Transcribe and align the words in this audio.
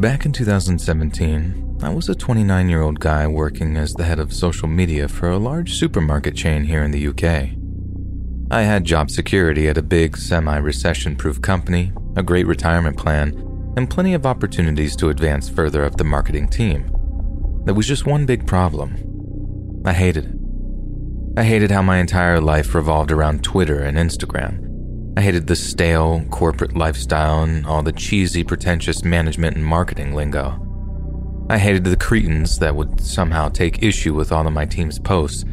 Back 0.00 0.24
in 0.24 0.32
2017, 0.32 1.76
I 1.82 1.90
was 1.90 2.08
a 2.08 2.14
29 2.14 2.70
year 2.70 2.80
old 2.80 3.00
guy 3.00 3.26
working 3.26 3.76
as 3.76 3.92
the 3.92 4.04
head 4.04 4.18
of 4.18 4.32
social 4.32 4.66
media 4.66 5.06
for 5.08 5.28
a 5.28 5.36
large 5.36 5.74
supermarket 5.74 6.34
chain 6.34 6.64
here 6.64 6.82
in 6.82 6.90
the 6.90 7.08
UK. 7.08 7.50
I 8.50 8.62
had 8.62 8.86
job 8.86 9.10
security 9.10 9.68
at 9.68 9.76
a 9.76 9.82
big, 9.82 10.16
semi 10.16 10.56
recession 10.56 11.16
proof 11.16 11.42
company, 11.42 11.92
a 12.16 12.22
great 12.22 12.46
retirement 12.46 12.96
plan, 12.96 13.34
and 13.76 13.90
plenty 13.90 14.14
of 14.14 14.24
opportunities 14.24 14.96
to 14.96 15.10
advance 15.10 15.50
further 15.50 15.84
up 15.84 15.98
the 15.98 16.04
marketing 16.04 16.48
team. 16.48 16.90
There 17.66 17.74
was 17.74 17.86
just 17.86 18.06
one 18.06 18.24
big 18.24 18.46
problem 18.46 19.82
I 19.84 19.92
hated 19.92 20.24
it. 20.24 20.36
I 21.36 21.44
hated 21.44 21.70
how 21.70 21.82
my 21.82 21.98
entire 21.98 22.40
life 22.40 22.74
revolved 22.74 23.12
around 23.12 23.44
Twitter 23.44 23.80
and 23.80 23.98
Instagram. 23.98 24.69
I 25.16 25.22
hated 25.22 25.46
the 25.46 25.56
stale 25.56 26.24
corporate 26.30 26.76
lifestyle 26.76 27.42
and 27.42 27.66
all 27.66 27.82
the 27.82 27.92
cheesy, 27.92 28.44
pretentious 28.44 29.04
management 29.04 29.56
and 29.56 29.64
marketing 29.64 30.14
lingo. 30.14 30.66
I 31.50 31.58
hated 31.58 31.82
the 31.84 31.96
cretins 31.96 32.60
that 32.60 32.76
would 32.76 33.00
somehow 33.00 33.48
take 33.48 33.82
issue 33.82 34.14
with 34.14 34.30
all 34.30 34.46
of 34.46 34.52
my 34.52 34.64
team's 34.66 35.00
posts, 35.00 35.44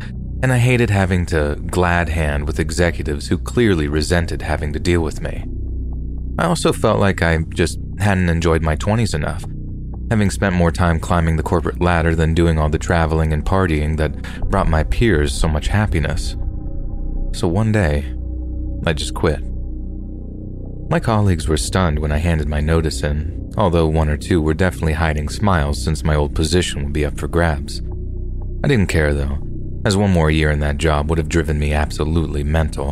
and 0.44 0.54
I 0.54 0.60
hated 0.60 0.92
having 0.92 1.26
to 1.28 1.60
glad 1.72 2.10
hand 2.10 2.46
with 2.46 2.60
executives 2.60 3.28
who 3.28 3.40
clearly 3.40 3.88
resented 3.88 4.44
having 4.44 4.74
to 4.74 4.80
deal 4.80 5.02
with 5.02 5.22
me. 5.22 5.44
I 6.38 6.46
also 6.46 6.72
felt 6.72 7.00
like 7.00 7.24
I 7.24 7.40
just 7.50 7.80
hadn't 7.98 8.30
enjoyed 8.30 8.62
my 8.62 8.76
20s 8.76 9.16
enough, 9.16 9.44
having 10.12 10.30
spent 10.30 10.54
more 10.54 10.72
time 10.72 11.00
climbing 11.00 11.36
the 11.36 11.44
corporate 11.44 11.82
ladder 11.82 12.16
than 12.16 12.36
doing 12.36 12.60
all 12.60 12.70
the 12.70 12.78
traveling 12.78 13.34
and 13.34 13.44
partying 13.44 13.98
that 13.98 14.22
brought 14.52 14.70
my 14.70 14.84
peers 14.84 15.34
so 15.34 15.48
much 15.48 15.68
happiness. 15.68 16.36
So 17.34 17.48
one 17.48 17.72
day, 17.72 18.14
I 18.86 18.94
just 18.94 19.14
quit. 19.14 19.42
My 20.90 21.00
colleagues 21.00 21.48
were 21.48 21.58
stunned 21.58 22.00
when 22.00 22.12
I 22.12 22.18
handed 22.18 22.48
my 22.48 22.62
notice 22.62 23.04
in, 23.04 23.52
although 23.58 23.88
one 23.88 24.08
or 24.08 24.18
two 24.18 24.42
were 24.42 24.54
definitely 24.54 24.94
hiding 24.94 25.28
smiles 25.28 25.84
since 25.84 26.04
my 26.04 26.16
old 26.16 26.34
position 26.34 26.84
would 26.84 26.94
be 26.94 27.06
up 27.06 27.18
for 27.18 27.28
grabs. 27.28 27.82
I 28.64 28.68
didn't 28.68 28.88
care 28.88 29.14
though, 29.14 29.38
as 29.86 29.98
one 29.98 30.12
more 30.12 30.32
year 30.32 30.52
in 30.52 30.60
that 30.62 30.78
job 30.78 31.10
would 31.10 31.18
have 31.18 31.30
driven 31.30 31.60
me 31.60 31.74
absolutely 31.74 32.44
mental, 32.44 32.92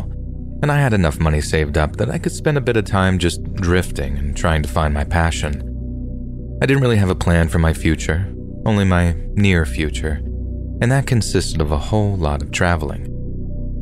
and 0.62 0.70
I 0.70 0.78
had 0.78 0.92
enough 0.92 1.20
money 1.20 1.40
saved 1.40 1.78
up 1.78 1.96
that 1.96 2.10
I 2.10 2.18
could 2.18 2.32
spend 2.32 2.58
a 2.58 2.62
bit 2.62 2.76
of 2.76 2.84
time 2.84 3.18
just 3.18 3.42
drifting 3.54 4.18
and 4.18 4.36
trying 4.36 4.62
to 4.62 4.68
find 4.68 4.92
my 4.92 5.04
passion. 5.04 5.62
I 6.62 6.66
didn't 6.66 6.82
really 6.82 6.96
have 6.96 7.10
a 7.10 7.14
plan 7.14 7.48
for 7.48 7.58
my 7.58 7.72
future, 7.72 8.30
only 8.64 8.84
my 8.84 9.14
near 9.34 9.64
future, 9.64 10.20
and 10.80 10.90
that 10.90 11.06
consisted 11.06 11.60
of 11.60 11.72
a 11.72 11.78
whole 11.78 12.16
lot 12.16 12.42
of 12.42 12.50
traveling. 12.50 13.04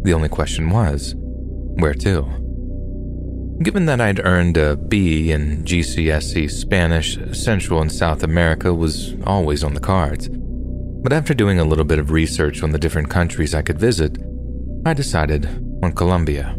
The 0.05 0.13
only 0.13 0.29
question 0.29 0.71
was, 0.71 1.15
where 1.77 1.95
to? 1.95 2.23
Given 3.63 3.87
that 3.87 4.01
I'd 4.01 4.25
earned 4.25 4.57
a 4.57 4.77
B 4.77 5.31
in 5.31 5.65
GCSE 5.65 6.51
Spanish, 6.51 7.19
Central 7.33 7.81
and 7.81 7.91
South 7.91 8.23
America 8.23 8.75
was 8.75 9.15
always 9.25 9.63
on 9.63 9.75
the 9.75 9.81
cards. 9.81 10.29
But 10.29 11.13
after 11.13 11.35
doing 11.35 11.61
a 11.61 11.65
little 11.65 11.85
bit 11.85 11.99
of 11.99 12.11
research 12.11 12.63
on 12.63 12.71
the 12.71 12.79
different 12.79 13.11
countries 13.11 13.55
I 13.55 13.63
could 13.63 13.79
visit, 13.79 14.19
I 14.85 14.93
decided 14.93 15.47
on 15.83 15.93
Colombia. 15.93 16.57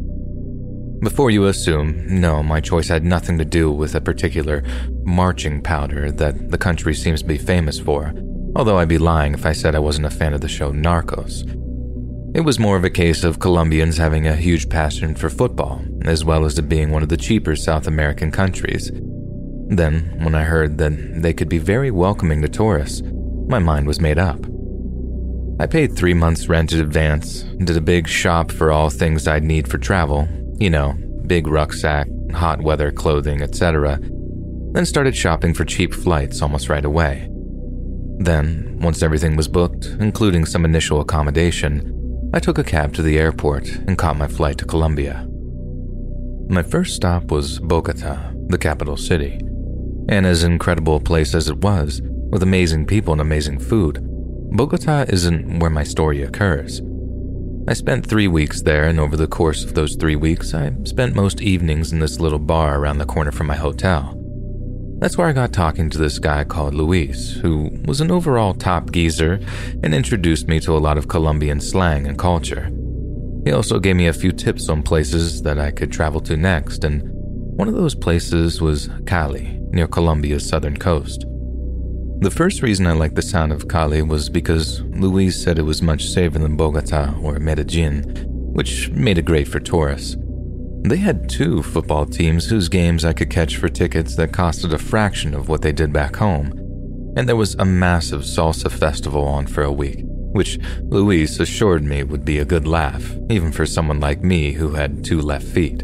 Before 1.02 1.30
you 1.30 1.46
assume, 1.46 2.22
no, 2.22 2.42
my 2.42 2.62
choice 2.62 2.88
had 2.88 3.04
nothing 3.04 3.38
to 3.40 3.46
do 3.46 3.72
with 3.72 3.96
a 3.96 4.02
particular 4.02 4.64
marching 5.04 5.62
powder 5.62 6.12
that 6.12 6.50
the 6.50 6.58
country 6.58 6.94
seems 6.94 7.22
to 7.22 7.28
be 7.28 7.38
famous 7.38 7.78
for, 7.78 8.14
although 8.56 8.78
I'd 8.78 8.88
be 8.88 8.98
lying 8.98 9.34
if 9.34 9.46
I 9.46 9.52
said 9.52 9.76
I 9.76 9.80
wasn't 9.80 10.08
a 10.08 10.12
fan 10.12 10.34
of 10.34 10.42
the 10.42 10.48
show 10.48 10.72
Narcos. 10.72 11.44
It 12.36 12.44
was 12.44 12.60
more 12.60 12.76
of 12.76 12.84
a 12.84 12.90
case 12.90 13.24
of 13.24 13.40
Colombians 13.40 13.96
having 13.96 14.28
a 14.28 14.36
huge 14.36 14.68
passion 14.68 15.16
for 15.16 15.30
football, 15.30 15.82
as 16.02 16.26
well 16.26 16.44
as 16.44 16.60
it 16.60 16.68
being 16.68 16.92
one 16.92 17.02
of 17.02 17.08
the 17.08 17.16
cheaper 17.16 17.56
South 17.56 17.88
American 17.88 18.30
countries. 18.30 18.92
Then, 19.70 20.20
when 20.22 20.36
I 20.36 20.44
heard 20.44 20.78
that 20.80 21.22
they 21.22 21.32
could 21.32 21.48
be 21.48 21.60
very 21.60 21.92
welcoming 21.92 22.42
to 22.42 22.50
tourists, 22.50 23.04
my 23.48 23.60
mind 23.60 23.88
was 23.88 24.02
made 24.02 24.20
up. 24.20 24.38
I 25.62 25.66
paid 25.66 25.96
three 25.96 26.14
months' 26.14 26.50
rent 26.50 26.74
in 26.74 26.82
advance, 26.82 27.44
did 27.44 27.78
a 27.78 27.80
big 27.80 28.06
shop 28.06 28.52
for 28.52 28.70
all 28.70 28.90
things 28.90 29.30
I'd 29.30 29.46
need 29.46 29.70
for 29.70 29.78
travel, 29.78 30.28
you 30.60 30.70
know, 30.70 30.94
big 31.28 31.48
rucksack, 31.48 32.10
hot 32.34 32.62
weather 32.62 32.92
clothing, 32.92 33.44
etc., 33.44 33.98
then 34.74 34.86
started 34.86 35.16
shopping 35.16 35.54
for 35.54 35.64
cheap 35.64 35.94
flights 35.94 36.42
almost 36.42 36.68
right 36.68 36.84
away. 36.84 37.30
Then, 38.18 38.78
once 38.82 39.02
everything 39.02 39.38
was 39.38 39.48
booked, 39.48 39.86
including 40.02 40.44
some 40.44 40.66
initial 40.66 41.00
accommodation, 41.00 41.96
I 42.36 42.40
took 42.40 42.58
a 42.58 42.66
cab 42.66 42.94
to 42.96 43.02
the 43.02 43.18
airport 43.18 43.66
and 43.88 43.98
caught 43.98 44.18
my 44.18 44.28
flight 44.28 44.58
to 44.58 44.66
Colombia. 44.66 45.26
My 46.50 46.64
first 46.64 46.94
stop 46.94 47.32
was 47.32 47.60
Bogota, 47.60 48.34
the 48.50 48.58
capital 48.58 48.98
city. 48.98 49.40
And 50.10 50.26
as 50.26 50.44
incredible 50.44 50.98
a 50.98 51.00
place 51.00 51.34
as 51.34 51.48
it 51.48 51.60
was, 51.60 52.02
with 52.04 52.44
amazing 52.44 52.88
people 52.88 53.14
and 53.14 53.22
amazing 53.22 53.60
food, 53.60 54.00
Bogota 54.52 55.06
isn't 55.08 55.60
where 55.60 55.70
my 55.70 55.86
story 55.86 56.24
occurs. 56.24 56.82
I 57.70 57.74
spent 57.74 58.06
three 58.06 58.28
weeks 58.28 58.62
there, 58.62 58.84
and 58.84 59.00
over 59.00 59.16
the 59.16 59.28
course 59.28 59.64
of 59.64 59.74
those 59.74 59.96
three 59.96 60.18
weeks, 60.18 60.54
I 60.54 60.76
spent 60.84 61.16
most 61.16 61.42
evenings 61.42 61.94
in 61.94 62.00
this 62.00 62.20
little 62.20 62.38
bar 62.38 62.78
around 62.78 62.98
the 62.98 63.06
corner 63.06 63.32
from 63.32 63.48
my 63.48 63.56
hotel. 63.56 64.22
That's 65.00 65.18
where 65.18 65.28
I 65.28 65.34
got 65.34 65.52
talking 65.52 65.90
to 65.90 65.98
this 65.98 66.20
guy 66.20 66.46
called 66.46 66.74
Luis, 66.74 67.34
who 67.34 67.70
was 67.86 68.00
an 68.00 68.12
overall 68.12 68.54
top 68.54 68.92
geezer 68.92 69.42
and 69.84 69.94
introduced 69.94 70.48
me 70.48 70.62
to 70.62 70.76
a 70.76 70.80
lot 70.80 70.98
of 70.98 71.10
Colombian 71.10 71.60
slang 71.60 72.08
and 72.08 72.18
culture. 72.18 72.72
He 73.44 73.52
also 73.52 73.78
gave 73.78 73.98
me 73.98 74.08
a 74.08 74.14
few 74.14 74.32
tips 74.32 74.70
on 74.70 74.84
places 74.84 75.42
that 75.42 75.60
I 75.60 75.72
could 75.72 75.92
travel 75.92 76.22
to 76.22 76.38
next, 76.38 76.86
and 76.86 77.04
one 77.58 77.68
of 77.68 77.76
those 77.76 77.94
places 77.94 78.62
was 78.62 78.90
Cali, 79.06 79.60
near 79.72 79.88
Colombia's 79.88 80.48
southern 80.48 80.78
coast. 80.78 81.26
The 82.20 82.32
first 82.32 82.62
reason 82.62 82.88
I 82.88 82.94
liked 82.94 83.16
the 83.16 83.22
sound 83.22 83.52
of 83.52 83.68
Cali 83.68 84.02
was 84.02 84.30
because 84.30 84.82
Luis 84.82 85.44
said 85.44 85.60
it 85.60 85.64
was 85.64 85.82
much 85.82 86.08
safer 86.08 86.40
than 86.40 86.56
Bogota 86.56 87.14
or 87.22 87.38
Medellin, 87.40 88.04
which 88.54 88.90
made 88.92 89.18
it 89.18 89.26
great 89.26 89.50
for 89.50 89.60
tourists. 89.60 90.16
They 90.88 90.98
had 90.98 91.28
two 91.28 91.64
football 91.64 92.06
teams 92.06 92.48
whose 92.48 92.70
games 92.70 93.06
I 93.06 93.14
could 93.14 93.32
catch 93.32 93.58
for 93.58 93.70
tickets 93.70 94.16
that 94.18 94.32
costed 94.32 94.72
a 94.72 94.78
fraction 94.78 95.34
of 95.34 95.50
what 95.50 95.64
they 95.64 95.72
did 95.72 95.92
back 95.92 96.16
home. 96.16 96.54
And 97.18 97.28
there 97.28 97.36
was 97.36 97.56
a 97.56 97.66
massive 97.66 98.22
salsa 98.22 98.72
festival 98.72 99.24
on 99.24 99.48
for 99.48 99.64
a 99.64 99.72
week, 99.72 100.02
which 100.04 100.60
Luis 100.84 101.40
assured 101.40 101.84
me 101.84 102.04
would 102.04 102.24
be 102.24 102.38
a 102.38 102.46
good 102.46 102.68
laugh, 102.68 103.16
even 103.32 103.52
for 103.52 103.66
someone 103.66 104.00
like 104.00 104.22
me 104.22 104.52
who 104.52 104.74
had 104.74 105.04
two 105.04 105.22
left 105.22 105.48
feet. 105.48 105.84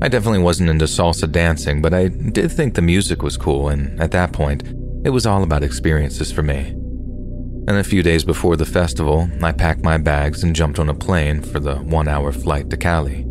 I 0.00 0.06
definitely 0.06 0.38
wasn't 0.38 0.70
into 0.70 0.84
salsa 0.84 1.30
dancing, 1.30 1.82
but 1.82 1.92
I 1.92 2.06
did 2.06 2.52
think 2.52 2.74
the 2.74 2.82
music 2.82 3.24
was 3.24 3.36
cool, 3.36 3.70
and 3.70 4.00
at 4.00 4.12
that 4.12 4.32
point, 4.32 4.62
it 5.04 5.10
was 5.10 5.26
all 5.26 5.42
about 5.42 5.64
experiences 5.64 6.30
for 6.30 6.44
me. 6.44 6.68
And 7.68 7.70
a 7.70 7.82
few 7.82 8.04
days 8.04 8.22
before 8.22 8.54
the 8.54 8.66
festival, 8.66 9.28
I 9.42 9.50
packed 9.50 9.82
my 9.82 9.98
bags 9.98 10.44
and 10.44 10.54
jumped 10.54 10.78
on 10.78 10.88
a 10.88 10.94
plane 10.94 11.42
for 11.42 11.58
the 11.58 11.74
one 11.76 12.06
hour 12.06 12.30
flight 12.30 12.70
to 12.70 12.76
Cali. 12.76 13.26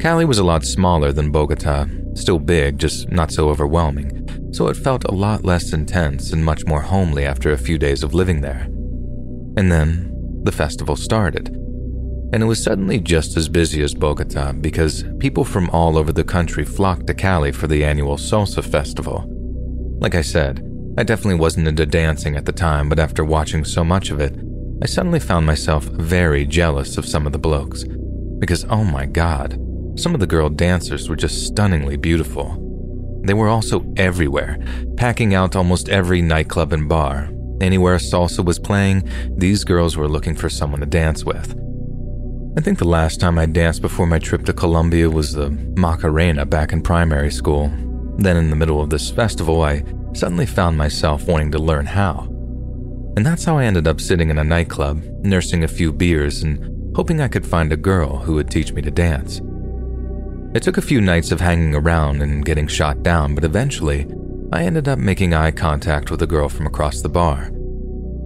Cali 0.00 0.24
was 0.24 0.38
a 0.38 0.44
lot 0.44 0.64
smaller 0.64 1.12
than 1.12 1.30
Bogota, 1.30 1.86
still 2.14 2.38
big, 2.38 2.78
just 2.78 3.10
not 3.10 3.30
so 3.30 3.50
overwhelming, 3.50 4.26
so 4.50 4.68
it 4.68 4.76
felt 4.76 5.04
a 5.04 5.12
lot 5.12 5.44
less 5.44 5.74
intense 5.74 6.32
and 6.32 6.42
much 6.42 6.64
more 6.64 6.80
homely 6.80 7.26
after 7.26 7.52
a 7.52 7.58
few 7.58 7.76
days 7.76 8.02
of 8.02 8.14
living 8.14 8.40
there. 8.40 8.62
And 9.58 9.70
then 9.70 10.40
the 10.42 10.52
festival 10.52 10.96
started. 10.96 11.54
and 12.32 12.42
it 12.42 12.46
was 12.46 12.62
suddenly 12.62 12.98
just 12.98 13.36
as 13.36 13.48
busy 13.48 13.82
as 13.82 13.94
Bogota 13.94 14.52
because 14.52 15.04
people 15.18 15.44
from 15.44 15.68
all 15.70 15.98
over 15.98 16.12
the 16.12 16.24
country 16.24 16.64
flocked 16.64 17.06
to 17.08 17.14
Cali 17.14 17.50
for 17.52 17.66
the 17.66 17.84
annual 17.84 18.16
Salsa 18.16 18.64
Festival. 18.64 19.24
Like 20.00 20.14
I 20.14 20.22
said, 20.22 20.64
I 20.96 21.02
definitely 21.02 21.40
wasn't 21.40 21.68
into 21.68 21.86
dancing 21.86 22.36
at 22.36 22.46
the 22.46 22.52
time, 22.52 22.88
but 22.88 23.00
after 23.00 23.24
watching 23.24 23.64
so 23.64 23.84
much 23.84 24.10
of 24.10 24.20
it, 24.20 24.34
I 24.82 24.86
suddenly 24.86 25.20
found 25.20 25.44
myself 25.44 25.84
very 25.84 26.46
jealous 26.46 26.96
of 26.96 27.04
some 27.06 27.26
of 27.26 27.32
the 27.32 27.38
blokes. 27.38 27.84
Because, 28.38 28.64
oh 28.70 28.84
my 28.84 29.06
god, 29.06 29.58
some 29.96 30.14
of 30.14 30.20
the 30.20 30.26
girl 30.26 30.48
dancers 30.48 31.08
were 31.08 31.16
just 31.16 31.46
stunningly 31.46 31.96
beautiful. 31.96 32.56
They 33.24 33.34
were 33.34 33.48
also 33.48 33.84
everywhere, 33.96 34.58
packing 34.96 35.34
out 35.34 35.56
almost 35.56 35.88
every 35.88 36.22
nightclub 36.22 36.72
and 36.72 36.88
bar. 36.88 37.30
Anywhere 37.60 37.98
salsa 37.98 38.44
was 38.44 38.58
playing, 38.58 39.08
these 39.36 39.64
girls 39.64 39.96
were 39.96 40.08
looking 40.08 40.34
for 40.34 40.48
someone 40.48 40.80
to 40.80 40.86
dance 40.86 41.24
with. 41.24 41.54
I 42.56 42.60
think 42.62 42.78
the 42.78 42.88
last 42.88 43.20
time 43.20 43.38
I 43.38 43.46
danced 43.46 43.82
before 43.82 44.06
my 44.06 44.18
trip 44.18 44.44
to 44.46 44.52
Colombia 44.52 45.08
was 45.08 45.32
the 45.32 45.50
Macarena 45.76 46.46
back 46.46 46.72
in 46.72 46.82
primary 46.82 47.30
school. 47.30 47.70
Then, 48.16 48.36
in 48.36 48.50
the 48.50 48.56
middle 48.56 48.80
of 48.80 48.90
this 48.90 49.10
festival, 49.10 49.62
I 49.62 49.84
suddenly 50.14 50.46
found 50.46 50.76
myself 50.76 51.26
wanting 51.26 51.52
to 51.52 51.58
learn 51.58 51.86
how. 51.86 52.26
And 53.16 53.24
that's 53.24 53.44
how 53.44 53.58
I 53.58 53.64
ended 53.64 53.86
up 53.86 54.00
sitting 54.00 54.30
in 54.30 54.38
a 54.38 54.44
nightclub, 54.44 55.02
nursing 55.22 55.62
a 55.62 55.68
few 55.68 55.92
beers, 55.92 56.42
and 56.42 56.96
hoping 56.96 57.20
I 57.20 57.28
could 57.28 57.46
find 57.46 57.72
a 57.72 57.76
girl 57.76 58.16
who 58.16 58.34
would 58.34 58.50
teach 58.50 58.72
me 58.72 58.82
to 58.82 58.90
dance. 58.90 59.40
It 60.52 60.64
took 60.64 60.78
a 60.78 60.82
few 60.82 61.00
nights 61.00 61.30
of 61.30 61.40
hanging 61.40 61.76
around 61.76 62.22
and 62.22 62.44
getting 62.44 62.66
shot 62.66 63.04
down, 63.04 63.36
but 63.36 63.44
eventually, 63.44 64.06
I 64.52 64.64
ended 64.64 64.88
up 64.88 64.98
making 64.98 65.32
eye 65.32 65.52
contact 65.52 66.10
with 66.10 66.22
a 66.22 66.26
girl 66.26 66.48
from 66.48 66.66
across 66.66 67.02
the 67.02 67.08
bar. 67.08 67.52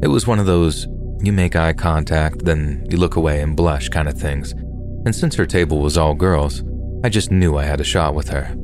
It 0.02 0.08
was 0.08 0.26
one 0.26 0.38
of 0.38 0.46
those 0.46 0.86
you 1.22 1.32
make 1.32 1.54
eye 1.54 1.74
contact, 1.74 2.44
then 2.44 2.86
you 2.90 2.96
look 2.96 3.16
away 3.16 3.42
and 3.42 3.54
blush 3.54 3.90
kind 3.90 4.08
of 4.08 4.18
things. 4.18 4.52
And 5.04 5.14
since 5.14 5.34
her 5.34 5.44
table 5.44 5.80
was 5.80 5.98
all 5.98 6.14
girls, 6.14 6.62
I 7.04 7.10
just 7.10 7.30
knew 7.30 7.58
I 7.58 7.64
had 7.64 7.80
a 7.80 7.84
shot 7.84 8.14
with 8.14 8.28
her. 8.28 8.54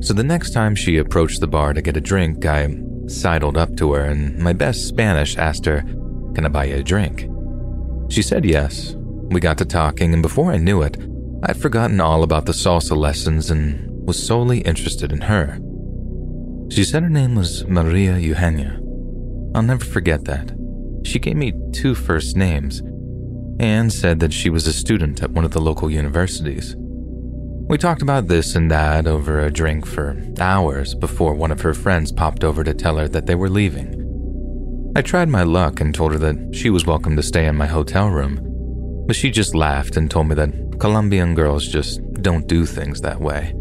So 0.00 0.14
the 0.14 0.24
next 0.24 0.52
time 0.52 0.74
she 0.74 0.96
approached 0.96 1.40
the 1.40 1.46
bar 1.46 1.74
to 1.74 1.82
get 1.82 1.98
a 1.98 2.00
drink, 2.00 2.46
I 2.46 2.68
sidled 3.08 3.58
up 3.58 3.76
to 3.76 3.92
her 3.92 4.04
and 4.04 4.38
my 4.38 4.54
best 4.54 4.88
Spanish 4.88 5.36
asked 5.36 5.66
her, 5.66 5.82
Can 6.34 6.46
I 6.46 6.48
buy 6.48 6.64
you 6.64 6.76
a 6.76 6.82
drink? 6.82 7.28
She 8.08 8.22
said 8.22 8.46
yes. 8.46 8.96
We 9.30 9.40
got 9.40 9.58
to 9.58 9.64
talking, 9.66 10.14
and 10.14 10.22
before 10.22 10.50
I 10.50 10.56
knew 10.56 10.82
it, 10.82 10.96
I'd 11.42 11.56
forgotten 11.56 12.00
all 12.00 12.22
about 12.22 12.44
the 12.44 12.52
salsa 12.52 12.96
lessons 12.96 13.50
and 13.50 14.06
was 14.06 14.22
solely 14.22 14.60
interested 14.60 15.10
in 15.10 15.22
her. 15.22 15.58
She 16.70 16.84
said 16.84 17.02
her 17.02 17.08
name 17.08 17.34
was 17.34 17.66
Maria 17.66 18.18
Eugenia. 18.18 18.78
I'll 19.54 19.62
never 19.62 19.84
forget 19.84 20.26
that. 20.26 20.52
She 21.04 21.18
gave 21.18 21.36
me 21.36 21.54
two 21.72 21.94
first 21.94 22.36
names 22.36 22.82
and 23.58 23.90
said 23.92 24.20
that 24.20 24.34
she 24.34 24.50
was 24.50 24.66
a 24.66 24.72
student 24.72 25.22
at 25.22 25.30
one 25.30 25.44
of 25.44 25.52
the 25.52 25.60
local 25.60 25.90
universities. 25.90 26.76
We 26.76 27.78
talked 27.78 28.02
about 28.02 28.28
this 28.28 28.54
and 28.54 28.70
that 28.70 29.06
over 29.06 29.40
a 29.40 29.50
drink 29.50 29.86
for 29.86 30.20
hours 30.40 30.94
before 30.94 31.34
one 31.34 31.52
of 31.52 31.62
her 31.62 31.72
friends 31.72 32.12
popped 32.12 32.44
over 32.44 32.64
to 32.64 32.74
tell 32.74 32.98
her 32.98 33.08
that 33.08 33.26
they 33.26 33.34
were 33.34 33.48
leaving. 33.48 33.96
I 34.96 35.02
tried 35.02 35.28
my 35.28 35.44
luck 35.44 35.80
and 35.80 35.94
told 35.94 36.12
her 36.12 36.18
that 36.18 36.54
she 36.54 36.68
was 36.68 36.84
welcome 36.84 37.16
to 37.16 37.22
stay 37.22 37.46
in 37.46 37.56
my 37.56 37.66
hotel 37.66 38.08
room, 38.08 38.49
but 39.10 39.16
she 39.16 39.28
just 39.28 39.56
laughed 39.56 39.96
and 39.96 40.08
told 40.08 40.28
me 40.28 40.36
that 40.36 40.78
Colombian 40.78 41.34
girls 41.34 41.66
just 41.66 42.00
don't 42.22 42.46
do 42.46 42.64
things 42.64 43.00
that 43.00 43.20
way. 43.20 43.52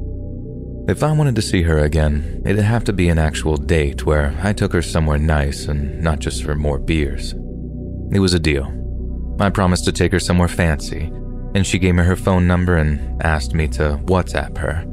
If 0.88 1.02
I 1.02 1.12
wanted 1.12 1.34
to 1.38 1.42
see 1.42 1.64
her 1.64 1.80
again, 1.80 2.44
it'd 2.46 2.64
have 2.64 2.84
to 2.84 2.94
be 2.94 3.10
an 3.10 3.18
actual 3.18 3.58
date 3.58 4.06
where 4.06 4.38
I 4.44 4.54
took 4.54 4.72
her 4.74 4.84
somewhere 4.84 5.18
nice 5.18 5.66
and 5.66 6.04
not 6.04 6.20
just 6.20 6.44
for 6.44 6.54
more 6.54 6.78
beers. 6.78 7.34
It 8.12 8.20
was 8.20 8.36
a 8.36 8.40
deal. 8.40 8.72
I 9.40 9.50
promised 9.50 9.86
to 9.86 9.92
take 9.92 10.12
her 10.12 10.20
somewhere 10.20 10.48
fancy, 10.48 11.12
and 11.56 11.66
she 11.66 11.80
gave 11.80 11.96
me 11.96 12.04
her 12.04 12.16
phone 12.16 12.46
number 12.46 12.78
and 12.78 13.20
asked 13.24 13.56
me 13.56 13.68
to 13.70 14.00
WhatsApp 14.04 14.56
her. 14.60 14.86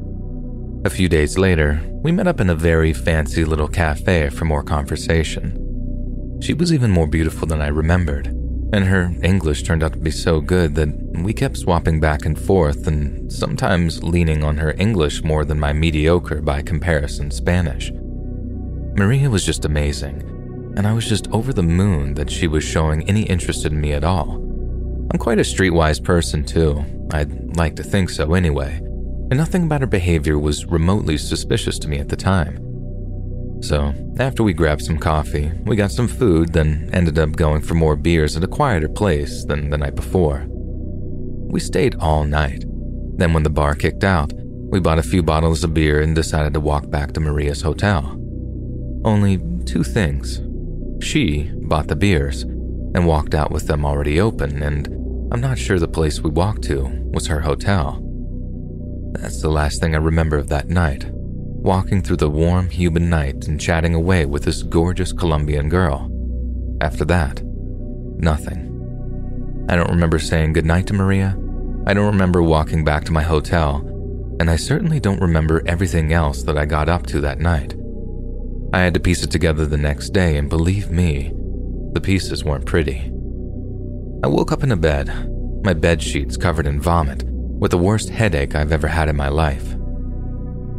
A 0.87 0.91
few 0.91 1.11
days 1.11 1.37
later, 1.37 1.83
we 2.03 2.13
met 2.13 2.29
up 2.29 2.41
in 2.41 2.49
a 2.49 2.55
very 2.55 2.95
fancy 2.95 3.45
little 3.45 3.69
cafe 3.69 4.31
for 4.31 4.47
more 4.47 4.63
conversation. 4.63 6.39
She 6.41 6.55
was 6.55 6.73
even 6.73 6.91
more 6.91 7.07
beautiful 7.07 7.47
than 7.47 7.61
I 7.61 7.69
remembered, 7.69 8.33
and 8.77 8.85
her 8.85 9.11
English 9.23 9.63
turned 9.63 9.83
out 9.83 9.95
to 9.95 9.99
be 9.99 10.11
so 10.11 10.39
good 10.39 10.75
that 10.75 10.89
we 11.23 11.33
kept 11.33 11.57
swapping 11.57 11.99
back 11.99 12.27
and 12.27 12.39
forth 12.39 12.87
and 12.87 13.33
sometimes 13.33 14.03
leaning 14.03 14.45
on 14.45 14.59
her 14.59 14.75
English 14.77 15.25
more 15.25 15.47
than 15.47 15.59
my 15.59 15.73
mediocre 15.73 16.43
by 16.43 16.61
comparison 16.61 17.31
Spanish. 17.31 17.91
Maria 18.99 19.31
was 19.31 19.47
just 19.47 19.65
amazing, 19.65 20.21
and 20.77 20.87
I 20.87 20.93
was 20.93 21.09
just 21.09 21.27
over 21.33 21.55
the 21.55 21.63
moon 21.63 22.13
that 22.15 22.31
she 22.31 22.49
was 22.49 22.65
showing 22.65 23.09
any 23.09 23.23
interest 23.23 23.65
in 23.65 23.81
me 23.81 23.95
at 23.95 24.05
all. 24.05 24.33
I'm 25.11 25.19
quite 25.19 25.39
a 25.39 25.43
streetwise 25.43 26.05
person, 26.05 26.45
too. 26.45 26.85
I'd 27.13 27.57
like 27.57 27.77
to 27.77 27.83
think 27.83 28.11
so 28.11 28.35
anyway, 28.35 28.75
and 28.75 29.39
nothing 29.39 29.65
about 29.65 29.81
her 29.81 29.87
behavior 29.87 30.39
was 30.39 30.67
remotely 30.67 31.17
suspicious 31.17 31.79
to 31.79 31.89
me 31.89 31.99
at 31.99 32.11
the 32.11 32.17
time. 32.17 32.59
So, 33.67 33.93
after 34.21 34.45
we 34.45 34.53
grabbed 34.53 34.83
some 34.83 34.97
coffee, 34.97 35.51
we 35.65 35.75
got 35.75 35.91
some 35.91 36.07
food, 36.07 36.53
then 36.53 36.89
ended 36.93 37.19
up 37.19 37.33
going 37.33 37.63
for 37.63 37.75
more 37.75 37.97
beers 37.97 38.37
at 38.37 38.45
a 38.45 38.47
quieter 38.47 38.89
place 38.89 39.45
than 39.45 39.71
the 39.71 39.77
night 39.77 39.97
before. 39.97 40.47
We 40.49 41.59
stayed 41.59 41.97
all 41.97 42.23
night. 42.23 42.65
Then, 43.17 43.33
when 43.33 43.43
the 43.43 43.51
bar 43.51 43.75
kicked 43.75 44.05
out, 44.05 44.33
we 44.37 44.79
bought 44.79 45.01
a 45.01 45.03
few 45.03 45.21
bottles 45.21 45.65
of 45.65 45.75
beer 45.75 46.01
and 46.01 46.15
decided 46.15 46.55
to 46.55 46.61
walk 46.61 46.91
back 46.91 47.11
to 47.15 47.21
Maria's 47.21 47.63
hotel. 47.63 48.05
Only 49.05 49.41
two 49.65 49.83
things. 49.83 50.41
She 51.05 51.51
bought 51.63 51.89
the 51.89 51.97
beers 51.97 52.43
and 52.43 53.05
walked 53.05 53.35
out 53.35 53.51
with 53.51 53.67
them 53.67 53.85
already 53.85 54.21
open, 54.21 54.63
and 54.63 54.87
I'm 55.33 55.41
not 55.41 55.59
sure 55.59 55.81
the 55.81 55.89
place 55.89 56.21
we 56.21 56.31
walked 56.31 56.63
to 56.65 56.85
was 57.13 57.27
her 57.27 57.41
hotel. 57.41 58.01
That's 59.15 59.43
the 59.43 59.51
last 59.51 59.81
thing 59.81 59.97
I 59.97 59.99
remember 59.99 60.37
of 60.37 60.51
that 60.51 60.69
night 60.69 61.11
walking 61.67 62.01
through 62.01 62.17
the 62.17 62.31
warm, 62.31 62.71
humid 62.71 63.03
night 63.03 63.49
and 63.49 63.61
chatting 63.61 63.93
away 63.93 64.25
with 64.25 64.45
this 64.45 64.63
gorgeous 64.63 65.13
Colombian 65.13 65.69
girl. 65.69 66.09
After 66.81 67.05
that, 67.07 67.43
nothing. 67.43 69.67
I 69.69 69.75
don't 69.75 69.91
remember 69.91 70.21
saying 70.21 70.53
goodnight 70.53 70.87
to 70.87 70.95
Maria. 70.95 71.37
I 71.85 71.93
don't 71.93 72.07
remember 72.07 72.41
walking 72.41 72.85
back 72.85 73.05
to 73.07 73.13
my 73.13 73.23
hotel. 73.23 73.79
And 74.39 74.49
I 74.49 74.55
certainly 74.55 75.01
don't 75.01 75.21
remember 75.21 75.65
everything 75.67 76.13
else 76.13 76.45
that 76.45 76.57
I 76.57 76.67
got 76.67 76.89
up 76.89 77.05
to 77.07 77.21
that 77.23 77.41
night. 77.41 77.75
I 78.73 78.81
had 78.81 78.95
to 78.95 79.01
piece 79.01 79.25
it 79.25 79.33
together 79.33 79.67
the 79.67 79.77
next 79.77 80.11
day, 80.11 80.37
and 80.37 80.49
believe 80.49 80.93
me, 80.93 81.33
the 81.95 82.01
pieces 82.01 82.45
weren't 82.45 82.67
pretty. 82.67 83.11
I 84.23 84.29
woke 84.29 84.53
up 84.53 84.63
in 84.63 84.71
a 84.71 84.77
bed, 84.77 85.09
my 85.65 85.73
bed 85.73 86.01
sheets 86.01 86.37
covered 86.37 86.69
in 86.69 86.81
vomit, 86.81 87.25
with 87.25 87.73
the 87.73 87.79
worst 87.79 88.11
headache 88.11 88.55
I've 88.55 88.73
ever 88.73 88.87
had 88.87 89.09
in 89.09 89.17
my 89.17 89.29
life. 89.29 89.76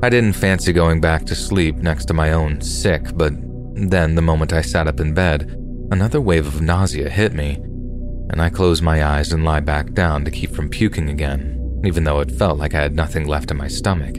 I 0.03 0.09
didn't 0.09 0.33
fancy 0.33 0.73
going 0.73 1.01
back 1.01 1.25
to 1.25 1.33
sleep 1.33 1.77
next 1.77 2.05
to 2.05 2.13
my 2.13 2.31
own 2.31 2.61
sick, 2.61 3.03
but 3.15 3.33
then 3.73 4.13
the 4.13 4.21
moment 4.21 4.53
I 4.53 4.61
sat 4.61 4.87
up 4.87 4.99
in 4.99 5.15
bed, 5.15 5.49
another 5.89 6.21
wave 6.21 6.45
of 6.45 6.61
nausea 6.61 7.09
hit 7.09 7.33
me, 7.33 7.55
and 8.29 8.39
I 8.39 8.51
closed 8.51 8.83
my 8.83 9.03
eyes 9.03 9.31
and 9.31 9.43
lie 9.43 9.59
back 9.59 9.93
down 9.93 10.23
to 10.25 10.31
keep 10.31 10.51
from 10.51 10.69
puking 10.69 11.09
again, 11.09 11.81
even 11.83 12.03
though 12.03 12.19
it 12.19 12.29
felt 12.29 12.59
like 12.59 12.75
I 12.75 12.81
had 12.81 12.95
nothing 12.95 13.27
left 13.27 13.49
in 13.49 13.57
my 13.57 13.67
stomach. 13.67 14.17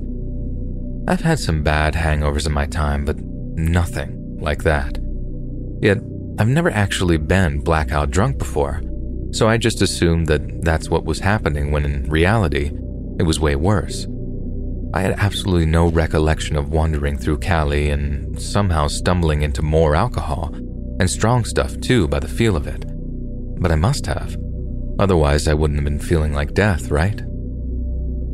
I've 1.06 1.20
had 1.20 1.38
some 1.38 1.62
bad 1.62 1.94
hangovers 1.94 2.46
in 2.46 2.52
my 2.52 2.66
time, 2.66 3.04
but 3.04 3.20
nothing 3.20 4.38
like 4.40 4.64
that. 4.64 4.98
Yet, 5.80 5.98
I've 6.40 6.48
never 6.48 6.70
actually 6.70 7.18
been 7.18 7.60
blackout 7.60 8.10
drunk 8.10 8.38
before, 8.38 8.82
so 9.30 9.48
I 9.48 9.58
just 9.58 9.80
assumed 9.80 10.26
that 10.26 10.64
that's 10.64 10.90
what 10.90 11.04
was 11.04 11.20
happening 11.20 11.70
when 11.70 11.84
in 11.84 12.10
reality, 12.10 12.72
it 13.20 13.22
was 13.22 13.38
way 13.38 13.54
worse. 13.54 14.08
I 14.94 15.00
had 15.00 15.18
absolutely 15.18 15.66
no 15.66 15.88
recollection 15.88 16.56
of 16.56 16.70
wandering 16.70 17.18
through 17.18 17.38
Cali 17.38 17.90
and 17.90 18.40
somehow 18.40 18.88
stumbling 18.88 19.42
into 19.42 19.60
more 19.60 19.94
alcohol, 19.94 20.54
and 20.98 21.10
strong 21.10 21.44
stuff 21.44 21.78
too 21.80 22.08
by 22.08 22.20
the 22.20 22.28
feel 22.28 22.56
of 22.56 22.66
it. 22.66 22.84
But 23.60 23.70
I 23.70 23.76
must 23.76 24.06
have. 24.06 24.36
Otherwise, 24.98 25.46
I 25.46 25.54
wouldn't 25.54 25.78
have 25.78 25.84
been 25.84 25.98
feeling 25.98 26.32
like 26.32 26.54
death, 26.54 26.90
right? 26.90 27.22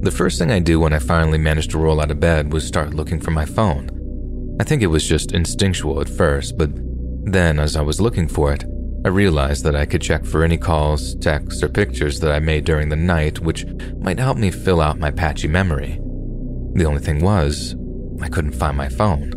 The 0.03 0.15
first 0.15 0.39
thing 0.39 0.51
I 0.51 0.61
do 0.61 0.79
when 0.79 0.93
I 0.93 0.99
finally 0.99 1.39
managed 1.39 1.73
to 1.73 1.79
roll 1.79 2.01
out 2.01 2.11
of 2.11 2.21
bed 2.21 2.53
was 2.53 2.67
start 2.67 2.95
looking 2.95 3.21
for 3.21 3.31
my 3.31 3.45
phone. 3.45 3.91
I 4.61 4.65
think 4.65 4.83
it 4.83 4.87
was 4.87 5.07
just 5.07 5.33
instinctual 5.33 6.01
at 6.01 6.09
first, 6.09 6.57
but 6.57 6.71
then 7.25 7.59
as 7.59 7.75
I 7.75 7.83
was 7.83 8.01
looking 8.01 8.29
for 8.29 8.53
it, 8.53 8.65
I 9.05 9.09
realized 9.09 9.65
that 9.65 9.75
I 9.75 9.87
could 9.87 10.01
check 10.01 10.25
for 10.25 10.45
any 10.45 10.57
calls, 10.57 11.15
texts, 11.17 11.63
or 11.63 11.69
pictures 11.69 12.21
that 12.21 12.33
I 12.33 12.39
made 12.39 12.65
during 12.65 12.89
the 12.89 12.97
night, 12.97 13.41
which 13.41 13.67
might 13.99 14.19
help 14.19 14.39
me 14.39 14.51
fill 14.51 14.81
out 14.81 14.99
my 14.99 15.11
patchy 15.11 15.49
memory. 15.49 16.01
The 16.75 16.85
only 16.85 17.01
thing 17.01 17.21
was, 17.21 17.77
I 18.21 18.29
couldn't 18.29 18.53
find 18.53 18.77
my 18.77 18.89
phone. 18.89 19.33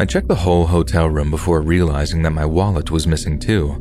I 0.00 0.04
checked 0.04 0.28
the 0.28 0.34
whole 0.34 0.66
hotel 0.66 1.08
room 1.08 1.30
before 1.30 1.60
realizing 1.60 2.22
that 2.22 2.30
my 2.30 2.44
wallet 2.46 2.90
was 2.90 3.06
missing 3.06 3.38
too. 3.38 3.76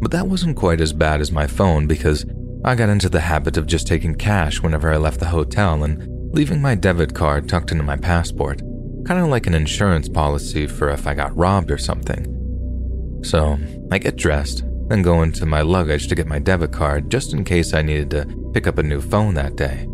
But 0.00 0.10
that 0.10 0.28
wasn't 0.28 0.56
quite 0.56 0.80
as 0.80 0.92
bad 0.92 1.20
as 1.20 1.32
my 1.32 1.46
phone 1.46 1.86
because 1.86 2.24
I 2.64 2.74
got 2.74 2.88
into 2.88 3.08
the 3.08 3.20
habit 3.20 3.56
of 3.56 3.66
just 3.66 3.86
taking 3.86 4.14
cash 4.14 4.60
whenever 4.60 4.92
I 4.92 4.96
left 4.96 5.20
the 5.20 5.26
hotel 5.26 5.84
and 5.84 6.06
leaving 6.34 6.60
my 6.60 6.74
debit 6.74 7.14
card 7.14 7.48
tucked 7.48 7.72
into 7.72 7.84
my 7.84 7.96
passport, 7.96 8.60
kind 9.06 9.20
of 9.20 9.28
like 9.28 9.46
an 9.46 9.54
insurance 9.54 10.08
policy 10.08 10.66
for 10.66 10.90
if 10.90 11.06
I 11.06 11.14
got 11.14 11.36
robbed 11.36 11.70
or 11.70 11.78
something. 11.78 13.20
So 13.22 13.58
I 13.90 13.98
get 13.98 14.16
dressed, 14.16 14.64
then 14.88 15.02
go 15.02 15.22
into 15.22 15.46
my 15.46 15.62
luggage 15.62 16.08
to 16.08 16.14
get 16.14 16.26
my 16.26 16.38
debit 16.38 16.72
card 16.72 17.10
just 17.10 17.32
in 17.32 17.44
case 17.44 17.72
I 17.72 17.82
needed 17.82 18.10
to 18.10 18.50
pick 18.52 18.66
up 18.66 18.78
a 18.78 18.82
new 18.82 19.00
phone 19.00 19.34
that 19.34 19.56
day. 19.56 19.86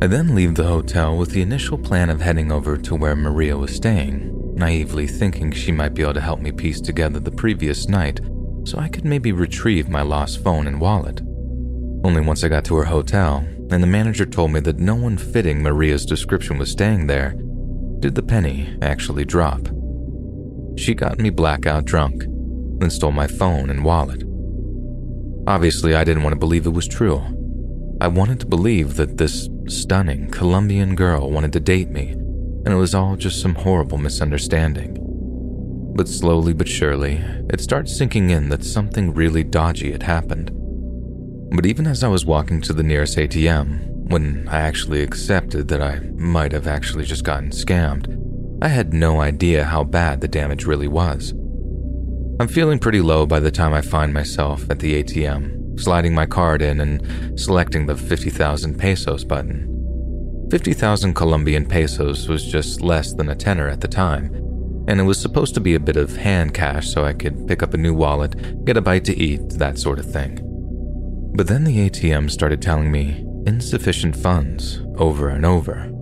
I 0.00 0.06
then 0.06 0.36
leave 0.36 0.54
the 0.54 0.64
hotel 0.64 1.16
with 1.16 1.32
the 1.32 1.42
initial 1.42 1.76
plan 1.76 2.08
of 2.08 2.20
heading 2.20 2.52
over 2.52 2.76
to 2.76 2.94
where 2.94 3.16
Maria 3.16 3.56
was 3.56 3.74
staying, 3.74 4.54
naively 4.54 5.08
thinking 5.08 5.50
she 5.50 5.72
might 5.72 5.94
be 5.94 6.02
able 6.02 6.14
to 6.14 6.20
help 6.20 6.38
me 6.40 6.52
piece 6.52 6.80
together 6.80 7.18
the 7.18 7.32
previous 7.32 7.88
night 7.88 8.20
so 8.64 8.78
I 8.78 8.88
could 8.88 9.04
maybe 9.04 9.32
retrieve 9.32 9.88
my 9.88 10.02
lost 10.02 10.44
phone 10.44 10.68
and 10.68 10.80
wallet. 10.80 11.20
Only 12.04 12.20
once 12.20 12.44
I 12.44 12.48
got 12.48 12.64
to 12.66 12.76
her 12.76 12.84
hotel, 12.84 13.38
and 13.70 13.82
the 13.82 13.88
manager 13.88 14.24
told 14.24 14.52
me 14.52 14.60
that 14.60 14.78
no 14.78 14.94
one 14.94 15.18
fitting 15.18 15.64
Maria's 15.64 16.06
description 16.06 16.58
was 16.58 16.70
staying 16.70 17.08
there, 17.08 17.34
did 17.98 18.14
the 18.14 18.22
penny 18.22 18.78
actually 18.80 19.24
drop. 19.24 19.68
She 20.76 20.94
got 20.94 21.18
me 21.18 21.30
blackout 21.30 21.86
drunk, 21.86 22.24
then 22.78 22.90
stole 22.90 23.10
my 23.10 23.26
phone 23.26 23.68
and 23.68 23.84
wallet. 23.84 24.22
Obviously, 25.48 25.96
I 25.96 26.04
didn't 26.04 26.22
want 26.22 26.34
to 26.34 26.38
believe 26.38 26.66
it 26.66 26.70
was 26.70 26.86
true. 26.86 27.20
I 28.00 28.06
wanted 28.06 28.38
to 28.40 28.46
believe 28.46 28.94
that 28.94 29.16
this 29.18 29.48
stunning 29.66 30.30
Colombian 30.30 30.94
girl 30.94 31.32
wanted 31.32 31.52
to 31.54 31.60
date 31.60 31.90
me, 31.90 32.10
and 32.10 32.68
it 32.68 32.76
was 32.76 32.94
all 32.94 33.16
just 33.16 33.40
some 33.40 33.56
horrible 33.56 33.98
misunderstanding. 33.98 34.96
But 35.96 36.06
slowly 36.06 36.52
but 36.52 36.68
surely, 36.68 37.14
it 37.50 37.60
starts 37.60 37.96
sinking 37.96 38.30
in 38.30 38.50
that 38.50 38.64
something 38.64 39.14
really 39.14 39.42
dodgy 39.42 39.90
had 39.90 40.04
happened. 40.04 40.52
But 41.50 41.66
even 41.66 41.88
as 41.88 42.04
I 42.04 42.08
was 42.08 42.24
walking 42.24 42.60
to 42.62 42.72
the 42.72 42.84
nearest 42.84 43.18
ATM, 43.18 44.10
when 44.10 44.46
I 44.48 44.60
actually 44.60 45.02
accepted 45.02 45.66
that 45.66 45.82
I 45.82 45.98
might 46.14 46.52
have 46.52 46.68
actually 46.68 47.04
just 47.04 47.24
gotten 47.24 47.50
scammed, 47.50 48.14
I 48.62 48.68
had 48.68 48.94
no 48.94 49.20
idea 49.20 49.64
how 49.64 49.82
bad 49.82 50.20
the 50.20 50.28
damage 50.28 50.66
really 50.66 50.88
was. 50.88 51.32
I'm 52.38 52.48
feeling 52.48 52.78
pretty 52.78 53.00
low 53.00 53.26
by 53.26 53.40
the 53.40 53.50
time 53.50 53.74
I 53.74 53.80
find 53.80 54.14
myself 54.14 54.70
at 54.70 54.78
the 54.78 55.02
ATM, 55.02 55.57
sliding 55.78 56.14
my 56.14 56.26
card 56.26 56.62
in 56.62 56.80
and 56.80 57.40
selecting 57.40 57.86
the 57.86 57.96
50,000 57.96 58.78
pesos 58.78 59.24
button. 59.24 59.74
50,000 60.50 61.14
Colombian 61.14 61.66
pesos 61.66 62.28
was 62.28 62.44
just 62.44 62.80
less 62.80 63.12
than 63.12 63.28
a 63.28 63.34
tenner 63.34 63.68
at 63.68 63.80
the 63.80 63.88
time, 63.88 64.34
and 64.88 64.98
it 64.98 65.04
was 65.04 65.20
supposed 65.20 65.54
to 65.54 65.60
be 65.60 65.74
a 65.74 65.80
bit 65.80 65.96
of 65.96 66.16
hand 66.16 66.54
cash 66.54 66.88
so 66.88 67.04
I 67.04 67.12
could 67.12 67.46
pick 67.46 67.62
up 67.62 67.74
a 67.74 67.78
new 67.78 67.92
wallet, 67.92 68.64
get 68.64 68.78
a 68.78 68.80
bite 68.80 69.04
to 69.04 69.16
eat, 69.16 69.50
that 69.50 69.78
sort 69.78 69.98
of 69.98 70.10
thing. 70.10 70.40
But 71.34 71.46
then 71.46 71.64
the 71.64 71.90
ATM 71.90 72.30
started 72.30 72.62
telling 72.62 72.90
me 72.90 73.26
insufficient 73.46 74.16
funds 74.16 74.82
over 74.96 75.28
and 75.28 75.44
over. 75.44 75.92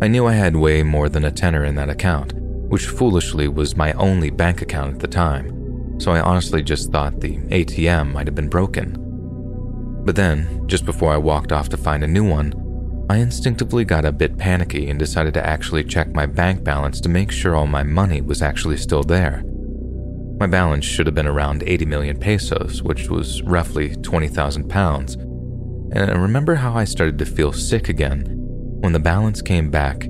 I 0.00 0.06
knew 0.06 0.26
I 0.26 0.34
had 0.34 0.54
way 0.54 0.84
more 0.84 1.08
than 1.08 1.24
a 1.24 1.30
tenner 1.32 1.64
in 1.64 1.74
that 1.74 1.90
account, 1.90 2.32
which 2.68 2.86
foolishly 2.86 3.48
was 3.48 3.76
my 3.76 3.92
only 3.94 4.30
bank 4.30 4.62
account 4.62 4.94
at 4.94 5.00
the 5.00 5.08
time, 5.08 5.57
so 5.98 6.12
I 6.12 6.20
honestly 6.20 6.62
just 6.62 6.90
thought 6.90 7.20
the 7.20 7.36
ATM 7.36 8.12
might 8.12 8.26
have 8.26 8.34
been 8.34 8.48
broken. 8.48 9.04
But 10.04 10.16
then, 10.16 10.66
just 10.66 10.84
before 10.84 11.12
I 11.12 11.18
walked 11.18 11.52
off 11.52 11.68
to 11.70 11.76
find 11.76 12.02
a 12.02 12.08
new 12.08 12.28
one, 12.28 12.54
I 13.10 13.16
instinctively 13.16 13.84
got 13.84 14.04
a 14.04 14.12
bit 14.12 14.36
panicky 14.36 14.90
and 14.90 14.98
decided 14.98 15.34
to 15.34 15.46
actually 15.46 15.84
check 15.84 16.14
my 16.14 16.26
bank 16.26 16.62
balance 16.62 17.00
to 17.00 17.08
make 17.08 17.30
sure 17.30 17.54
all 17.54 17.66
my 17.66 17.82
money 17.82 18.20
was 18.20 18.42
actually 18.42 18.76
still 18.76 19.02
there. 19.02 19.42
My 20.38 20.46
balance 20.46 20.84
should 20.84 21.06
have 21.06 21.14
been 21.14 21.26
around 21.26 21.64
80 21.66 21.86
million 21.86 22.18
pesos, 22.18 22.82
which 22.82 23.08
was 23.08 23.42
roughly 23.42 23.96
20,000 23.96 24.68
pounds. 24.68 25.14
And 25.14 26.10
I 26.10 26.14
remember 26.14 26.54
how 26.54 26.74
I 26.74 26.84
started 26.84 27.18
to 27.18 27.26
feel 27.26 27.52
sick 27.52 27.88
again 27.88 28.26
when 28.80 28.92
the 28.92 29.00
balance 29.00 29.42
came 29.42 29.70
back 29.70 30.06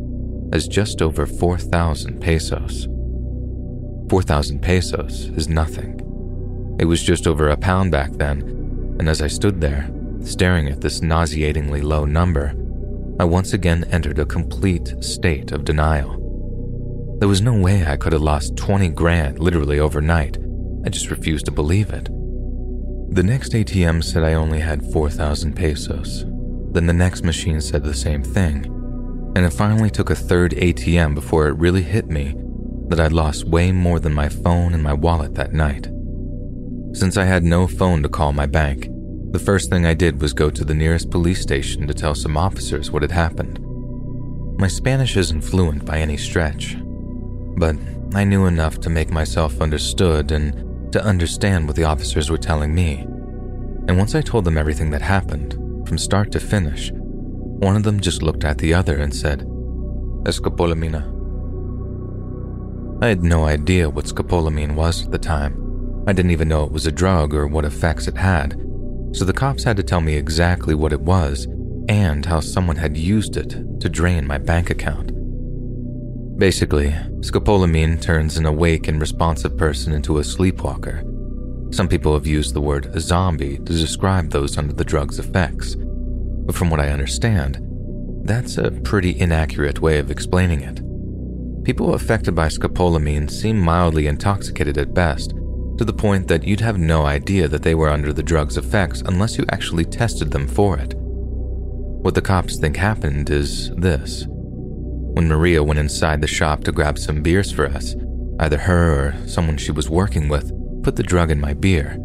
as 0.52 0.68
just 0.68 1.00
over 1.00 1.24
4,000 1.24 2.20
pesos. 2.20 2.88
4,000 4.08 4.60
pesos 4.60 5.26
is 5.36 5.48
nothing. 5.48 5.98
It 6.80 6.86
was 6.86 7.02
just 7.02 7.26
over 7.26 7.48
a 7.48 7.56
pound 7.56 7.90
back 7.90 8.10
then, 8.12 8.40
and 8.98 9.08
as 9.08 9.20
I 9.20 9.26
stood 9.26 9.60
there, 9.60 9.90
staring 10.22 10.68
at 10.68 10.80
this 10.80 11.02
nauseatingly 11.02 11.82
low 11.82 12.04
number, 12.04 12.54
I 13.20 13.24
once 13.24 13.52
again 13.52 13.84
entered 13.90 14.18
a 14.18 14.24
complete 14.24 14.94
state 15.04 15.52
of 15.52 15.64
denial. 15.64 16.16
There 17.18 17.28
was 17.28 17.42
no 17.42 17.60
way 17.60 17.84
I 17.84 17.96
could 17.96 18.12
have 18.12 18.22
lost 18.22 18.56
20 18.56 18.88
grand 18.90 19.40
literally 19.40 19.78
overnight. 19.78 20.38
I 20.86 20.88
just 20.88 21.10
refused 21.10 21.46
to 21.46 21.52
believe 21.52 21.90
it. 21.90 22.08
The 23.14 23.22
next 23.22 23.52
ATM 23.52 24.04
said 24.04 24.22
I 24.22 24.34
only 24.34 24.60
had 24.60 24.90
4,000 24.92 25.54
pesos. 25.54 26.24
Then 26.70 26.86
the 26.86 26.92
next 26.92 27.24
machine 27.24 27.60
said 27.60 27.82
the 27.82 27.94
same 27.94 28.22
thing. 28.22 28.66
And 29.34 29.44
it 29.44 29.52
finally 29.52 29.90
took 29.90 30.10
a 30.10 30.14
third 30.14 30.52
ATM 30.52 31.14
before 31.14 31.48
it 31.48 31.56
really 31.56 31.82
hit 31.82 32.08
me 32.08 32.36
that 32.88 33.00
I'd 33.00 33.12
lost 33.12 33.44
way 33.44 33.72
more 33.72 34.00
than 34.00 34.14
my 34.14 34.28
phone 34.28 34.74
and 34.74 34.82
my 34.82 34.92
wallet 34.92 35.34
that 35.34 35.52
night. 35.52 35.88
Since 36.96 37.16
I 37.16 37.24
had 37.24 37.44
no 37.44 37.66
phone 37.66 38.02
to 38.02 38.08
call 38.08 38.32
my 38.32 38.46
bank, 38.46 38.88
the 39.32 39.38
first 39.38 39.68
thing 39.68 39.84
I 39.84 39.94
did 39.94 40.20
was 40.22 40.32
go 40.32 40.48
to 40.48 40.64
the 40.64 40.74
nearest 40.74 41.10
police 41.10 41.42
station 41.42 41.86
to 41.86 41.94
tell 41.94 42.14
some 42.14 42.36
officers 42.36 42.90
what 42.90 43.02
had 43.02 43.12
happened. 43.12 43.58
My 44.58 44.68
Spanish 44.68 45.16
isn't 45.16 45.42
fluent 45.42 45.84
by 45.84 45.98
any 45.98 46.16
stretch, 46.16 46.76
but 47.56 47.76
I 48.14 48.24
knew 48.24 48.46
enough 48.46 48.80
to 48.80 48.90
make 48.90 49.10
myself 49.10 49.60
understood 49.60 50.32
and 50.32 50.92
to 50.92 51.04
understand 51.04 51.66
what 51.66 51.76
the 51.76 51.84
officers 51.84 52.30
were 52.30 52.38
telling 52.38 52.74
me. 52.74 53.00
And 53.86 53.98
once 53.98 54.14
I 54.14 54.22
told 54.22 54.44
them 54.44 54.56
everything 54.56 54.90
that 54.90 55.02
happened, 55.02 55.54
from 55.86 55.98
start 55.98 56.32
to 56.32 56.40
finish, 56.40 56.90
one 56.92 57.76
of 57.76 57.82
them 57.82 58.00
just 58.00 58.22
looked 58.22 58.44
at 58.44 58.58
the 58.58 58.72
other 58.72 58.96
and 58.96 59.14
said, 59.14 59.40
Escopolamina. 60.24 61.17
I 63.00 63.06
had 63.06 63.22
no 63.22 63.44
idea 63.44 63.88
what 63.88 64.06
scopolamine 64.06 64.74
was 64.74 65.04
at 65.04 65.12
the 65.12 65.18
time. 65.18 66.02
I 66.08 66.12
didn't 66.12 66.32
even 66.32 66.48
know 66.48 66.64
it 66.64 66.72
was 66.72 66.86
a 66.86 66.92
drug 66.92 67.32
or 67.32 67.46
what 67.46 67.64
effects 67.64 68.08
it 68.08 68.16
had, 68.16 68.60
so 69.12 69.24
the 69.24 69.32
cops 69.32 69.62
had 69.62 69.76
to 69.76 69.84
tell 69.84 70.00
me 70.00 70.16
exactly 70.16 70.74
what 70.74 70.92
it 70.92 71.00
was 71.00 71.46
and 71.88 72.26
how 72.26 72.40
someone 72.40 72.74
had 72.74 72.96
used 72.96 73.36
it 73.36 73.50
to 73.80 73.88
drain 73.88 74.26
my 74.26 74.36
bank 74.36 74.70
account. 74.70 75.12
Basically, 76.38 76.90
scopolamine 77.20 78.02
turns 78.02 78.36
an 78.36 78.46
awake 78.46 78.88
and 78.88 79.00
responsive 79.00 79.56
person 79.56 79.92
into 79.92 80.18
a 80.18 80.24
sleepwalker. 80.24 81.04
Some 81.70 81.86
people 81.86 82.14
have 82.14 82.26
used 82.26 82.52
the 82.52 82.60
word 82.60 82.90
zombie 83.00 83.58
to 83.58 83.72
describe 83.72 84.30
those 84.30 84.58
under 84.58 84.72
the 84.72 84.84
drug's 84.84 85.20
effects, 85.20 85.76
but 85.76 86.56
from 86.56 86.68
what 86.68 86.80
I 86.80 86.90
understand, 86.90 87.60
that's 88.24 88.58
a 88.58 88.72
pretty 88.72 89.18
inaccurate 89.20 89.80
way 89.80 89.98
of 89.98 90.10
explaining 90.10 90.62
it. 90.62 90.80
People 91.68 91.92
affected 91.92 92.34
by 92.34 92.48
scopolamine 92.48 93.30
seem 93.30 93.60
mildly 93.60 94.06
intoxicated 94.06 94.78
at 94.78 94.94
best, 94.94 95.34
to 95.76 95.84
the 95.84 95.92
point 95.92 96.26
that 96.26 96.42
you'd 96.42 96.62
have 96.62 96.78
no 96.78 97.04
idea 97.04 97.46
that 97.46 97.62
they 97.62 97.74
were 97.74 97.90
under 97.90 98.10
the 98.10 98.22
drug's 98.22 98.56
effects 98.56 99.02
unless 99.02 99.36
you 99.36 99.44
actually 99.52 99.84
tested 99.84 100.30
them 100.30 100.48
for 100.48 100.78
it. 100.78 100.94
What 100.96 102.14
the 102.14 102.22
cops 102.22 102.56
think 102.56 102.78
happened 102.78 103.28
is 103.28 103.70
this 103.72 104.24
when 104.30 105.28
Maria 105.28 105.62
went 105.62 105.78
inside 105.78 106.22
the 106.22 106.26
shop 106.26 106.64
to 106.64 106.72
grab 106.72 106.98
some 106.98 107.20
beers 107.20 107.52
for 107.52 107.66
us, 107.66 107.94
either 108.40 108.56
her 108.56 109.10
or 109.10 109.28
someone 109.28 109.58
she 109.58 109.70
was 109.70 109.90
working 109.90 110.30
with 110.30 110.50
put 110.82 110.96
the 110.96 111.02
drug 111.02 111.30
in 111.30 111.38
my 111.38 111.52
beer. 111.52 111.98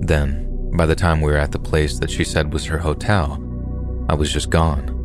Then, 0.00 0.72
by 0.76 0.86
the 0.86 0.96
time 0.96 1.20
we 1.20 1.30
were 1.30 1.38
at 1.38 1.52
the 1.52 1.60
place 1.60 2.00
that 2.00 2.10
she 2.10 2.24
said 2.24 2.52
was 2.52 2.64
her 2.64 2.78
hotel, 2.78 3.40
I 4.08 4.14
was 4.16 4.32
just 4.32 4.50
gone. 4.50 4.97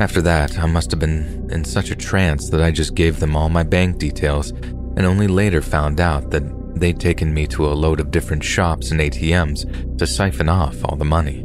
After 0.00 0.22
that, 0.22 0.58
I 0.58 0.64
must 0.64 0.90
have 0.92 0.98
been 0.98 1.46
in 1.52 1.62
such 1.62 1.90
a 1.90 1.94
trance 1.94 2.48
that 2.48 2.62
I 2.62 2.70
just 2.70 2.94
gave 2.94 3.20
them 3.20 3.36
all 3.36 3.50
my 3.50 3.62
bank 3.62 3.98
details 3.98 4.50
and 4.50 5.04
only 5.04 5.28
later 5.28 5.60
found 5.60 6.00
out 6.00 6.30
that 6.30 6.42
they'd 6.74 6.98
taken 6.98 7.34
me 7.34 7.46
to 7.48 7.66
a 7.66 7.74
load 7.74 8.00
of 8.00 8.10
different 8.10 8.42
shops 8.42 8.92
and 8.92 9.00
ATMs 9.00 9.98
to 9.98 10.06
siphon 10.06 10.48
off 10.48 10.82
all 10.86 10.96
the 10.96 11.04
money. 11.04 11.44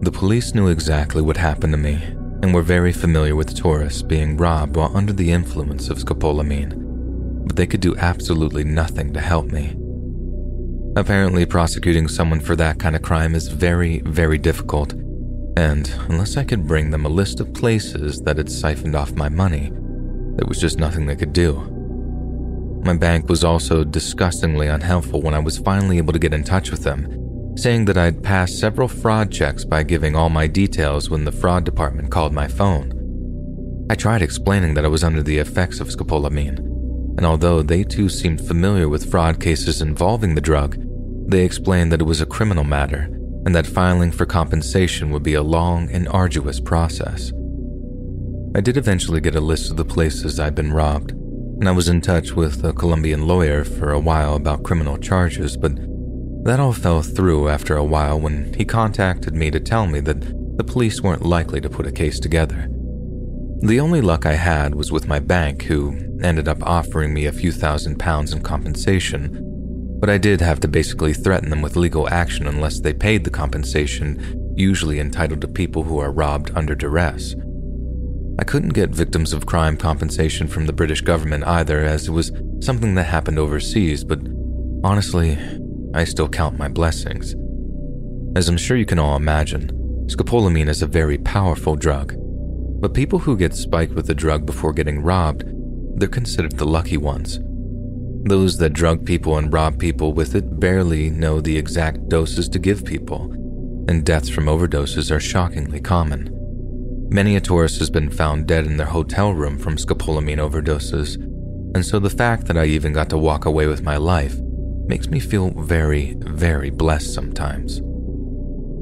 The 0.00 0.10
police 0.10 0.54
knew 0.54 0.68
exactly 0.68 1.20
what 1.20 1.36
happened 1.36 1.74
to 1.74 1.76
me 1.76 2.02
and 2.40 2.54
were 2.54 2.62
very 2.62 2.94
familiar 2.94 3.36
with 3.36 3.54
tourists 3.54 4.00
being 4.00 4.38
robbed 4.38 4.76
while 4.76 4.96
under 4.96 5.12
the 5.12 5.30
influence 5.30 5.90
of 5.90 5.98
scopolamine, 5.98 7.46
but 7.46 7.56
they 7.56 7.66
could 7.66 7.82
do 7.82 7.94
absolutely 7.98 8.64
nothing 8.64 9.12
to 9.12 9.20
help 9.20 9.48
me. 9.48 9.76
Apparently, 10.96 11.44
prosecuting 11.44 12.08
someone 12.08 12.40
for 12.40 12.56
that 12.56 12.78
kind 12.78 12.96
of 12.96 13.02
crime 13.02 13.34
is 13.34 13.48
very, 13.48 14.00
very 14.06 14.38
difficult, 14.38 14.94
and 15.56 15.88
unless 16.08 16.36
I 16.36 16.44
could 16.44 16.66
bring 16.66 16.90
them 16.90 17.06
a 17.06 17.08
list 17.08 17.40
of 17.40 17.54
places 17.54 18.20
that 18.22 18.36
had 18.36 18.50
siphoned 18.50 18.94
off 18.94 19.12
my 19.12 19.28
money, 19.28 19.70
there 20.36 20.46
was 20.46 20.60
just 20.60 20.78
nothing 20.78 21.06
they 21.06 21.16
could 21.16 21.32
do. 21.32 21.54
My 22.84 22.96
bank 22.96 23.28
was 23.28 23.42
also 23.42 23.84
disgustingly 23.84 24.68
unhelpful 24.68 25.20
when 25.20 25.34
I 25.34 25.40
was 25.40 25.58
finally 25.58 25.98
able 25.98 26.12
to 26.12 26.18
get 26.18 26.34
in 26.34 26.44
touch 26.44 26.70
with 26.70 26.84
them 26.84 27.18
saying 27.58 27.86
that 27.86 27.98
I'd 27.98 28.22
passed 28.22 28.60
several 28.60 28.86
fraud 28.86 29.32
checks 29.32 29.64
by 29.64 29.82
giving 29.82 30.14
all 30.14 30.30
my 30.30 30.46
details 30.46 31.10
when 31.10 31.24
the 31.24 31.32
fraud 31.32 31.64
department 31.64 32.10
called 32.10 32.32
my 32.32 32.46
phone. 32.46 32.94
I 33.90 33.96
tried 33.96 34.22
explaining 34.22 34.74
that 34.74 34.84
I 34.84 34.88
was 34.88 35.02
under 35.02 35.24
the 35.24 35.38
effects 35.38 35.80
of 35.80 35.88
scopolamine, 35.88 36.58
and 36.58 37.26
although 37.26 37.62
they 37.62 37.82
too 37.82 38.08
seemed 38.08 38.40
familiar 38.40 38.88
with 38.88 39.10
fraud 39.10 39.40
cases 39.40 39.82
involving 39.82 40.36
the 40.36 40.40
drug, 40.40 40.76
they 41.28 41.44
explained 41.44 41.90
that 41.90 42.00
it 42.00 42.04
was 42.04 42.20
a 42.20 42.26
criminal 42.26 42.64
matter 42.64 43.17
and 43.48 43.54
that 43.54 43.66
filing 43.66 44.12
for 44.12 44.26
compensation 44.26 45.10
would 45.10 45.22
be 45.22 45.32
a 45.32 45.42
long 45.42 45.90
and 45.90 46.06
arduous 46.08 46.60
process. 46.60 47.32
I 48.54 48.60
did 48.60 48.76
eventually 48.76 49.22
get 49.22 49.36
a 49.36 49.40
list 49.40 49.70
of 49.70 49.78
the 49.78 49.86
places 49.86 50.38
I'd 50.38 50.54
been 50.54 50.74
robbed, 50.74 51.12
and 51.12 51.66
I 51.66 51.72
was 51.72 51.88
in 51.88 52.02
touch 52.02 52.32
with 52.32 52.62
a 52.62 52.74
Colombian 52.74 53.26
lawyer 53.26 53.64
for 53.64 53.90
a 53.90 53.98
while 53.98 54.36
about 54.36 54.64
criminal 54.64 54.98
charges, 54.98 55.56
but 55.56 55.72
that 56.44 56.60
all 56.60 56.74
fell 56.74 57.00
through 57.00 57.48
after 57.48 57.74
a 57.74 57.82
while 57.82 58.20
when 58.20 58.52
he 58.52 58.66
contacted 58.66 59.32
me 59.32 59.50
to 59.50 59.60
tell 59.60 59.86
me 59.86 60.00
that 60.00 60.58
the 60.58 60.64
police 60.64 61.00
weren't 61.00 61.24
likely 61.24 61.62
to 61.62 61.70
put 61.70 61.86
a 61.86 61.90
case 61.90 62.20
together. 62.20 62.68
The 63.60 63.80
only 63.80 64.02
luck 64.02 64.26
I 64.26 64.34
had 64.34 64.74
was 64.74 64.92
with 64.92 65.08
my 65.08 65.20
bank, 65.20 65.62
who 65.62 65.96
ended 66.22 66.48
up 66.48 66.62
offering 66.64 67.14
me 67.14 67.24
a 67.24 67.32
few 67.32 67.52
thousand 67.52 67.98
pounds 67.98 68.34
in 68.34 68.42
compensation, 68.42 69.42
but 70.00 70.08
I 70.08 70.18
did 70.18 70.40
have 70.40 70.60
to 70.60 70.68
basically 70.68 71.12
threaten 71.12 71.50
them 71.50 71.62
with 71.62 71.76
legal 71.76 72.08
action 72.08 72.46
unless 72.46 72.80
they 72.80 72.92
paid 72.92 73.24
the 73.24 73.30
compensation 73.30 74.54
usually 74.56 74.98
entitled 74.98 75.40
to 75.40 75.48
people 75.48 75.84
who 75.84 75.98
are 75.98 76.10
robbed 76.10 76.50
under 76.54 76.74
duress. 76.74 77.34
I 78.40 78.44
couldn't 78.44 78.70
get 78.70 78.90
victims 78.90 79.32
of 79.32 79.46
crime 79.46 79.76
compensation 79.76 80.46
from 80.46 80.66
the 80.66 80.72
British 80.72 81.00
government 81.00 81.44
either, 81.44 81.84
as 81.84 82.06
it 82.06 82.12
was 82.12 82.32
something 82.60 82.94
that 82.94 83.04
happened 83.04 83.38
overseas, 83.38 84.04
but 84.04 84.20
honestly, 84.84 85.36
I 85.94 86.04
still 86.04 86.28
count 86.28 86.58
my 86.58 86.68
blessings. 86.68 87.34
As 88.36 88.48
I'm 88.48 88.56
sure 88.56 88.76
you 88.76 88.86
can 88.86 88.98
all 88.98 89.16
imagine, 89.16 89.70
scopolamine 90.06 90.68
is 90.68 90.82
a 90.82 90.86
very 90.86 91.18
powerful 91.18 91.74
drug, 91.74 92.14
but 92.80 92.94
people 92.94 93.18
who 93.18 93.36
get 93.36 93.54
spiked 93.54 93.94
with 93.94 94.06
the 94.06 94.14
drug 94.14 94.46
before 94.46 94.72
getting 94.72 95.02
robbed, 95.02 95.44
they're 95.96 96.08
considered 96.08 96.58
the 96.58 96.66
lucky 96.66 96.96
ones. 96.96 97.40
Those 98.24 98.58
that 98.58 98.72
drug 98.72 99.06
people 99.06 99.38
and 99.38 99.52
rob 99.52 99.78
people 99.78 100.12
with 100.12 100.34
it 100.34 100.58
barely 100.60 101.10
know 101.10 101.40
the 101.40 101.56
exact 101.56 102.08
doses 102.08 102.48
to 102.50 102.58
give 102.58 102.84
people, 102.84 103.32
and 103.88 104.04
deaths 104.04 104.28
from 104.28 104.46
overdoses 104.46 105.10
are 105.10 105.20
shockingly 105.20 105.80
common. 105.80 106.34
Many 107.10 107.36
a 107.36 107.40
tourist 107.40 107.78
has 107.78 107.88
been 107.88 108.10
found 108.10 108.46
dead 108.46 108.66
in 108.66 108.76
their 108.76 108.86
hotel 108.86 109.32
room 109.32 109.58
from 109.58 109.76
scopolamine 109.76 110.38
overdoses, 110.38 111.14
and 111.74 111.84
so 111.84 111.98
the 111.98 112.10
fact 112.10 112.46
that 112.46 112.58
I 112.58 112.66
even 112.66 112.92
got 112.92 113.08
to 113.10 113.18
walk 113.18 113.46
away 113.46 113.66
with 113.66 113.82
my 113.82 113.96
life 113.96 114.36
makes 114.86 115.08
me 115.08 115.20
feel 115.20 115.50
very, 115.50 116.14
very 116.18 116.70
blessed 116.70 117.14
sometimes. 117.14 117.80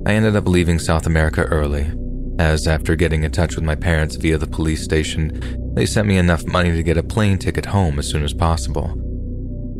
I 0.06 0.14
ended 0.14 0.34
up 0.34 0.48
leaving 0.48 0.78
South 0.78 1.06
America 1.06 1.42
early, 1.42 1.92
as 2.38 2.66
after 2.66 2.96
getting 2.96 3.22
in 3.22 3.30
touch 3.30 3.54
with 3.54 3.64
my 3.64 3.74
parents 3.74 4.16
via 4.16 4.38
the 4.38 4.46
police 4.46 4.82
station, 4.82 5.72
they 5.74 5.86
sent 5.86 6.08
me 6.08 6.18
enough 6.18 6.44
money 6.46 6.72
to 6.72 6.82
get 6.82 6.98
a 6.98 7.02
plane 7.02 7.38
ticket 7.38 7.66
home 7.66 7.98
as 7.98 8.08
soon 8.08 8.24
as 8.24 8.34
possible. 8.34 9.00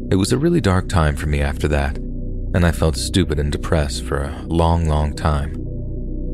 It 0.08 0.14
was 0.14 0.30
a 0.30 0.38
really 0.38 0.60
dark 0.60 0.88
time 0.88 1.16
for 1.16 1.26
me 1.26 1.40
after 1.40 1.66
that, 1.66 1.96
and 1.96 2.64
I 2.64 2.70
felt 2.70 2.94
stupid 2.94 3.40
and 3.40 3.50
depressed 3.50 4.04
for 4.04 4.22
a 4.22 4.42
long, 4.42 4.86
long 4.86 5.12
time. 5.12 5.54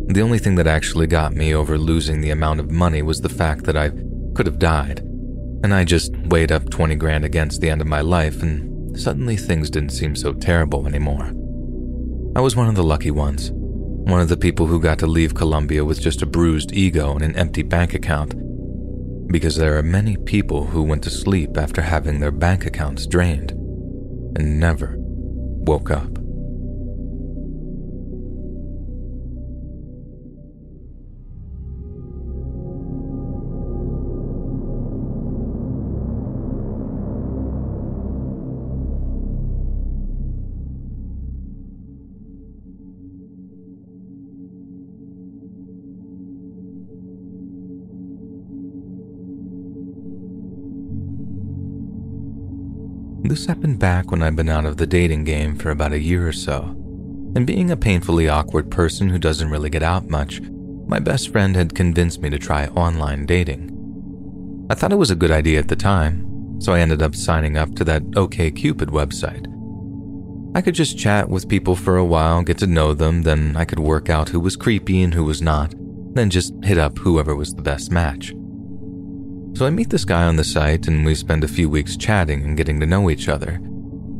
The 0.08 0.20
only 0.20 0.38
thing 0.38 0.56
that 0.56 0.66
actually 0.66 1.06
got 1.06 1.32
me 1.32 1.54
over 1.54 1.78
losing 1.78 2.20
the 2.20 2.32
amount 2.32 2.60
of 2.60 2.70
money 2.70 3.00
was 3.00 3.22
the 3.22 3.30
fact 3.30 3.64
that 3.64 3.76
I 3.76 3.88
could 4.34 4.44
have 4.44 4.58
died. 4.58 5.00
And 5.64 5.72
I 5.72 5.84
just 5.84 6.14
weighed 6.26 6.52
up 6.52 6.68
20 6.68 6.96
grand 6.96 7.24
against 7.24 7.62
the 7.62 7.70
end 7.70 7.80
of 7.80 7.86
my 7.86 8.02
life, 8.02 8.42
and 8.42 9.00
suddenly 9.00 9.38
things 9.38 9.70
didn't 9.70 9.92
seem 9.92 10.16
so 10.16 10.34
terrible 10.34 10.86
anymore. 10.86 11.32
I 12.36 12.42
was 12.42 12.54
one 12.54 12.68
of 12.68 12.74
the 12.74 12.84
lucky 12.84 13.10
ones, 13.10 13.52
one 13.52 14.20
of 14.20 14.28
the 14.28 14.36
people 14.36 14.66
who 14.66 14.80
got 14.80 14.98
to 14.98 15.06
leave 15.06 15.34
Colombia 15.34 15.82
with 15.82 15.98
just 15.98 16.20
a 16.20 16.26
bruised 16.26 16.72
ego 16.72 17.14
and 17.14 17.22
an 17.22 17.36
empty 17.36 17.62
bank 17.62 17.94
account. 17.94 18.34
Because 19.28 19.56
there 19.56 19.78
are 19.78 19.82
many 19.82 20.18
people 20.18 20.66
who 20.66 20.82
went 20.82 21.02
to 21.04 21.10
sleep 21.10 21.56
after 21.56 21.80
having 21.80 22.20
their 22.20 22.30
bank 22.30 22.66
accounts 22.66 23.06
drained 23.06 23.60
and 24.36 24.60
never 24.60 24.94
woke 24.98 25.90
up. 25.90 26.11
This 53.24 53.46
happened 53.46 53.78
back 53.78 54.10
when 54.10 54.20
I'd 54.20 54.34
been 54.34 54.48
out 54.48 54.66
of 54.66 54.78
the 54.78 54.86
dating 54.86 55.22
game 55.24 55.56
for 55.56 55.70
about 55.70 55.92
a 55.92 56.00
year 56.00 56.26
or 56.26 56.32
so. 56.32 56.64
And 57.34 57.46
being 57.46 57.70
a 57.70 57.76
painfully 57.76 58.28
awkward 58.28 58.68
person 58.68 59.08
who 59.08 59.18
doesn't 59.18 59.48
really 59.48 59.70
get 59.70 59.82
out 59.82 60.10
much, 60.10 60.40
my 60.86 60.98
best 60.98 61.30
friend 61.30 61.54
had 61.54 61.74
convinced 61.74 62.20
me 62.20 62.30
to 62.30 62.38
try 62.38 62.66
online 62.66 63.24
dating. 63.24 64.66
I 64.68 64.74
thought 64.74 64.92
it 64.92 64.96
was 64.96 65.12
a 65.12 65.16
good 65.16 65.30
idea 65.30 65.60
at 65.60 65.68
the 65.68 65.76
time, 65.76 66.60
so 66.60 66.72
I 66.72 66.80
ended 66.80 67.00
up 67.00 67.14
signing 67.14 67.56
up 67.56 67.74
to 67.76 67.84
that 67.84 68.02
OKCupid 68.10 68.88
website. 68.88 69.46
I 70.56 70.60
could 70.60 70.74
just 70.74 70.98
chat 70.98 71.28
with 71.28 71.48
people 71.48 71.76
for 71.76 71.96
a 71.96 72.04
while, 72.04 72.42
get 72.42 72.58
to 72.58 72.66
know 72.66 72.92
them, 72.92 73.22
then 73.22 73.56
I 73.56 73.64
could 73.64 73.78
work 73.78 74.10
out 74.10 74.30
who 74.30 74.40
was 74.40 74.56
creepy 74.56 75.00
and 75.00 75.14
who 75.14 75.24
was 75.24 75.40
not, 75.40 75.74
then 76.14 76.28
just 76.28 76.52
hit 76.64 76.76
up 76.76 76.98
whoever 76.98 77.36
was 77.36 77.54
the 77.54 77.62
best 77.62 77.92
match. 77.92 78.34
So 79.54 79.66
I 79.66 79.70
meet 79.70 79.90
this 79.90 80.06
guy 80.06 80.24
on 80.24 80.36
the 80.36 80.44
site 80.44 80.88
and 80.88 81.04
we 81.04 81.14
spend 81.14 81.44
a 81.44 81.48
few 81.48 81.68
weeks 81.68 81.96
chatting 81.96 82.42
and 82.42 82.56
getting 82.56 82.80
to 82.80 82.86
know 82.86 83.10
each 83.10 83.28
other. 83.28 83.60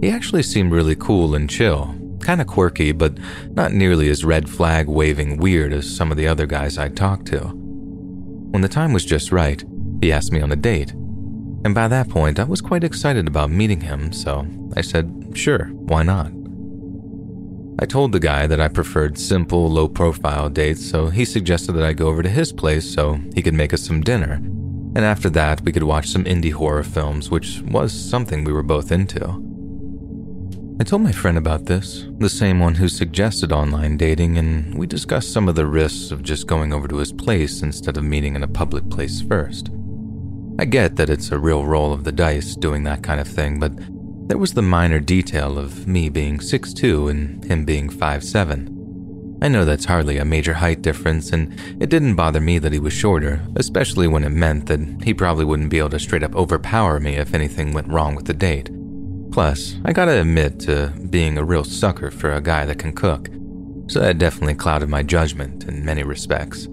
He 0.00 0.10
actually 0.10 0.42
seemed 0.42 0.72
really 0.72 0.94
cool 0.94 1.34
and 1.34 1.48
chill, 1.48 1.94
kind 2.20 2.40
of 2.40 2.46
quirky, 2.46 2.92
but 2.92 3.16
not 3.50 3.72
nearly 3.72 4.10
as 4.10 4.24
red 4.24 4.48
flag 4.48 4.88
waving 4.88 5.38
weird 5.38 5.72
as 5.72 5.88
some 5.88 6.10
of 6.10 6.18
the 6.18 6.28
other 6.28 6.46
guys 6.46 6.76
I'd 6.76 6.96
talked 6.96 7.26
to. 7.28 7.38
When 7.40 8.60
the 8.60 8.68
time 8.68 8.92
was 8.92 9.06
just 9.06 9.32
right, 9.32 9.64
he 10.02 10.12
asked 10.12 10.32
me 10.32 10.42
on 10.42 10.52
a 10.52 10.56
date. 10.56 10.92
And 11.64 11.74
by 11.74 11.88
that 11.88 12.10
point, 12.10 12.38
I 12.38 12.44
was 12.44 12.60
quite 12.60 12.84
excited 12.84 13.26
about 13.26 13.50
meeting 13.50 13.80
him, 13.80 14.12
so 14.12 14.46
I 14.76 14.82
said, 14.82 15.32
sure, 15.34 15.66
why 15.72 16.02
not? 16.02 16.30
I 17.78 17.86
told 17.86 18.12
the 18.12 18.20
guy 18.20 18.46
that 18.46 18.60
I 18.60 18.68
preferred 18.68 19.16
simple, 19.16 19.70
low 19.70 19.88
profile 19.88 20.50
dates, 20.50 20.84
so 20.84 21.06
he 21.06 21.24
suggested 21.24 21.72
that 21.72 21.84
I 21.84 21.94
go 21.94 22.08
over 22.08 22.22
to 22.22 22.28
his 22.28 22.52
place 22.52 22.92
so 22.92 23.18
he 23.34 23.40
could 23.40 23.54
make 23.54 23.72
us 23.72 23.82
some 23.82 24.02
dinner 24.02 24.42
and 24.94 25.04
after 25.04 25.30
that, 25.30 25.62
we 25.62 25.72
could 25.72 25.82
watch 25.82 26.08
some 26.08 26.24
indie 26.24 26.52
horror 26.52 26.82
films, 26.82 27.30
which 27.30 27.62
was 27.62 27.92
something 27.92 28.44
we 28.44 28.52
were 28.52 28.62
both 28.62 28.92
into. 28.92 29.24
I 30.80 30.84
told 30.84 31.02
my 31.02 31.12
friend 31.12 31.38
about 31.38 31.66
this, 31.66 32.06
the 32.18 32.28
same 32.28 32.58
one 32.58 32.74
who 32.74 32.88
suggested 32.88 33.52
online 33.52 33.96
dating, 33.96 34.36
and 34.36 34.76
we 34.76 34.86
discussed 34.86 35.32
some 35.32 35.48
of 35.48 35.54
the 35.54 35.66
risks 35.66 36.10
of 36.10 36.22
just 36.22 36.46
going 36.46 36.72
over 36.72 36.88
to 36.88 36.96
his 36.96 37.12
place 37.12 37.62
instead 37.62 37.96
of 37.96 38.04
meeting 38.04 38.34
in 38.34 38.42
a 38.42 38.48
public 38.48 38.88
place 38.90 39.20
first. 39.20 39.70
I 40.58 40.64
get 40.64 40.96
that 40.96 41.10
it's 41.10 41.30
a 41.30 41.38
real 41.38 41.64
roll 41.64 41.92
of 41.92 42.04
the 42.04 42.12
dice 42.12 42.56
doing 42.56 42.84
that 42.84 43.02
kind 43.02 43.20
of 43.20 43.28
thing, 43.28 43.60
but 43.60 43.72
there 44.28 44.38
was 44.38 44.54
the 44.54 44.62
minor 44.62 44.98
detail 44.98 45.58
of 45.58 45.86
me 45.86 46.08
being 46.08 46.38
6'2 46.38 47.10
and 47.10 47.44
him 47.44 47.64
being 47.64 47.88
5'7. 47.88 48.81
I 49.42 49.48
know 49.48 49.64
that's 49.64 49.86
hardly 49.86 50.18
a 50.18 50.24
major 50.24 50.54
height 50.54 50.82
difference, 50.82 51.32
and 51.32 51.52
it 51.82 51.90
didn't 51.90 52.14
bother 52.14 52.40
me 52.40 52.58
that 52.60 52.72
he 52.72 52.78
was 52.78 52.92
shorter, 52.92 53.42
especially 53.56 54.06
when 54.06 54.22
it 54.22 54.28
meant 54.28 54.66
that 54.66 55.02
he 55.02 55.12
probably 55.12 55.44
wouldn't 55.44 55.68
be 55.68 55.80
able 55.80 55.90
to 55.90 55.98
straight 55.98 56.22
up 56.22 56.36
overpower 56.36 57.00
me 57.00 57.16
if 57.16 57.34
anything 57.34 57.72
went 57.72 57.88
wrong 57.88 58.14
with 58.14 58.26
the 58.26 58.34
date. 58.34 58.70
Plus, 59.32 59.74
I 59.84 59.92
gotta 59.92 60.20
admit 60.20 60.60
to 60.60 60.92
being 61.10 61.38
a 61.38 61.44
real 61.44 61.64
sucker 61.64 62.12
for 62.12 62.32
a 62.32 62.40
guy 62.40 62.66
that 62.66 62.78
can 62.78 62.92
cook, 62.92 63.30
so 63.88 63.98
that 63.98 64.18
definitely 64.18 64.54
clouded 64.54 64.88
my 64.88 65.02
judgment 65.02 65.64
in 65.64 65.84
many 65.84 66.04
respects. 66.04 66.68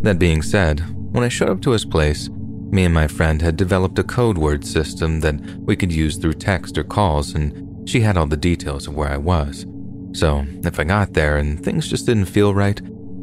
That 0.00 0.18
being 0.18 0.40
said, 0.40 0.80
when 1.12 1.22
I 1.22 1.28
showed 1.28 1.50
up 1.50 1.60
to 1.62 1.72
his 1.72 1.84
place, 1.84 2.30
me 2.30 2.86
and 2.86 2.94
my 2.94 3.08
friend 3.08 3.42
had 3.42 3.56
developed 3.56 3.98
a 3.98 4.04
code 4.04 4.38
word 4.38 4.64
system 4.64 5.20
that 5.20 5.38
we 5.66 5.76
could 5.76 5.92
use 5.92 6.16
through 6.16 6.32
text 6.32 6.78
or 6.78 6.84
calls, 6.84 7.34
and 7.34 7.86
she 7.86 8.00
had 8.00 8.16
all 8.16 8.26
the 8.26 8.38
details 8.38 8.86
of 8.86 8.94
where 8.94 9.10
I 9.10 9.18
was. 9.18 9.66
So, 10.12 10.44
if 10.64 10.80
I 10.80 10.84
got 10.84 11.12
there 11.12 11.38
and 11.38 11.62
things 11.62 11.88
just 11.88 12.06
didn't 12.06 12.24
feel 12.24 12.52
right, 12.52 12.80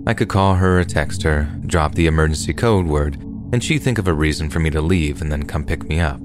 I 0.07 0.13
could 0.13 0.29
call 0.29 0.55
her 0.55 0.79
or 0.79 0.83
text 0.85 1.23
her, 1.23 1.49
drop 1.65 1.95
the 1.95 2.07
emergency 2.07 2.53
code 2.53 2.85
word, 2.85 3.15
and 3.51 3.61
she'd 3.61 3.79
think 3.79 3.97
of 3.97 4.07
a 4.07 4.13
reason 4.13 4.49
for 4.49 4.59
me 4.59 4.69
to 4.69 4.81
leave 4.81 5.21
and 5.21 5.31
then 5.31 5.45
come 5.45 5.65
pick 5.65 5.83
me 5.83 5.99
up. 5.99 6.21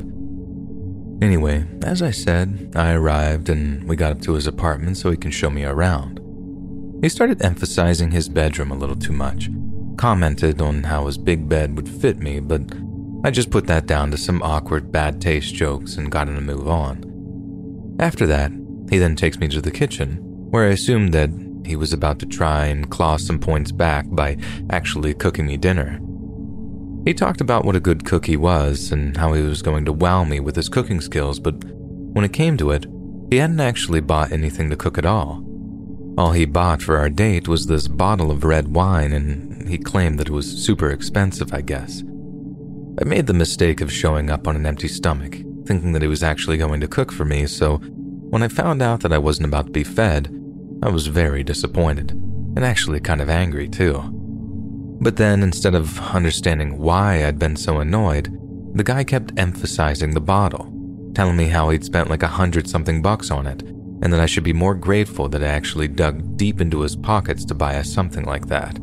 Anyway, 1.20 1.64
as 1.82 2.00
I 2.00 2.12
said, 2.12 2.72
I 2.76 2.92
arrived 2.92 3.48
and 3.48 3.88
we 3.88 3.96
got 3.96 4.12
up 4.12 4.22
to 4.22 4.34
his 4.34 4.46
apartment 4.46 4.96
so 4.96 5.10
he 5.10 5.16
can 5.16 5.30
show 5.30 5.50
me 5.50 5.64
around. 5.64 6.20
He 7.02 7.08
started 7.08 7.42
emphasizing 7.42 8.12
his 8.12 8.28
bedroom 8.28 8.70
a 8.70 8.76
little 8.76 8.96
too 8.96 9.12
much, 9.12 9.50
commented 9.96 10.60
on 10.60 10.84
how 10.84 11.06
his 11.06 11.18
big 11.18 11.48
bed 11.48 11.76
would 11.76 11.88
fit 11.88 12.18
me, 12.18 12.38
but 12.38 12.62
I 13.24 13.30
just 13.30 13.50
put 13.50 13.66
that 13.66 13.86
down 13.86 14.12
to 14.12 14.16
some 14.16 14.42
awkward 14.42 14.92
bad 14.92 15.20
taste 15.20 15.54
jokes 15.54 15.96
and 15.96 16.10
got 16.10 16.28
him 16.28 16.36
to 16.36 16.40
move 16.40 16.68
on. 16.68 17.96
After 17.98 18.26
that, 18.28 18.52
he 18.90 18.98
then 18.98 19.16
takes 19.16 19.38
me 19.38 19.48
to 19.48 19.60
the 19.60 19.70
kitchen 19.70 20.28
where 20.52 20.68
I 20.68 20.72
assumed 20.72 21.14
that 21.14 21.30
he 21.64 21.76
was 21.76 21.94
about 21.94 22.18
to 22.18 22.26
try 22.26 22.66
and 22.66 22.90
claw 22.90 23.16
some 23.16 23.38
points 23.38 23.72
back 23.72 24.04
by 24.10 24.36
actually 24.68 25.14
cooking 25.14 25.46
me 25.46 25.56
dinner. 25.56 25.98
He 27.06 27.14
talked 27.14 27.40
about 27.40 27.64
what 27.64 27.74
a 27.74 27.80
good 27.80 28.04
cook 28.04 28.26
he 28.26 28.36
was 28.36 28.92
and 28.92 29.16
how 29.16 29.32
he 29.32 29.40
was 29.40 29.62
going 29.62 29.86
to 29.86 29.94
wow 29.94 30.24
me 30.24 30.40
with 30.40 30.54
his 30.54 30.68
cooking 30.68 31.00
skills, 31.00 31.40
but 31.40 31.54
when 31.64 32.22
it 32.22 32.34
came 32.34 32.58
to 32.58 32.70
it, 32.70 32.84
he 33.30 33.38
hadn't 33.38 33.60
actually 33.60 34.00
bought 34.00 34.30
anything 34.30 34.68
to 34.68 34.76
cook 34.76 34.98
at 34.98 35.06
all. 35.06 35.42
All 36.18 36.32
he 36.32 36.44
bought 36.44 36.82
for 36.82 36.98
our 36.98 37.08
date 37.08 37.48
was 37.48 37.66
this 37.66 37.88
bottle 37.88 38.30
of 38.30 38.44
red 38.44 38.74
wine, 38.74 39.14
and 39.14 39.66
he 39.66 39.78
claimed 39.78 40.18
that 40.18 40.28
it 40.28 40.32
was 40.32 40.46
super 40.46 40.90
expensive, 40.90 41.54
I 41.54 41.62
guess. 41.62 42.02
I 43.00 43.04
made 43.04 43.26
the 43.26 43.32
mistake 43.32 43.80
of 43.80 43.90
showing 43.90 44.28
up 44.28 44.46
on 44.46 44.54
an 44.54 44.66
empty 44.66 44.88
stomach, 44.88 45.32
thinking 45.64 45.92
that 45.92 46.02
he 46.02 46.08
was 46.08 46.22
actually 46.22 46.58
going 46.58 46.82
to 46.82 46.88
cook 46.88 47.10
for 47.10 47.24
me, 47.24 47.46
so 47.46 47.78
when 47.78 48.42
I 48.42 48.48
found 48.48 48.82
out 48.82 49.00
that 49.00 49.12
I 49.12 49.18
wasn't 49.18 49.48
about 49.48 49.66
to 49.66 49.72
be 49.72 49.84
fed, 49.84 50.41
I 50.82 50.88
was 50.88 51.06
very 51.06 51.44
disappointed, 51.44 52.10
and 52.10 52.64
actually 52.64 53.00
kind 53.00 53.20
of 53.20 53.30
angry 53.30 53.68
too. 53.68 54.02
But 55.00 55.16
then, 55.16 55.42
instead 55.42 55.74
of 55.74 55.98
understanding 56.00 56.78
why 56.78 57.24
I'd 57.24 57.38
been 57.38 57.56
so 57.56 57.78
annoyed, 57.78 58.36
the 58.74 58.84
guy 58.84 59.04
kept 59.04 59.32
emphasizing 59.36 60.14
the 60.14 60.20
bottle, 60.20 60.72
telling 61.14 61.36
me 61.36 61.46
how 61.46 61.70
he'd 61.70 61.84
spent 61.84 62.10
like 62.10 62.22
a 62.22 62.28
hundred 62.28 62.68
something 62.68 63.02
bucks 63.02 63.30
on 63.30 63.46
it, 63.46 63.62
and 63.62 64.12
that 64.12 64.20
I 64.20 64.26
should 64.26 64.44
be 64.44 64.52
more 64.52 64.74
grateful 64.74 65.28
that 65.28 65.42
I 65.42 65.48
actually 65.48 65.88
dug 65.88 66.36
deep 66.36 66.60
into 66.60 66.80
his 66.80 66.96
pockets 66.96 67.44
to 67.46 67.54
buy 67.54 67.76
us 67.76 67.92
something 67.92 68.24
like 68.24 68.48
that. 68.48 68.74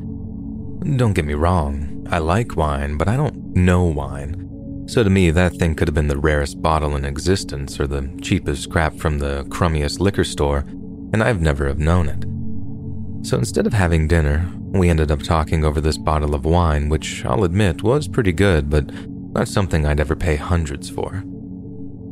Don't 0.98 1.14
get 1.14 1.26
me 1.26 1.34
wrong, 1.34 2.08
I 2.10 2.20
like 2.20 2.56
wine, 2.56 2.98
but 2.98 3.10
I 3.10 3.18
don't 3.18 3.56
know 3.56 3.84
wine. 3.84 4.86
So 4.88 5.04
to 5.04 5.10
me, 5.10 5.30
that 5.32 5.54
thing 5.54 5.76
could 5.76 5.88
have 5.88 5.96
been 5.96 6.08
the 6.08 6.18
rarest 6.18 6.62
bottle 6.62 6.96
in 6.96 7.06
existence 7.06 7.80
or 7.80 7.86
the 7.86 8.10
cheapest 8.22 8.72
crap 8.72 8.96
from 8.96 9.20
the 9.20 9.44
crummiest 9.50 10.00
liquor 10.00 10.24
store, 10.24 10.66
and 11.14 11.24
I've 11.24 11.42
never 11.42 11.68
have 11.68 11.80
known 11.80 12.10
it. 12.10 13.28
So 13.28 13.38
instead 13.38 13.68
of 13.68 13.74
having 13.74 14.08
dinner, 14.08 14.50
we 14.72 14.90
ended 14.90 15.12
up 15.12 15.22
talking 15.22 15.66
over 15.66 15.82
this 15.82 15.98
bottle 15.98 16.36
of 16.36 16.46
wine, 16.46 16.90
which 16.90 17.26
I'll 17.26 17.44
admit 17.44 17.84
was 17.84 18.08
pretty 18.08 18.32
good, 18.32 18.70
but 18.70 18.90
not 19.34 19.48
something 19.48 19.86
I'd 19.86 20.00
ever 20.00 20.16
pay 20.16 20.36
hundreds 20.36 20.90
for. 20.90 21.24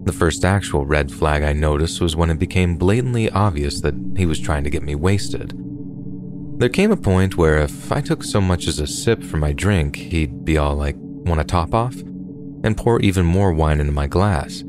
The 0.03 0.13
first 0.13 0.45
actual 0.45 0.85
red 0.85 1.11
flag 1.11 1.43
I 1.43 1.53
noticed 1.53 2.01
was 2.01 2.15
when 2.15 2.29
it 2.29 2.39
became 2.39 2.77
blatantly 2.77 3.29
obvious 3.29 3.81
that 3.81 3.95
he 4.15 4.25
was 4.25 4.39
trying 4.39 4.63
to 4.63 4.69
get 4.69 4.83
me 4.83 4.95
wasted. 4.95 5.53
There 6.59 6.69
came 6.69 6.91
a 6.91 6.97
point 6.97 7.37
where 7.37 7.59
if 7.59 7.91
I 7.91 8.01
took 8.01 8.23
so 8.23 8.41
much 8.41 8.67
as 8.67 8.79
a 8.79 8.87
sip 8.87 9.21
from 9.23 9.41
my 9.41 9.53
drink, 9.53 9.95
he'd 9.95 10.43
be 10.43 10.57
all 10.57 10.75
like, 10.75 10.95
Want 10.97 11.41
a 11.41 11.43
top 11.43 11.73
off? 11.73 11.95
and 12.63 12.75
pour 12.75 12.99
even 12.99 13.25
more 13.25 13.53
wine 13.53 13.79
into 13.79 13.91
my 13.91 14.07
glass. 14.07 14.63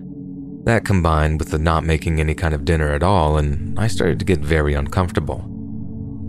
That 0.65 0.85
combined 0.85 1.39
with 1.39 1.51
the 1.51 1.59
not 1.59 1.85
making 1.85 2.21
any 2.21 2.35
kind 2.35 2.55
of 2.55 2.65
dinner 2.65 2.91
at 2.93 3.03
all, 3.03 3.39
and 3.39 3.79
I 3.79 3.87
started 3.87 4.19
to 4.19 4.25
get 4.25 4.41
very 4.41 4.75
uncomfortable. 4.75 5.45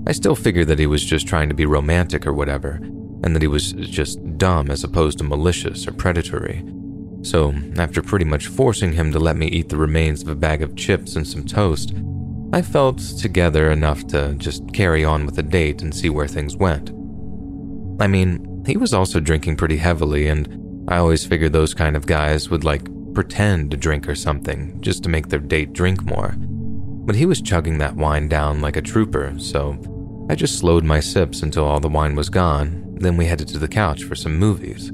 I 0.08 0.12
still 0.12 0.36
figured 0.36 0.68
that 0.68 0.80
he 0.80 0.88
was 0.88 1.04
just 1.04 1.28
trying 1.28 1.50
to 1.50 1.56
be 1.56 1.66
romantic 1.66 2.26
or 2.26 2.34
whatever, 2.34 2.80
and 3.24 3.36
that 3.36 3.42
he 3.42 3.48
was 3.48 3.74
just 3.74 4.38
dumb 4.38 4.72
as 4.72 4.84
opposed 4.84 5.18
to 5.18 5.24
malicious 5.24 5.88
or 5.88 5.92
predatory. 5.92 6.64
So, 7.22 7.54
after 7.78 8.02
pretty 8.02 8.26
much 8.26 8.48
forcing 8.48 8.94
him 8.94 9.12
to 9.12 9.20
let 9.20 9.36
me 9.36 9.48
eat 9.48 9.70
the 9.70 9.78
remains 9.78 10.22
of 10.22 10.30
a 10.30 10.36
bag 10.36 10.62
of 10.62 10.76
chips 10.76 11.16
and 11.16 11.28
some 11.28 11.44
toast, 11.44 11.94
I 12.54 12.62
felt 12.62 12.98
together 12.98 13.70
enough 13.72 14.08
to 14.08 14.34
just 14.36 14.74
carry 14.74 15.04
on 15.04 15.26
with 15.26 15.36
the 15.36 15.44
date 15.44 15.82
and 15.82 15.94
see 15.94 16.10
where 16.10 16.28
things 16.28 16.56
went. 16.56 16.90
I 18.02 18.08
mean, 18.08 18.64
he 18.66 18.78
was 18.78 18.94
also 18.94 19.20
drinking 19.20 19.58
pretty 19.58 19.78
heavily, 19.78 20.28
and 20.28 20.88
I 20.88 20.98
always 20.98 21.26
figured 21.26 21.54
those 21.54 21.74
kind 21.74 21.98
of 21.98 22.08
guys 22.08 22.50
would 22.50 22.64
like 22.64 22.88
pretend 23.14 23.72
to 23.72 23.78
drink 23.78 24.08
or 24.08 24.16
something 24.16 24.80
just 24.82 25.04
to 25.04 25.10
make 25.10 25.30
their 25.30 25.40
date 25.40 25.74
drink 25.74 26.04
more. 26.04 26.36
But 26.38 27.16
he 27.16 27.26
was 27.26 27.42
chugging 27.42 27.78
that 27.80 27.96
wine 27.96 28.28
down 28.28 28.62
like 28.62 28.76
a 28.76 28.82
trooper, 28.82 29.34
so 29.38 29.78
I 30.30 30.36
just 30.36 30.60
slowed 30.60 30.84
my 30.84 31.00
sips 31.00 31.42
until 31.42 31.66
all 31.66 31.80
the 31.80 31.90
wine 31.90 32.16
was 32.16 32.30
gone, 32.30 32.96
then 33.00 33.18
we 33.18 33.26
headed 33.26 33.48
to 33.50 33.58
the 33.58 33.68
couch 33.68 34.04
for 34.04 34.16
some 34.16 34.38
movies. 34.38 34.92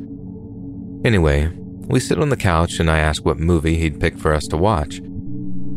Anyway, 1.05 1.51
we 1.87 1.99
sit 1.99 2.19
on 2.19 2.29
the 2.29 2.37
couch 2.37 2.79
and 2.79 2.89
I 2.89 2.99
ask 2.99 3.25
what 3.25 3.37
movie 3.37 3.75
he'd 3.75 3.99
pick 3.99 4.17
for 4.17 4.33
us 4.33 4.47
to 4.47 4.57
watch. 4.57 5.01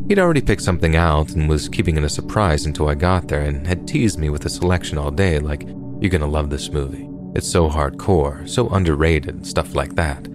He'd 0.09 0.19
already 0.19 0.41
picked 0.41 0.63
something 0.63 0.97
out 0.97 1.31
and 1.31 1.49
was 1.49 1.69
keeping 1.69 1.97
it 1.97 2.05
a 2.05 2.09
surprise 2.09 2.67
until 2.67 2.89
I 2.89 2.95
got 2.95 3.29
there 3.29 3.43
and 3.43 3.67
had 3.67 3.89
teased 3.89 4.19
me 4.19 4.31
with 4.31 4.47
a 4.47 4.49
selection 4.49 4.97
all 4.97 5.11
day 5.11 5.39
like, 5.39 5.67
you're 6.01 6.11
gonna 6.11 6.27
love 6.27 6.51
this 6.51 6.71
movie. 6.71 7.09
It's 7.35 7.51
so 7.51 7.69
hardcore, 7.69 8.49
so 8.49 8.69
underrated, 8.69 9.45
stuff 9.45 9.75
like 9.75 9.97
that. 9.97 10.29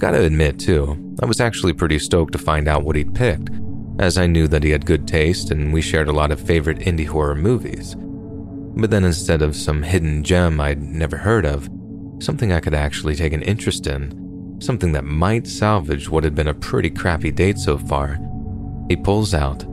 Gotta 0.00 0.22
admit, 0.22 0.60
too, 0.60 1.16
I 1.20 1.26
was 1.26 1.40
actually 1.40 1.72
pretty 1.72 1.98
stoked 1.98 2.32
to 2.32 2.38
find 2.38 2.68
out 2.68 2.84
what 2.84 2.94
he'd 2.94 3.14
picked, 3.14 3.50
as 3.98 4.16
I 4.16 4.28
knew 4.28 4.46
that 4.46 4.62
he 4.62 4.70
had 4.70 4.86
good 4.86 5.08
taste 5.08 5.50
and 5.50 5.72
we 5.72 5.82
shared 5.82 6.06
a 6.06 6.12
lot 6.12 6.30
of 6.30 6.40
favorite 6.40 6.78
indie 6.78 7.06
horror 7.06 7.34
movies. 7.34 7.96
But 8.76 8.90
then 8.90 9.04
instead 9.04 9.42
of 9.42 9.56
some 9.56 9.82
hidden 9.82 10.22
gem 10.22 10.60
I'd 10.60 10.80
never 10.80 11.16
heard 11.16 11.44
of, 11.44 11.68
something 12.20 12.52
I 12.52 12.60
could 12.60 12.74
actually 12.74 13.16
take 13.16 13.32
an 13.32 13.42
interest 13.42 13.88
in, 13.88 14.56
something 14.60 14.92
that 14.92 15.04
might 15.04 15.48
salvage 15.48 16.08
what 16.08 16.22
had 16.22 16.34
been 16.36 16.48
a 16.48 16.54
pretty 16.54 16.90
crappy 16.90 17.32
date 17.32 17.58
so 17.58 17.76
far, 17.76 18.18
he 18.88 18.94
pulls 18.94 19.34
out 19.34 19.64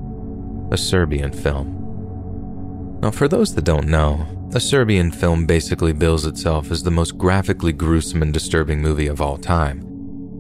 a 0.72 0.78
Serbian 0.78 1.32
film. 1.32 3.00
Now, 3.02 3.12
for 3.12 3.28
those 3.28 3.54
that 3.54 3.66
don't 3.66 3.88
know, 3.88 4.26
a 4.56 4.60
Serbian 4.60 5.12
film 5.12 5.46
basically 5.46 5.94
bills 5.94 6.26
itself 6.26 6.72
as 6.72 6.82
the 6.82 6.90
most 6.90 7.16
graphically 7.16 7.74
gruesome 7.74 8.24
and 8.24 8.34
disturbing 8.34 8.82
movie 8.82 9.08
of 9.08 9.22
all 9.22 9.38
time. 9.38 9.85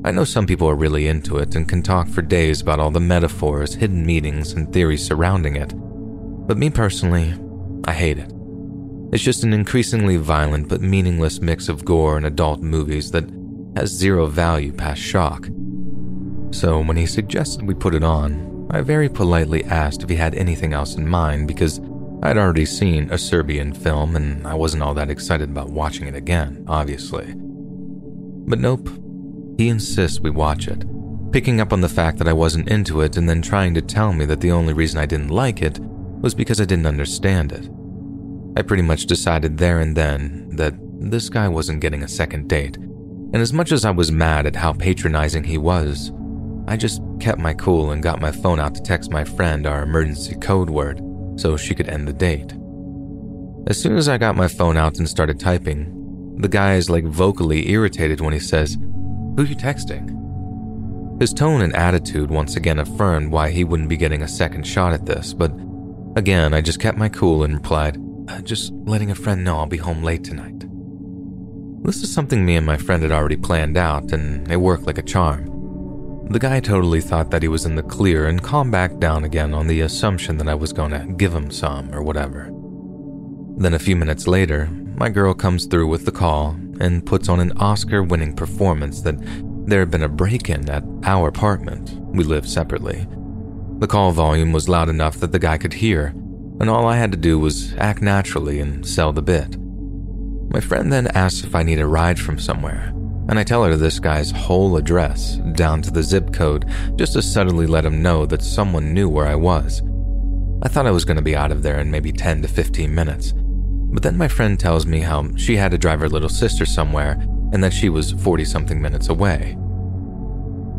I 0.05 0.11
know 0.11 0.23
some 0.23 0.45
people 0.45 0.69
are 0.69 0.75
really 0.75 1.07
into 1.07 1.39
it 1.39 1.55
and 1.55 1.67
can 1.67 1.81
talk 1.81 2.07
for 2.07 2.21
days 2.21 2.61
about 2.61 2.79
all 2.79 2.91
the 2.91 2.99
metaphors, 2.99 3.73
hidden 3.73 4.05
meanings, 4.05 4.53
and 4.53 4.71
theories 4.71 5.03
surrounding 5.03 5.55
it. 5.55 5.73
But 5.75 6.59
me 6.59 6.69
personally, 6.69 7.33
I 7.85 7.93
hate 7.93 8.19
it. 8.19 8.31
It's 9.11 9.23
just 9.23 9.43
an 9.43 9.51
increasingly 9.51 10.17
violent 10.17 10.69
but 10.69 10.81
meaningless 10.81 11.41
mix 11.41 11.69
of 11.69 11.85
gore 11.85 12.17
and 12.17 12.25
adult 12.27 12.61
movies 12.61 13.09
that 13.11 13.27
has 13.75 13.89
zero 13.89 14.27
value 14.27 14.71
past 14.71 15.01
shock. 15.01 15.47
So 16.51 16.83
when 16.83 16.97
he 16.97 17.07
suggested 17.07 17.65
we 17.65 17.73
put 17.73 17.95
it 17.95 18.03
on, 18.03 18.67
I 18.69 18.81
very 18.81 19.09
politely 19.09 19.63
asked 19.63 20.03
if 20.03 20.09
he 20.09 20.17
had 20.17 20.35
anything 20.35 20.73
else 20.73 20.93
in 20.93 21.07
mind 21.07 21.47
because 21.47 21.81
I'd 22.21 22.37
already 22.37 22.67
seen 22.67 23.09
a 23.11 23.17
Serbian 23.17 23.73
film 23.73 24.15
and 24.15 24.45
I 24.45 24.53
wasn't 24.53 24.83
all 24.83 24.93
that 24.93 25.09
excited 25.09 25.49
about 25.49 25.71
watching 25.71 26.05
it 26.05 26.13
again, 26.13 26.63
obviously. 26.67 27.33
But 27.35 28.59
nope, 28.59 28.87
he 29.57 29.69
insists 29.69 30.19
we 30.19 30.29
watch 30.29 30.67
it, 30.67 30.85
picking 31.31 31.61
up 31.61 31.73
on 31.73 31.81
the 31.81 31.89
fact 31.89 32.17
that 32.17 32.27
I 32.27 32.33
wasn't 32.33 32.69
into 32.69 33.01
it 33.01 33.17
and 33.17 33.27
then 33.27 33.41
trying 33.41 33.73
to 33.73 33.81
tell 33.81 34.13
me 34.13 34.25
that 34.25 34.41
the 34.41 34.51
only 34.51 34.73
reason 34.73 34.99
I 34.99 35.05
didn't 35.05 35.29
like 35.29 35.61
it 35.61 35.79
was 35.79 36.33
because 36.33 36.61
I 36.61 36.65
didn't 36.65 36.87
understand 36.87 37.51
it. 37.51 37.69
I 38.57 38.61
pretty 38.61 38.83
much 38.83 39.05
decided 39.05 39.57
there 39.57 39.79
and 39.79 39.95
then 39.95 40.49
that 40.55 40.73
this 40.99 41.29
guy 41.29 41.47
wasn't 41.47 41.81
getting 41.81 42.03
a 42.03 42.07
second 42.07 42.47
date, 42.47 42.77
and 42.77 43.37
as 43.37 43.53
much 43.53 43.71
as 43.71 43.85
I 43.85 43.91
was 43.91 44.11
mad 44.11 44.45
at 44.45 44.55
how 44.55 44.73
patronizing 44.73 45.43
he 45.43 45.57
was, 45.57 46.11
I 46.67 46.77
just 46.77 47.01
kept 47.19 47.39
my 47.39 47.53
cool 47.53 47.91
and 47.91 48.01
got 48.01 48.21
my 48.21 48.31
phone 48.31 48.59
out 48.59 48.75
to 48.75 48.81
text 48.81 49.11
my 49.11 49.23
friend 49.23 49.67
our 49.67 49.83
emergency 49.83 50.35
code 50.35 50.69
word 50.69 51.01
so 51.35 51.57
she 51.57 51.75
could 51.75 51.89
end 51.89 52.07
the 52.07 52.13
date. 52.13 52.53
As 53.67 53.81
soon 53.81 53.97
as 53.97 54.07
I 54.07 54.17
got 54.17 54.35
my 54.35 54.47
phone 54.47 54.77
out 54.77 54.97
and 54.97 55.09
started 55.09 55.39
typing, 55.39 56.37
the 56.37 56.47
guy 56.47 56.75
is 56.75 56.89
like 56.89 57.03
vocally 57.05 57.69
irritated 57.69 58.21
when 58.21 58.33
he 58.33 58.39
says, 58.39 58.77
Who 59.35 59.43
you 59.43 59.55
texting? 59.55 61.19
His 61.19 61.33
tone 61.33 61.61
and 61.61 61.75
attitude 61.75 62.29
once 62.29 62.55
again 62.55 62.79
affirmed 62.79 63.31
why 63.31 63.51
he 63.51 63.65
wouldn't 63.65 63.89
be 63.89 63.97
getting 63.97 64.21
a 64.21 64.27
second 64.27 64.65
shot 64.65 64.93
at 64.93 65.05
this, 65.05 65.33
but 65.33 65.51
again, 66.15 66.53
I 66.53 66.61
just 66.61 66.79
kept 66.79 66.97
my 66.97 67.09
cool 67.09 67.43
and 67.43 67.55
replied, 67.55 67.97
uh, 68.29 68.41
Just 68.41 68.71
letting 68.85 69.11
a 69.11 69.15
friend 69.15 69.43
know 69.43 69.57
I'll 69.57 69.65
be 69.65 69.77
home 69.77 70.03
late 70.03 70.23
tonight. 70.23 70.65
This 71.83 72.01
is 72.01 72.13
something 72.13 72.45
me 72.45 72.55
and 72.55 72.65
my 72.65 72.77
friend 72.77 73.03
had 73.03 73.11
already 73.11 73.35
planned 73.35 73.75
out, 73.75 74.13
and 74.13 74.49
it 74.49 74.57
worked 74.57 74.87
like 74.87 74.97
a 74.97 75.03
charm. 75.03 75.51
The 76.29 76.39
guy 76.39 76.61
totally 76.61 77.01
thought 77.01 77.29
that 77.31 77.41
he 77.41 77.49
was 77.49 77.65
in 77.65 77.75
the 77.75 77.83
clear 77.83 78.27
and 78.27 78.41
calmed 78.41 78.71
back 78.71 78.99
down 78.99 79.25
again 79.25 79.53
on 79.53 79.67
the 79.67 79.81
assumption 79.81 80.37
that 80.37 80.47
I 80.47 80.55
was 80.55 80.73
going 80.73 80.91
to 80.91 81.13
give 81.17 81.35
him 81.35 81.51
some 81.51 81.93
or 81.93 82.01
whatever. 82.01 82.49
Then 83.57 83.73
a 83.73 83.79
few 83.79 83.95
minutes 83.95 84.27
later, 84.27 84.69
my 84.97 85.09
girl 85.09 85.33
comes 85.33 85.65
through 85.65 85.87
with 85.87 86.05
the 86.05 86.11
call 86.11 86.55
and 86.79 87.05
puts 87.05 87.27
on 87.27 87.39
an 87.39 87.51
Oscar 87.57 88.01
winning 88.01 88.33
performance 88.33 89.01
that 89.01 89.15
there 89.67 89.79
had 89.79 89.91
been 89.91 90.03
a 90.03 90.09
break 90.09 90.49
in 90.49 90.69
at 90.69 90.83
our 91.03 91.27
apartment. 91.27 91.91
We 92.15 92.23
live 92.23 92.47
separately. 92.47 93.05
The 93.79 93.87
call 93.87 94.11
volume 94.11 94.53
was 94.53 94.69
loud 94.69 94.87
enough 94.87 95.17
that 95.17 95.31
the 95.33 95.39
guy 95.39 95.57
could 95.57 95.73
hear, 95.73 96.07
and 96.61 96.69
all 96.69 96.87
I 96.87 96.95
had 96.95 97.11
to 97.11 97.17
do 97.17 97.37
was 97.37 97.73
act 97.75 98.01
naturally 98.01 98.61
and 98.61 98.87
sell 98.87 99.11
the 99.11 99.21
bit. 99.21 99.57
My 100.49 100.61
friend 100.61 100.93
then 100.93 101.07
asks 101.07 101.43
if 101.43 101.55
I 101.55 101.63
need 101.63 101.79
a 101.79 101.87
ride 101.87 102.19
from 102.19 102.39
somewhere, 102.39 102.93
and 103.27 103.37
I 103.37 103.43
tell 103.43 103.65
her 103.65 103.75
this 103.75 103.99
guy's 103.99 104.31
whole 104.31 104.77
address, 104.77 105.37
down 105.55 105.81
to 105.81 105.91
the 105.91 106.03
zip 106.03 106.31
code, 106.31 106.65
just 106.95 107.13
to 107.13 107.21
subtly 107.21 107.67
let 107.67 107.85
him 107.85 108.01
know 108.01 108.25
that 108.27 108.41
someone 108.41 108.93
knew 108.93 109.09
where 109.09 109.27
I 109.27 109.35
was. 109.35 109.81
I 110.61 110.69
thought 110.69 110.87
I 110.87 110.91
was 110.91 111.03
going 111.03 111.17
to 111.17 111.23
be 111.23 111.35
out 111.35 111.51
of 111.51 111.63
there 111.63 111.79
in 111.79 111.91
maybe 111.91 112.13
10 112.13 112.43
to 112.43 112.47
15 112.47 112.95
minutes. 112.95 113.33
But 113.91 114.03
then 114.03 114.17
my 114.17 114.27
friend 114.27 114.59
tells 114.59 114.85
me 114.85 114.99
how 114.99 115.35
she 115.35 115.55
had 115.55 115.71
to 115.71 115.77
drive 115.77 115.99
her 115.99 116.09
little 116.09 116.29
sister 116.29 116.65
somewhere 116.65 117.13
and 117.53 117.63
that 117.63 117.73
she 117.73 117.89
was 117.89 118.11
40 118.11 118.45
something 118.45 118.81
minutes 118.81 119.09
away. 119.09 119.57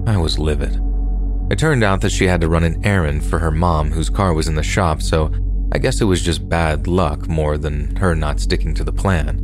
I 0.07 0.17
was 0.17 0.39
livid. 0.39 0.81
It 1.51 1.59
turned 1.59 1.85
out 1.85 2.01
that 2.01 2.13
she 2.13 2.27
had 2.27 2.41
to 2.41 2.49
run 2.49 2.65
an 2.65 2.85
errand 2.85 3.25
for 3.25 3.39
her 3.39 3.51
mom, 3.51 3.93
whose 3.93 4.11
car 4.11 4.35
was 4.35 4.49
in 4.49 4.57
the 4.57 4.63
shop, 4.63 5.01
so 5.01 5.33
I 5.73 5.79
guess 5.79 6.01
it 6.01 6.05
was 6.05 6.23
just 6.23 6.49
bad 6.49 6.87
luck 6.87 7.29
more 7.29 7.57
than 7.57 7.95
her 7.97 8.15
not 8.15 8.41
sticking 8.41 8.75
to 8.75 8.85
the 8.85 8.93
plan. 8.93 9.39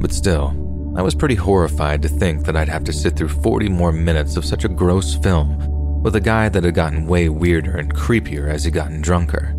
But 0.00 0.12
still, 0.12 0.94
I 0.96 1.02
was 1.02 1.14
pretty 1.14 1.34
horrified 1.34 2.02
to 2.02 2.08
think 2.08 2.44
that 2.44 2.56
I'd 2.56 2.68
have 2.68 2.84
to 2.84 2.92
sit 2.92 3.16
through 3.16 3.28
40 3.28 3.68
more 3.68 3.92
minutes 3.92 4.36
of 4.36 4.44
such 4.44 4.64
a 4.64 4.68
gross 4.68 5.14
film 5.16 6.02
with 6.02 6.16
a 6.16 6.20
guy 6.20 6.48
that 6.48 6.64
had 6.64 6.74
gotten 6.74 7.06
way 7.06 7.28
weirder 7.28 7.76
and 7.76 7.94
creepier 7.94 8.48
as 8.48 8.64
he 8.64 8.70
gotten 8.70 9.00
drunker. 9.00 9.54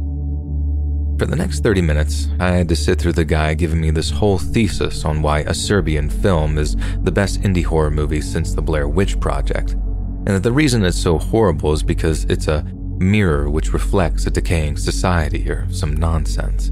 For 1.19 1.25
the 1.25 1.35
next 1.35 1.63
30 1.63 1.81
minutes, 1.81 2.29
I 2.39 2.51
had 2.51 2.69
to 2.69 2.77
sit 2.77 2.97
through 2.97 3.11
the 3.11 3.25
guy 3.25 3.53
giving 3.53 3.81
me 3.81 3.91
this 3.91 4.09
whole 4.09 4.37
thesis 4.37 5.03
on 5.03 5.21
why 5.21 5.39
a 5.39 5.53
Serbian 5.53 6.09
film 6.09 6.57
is 6.57 6.77
the 7.03 7.11
best 7.11 7.41
indie 7.41 7.65
horror 7.65 7.91
movie 7.91 8.21
since 8.21 8.53
the 8.53 8.61
Blair 8.61 8.87
Witch 8.87 9.19
Project, 9.19 9.71
and 9.71 10.27
that 10.27 10.43
the 10.43 10.51
reason 10.53 10.85
it's 10.85 10.97
so 10.97 11.17
horrible 11.17 11.73
is 11.73 11.83
because 11.83 12.23
it's 12.25 12.47
a 12.47 12.63
mirror 12.99 13.49
which 13.49 13.73
reflects 13.73 14.27
a 14.27 14.31
decaying 14.31 14.77
society 14.77 15.49
or 15.49 15.69
some 15.73 15.93
nonsense. 15.93 16.71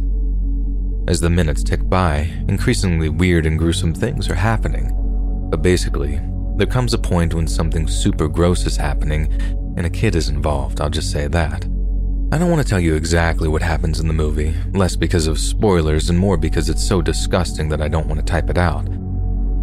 As 1.10 1.20
the 1.20 1.30
minutes 1.30 1.62
tick 1.62 1.82
by, 1.90 2.32
increasingly 2.48 3.10
weird 3.10 3.46
and 3.46 3.60
gruesome 3.60 3.94
things 3.94 4.30
are 4.30 4.36
happening. 4.36 4.94
But 5.50 5.62
basically, 5.62 6.22
there 6.56 6.68
comes 6.68 6.94
a 6.94 6.98
point 6.98 7.34
when 7.34 7.48
something 7.48 7.86
super 7.86 8.30
gross 8.30 8.66
is 8.66 8.78
happening 8.78 9.30
and 9.76 9.86
a 9.86 9.90
kid 9.90 10.16
is 10.16 10.30
involved, 10.30 10.80
I'll 10.80 10.90
just 10.90 11.12
say 11.12 11.28
that. 11.28 11.68
I 12.30 12.38
don't 12.38 12.52
want 12.52 12.62
to 12.62 12.70
tell 12.70 12.80
you 12.82 12.96
exactly 12.96 13.48
what 13.48 13.62
happens 13.62 14.02
in 14.02 14.08
the 14.10 14.14
movie, 14.14 14.54
less 14.74 14.98
because 14.98 15.28
of 15.28 15.40
spoilers 15.40 16.10
and 16.10 16.20
more 16.20 16.36
because 16.36 16.68
it's 16.68 16.86
so 16.86 17.02
disgusting 17.02 17.70
that 17.70 17.82
I 17.82 17.88
don't 17.88 18.08
want 18.08 18.20
to 18.20 18.26
type 18.26 18.50
it 18.50 18.58
out. 18.58 18.86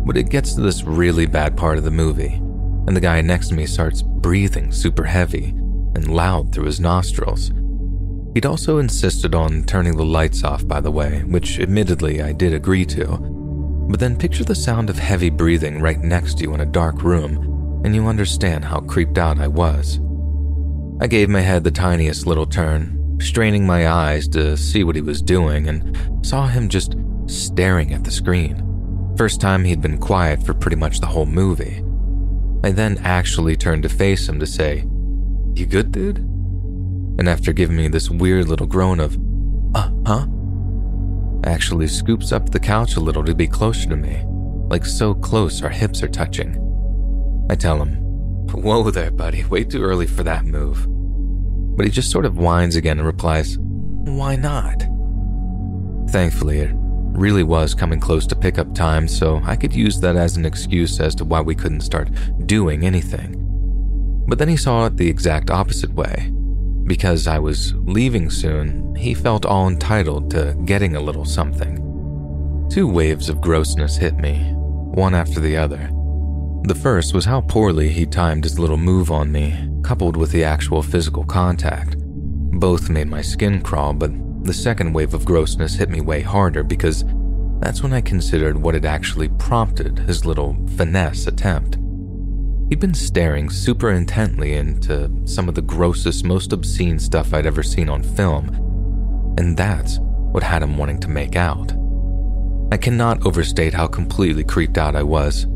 But 0.07 0.17
it 0.17 0.31
gets 0.31 0.55
to 0.55 0.63
this 0.63 0.83
really 0.83 1.27
bad 1.27 1.59
part 1.59 1.77
of 1.77 1.85
the 1.85 1.91
movie, 1.91 2.41
and 2.87 2.97
the 2.97 3.03
guy 3.03 3.21
next 3.21 3.49
to 3.49 3.55
me 3.55 3.67
starts 3.67 4.01
breathing 4.01 4.73
super 4.73 5.05
heavy 5.05 5.49
and 5.95 6.09
loud 6.09 6.55
through 6.55 6.65
his 6.65 6.81
nostrils. 6.81 7.53
He'd 8.33 8.47
also 8.47 8.79
insisted 8.79 9.35
on 9.35 9.65
turning 9.65 9.99
the 9.99 10.05
lights 10.05 10.43
off, 10.43 10.67
by 10.67 10.81
the 10.81 10.91
way, 10.91 11.23
which 11.25 11.61
admittedly 11.61 12.23
I 12.23 12.33
did 12.33 12.55
agree 12.55 12.87
to. 12.87 13.19
But 13.91 14.01
then 14.01 14.17
picture 14.17 14.43
the 14.43 14.55
sound 14.55 14.89
of 14.89 14.99
heavy 14.99 15.29
breathing 15.29 15.83
right 15.83 16.01
next 16.01 16.39
to 16.39 16.45
you 16.45 16.55
in 16.55 16.63
a 16.63 16.67
dark 16.67 17.03
room, 17.03 17.83
and 17.85 17.95
you 17.95 18.07
understand 18.07 18.65
how 18.65 18.81
creeped 18.81 19.19
out 19.19 19.39
I 19.39 19.49
was. 19.49 20.01
I 21.01 21.07
gave 21.07 21.29
my 21.29 21.41
head 21.41 21.65
the 21.65 21.71
tiniest 21.71 22.27
little 22.27 22.47
turn, 22.47 23.19
straining 23.21 23.67
my 23.67 23.89
eyes 23.89 24.29
to 24.29 24.57
see 24.57 24.85
what 24.85 24.97
he 24.97 25.03
was 25.03 25.21
doing, 25.21 25.69
and 25.69 25.97
saw 26.25 26.47
him 26.47 26.69
just 26.69 26.95
staring 27.27 27.93
at 27.93 28.05
the 28.05 28.11
screen. 28.11 28.61
First 29.17 29.41
time 29.41 29.65
he'd 29.65 29.81
been 29.81 29.99
quiet 29.99 30.43
for 30.43 30.55
pretty 30.55 30.77
much 30.77 31.01
the 31.01 31.07
whole 31.07 31.27
movie. 31.27 31.83
I 32.63 32.71
then 32.71 32.99
actually 32.99 33.57
turned 33.57 33.83
to 33.83 33.89
face 33.89 34.29
him 34.29 34.41
to 34.41 34.47
say, 34.47 34.85
You 35.55 35.67
good, 35.67 35.93
dude? 35.93 36.19
And 36.19 37.29
after 37.29 37.53
giving 37.53 37.77
me 37.77 37.89
this 37.89 38.11
weird 38.11 38.49
little 38.49 38.67
groan 38.67 39.01
of, 39.01 39.19
Uh, 39.75 39.91
huh? 40.07 40.27
Actually 41.45 41.89
scoops 41.89 42.33
up 42.33 42.51
the 42.51 42.61
couch 42.61 42.97
a 42.97 43.01
little 43.01 43.25
to 43.25 43.35
be 43.35 43.47
closer 43.47 43.89
to 43.89 43.97
me, 43.97 44.25
like 44.69 44.87
so 44.87 45.15
close 45.15 45.63
our 45.63 45.69
hips 45.69 46.03
are 46.03 46.09
touching. 46.09 46.61
I 47.51 47.55
tell 47.55 47.83
him, 47.83 48.04
Whoa 48.53 48.91
there, 48.91 49.11
buddy, 49.11 49.45
way 49.45 49.65
too 49.65 49.83
early 49.83 50.07
for 50.07 50.23
that 50.23 50.45
move. 50.45 50.87
But 51.77 51.87
he 51.87 51.93
just 51.93 52.11
sort 52.11 52.25
of 52.25 52.39
whines 52.39 52.77
again 52.77 52.99
and 52.99 53.07
replies, 53.07 53.59
Why 53.59 54.37
not? 54.37 54.85
Thankfully, 56.11 56.61
it 56.61 56.71
really 56.75 57.43
was 57.43 57.75
coming 57.75 58.01
close 58.01 58.27
to 58.27 58.37
pickup 58.37 58.75
time, 58.75 59.09
so 59.09 59.41
I 59.45 59.57
could 59.57 59.75
use 59.75 60.01
that 60.01 60.17
as 60.17 60.37
an 60.37 60.47
excuse 60.47 61.01
as 61.01 61.15
to 61.17 61.25
why 61.25 61.41
we 61.41 61.55
couldn't 61.55 61.81
start 61.81 62.11
doing 62.47 62.85
anything. 62.85 63.41
But 64.27 64.39
then 64.39 64.49
he 64.49 64.57
saw 64.57 64.87
it 64.87 64.97
the 64.97 65.09
exact 65.09 65.51
opposite 65.51 65.93
way. 65.93 66.33
Because 66.85 67.27
I 67.27 67.39
was 67.39 67.75
leaving 67.75 68.31
soon, 68.31 68.95
he 68.95 69.15
felt 69.15 69.47
all 69.47 69.69
entitled 69.69 70.31
to 70.33 70.55
getting 70.65 70.97
a 70.97 71.01
little 71.01 71.25
something. 71.25 71.77
Two 72.71 72.87
waves 72.87 73.29
of 73.29 73.41
grossness 73.41 73.97
hit 73.97 74.17
me, 74.19 74.53
one 74.55 75.15
after 75.15 75.41
the 75.41 75.57
other. 75.57 75.91
The 76.65 76.75
first 76.75 77.13
was 77.13 77.27
how 77.27 77.43
poorly 77.43 77.91
he 77.91 78.07
timed 78.07 78.45
his 78.45 78.59
little 78.59 78.79
move 78.79 79.11
on 79.11 79.31
me, 79.31 79.69
coupled 79.83 80.17
with 80.17 80.31
the 80.33 80.45
actual 80.45 80.83
physical 80.83 81.23
contact. 81.23 81.97
Both 81.99 82.89
made 82.89 83.07
my 83.07 83.21
skin 83.21 83.61
crawl, 83.61 83.93
but 83.93 84.11
the 84.45 84.55
second 84.55 84.95
wave 84.95 85.13
of 85.13 85.27
grossness 85.27 85.75
hit 85.75 85.91
me 85.91 86.01
way 86.01 86.23
harder 86.23 86.63
because 86.63 87.05
that's 87.61 87.83
when 87.83 87.93
I 87.93 88.01
considered 88.01 88.57
what 88.57 88.73
had 88.73 88.87
actually 88.87 89.29
prompted 89.29 89.99
his 89.99 90.25
little 90.25 90.57
finesse 90.77 91.27
attempt. 91.27 91.77
He'd 92.71 92.81
been 92.81 92.95
staring 92.95 93.51
super 93.51 93.91
intently 93.91 94.55
into 94.55 95.11
some 95.27 95.51
of 95.51 95.55
the 95.55 95.61
grossest, 95.61 96.25
most 96.25 96.55
obscene 96.55 96.99
stuff 96.99 97.35
I'd 97.35 97.45
ever 97.45 97.63
seen 97.63 97.91
on 97.91 98.03
film, 98.03 98.49
and 99.37 99.55
that's 99.55 99.99
what 100.01 100.43
had 100.43 100.63
him 100.63 100.79
wanting 100.79 101.01
to 101.01 101.09
make 101.09 101.37
out. 101.37 101.73
I 102.73 102.79
cannot 102.79 103.27
overstate 103.27 103.75
how 103.75 103.87
completely 103.87 104.45
creeped 104.45 104.79
out 104.79 104.97
I 104.97 105.03
was. 105.03 105.47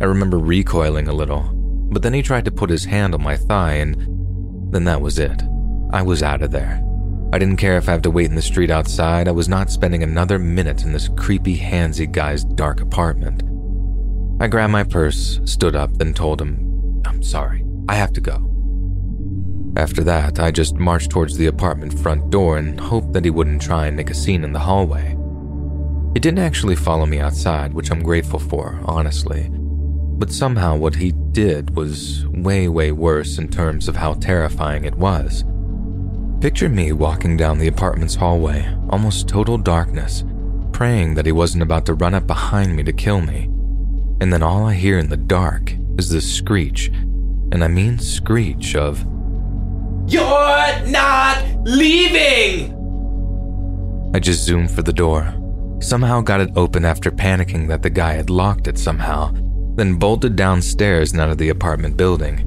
I 0.00 0.04
remember 0.04 0.38
recoiling 0.38 1.08
a 1.08 1.12
little, 1.12 1.42
but 1.90 2.02
then 2.02 2.14
he 2.14 2.22
tried 2.22 2.46
to 2.46 2.50
put 2.50 2.70
his 2.70 2.84
hand 2.84 3.14
on 3.14 3.22
my 3.22 3.36
thigh, 3.36 3.74
and 3.74 4.72
then 4.72 4.84
that 4.84 5.02
was 5.02 5.18
it. 5.18 5.42
I 5.92 6.02
was 6.02 6.22
out 6.22 6.42
of 6.42 6.52
there. 6.52 6.82
I 7.32 7.38
didn't 7.38 7.58
care 7.58 7.76
if 7.76 7.88
I 7.88 7.92
had 7.92 8.02
to 8.04 8.10
wait 8.10 8.30
in 8.30 8.34
the 8.34 8.42
street 8.42 8.70
outside, 8.70 9.28
I 9.28 9.32
was 9.32 9.48
not 9.48 9.70
spending 9.70 10.02
another 10.02 10.38
minute 10.38 10.84
in 10.84 10.92
this 10.92 11.08
creepy, 11.16 11.56
handsy 11.58 12.10
guy's 12.10 12.44
dark 12.44 12.80
apartment. 12.80 13.42
I 14.42 14.48
grabbed 14.48 14.72
my 14.72 14.84
purse, 14.84 15.40
stood 15.44 15.76
up, 15.76 15.96
then 15.98 16.14
told 16.14 16.40
him, 16.40 17.02
I'm 17.04 17.22
sorry, 17.22 17.64
I 17.88 17.94
have 17.94 18.12
to 18.14 18.20
go. 18.20 18.46
After 19.76 20.02
that, 20.04 20.40
I 20.40 20.50
just 20.50 20.76
marched 20.76 21.10
towards 21.10 21.36
the 21.36 21.46
apartment 21.46 21.96
front 21.98 22.30
door 22.30 22.56
and 22.56 22.80
hoped 22.80 23.12
that 23.12 23.24
he 23.24 23.30
wouldn't 23.30 23.62
try 23.62 23.86
and 23.86 23.96
make 23.96 24.10
a 24.10 24.14
scene 24.14 24.44
in 24.44 24.52
the 24.52 24.58
hallway. 24.58 25.16
He 26.14 26.20
didn't 26.20 26.40
actually 26.40 26.74
follow 26.74 27.06
me 27.06 27.20
outside, 27.20 27.74
which 27.74 27.90
I'm 27.90 28.02
grateful 28.02 28.40
for, 28.40 28.80
honestly. 28.84 29.50
But 30.20 30.30
somehow 30.30 30.76
what 30.76 30.96
he 30.96 31.12
did 31.12 31.74
was 31.74 32.26
way, 32.26 32.68
way 32.68 32.92
worse 32.92 33.38
in 33.38 33.48
terms 33.48 33.88
of 33.88 33.96
how 33.96 34.12
terrifying 34.12 34.84
it 34.84 34.94
was. 34.94 35.44
Picture 36.42 36.68
me 36.68 36.92
walking 36.92 37.38
down 37.38 37.58
the 37.58 37.68
apartment's 37.68 38.16
hallway, 38.16 38.68
almost 38.90 39.28
total 39.28 39.56
darkness, 39.56 40.22
praying 40.72 41.14
that 41.14 41.24
he 41.24 41.32
wasn't 41.32 41.62
about 41.62 41.86
to 41.86 41.94
run 41.94 42.12
up 42.12 42.26
behind 42.26 42.76
me 42.76 42.82
to 42.82 42.92
kill 42.92 43.22
me. 43.22 43.44
And 44.20 44.30
then 44.30 44.42
all 44.42 44.66
I 44.66 44.74
hear 44.74 44.98
in 44.98 45.08
the 45.08 45.16
dark 45.16 45.74
is 45.96 46.10
this 46.10 46.30
screech, 46.30 46.88
and 47.50 47.64
I 47.64 47.68
mean 47.68 47.98
screech 47.98 48.76
of, 48.76 49.00
You're 50.06 50.86
not 50.86 51.42
leaving! 51.64 52.76
I 54.14 54.18
just 54.18 54.44
zoomed 54.44 54.70
for 54.70 54.82
the 54.82 54.92
door. 54.92 55.34
Somehow 55.80 56.20
got 56.20 56.42
it 56.42 56.50
open 56.56 56.84
after 56.84 57.10
panicking 57.10 57.68
that 57.68 57.80
the 57.80 57.88
guy 57.88 58.12
had 58.12 58.28
locked 58.28 58.68
it 58.68 58.76
somehow, 58.76 59.32
then 59.76 59.94
bolted 59.94 60.36
downstairs 60.36 61.12
and 61.12 61.20
out 61.20 61.30
of 61.30 61.38
the 61.38 61.48
apartment 61.48 61.96
building. 61.96 62.46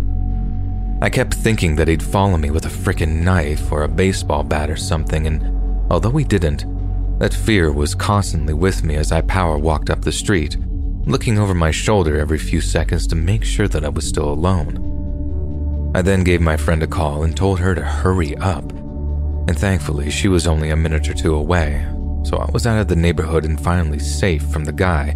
I 1.01 1.09
kept 1.09 1.33
thinking 1.33 1.75
that 1.75 1.87
he'd 1.87 2.03
follow 2.03 2.37
me 2.37 2.49
with 2.49 2.65
a 2.65 2.69
frickin' 2.69 3.23
knife 3.23 3.71
or 3.71 3.83
a 3.83 3.89
baseball 3.89 4.43
bat 4.43 4.69
or 4.69 4.77
something, 4.77 5.27
and 5.27 5.91
although 5.91 6.11
he 6.11 6.23
didn't, 6.23 6.65
that 7.19 7.33
fear 7.33 7.71
was 7.71 7.95
constantly 7.95 8.53
with 8.53 8.83
me 8.83 8.95
as 8.95 9.11
I 9.11 9.21
power 9.21 9.57
walked 9.57 9.89
up 9.89 10.01
the 10.01 10.11
street, 10.11 10.57
looking 11.05 11.37
over 11.37 11.53
my 11.53 11.71
shoulder 11.71 12.17
every 12.17 12.37
few 12.37 12.61
seconds 12.61 13.05
to 13.07 13.15
make 13.15 13.43
sure 13.43 13.67
that 13.67 13.83
I 13.83 13.89
was 13.89 14.07
still 14.07 14.29
alone. 14.29 15.91
I 15.95 16.01
then 16.01 16.23
gave 16.23 16.41
my 16.41 16.57
friend 16.57 16.81
a 16.81 16.87
call 16.87 17.23
and 17.23 17.35
told 17.35 17.59
her 17.59 17.75
to 17.75 17.83
hurry 17.83 18.37
up, 18.37 18.71
and 18.71 19.57
thankfully 19.57 20.09
she 20.09 20.29
was 20.29 20.47
only 20.47 20.69
a 20.69 20.75
minute 20.75 21.09
or 21.09 21.13
two 21.13 21.35
away, 21.35 21.85
so 22.23 22.37
I 22.37 22.49
was 22.51 22.65
out 22.65 22.79
of 22.79 22.87
the 22.87 22.95
neighborhood 22.95 23.43
and 23.43 23.59
finally 23.59 23.99
safe 23.99 24.43
from 24.47 24.63
the 24.63 24.71
guy 24.71 25.15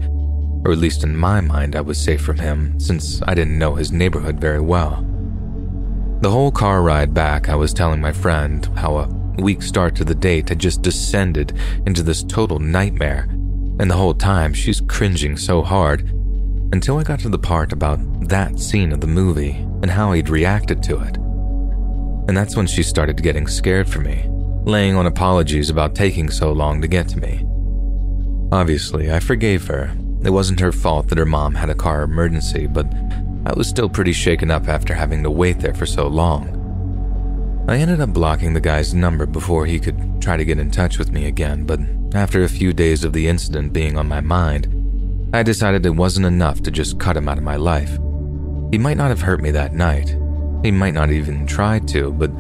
or 0.68 0.74
at 0.74 0.80
least 0.80 1.06
in 1.06 1.16
my 1.16 1.40
mind, 1.40 1.78
I 1.78 1.82
was 1.82 1.98
safe 1.98 2.20
from 2.20 2.40
him 2.40 2.78
since 2.78 3.22
I 3.26 3.34
didn't 3.34 3.58
know 3.58 3.76
his 3.76 3.94
neighborhood 3.94 4.38
very 4.38 4.60
well. 4.60 5.02
The 6.20 6.30
whole 6.30 6.52
car 6.52 6.82
ride 6.82 7.14
back, 7.14 7.48
I 7.48 7.56
was 7.56 7.74
telling 7.74 8.02
my 8.02 8.12
friend 8.12 8.66
how 8.76 8.98
a 8.98 9.08
weak 9.38 9.62
start 9.62 9.96
to 9.96 10.04
the 10.04 10.14
date 10.14 10.50
had 10.50 10.60
just 10.60 10.82
descended 10.82 11.58
into 11.86 12.04
this 12.04 12.22
total 12.22 12.60
nightmare, 12.60 13.30
and 13.80 13.90
the 13.90 13.96
whole 13.96 14.14
time 14.14 14.54
she's 14.54 14.82
cringing 14.82 15.38
so 15.38 15.62
hard 15.62 16.02
until 16.74 16.98
I 16.98 17.04
got 17.04 17.22
to 17.22 17.30
the 17.30 17.40
part 17.40 17.72
about 17.72 18.00
that 18.28 18.60
scene 18.60 18.92
of 18.92 19.00
the 19.00 19.08
movie 19.08 19.52
and 19.82 19.90
how 19.90 20.12
he'd 20.12 20.28
reacted 20.28 20.84
to 20.84 21.00
it. 21.00 21.16
And 22.28 22.36
that's 22.36 22.58
when 22.58 22.68
she 22.68 22.84
started 22.84 23.24
getting 23.24 23.48
scared 23.48 23.88
for 23.88 24.02
me, 24.02 24.26
laying 24.66 24.98
on 24.98 25.06
apologies 25.06 25.70
about 25.70 25.96
taking 25.96 26.30
so 26.30 26.52
long 26.52 26.82
to 26.82 26.90
get 26.90 27.08
to 27.08 27.20
me. 27.20 27.46
Obviously, 28.52 29.14
I 29.14 29.22
forgave 29.22 29.66
her 29.68 29.96
it 30.28 30.32
wasn't 30.32 30.60
her 30.60 30.74
fault 30.74 31.08
that 31.08 31.18
her 31.18 31.26
mom 31.26 31.56
had 31.56 31.70
a 31.70 31.74
car 31.74 32.04
emergency, 32.04 32.68
but 32.68 32.86
I 33.46 33.54
was 33.56 33.70
still 33.70 33.88
pretty 33.88 34.12
shaken 34.12 34.52
up 34.52 34.68
after 34.68 34.94
having 34.94 35.24
to 35.24 35.32
wait 35.32 35.60
there 35.60 35.74
for 35.74 35.86
so 35.86 36.06
long. 36.06 37.66
I 37.70 37.78
ended 37.78 38.02
up 38.02 38.10
blocking 38.10 38.54
the 38.54 38.60
guy's 38.60 38.94
number 38.94 39.26
before 39.26 39.66
he 39.66 39.80
could 39.80 40.22
try 40.22 40.36
to 40.36 40.44
get 40.44 40.60
in 40.60 40.70
touch 40.70 41.00
with 41.00 41.14
me 41.14 41.28
again, 41.28 41.64
but 41.64 41.80
after 42.14 42.44
a 42.44 42.50
few 42.50 42.74
days 42.74 43.06
of 43.06 43.14
the 43.14 43.26
incident 43.26 43.72
being 43.72 43.98
on 43.98 44.10
my 44.10 44.20
mind, 44.20 44.68
I 45.34 45.44
decided 45.44 45.86
it 45.86 45.92
wasn't 45.92 46.26
enough 46.26 46.62
to 46.64 46.72
just 46.72 47.00
cut 47.00 47.16
him 47.16 47.30
out 47.30 47.38
of 47.38 47.46
my 47.46 47.56
life. 47.56 47.98
He 48.70 48.78
might 48.78 48.98
not 48.98 49.10
have 49.10 49.22
hurt 49.22 49.42
me 49.42 49.52
that 49.52 49.74
night. 49.74 50.10
He 50.62 50.72
might 50.72 50.94
not 50.94 51.10
even 51.10 51.48
try 51.48 51.80
to, 51.80 52.12
but 52.12 52.32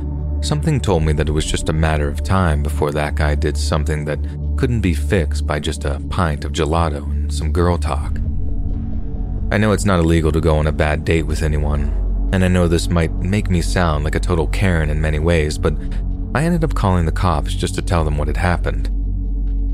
something 0.42 0.82
told 0.82 1.04
me 1.04 1.14
that 1.14 1.30
it 1.30 1.34
was 1.34 1.50
just 1.50 1.70
a 1.70 1.74
matter 1.74 2.10
of 2.10 2.22
time 2.22 2.64
before 2.64 2.92
that 2.92 3.16
guy 3.16 3.36
did 3.36 3.56
something 3.56 4.04
that 4.04 4.20
couldn't 4.58 4.82
be 4.82 4.94
fixed 4.94 5.46
by 5.46 5.60
just 5.60 5.86
a 5.86 6.02
pint 6.10 6.44
of 6.44 6.52
gelato 6.52 7.04
and 7.04 7.32
some 7.34 7.52
girl 7.52 7.78
talk. 7.78 8.18
I 9.52 9.58
know 9.58 9.72
it's 9.72 9.86
not 9.86 10.00
illegal 10.00 10.32
to 10.32 10.42
go 10.42 10.58
on 10.58 10.68
a 10.68 10.72
bad 10.72 11.06
date 11.06 11.24
with 11.24 11.44
anyone, 11.44 12.30
and 12.34 12.44
I 12.44 12.48
know 12.48 12.68
this 12.68 12.90
might 12.90 13.14
make 13.14 13.50
me 13.50 13.62
sound 13.62 14.04
like 14.04 14.16
a 14.16 14.20
total 14.20 14.48
Karen 14.48 14.90
in 14.90 15.00
many 15.00 15.20
ways, 15.20 15.58
but 15.58 15.74
I 16.34 16.44
ended 16.44 16.64
up 16.64 16.74
calling 16.74 17.06
the 17.06 17.12
cops 17.12 17.54
just 17.54 17.76
to 17.76 17.82
tell 17.82 18.04
them 18.04 18.18
what 18.18 18.28
had 18.28 18.38
happened. 18.38 18.90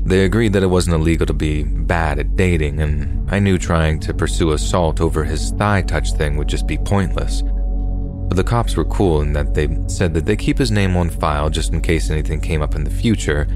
They 0.06 0.24
agreed 0.24 0.52
that 0.52 0.62
it 0.62 0.68
wasn't 0.68 0.96
illegal 0.96 1.26
to 1.26 1.32
be 1.32 1.62
bad 1.62 2.18
at 2.18 2.36
dating, 2.36 2.80
and 2.80 3.28
I 3.30 3.38
knew 3.38 3.56
trying 3.56 4.00
to 4.00 4.12
pursue 4.12 4.52
assault 4.52 5.00
over 5.00 5.24
his 5.24 5.50
thigh 5.52 5.82
touch 5.82 6.12
thing 6.12 6.36
would 6.36 6.48
just 6.48 6.66
be 6.66 6.76
pointless. 6.76 7.42
But 7.42 8.36
the 8.36 8.44
cops 8.44 8.76
were 8.76 8.84
cool 8.84 9.22
in 9.22 9.32
that 9.32 9.54
they 9.54 9.78
said 9.86 10.12
that 10.14 10.26
they 10.26 10.36
keep 10.36 10.58
his 10.58 10.70
name 10.70 10.94
on 10.96 11.08
file 11.08 11.48
just 11.48 11.72
in 11.72 11.80
case 11.80 12.10
anything 12.10 12.40
came 12.40 12.60
up 12.60 12.74
in 12.74 12.84
the 12.84 12.90
future, 12.90 13.48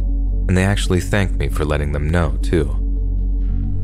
and 0.49 0.57
they 0.57 0.65
actually 0.65 1.01
thanked 1.01 1.35
me 1.35 1.49
for 1.49 1.65
letting 1.65 1.93
them 1.93 2.09
know, 2.09 2.39
too. 2.43 2.85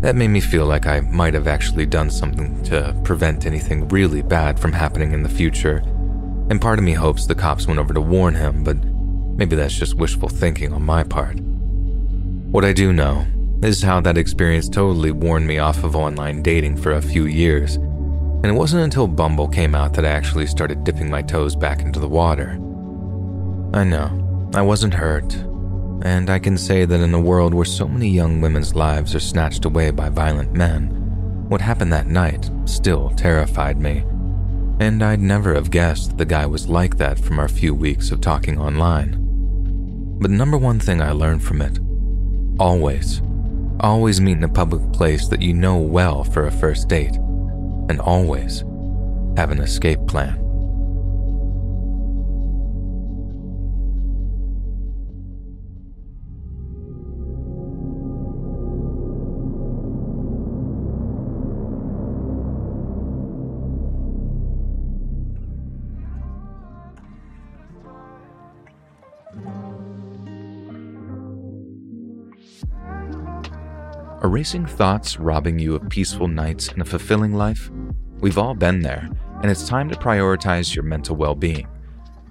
That 0.00 0.16
made 0.16 0.28
me 0.28 0.40
feel 0.40 0.66
like 0.66 0.86
I 0.86 1.00
might 1.00 1.34
have 1.34 1.46
actually 1.46 1.86
done 1.86 2.10
something 2.10 2.62
to 2.64 2.98
prevent 3.04 3.46
anything 3.46 3.88
really 3.88 4.22
bad 4.22 4.58
from 4.58 4.72
happening 4.72 5.12
in 5.12 5.22
the 5.22 5.28
future, 5.28 5.82
and 6.50 6.60
part 6.60 6.78
of 6.78 6.84
me 6.84 6.92
hopes 6.92 7.26
the 7.26 7.34
cops 7.34 7.66
went 7.66 7.80
over 7.80 7.94
to 7.94 8.00
warn 8.00 8.34
him, 8.34 8.64
but 8.64 8.76
maybe 9.36 9.56
that's 9.56 9.78
just 9.78 9.94
wishful 9.94 10.28
thinking 10.28 10.72
on 10.72 10.82
my 10.82 11.04
part. 11.04 11.38
What 11.40 12.64
I 12.64 12.72
do 12.72 12.92
know 12.92 13.26
is 13.62 13.82
how 13.82 14.00
that 14.00 14.18
experience 14.18 14.68
totally 14.68 15.10
warned 15.10 15.46
me 15.46 15.58
off 15.58 15.84
of 15.84 15.96
online 15.96 16.42
dating 16.42 16.76
for 16.76 16.92
a 16.92 17.02
few 17.02 17.24
years, 17.24 17.76
and 17.76 18.46
it 18.46 18.52
wasn't 18.52 18.84
until 18.84 19.06
Bumble 19.06 19.48
came 19.48 19.74
out 19.74 19.94
that 19.94 20.04
I 20.04 20.10
actually 20.10 20.46
started 20.46 20.84
dipping 20.84 21.08
my 21.08 21.22
toes 21.22 21.56
back 21.56 21.80
into 21.80 21.98
the 21.98 22.08
water. 22.08 22.58
I 23.72 23.84
know, 23.84 24.50
I 24.54 24.60
wasn't 24.60 24.92
hurt, 24.92 25.34
and 26.02 26.28
I 26.30 26.38
can 26.38 26.58
say 26.58 26.84
that 26.84 27.00
in 27.00 27.14
a 27.14 27.20
world 27.20 27.54
where 27.54 27.64
so 27.64 27.86
many 27.88 28.08
young 28.08 28.40
women's 28.40 28.74
lives 28.74 29.14
are 29.14 29.20
snatched 29.20 29.64
away 29.64 29.90
by 29.90 30.08
violent 30.08 30.52
men, 30.52 30.88
what 31.48 31.60
happened 31.60 31.92
that 31.92 32.06
night 32.06 32.50
still 32.64 33.10
terrified 33.10 33.78
me. 33.78 34.04
And 34.80 35.02
I'd 35.02 35.20
never 35.20 35.54
have 35.54 35.70
guessed 35.70 36.18
the 36.18 36.24
guy 36.24 36.46
was 36.46 36.68
like 36.68 36.96
that 36.98 37.18
from 37.18 37.38
our 37.38 37.48
few 37.48 37.74
weeks 37.74 38.10
of 38.10 38.20
talking 38.20 38.58
online. 38.58 39.16
But 40.20 40.30
number 40.30 40.58
one 40.58 40.80
thing 40.80 41.00
I 41.00 41.12
learned 41.12 41.42
from 41.42 41.62
it 41.62 41.78
Always, 42.60 43.20
always 43.80 44.20
meet 44.20 44.36
in 44.36 44.44
a 44.44 44.48
public 44.48 44.92
place 44.92 45.26
that 45.26 45.42
you 45.42 45.52
know 45.52 45.76
well 45.76 46.22
for 46.22 46.46
a 46.46 46.52
first 46.52 46.88
date, 46.88 47.16
and 47.88 48.00
always 48.00 48.60
have 49.36 49.50
an 49.50 49.58
escape 49.58 49.98
plan. 50.06 50.43
Erasing 74.24 74.64
thoughts 74.64 75.20
robbing 75.20 75.58
you 75.58 75.74
of 75.74 75.86
peaceful 75.90 76.28
nights 76.28 76.68
and 76.68 76.80
a 76.80 76.84
fulfilling 76.86 77.34
life? 77.34 77.70
We've 78.20 78.38
all 78.38 78.54
been 78.54 78.80
there, 78.80 79.10
and 79.42 79.50
it's 79.50 79.68
time 79.68 79.90
to 79.90 79.96
prioritize 79.96 80.74
your 80.74 80.82
mental 80.82 81.14
well 81.14 81.34
being. 81.34 81.68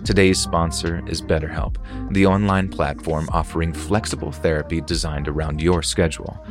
Today's 0.03 0.39
sponsor 0.39 1.03
is 1.07 1.21
BetterHelp, 1.21 1.77
the 2.11 2.25
online 2.25 2.67
platform 2.67 3.29
offering 3.31 3.71
flexible 3.71 4.31
therapy 4.31 4.81
designed 4.81 5.27
around 5.27 5.61
your 5.61 5.83
schedule. 5.83 6.43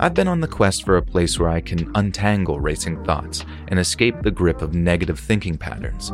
I've 0.00 0.12
been 0.12 0.26
on 0.26 0.40
the 0.40 0.48
quest 0.48 0.84
for 0.84 0.96
a 0.96 1.02
place 1.02 1.38
where 1.38 1.50
I 1.50 1.60
can 1.60 1.92
untangle 1.94 2.58
racing 2.58 3.04
thoughts 3.04 3.44
and 3.68 3.78
escape 3.78 4.22
the 4.22 4.32
grip 4.32 4.60
of 4.60 4.74
negative 4.74 5.20
thinking 5.20 5.56
patterns. 5.56 6.10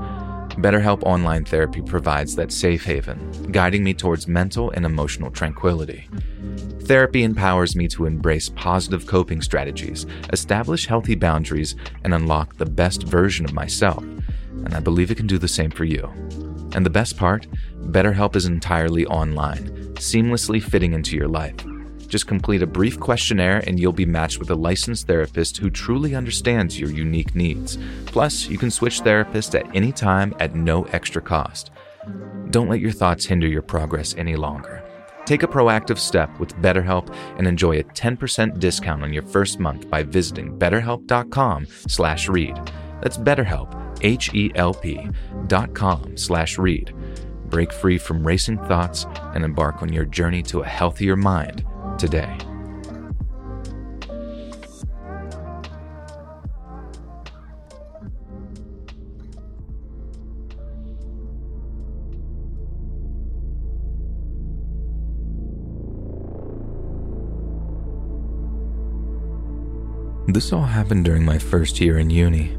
BetterHelp 0.60 1.02
Online 1.04 1.42
Therapy 1.42 1.80
provides 1.80 2.36
that 2.36 2.52
safe 2.52 2.84
haven, 2.84 3.50
guiding 3.50 3.82
me 3.82 3.94
towards 3.94 4.28
mental 4.28 4.70
and 4.72 4.84
emotional 4.84 5.30
tranquility. 5.30 6.06
Therapy 6.82 7.22
empowers 7.22 7.74
me 7.74 7.88
to 7.88 8.04
embrace 8.04 8.50
positive 8.50 9.06
coping 9.06 9.40
strategies, 9.40 10.04
establish 10.34 10.86
healthy 10.86 11.14
boundaries, 11.14 11.76
and 12.04 12.12
unlock 12.12 12.56
the 12.56 12.66
best 12.66 13.04
version 13.04 13.46
of 13.46 13.54
myself. 13.54 14.02
And 14.02 14.74
I 14.74 14.80
believe 14.80 15.10
it 15.10 15.16
can 15.16 15.26
do 15.26 15.38
the 15.38 15.48
same 15.48 15.70
for 15.70 15.84
you. 15.84 16.04
And 16.74 16.84
the 16.84 16.90
best 16.90 17.16
part 17.16 17.46
BetterHelp 17.86 18.36
is 18.36 18.44
entirely 18.44 19.06
online, 19.06 19.68
seamlessly 19.94 20.62
fitting 20.62 20.92
into 20.92 21.16
your 21.16 21.28
life. 21.28 21.64
Just 22.10 22.26
complete 22.26 22.60
a 22.60 22.66
brief 22.66 22.98
questionnaire 22.98 23.62
and 23.68 23.78
you'll 23.78 23.92
be 23.92 24.04
matched 24.04 24.40
with 24.40 24.50
a 24.50 24.56
licensed 24.56 25.06
therapist 25.06 25.58
who 25.58 25.70
truly 25.70 26.16
understands 26.16 26.76
your 26.78 26.90
unique 26.90 27.36
needs. 27.36 27.78
Plus, 28.06 28.48
you 28.48 28.58
can 28.58 28.72
switch 28.72 29.00
therapists 29.00 29.56
at 29.58 29.76
any 29.76 29.92
time 29.92 30.34
at 30.40 30.56
no 30.56 30.82
extra 30.86 31.22
cost. 31.22 31.70
Don't 32.50 32.68
let 32.68 32.80
your 32.80 32.90
thoughts 32.90 33.26
hinder 33.26 33.46
your 33.46 33.62
progress 33.62 34.16
any 34.18 34.34
longer. 34.34 34.82
Take 35.24 35.44
a 35.44 35.46
proactive 35.46 35.98
step 35.98 36.36
with 36.40 36.56
BetterHelp 36.56 37.14
and 37.38 37.46
enjoy 37.46 37.78
a 37.78 37.84
10% 37.84 38.58
discount 38.58 39.04
on 39.04 39.12
your 39.12 39.22
first 39.22 39.60
month 39.60 39.88
by 39.88 40.02
visiting 40.02 40.58
betterhelp.com/read. 40.58 42.72
That's 43.02 43.18
BetterHelp, 43.18 43.98
H 44.02 44.34
E 44.34 44.50
L 44.56 44.74
P 44.74 45.08
dot 45.46 45.74
com 45.74 46.16
slash 46.16 46.58
read. 46.58 46.92
Break 47.50 47.72
free 47.72 47.98
from 47.98 48.26
racing 48.26 48.58
thoughts 48.66 49.06
and 49.34 49.44
embark 49.44 49.80
on 49.80 49.92
your 49.92 50.06
journey 50.06 50.42
to 50.44 50.62
a 50.62 50.66
healthier 50.66 51.14
mind 51.14 51.64
today. 52.00 52.34
This 70.26 70.52
all 70.52 70.62
happened 70.62 71.04
during 71.04 71.24
my 71.24 71.38
first 71.38 71.80
year 71.80 71.98
in 71.98 72.08
uni. 72.08 72.56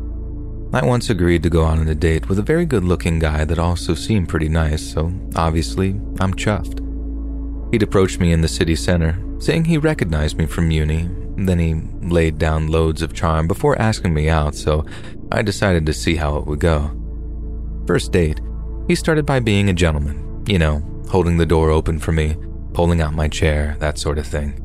I 0.73 0.85
once 0.85 1.09
agreed 1.09 1.41
to 1.43 1.49
go 1.49 1.63
on 1.63 1.87
a 1.87 1.95
date 1.95 2.29
with 2.29 2.37
a 2.37 2.43
very 2.43 2.65
good 2.65 2.83
looking 2.83 3.17
guy 3.17 3.43
that 3.45 3.57
also 3.57 3.95
seemed 3.95 4.29
pretty 4.29 4.49
nice, 4.49 4.83
so 4.83 5.11
obviously 5.35 5.89
I'm 6.19 6.35
chuffed. 6.35 6.90
He'd 7.71 7.83
approached 7.83 8.19
me 8.19 8.33
in 8.33 8.41
the 8.41 8.47
city 8.47 8.75
center, 8.75 9.17
saying 9.39 9.65
he 9.65 9.77
recognized 9.77 10.37
me 10.37 10.45
from 10.45 10.71
uni. 10.71 11.09
Then 11.37 11.59
he 11.59 11.75
laid 12.07 12.37
down 12.37 12.67
loads 12.67 13.01
of 13.01 13.13
charm 13.13 13.47
before 13.47 13.81
asking 13.81 14.13
me 14.13 14.29
out, 14.29 14.55
so 14.55 14.85
I 15.31 15.41
decided 15.41 15.85
to 15.85 15.93
see 15.93 16.15
how 16.15 16.37
it 16.37 16.45
would 16.45 16.59
go. 16.59 16.91
First 17.87 18.11
date, 18.11 18.41
he 18.87 18.95
started 18.95 19.25
by 19.25 19.39
being 19.39 19.69
a 19.69 19.73
gentleman, 19.73 20.43
you 20.47 20.59
know, 20.59 20.83
holding 21.09 21.37
the 21.37 21.45
door 21.45 21.69
open 21.69 21.99
for 21.99 22.11
me, 22.11 22.35
pulling 22.73 23.01
out 23.01 23.13
my 23.13 23.27
chair, 23.27 23.77
that 23.79 23.97
sort 23.97 24.17
of 24.17 24.27
thing. 24.27 24.57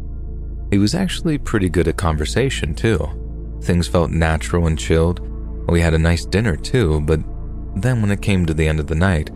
He 0.70 0.78
was 0.78 0.94
actually 0.94 1.38
pretty 1.38 1.68
good 1.68 1.86
at 1.86 1.96
conversation, 1.96 2.74
too. 2.74 2.98
Things 3.62 3.86
felt 3.86 4.10
natural 4.10 4.66
and 4.66 4.78
chilled. 4.78 5.20
We 5.68 5.80
had 5.80 5.94
a 5.94 5.98
nice 5.98 6.24
dinner, 6.24 6.56
too, 6.56 7.00
but 7.02 7.20
then 7.76 8.02
when 8.02 8.10
it 8.10 8.22
came 8.22 8.46
to 8.46 8.54
the 8.54 8.66
end 8.66 8.80
of 8.80 8.88
the 8.88 8.94
night, 8.94 9.30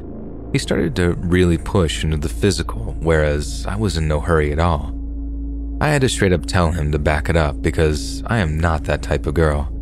he 0.52 0.58
started 0.58 0.96
to 0.96 1.12
really 1.14 1.58
push 1.58 2.04
into 2.04 2.16
the 2.16 2.28
physical, 2.28 2.96
whereas 3.00 3.64
I 3.66 3.76
was 3.76 3.96
in 3.96 4.08
no 4.08 4.20
hurry 4.20 4.52
at 4.52 4.58
all. 4.58 4.96
I 5.80 5.88
had 5.88 6.02
to 6.02 6.08
straight 6.08 6.32
up 6.32 6.44
tell 6.46 6.72
him 6.72 6.92
to 6.92 6.98
back 6.98 7.28
it 7.28 7.36
up 7.36 7.62
because 7.62 8.22
I 8.26 8.38
am 8.38 8.58
not 8.58 8.84
that 8.84 9.02
type 9.02 9.26
of 9.26 9.34
girl. 9.34 9.76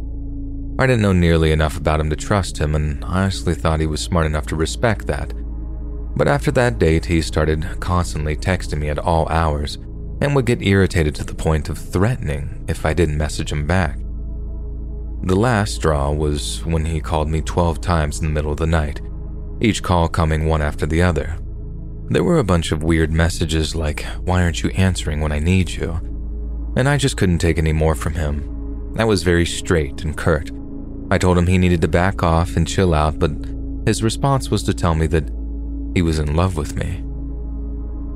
I 0.78 0.86
didn't 0.86 1.02
know 1.02 1.12
nearly 1.12 1.50
enough 1.50 1.76
about 1.76 1.98
him 1.98 2.08
to 2.10 2.16
trust 2.16 2.58
him, 2.58 2.74
and 2.76 3.02
honestly 3.02 3.54
thought 3.54 3.80
he 3.80 3.86
was 3.86 4.00
smart 4.00 4.26
enough 4.26 4.46
to 4.46 4.56
respect 4.56 5.06
that. 5.08 5.32
But 6.14 6.28
after 6.28 6.50
that 6.52 6.78
date, 6.78 7.06
he 7.06 7.20
started 7.20 7.66
constantly 7.80 8.36
texting 8.36 8.78
me 8.78 8.88
at 8.88 8.98
all 8.98 9.28
hours 9.28 9.76
and 10.20 10.34
would 10.34 10.46
get 10.46 10.62
irritated 10.62 11.14
to 11.16 11.24
the 11.24 11.34
point 11.34 11.68
of 11.68 11.78
threatening 11.78 12.64
if 12.68 12.86
I 12.86 12.92
didn't 12.92 13.18
message 13.18 13.50
him 13.50 13.66
back. 13.66 13.98
The 15.22 15.36
last 15.36 15.74
straw 15.74 16.12
was 16.12 16.64
when 16.64 16.84
he 16.84 17.00
called 17.00 17.28
me 17.28 17.40
12 17.40 17.80
times 17.80 18.20
in 18.20 18.26
the 18.26 18.32
middle 18.32 18.52
of 18.52 18.58
the 18.58 18.66
night, 18.66 19.00
each 19.60 19.82
call 19.82 20.08
coming 20.08 20.46
one 20.46 20.62
after 20.62 20.86
the 20.86 21.02
other. 21.02 21.38
There 22.10 22.24
were 22.24 22.38
a 22.38 22.44
bunch 22.44 22.72
of 22.72 22.82
weird 22.82 23.12
messages 23.12 23.74
like, 23.74 24.02
Why 24.24 24.42
aren't 24.42 24.62
you 24.62 24.70
answering 24.70 25.20
when 25.20 25.32
I 25.32 25.40
need 25.40 25.70
you? 25.70 25.92
And 26.76 26.88
I 26.88 26.96
just 26.96 27.16
couldn't 27.16 27.38
take 27.38 27.58
any 27.58 27.72
more 27.72 27.94
from 27.94 28.14
him. 28.14 28.94
I 28.98 29.04
was 29.04 29.22
very 29.22 29.44
straight 29.44 30.04
and 30.04 30.16
curt. 30.16 30.50
I 31.10 31.18
told 31.18 31.36
him 31.36 31.46
he 31.46 31.58
needed 31.58 31.80
to 31.82 31.88
back 31.88 32.22
off 32.22 32.56
and 32.56 32.66
chill 32.66 32.94
out, 32.94 33.18
but 33.18 33.32
his 33.86 34.02
response 34.02 34.50
was 34.50 34.62
to 34.64 34.74
tell 34.74 34.94
me 34.94 35.06
that 35.08 35.30
he 35.94 36.02
was 36.02 36.18
in 36.18 36.36
love 36.36 36.56
with 36.56 36.76
me. 36.76 37.04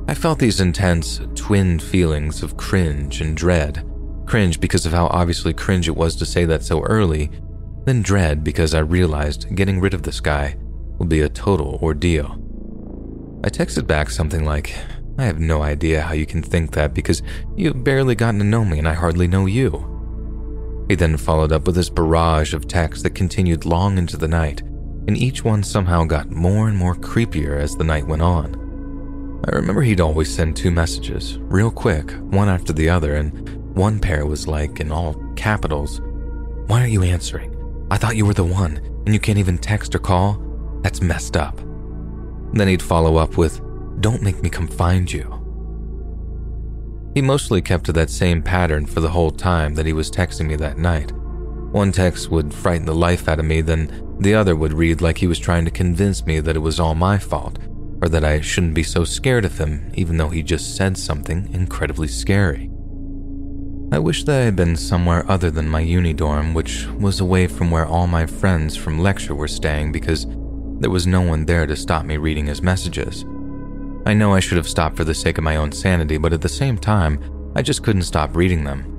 I 0.07 0.13
felt 0.13 0.39
these 0.39 0.59
intense, 0.59 1.21
twin 1.35 1.79
feelings 1.79 2.43
of 2.43 2.57
cringe 2.57 3.21
and 3.21 3.35
dread. 3.35 3.87
Cringe 4.25 4.59
because 4.59 4.85
of 4.85 4.91
how 4.91 5.07
obviously 5.07 5.53
cringe 5.53 5.87
it 5.87 5.95
was 5.95 6.15
to 6.15 6.25
say 6.25 6.45
that 6.45 6.63
so 6.63 6.81
early, 6.81 7.29
then 7.85 8.01
dread 8.01 8.43
because 8.43 8.73
I 8.73 8.79
realized 8.79 9.55
getting 9.55 9.79
rid 9.79 9.93
of 9.93 10.03
this 10.03 10.19
guy 10.19 10.55
would 10.97 11.09
be 11.09 11.21
a 11.21 11.29
total 11.29 11.79
ordeal. 11.81 12.39
I 13.43 13.49
texted 13.49 13.87
back 13.87 14.09
something 14.09 14.45
like, 14.45 14.75
I 15.17 15.25
have 15.25 15.39
no 15.39 15.61
idea 15.61 16.01
how 16.01 16.13
you 16.13 16.25
can 16.25 16.41
think 16.41 16.71
that 16.71 16.93
because 16.93 17.21
you've 17.55 17.83
barely 17.83 18.15
gotten 18.15 18.39
to 18.39 18.45
know 18.45 18.65
me 18.65 18.79
and 18.79 18.87
I 18.87 18.93
hardly 18.93 19.27
know 19.27 19.45
you. 19.45 19.89
He 20.89 20.95
then 20.95 21.17
followed 21.17 21.51
up 21.51 21.65
with 21.65 21.75
this 21.75 21.89
barrage 21.89 22.53
of 22.53 22.67
texts 22.67 23.03
that 23.03 23.15
continued 23.15 23.65
long 23.65 23.97
into 23.97 24.17
the 24.17 24.27
night, 24.27 24.61
and 24.61 25.17
each 25.17 25.43
one 25.43 25.63
somehow 25.63 26.03
got 26.03 26.31
more 26.31 26.67
and 26.67 26.77
more 26.77 26.95
creepier 26.95 27.59
as 27.59 27.75
the 27.75 27.83
night 27.83 28.07
went 28.07 28.21
on. 28.21 28.55
I 29.45 29.55
remember 29.55 29.81
he'd 29.81 30.01
always 30.01 30.33
send 30.33 30.55
two 30.55 30.71
messages, 30.71 31.37
real 31.39 31.69
quick, 31.71 32.11
one 32.11 32.47
after 32.49 32.73
the 32.73 32.89
other, 32.89 33.15
and 33.15 33.75
one 33.75 33.99
pair 33.99 34.25
was 34.25 34.47
like, 34.47 34.79
in 34.79 34.91
all 34.91 35.15
capitals, 35.35 36.01
Why 36.67 36.81
aren't 36.81 36.93
you 36.93 37.03
answering? 37.03 37.53
I 37.91 37.97
thought 37.97 38.15
you 38.15 38.25
were 38.25 38.33
the 38.33 38.43
one, 38.43 38.77
and 39.05 39.13
you 39.13 39.19
can't 39.19 39.37
even 39.37 39.57
text 39.57 39.95
or 39.95 39.99
call? 39.99 40.41
That's 40.83 41.01
messed 41.01 41.35
up. 41.35 41.57
Then 42.53 42.67
he'd 42.67 42.81
follow 42.81 43.17
up 43.17 43.37
with, 43.37 43.61
Don't 44.01 44.21
make 44.21 44.43
me 44.43 44.49
come 44.49 44.67
find 44.67 45.11
you. 45.11 45.39
He 47.15 47.21
mostly 47.21 47.61
kept 47.61 47.85
to 47.85 47.93
that 47.93 48.09
same 48.09 48.41
pattern 48.41 48.85
for 48.85 48.99
the 48.99 49.09
whole 49.09 49.31
time 49.31 49.75
that 49.75 49.85
he 49.85 49.93
was 49.93 50.11
texting 50.11 50.47
me 50.47 50.55
that 50.57 50.77
night. 50.77 51.11
One 51.71 51.91
text 51.91 52.29
would 52.29 52.53
frighten 52.53 52.85
the 52.85 52.95
life 52.95 53.27
out 53.27 53.39
of 53.39 53.45
me, 53.45 53.61
then 53.61 54.17
the 54.19 54.35
other 54.35 54.55
would 54.55 54.73
read 54.73 55.01
like 55.01 55.17
he 55.17 55.27
was 55.27 55.39
trying 55.39 55.65
to 55.65 55.71
convince 55.71 56.25
me 56.25 56.39
that 56.39 56.55
it 56.55 56.59
was 56.59 56.79
all 56.79 56.95
my 56.95 57.17
fault, 57.17 57.57
or 58.01 58.09
that 58.09 58.23
I 58.23 58.41
shouldn't 58.41 58.73
be 58.73 58.83
so 58.83 59.03
scared 59.03 59.45
of 59.45 59.57
him, 59.57 59.91
even 59.95 60.17
though 60.17 60.29
he 60.29 60.43
just 60.43 60.75
said 60.75 60.97
something 60.97 61.51
incredibly 61.53 62.07
scary. 62.07 62.69
I 63.91 63.99
wish 63.99 64.23
that 64.23 64.41
I 64.41 64.45
had 64.45 64.55
been 64.55 64.75
somewhere 64.75 65.29
other 65.29 65.51
than 65.51 65.69
my 65.69 65.81
uni 65.81 66.13
dorm, 66.13 66.55
which 66.55 66.87
was 66.87 67.19
away 67.19 67.45
from 67.45 67.69
where 67.69 67.85
all 67.85 68.07
my 68.07 68.25
friends 68.25 68.75
from 68.75 68.99
lecture 68.99 69.35
were 69.35 69.47
staying 69.47 69.91
because 69.91 70.25
there 70.79 70.89
was 70.89 71.07
no 71.07 71.21
one 71.21 71.45
there 71.45 71.65
to 71.65 71.75
stop 71.75 72.05
me 72.05 72.17
reading 72.17 72.47
his 72.47 72.61
messages. 72.61 73.25
I 74.05 74.13
know 74.13 74.33
I 74.33 74.39
should 74.39 74.57
have 74.57 74.67
stopped 74.67 74.97
for 74.97 75.03
the 75.03 75.13
sake 75.13 75.37
of 75.37 75.43
my 75.43 75.55
own 75.55 75.71
sanity, 75.71 76.17
but 76.17 76.33
at 76.33 76.41
the 76.41 76.49
same 76.49 76.77
time, 76.77 77.23
I 77.55 77.61
just 77.61 77.83
couldn't 77.83 78.01
stop 78.01 78.35
reading 78.35 78.63
them. 78.63 78.89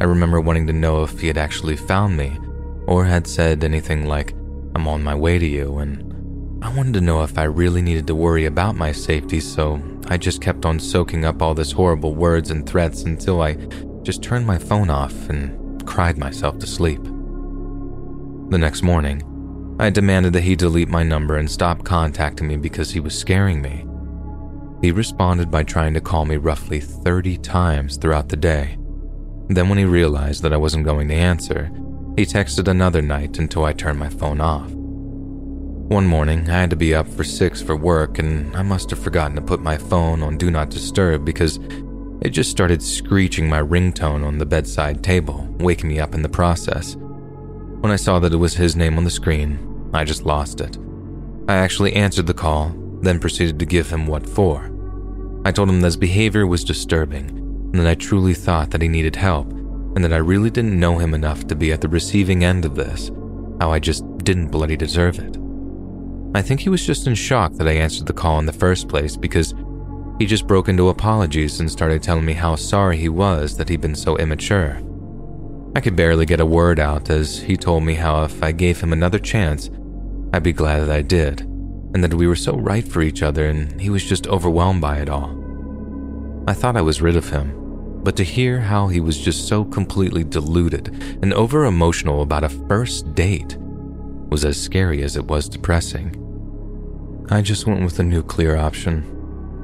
I 0.00 0.04
remember 0.04 0.40
wanting 0.40 0.66
to 0.68 0.72
know 0.72 1.02
if 1.02 1.20
he 1.20 1.26
had 1.26 1.36
actually 1.36 1.76
found 1.76 2.16
me, 2.16 2.38
or 2.86 3.04
had 3.04 3.26
said 3.26 3.64
anything 3.64 4.06
like, 4.06 4.32
I'm 4.74 4.88
on 4.88 5.02
my 5.02 5.14
way 5.14 5.38
to 5.38 5.46
you, 5.46 5.78
and 5.78 6.64
I 6.64 6.74
wanted 6.74 6.94
to 6.94 7.00
know 7.00 7.22
if 7.22 7.36
I 7.36 7.44
really 7.44 7.82
needed 7.82 8.06
to 8.06 8.14
worry 8.14 8.46
about 8.46 8.76
my 8.76 8.92
safety, 8.92 9.40
so 9.40 9.82
I 10.08 10.16
just 10.16 10.40
kept 10.40 10.64
on 10.64 10.80
soaking 10.80 11.24
up 11.24 11.42
all 11.42 11.54
this 11.54 11.72
horrible 11.72 12.14
words 12.14 12.50
and 12.50 12.66
threats 12.66 13.02
until 13.02 13.42
I 13.42 13.54
just 14.02 14.22
turned 14.22 14.46
my 14.46 14.56
phone 14.56 14.88
off 14.88 15.28
and 15.28 15.86
cried 15.86 16.16
myself 16.16 16.58
to 16.58 16.66
sleep. 16.66 17.02
The 18.50 18.58
next 18.58 18.82
morning, 18.82 19.22
I 19.80 19.90
demanded 19.90 20.32
that 20.32 20.42
he 20.42 20.56
delete 20.56 20.88
my 20.88 21.04
number 21.04 21.36
and 21.36 21.48
stop 21.48 21.84
contacting 21.84 22.48
me 22.48 22.56
because 22.56 22.90
he 22.90 23.00
was 23.00 23.16
scaring 23.16 23.62
me. 23.62 23.86
He 24.80 24.90
responded 24.90 25.50
by 25.50 25.62
trying 25.62 25.94
to 25.94 26.00
call 26.00 26.24
me 26.24 26.36
roughly 26.36 26.80
30 26.80 27.38
times 27.38 27.96
throughout 27.96 28.28
the 28.28 28.36
day. 28.36 28.76
Then, 29.48 29.68
when 29.68 29.78
he 29.78 29.84
realized 29.84 30.42
that 30.42 30.52
I 30.52 30.56
wasn't 30.56 30.84
going 30.84 31.08
to 31.08 31.14
answer, 31.14 31.70
he 32.16 32.26
texted 32.26 32.68
another 32.68 33.00
night 33.00 33.38
until 33.38 33.64
I 33.64 33.72
turned 33.72 33.98
my 33.98 34.08
phone 34.08 34.40
off. 34.40 34.70
One 34.70 36.06
morning, 36.06 36.50
I 36.50 36.54
had 36.54 36.70
to 36.70 36.76
be 36.76 36.94
up 36.94 37.08
for 37.08 37.24
6 37.24 37.62
for 37.62 37.76
work, 37.76 38.18
and 38.18 38.54
I 38.56 38.62
must 38.62 38.90
have 38.90 38.98
forgotten 38.98 39.36
to 39.36 39.42
put 39.42 39.60
my 39.60 39.78
phone 39.78 40.22
on 40.22 40.36
Do 40.36 40.50
Not 40.50 40.70
Disturb 40.70 41.24
because 41.24 41.58
it 42.20 42.30
just 42.30 42.50
started 42.50 42.82
screeching 42.82 43.48
my 43.48 43.62
ringtone 43.62 44.26
on 44.26 44.38
the 44.38 44.46
bedside 44.46 45.02
table, 45.02 45.46
waking 45.60 45.88
me 45.88 46.00
up 46.00 46.14
in 46.14 46.22
the 46.22 46.28
process. 46.28 46.96
When 47.80 47.92
I 47.92 47.96
saw 47.96 48.18
that 48.18 48.32
it 48.32 48.36
was 48.36 48.54
his 48.54 48.76
name 48.76 48.98
on 48.98 49.04
the 49.04 49.10
screen, 49.10 49.67
I 49.92 50.04
just 50.04 50.26
lost 50.26 50.60
it. 50.60 50.78
I 51.48 51.54
actually 51.56 51.94
answered 51.94 52.26
the 52.26 52.34
call, 52.34 52.74
then 53.00 53.20
proceeded 53.20 53.58
to 53.58 53.66
give 53.66 53.90
him 53.90 54.06
what 54.06 54.28
for. 54.28 54.70
I 55.44 55.52
told 55.52 55.68
him 55.68 55.80
that 55.80 55.86
his 55.86 55.96
behavior 55.96 56.46
was 56.46 56.64
disturbing, 56.64 57.30
and 57.30 57.74
that 57.74 57.86
I 57.86 57.94
truly 57.94 58.34
thought 58.34 58.70
that 58.70 58.82
he 58.82 58.88
needed 58.88 59.16
help, 59.16 59.50
and 59.50 60.04
that 60.04 60.12
I 60.12 60.18
really 60.18 60.50
didn't 60.50 60.78
know 60.78 60.98
him 60.98 61.14
enough 61.14 61.46
to 61.46 61.54
be 61.54 61.72
at 61.72 61.80
the 61.80 61.88
receiving 61.88 62.44
end 62.44 62.64
of 62.64 62.74
this, 62.74 63.10
how 63.60 63.70
I 63.70 63.78
just 63.78 64.04
didn't 64.18 64.48
bloody 64.48 64.76
deserve 64.76 65.18
it. 65.18 65.38
I 66.34 66.42
think 66.42 66.60
he 66.60 66.68
was 66.68 66.84
just 66.84 67.06
in 67.06 67.14
shock 67.14 67.54
that 67.54 67.68
I 67.68 67.72
answered 67.72 68.06
the 68.06 68.12
call 68.12 68.38
in 68.38 68.46
the 68.46 68.52
first 68.52 68.88
place 68.88 69.16
because 69.16 69.54
he 70.18 70.26
just 70.26 70.46
broke 70.46 70.68
into 70.68 70.88
apologies 70.88 71.60
and 71.60 71.70
started 71.70 72.02
telling 72.02 72.24
me 72.24 72.34
how 72.34 72.56
sorry 72.56 72.98
he 72.98 73.08
was 73.08 73.56
that 73.56 73.68
he'd 73.68 73.80
been 73.80 73.94
so 73.94 74.18
immature. 74.18 74.82
I 75.74 75.80
could 75.80 75.96
barely 75.96 76.26
get 76.26 76.40
a 76.40 76.46
word 76.46 76.78
out 76.80 77.08
as 77.08 77.40
he 77.40 77.56
told 77.56 77.84
me 77.84 77.94
how 77.94 78.24
if 78.24 78.42
I 78.42 78.52
gave 78.52 78.80
him 78.80 78.92
another 78.92 79.18
chance, 79.18 79.70
I'd 80.32 80.42
be 80.42 80.52
glad 80.52 80.80
that 80.80 80.90
I 80.90 81.02
did, 81.02 81.40
and 81.40 82.04
that 82.04 82.14
we 82.14 82.26
were 82.26 82.36
so 82.36 82.56
right 82.56 82.86
for 82.86 83.02
each 83.02 83.22
other 83.22 83.48
and 83.48 83.80
he 83.80 83.90
was 83.90 84.04
just 84.04 84.26
overwhelmed 84.26 84.80
by 84.80 84.98
it 84.98 85.08
all. 85.08 85.34
I 86.46 86.54
thought 86.54 86.76
I 86.76 86.82
was 86.82 87.02
rid 87.02 87.16
of 87.16 87.30
him, 87.30 88.00
but 88.02 88.16
to 88.16 88.24
hear 88.24 88.60
how 88.60 88.88
he 88.88 89.00
was 89.00 89.18
just 89.18 89.48
so 89.48 89.64
completely 89.64 90.24
deluded 90.24 90.88
and 91.22 91.32
over 91.34 91.64
emotional 91.64 92.22
about 92.22 92.44
a 92.44 92.48
first 92.48 93.14
date 93.14 93.56
was 94.30 94.44
as 94.44 94.60
scary 94.60 95.02
as 95.02 95.16
it 95.16 95.24
was 95.26 95.48
depressing. 95.48 96.14
I 97.30 97.42
just 97.42 97.66
went 97.66 97.82
with 97.82 97.96
the 97.96 98.04
nuclear 98.04 98.56
option 98.56 99.14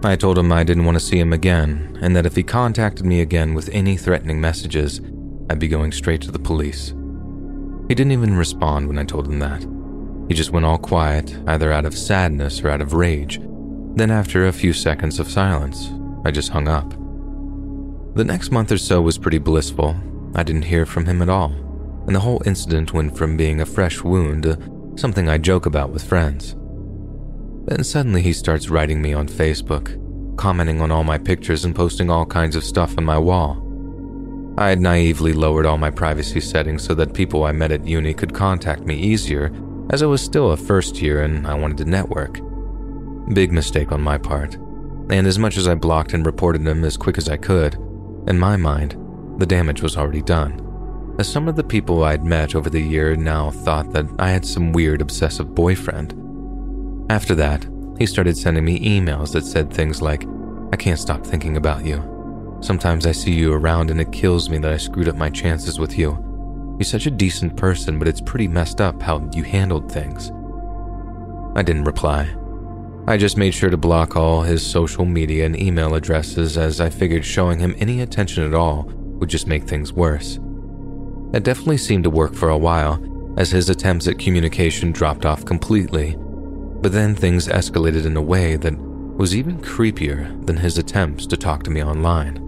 I 0.04 0.16
told 0.16 0.36
him 0.36 0.52
I 0.52 0.64
didn't 0.64 0.84
want 0.84 0.96
to 0.96 1.04
see 1.04 1.18
him 1.18 1.32
again, 1.32 1.98
and 2.02 2.14
that 2.14 2.26
if 2.26 2.36
he 2.36 2.42
contacted 2.42 3.06
me 3.06 3.22
again 3.22 3.54
with 3.54 3.70
any 3.72 3.96
threatening 3.96 4.38
messages, 4.38 5.00
I'd 5.48 5.58
be 5.58 5.68
going 5.68 5.92
straight 5.92 6.20
to 6.22 6.30
the 6.30 6.38
police. 6.38 6.88
He 7.88 7.94
didn't 7.94 8.12
even 8.12 8.36
respond 8.36 8.86
when 8.86 8.98
I 8.98 9.04
told 9.04 9.26
him 9.26 9.38
that. 9.38 9.64
He 10.28 10.34
just 10.34 10.50
went 10.50 10.66
all 10.66 10.78
quiet, 10.78 11.36
either 11.46 11.72
out 11.72 11.84
of 11.84 11.96
sadness 11.96 12.62
or 12.62 12.70
out 12.70 12.80
of 12.80 12.94
rage. 12.94 13.40
Then, 13.94 14.10
after 14.10 14.46
a 14.46 14.52
few 14.52 14.72
seconds 14.72 15.20
of 15.20 15.30
silence, 15.30 15.90
I 16.24 16.30
just 16.30 16.50
hung 16.50 16.68
up. 16.68 16.90
The 18.16 18.24
next 18.24 18.50
month 18.50 18.72
or 18.72 18.78
so 18.78 19.02
was 19.02 19.18
pretty 19.18 19.38
blissful. 19.38 19.96
I 20.34 20.42
didn't 20.42 20.62
hear 20.62 20.86
from 20.86 21.04
him 21.04 21.20
at 21.20 21.28
all, 21.28 21.52
and 22.06 22.14
the 22.14 22.20
whole 22.20 22.42
incident 22.46 22.92
went 22.92 23.16
from 23.16 23.36
being 23.36 23.60
a 23.60 23.66
fresh 23.66 24.02
wound 24.02 24.44
to 24.44 24.58
something 24.96 25.28
I 25.28 25.38
joke 25.38 25.66
about 25.66 25.90
with 25.90 26.04
friends. 26.04 26.54
Then 27.66 27.82
suddenly 27.82 28.22
he 28.22 28.32
starts 28.32 28.68
writing 28.68 29.00
me 29.00 29.14
on 29.14 29.26
Facebook, 29.28 30.00
commenting 30.36 30.80
on 30.80 30.90
all 30.90 31.04
my 31.04 31.18
pictures 31.18 31.64
and 31.64 31.74
posting 31.74 32.10
all 32.10 32.26
kinds 32.26 32.56
of 32.56 32.64
stuff 32.64 32.96
on 32.98 33.04
my 33.04 33.18
wall. 33.18 33.60
I 34.56 34.68
had 34.68 34.80
naively 34.80 35.32
lowered 35.32 35.66
all 35.66 35.78
my 35.78 35.90
privacy 35.90 36.40
settings 36.40 36.84
so 36.84 36.94
that 36.94 37.14
people 37.14 37.44
I 37.44 37.52
met 37.52 37.72
at 37.72 37.86
uni 37.86 38.14
could 38.14 38.34
contact 38.34 38.82
me 38.82 38.96
easier, 38.96 39.50
as 39.90 40.02
I 40.02 40.06
was 40.06 40.22
still 40.22 40.52
a 40.52 40.56
first 40.56 41.00
year 41.00 41.22
and 41.22 41.46
I 41.46 41.54
wanted 41.54 41.78
to 41.78 41.84
network. 41.84 42.40
Big 43.32 43.52
mistake 43.52 43.92
on 43.92 44.02
my 44.02 44.18
part. 44.18 44.54
And 45.10 45.26
as 45.26 45.38
much 45.38 45.56
as 45.56 45.68
I 45.68 45.74
blocked 45.74 46.14
and 46.14 46.24
reported 46.24 46.66
him 46.66 46.84
as 46.84 46.96
quick 46.96 47.18
as 47.18 47.28
I 47.28 47.36
could, 47.36 47.74
in 48.26 48.38
my 48.38 48.56
mind, 48.56 48.96
the 49.38 49.46
damage 49.46 49.82
was 49.82 49.96
already 49.96 50.22
done. 50.22 50.60
As 51.18 51.28
some 51.28 51.46
of 51.46 51.56
the 51.56 51.64
people 51.64 52.02
I'd 52.02 52.24
met 52.24 52.54
over 52.54 52.68
the 52.68 52.80
year 52.80 53.14
now 53.14 53.50
thought 53.50 53.92
that 53.92 54.06
I 54.18 54.30
had 54.30 54.44
some 54.44 54.72
weird 54.72 55.00
obsessive 55.00 55.54
boyfriend. 55.54 56.12
After 57.10 57.34
that, 57.36 57.66
he 57.98 58.06
started 58.06 58.36
sending 58.36 58.64
me 58.64 58.80
emails 58.80 59.32
that 59.32 59.44
said 59.44 59.72
things 59.72 60.02
like, 60.02 60.26
I 60.72 60.76
can't 60.76 60.98
stop 60.98 61.24
thinking 61.24 61.56
about 61.56 61.84
you. 61.84 62.10
Sometimes 62.60 63.06
I 63.06 63.12
see 63.12 63.32
you 63.32 63.52
around 63.52 63.90
and 63.90 64.00
it 64.00 64.10
kills 64.10 64.48
me 64.48 64.58
that 64.58 64.72
I 64.72 64.78
screwed 64.78 65.08
up 65.08 65.16
my 65.16 65.30
chances 65.30 65.78
with 65.78 65.98
you. 65.98 66.33
You're 66.78 66.84
such 66.84 67.06
a 67.06 67.10
decent 67.10 67.56
person, 67.56 67.98
but 67.98 68.08
it's 68.08 68.20
pretty 68.20 68.48
messed 68.48 68.80
up 68.80 69.00
how 69.00 69.28
you 69.32 69.42
handled 69.42 69.90
things. 69.90 70.30
I 71.56 71.62
didn't 71.62 71.84
reply. 71.84 72.34
I 73.06 73.16
just 73.16 73.36
made 73.36 73.52
sure 73.52 73.70
to 73.70 73.76
block 73.76 74.16
all 74.16 74.42
his 74.42 74.64
social 74.64 75.04
media 75.04 75.46
and 75.46 75.60
email 75.60 75.94
addresses 75.94 76.56
as 76.56 76.80
I 76.80 76.90
figured 76.90 77.24
showing 77.24 77.58
him 77.58 77.74
any 77.78 78.00
attention 78.00 78.44
at 78.44 78.54
all 78.54 78.84
would 79.18 79.28
just 79.28 79.46
make 79.46 79.64
things 79.64 79.92
worse. 79.92 80.38
That 81.32 81.44
definitely 81.44 81.78
seemed 81.78 82.04
to 82.04 82.10
work 82.10 82.34
for 82.34 82.48
a 82.48 82.58
while, 82.58 83.02
as 83.36 83.50
his 83.50 83.68
attempts 83.68 84.08
at 84.08 84.18
communication 84.18 84.92
dropped 84.92 85.26
off 85.26 85.44
completely 85.44 86.16
but 86.84 86.92
then 86.92 87.14
things 87.14 87.48
escalated 87.48 88.04
in 88.04 88.14
a 88.14 88.20
way 88.20 88.56
that 88.56 88.78
was 89.16 89.34
even 89.34 89.58
creepier 89.58 90.44
than 90.44 90.58
his 90.58 90.76
attempts 90.76 91.26
to 91.26 91.34
talk 91.34 91.62
to 91.62 91.70
me 91.70 91.82
online. 91.82 92.43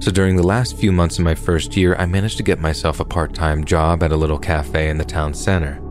So 0.00 0.12
during 0.12 0.36
the 0.36 0.46
last 0.46 0.76
few 0.76 0.92
months 0.92 1.18
of 1.18 1.24
my 1.24 1.34
first 1.34 1.76
year, 1.76 1.96
I 1.96 2.06
managed 2.06 2.36
to 2.36 2.44
get 2.44 2.60
myself 2.60 3.00
a 3.00 3.04
part 3.04 3.34
time 3.34 3.64
job 3.64 4.02
at 4.02 4.12
a 4.12 4.16
little 4.16 4.38
cafe 4.38 4.90
in 4.90 4.98
the 4.98 5.04
town 5.04 5.34
center. 5.34 5.82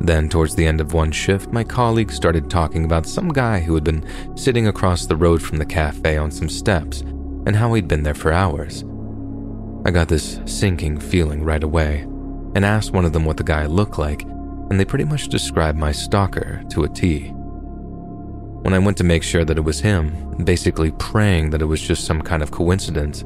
Then, 0.00 0.28
towards 0.28 0.54
the 0.54 0.66
end 0.66 0.80
of 0.80 0.94
one 0.94 1.12
shift, 1.12 1.52
my 1.52 1.64
colleague 1.64 2.10
started 2.10 2.48
talking 2.48 2.84
about 2.84 3.06
some 3.06 3.28
guy 3.28 3.60
who 3.60 3.74
had 3.74 3.84
been 3.84 4.06
sitting 4.36 4.68
across 4.68 5.04
the 5.04 5.16
road 5.16 5.42
from 5.42 5.58
the 5.58 5.66
cafe 5.66 6.16
on 6.16 6.30
some 6.30 6.48
steps 6.48 7.00
and 7.00 7.54
how 7.54 7.74
he'd 7.74 7.88
been 7.88 8.02
there 8.02 8.14
for 8.14 8.32
hours. 8.32 8.84
I 9.84 9.90
got 9.90 10.08
this 10.08 10.40
sinking 10.46 10.98
feeling 10.98 11.44
right 11.44 11.62
away 11.62 12.02
and 12.54 12.64
asked 12.64 12.92
one 12.92 13.04
of 13.04 13.12
them 13.12 13.24
what 13.24 13.36
the 13.36 13.44
guy 13.44 13.66
looked 13.66 13.98
like, 13.98 14.22
and 14.22 14.80
they 14.80 14.84
pretty 14.84 15.04
much 15.04 15.28
described 15.28 15.78
my 15.78 15.92
stalker 15.92 16.62
to 16.70 16.84
a 16.84 16.88
T. 16.88 17.34
When 18.62 18.74
I 18.74 18.78
went 18.80 18.96
to 18.98 19.04
make 19.04 19.22
sure 19.22 19.44
that 19.44 19.56
it 19.56 19.64
was 19.64 19.80
him, 19.80 20.44
basically 20.44 20.90
praying 20.98 21.50
that 21.50 21.62
it 21.62 21.66
was 21.66 21.80
just 21.80 22.04
some 22.04 22.20
kind 22.20 22.42
of 22.42 22.50
coincidence, 22.50 23.24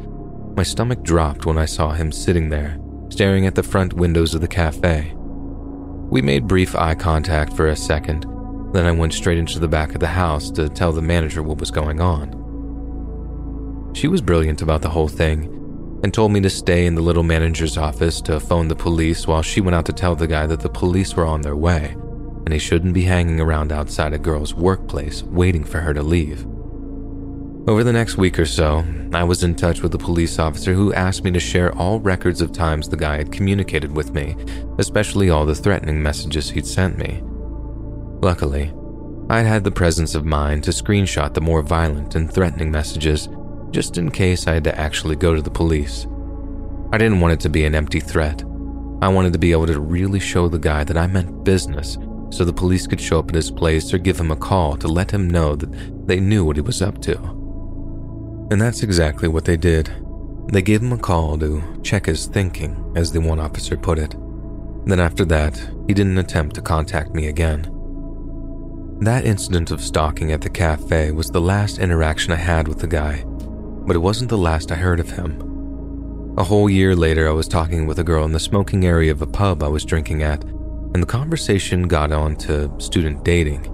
my 0.54 0.62
stomach 0.62 1.02
dropped 1.02 1.46
when 1.46 1.56
I 1.56 1.64
saw 1.64 1.92
him 1.92 2.12
sitting 2.12 2.50
there, 2.50 2.78
staring 3.08 3.46
at 3.46 3.54
the 3.54 3.62
front 3.62 3.94
windows 3.94 4.34
of 4.34 4.42
the 4.42 4.46
cafe. 4.46 5.14
We 5.16 6.20
made 6.20 6.46
brief 6.46 6.76
eye 6.76 6.94
contact 6.94 7.54
for 7.54 7.68
a 7.68 7.74
second, 7.76 8.26
then 8.74 8.84
I 8.84 8.92
went 8.92 9.14
straight 9.14 9.38
into 9.38 9.58
the 9.58 9.68
back 9.68 9.94
of 9.94 10.00
the 10.00 10.06
house 10.06 10.50
to 10.52 10.68
tell 10.68 10.92
the 10.92 11.00
manager 11.00 11.42
what 11.42 11.58
was 11.58 11.70
going 11.70 12.00
on. 12.00 12.38
She 13.94 14.08
was 14.08 14.20
brilliant 14.20 14.60
about 14.60 14.82
the 14.82 14.90
whole 14.90 15.08
thing 15.08 15.44
and 16.04 16.12
told 16.12 16.32
me 16.32 16.40
to 16.42 16.50
stay 16.50 16.84
in 16.84 16.94
the 16.94 17.00
little 17.00 17.22
manager's 17.22 17.78
office 17.78 18.20
to 18.22 18.38
phone 18.38 18.68
the 18.68 18.76
police 18.76 19.26
while 19.26 19.42
she 19.42 19.62
went 19.62 19.74
out 19.74 19.86
to 19.86 19.92
tell 19.92 20.14
the 20.14 20.26
guy 20.26 20.46
that 20.46 20.60
the 20.60 20.68
police 20.68 21.14
were 21.14 21.24
on 21.24 21.40
their 21.40 21.56
way 21.56 21.96
and 22.44 22.52
he 22.52 22.58
shouldn't 22.58 22.94
be 22.94 23.02
hanging 23.02 23.40
around 23.40 23.72
outside 23.72 24.12
a 24.12 24.18
girl's 24.18 24.54
workplace 24.54 25.22
waiting 25.22 25.64
for 25.64 25.80
her 25.80 25.94
to 25.94 26.02
leave. 26.02 26.46
Over 27.68 27.84
the 27.84 27.92
next 27.92 28.16
week 28.16 28.40
or 28.40 28.46
so, 28.46 28.84
I 29.12 29.22
was 29.22 29.44
in 29.44 29.54
touch 29.54 29.82
with 29.82 29.94
a 29.94 29.98
police 29.98 30.40
officer 30.40 30.74
who 30.74 30.92
asked 30.92 31.22
me 31.22 31.30
to 31.30 31.38
share 31.38 31.72
all 31.76 32.00
records 32.00 32.40
of 32.40 32.50
times 32.50 32.88
the 32.88 32.96
guy 32.96 33.18
had 33.18 33.30
communicated 33.30 33.92
with 33.92 34.12
me, 34.12 34.34
especially 34.78 35.30
all 35.30 35.46
the 35.46 35.54
threatening 35.54 36.02
messages 36.02 36.50
he'd 36.50 36.66
sent 36.66 36.98
me. 36.98 37.20
Luckily, 38.20 38.72
I'd 39.30 39.46
had 39.46 39.62
the 39.62 39.70
presence 39.70 40.16
of 40.16 40.24
mind 40.24 40.64
to 40.64 40.72
screenshot 40.72 41.34
the 41.34 41.40
more 41.40 41.62
violent 41.62 42.16
and 42.16 42.32
threatening 42.32 42.72
messages 42.72 43.28
just 43.70 43.96
in 43.96 44.10
case 44.10 44.48
I 44.48 44.54
had 44.54 44.64
to 44.64 44.78
actually 44.78 45.16
go 45.16 45.34
to 45.36 45.40
the 45.42 45.50
police. 45.50 46.08
I 46.92 46.98
didn't 46.98 47.20
want 47.20 47.34
it 47.34 47.40
to 47.40 47.48
be 47.48 47.64
an 47.64 47.76
empty 47.76 48.00
threat. 48.00 48.42
I 49.00 49.08
wanted 49.08 49.32
to 49.34 49.38
be 49.38 49.52
able 49.52 49.68
to 49.68 49.80
really 49.80 50.20
show 50.20 50.48
the 50.48 50.58
guy 50.58 50.82
that 50.82 50.96
I 50.96 51.06
meant 51.06 51.44
business 51.44 51.96
so 52.32 52.44
the 52.44 52.52
police 52.52 52.86
could 52.86 53.00
show 53.00 53.18
up 53.18 53.28
at 53.28 53.34
his 53.34 53.50
place 53.50 53.92
or 53.92 53.98
give 53.98 54.18
him 54.18 54.30
a 54.30 54.36
call 54.36 54.76
to 54.76 54.88
let 54.88 55.10
him 55.10 55.28
know 55.28 55.54
that 55.54 56.06
they 56.06 56.18
knew 56.18 56.44
what 56.44 56.56
he 56.56 56.62
was 56.62 56.80
up 56.80 57.00
to. 57.02 57.18
And 58.50 58.60
that's 58.60 58.82
exactly 58.82 59.28
what 59.28 59.44
they 59.44 59.56
did. 59.56 59.90
They 60.48 60.62
gave 60.62 60.82
him 60.82 60.92
a 60.92 60.98
call 60.98 61.38
to 61.38 61.62
check 61.82 62.06
his 62.06 62.26
thinking, 62.26 62.92
as 62.96 63.12
the 63.12 63.20
one 63.20 63.38
officer 63.38 63.76
put 63.76 63.98
it. 63.98 64.16
Then 64.84 64.98
after 64.98 65.24
that, 65.26 65.56
he 65.86 65.94
didn't 65.94 66.18
attempt 66.18 66.56
to 66.56 66.62
contact 66.62 67.14
me 67.14 67.28
again. 67.28 67.68
That 69.00 69.24
incident 69.24 69.70
of 69.70 69.80
stalking 69.80 70.32
at 70.32 70.40
the 70.40 70.50
cafe 70.50 71.12
was 71.12 71.30
the 71.30 71.40
last 71.40 71.78
interaction 71.78 72.32
I 72.32 72.36
had 72.36 72.68
with 72.68 72.78
the 72.78 72.86
guy, 72.86 73.24
but 73.26 73.96
it 73.96 74.00
wasn't 74.00 74.30
the 74.30 74.38
last 74.38 74.72
I 74.72 74.76
heard 74.76 75.00
of 75.00 75.10
him. 75.10 76.34
A 76.36 76.44
whole 76.44 76.70
year 76.70 76.96
later, 76.96 77.28
I 77.28 77.32
was 77.32 77.46
talking 77.46 77.86
with 77.86 77.98
a 77.98 78.04
girl 78.04 78.24
in 78.24 78.32
the 78.32 78.40
smoking 78.40 78.86
area 78.86 79.12
of 79.12 79.20
a 79.20 79.26
pub 79.26 79.62
I 79.62 79.68
was 79.68 79.84
drinking 79.84 80.22
at, 80.22 80.44
and 80.94 81.02
the 81.02 81.06
conversation 81.06 81.88
got 81.88 82.12
on 82.12 82.36
to 82.36 82.70
student 82.80 83.24
dating. 83.24 83.68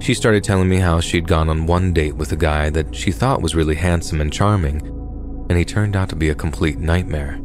She 0.00 0.14
started 0.14 0.42
telling 0.44 0.68
me 0.68 0.78
how 0.78 1.00
she'd 1.00 1.28
gone 1.28 1.48
on 1.48 1.66
one 1.66 1.92
date 1.92 2.16
with 2.16 2.32
a 2.32 2.36
guy 2.36 2.70
that 2.70 2.94
she 2.94 3.12
thought 3.12 3.42
was 3.42 3.54
really 3.54 3.76
handsome 3.76 4.20
and 4.20 4.32
charming, 4.32 4.80
and 5.48 5.56
he 5.56 5.64
turned 5.64 5.96
out 5.96 6.08
to 6.10 6.16
be 6.16 6.28
a 6.28 6.34
complete 6.34 6.78
nightmare. 6.78 7.40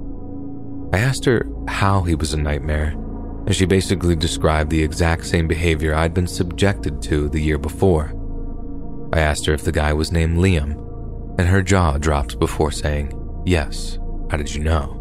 I 0.91 0.97
asked 0.97 1.25
her 1.25 1.47
how 1.67 2.01
he 2.01 2.15
was 2.15 2.33
a 2.33 2.37
nightmare, 2.37 2.95
and 3.45 3.55
she 3.55 3.65
basically 3.65 4.15
described 4.15 4.71
the 4.71 4.83
exact 4.83 5.25
same 5.25 5.47
behavior 5.47 5.93
I'd 5.93 6.13
been 6.13 6.27
subjected 6.27 7.01
to 7.03 7.29
the 7.29 7.41
year 7.41 7.57
before. 7.57 8.13
I 9.13 9.19
asked 9.19 9.45
her 9.45 9.53
if 9.53 9.63
the 9.63 9.71
guy 9.71 9.93
was 9.93 10.11
named 10.11 10.37
Liam, 10.37 10.85
and 11.37 11.47
her 11.47 11.61
jaw 11.61 11.97
dropped 11.97 12.39
before 12.39 12.71
saying, 12.71 13.13
Yes, 13.45 13.99
how 14.29 14.37
did 14.37 14.53
you 14.53 14.63
know? 14.63 14.98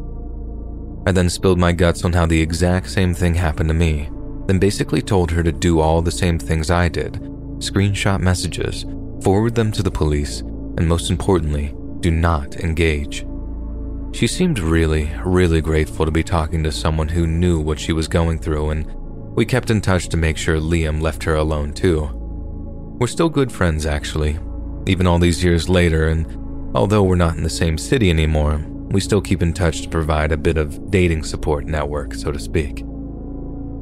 I 1.06 1.12
then 1.12 1.30
spilled 1.30 1.58
my 1.58 1.72
guts 1.72 2.04
on 2.04 2.12
how 2.12 2.26
the 2.26 2.40
exact 2.40 2.90
same 2.90 3.14
thing 3.14 3.34
happened 3.34 3.68
to 3.68 3.74
me, 3.74 4.10
then 4.46 4.58
basically 4.58 5.02
told 5.02 5.30
her 5.30 5.42
to 5.42 5.52
do 5.52 5.80
all 5.80 6.02
the 6.02 6.10
same 6.10 6.38
things 6.38 6.70
I 6.70 6.88
did 6.88 7.28
screenshot 7.58 8.20
messages, 8.20 8.86
forward 9.22 9.54
them 9.54 9.72
to 9.72 9.82
the 9.82 9.90
police, 9.90 10.40
and 10.40 10.86
most 10.86 11.10
importantly, 11.10 11.74
do 12.00 12.10
not 12.10 12.56
engage. 12.56 13.26
She 14.12 14.26
seemed 14.26 14.58
really, 14.58 15.10
really 15.24 15.60
grateful 15.60 16.06
to 16.06 16.12
be 16.12 16.22
talking 16.22 16.62
to 16.62 16.72
someone 16.72 17.08
who 17.08 17.26
knew 17.26 17.60
what 17.60 17.78
she 17.78 17.92
was 17.92 18.08
going 18.08 18.38
through, 18.38 18.70
and 18.70 18.86
we 19.34 19.44
kept 19.44 19.70
in 19.70 19.80
touch 19.80 20.08
to 20.08 20.16
make 20.16 20.36
sure 20.36 20.58
Liam 20.58 21.00
left 21.00 21.24
her 21.24 21.34
alone 21.34 21.72
too. 21.72 22.08
We're 23.00 23.06
still 23.06 23.28
good 23.28 23.52
friends, 23.52 23.86
actually, 23.86 24.38
even 24.86 25.06
all 25.06 25.18
these 25.18 25.44
years 25.44 25.68
later, 25.68 26.08
and 26.08 26.74
although 26.74 27.02
we're 27.02 27.16
not 27.16 27.36
in 27.36 27.42
the 27.42 27.50
same 27.50 27.76
city 27.76 28.10
anymore, 28.10 28.64
we 28.90 29.00
still 29.00 29.20
keep 29.20 29.42
in 29.42 29.52
touch 29.52 29.82
to 29.82 29.88
provide 29.88 30.32
a 30.32 30.36
bit 30.36 30.56
of 30.56 30.90
dating 30.90 31.24
support 31.24 31.66
network, 31.66 32.14
so 32.14 32.32
to 32.32 32.38
speak. 32.38 32.84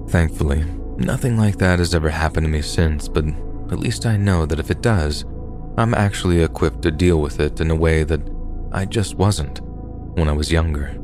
Thankfully, 0.08 0.64
nothing 0.96 1.36
like 1.36 1.58
that 1.58 1.78
has 1.78 1.94
ever 1.94 2.10
happened 2.10 2.46
to 2.46 2.50
me 2.50 2.62
since, 2.62 3.08
but 3.08 3.24
at 3.70 3.80
least 3.80 4.06
I 4.06 4.16
know 4.16 4.46
that 4.46 4.60
if 4.60 4.70
it 4.70 4.82
does, 4.82 5.24
I'm 5.76 5.94
actually 5.94 6.42
equipped 6.42 6.82
to 6.82 6.90
deal 6.90 7.20
with 7.20 7.40
it 7.40 7.60
in 7.60 7.70
a 7.70 7.76
way 7.76 8.02
that 8.04 8.20
I 8.72 8.84
just 8.84 9.16
wasn't 9.16 9.60
when 10.16 10.28
I 10.28 10.32
was 10.32 10.50
younger. 10.50 10.96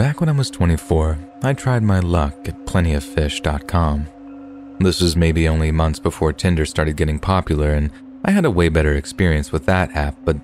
Back 0.00 0.18
when 0.18 0.30
I 0.30 0.32
was 0.32 0.48
24, 0.48 1.18
I 1.42 1.52
tried 1.52 1.82
my 1.82 2.00
luck 2.00 2.48
at 2.48 2.64
plentyoffish.com. 2.64 4.06
This 4.78 4.98
was 4.98 5.14
maybe 5.14 5.46
only 5.46 5.70
months 5.70 5.98
before 5.98 6.32
Tinder 6.32 6.64
started 6.64 6.96
getting 6.96 7.18
popular, 7.18 7.72
and 7.72 7.90
I 8.24 8.30
had 8.30 8.46
a 8.46 8.50
way 8.50 8.70
better 8.70 8.94
experience 8.94 9.52
with 9.52 9.66
that 9.66 9.94
app, 9.94 10.16
but 10.24 10.38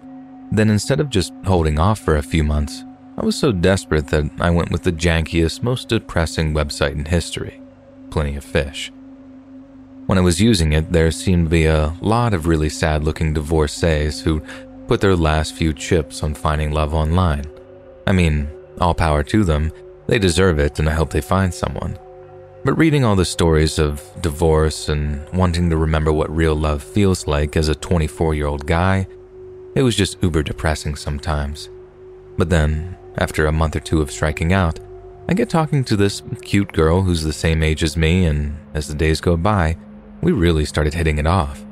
then 0.52 0.68
instead 0.68 1.00
of 1.00 1.09
just 1.09 1.32
holding 1.46 1.78
off 1.78 1.98
for 1.98 2.16
a 2.16 2.22
few 2.22 2.44
months, 2.44 2.84
I 3.16 3.24
was 3.24 3.34
so 3.34 3.50
desperate 3.50 4.09
that 4.09 4.30
I 4.38 4.50
went 4.50 4.70
with 4.70 4.82
the 4.82 4.92
jankiest, 4.92 5.62
most 5.62 5.88
depressing 5.88 6.52
website 6.52 6.92
in 6.92 7.07
history 7.07 7.59
Plenty 8.11 8.36
of 8.36 8.44
Fish. 8.44 8.92
When 10.04 10.18
I 10.18 10.20
was 10.20 10.38
using 10.38 10.74
it, 10.74 10.92
there 10.92 11.11
seemed 11.11 11.46
to 11.46 11.50
be 11.50 11.64
a 11.64 11.94
lot 12.02 12.34
of 12.34 12.46
really 12.46 12.68
sad 12.68 13.04
looking 13.04 13.32
divorcees 13.32 14.20
who 14.20 14.42
put 14.86 15.00
their 15.00 15.16
last 15.16 15.54
few 15.54 15.72
chips 15.72 16.22
on 16.22 16.34
finding 16.34 16.72
love 16.72 16.92
online. 16.92 17.46
I 18.07 18.12
mean, 18.12 18.50
all 18.81 18.95
power 18.95 19.22
to 19.24 19.45
them. 19.45 19.72
They 20.07 20.18
deserve 20.18 20.59
it, 20.59 20.79
and 20.79 20.89
I 20.89 20.95
hope 20.95 21.11
they 21.11 21.20
find 21.20 21.53
someone. 21.53 21.99
But 22.64 22.79
reading 22.79 23.05
all 23.05 23.16
the 23.16 23.24
stories 23.24 23.79
of 23.79 24.03
divorce 24.20 24.89
and 24.89 25.29
wanting 25.33 25.70
to 25.70 25.77
remember 25.77 26.12
what 26.12 26.35
real 26.35 26.55
love 26.55 26.83
feels 26.83 27.27
like 27.27 27.57
as 27.57 27.68
a 27.68 27.74
24 27.74 28.35
year 28.35 28.47
old 28.47 28.66
guy, 28.66 29.07
it 29.74 29.83
was 29.83 29.95
just 29.95 30.22
uber 30.22 30.43
depressing 30.43 30.97
sometimes. 30.97 31.68
But 32.37 32.51
then, 32.51 32.97
after 33.18 33.47
a 33.47 33.53
month 33.53 33.77
or 33.77 33.81
two 33.81 34.01
of 34.01 34.11
striking 34.11 34.53
out, 34.53 34.81
I 35.29 35.35
get 35.35 35.49
talking 35.49 35.85
to 35.85 35.97
this 35.97 36.22
cute 36.43 36.72
girl 36.72 37.03
who's 37.03 37.22
the 37.22 37.33
same 37.33 37.62
age 37.62 37.83
as 37.83 37.97
me, 37.97 38.24
and 38.24 38.57
as 38.74 38.89
the 38.89 38.95
days 38.95 39.20
go 39.20 39.37
by, 39.37 39.77
we 40.20 40.33
really 40.33 40.64
started 40.64 40.95
hitting 40.95 41.18
it 41.18 41.27
off. 41.27 41.64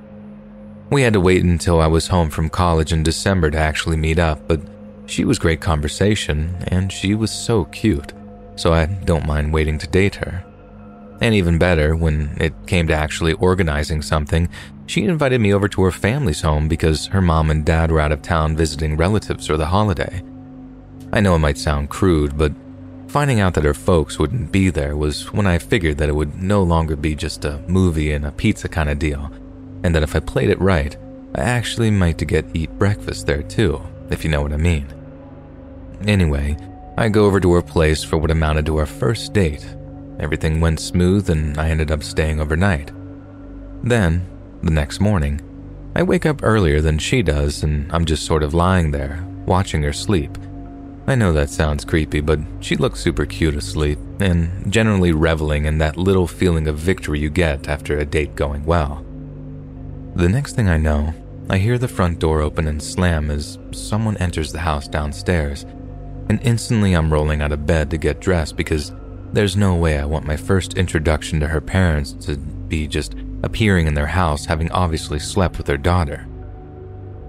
We 0.91 1.03
had 1.03 1.13
to 1.15 1.21
wait 1.21 1.43
until 1.43 1.81
I 1.81 1.87
was 1.87 2.09
home 2.09 2.31
from 2.31 2.51
college 2.51 2.93
in 2.93 3.03
December 3.03 3.51
to 3.51 3.59
actually 3.59 3.97
meet 3.97 4.19
up, 4.19 4.47
but 4.47 4.61
she 5.07 5.25
was 5.25 5.39
great 5.39 5.61
conversation, 5.61 6.57
and 6.69 6.91
she 6.91 7.15
was 7.15 7.31
so 7.31 7.67
cute, 7.67 8.13
so 8.57 8.73
I 8.73 8.87
don't 8.87 9.27
mind 9.27 9.53
waiting 9.53 9.79
to 9.79 9.87
date 9.87 10.17
her. 10.17 10.45
And 11.21 11.35
even 11.35 11.59
better, 11.59 11.95
when 11.95 12.37
it 12.41 12.55
came 12.67 12.87
to 12.89 12.95
actually 12.95 13.35
organizing 13.35 14.03
something, 14.03 14.49
she 14.87 15.05
invited 15.05 15.41
me 15.41 15.53
over 15.53 15.69
to 15.69 15.83
her 15.83 15.91
family's 15.91 16.41
home 16.41 16.69
because 16.69 17.07
her 17.07 17.23
mom 17.23 17.51
and 17.51 17.65
dad 17.65 17.91
were 17.91 18.01
out 18.01 18.13
of 18.13 18.23
town 18.23 18.57
visiting 18.57 18.97
relatives 18.97 19.47
for 19.47 19.57
the 19.57 19.67
holiday. 19.67 20.23
I 21.13 21.21
know 21.21 21.35
it 21.35 21.41
might 21.41 21.59
sound 21.59 21.91
crude, 21.91 22.37
but 22.37 22.53
finding 23.09 23.41
out 23.41 23.55
that 23.55 23.65
her 23.65 23.75
folks 23.75 24.19
wouldn't 24.19 24.53
be 24.53 24.71
there 24.71 24.97
was 24.97 25.33
when 25.33 25.47
I 25.47 25.59
figured 25.59 25.99
that 25.99 26.09
it 26.09 26.15
would 26.15 26.43
no 26.43 26.63
longer 26.63 26.97
be 26.97 27.15
just 27.15 27.45
a 27.45 27.63
movie 27.69 28.13
and 28.13 28.27
a 28.27 28.33
pizza 28.33 28.69
kind 28.69 28.91
of 28.91 28.99
deal, 28.99 29.31
and 29.85 29.95
that 29.95 30.03
if 30.03 30.17
I 30.17 30.21
played 30.21 30.51
it 30.51 30.61
right, 30.61 30.97
I 31.35 31.43
actually 31.43 31.91
might 31.91 32.17
get 32.17 32.19
to 32.19 32.25
get 32.25 32.57
eat 32.57 32.79
breakfast 32.79 33.27
there 33.27 33.43
too 33.43 33.81
if 34.11 34.25
you 34.25 34.31
know 34.31 34.43
what 34.43 34.53
I 34.53 34.57
mean. 34.57 34.87
Anyway, 36.07 36.57
I 36.97 37.09
go 37.09 37.25
over 37.25 37.41
to 37.41 37.53
her 37.55 37.63
place 37.63 38.05
for 38.05 38.17
what 38.17 38.31
amounted 38.31 38.67
to 38.67 38.77
our 38.77 38.87
first 38.87 39.33
date. 39.33 39.67
Everything 40.21 40.61
went 40.61 40.81
smooth 40.81 41.29
and 41.31 41.59
I 41.59 41.71
ended 41.71 41.91
up 41.91 42.03
staying 42.03 42.41
overnight. 42.41 42.93
Then, 43.83 44.27
the 44.63 44.71
next 44.71 45.01
morning, 45.01 45.41
I 45.97 46.03
wake 46.03 46.27
up 46.27 46.41
earlier 46.43 46.81
than 46.81 46.99
she 46.99 47.23
does 47.23 47.63
and 47.63 47.91
I'm 47.93 48.05
just 48.05 48.25
sort 48.25 48.43
of 48.43 48.55
lying 48.55 48.91
there, 48.91 49.25
watching 49.47 49.83
her 49.83 49.93
sleep. 49.93 50.39
I 51.07 51.15
know 51.15 51.33
that 51.33 51.51
sounds 51.51 51.85
creepy, 51.85 52.21
but 52.21 52.41
she 52.61 52.77
looks 52.77 53.01
super 53.01 53.27
cute 53.27 53.57
asleep 53.57 53.99
and 54.21 54.73
generally 54.73 55.13
reveling 55.13 55.67
in 55.67 55.79
that 55.79 55.97
little 55.97 56.27
feeling 56.27 56.67
of 56.67 56.79
victory 56.79 57.21
you 57.21 57.29
get 57.29 57.69
after 57.69 57.99
a 57.99 58.07
date 58.07 58.35
going 58.37 58.65
well. 58.65 59.05
The 60.15 60.29
next 60.29 60.57
thing 60.57 60.69
I 60.69 60.79
know, 60.79 61.13
I 61.51 61.59
hear 61.59 61.77
the 61.77 61.89
front 61.89 62.21
door 62.21 62.41
open 62.41 62.67
and 62.67 62.83
slam 62.83 63.31
as 63.31 63.59
someone 63.71 64.17
enters 64.17 64.51
the 64.51 64.61
house 64.61 64.89
downstairs, 64.89 65.65
and 66.31 66.41
instantly 66.43 66.95
I'm 66.95 67.13
rolling 67.13 67.43
out 67.43 67.53
of 67.53 67.67
bed 67.67 67.91
to 67.91 67.99
get 67.99 68.21
dressed 68.21 68.57
because 68.57 68.93
there's 69.33 69.57
no 69.57 69.75
way 69.75 69.99
I 69.99 70.07
want 70.07 70.27
my 70.27 70.37
first 70.37 70.79
introduction 70.79 71.41
to 71.41 71.49
her 71.49 71.61
parents 71.61 72.13
to 72.27 72.37
be 72.37 72.87
just 72.87 73.15
appearing 73.43 73.87
in 73.87 73.95
their 73.95 74.07
house 74.07 74.47
having 74.47 74.71
obviously 74.73 75.19
slept 75.19 75.59
with 75.59 75.67
their 75.67 75.77
daughter. 75.77 76.27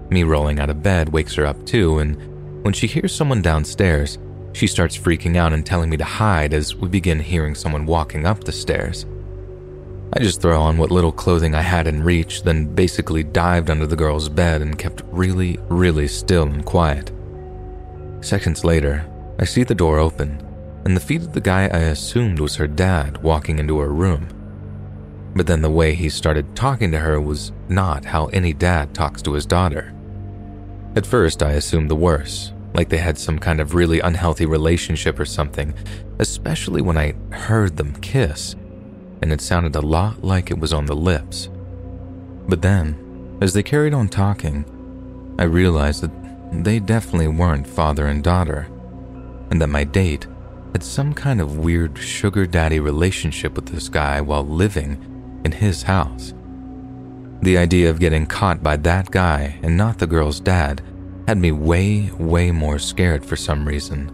Me 0.08 0.22
rolling 0.22 0.60
out 0.60 0.70
of 0.70 0.82
bed 0.82 1.10
wakes 1.10 1.34
her 1.34 1.44
up 1.44 1.66
too, 1.66 1.98
and 1.98 2.64
when 2.64 2.72
she 2.72 2.86
hears 2.86 3.14
someone 3.14 3.42
downstairs, 3.42 4.18
she 4.54 4.66
starts 4.66 4.96
freaking 4.96 5.36
out 5.36 5.52
and 5.52 5.66
telling 5.66 5.90
me 5.90 5.98
to 5.98 6.04
hide 6.04 6.54
as 6.54 6.74
we 6.74 6.88
begin 6.88 7.20
hearing 7.20 7.54
someone 7.54 7.84
walking 7.84 8.24
up 8.24 8.44
the 8.44 8.52
stairs. 8.52 9.04
I 10.12 10.20
just 10.20 10.40
throw 10.40 10.60
on 10.60 10.78
what 10.78 10.90
little 10.90 11.12
clothing 11.12 11.54
I 11.54 11.62
had 11.62 11.86
in 11.86 12.02
reach, 12.02 12.42
then 12.42 12.74
basically 12.74 13.24
dived 13.24 13.70
under 13.70 13.86
the 13.86 13.96
girl's 13.96 14.28
bed 14.28 14.62
and 14.62 14.78
kept 14.78 15.02
really, 15.06 15.58
really 15.68 16.08
still 16.08 16.44
and 16.44 16.64
quiet. 16.64 17.10
Seconds 18.20 18.64
later, 18.64 19.04
I 19.38 19.44
see 19.44 19.64
the 19.64 19.74
door 19.74 19.98
open 19.98 20.42
and 20.86 20.96
the 20.96 21.00
feet 21.00 21.22
of 21.22 21.32
the 21.32 21.40
guy 21.40 21.62
I 21.64 21.78
assumed 21.78 22.38
was 22.38 22.54
her 22.54 22.68
dad 22.68 23.20
walking 23.20 23.58
into 23.58 23.80
her 23.80 23.92
room. 23.92 24.28
But 25.34 25.48
then 25.48 25.60
the 25.60 25.68
way 25.68 25.96
he 25.96 26.08
started 26.08 26.54
talking 26.54 26.92
to 26.92 27.00
her 27.00 27.20
was 27.20 27.50
not 27.68 28.04
how 28.04 28.26
any 28.26 28.52
dad 28.52 28.94
talks 28.94 29.20
to 29.22 29.32
his 29.32 29.46
daughter. 29.46 29.92
At 30.94 31.04
first, 31.04 31.42
I 31.42 31.54
assumed 31.54 31.90
the 31.90 31.96
worst, 31.96 32.54
like 32.72 32.88
they 32.88 32.98
had 32.98 33.18
some 33.18 33.40
kind 33.40 33.60
of 33.60 33.74
really 33.74 33.98
unhealthy 33.98 34.46
relationship 34.46 35.18
or 35.18 35.24
something, 35.24 35.74
especially 36.20 36.82
when 36.82 36.96
I 36.96 37.14
heard 37.32 37.76
them 37.76 37.96
kiss, 37.96 38.54
and 39.22 39.32
it 39.32 39.40
sounded 39.40 39.74
a 39.76 39.80
lot 39.80 40.22
like 40.22 40.50
it 40.50 40.58
was 40.58 40.72
on 40.72 40.86
the 40.86 40.96
lips. 40.96 41.48
But 42.48 42.62
then, 42.62 43.38
as 43.40 43.52
they 43.52 43.62
carried 43.62 43.94
on 43.94 44.08
talking, 44.08 44.64
I 45.38 45.44
realized 45.44 46.02
that 46.02 46.64
they 46.64 46.78
definitely 46.78 47.28
weren't 47.28 47.66
father 47.66 48.06
and 48.06 48.22
daughter, 48.22 48.68
and 49.50 49.60
that 49.60 49.68
my 49.68 49.84
date 49.84 50.26
had 50.72 50.82
some 50.82 51.12
kind 51.12 51.40
of 51.40 51.58
weird 51.58 51.98
sugar 51.98 52.46
daddy 52.46 52.80
relationship 52.80 53.54
with 53.54 53.66
this 53.66 53.88
guy 53.88 54.20
while 54.20 54.46
living 54.46 55.40
in 55.44 55.52
his 55.52 55.82
house. 55.82 56.34
The 57.42 57.58
idea 57.58 57.90
of 57.90 58.00
getting 58.00 58.26
caught 58.26 58.62
by 58.62 58.76
that 58.78 59.10
guy 59.10 59.58
and 59.62 59.76
not 59.76 59.98
the 59.98 60.06
girl's 60.06 60.40
dad 60.40 60.82
had 61.28 61.38
me 61.38 61.52
way, 61.52 62.10
way 62.18 62.50
more 62.50 62.78
scared 62.78 63.24
for 63.24 63.36
some 63.36 63.66
reason. 63.66 64.12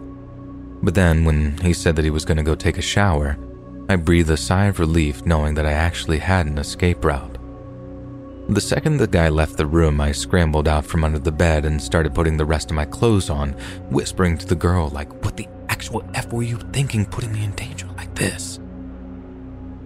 But 0.83 0.95
then, 0.95 1.23
when 1.23 1.57
he 1.59 1.73
said 1.73 1.95
that 1.95 2.05
he 2.05 2.11
was 2.11 2.25
going 2.25 2.37
to 2.37 2.43
go 2.43 2.55
take 2.55 2.77
a 2.77 2.81
shower, 2.81 3.37
I 3.89 3.95
breathed 3.97 4.29
a 4.29 4.37
sigh 4.37 4.65
of 4.65 4.79
relief 4.79 5.25
knowing 5.25 5.55
that 5.55 5.65
I 5.65 5.73
actually 5.73 6.19
had 6.19 6.45
an 6.45 6.57
escape 6.57 7.03
route. 7.03 7.37
The 8.49 8.61
second 8.61 8.97
the 8.97 9.07
guy 9.07 9.29
left 9.29 9.57
the 9.57 9.65
room, 9.65 10.01
I 10.01 10.11
scrambled 10.11 10.67
out 10.67 10.85
from 10.85 11.03
under 11.03 11.19
the 11.19 11.31
bed 11.31 11.65
and 11.65 11.81
started 11.81 12.13
putting 12.13 12.37
the 12.37 12.45
rest 12.45 12.71
of 12.71 12.75
my 12.75 12.85
clothes 12.85 13.29
on, 13.29 13.51
whispering 13.89 14.37
to 14.37 14.45
the 14.45 14.55
girl, 14.55 14.89
like, 14.89 15.23
What 15.23 15.37
the 15.37 15.47
actual 15.69 16.03
F 16.13 16.31
were 16.31 16.43
you 16.43 16.57
thinking 16.71 17.05
putting 17.05 17.31
me 17.31 17.43
in 17.43 17.51
danger 17.51 17.87
like 17.97 18.13
this? 18.15 18.59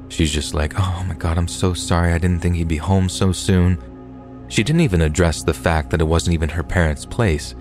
She's 0.10 0.32
just 0.32 0.54
like, 0.54 0.80
oh 0.80 1.06
my 1.08 1.16
god, 1.16 1.38
I'm 1.38 1.48
so 1.48 1.74
sorry. 1.74 2.14
I 2.14 2.18
didn't 2.18 2.40
think 2.40 2.56
he'd 2.56 2.68
be 2.68 2.78
home 2.78 3.10
so 3.10 3.32
soon. 3.32 3.78
She 4.48 4.64
didn't 4.64 4.82
even 4.82 5.02
address 5.02 5.44
the 5.44 5.54
fact 5.54 5.90
that 5.90 6.02
it 6.02 6.06
wasn't 6.06 6.34
even 6.34 6.50
her 6.50 6.64
parents' 6.64 7.06
place, 7.06 7.54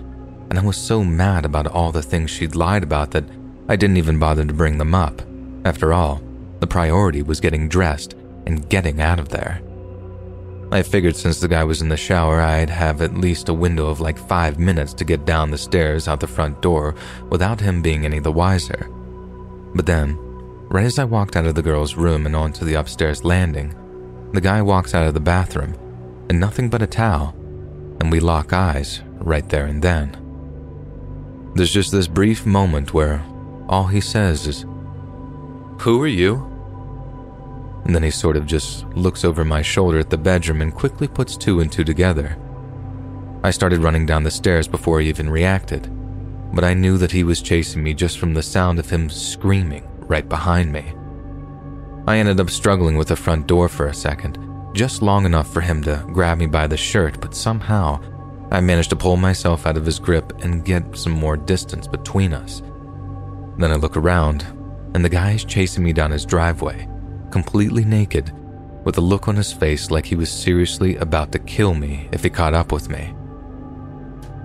and 0.49 0.57
I 0.57 0.63
was 0.63 0.77
so 0.77 1.03
mad 1.03 1.45
about 1.45 1.67
all 1.67 1.91
the 1.91 2.01
things 2.01 2.31
she'd 2.31 2.55
lied 2.55 2.83
about 2.83 3.11
that 3.11 3.25
I 3.67 3.75
didn't 3.75 3.97
even 3.97 4.17
bother 4.17 4.45
to 4.45 4.53
bring 4.53 4.77
them 4.77 4.95
up. 4.95 5.21
After 5.65 5.93
all, 5.93 6.21
the 6.59 6.67
priority 6.67 7.21
was 7.21 7.39
getting 7.39 7.69
dressed 7.69 8.15
and 8.45 8.69
getting 8.69 9.01
out 9.01 9.19
of 9.19 9.29
there. 9.29 9.61
I 10.69 10.81
figured 10.81 11.15
since 11.15 11.39
the 11.39 11.47
guy 11.47 11.63
was 11.63 11.81
in 11.81 11.87
the 11.87 11.95
shower, 11.95 12.41
I'd 12.41 12.69
have 12.69 13.01
at 13.01 13.13
least 13.13 13.47
a 13.47 13.53
window 13.53 13.87
of 13.87 14.01
like 14.01 14.17
five 14.17 14.59
minutes 14.59 14.93
to 14.95 15.05
get 15.05 15.25
down 15.25 15.49
the 15.49 15.57
stairs 15.57 16.07
out 16.09 16.19
the 16.19 16.27
front 16.27 16.61
door 16.61 16.93
without 17.29 17.61
him 17.61 17.81
being 17.81 18.05
any 18.05 18.19
the 18.19 18.33
wiser. 18.33 18.89
But 19.73 19.85
then, 19.85 20.17
right 20.67 20.85
as 20.85 20.99
I 20.99 21.05
walked 21.05 21.37
out 21.37 21.45
of 21.45 21.55
the 21.55 21.61
girl's 21.61 21.95
room 21.95 22.25
and 22.25 22.35
onto 22.35 22.65
the 22.65 22.73
upstairs 22.73 23.23
landing, 23.23 23.73
the 24.33 24.41
guy 24.41 24.61
walks 24.61 24.93
out 24.93 25.07
of 25.07 25.13
the 25.13 25.21
bathroom 25.21 25.73
in 26.29 26.37
nothing 26.37 26.69
but 26.69 26.81
a 26.81 26.87
towel, 26.87 27.33
and 28.01 28.11
we 28.11 28.19
lock 28.19 28.51
eyes 28.51 29.01
right 29.19 29.47
there 29.47 29.67
and 29.67 29.81
then. 29.81 30.17
There's 31.55 31.71
just 31.71 31.93
this 31.93 32.07
brief 32.07 32.45
moment 32.45 32.93
where 32.93 33.25
all 33.69 33.87
he 33.87 34.01
says 34.01 34.45
is, 34.47 34.65
Who 35.79 36.01
are 36.01 36.07
you? 36.07 36.57
and 37.87 37.95
then 37.95 38.03
he 38.03 38.11
sort 38.11 38.35
of 38.35 38.45
just 38.45 38.85
looks 38.89 39.23
over 39.23 39.45
my 39.45 39.61
shoulder 39.61 39.97
at 39.97 40.09
the 40.09 40.17
bedroom 40.17 40.61
and 40.61 40.75
quickly 40.75 41.07
puts 41.07 41.37
two 41.37 41.61
and 41.61 41.71
two 41.71 41.85
together. 41.85 42.37
I 43.45 43.51
started 43.51 43.79
running 43.79 44.05
down 44.05 44.23
the 44.23 44.31
stairs 44.31 44.67
before 44.67 44.99
he 44.99 45.07
even 45.07 45.29
reacted, 45.29 45.89
but 46.53 46.65
I 46.65 46.73
knew 46.73 46.97
that 46.97 47.13
he 47.13 47.23
was 47.23 47.41
chasing 47.41 47.81
me 47.81 47.93
just 47.93 48.19
from 48.19 48.33
the 48.33 48.43
sound 48.43 48.77
of 48.77 48.89
him 48.89 49.09
screaming 49.09 49.87
right 49.99 50.27
behind 50.27 50.69
me. 50.69 50.93
I 52.07 52.17
ended 52.17 52.41
up 52.41 52.49
struggling 52.49 52.97
with 52.97 53.07
the 53.07 53.15
front 53.15 53.47
door 53.47 53.69
for 53.69 53.87
a 53.87 53.93
second, 53.93 54.37
just 54.73 55.01
long 55.01 55.25
enough 55.25 55.51
for 55.53 55.61
him 55.61 55.81
to 55.83 56.05
grab 56.11 56.39
me 56.39 56.45
by 56.45 56.67
the 56.67 56.75
shirt, 56.75 57.21
but 57.21 57.33
somehow 57.33 58.01
I 58.51 58.59
managed 58.59 58.89
to 58.89 58.97
pull 58.97 59.15
myself 59.15 59.65
out 59.65 59.77
of 59.77 59.85
his 59.85 59.97
grip 59.97 60.43
and 60.43 60.65
get 60.65 60.97
some 60.97 61.13
more 61.13 61.37
distance 61.37 61.87
between 61.87 62.33
us. 62.33 62.61
Then 63.57 63.71
I 63.71 63.75
look 63.75 63.95
around, 63.95 64.45
and 64.93 65.03
the 65.03 65.09
guy 65.09 65.31
is 65.31 65.45
chasing 65.45 65.83
me 65.83 65.93
down 65.93 66.11
his 66.11 66.25
driveway 66.25 66.87
completely 67.31 67.83
naked, 67.83 68.31
with 68.83 68.97
a 68.97 69.01
look 69.01 69.27
on 69.27 69.35
his 69.35 69.53
face 69.53 69.91
like 69.91 70.05
he 70.05 70.15
was 70.15 70.31
seriously 70.31 70.95
about 70.97 71.31
to 71.31 71.39
kill 71.39 71.73
me 71.73 72.07
if 72.11 72.23
he 72.23 72.29
caught 72.29 72.53
up 72.53 72.71
with 72.71 72.89
me. 72.89 73.13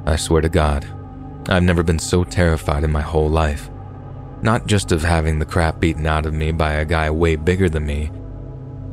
I 0.05 0.17
swear 0.17 0.43
to 0.43 0.49
God, 0.49 0.87
I've 1.49 1.63
never 1.63 1.83
been 1.83 1.99
so 1.99 2.25
terrified 2.25 2.85
in 2.85 2.93
my 2.93 3.01
whole 3.01 3.31
life. 3.31 3.71
Not 4.43 4.67
just 4.67 4.91
of 4.91 5.03
having 5.03 5.39
the 5.39 5.47
crap 5.47 5.79
beaten 5.79 6.07
out 6.07 6.27
of 6.27 6.35
me 6.35 6.51
by 6.51 6.75
a 6.75 6.85
guy 6.85 7.11
way 7.11 7.37
bigger 7.37 7.69
than 7.69 7.87
me, 7.87 8.11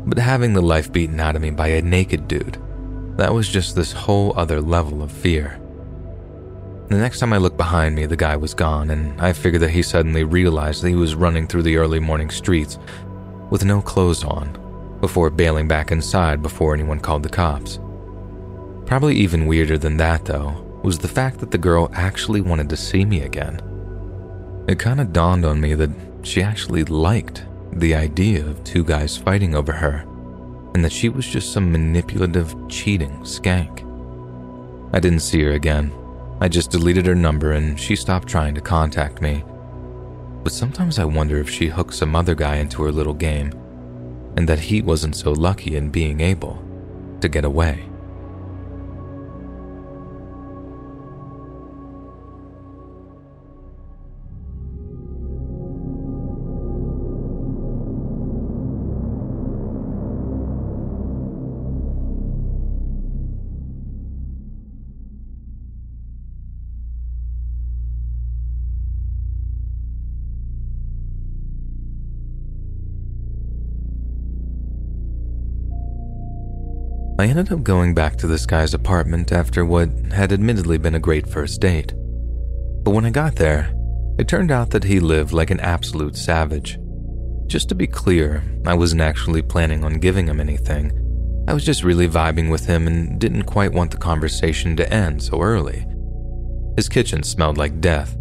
but 0.06 0.20
having 0.20 0.54
the 0.54 0.62
life 0.62 0.92
beaten 0.92 1.20
out 1.20 1.36
of 1.36 1.42
me 1.42 1.50
by 1.50 1.68
a 1.68 1.82
naked 1.82 2.28
dude. 2.28 2.58
That 3.18 3.34
was 3.34 3.50
just 3.50 3.76
this 3.76 3.92
whole 3.92 4.34
other 4.38 4.62
level 4.62 5.02
of 5.02 5.12
fear. 5.12 5.60
The 6.90 6.98
next 6.98 7.20
time 7.20 7.34
I 7.34 7.38
looked 7.38 7.56
behind 7.58 7.94
me, 7.94 8.08
the 8.08 8.18
guy 8.18 8.36
was 8.36 8.56
gone, 8.56 8.90
and 8.90 9.22
I 9.22 9.32
figured 9.32 9.62
that 9.62 9.70
he 9.70 9.84
suddenly 9.84 10.24
realized 10.24 10.82
that 10.82 10.90
he 10.90 10.96
was 10.96 11.14
running 11.14 11.46
through 11.46 11.62
the 11.62 11.78
early 11.78 12.00
morning 12.00 12.32
streets 12.32 12.80
with 13.52 13.64
no 13.64 13.80
clothes 13.80 14.24
on 14.24 14.98
before 15.00 15.30
bailing 15.30 15.68
back 15.68 15.92
inside 15.92 16.42
before 16.42 16.74
anyone 16.74 17.00
called 17.00 17.22
the 17.22 17.30
cops. 17.30 17.80
Probably 18.88 19.16
even 19.18 19.46
weirder 19.46 19.78
than 19.78 19.98
that, 19.98 20.26
though, 20.26 20.80
was 20.84 20.98
the 20.98 21.08
fact 21.08 21.38
that 21.40 21.52
the 21.52 21.60
girl 21.60 21.92
actually 21.94 22.42
wanted 22.42 22.70
to 22.70 22.78
see 22.78 23.06
me 23.06 23.22
again. 23.22 23.62
It 24.68 24.80
kind 24.80 25.00
of 25.00 25.14
dawned 25.14 25.46
on 25.46 25.62
me 25.62 25.76
that 25.76 25.92
she 26.24 26.42
actually 26.42 26.86
liked 26.86 27.46
the 27.72 27.94
idea 27.94 28.44
of 28.44 28.64
two 28.64 28.84
guys 28.84 29.16
fighting 29.16 29.54
over 29.54 29.74
her, 29.74 30.08
and 30.74 30.84
that 30.84 30.92
she 30.92 31.10
was 31.10 31.28
just 31.28 31.54
some 31.54 31.72
manipulative, 31.72 32.56
cheating 32.68 33.12
skank. 33.20 33.86
I 34.92 35.00
didn't 35.00 35.20
see 35.20 35.44
her 35.44 35.52
again. 35.52 35.92
I 36.42 36.48
just 36.48 36.72
deleted 36.72 37.06
her 37.06 37.16
number 37.16 37.52
and 37.52 37.80
she 37.80 37.96
stopped 37.96 38.28
trying 38.28 38.56
to 38.56 38.62
contact 38.62 39.22
me 39.22 39.44
but 40.44 40.54
sometimes 40.54 41.00
I 41.00 41.06
wonder 41.06 41.38
if 41.38 41.50
she 41.50 41.68
hooked 41.68 41.94
some 41.94 42.16
other 42.16 42.36
guy 42.36 42.56
into 42.58 42.84
her 42.84 42.92
little 42.92 43.14
game, 43.14 43.52
and 44.38 44.48
that 44.48 44.60
he 44.60 44.82
wasn't 44.82 45.16
so 45.16 45.32
lucky 45.32 45.76
in 45.76 45.90
being 45.90 46.22
able 46.22 46.64
to 47.22 47.28
get 47.28 47.46
away. 47.46 47.89
I 77.20 77.26
ended 77.26 77.52
up 77.52 77.64
going 77.64 77.94
back 77.94 78.16
to 78.16 78.28
this 78.28 78.46
guy's 78.46 78.74
apartment 78.74 79.34
after 79.34 79.66
what 79.66 79.90
had 80.14 80.32
admittedly 80.32 80.78
been 80.78 80.96
a 80.96 81.00
great 81.00 81.28
first 81.28 81.60
date. 81.60 81.92
But 82.86 82.92
when 82.92 83.04
I 83.04 83.10
got 83.10 83.36
there, 83.36 83.74
it 84.18 84.30
turned 84.30 84.52
out 84.52 84.70
that 84.70 84.86
he 84.86 85.02
lived 85.02 85.34
like 85.34 85.52
an 85.52 85.60
absolute 85.60 86.16
savage. 86.16 86.80
Just 87.48 87.68
to 87.68 87.76
be 87.76 87.88
clear, 87.88 88.42
I 88.66 88.74
wasn't 88.74 89.02
actually 89.02 89.42
planning 89.42 89.84
on 89.84 90.00
giving 90.00 90.28
him 90.30 90.40
anything. 90.40 90.94
I 91.46 91.54
was 91.54 91.66
just 91.66 91.84
really 91.84 92.08
vibing 92.08 92.50
with 92.50 92.68
him 92.68 92.88
and 92.88 93.20
didn't 93.20 93.44
quite 93.44 93.74
want 93.74 93.92
the 93.92 93.98
conversation 93.98 94.78
to 94.78 94.90
end 94.90 95.22
so 95.22 95.42
early. 95.42 95.86
His 96.78 96.88
kitchen 96.88 97.24
smelled 97.24 97.58
like 97.58 97.82
death. 97.82 98.16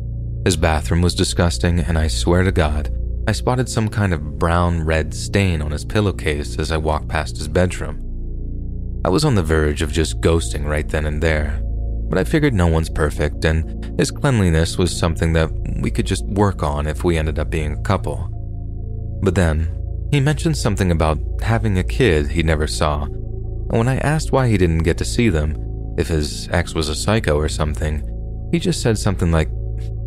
His 0.45 0.57
bathroom 0.57 1.03
was 1.03 1.15
disgusting, 1.15 1.79
and 1.79 1.97
I 1.97 2.09
swear 2.09 2.43
to 2.43 2.51
God, 2.51 2.93
I 3.29 3.33
spotted 3.33 3.69
some 3.69 3.91
kind 3.91 4.13
of 4.13 4.41
brown 4.41 4.83
red 4.83 5.15
stain 5.15 5.63
on 5.63 5.71
his 5.71 5.85
pillowcase 5.85 6.59
as 6.59 6.73
I 6.73 6.79
walked 6.79 7.07
past 7.07 7.37
his 7.37 7.47
bedroom. 7.47 8.08
I 9.05 9.11
was 9.11 9.25
on 9.25 9.35
the 9.35 9.43
verge 9.43 9.83
of 9.83 9.93
just 9.93 10.21
ghosting 10.21 10.65
right 10.65 10.89
then 10.89 11.07
and 11.07 11.23
there, 11.23 11.61
but 12.09 12.19
I 12.19 12.25
figured 12.25 12.55
no 12.55 12.67
one's 12.67 12.91
perfect 12.91 13.45
and 13.45 13.99
his 13.99 14.11
cleanliness 14.11 14.79
was 14.79 14.97
something 14.97 15.33
that 15.35 15.51
we 15.81 15.91
could 15.91 16.07
just 16.07 16.25
work 16.27 16.63
on 16.63 16.87
if 16.87 17.05
we 17.05 17.17
ended 17.17 17.39
up 17.39 17.51
being 17.51 17.73
a 17.73 17.83
couple. 17.83 18.29
But 19.23 19.35
then, 19.35 19.75
he 20.11 20.21
mentioned 20.21 20.57
something 20.57 20.91
about 20.91 21.19
having 21.43 21.79
a 21.79 21.85
kid 21.85 22.29
he 22.29 22.43
never 22.43 22.67
saw, 22.67 23.05
and 23.05 23.79
when 23.79 23.89
I 23.89 23.99
asked 23.99 24.33
why 24.33 24.49
he 24.49 24.57
didn't 24.57 24.85
get 24.85 24.99
to 24.99 25.05
see 25.05 25.29
them, 25.29 25.95
if 25.99 26.09
his 26.09 26.49
ex 26.51 26.75
was 26.75 26.89
a 26.89 26.95
psycho 26.95 27.37
or 27.37 27.49
something, 27.49 28.03
he 28.53 28.59
just 28.59 28.81
said 28.81 28.99
something 28.99 29.31
like, 29.31 29.51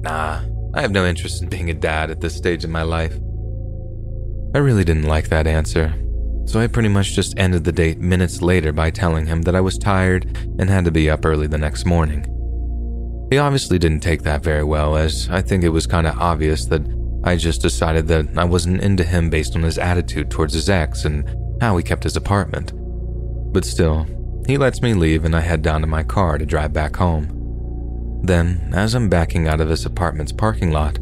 Nah, 0.01 0.41
I 0.73 0.81
have 0.81 0.91
no 0.91 1.05
interest 1.05 1.43
in 1.43 1.49
being 1.49 1.69
a 1.69 1.73
dad 1.73 2.09
at 2.09 2.21
this 2.21 2.35
stage 2.35 2.63
in 2.63 2.71
my 2.71 2.81
life. 2.81 3.13
I 4.55 4.57
really 4.57 4.83
didn't 4.83 5.03
like 5.03 5.29
that 5.29 5.47
answer, 5.47 5.93
so 6.45 6.59
I 6.59 6.67
pretty 6.67 6.89
much 6.89 7.13
just 7.13 7.37
ended 7.37 7.63
the 7.63 7.71
date 7.71 7.99
minutes 7.99 8.41
later 8.41 8.71
by 8.71 8.89
telling 8.89 9.25
him 9.25 9.41
that 9.43 9.55
I 9.55 9.61
was 9.61 9.77
tired 9.77 10.37
and 10.59 10.69
had 10.69 10.85
to 10.85 10.91
be 10.91 11.09
up 11.09 11.25
early 11.25 11.47
the 11.47 11.57
next 11.57 11.85
morning. 11.85 12.25
He 13.31 13.37
obviously 13.37 13.79
didn't 13.79 14.01
take 14.01 14.23
that 14.23 14.43
very 14.43 14.63
well, 14.63 14.97
as 14.97 15.29
I 15.29 15.41
think 15.41 15.63
it 15.63 15.69
was 15.69 15.87
kind 15.87 16.05
of 16.05 16.17
obvious 16.17 16.65
that 16.65 16.81
I 17.23 17.37
just 17.37 17.61
decided 17.61 18.07
that 18.07 18.37
I 18.37 18.43
wasn't 18.43 18.81
into 18.81 19.03
him 19.03 19.29
based 19.29 19.55
on 19.55 19.63
his 19.63 19.77
attitude 19.77 20.29
towards 20.29 20.53
his 20.53 20.69
ex 20.69 21.05
and 21.05 21.29
how 21.61 21.77
he 21.77 21.83
kept 21.83 22.03
his 22.03 22.17
apartment. 22.17 22.73
But 23.53 23.63
still, 23.63 24.05
he 24.47 24.57
lets 24.57 24.81
me 24.81 24.93
leave 24.93 25.23
and 25.23 25.35
I 25.35 25.41
head 25.41 25.61
down 25.61 25.81
to 25.81 25.87
my 25.87 26.03
car 26.03 26.37
to 26.37 26.45
drive 26.45 26.73
back 26.73 26.95
home. 26.95 28.21
Then, 28.23 28.71
as 28.73 28.95
I'm 28.95 29.09
backing 29.09 29.47
out 29.47 29.61
of 29.61 29.69
his 29.69 29.85
apartment's 29.85 30.31
parking 30.31 30.71
lot, 30.71 30.99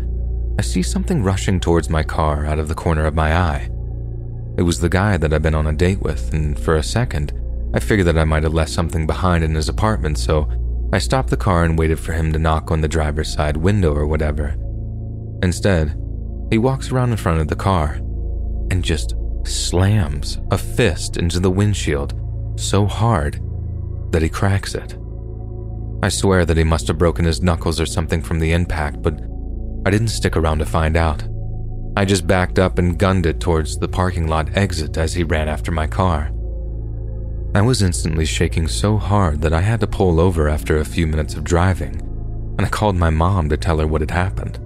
I 0.59 0.61
see 0.61 0.83
something 0.83 1.23
rushing 1.23 1.59
towards 1.59 1.89
my 1.89 2.03
car 2.03 2.45
out 2.45 2.59
of 2.59 2.67
the 2.67 2.75
corner 2.75 3.05
of 3.05 3.15
my 3.15 3.35
eye. 3.35 3.69
It 4.57 4.63
was 4.63 4.79
the 4.79 4.89
guy 4.89 5.17
that 5.17 5.33
I'd 5.33 5.41
been 5.41 5.55
on 5.55 5.67
a 5.67 5.73
date 5.73 6.01
with, 6.01 6.33
and 6.33 6.59
for 6.59 6.75
a 6.75 6.83
second, 6.83 7.33
I 7.73 7.79
figured 7.79 8.07
that 8.07 8.17
I 8.17 8.25
might 8.25 8.43
have 8.43 8.53
left 8.53 8.71
something 8.71 9.05
behind 9.05 9.43
in 9.43 9.55
his 9.55 9.69
apartment, 9.69 10.17
so 10.17 10.49
I 10.91 10.97
stopped 10.97 11.29
the 11.29 11.37
car 11.37 11.63
and 11.63 11.77
waited 11.77 11.99
for 11.99 12.13
him 12.13 12.33
to 12.33 12.39
knock 12.39 12.71
on 12.71 12.81
the 12.81 12.87
driver's 12.87 13.31
side 13.31 13.57
window 13.57 13.93
or 13.93 14.07
whatever. 14.07 14.55
Instead, 15.43 15.95
he 16.49 16.57
walks 16.57 16.91
around 16.91 17.11
in 17.11 17.17
front 17.17 17.41
of 17.41 17.47
the 17.47 17.55
car 17.55 17.93
and 18.71 18.83
just 18.83 19.13
slams 19.45 20.39
a 20.51 20.57
fist 20.57 21.17
into 21.17 21.39
the 21.39 21.51
windshield 21.51 22.13
so 22.57 22.85
hard 22.85 23.39
that 24.11 24.21
he 24.21 24.29
cracks 24.29 24.73
it. 24.73 24.97
I 26.01 26.09
swear 26.09 26.45
that 26.45 26.57
he 26.57 26.63
must 26.63 26.87
have 26.87 26.97
broken 26.97 27.25
his 27.25 27.41
knuckles 27.41 27.79
or 27.79 27.85
something 27.85 28.21
from 28.21 28.39
the 28.39 28.51
impact, 28.53 29.01
but 29.01 29.19
I 29.85 29.91
didn't 29.91 30.07
stick 30.09 30.35
around 30.35 30.59
to 30.59 30.65
find 30.65 30.97
out. 30.97 31.23
I 31.95 32.05
just 32.05 32.27
backed 32.27 32.59
up 32.59 32.79
and 32.79 32.97
gunned 32.97 33.25
it 33.25 33.39
towards 33.39 33.77
the 33.77 33.87
parking 33.87 34.27
lot 34.27 34.55
exit 34.55 34.97
as 34.97 35.13
he 35.13 35.23
ran 35.23 35.49
after 35.49 35.71
my 35.71 35.87
car. 35.87 36.31
I 37.55 37.61
was 37.61 37.81
instantly 37.81 38.25
shaking 38.25 38.67
so 38.67 38.97
hard 38.97 39.41
that 39.41 39.53
I 39.53 39.61
had 39.61 39.79
to 39.79 39.87
pull 39.87 40.19
over 40.19 40.47
after 40.47 40.77
a 40.77 40.85
few 40.85 41.07
minutes 41.07 41.33
of 41.33 41.43
driving, 41.43 41.99
and 42.57 42.61
I 42.61 42.69
called 42.69 42.95
my 42.95 43.09
mom 43.09 43.49
to 43.49 43.57
tell 43.57 43.79
her 43.79 43.87
what 43.87 44.01
had 44.01 44.11
happened. 44.11 44.59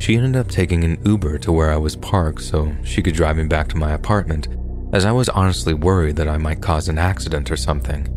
She 0.00 0.16
ended 0.16 0.36
up 0.36 0.48
taking 0.48 0.82
an 0.82 0.98
Uber 1.04 1.38
to 1.38 1.52
where 1.52 1.70
I 1.70 1.76
was 1.76 1.94
parked 1.94 2.42
so 2.42 2.74
she 2.82 3.02
could 3.02 3.14
drive 3.14 3.36
me 3.36 3.44
back 3.44 3.68
to 3.68 3.76
my 3.76 3.92
apartment, 3.92 4.48
as 4.92 5.04
I 5.04 5.12
was 5.12 5.28
honestly 5.28 5.74
worried 5.74 6.16
that 6.16 6.28
I 6.28 6.38
might 6.38 6.62
cause 6.62 6.88
an 6.88 6.98
accident 6.98 7.50
or 7.50 7.56
something. 7.56 8.08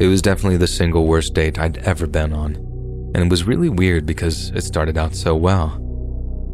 It 0.00 0.08
was 0.08 0.22
definitely 0.22 0.58
the 0.58 0.66
single 0.66 1.06
worst 1.06 1.34
date 1.34 1.58
I'd 1.58 1.78
ever 1.78 2.06
been 2.06 2.32
on, 2.32 2.56
and 3.14 3.16
it 3.16 3.30
was 3.30 3.44
really 3.44 3.68
weird 3.68 4.06
because 4.06 4.50
it 4.50 4.62
started 4.62 4.98
out 4.98 5.14
so 5.14 5.36
well. 5.36 5.82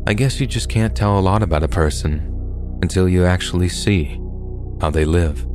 I 0.04 0.14
guess 0.14 0.40
you 0.40 0.46
just 0.48 0.68
can't 0.68 0.96
tell 0.96 1.16
a 1.16 1.20
lot 1.20 1.44
about 1.44 1.62
a 1.62 1.68
person 1.68 2.78
until 2.82 3.08
you 3.08 3.24
actually 3.24 3.68
see 3.68 4.18
how 4.80 4.90
they 4.90 5.04
live. 5.04 5.46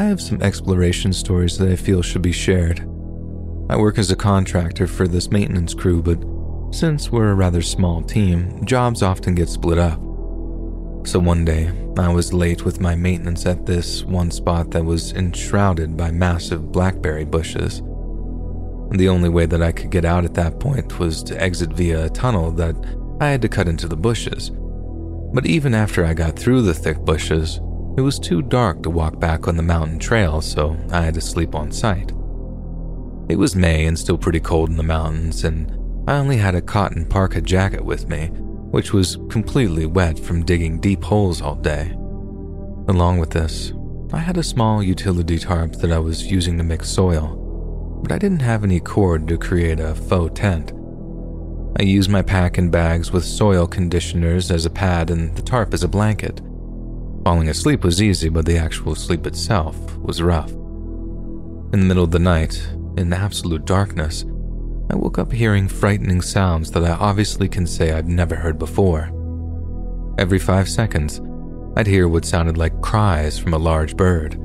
I 0.00 0.04
have 0.04 0.22
some 0.22 0.40
exploration 0.40 1.12
stories 1.12 1.58
that 1.58 1.68
I 1.68 1.76
feel 1.76 2.00
should 2.00 2.22
be 2.22 2.32
shared. 2.32 2.80
I 3.68 3.76
work 3.76 3.98
as 3.98 4.10
a 4.10 4.16
contractor 4.16 4.86
for 4.86 5.06
this 5.06 5.30
maintenance 5.30 5.74
crew, 5.74 6.00
but 6.02 6.18
since 6.74 7.12
we're 7.12 7.32
a 7.32 7.34
rather 7.34 7.60
small 7.60 8.00
team, 8.00 8.64
jobs 8.64 9.02
often 9.02 9.34
get 9.34 9.50
split 9.50 9.76
up. 9.76 9.98
So 11.06 11.18
one 11.18 11.44
day, 11.44 11.70
I 11.98 12.08
was 12.08 12.32
late 12.32 12.64
with 12.64 12.80
my 12.80 12.94
maintenance 12.94 13.44
at 13.44 13.66
this 13.66 14.02
one 14.02 14.30
spot 14.30 14.70
that 14.70 14.86
was 14.86 15.12
enshrouded 15.12 15.98
by 15.98 16.10
massive 16.12 16.72
blackberry 16.72 17.26
bushes. 17.26 17.82
The 18.92 19.10
only 19.10 19.28
way 19.28 19.44
that 19.44 19.62
I 19.62 19.70
could 19.70 19.90
get 19.90 20.06
out 20.06 20.24
at 20.24 20.32
that 20.32 20.60
point 20.60 20.98
was 20.98 21.22
to 21.24 21.38
exit 21.38 21.74
via 21.74 22.06
a 22.06 22.08
tunnel 22.08 22.52
that 22.52 22.74
I 23.20 23.28
had 23.28 23.42
to 23.42 23.50
cut 23.50 23.68
into 23.68 23.86
the 23.86 23.96
bushes. 23.96 24.50
But 25.34 25.44
even 25.44 25.74
after 25.74 26.06
I 26.06 26.14
got 26.14 26.38
through 26.38 26.62
the 26.62 26.72
thick 26.72 27.04
bushes, 27.04 27.60
it 27.96 28.00
was 28.00 28.18
too 28.18 28.42
dark 28.42 28.82
to 28.82 28.90
walk 28.90 29.18
back 29.18 29.48
on 29.48 29.56
the 29.56 29.62
mountain 29.62 29.98
trail, 29.98 30.40
so 30.40 30.76
I 30.90 31.02
had 31.02 31.14
to 31.14 31.20
sleep 31.20 31.54
on 31.54 31.72
site. 31.72 32.10
It 33.28 33.38
was 33.38 33.54
May 33.54 33.86
and 33.86 33.98
still 33.98 34.18
pretty 34.18 34.40
cold 34.40 34.70
in 34.70 34.76
the 34.76 34.82
mountains, 34.82 35.44
and 35.44 35.70
I 36.08 36.18
only 36.18 36.36
had 36.36 36.54
a 36.54 36.62
cotton 36.62 37.04
parka 37.04 37.40
jacket 37.40 37.84
with 37.84 38.08
me, 38.08 38.28
which 38.70 38.92
was 38.92 39.18
completely 39.28 39.86
wet 39.86 40.18
from 40.18 40.44
digging 40.44 40.80
deep 40.80 41.04
holes 41.04 41.42
all 41.42 41.54
day. 41.54 41.92
Along 42.88 43.18
with 43.18 43.30
this, 43.30 43.72
I 44.12 44.18
had 44.18 44.36
a 44.36 44.42
small 44.42 44.82
utility 44.82 45.38
tarp 45.38 45.74
that 45.76 45.92
I 45.92 45.98
was 45.98 46.30
using 46.30 46.58
to 46.58 46.64
mix 46.64 46.88
soil, 46.88 48.00
but 48.02 48.10
I 48.10 48.18
didn't 48.18 48.42
have 48.42 48.64
any 48.64 48.80
cord 48.80 49.28
to 49.28 49.38
create 49.38 49.78
a 49.78 49.94
faux 49.94 50.38
tent. 50.38 50.72
I 51.78 51.82
used 51.82 52.10
my 52.10 52.22
pack 52.22 52.58
and 52.58 52.72
bags 52.72 53.12
with 53.12 53.24
soil 53.24 53.66
conditioners 53.66 54.50
as 54.50 54.66
a 54.66 54.70
pad 54.70 55.10
and 55.10 55.36
the 55.36 55.42
tarp 55.42 55.72
as 55.72 55.84
a 55.84 55.88
blanket. 55.88 56.40
Falling 57.24 57.48
asleep 57.48 57.84
was 57.84 58.00
easy, 58.00 58.28
but 58.28 58.46
the 58.46 58.56
actual 58.56 58.94
sleep 58.94 59.26
itself 59.26 59.76
was 59.98 60.22
rough. 60.22 60.50
In 60.50 61.80
the 61.80 61.86
middle 61.86 62.04
of 62.04 62.10
the 62.10 62.18
night, 62.18 62.66
in 62.96 63.12
absolute 63.12 63.64
darkness, 63.66 64.24
I 64.90 64.96
woke 64.96 65.18
up 65.18 65.30
hearing 65.30 65.68
frightening 65.68 66.22
sounds 66.22 66.70
that 66.72 66.84
I 66.84 66.92
obviously 66.92 67.48
can 67.48 67.66
say 67.66 67.92
I've 67.92 68.08
never 68.08 68.34
heard 68.34 68.58
before. 68.58 69.12
Every 70.18 70.38
five 70.38 70.68
seconds, 70.68 71.20
I'd 71.76 71.86
hear 71.86 72.08
what 72.08 72.24
sounded 72.24 72.56
like 72.56 72.80
cries 72.80 73.38
from 73.38 73.54
a 73.54 73.58
large 73.58 73.96
bird, 73.96 74.36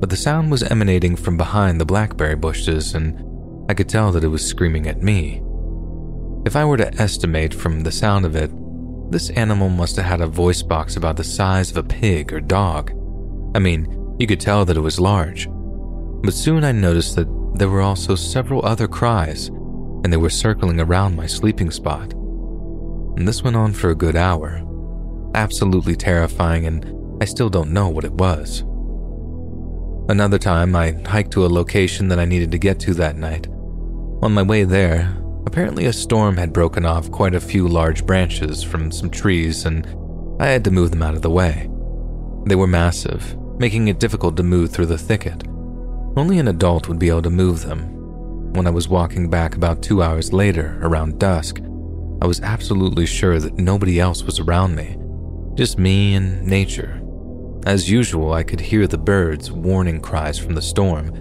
but 0.00 0.08
the 0.08 0.16
sound 0.16 0.50
was 0.50 0.62
emanating 0.62 1.16
from 1.16 1.36
behind 1.36 1.80
the 1.80 1.84
blackberry 1.84 2.36
bushes, 2.36 2.94
and 2.94 3.22
I 3.68 3.74
could 3.74 3.88
tell 3.88 4.12
that 4.12 4.24
it 4.24 4.28
was 4.28 4.46
screaming 4.46 4.86
at 4.86 5.02
me. 5.02 5.42
If 6.46 6.56
I 6.56 6.64
were 6.64 6.78
to 6.78 6.94
estimate 7.00 7.52
from 7.52 7.82
the 7.82 7.92
sound 7.92 8.24
of 8.24 8.34
it, 8.34 8.50
this 9.12 9.30
animal 9.30 9.68
must 9.68 9.96
have 9.96 10.06
had 10.06 10.20
a 10.22 10.26
voice 10.26 10.62
box 10.62 10.96
about 10.96 11.16
the 11.16 11.24
size 11.24 11.70
of 11.70 11.76
a 11.76 11.82
pig 11.82 12.32
or 12.32 12.40
dog. 12.40 12.90
I 13.54 13.58
mean, 13.58 14.16
you 14.18 14.26
could 14.26 14.40
tell 14.40 14.64
that 14.64 14.76
it 14.76 14.80
was 14.80 14.98
large. 14.98 15.48
But 16.22 16.32
soon 16.32 16.64
I 16.64 16.72
noticed 16.72 17.16
that 17.16 17.28
there 17.54 17.68
were 17.68 17.82
also 17.82 18.14
several 18.14 18.64
other 18.64 18.88
cries, 18.88 19.48
and 19.48 20.10
they 20.10 20.16
were 20.16 20.30
circling 20.30 20.80
around 20.80 21.14
my 21.14 21.26
sleeping 21.26 21.70
spot. 21.70 22.14
And 23.16 23.28
this 23.28 23.42
went 23.42 23.56
on 23.56 23.74
for 23.74 23.90
a 23.90 23.94
good 23.94 24.16
hour. 24.16 24.62
Absolutely 25.34 25.94
terrifying, 25.94 26.66
and 26.66 27.22
I 27.22 27.26
still 27.26 27.50
don't 27.50 27.72
know 27.72 27.90
what 27.90 28.04
it 28.04 28.12
was. 28.12 28.60
Another 30.08 30.38
time, 30.38 30.74
I 30.74 30.92
hiked 31.06 31.32
to 31.32 31.44
a 31.44 31.48
location 31.48 32.08
that 32.08 32.18
I 32.18 32.24
needed 32.24 32.50
to 32.52 32.58
get 32.58 32.80
to 32.80 32.94
that 32.94 33.16
night. 33.16 33.46
On 34.22 34.32
my 34.32 34.42
way 34.42 34.64
there, 34.64 35.21
Apparently, 35.52 35.84
a 35.84 35.92
storm 35.92 36.38
had 36.38 36.50
broken 36.50 36.86
off 36.86 37.10
quite 37.10 37.34
a 37.34 37.40
few 37.40 37.68
large 37.68 38.06
branches 38.06 38.62
from 38.62 38.90
some 38.90 39.10
trees, 39.10 39.66
and 39.66 39.86
I 40.40 40.46
had 40.46 40.64
to 40.64 40.70
move 40.70 40.90
them 40.90 41.02
out 41.02 41.14
of 41.14 41.20
the 41.20 41.28
way. 41.28 41.68
They 42.46 42.54
were 42.54 42.66
massive, 42.66 43.36
making 43.58 43.88
it 43.88 44.00
difficult 44.00 44.34
to 44.38 44.42
move 44.42 44.70
through 44.70 44.86
the 44.86 44.96
thicket. 44.96 45.46
Only 46.16 46.38
an 46.38 46.48
adult 46.48 46.88
would 46.88 46.98
be 46.98 47.10
able 47.10 47.20
to 47.20 47.28
move 47.28 47.66
them. 47.66 47.80
When 48.54 48.66
I 48.66 48.70
was 48.70 48.88
walking 48.88 49.28
back 49.28 49.54
about 49.54 49.82
two 49.82 50.02
hours 50.02 50.32
later, 50.32 50.78
around 50.80 51.18
dusk, 51.18 51.60
I 52.22 52.26
was 52.26 52.40
absolutely 52.40 53.04
sure 53.04 53.38
that 53.38 53.58
nobody 53.58 54.00
else 54.00 54.22
was 54.22 54.40
around 54.40 54.74
me, 54.74 54.96
just 55.54 55.78
me 55.78 56.14
and 56.14 56.46
nature. 56.46 57.02
As 57.66 57.90
usual, 57.90 58.32
I 58.32 58.42
could 58.42 58.60
hear 58.60 58.86
the 58.86 58.96
birds' 58.96 59.52
warning 59.52 60.00
cries 60.00 60.38
from 60.38 60.54
the 60.54 60.62
storm 60.62 61.12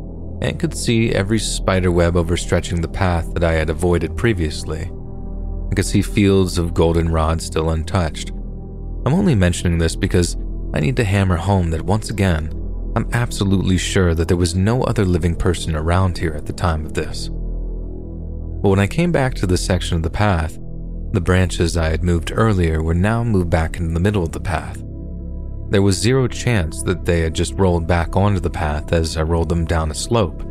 and 0.41 0.59
could 0.59 0.75
see 0.75 1.11
every 1.11 1.39
spider 1.39 1.91
web 1.91 2.15
overstretching 2.15 2.81
the 2.81 2.87
path 2.87 3.33
that 3.33 3.43
I 3.43 3.53
had 3.53 3.69
avoided 3.69 4.17
previously. 4.17 4.91
I 5.71 5.75
could 5.75 5.85
see 5.85 6.01
fields 6.01 6.57
of 6.57 6.73
goldenrod 6.73 7.41
still 7.41 7.69
untouched. 7.69 8.31
I'm 9.05 9.13
only 9.13 9.35
mentioning 9.35 9.77
this 9.77 9.95
because 9.95 10.35
I 10.73 10.79
need 10.79 10.95
to 10.97 11.03
hammer 11.03 11.37
home 11.37 11.69
that 11.71 11.81
once 11.83 12.09
again, 12.09 12.51
I'm 12.95 13.09
absolutely 13.13 13.77
sure 13.77 14.13
that 14.15 14.27
there 14.27 14.37
was 14.37 14.55
no 14.55 14.83
other 14.83 15.05
living 15.05 15.35
person 15.35 15.75
around 15.75 16.17
here 16.17 16.33
at 16.33 16.45
the 16.45 16.53
time 16.53 16.85
of 16.85 16.93
this. 16.93 17.29
But 17.29 18.69
when 18.69 18.79
I 18.79 18.87
came 18.87 19.11
back 19.11 19.33
to 19.35 19.47
the 19.47 19.57
section 19.57 19.95
of 19.95 20.03
the 20.03 20.09
path, 20.09 20.59
the 21.13 21.21
branches 21.21 21.77
I 21.77 21.89
had 21.89 22.03
moved 22.03 22.31
earlier 22.33 22.81
were 22.83 22.93
now 22.93 23.23
moved 23.23 23.49
back 23.49 23.77
into 23.77 23.93
the 23.93 23.99
middle 23.99 24.23
of 24.23 24.31
the 24.31 24.39
path. 24.39 24.81
There 25.71 25.81
was 25.81 25.97
zero 25.97 26.27
chance 26.27 26.83
that 26.83 27.05
they 27.05 27.21
had 27.21 27.33
just 27.33 27.53
rolled 27.53 27.87
back 27.87 28.17
onto 28.17 28.41
the 28.41 28.49
path 28.49 28.91
as 28.91 29.15
I 29.15 29.21
rolled 29.21 29.47
them 29.47 29.63
down 29.63 29.89
a 29.89 29.95
slope. 29.95 30.43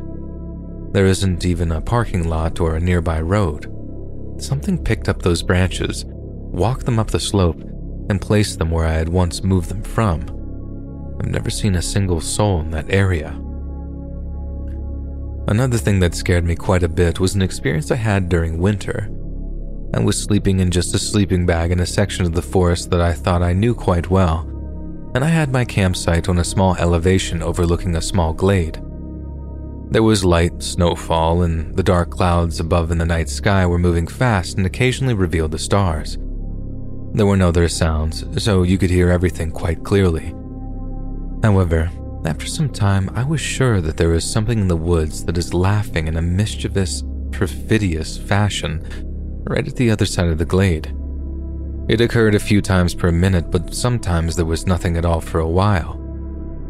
There 0.93 1.05
isn't 1.05 1.45
even 1.45 1.73
a 1.73 1.83
parking 1.83 2.27
lot 2.27 2.59
or 2.59 2.75
a 2.75 2.81
nearby 2.81 3.21
road. 3.21 3.67
Something 4.39 4.83
picked 4.83 5.11
up 5.11 5.21
those 5.21 5.43
branches, 5.43 6.07
walked 6.07 6.87
them 6.87 6.99
up 6.99 7.11
the 7.11 7.21
slope, 7.21 7.61
and 8.09 8.19
placed 8.19 8.59
them 8.59 8.71
where 8.71 8.87
I 8.87 8.95
had 8.95 9.11
once 9.11 9.45
moved 9.45 9.69
them 9.69 9.83
from. 9.83 10.23
I've 11.21 11.31
never 11.31 11.51
seen 11.51 11.75
a 11.75 11.83
single 11.83 12.23
soul 12.23 12.61
in 12.61 12.71
that 12.71 12.91
area. 12.91 13.39
Another 15.49 15.77
thing 15.77 16.01
that 16.01 16.15
scared 16.15 16.47
me 16.47 16.57
quite 16.57 16.83
a 16.83 16.89
bit 16.89 17.21
was 17.21 17.35
an 17.35 17.43
experience 17.43 17.91
I 17.91 17.97
had 17.97 18.31
during 18.31 18.57
winter. 18.57 19.11
I 19.93 20.01
was 20.01 20.19
sleeping 20.19 20.61
in 20.61 20.71
just 20.71 20.95
a 20.95 20.99
sleeping 20.99 21.45
bag 21.45 21.73
in 21.73 21.81
a 21.81 21.87
section 21.87 22.25
of 22.25 22.33
the 22.33 22.41
forest 22.41 22.91
that 22.91 23.03
I 23.03 23.13
thought 23.13 23.43
I 23.43 23.53
knew 23.53 23.75
quite 23.75 24.09
well, 24.09 24.47
and 25.15 25.25
I 25.25 25.29
had 25.29 25.53
my 25.53 25.65
campsite 25.65 26.29
on 26.29 26.39
a 26.39 26.45
small 26.45 26.77
elevation 26.77 27.43
overlooking 27.43 27.97
a 27.97 28.03
small 28.03 28.33
glade. 28.33 28.81
There 29.91 30.05
was 30.05 30.25
light 30.25 30.63
snowfall, 30.63 31.43
and 31.43 31.75
the 31.77 31.83
dark 31.83 32.11
clouds 32.11 32.61
above 32.61 32.93
in 32.93 32.99
the 32.99 33.05
night 33.05 33.29
sky 33.29 33.67
were 33.67 33.79
moving 33.79 34.07
fast 34.07 34.57
and 34.57 34.65
occasionally 34.65 35.15
revealed 35.15 35.51
the 35.51 35.59
stars. 35.59 36.17
There 37.13 37.27
were 37.27 37.37
no 37.37 37.49
other 37.49 37.69
sounds, 37.69 38.25
so 38.43 38.63
you 38.63 38.79
could 38.79 38.91
hear 38.91 39.11
everything 39.11 39.51
quite 39.51 39.83
clearly. 39.83 40.33
However, 41.43 41.91
after 42.25 42.47
some 42.47 42.69
time, 42.69 43.11
I 43.15 43.25
was 43.25 43.41
sure 43.41 43.81
that 43.81 43.97
there 43.97 44.11
was 44.11 44.31
something 44.31 44.61
in 44.61 44.69
the 44.69 44.77
woods 44.77 45.25
that 45.25 45.39
is 45.39 45.53
laughing 45.53 46.07
in 46.07 46.17
a 46.17 46.23
mischievous, 46.23 47.03
perfidious 47.33 48.17
fashion 48.17 48.85
right 49.49 49.67
at 49.67 49.75
the 49.75 49.91
other 49.91 50.07
side 50.07 50.29
of 50.29 50.39
the 50.39 50.45
glade. 50.45 50.95
It 51.91 52.01
occurred 52.01 52.37
a 52.37 52.39
few 52.39 52.63
times 52.63 52.95
per 52.95 53.11
minute, 53.11 53.51
but 53.51 53.75
sometimes 53.75 54.37
there 54.37 54.45
was 54.45 54.65
nothing 54.65 54.97
at 54.97 55.05
all 55.05 55.21
for 55.21 55.41
a 55.41 55.49
while. 55.49 55.99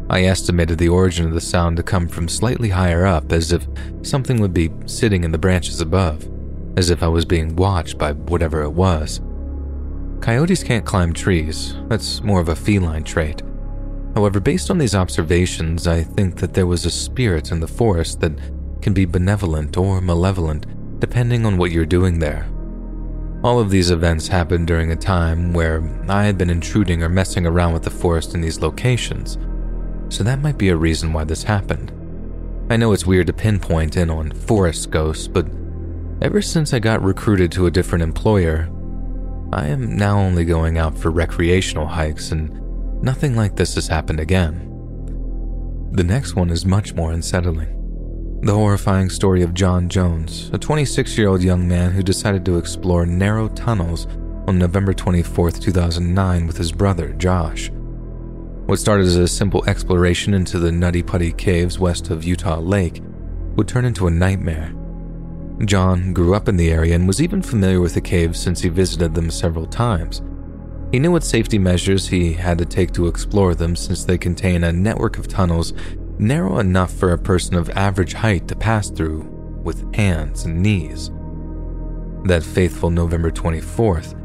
I 0.09 0.23
estimated 0.23 0.79
the 0.79 0.89
origin 0.89 1.27
of 1.27 1.35
the 1.35 1.39
sound 1.39 1.77
to 1.77 1.83
come 1.83 2.07
from 2.07 2.27
slightly 2.27 2.69
higher 2.69 3.05
up, 3.05 3.31
as 3.31 3.51
if 3.51 3.67
something 4.01 4.41
would 4.41 4.51
be 4.51 4.71
sitting 4.87 5.23
in 5.23 5.31
the 5.31 5.37
branches 5.37 5.79
above, 5.79 6.27
as 6.75 6.89
if 6.89 7.03
I 7.03 7.07
was 7.07 7.23
being 7.23 7.55
watched 7.55 7.99
by 7.99 8.13
whatever 8.13 8.63
it 8.63 8.71
was. 8.71 9.21
Coyotes 10.21 10.63
can't 10.63 10.87
climb 10.87 11.13
trees, 11.13 11.75
that's 11.87 12.23
more 12.23 12.41
of 12.41 12.49
a 12.49 12.55
feline 12.55 13.03
trait. 13.03 13.43
However, 14.15 14.39
based 14.39 14.71
on 14.71 14.79
these 14.79 14.95
observations, 14.95 15.85
I 15.85 16.01
think 16.01 16.37
that 16.37 16.55
there 16.55 16.65
was 16.65 16.87
a 16.87 16.89
spirit 16.89 17.51
in 17.51 17.59
the 17.59 17.67
forest 17.67 18.21
that 18.21 18.39
can 18.81 18.93
be 18.93 19.05
benevolent 19.05 19.77
or 19.77 20.01
malevolent 20.01 20.65
depending 20.99 21.45
on 21.45 21.57
what 21.57 21.69
you're 21.69 21.85
doing 21.85 22.17
there. 22.17 22.49
All 23.43 23.59
of 23.59 23.71
these 23.71 23.89
events 23.89 24.27
happened 24.27 24.67
during 24.67 24.91
a 24.91 24.95
time 24.95 25.51
where 25.51 25.83
I 26.07 26.25
had 26.25 26.37
been 26.37 26.51
intruding 26.51 27.01
or 27.01 27.09
messing 27.09 27.47
around 27.47 27.73
with 27.73 27.81
the 27.81 27.89
forest 27.89 28.35
in 28.35 28.41
these 28.41 28.61
locations, 28.61 29.39
so 30.09 30.23
that 30.23 30.41
might 30.41 30.59
be 30.59 30.69
a 30.69 30.75
reason 30.75 31.11
why 31.11 31.23
this 31.23 31.41
happened. 31.41 31.91
I 32.69 32.77
know 32.77 32.93
it's 32.93 33.07
weird 33.07 33.27
to 33.27 33.33
pinpoint 33.33 33.97
in 33.97 34.11
on 34.11 34.31
forest 34.31 34.91
ghosts, 34.91 35.27
but 35.27 35.47
ever 36.21 36.39
since 36.41 36.71
I 36.71 36.79
got 36.79 37.01
recruited 37.01 37.51
to 37.53 37.65
a 37.65 37.71
different 37.71 38.03
employer, 38.03 38.69
I 39.51 39.67
am 39.67 39.95
now 39.97 40.19
only 40.19 40.45
going 40.45 40.77
out 40.77 40.95
for 40.95 41.09
recreational 41.09 41.87
hikes, 41.87 42.31
and 42.31 43.01
nothing 43.01 43.35
like 43.35 43.55
this 43.55 43.73
has 43.73 43.87
happened 43.87 44.19
again. 44.19 44.67
The 45.93 46.03
next 46.03 46.35
one 46.35 46.51
is 46.51 46.63
much 46.63 46.93
more 46.93 47.11
unsettling. 47.11 47.80
The 48.43 48.55
horrifying 48.55 49.11
story 49.11 49.43
of 49.43 49.53
John 49.53 49.87
Jones, 49.87 50.49
a 50.51 50.57
26 50.57 51.15
year 51.15 51.27
old 51.27 51.43
young 51.43 51.67
man 51.67 51.91
who 51.91 52.01
decided 52.01 52.43
to 52.45 52.57
explore 52.57 53.05
narrow 53.05 53.47
tunnels 53.49 54.07
on 54.47 54.57
November 54.57 54.95
24, 54.95 55.51
2009, 55.51 56.47
with 56.47 56.57
his 56.57 56.71
brother, 56.71 57.13
Josh. 57.13 57.69
What 58.65 58.79
started 58.79 59.05
as 59.05 59.15
a 59.15 59.27
simple 59.27 59.63
exploration 59.69 60.33
into 60.33 60.57
the 60.57 60.71
Nutty 60.71 61.03
Putty 61.03 61.33
Caves 61.33 61.77
west 61.77 62.09
of 62.09 62.23
Utah 62.23 62.57
Lake 62.57 63.03
would 63.57 63.67
turn 63.67 63.85
into 63.85 64.07
a 64.07 64.11
nightmare. 64.11 64.73
John 65.65 66.11
grew 66.11 66.33
up 66.33 66.49
in 66.49 66.57
the 66.57 66.71
area 66.71 66.95
and 66.95 67.05
was 67.05 67.21
even 67.21 67.43
familiar 67.43 67.79
with 67.79 67.93
the 67.93 68.01
caves 68.01 68.39
since 68.39 68.61
he 68.61 68.69
visited 68.69 69.13
them 69.13 69.29
several 69.29 69.67
times. 69.67 70.23
He 70.91 70.97
knew 70.97 71.11
what 71.11 71.23
safety 71.23 71.59
measures 71.59 72.07
he 72.07 72.33
had 72.33 72.57
to 72.57 72.65
take 72.65 72.91
to 72.93 73.07
explore 73.07 73.53
them 73.53 73.75
since 73.75 74.03
they 74.03 74.17
contain 74.17 74.63
a 74.63 74.73
network 74.73 75.19
of 75.19 75.27
tunnels 75.27 75.73
narrow 76.21 76.59
enough 76.59 76.93
for 76.93 77.11
a 77.11 77.17
person 77.17 77.55
of 77.55 77.69
average 77.71 78.13
height 78.13 78.47
to 78.47 78.55
pass 78.55 78.89
through 78.89 79.21
with 79.63 79.93
hands 79.95 80.45
and 80.45 80.61
knees. 80.61 81.09
That 82.25 82.43
faithful 82.43 82.91
November 82.91 83.31
24th, 83.31 84.15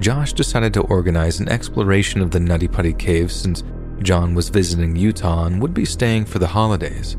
Josh 0.00 0.32
decided 0.32 0.72
to 0.74 0.80
organize 0.82 1.40
an 1.40 1.50
exploration 1.50 2.22
of 2.22 2.30
the 2.30 2.40
Nutty 2.40 2.68
Putty 2.68 2.94
Cave 2.94 3.30
since 3.30 3.62
John 4.00 4.34
was 4.34 4.48
visiting 4.48 4.96
Utah 4.96 5.44
and 5.44 5.60
would 5.60 5.74
be 5.74 5.84
staying 5.84 6.24
for 6.24 6.38
the 6.38 6.46
holidays. 6.46 7.16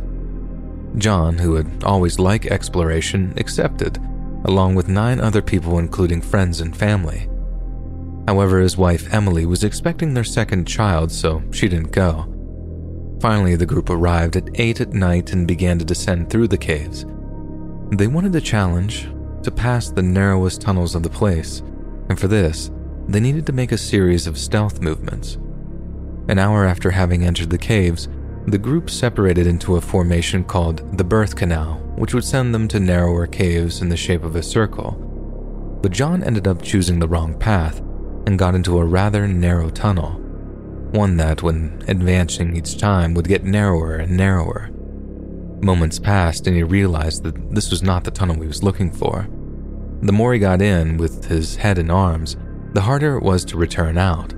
John, 0.98 1.38
who 1.38 1.54
had 1.56 1.84
always 1.84 2.18
liked 2.18 2.48
exploration, 2.48 3.34
accepted, 3.38 3.98
along 4.46 4.74
with 4.74 4.88
nine 4.88 5.20
other 5.20 5.42
people, 5.42 5.78
including 5.78 6.22
friends 6.22 6.60
and 6.60 6.76
family. 6.76 7.30
However, 8.28 8.60
his 8.60 8.78
wife 8.78 9.14
Emily 9.14 9.46
was 9.46 9.64
expecting 9.64 10.14
their 10.14 10.24
second 10.24 10.66
child, 10.66 11.12
so 11.12 11.44
she 11.52 11.68
didn't 11.68 11.92
go. 11.92 12.33
Finally, 13.24 13.56
the 13.56 13.66
group 13.66 13.90
arrived 13.90 14.36
at 14.36 14.50
8 14.56 14.82
at 14.82 14.92
night 14.92 15.32
and 15.32 15.48
began 15.48 15.80
to 15.80 15.86
descend 15.86 16.30
through 16.30 16.50
the 16.50 16.58
caves. 16.58 17.06
They 17.92 18.08
wanted 18.08 18.36
a 18.36 18.42
challenge 18.42 19.08
to 19.44 19.50
pass 19.50 19.90
the 19.90 20.02
narrowest 20.02 20.60
tunnels 20.60 20.94
of 20.94 21.04
the 21.04 21.10
place, 21.10 21.62
and 22.10 22.20
for 22.20 22.28
this, 22.28 22.70
they 23.08 23.22
needed 23.22 23.46
to 23.46 23.54
make 23.54 23.72
a 23.72 23.78
series 23.78 24.28
of 24.28 24.38
stealth 24.38 24.82
movements. 24.82 25.38
An 26.28 26.38
hour 26.38 26.66
after 26.66 26.92
having 26.92 27.24
entered 27.24 27.50
the 27.50 27.58
caves, 27.58 28.10
the 28.48 28.58
group 28.58 28.90
separated 28.90 29.48
into 29.48 29.78
a 29.78 29.82
formation 29.82 30.44
called 30.44 30.98
the 30.98 31.06
Birth 31.06 31.38
Canal, 31.38 31.76
which 31.96 32.14
would 32.14 32.26
send 32.26 32.54
them 32.54 32.68
to 32.68 32.78
narrower 32.82 33.26
caves 33.26 33.82
in 33.82 33.88
the 33.88 33.96
shape 33.96 34.26
of 34.26 34.36
a 34.36 34.44
circle. 34.44 35.80
But 35.82 35.94
John 35.94 36.24
ended 36.24 36.46
up 36.46 36.62
choosing 36.62 37.00
the 37.00 37.08
wrong 37.08 37.40
path 37.40 37.80
and 38.28 38.38
got 38.38 38.54
into 38.54 38.80
a 38.80 38.86
rather 38.86 39.30
narrow 39.30 39.70
tunnel 39.70 40.23
one 40.94 41.18
that, 41.18 41.44
when 41.44 41.84
advancing 41.88 42.56
each 42.56 42.78
time, 42.78 43.14
would 43.14 43.28
get 43.28 43.44
narrower 43.44 43.96
and 43.96 44.16
narrower. 44.16 44.70
Moments 45.62 46.00
passed, 46.00 46.48
and 46.48 46.56
he 46.56 46.64
realized 46.64 47.24
that 47.24 47.52
this 47.54 47.72
was 47.72 47.84
not 47.84 48.04
the 48.04 48.12
tunnel 48.12 48.42
he 48.42 48.48
was 48.48 48.64
looking 48.64 48.92
for. 48.92 49.28
The 50.02 50.12
more 50.12 50.34
he 50.34 50.40
got 50.40 50.62
in 50.62 50.98
with 50.98 51.26
his 51.26 51.56
head 51.56 51.78
and 51.78 51.92
arms, 51.92 52.36
the 52.74 52.82
harder 52.82 53.18
it 53.18 53.24
was 53.24 53.46
to 53.46 53.58
return 53.58 53.98
out. 53.98 54.34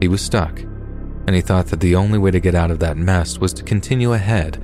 He 0.00 0.08
was 0.08 0.22
stuck, 0.22 0.60
and 1.26 1.34
he 1.34 1.42
thought 1.42 1.66
that 1.66 1.80
the 1.80 1.94
only 1.94 2.18
way 2.18 2.30
to 2.30 2.40
get 2.40 2.54
out 2.54 2.70
of 2.70 2.78
that 2.80 2.96
mess 2.96 3.38
was 3.38 3.52
to 3.54 3.62
continue 3.62 4.12
ahead, 4.12 4.60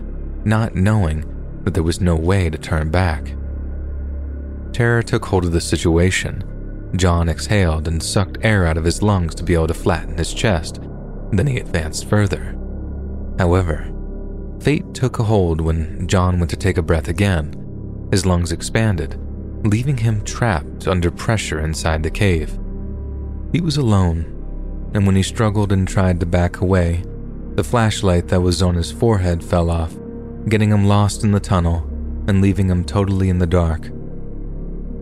not 0.46 0.74
knowing 0.74 1.24
that 1.64 1.74
there 1.74 1.82
was 1.82 2.00
no 2.00 2.16
way 2.16 2.48
to 2.50 2.58
turn 2.58 2.90
back. 2.90 3.34
Terror 4.72 5.02
took 5.02 5.26
hold 5.26 5.44
of 5.44 5.52
the 5.52 5.60
situation. 5.60 6.42
John 6.96 7.28
exhaled 7.28 7.86
and 7.86 8.02
sucked 8.02 8.38
air 8.42 8.66
out 8.66 8.78
of 8.78 8.84
his 8.84 9.02
lungs 9.02 9.34
to 9.34 9.44
be 9.44 9.54
able 9.54 9.66
to 9.66 9.74
flatten 9.74 10.16
his 10.16 10.32
chest. 10.32 10.80
Then 11.32 11.46
he 11.46 11.58
advanced 11.58 12.08
further. 12.08 12.56
However, 13.38 13.92
fate 14.60 14.94
took 14.94 15.18
a 15.18 15.24
hold 15.24 15.60
when 15.60 16.06
John 16.08 16.38
went 16.38 16.50
to 16.50 16.56
take 16.56 16.78
a 16.78 16.82
breath 16.82 17.08
again. 17.08 17.54
His 18.10 18.26
lungs 18.26 18.52
expanded, 18.52 19.18
leaving 19.64 19.98
him 19.98 20.24
trapped 20.24 20.88
under 20.88 21.10
pressure 21.10 21.60
inside 21.60 22.02
the 22.02 22.10
cave. 22.10 22.58
He 23.52 23.60
was 23.60 23.76
alone, 23.76 24.90
and 24.94 25.06
when 25.06 25.16
he 25.16 25.22
struggled 25.22 25.72
and 25.72 25.86
tried 25.86 26.20
to 26.20 26.26
back 26.26 26.60
away, 26.60 27.02
the 27.54 27.64
flashlight 27.64 28.28
that 28.28 28.40
was 28.40 28.62
on 28.62 28.74
his 28.74 28.90
forehead 28.90 29.44
fell 29.44 29.70
off, 29.70 29.94
getting 30.48 30.70
him 30.70 30.86
lost 30.86 31.24
in 31.24 31.32
the 31.32 31.40
tunnel 31.40 31.84
and 32.26 32.40
leaving 32.40 32.68
him 32.68 32.84
totally 32.84 33.28
in 33.28 33.38
the 33.38 33.46
dark. 33.46 33.90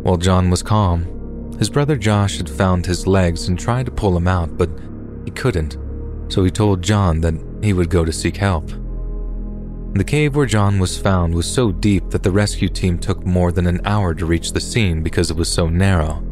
While 0.03 0.17
John 0.17 0.51
was 0.51 0.63
calm, 0.63 1.55
his 1.59 1.71
brother 1.71 1.97
Josh 1.97 2.39
had 2.39 2.51
found 2.51 2.87
his 2.87 3.07
legs 3.07 3.49
and 3.49 3.59
tried 3.59 3.87
to 3.87 3.93
pull 3.93 4.17
him 4.17 4.29
out, 4.29 4.57
but 4.57 4.71
he 5.25 5.31
couldn't 5.31 5.77
so 6.29 6.45
he 6.45 6.51
told 6.51 6.83
John 6.83 7.21
that 7.21 7.35
he 7.63 7.73
would 7.73 7.91
go 7.91 8.05
to 8.05 8.13
seek 8.13 8.37
help. 8.37 8.71
The 9.95 10.05
cave 10.05 10.37
where 10.37 10.47
John 10.47 10.79
was 10.79 10.99
found 10.99 11.35
was 11.35 11.51
so 11.51 11.73
deep 11.73 12.11
that 12.11 12.23
the 12.23 12.31
rescue 12.31 12.69
team 12.69 12.99
took 12.99 13.25
more 13.25 13.51
than 13.51 13.67
an 13.67 13.81
hour 13.87 14.15
to 14.15 14.27
reach 14.27 14.53
the 14.53 14.61
scene 14.61 15.03
because 15.03 15.31
it 15.31 15.37
was 15.37 15.51
so 15.51 15.69
narrow. 15.69 16.23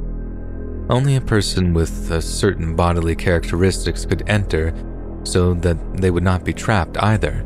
Only 0.91 1.17
a 1.17 1.21
person 1.23 1.73
with 1.73 2.11
a 2.11 2.21
certain 2.21 2.77
bodily 2.77 3.17
characteristics 3.17 4.05
could 4.05 4.29
enter 4.29 4.75
so 5.23 5.55
that 5.55 5.79
they 5.97 6.11
would 6.11 6.23
not 6.23 6.45
be 6.45 6.53
trapped 6.53 6.99
either. 6.99 7.43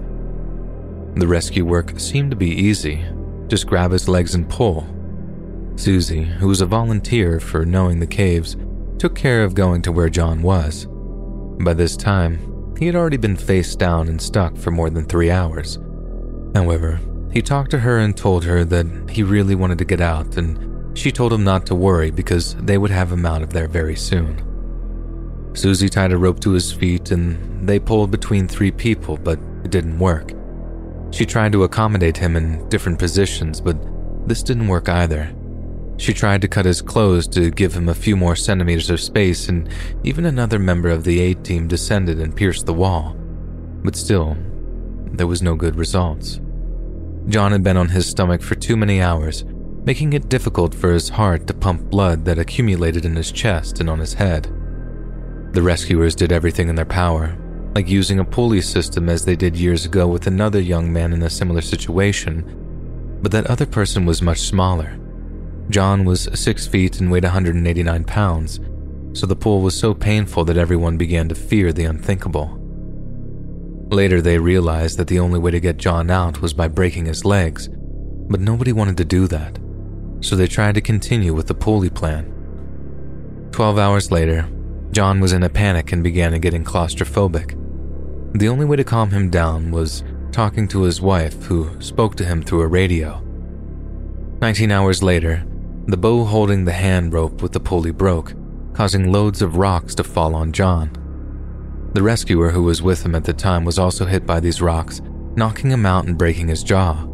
The 1.15 1.27
rescue 1.29 1.65
work 1.65 2.01
seemed 2.01 2.31
to 2.33 2.37
be 2.37 2.51
easy. 2.51 3.05
Just 3.47 3.69
grab 3.69 3.93
his 3.93 4.09
legs 4.09 4.35
and 4.35 4.49
pull. 4.49 4.87
Susie, 5.77 6.25
who 6.25 6.49
was 6.49 6.61
a 6.61 6.67
volunteer 6.67 7.39
for 7.39 7.65
knowing 7.65 8.01
the 8.01 8.07
caves, 8.07 8.57
took 8.99 9.15
care 9.15 9.45
of 9.45 9.55
going 9.55 9.83
to 9.83 9.93
where 9.93 10.09
John 10.09 10.43
was. 10.43 10.89
By 11.61 11.75
this 11.75 11.97
time, 11.97 12.75
he 12.79 12.87
had 12.87 12.95
already 12.95 13.17
been 13.17 13.37
face 13.37 13.75
down 13.75 14.09
and 14.09 14.21
stuck 14.21 14.57
for 14.57 14.71
more 14.71 14.91
than 14.91 15.05
three 15.05 15.31
hours. 15.31 15.79
However, 16.55 17.01
he 17.33 17.43
talked 17.43 17.71
to 17.73 17.81
her 17.81 17.99
and 17.99 18.17
told 18.17 18.45
her 18.45 18.65
that 18.65 19.11
he 19.11 19.23
really 19.23 19.55
wanted 19.55 19.79
to 19.79 19.85
get 19.85 20.01
out, 20.01 20.37
and 20.37 20.97
she 20.97 21.13
told 21.13 21.33
him 21.33 21.45
not 21.45 21.67
to 21.67 21.75
worry 21.75 22.11
because 22.11 22.55
they 22.57 22.79
would 22.79 22.91
have 22.91 23.13
him 23.13 23.27
out 23.27 23.43
of 23.43 23.53
there 23.53 23.69
very 23.69 23.97
soon. 23.97 24.45
Susie 25.55 25.89
tied 25.89 26.13
a 26.13 26.19
rope 26.19 26.41
to 26.41 26.53
his 26.53 26.73
feet 26.73 27.11
and 27.11 27.69
they 27.69 27.79
pulled 27.79 28.11
between 28.11 28.47
three 28.47 28.71
people, 28.71 29.17
but 29.17 29.39
it 29.65 29.71
didn't 29.71 29.99
work. 29.99 30.33
She 31.11 31.27
tried 31.27 31.53
to 31.53 31.65
accommodate 31.65 32.17
him 32.17 32.37
in 32.37 32.69
different 32.69 32.99
positions, 32.99 33.61
but 33.61 33.77
this 34.29 34.43
didn't 34.43 34.69
work 34.69 34.89
either. 34.89 35.35
She 35.99 36.15
tried 36.15 36.41
to 36.43 36.49
cut 36.49 36.65
his 36.65 36.81
clothes 36.81 37.27
to 37.29 37.51
give 37.51 37.75
him 37.75 37.89
a 37.89 37.95
few 37.95 38.17
more 38.17 38.37
centimeters 38.37 38.89
of 38.89 39.01
space, 39.01 39.49
and 39.49 39.69
even 40.05 40.25
another 40.25 40.61
member 40.61 40.89
of 40.89 41.03
the 41.03 41.21
aid 41.21 41.45
team 41.45 41.67
descended 41.67 42.21
and 42.21 42.35
pierced 42.35 42.67
the 42.67 42.73
wall. 42.73 43.17
But 43.83 43.97
still, 43.97 44.37
there 45.13 45.27
was 45.27 45.43
no 45.43 45.57
good 45.57 45.75
results. 45.75 46.41
John 47.27 47.51
had 47.51 47.65
been 47.65 47.77
on 47.77 47.89
his 47.89 48.07
stomach 48.07 48.43
for 48.43 48.55
too 48.55 48.77
many 48.77 49.03
hours, 49.03 49.45
making 49.85 50.13
it 50.13 50.29
difficult 50.29 50.73
for 50.73 50.93
his 50.93 51.09
heart 51.09 51.49
to 51.49 51.55
pump 51.55 51.91
blood 51.91 52.25
that 52.25 52.39
accumulated 52.39 53.05
in 53.05 53.17
his 53.17 53.33
chest 53.33 53.81
and 53.81 53.91
on 53.91 53.99
his 53.99 54.15
head. 54.15 54.45
The 55.53 55.63
rescuers 55.63 56.15
did 56.15 56.31
everything 56.31 56.69
in 56.69 56.77
their 56.77 56.85
power, 56.85 57.37
like 57.75 57.89
using 57.89 58.21
a 58.21 58.25
pulley 58.25 58.61
system 58.61 59.09
as 59.09 59.25
they 59.25 59.35
did 59.35 59.57
years 59.57 59.85
ago 59.85 60.07
with 60.07 60.29
another 60.29 60.61
young 60.61 60.93
man 60.93 61.13
in 61.13 61.23
a 61.25 61.31
similar 61.31 61.61
situation, 61.61 63.19
but 63.21 63.33
that 63.33 63.49
other 63.49 63.67
person 63.67 64.07
was 64.07 64.23
much 64.23 64.41
smaller. 64.41 64.97
John 65.71 66.05
was 66.05 66.29
6 66.33 66.67
feet 66.67 67.01
and 67.01 67.11
weighed 67.11 67.25
189 67.25 68.05
pounds, 68.05 68.61
so 69.13 69.27
the 69.27 69.37
pull 69.37 69.61
was 69.61 69.79
so 69.79 69.95
painful 69.95 70.45
that 70.45 70.57
everyone 70.57 70.97
began 70.97 71.29
to 71.29 71.35
fear 71.35 71.73
the 71.73 71.85
unthinkable. 71.85 72.55
Later, 73.91 74.21
they 74.21 74.39
realized 74.39 74.99
that 74.99 75.09
the 75.09 75.19
only 75.19 75.39
way 75.39 75.51
to 75.51 75.61
get 75.61 75.77
John 75.77 76.11
out 76.11 76.43
was 76.43 76.53
by 76.53 76.69
breaking 76.69 77.07
his 77.07 77.25
legs, 77.25 77.69
but 77.73 78.41
nobody 78.41 78.73
wanted 78.73 78.97
to 78.99 79.05
do 79.05 79.27
that 79.29 79.59
so 80.21 80.37
they 80.37 80.47
tried 80.47 80.75
to 80.75 80.81
continue 80.81 81.33
with 81.33 81.47
the 81.47 81.55
pulley 81.55 81.91
plan. 81.91 82.35
Twelve 83.53 83.79
hours 83.79 84.11
later, 84.11 84.49
John 84.91 85.21
was 85.21 85.33
in 85.33 85.43
a 85.43 85.49
panic 85.49 85.93
and 85.93 86.03
began 86.03 86.39
getting 86.41 86.65
claustrophobic. 86.65 87.57
The 88.39 88.49
only 88.49 88.65
way 88.67 88.77
to 88.77 88.85
calm 88.85 89.11
him 89.11 89.31
down 89.31 89.71
was 89.71 90.05
talking 90.33 90.69
to 90.69 90.83
his 90.83 91.01
wife, 91.01 91.45
who 91.45 91.81
spoke 91.81 92.15
to 92.17 92.25
him 92.25 92.43
through 92.43 92.63
a 92.63 92.67
radio. 92.67 93.23
Nineteen 94.41 94.71
hours 94.71 95.03
later, 95.03 95.45
the 95.89 95.97
bow 95.97 96.23
holding 96.23 96.67
the 96.67 96.73
hand 96.73 97.15
rope 97.15 97.41
with 97.41 97.53
the 97.53 97.61
pulley 97.61 97.91
broke, 97.91 98.35
causing 98.75 99.11
loads 99.11 99.41
of 99.41 99.57
rocks 99.57 99.95
to 99.95 100.05
fall 100.05 100.35
on 100.35 100.53
John. 100.53 100.91
The 101.95 102.03
rescuer 102.03 102.51
who 102.51 102.65
was 102.65 102.83
with 102.83 103.03
him 103.03 103.15
at 103.15 103.25
the 103.25 103.33
time 103.33 103.65
was 103.65 103.79
also 103.79 104.05
hit 104.05 104.27
by 104.27 104.39
these 104.39 104.61
rocks, 104.61 105.01
knocking 105.35 105.71
him 105.71 105.87
out 105.87 106.05
and 106.05 106.19
breaking 106.19 106.49
his 106.49 106.63
jaw. 106.63 107.09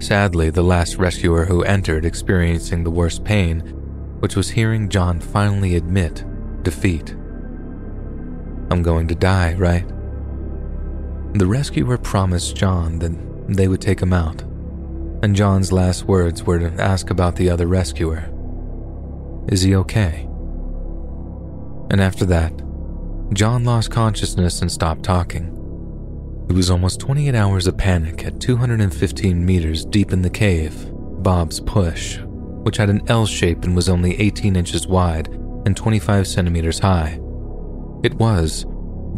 Sadly, 0.00 0.50
the 0.50 0.64
last 0.64 0.96
rescuer 0.96 1.44
who 1.44 1.62
entered 1.62 2.04
experiencing 2.04 2.82
the 2.82 2.90
worst 2.90 3.22
pain, 3.22 3.60
which 4.18 4.34
was 4.34 4.50
hearing 4.50 4.88
John 4.88 5.20
finally 5.20 5.76
admit 5.76 6.24
defeat. 6.64 7.12
I'm 8.70 8.82
going 8.82 9.06
to 9.06 9.14
die, 9.14 9.54
right? 9.54 9.86
The 11.34 11.46
rescuer 11.46 11.98
promised 11.98 12.56
John 12.56 12.98
that 12.98 13.56
they 13.56 13.68
would 13.68 13.80
take 13.80 14.00
him 14.00 14.12
out, 14.12 14.42
and 15.22 15.34
John's 15.34 15.72
last 15.72 16.04
words 16.04 16.42
were 16.42 16.58
to 16.58 16.82
ask 16.82 17.10
about 17.10 17.36
the 17.36 17.50
other 17.50 17.66
rescuer. 17.66 18.30
Is 19.48 19.62
he 19.62 19.74
okay? 19.76 20.28
And 21.90 22.00
after 22.00 22.24
that, 22.26 22.52
John 23.32 23.64
lost 23.64 23.90
consciousness 23.90 24.60
and 24.60 24.70
stopped 24.70 25.02
talking. 25.02 25.52
It 26.48 26.52
was 26.52 26.70
almost 26.70 27.00
28 27.00 27.34
hours 27.34 27.66
of 27.66 27.76
panic 27.76 28.24
at 28.24 28.40
215 28.40 29.44
meters 29.44 29.84
deep 29.84 30.12
in 30.12 30.22
the 30.22 30.30
cave, 30.30 30.90
Bob's 30.92 31.60
Push, 31.60 32.18
which 32.20 32.76
had 32.76 32.90
an 32.90 33.02
L 33.08 33.26
shape 33.26 33.64
and 33.64 33.74
was 33.74 33.88
only 33.88 34.20
18 34.20 34.54
inches 34.54 34.86
wide 34.86 35.28
and 35.66 35.76
25 35.76 36.26
centimeters 36.26 36.78
high. 36.78 37.20
It 38.04 38.14
was 38.14 38.64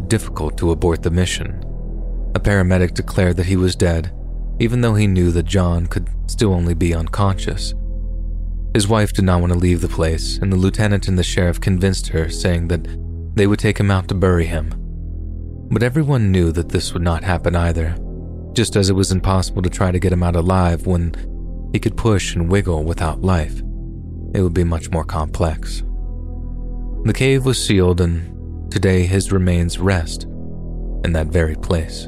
difficult 0.07 0.57
to 0.57 0.71
abort 0.71 1.03
the 1.03 1.11
mission. 1.11 1.63
A 2.35 2.39
paramedic 2.39 2.95
declared 2.95 3.37
that 3.37 3.45
he 3.45 3.57
was 3.57 3.75
dead, 3.75 4.11
even 4.59 4.81
though 4.81 4.95
he 4.95 5.07
knew 5.07 5.31
that 5.31 5.43
John 5.43 5.87
could 5.87 6.09
still 6.27 6.53
only 6.53 6.73
be 6.73 6.93
unconscious. 6.93 7.73
His 8.73 8.87
wife 8.87 9.13
did 9.13 9.25
not 9.25 9.41
want 9.41 9.53
to 9.53 9.59
leave 9.59 9.81
the 9.81 9.87
place, 9.87 10.37
and 10.37 10.51
the 10.51 10.57
lieutenant 10.57 11.07
and 11.07 11.17
the 11.17 11.23
sheriff 11.23 11.59
convinced 11.59 12.07
her, 12.09 12.29
saying 12.29 12.67
that 12.67 12.87
they 13.35 13.47
would 13.47 13.59
take 13.59 13.79
him 13.79 13.89
out 13.89 14.07
to 14.09 14.15
bury 14.15 14.45
him. 14.45 14.73
But 15.71 15.83
everyone 15.83 16.31
knew 16.31 16.51
that 16.51 16.69
this 16.69 16.93
would 16.93 17.01
not 17.01 17.23
happen 17.23 17.55
either, 17.55 17.97
just 18.53 18.75
as 18.75 18.89
it 18.89 18.93
was 18.93 19.11
impossible 19.11 19.61
to 19.61 19.69
try 19.69 19.91
to 19.91 19.99
get 19.99 20.13
him 20.13 20.23
out 20.23 20.35
alive 20.35 20.85
when 20.85 21.69
he 21.73 21.79
could 21.79 21.97
push 21.97 22.35
and 22.35 22.49
wiggle 22.49 22.83
without 22.83 23.21
life. 23.21 23.59
It 24.33 24.41
would 24.41 24.53
be 24.53 24.63
much 24.63 24.91
more 24.91 25.05
complex. 25.05 25.83
The 27.03 27.13
cave 27.13 27.45
was 27.45 27.63
sealed, 27.63 28.01
and 28.01 28.71
today 28.71 29.05
his 29.05 29.31
remains 29.31 29.79
rest 29.79 30.23
in 30.23 31.13
that 31.13 31.27
very 31.27 31.55
place. 31.55 32.07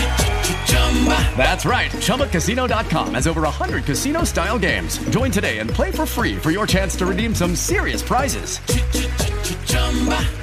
That's 1.35 1.65
right. 1.65 1.89
ChumbaCasino.com 1.89 3.15
has 3.15 3.25
over 3.25 3.41
100 3.41 3.85
casino 3.85 4.23
style 4.23 4.59
games. 4.59 4.99
Join 5.09 5.31
today 5.31 5.57
and 5.57 5.67
play 5.69 5.89
for 5.89 6.05
free 6.05 6.37
for 6.37 6.51
your 6.51 6.67
chance 6.67 6.95
to 6.97 7.07
redeem 7.07 7.33
some 7.33 7.55
serious 7.55 8.03
prizes. 8.03 8.59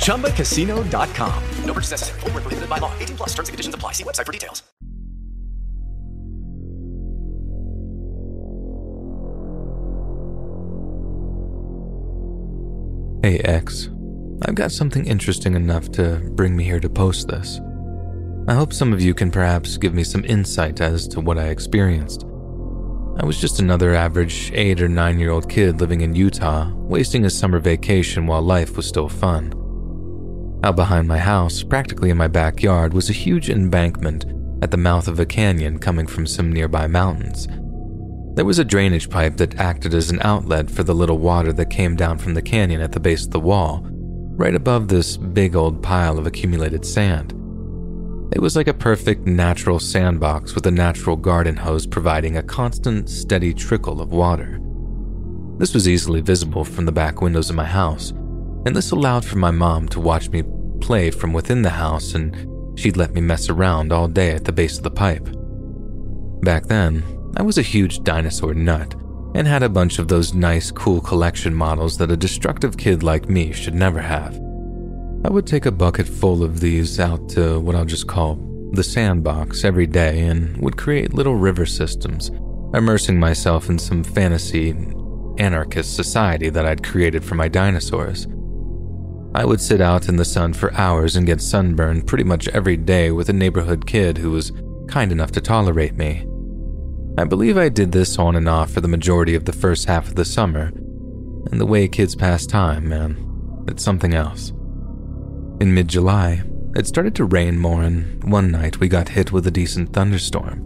ChumbaCasino.com. 0.05 1.45
No 1.65 1.73
purchase 1.73 1.93
necessary. 1.93 2.21
Void 2.21 2.35
were 2.35 2.41
prohibited 2.41 2.69
by 2.69 2.79
law. 2.79 2.93
18 2.99 3.17
plus. 3.17 3.29
Terms 3.35 3.49
and 3.49 3.55
conditions 3.55 3.75
apply. 3.75 3.93
See 3.93 4.05
website 4.05 4.27
for 4.27 4.33
details. 4.33 4.63
Hey 13.21 13.41
X, 13.41 13.91
I've 14.47 14.55
got 14.55 14.71
something 14.71 15.05
interesting 15.05 15.55
enough 15.55 15.91
to 15.93 16.21
bring 16.35 16.57
me 16.57 16.63
here 16.63 16.79
to 16.79 16.89
post 16.89 17.27
this. 17.27 17.61
I 18.49 18.55
hope 18.55 18.73
some 18.73 18.95
of 18.95 19.03
you 19.03 19.13
can 19.13 19.31
perhaps 19.31 19.77
give 19.77 19.93
me 19.93 20.03
some 20.03 20.25
insight 20.25 20.81
as 20.81 21.07
to 21.09 21.21
what 21.21 21.37
I 21.37 21.49
experienced. 21.49 22.25
I 23.21 23.27
was 23.27 23.39
just 23.39 23.61
another 23.61 23.95
average 23.95 24.51
8 24.55 24.81
or 24.81 24.89
9 24.89 25.19
year 25.19 25.33
old 25.33 25.51
kid 25.51 25.83
living 25.83 26.01
in 26.01 26.15
Utah, 26.15 26.73
wasting 26.73 27.27
a 27.27 27.31
summer 27.31 27.59
vacation 27.59 28.27
while 28.27 28.41
life 28.41 28.75
was 28.75 28.87
still 28.87 29.11
fun. 29.11 29.53
Out 30.65 30.77
behind 30.77 31.07
my 31.07 31.19
house, 31.19 31.63
practically 31.63 32.09
in 32.09 32.17
my 32.17 32.27
backyard, 32.27 32.95
was 32.95 33.11
a 33.11 33.13
huge 33.13 33.51
embankment 33.51 34.25
at 34.63 34.71
the 34.71 34.79
mouth 34.79 35.09
of 35.09 35.21
a 35.21 35.27
canyon 35.27 35.79
coming 35.79 36.07
from 36.07 36.27
some 36.27 36.51
nearby 36.51 36.87
mountains. 36.87 37.49
There 38.35 38.47
was 38.47 38.59
a 38.59 38.65
drainage 38.65 39.11
pipe 39.11 39.37
that 39.37 39.61
acted 39.61 39.93
as 39.93 40.09
an 40.09 40.23
outlet 40.23 40.71
for 40.71 40.85
the 40.85 40.95
little 40.95 41.19
water 41.19 41.53
that 41.53 41.69
came 41.69 41.97
down 41.97 42.17
from 42.17 42.33
the 42.33 42.41
canyon 42.41 42.81
at 42.81 42.93
the 42.93 43.01
base 43.01 43.27
of 43.27 43.31
the 43.31 43.41
wall, 43.41 43.87
right 43.91 44.55
above 44.55 44.89
this 44.89 45.19
big 45.19 45.55
old 45.55 45.83
pile 45.83 46.19
of 46.19 46.27
accumulated 46.27 46.87
sand. 46.87 47.38
It 48.31 48.43
was 48.43 48.57
like 48.57 48.69
a 48.69 48.75
perfect 48.75 49.27
natural 49.27 49.79
sandbox 49.79 50.55
with 50.55 50.67
a 50.67 50.71
natural 50.71 51.17
garden 51.17 51.57
hose 51.57 51.87
providing 51.87 52.37
a 52.37 52.43
constant, 52.43 53.09
steady 53.09 53.55
trickle 53.55 54.03
of 54.03 54.13
water. 54.13 54.61
This 55.57 55.73
was 55.73 55.89
easily 55.89 56.21
visible 56.21 56.65
from 56.65 56.85
the 56.85 56.93
back 56.93 57.23
windows 57.23 57.49
of 57.49 57.57
my 57.57 57.65
house, 57.65 58.11
and 58.11 58.77
this 58.77 58.91
allowed 58.91 59.25
for 59.25 59.39
my 59.39 59.51
mom 59.51 59.89
to 59.89 60.01
watch 60.01 60.29
me 60.29 60.43
play 60.81 61.11
from 61.11 61.33
within 61.33 61.63
the 61.63 61.71
house, 61.71 62.15
and 62.15 62.79
she'd 62.79 62.99
let 62.99 63.15
me 63.15 63.23
mess 63.23 63.49
around 63.49 63.93
all 63.93 64.09
day 64.09 64.33
at 64.33 64.45
the 64.45 64.53
base 64.53 64.77
of 64.77 64.85
the 64.85 64.91
pipe. 64.91 65.27
Back 66.43 66.67
then, 66.67 67.03
I 67.37 67.43
was 67.43 67.57
a 67.57 67.63
huge 67.63 68.05
dinosaur 68.05 68.55
nut 68.55 68.95
and 69.35 69.47
had 69.47 69.63
a 69.63 69.69
bunch 69.69 69.99
of 69.99 70.09
those 70.09 70.35
nice, 70.35 70.71
cool 70.71 71.01
collection 71.01 71.55
models 71.55 71.97
that 71.99 72.11
a 72.11 72.17
destructive 72.17 72.77
kid 72.77 73.03
like 73.03 73.29
me 73.29 73.53
should 73.53 73.75
never 73.75 74.01
have. 74.01 74.39
I 75.25 75.31
would 75.31 75.47
take 75.47 75.67
a 75.67 75.73
bucket 75.73 76.07
full 76.07 76.45
of 76.45 76.61
these 76.61 77.01
out 77.01 77.29
to 77.31 77.59
what 77.59 77.75
I'll 77.75 77.85
just 77.85 78.07
call 78.07 78.39
the 78.73 78.85
sandbox 78.85 79.65
every 79.65 79.87
day 79.87 80.21
and 80.21 80.57
would 80.59 80.77
create 80.77 81.13
little 81.13 81.35
river 81.35 81.67
systems, 81.67 82.31
immersing 82.73 83.19
myself 83.19 83.69
in 83.69 83.79
some 83.79 84.05
fantasy 84.05 84.71
anarchist 85.39 85.97
society 85.97 86.51
that 86.51 86.67
I'd 86.67 86.85
created 86.85 87.25
for 87.25 87.35
my 87.35 87.49
dinosaurs. 87.49 88.29
I 89.35 89.45
would 89.45 89.61
sit 89.61 89.81
out 89.81 90.09
in 90.09 90.17
the 90.17 90.25
sun 90.25 90.53
for 90.53 90.73
hours 90.75 91.17
and 91.17 91.27
get 91.27 91.41
sunburned 91.41 92.07
pretty 92.07 92.25
much 92.25 92.49
every 92.49 92.77
day 92.77 93.11
with 93.11 93.29
a 93.29 93.33
neighborhood 93.33 93.87
kid 93.87 94.19
who 94.19 94.31
was 94.31 94.53
kind 94.87 95.11
enough 95.11 95.33
to 95.33 95.41
tolerate 95.41 95.95
me. 95.95 96.27
I 97.19 97.25
believe 97.25 97.59
I 97.59 97.69
did 97.69 97.91
this 97.91 98.19
on 98.19 98.37
and 98.37 98.49
off 98.49 98.71
for 98.71 98.81
the 98.81 98.89
majority 98.89 99.35
of 99.35 99.45
the 99.45 99.53
first 99.53 99.87
half 99.87 100.07
of 100.07 100.15
the 100.15 100.25
summer, 100.25 100.71
and 101.51 101.61
the 101.61 101.67
way 101.67 101.89
kids 101.89 102.15
pass 102.15 102.47
time, 102.47 102.89
man, 102.89 103.65
it's 103.67 103.83
something 103.83 104.15
else. 104.15 104.53
In 105.61 105.75
mid 105.75 105.89
July, 105.89 106.43
it 106.77 106.87
started 106.87 107.17
to 107.17 107.25
rain 107.25 107.59
more, 107.59 107.83
and 107.83 108.23
one 108.23 108.53
night 108.53 108.79
we 108.79 108.87
got 108.87 109.09
hit 109.09 109.33
with 109.33 109.47
a 109.47 109.51
decent 109.51 109.93
thunderstorm. 109.93 110.65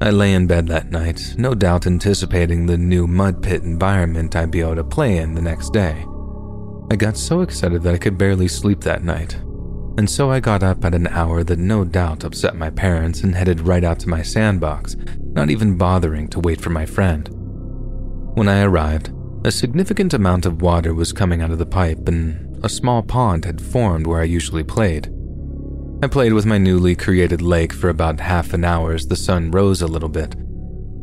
I 0.00 0.10
lay 0.10 0.32
in 0.32 0.46
bed 0.46 0.68
that 0.68 0.90
night, 0.90 1.34
no 1.36 1.54
doubt 1.54 1.86
anticipating 1.86 2.66
the 2.66 2.78
new 2.78 3.06
mud 3.06 3.42
pit 3.42 3.62
environment 3.62 4.36
I'd 4.36 4.52
be 4.52 4.60
able 4.60 4.76
to 4.76 4.84
play 4.84 5.18
in 5.18 5.34
the 5.34 5.42
next 5.42 5.72
day. 5.72 6.06
I 6.90 6.96
got 6.96 7.16
so 7.16 7.40
excited 7.40 7.82
that 7.82 7.94
I 7.94 7.98
could 7.98 8.16
barely 8.16 8.46
sleep 8.46 8.80
that 8.82 9.02
night, 9.02 9.34
and 9.98 10.08
so 10.08 10.30
I 10.30 10.38
got 10.40 10.62
up 10.62 10.84
at 10.84 10.94
an 10.94 11.08
hour 11.08 11.42
that 11.42 11.58
no 11.58 11.84
doubt 11.84 12.24
upset 12.24 12.56
my 12.56 12.70
parents 12.70 13.22
and 13.22 13.34
headed 13.34 13.60
right 13.60 13.84
out 13.84 13.98
to 14.00 14.08
my 14.08 14.22
sandbox, 14.22 14.96
not 15.18 15.50
even 15.50 15.76
bothering 15.76 16.28
to 16.28 16.40
wait 16.40 16.60
for 16.60 16.70
my 16.70 16.86
friend. 16.86 17.28
When 18.34 18.48
I 18.48 18.62
arrived, 18.62 19.12
a 19.44 19.50
significant 19.50 20.14
amount 20.14 20.46
of 20.46 20.62
water 20.62 20.94
was 20.94 21.12
coming 21.12 21.42
out 21.42 21.50
of 21.50 21.58
the 21.58 21.66
pipe, 21.66 22.08
and 22.08 22.49
a 22.62 22.68
small 22.68 23.02
pond 23.02 23.44
had 23.44 23.60
formed 23.60 24.06
where 24.06 24.20
I 24.20 24.24
usually 24.24 24.64
played. 24.64 25.12
I 26.02 26.06
played 26.06 26.32
with 26.32 26.46
my 26.46 26.58
newly 26.58 26.94
created 26.94 27.42
lake 27.42 27.72
for 27.72 27.88
about 27.88 28.20
half 28.20 28.52
an 28.52 28.64
hour 28.64 28.92
as 28.92 29.06
the 29.06 29.16
sun 29.16 29.50
rose 29.50 29.82
a 29.82 29.86
little 29.86 30.08
bit. 30.08 30.34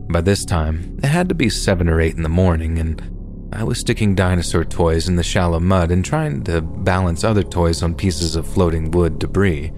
By 0.10 0.22
this 0.22 0.46
time, 0.46 0.98
it 1.04 1.08
had 1.08 1.30
to 1.30 1.36
be 1.36 1.50
7 1.50 1.88
or 1.88 2.02
8 2.02 2.16
in 2.16 2.24
the 2.24 2.30
morning, 2.30 2.80
and 2.80 3.50
I 3.54 3.64
was 3.64 3.80
sticking 3.80 4.16
dinosaur 4.16 4.66
toys 4.66 5.08
in 5.08 5.16
the 5.16 5.24
shallow 5.24 5.60
mud 5.60 5.92
and 5.92 6.04
trying 6.04 6.44
to 6.46 6.62
balance 6.62 7.24
other 7.24 7.44
toys 7.44 7.84
on 7.84 7.94
pieces 7.94 8.36
of 8.36 8.48
floating 8.48 8.92
wood 8.92 9.20
debris. 9.20 9.72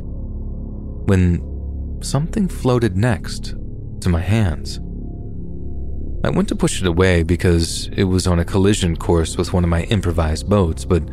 When 1.05 1.99
something 2.01 2.47
floated 2.47 2.95
next 2.95 3.55
to 4.01 4.09
my 4.09 4.21
hands. 4.21 4.79
I 6.23 6.29
went 6.29 6.49
to 6.49 6.55
push 6.55 6.81
it 6.81 6.87
away 6.87 7.23
because 7.23 7.89
it 7.93 8.03
was 8.03 8.27
on 8.27 8.39
a 8.39 8.45
collision 8.45 8.95
course 8.95 9.37
with 9.37 9.53
one 9.53 9.63
of 9.63 9.69
my 9.69 9.83
improvised 9.83 10.49
boats, 10.49 10.85
but 10.85 11.03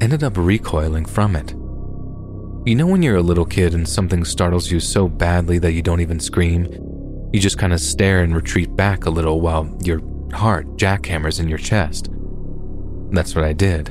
ended 0.00 0.22
up 0.22 0.36
recoiling 0.36 1.04
from 1.04 1.36
it. 1.36 1.50
You 2.68 2.74
know, 2.74 2.86
when 2.86 3.02
you're 3.02 3.16
a 3.16 3.22
little 3.22 3.46
kid 3.46 3.74
and 3.74 3.88
something 3.88 4.24
startles 4.24 4.70
you 4.70 4.80
so 4.80 5.08
badly 5.08 5.58
that 5.58 5.72
you 5.72 5.82
don't 5.82 6.00
even 6.00 6.20
scream? 6.20 6.66
You 7.32 7.40
just 7.40 7.58
kind 7.58 7.72
of 7.72 7.80
stare 7.80 8.22
and 8.22 8.34
retreat 8.34 8.74
back 8.76 9.06
a 9.06 9.10
little 9.10 9.40
while 9.40 9.74
your 9.82 10.00
heart 10.32 10.66
jackhammers 10.76 11.40
in 11.40 11.48
your 11.48 11.58
chest. 11.58 12.08
That's 13.10 13.34
what 13.34 13.44
I 13.44 13.52
did. 13.52 13.90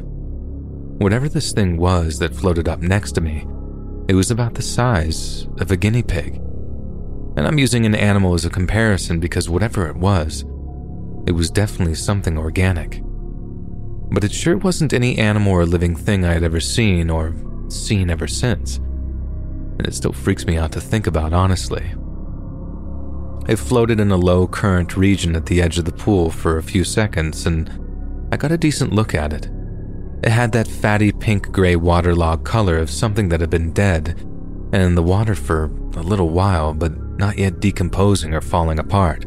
Whatever 1.00 1.30
this 1.30 1.54
thing 1.54 1.78
was 1.78 2.20
that 2.20 2.36
floated 2.36 2.68
up 2.68 2.82
next 2.82 3.14
to 3.14 3.22
me, 3.22 3.46
it 4.08 4.16
was 4.16 4.32
about 4.32 4.54
the 4.54 4.62
size 4.62 5.48
of 5.60 5.72
a 5.72 5.78
guinea 5.78 6.04
pig. 6.04 6.36
And 7.36 7.48
I'm 7.48 7.60
using 7.60 7.86
an 7.86 7.96
animal 7.96 8.34
as 8.34 8.46
a 8.46 8.50
comparison 8.50 9.20
because 9.20 9.50
whatever 9.50 9.88
it 9.88 9.96
was, 9.96 10.44
it 11.28 11.34
was 11.34 11.52
definitely 11.52 11.96
something 11.96 12.38
organic. 12.38 13.02
But 14.10 14.24
it 14.24 14.32
sure 14.32 14.58
wasn't 14.58 14.94
any 14.94 15.18
animal 15.18 15.54
or 15.54 15.66
living 15.66 15.96
thing 15.96 16.26
I 16.26 16.34
had 16.34 16.44
ever 16.44 16.60
seen 16.60 17.10
or 17.10 17.36
seen 17.70 18.10
ever 18.10 18.28
since. 18.28 18.78
And 18.78 19.86
it 19.86 19.94
still 19.94 20.14
freaks 20.14 20.46
me 20.46 20.58
out 20.58 20.72
to 20.74 20.82
think 20.82 21.08
about, 21.08 21.34
honestly. 21.34 21.94
It 23.48 23.58
floated 23.58 24.00
in 24.00 24.12
a 24.12 24.18
low 24.18 24.48
current 24.48 24.98
region 24.98 25.36
at 25.36 25.46
the 25.46 25.62
edge 25.62 25.78
of 25.78 25.86
the 25.86 25.92
pool 25.92 26.30
for 26.30 26.58
a 26.58 26.64
few 26.64 26.84
seconds, 26.84 27.46
and 27.46 27.70
I 28.32 28.38
got 28.38 28.52
a 28.52 28.58
decent 28.58 28.92
look 28.92 29.14
at 29.16 29.32
it. 29.34 29.50
It 30.24 30.32
had 30.32 30.52
that 30.52 30.68
fatty 30.68 31.12
pink 31.12 31.52
gray 31.52 31.76
waterlogged 31.76 32.44
color 32.44 32.78
of 32.78 32.90
something 32.90 33.30
that 33.30 33.40
had 33.40 33.50
been 33.50 33.72
dead 33.72 34.16
and 34.74 34.82
in 34.84 34.96
the 34.96 35.04
water 35.04 35.36
for 35.36 35.66
a 35.96 36.02
little 36.02 36.30
while, 36.30 36.74
but 36.74 36.98
not 37.18 37.38
yet 37.38 37.60
decomposing 37.60 38.34
or 38.34 38.42
falling 38.42 38.80
apart. 38.80 39.26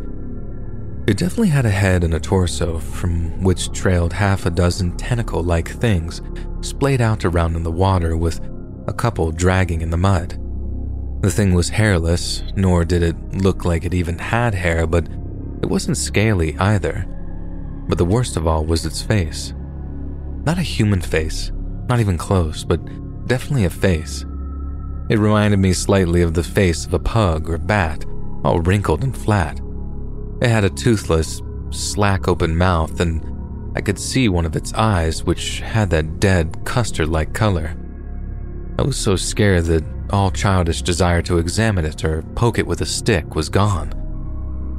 It 1.11 1.17
definitely 1.17 1.49
had 1.49 1.67
a 1.67 1.71
head 1.71 2.05
and 2.05 2.15
a 2.15 2.21
torso, 2.21 2.79
from 2.79 3.43
which 3.43 3.73
trailed 3.73 4.13
half 4.13 4.47
a 4.47 4.51
dozen 4.51 4.97
tentacle 4.97 5.43
like 5.43 5.69
things 5.69 6.23
splayed 6.61 7.01
out 7.01 7.25
around 7.25 7.57
in 7.57 7.65
the 7.65 7.73
water, 7.73 8.17
with 8.17 8.39
a 8.87 8.93
couple 8.93 9.33
dragging 9.33 9.81
in 9.81 9.91
the 9.91 9.97
mud. 9.97 10.39
The 11.23 11.33
thing 11.33 11.53
was 11.53 11.71
hairless, 11.71 12.45
nor 12.55 12.85
did 12.85 13.03
it 13.03 13.17
look 13.35 13.65
like 13.65 13.85
it 13.85 13.93
even 13.93 14.19
had 14.21 14.55
hair, 14.55 14.87
but 14.87 15.09
it 15.61 15.67
wasn't 15.67 15.97
scaly 15.97 16.57
either. 16.59 17.05
But 17.89 17.99
the 17.99 18.05
worst 18.05 18.37
of 18.37 18.47
all 18.47 18.65
was 18.65 18.87
its 18.87 19.03
face. 19.03 19.53
Not 20.47 20.59
a 20.59 20.63
human 20.63 21.01
face, 21.01 21.51
not 21.89 21.99
even 21.99 22.19
close, 22.19 22.63
but 22.63 22.81
definitely 23.27 23.65
a 23.65 23.71
face. 23.71 24.25
It 25.09 25.19
reminded 25.19 25.59
me 25.59 25.73
slightly 25.73 26.23
of 26.23 26.35
the 26.35 26.45
face 26.45 26.87
of 26.87 26.95
a 26.95 27.01
pug 27.01 27.51
or 27.51 27.59
bat, 27.59 28.05
all 28.45 28.61
wrinkled 28.61 29.03
and 29.03 29.17
flat. 29.17 29.61
It 30.41 30.49
had 30.49 30.65
a 30.65 30.71
toothless, 30.71 31.43
slack 31.71 32.29
open 32.29 32.57
mouth, 32.57 33.01
and 33.01 33.23
I 33.77 33.81
could 33.81 33.99
see 33.99 34.29
one 34.29 34.47
of 34.47 34.57
its 34.57 34.73
eyes, 34.75 35.25
which 35.25 35.61
had 35.61 35.91
that 35.91 36.19
dead, 36.19 36.65
custard 36.65 37.09
like 37.09 37.35
color. 37.35 37.77
I 38.79 38.83
was 38.83 38.97
so 38.97 39.17
scared 39.17 39.65
that 39.67 39.85
all 40.11 40.31
childish 40.31 40.83
desire 40.83 41.23
to 41.23 41.39
examine 41.39 41.85
it 41.85 42.05
or 42.05 42.23
poke 42.35 42.59
it 42.59 42.67
with 42.67 42.81
a 42.81 42.87
stick 42.87 43.35
was 43.35 43.49
gone. 43.49 43.95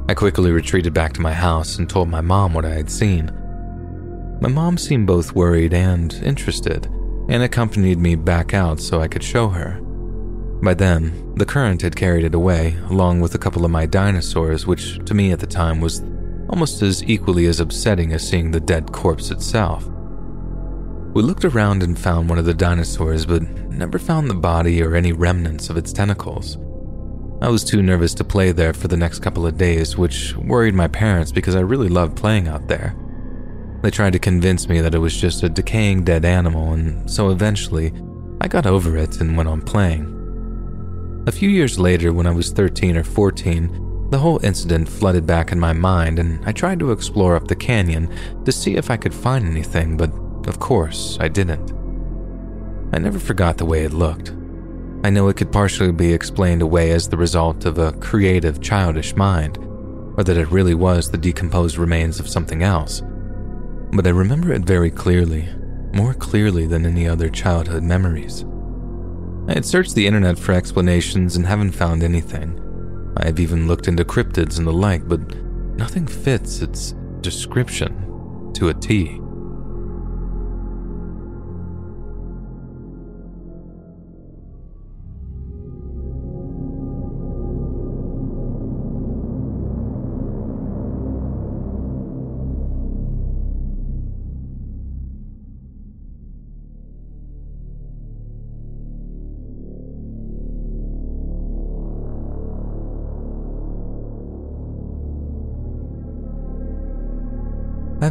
I 0.08 0.14
quickly 0.14 0.50
retreated 0.50 0.92
back 0.92 1.12
to 1.14 1.20
my 1.20 1.32
house 1.32 1.78
and 1.78 1.88
told 1.88 2.08
my 2.08 2.20
mom 2.20 2.52
what 2.52 2.64
I 2.64 2.74
had 2.74 2.90
seen. 2.90 3.30
My 4.40 4.48
mom 4.48 4.76
seemed 4.76 5.06
both 5.06 5.34
worried 5.34 5.72
and 5.72 6.12
interested, 6.14 6.86
and 7.28 7.42
accompanied 7.42 7.98
me 7.98 8.16
back 8.16 8.52
out 8.52 8.80
so 8.80 9.00
I 9.00 9.08
could 9.08 9.22
show 9.22 9.48
her. 9.48 9.81
By 10.62 10.74
then, 10.74 11.34
the 11.34 11.44
current 11.44 11.82
had 11.82 11.96
carried 11.96 12.24
it 12.24 12.36
away, 12.36 12.76
along 12.88 13.20
with 13.20 13.34
a 13.34 13.38
couple 13.38 13.64
of 13.64 13.72
my 13.72 13.84
dinosaurs, 13.84 14.64
which 14.64 15.04
to 15.06 15.12
me 15.12 15.32
at 15.32 15.40
the 15.40 15.46
time 15.46 15.80
was 15.80 16.02
almost 16.48 16.82
as 16.82 17.02
equally 17.04 17.46
as 17.46 17.58
upsetting 17.58 18.12
as 18.12 18.26
seeing 18.26 18.52
the 18.52 18.60
dead 18.60 18.92
corpse 18.92 19.32
itself. 19.32 19.88
We 21.14 21.22
looked 21.22 21.44
around 21.44 21.82
and 21.82 21.98
found 21.98 22.28
one 22.28 22.38
of 22.38 22.44
the 22.44 22.54
dinosaurs, 22.54 23.26
but 23.26 23.42
never 23.42 23.98
found 23.98 24.30
the 24.30 24.34
body 24.34 24.80
or 24.82 24.94
any 24.94 25.12
remnants 25.12 25.68
of 25.68 25.76
its 25.76 25.92
tentacles. 25.92 26.56
I 27.40 27.48
was 27.48 27.64
too 27.64 27.82
nervous 27.82 28.14
to 28.14 28.24
play 28.24 28.52
there 28.52 28.72
for 28.72 28.86
the 28.86 28.96
next 28.96 29.18
couple 29.18 29.44
of 29.44 29.58
days, 29.58 29.98
which 29.98 30.36
worried 30.36 30.74
my 30.74 30.86
parents 30.86 31.32
because 31.32 31.56
I 31.56 31.60
really 31.60 31.88
loved 31.88 32.16
playing 32.16 32.46
out 32.46 32.68
there. 32.68 32.94
They 33.82 33.90
tried 33.90 34.12
to 34.12 34.20
convince 34.20 34.68
me 34.68 34.80
that 34.80 34.94
it 34.94 34.98
was 34.98 35.20
just 35.20 35.42
a 35.42 35.48
decaying 35.48 36.04
dead 36.04 36.24
animal, 36.24 36.72
and 36.72 37.10
so 37.10 37.30
eventually 37.30 37.92
I 38.40 38.46
got 38.46 38.64
over 38.64 38.96
it 38.96 39.20
and 39.20 39.36
went 39.36 39.48
on 39.48 39.60
playing. 39.60 40.21
A 41.24 41.30
few 41.30 41.48
years 41.48 41.78
later, 41.78 42.12
when 42.12 42.26
I 42.26 42.32
was 42.32 42.50
13 42.50 42.96
or 42.96 43.04
14, 43.04 44.08
the 44.10 44.18
whole 44.18 44.44
incident 44.44 44.88
flooded 44.88 45.24
back 45.24 45.52
in 45.52 45.60
my 45.60 45.72
mind, 45.72 46.18
and 46.18 46.44
I 46.44 46.50
tried 46.50 46.80
to 46.80 46.90
explore 46.90 47.36
up 47.36 47.46
the 47.46 47.54
canyon 47.54 48.12
to 48.44 48.50
see 48.50 48.74
if 48.74 48.90
I 48.90 48.96
could 48.96 49.14
find 49.14 49.46
anything, 49.46 49.96
but 49.96 50.10
of 50.48 50.58
course, 50.58 51.16
I 51.20 51.28
didn't. 51.28 51.72
I 52.92 52.98
never 52.98 53.20
forgot 53.20 53.56
the 53.56 53.64
way 53.64 53.84
it 53.84 53.92
looked. 53.92 54.30
I 55.04 55.10
know 55.10 55.28
it 55.28 55.36
could 55.36 55.52
partially 55.52 55.92
be 55.92 56.12
explained 56.12 56.60
away 56.60 56.90
as 56.90 57.08
the 57.08 57.16
result 57.16 57.66
of 57.66 57.78
a 57.78 57.92
creative, 57.92 58.60
childish 58.60 59.14
mind, 59.14 59.58
or 60.16 60.24
that 60.24 60.36
it 60.36 60.50
really 60.50 60.74
was 60.74 61.08
the 61.08 61.18
decomposed 61.18 61.78
remains 61.78 62.18
of 62.18 62.28
something 62.28 62.64
else. 62.64 63.00
But 63.92 64.08
I 64.08 64.10
remember 64.10 64.52
it 64.52 64.62
very 64.62 64.90
clearly, 64.90 65.48
more 65.94 66.14
clearly 66.14 66.66
than 66.66 66.84
any 66.84 67.06
other 67.06 67.28
childhood 67.28 67.84
memories. 67.84 68.44
I 69.48 69.54
had 69.54 69.64
searched 69.64 69.94
the 69.94 70.06
internet 70.06 70.38
for 70.38 70.52
explanations 70.52 71.36
and 71.36 71.46
haven't 71.46 71.72
found 71.72 72.02
anything. 72.02 72.58
I 73.16 73.26
have 73.26 73.40
even 73.40 73.66
looked 73.66 73.88
into 73.88 74.04
cryptids 74.04 74.58
and 74.58 74.66
the 74.66 74.72
like, 74.72 75.06
but 75.08 75.20
nothing 75.76 76.06
fits 76.06 76.62
its 76.62 76.94
description 77.20 78.52
to 78.54 78.68
a 78.68 78.74
T. 78.74 79.21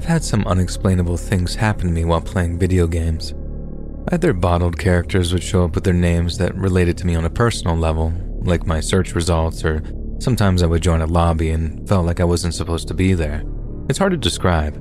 I've 0.01 0.07
had 0.07 0.23
some 0.23 0.47
unexplainable 0.47 1.17
things 1.17 1.53
happen 1.53 1.85
to 1.85 1.93
me 1.93 2.05
while 2.05 2.21
playing 2.21 2.57
video 2.57 2.87
games. 2.87 3.35
Either 4.11 4.33
bottled 4.33 4.79
characters 4.79 5.31
would 5.31 5.43
show 5.43 5.63
up 5.65 5.75
with 5.75 5.83
their 5.83 5.93
names 5.93 6.39
that 6.39 6.55
related 6.55 6.97
to 6.97 7.05
me 7.05 7.13
on 7.13 7.25
a 7.25 7.29
personal 7.29 7.77
level, 7.77 8.11
like 8.41 8.65
my 8.65 8.79
search 8.79 9.13
results, 9.13 9.63
or 9.63 9.83
sometimes 10.17 10.63
I 10.63 10.65
would 10.65 10.81
join 10.81 11.03
a 11.03 11.05
lobby 11.05 11.51
and 11.51 11.87
felt 11.87 12.07
like 12.07 12.19
I 12.19 12.23
wasn't 12.23 12.55
supposed 12.55 12.87
to 12.87 12.95
be 12.95 13.13
there. 13.13 13.43
It's 13.89 13.99
hard 13.99 14.13
to 14.13 14.17
describe. 14.17 14.73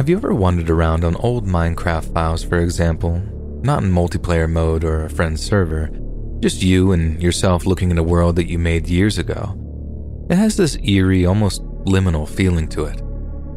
Have 0.00 0.08
you 0.08 0.16
ever 0.16 0.34
wandered 0.34 0.68
around 0.68 1.04
on 1.04 1.14
old 1.14 1.46
Minecraft 1.46 2.12
files, 2.12 2.42
for 2.42 2.58
example, 2.58 3.22
not 3.62 3.84
in 3.84 3.92
multiplayer 3.92 4.50
mode 4.50 4.82
or 4.82 5.04
a 5.04 5.10
friend's 5.10 5.44
server, 5.44 5.90
Just 6.40 6.60
you 6.60 6.90
and 6.90 7.22
yourself 7.22 7.66
looking 7.66 7.92
at 7.92 7.98
a 7.98 8.02
world 8.02 8.34
that 8.34 8.50
you 8.50 8.58
made 8.58 8.88
years 8.88 9.16
ago. 9.16 9.56
It 10.28 10.36
has 10.36 10.56
this 10.56 10.76
eerie, 10.82 11.24
almost 11.24 11.62
liminal 11.84 12.28
feeling 12.28 12.66
to 12.70 12.86
it. 12.86 13.00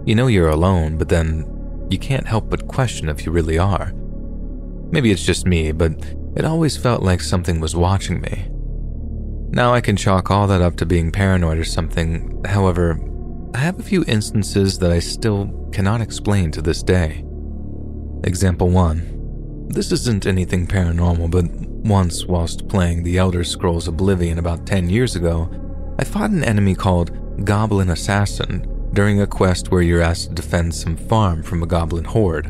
You 0.07 0.15
know 0.15 0.27
you're 0.27 0.47
alone, 0.47 0.97
but 0.97 1.09
then 1.09 1.45
you 1.91 1.99
can't 1.99 2.25
help 2.25 2.49
but 2.49 2.69
question 2.69 3.09
if 3.09 3.25
you 3.25 3.31
really 3.33 3.57
are. 3.57 3.91
Maybe 4.89 5.11
it's 5.11 5.25
just 5.25 5.45
me, 5.45 5.73
but 5.73 5.91
it 6.33 6.45
always 6.45 6.77
felt 6.77 7.03
like 7.03 7.19
something 7.19 7.59
was 7.59 7.75
watching 7.75 8.21
me. 8.21 8.47
Now 9.49 9.73
I 9.73 9.81
can 9.81 9.97
chalk 9.97 10.31
all 10.31 10.47
that 10.47 10.61
up 10.61 10.77
to 10.77 10.85
being 10.85 11.11
paranoid 11.11 11.57
or 11.57 11.65
something, 11.65 12.41
however, 12.45 12.97
I 13.53 13.57
have 13.57 13.81
a 13.81 13.83
few 13.83 14.05
instances 14.07 14.79
that 14.79 14.91
I 14.91 14.99
still 14.99 15.69
cannot 15.73 15.99
explain 15.99 16.51
to 16.51 16.61
this 16.61 16.81
day. 16.83 17.25
Example 18.23 18.69
1. 18.69 19.67
This 19.71 19.91
isn't 19.91 20.25
anything 20.25 20.67
paranormal, 20.67 21.31
but 21.31 21.51
once, 21.85 22.23
whilst 22.23 22.69
playing 22.69 23.03
The 23.03 23.17
Elder 23.17 23.43
Scrolls 23.43 23.89
Oblivion 23.89 24.39
about 24.39 24.65
10 24.65 24.89
years 24.89 25.17
ago, 25.17 25.51
I 25.99 26.05
fought 26.05 26.29
an 26.29 26.45
enemy 26.45 26.75
called 26.75 27.43
Goblin 27.43 27.89
Assassin 27.89 28.73
during 28.97 29.21
a 29.21 29.27
quest 29.27 29.69
where 29.69 29.83
you're 29.83 30.01
asked 30.01 30.27
to 30.27 30.33
defend 30.33 30.73
some 30.73 30.97
farm 30.97 31.43
from 31.43 31.61
a 31.61 31.67
goblin 31.67 32.03
horde. 32.03 32.47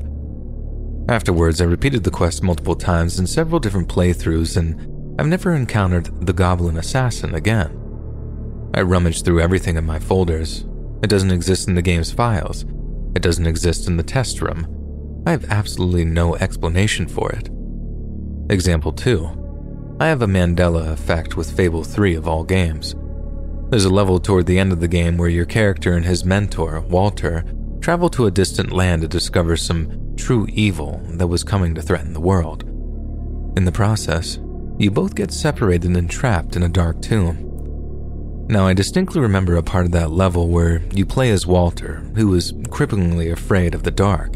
Afterwards, 1.10 1.60
I 1.60 1.66
repeated 1.66 2.06
the 2.06 2.10
quest 2.10 2.42
multiple 2.42 2.74
times 2.74 3.20
in 3.20 3.28
several 3.28 3.60
different 3.60 3.90
playthroughs, 3.90 4.56
and 4.56 5.20
I've 5.20 5.28
never 5.28 5.54
encountered 5.54 6.26
the 6.26 6.32
Goblin 6.32 6.78
Assassin 6.78 7.36
again. 7.36 7.72
I 8.74 8.82
rummaged 8.84 9.26
through 9.26 9.42
everything 9.42 9.76
in 9.76 9.86
my 9.86 10.00
folders. 10.00 10.66
It 11.04 11.10
doesn't 11.10 11.32
exist 11.32 11.68
in 11.68 11.76
the 11.76 11.82
game's 11.82 12.14
files. 12.14 12.64
It 13.14 13.22
doesn't 13.22 13.46
exist 13.46 13.90
in 13.90 13.98
the 13.98 14.04
test 14.04 14.42
room. 14.42 15.24
I 15.28 15.32
have 15.32 15.52
absolutely 15.52 16.06
no 16.06 16.38
explanation 16.38 17.10
for 17.10 17.30
it. 17.34 17.50
Example 18.50 18.94
2. 18.94 19.98
I 20.00 20.08
have 20.08 20.22
a 20.22 20.28
Mandela 20.28 20.94
effect 20.94 21.36
with 21.36 21.58
Fable 21.58 21.84
3 21.84 22.16
of 22.16 22.26
all 22.26 22.46
games. 22.46 22.96
There's 23.70 23.84
a 23.84 23.90
level 23.90 24.18
toward 24.18 24.46
the 24.46 24.60
end 24.60 24.72
of 24.72 24.80
the 24.80 24.88
game 24.88 25.18
where 25.18 25.28
your 25.28 25.46
character 25.46 25.92
and 25.92 26.06
his 26.06 26.24
mentor, 26.24 26.80
Walter, 26.82 27.44
travel 27.82 28.08
to 28.12 28.26
a 28.26 28.32
distant 28.32 28.72
land 28.72 29.02
to 29.02 29.10
discover 29.10 29.58
some 29.58 30.16
true 30.16 30.48
evil 30.50 31.02
that 31.10 31.28
was 31.28 31.44
coming 31.44 31.76
to 31.76 31.82
threaten 31.82 32.14
the 32.14 32.22
world. 32.22 32.64
In 33.58 33.66
the 33.66 33.72
process, 33.74 34.40
you 34.78 34.90
both 34.90 35.16
get 35.16 35.34
separated 35.34 35.98
and 35.98 36.10
trapped 36.10 36.56
in 36.56 36.64
a 36.64 36.70
dark 36.70 37.02
tomb. 37.02 37.44
Now, 38.48 38.66
I 38.66 38.74
distinctly 38.74 39.20
remember 39.20 39.58
a 39.58 39.64
part 39.64 39.86
of 39.86 39.92
that 39.92 40.12
level 40.12 40.48
where 40.48 40.82
you 40.94 41.06
play 41.06 41.32
as 41.32 41.46
Walter, 41.46 41.98
who 42.16 42.34
is 42.36 42.54
cripplingly 42.70 43.34
afraid 43.34 43.76
of 43.76 43.84
the 43.84 43.92
dark. 43.92 44.34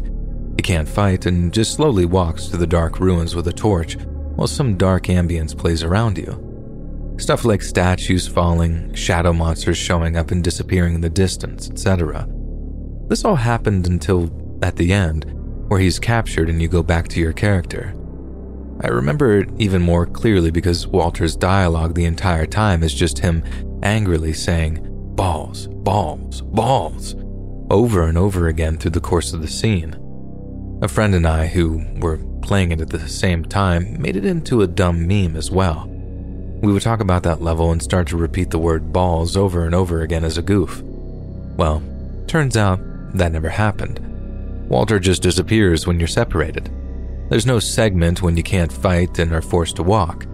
He 0.56 0.62
can't 0.62 0.88
fight 0.88 1.24
and 1.24 1.54
just 1.54 1.72
slowly 1.72 2.04
walks 2.04 2.48
through 2.48 2.58
the 2.58 2.66
dark 2.66 3.00
ruins 3.00 3.34
with 3.34 3.48
a 3.48 3.52
torch 3.54 3.96
while 4.34 4.46
some 4.46 4.76
dark 4.76 5.04
ambience 5.04 5.56
plays 5.56 5.82
around 5.82 6.18
you. 6.18 6.51
Stuff 7.22 7.44
like 7.44 7.62
statues 7.62 8.26
falling, 8.26 8.92
shadow 8.94 9.32
monsters 9.32 9.78
showing 9.78 10.16
up 10.16 10.32
and 10.32 10.42
disappearing 10.42 10.96
in 10.96 11.00
the 11.02 11.08
distance, 11.08 11.70
etc. 11.70 12.26
This 13.06 13.24
all 13.24 13.36
happened 13.36 13.86
until, 13.86 14.28
at 14.60 14.74
the 14.74 14.92
end, 14.92 15.26
where 15.68 15.78
he's 15.78 16.00
captured 16.00 16.50
and 16.50 16.60
you 16.60 16.66
go 16.66 16.82
back 16.82 17.06
to 17.08 17.20
your 17.20 17.32
character. 17.32 17.94
I 18.80 18.88
remember 18.88 19.38
it 19.38 19.50
even 19.58 19.82
more 19.82 20.04
clearly 20.04 20.50
because 20.50 20.88
Walter's 20.88 21.36
dialogue 21.36 21.94
the 21.94 22.06
entire 22.06 22.44
time 22.44 22.82
is 22.82 22.92
just 22.92 23.20
him 23.20 23.44
angrily 23.84 24.32
saying, 24.32 24.80
balls, 25.14 25.68
balls, 25.68 26.40
balls, 26.40 27.14
over 27.70 28.02
and 28.02 28.18
over 28.18 28.48
again 28.48 28.78
through 28.78 28.90
the 28.90 29.00
course 29.00 29.32
of 29.32 29.42
the 29.42 29.46
scene. 29.46 29.94
A 30.82 30.88
friend 30.88 31.14
and 31.14 31.28
I, 31.28 31.46
who 31.46 31.86
were 31.98 32.18
playing 32.42 32.72
it 32.72 32.80
at 32.80 32.90
the 32.90 33.08
same 33.08 33.44
time, 33.44 34.02
made 34.02 34.16
it 34.16 34.24
into 34.24 34.62
a 34.62 34.66
dumb 34.66 35.06
meme 35.06 35.36
as 35.36 35.52
well. 35.52 35.91
We 36.62 36.72
would 36.72 36.82
talk 36.82 37.00
about 37.00 37.24
that 37.24 37.42
level 37.42 37.72
and 37.72 37.82
start 37.82 38.06
to 38.08 38.16
repeat 38.16 38.50
the 38.50 38.58
word 38.58 38.92
balls 38.92 39.36
over 39.36 39.66
and 39.66 39.74
over 39.74 40.02
again 40.02 40.24
as 40.24 40.38
a 40.38 40.42
goof. 40.42 40.80
Well, 40.82 41.82
turns 42.28 42.56
out 42.56 42.78
that 43.14 43.32
never 43.32 43.48
happened. 43.48 43.98
Walter 44.68 45.00
just 45.00 45.22
disappears 45.22 45.88
when 45.88 45.98
you're 45.98 46.06
separated. 46.06 46.70
There's 47.28 47.46
no 47.46 47.58
segment 47.58 48.22
when 48.22 48.36
you 48.36 48.44
can't 48.44 48.72
fight 48.72 49.18
and 49.18 49.32
are 49.32 49.42
forced 49.42 49.74
to 49.76 49.82
walk. 49.82 50.24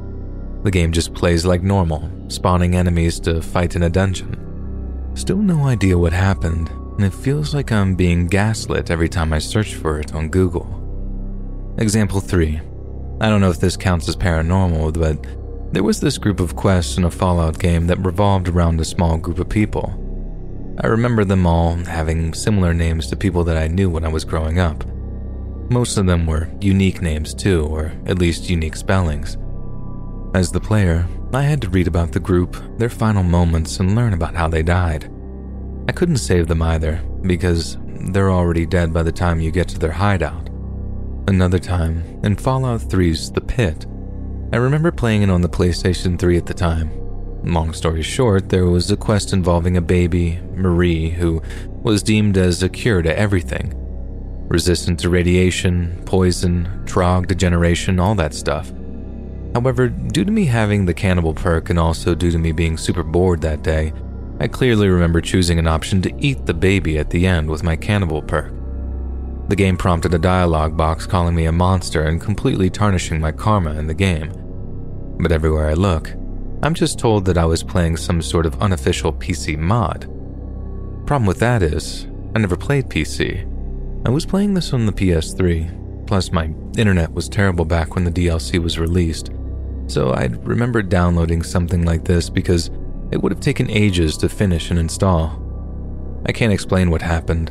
The 0.64 0.70
game 0.70 0.92
just 0.92 1.14
plays 1.14 1.46
like 1.46 1.62
normal, 1.62 2.10
spawning 2.28 2.74
enemies 2.76 3.18
to 3.20 3.40
fight 3.40 3.74
in 3.74 3.84
a 3.84 3.90
dungeon. 3.90 5.10
Still 5.14 5.38
no 5.38 5.64
idea 5.64 5.96
what 5.96 6.12
happened, 6.12 6.68
and 6.68 7.04
it 7.06 7.14
feels 7.14 7.54
like 7.54 7.72
I'm 7.72 7.94
being 7.94 8.26
gaslit 8.26 8.90
every 8.90 9.08
time 9.08 9.32
I 9.32 9.38
search 9.38 9.76
for 9.76 9.98
it 9.98 10.14
on 10.14 10.28
Google. 10.28 10.74
Example 11.78 12.20
3. 12.20 12.60
I 13.20 13.28
don't 13.30 13.40
know 13.40 13.50
if 13.50 13.60
this 13.60 13.76
counts 13.76 14.08
as 14.08 14.16
paranormal, 14.16 14.92
but 14.92 15.37
there 15.72 15.82
was 15.82 16.00
this 16.00 16.18
group 16.18 16.40
of 16.40 16.56
quests 16.56 16.96
in 16.96 17.04
a 17.04 17.10
Fallout 17.10 17.58
game 17.58 17.86
that 17.88 17.98
revolved 17.98 18.48
around 18.48 18.80
a 18.80 18.84
small 18.84 19.18
group 19.18 19.38
of 19.38 19.48
people. 19.48 20.04
I 20.82 20.86
remember 20.86 21.24
them 21.24 21.46
all 21.46 21.76
having 21.76 22.32
similar 22.32 22.72
names 22.72 23.08
to 23.08 23.16
people 23.16 23.44
that 23.44 23.56
I 23.56 23.66
knew 23.66 23.90
when 23.90 24.04
I 24.04 24.08
was 24.08 24.24
growing 24.24 24.58
up. 24.58 24.84
Most 25.70 25.98
of 25.98 26.06
them 26.06 26.26
were 26.26 26.48
unique 26.60 27.02
names 27.02 27.34
too, 27.34 27.66
or 27.66 27.92
at 28.06 28.18
least 28.18 28.48
unique 28.48 28.76
spellings. 28.76 29.36
As 30.34 30.50
the 30.50 30.60
player, 30.60 31.06
I 31.34 31.42
had 31.42 31.60
to 31.62 31.68
read 31.68 31.86
about 31.86 32.12
the 32.12 32.20
group, 32.20 32.56
their 32.78 32.88
final 32.88 33.22
moments, 33.22 33.78
and 33.80 33.94
learn 33.94 34.14
about 34.14 34.34
how 34.34 34.48
they 34.48 34.62
died. 34.62 35.10
I 35.88 35.92
couldn't 35.92 36.18
save 36.18 36.48
them 36.48 36.62
either, 36.62 37.02
because 37.22 37.76
they're 38.12 38.30
already 38.30 38.64
dead 38.64 38.94
by 38.94 39.02
the 39.02 39.12
time 39.12 39.40
you 39.40 39.50
get 39.50 39.68
to 39.68 39.78
their 39.78 39.92
hideout. 39.92 40.48
Another 41.26 41.58
time, 41.58 42.02
in 42.24 42.36
Fallout 42.36 42.80
3's 42.80 43.30
The 43.30 43.40
Pit, 43.42 43.84
I 44.52 44.56
remember 44.56 44.90
playing 44.90 45.22
it 45.22 45.30
on 45.30 45.42
the 45.42 45.48
PlayStation 45.48 46.18
3 46.18 46.36
at 46.36 46.46
the 46.46 46.54
time, 46.54 46.90
Long 47.44 47.72
story 47.72 48.02
short, 48.02 48.48
there 48.48 48.66
was 48.66 48.90
a 48.90 48.96
quest 48.96 49.32
involving 49.32 49.76
a 49.76 49.80
baby, 49.80 50.40
Marie, 50.54 51.10
who 51.10 51.40
was 51.82 52.02
deemed 52.02 52.36
as 52.36 52.62
a 52.62 52.68
cure 52.68 53.02
to 53.02 53.18
everything 53.18 53.74
resistant 54.48 54.98
to 54.98 55.10
radiation, 55.10 56.02
poison, 56.06 56.66
trog 56.86 57.26
degeneration, 57.26 58.00
all 58.00 58.14
that 58.14 58.32
stuff. 58.32 58.72
However, 59.54 59.88
due 59.88 60.24
to 60.24 60.32
me 60.32 60.46
having 60.46 60.86
the 60.86 60.94
cannibal 60.94 61.34
perk 61.34 61.68
and 61.68 61.78
also 61.78 62.14
due 62.14 62.30
to 62.30 62.38
me 62.38 62.52
being 62.52 62.78
super 62.78 63.02
bored 63.02 63.42
that 63.42 63.62
day, 63.62 63.92
I 64.40 64.48
clearly 64.48 64.88
remember 64.88 65.20
choosing 65.20 65.58
an 65.58 65.66
option 65.66 66.00
to 66.00 66.14
eat 66.18 66.46
the 66.46 66.54
baby 66.54 66.96
at 66.96 67.10
the 67.10 67.26
end 67.26 67.50
with 67.50 67.62
my 67.62 67.76
cannibal 67.76 68.22
perk. 68.22 68.57
The 69.48 69.56
game 69.56 69.76
prompted 69.78 70.12
a 70.12 70.18
dialogue 70.18 70.76
box 70.76 71.06
calling 71.06 71.34
me 71.34 71.46
a 71.46 71.52
monster 71.52 72.02
and 72.02 72.20
completely 72.20 72.68
tarnishing 72.68 73.18
my 73.18 73.32
karma 73.32 73.72
in 73.78 73.86
the 73.86 73.94
game. 73.94 74.30
But 75.18 75.32
everywhere 75.32 75.68
I 75.68 75.74
look, 75.74 76.12
I'm 76.62 76.74
just 76.74 76.98
told 76.98 77.24
that 77.24 77.38
I 77.38 77.46
was 77.46 77.62
playing 77.62 77.96
some 77.96 78.20
sort 78.20 78.44
of 78.44 78.60
unofficial 78.60 79.12
PC 79.12 79.56
mod. 79.56 80.02
Problem 81.06 81.26
with 81.26 81.38
that 81.38 81.62
is, 81.62 82.06
I 82.34 82.40
never 82.40 82.56
played 82.56 82.90
PC. 82.90 83.46
I 84.06 84.10
was 84.10 84.26
playing 84.26 84.52
this 84.52 84.74
on 84.74 84.84
the 84.84 84.92
PS3, 84.92 86.06
plus 86.06 86.30
my 86.30 86.50
internet 86.76 87.12
was 87.12 87.28
terrible 87.28 87.64
back 87.64 87.94
when 87.94 88.04
the 88.04 88.10
DLC 88.10 88.62
was 88.62 88.78
released, 88.78 89.30
so 89.86 90.12
I'd 90.12 90.46
remember 90.46 90.82
downloading 90.82 91.42
something 91.42 91.84
like 91.84 92.04
this 92.04 92.28
because 92.28 92.70
it 93.10 93.22
would 93.22 93.32
have 93.32 93.40
taken 93.40 93.70
ages 93.70 94.16
to 94.18 94.28
finish 94.28 94.70
and 94.70 94.78
install. 94.78 95.42
I 96.26 96.32
can't 96.32 96.52
explain 96.52 96.90
what 96.90 97.02
happened, 97.02 97.50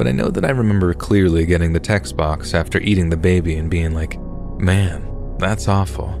but 0.00 0.08
I 0.08 0.12
know 0.12 0.30
that 0.30 0.46
I 0.46 0.50
remember 0.50 0.94
clearly 0.94 1.44
getting 1.44 1.74
the 1.74 1.78
text 1.78 2.16
box 2.16 2.54
after 2.54 2.80
eating 2.80 3.10
the 3.10 3.18
baby 3.18 3.56
and 3.56 3.70
being 3.70 3.92
like, 3.92 4.18
man, 4.58 5.36
that's 5.38 5.68
awful 5.68 6.20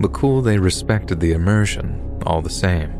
but 0.00 0.14
cool 0.14 0.40
they 0.40 0.58
respected 0.58 1.20
the 1.20 1.32
immersion 1.32 2.22
all 2.24 2.40
the 2.40 2.50
same. 2.50 2.99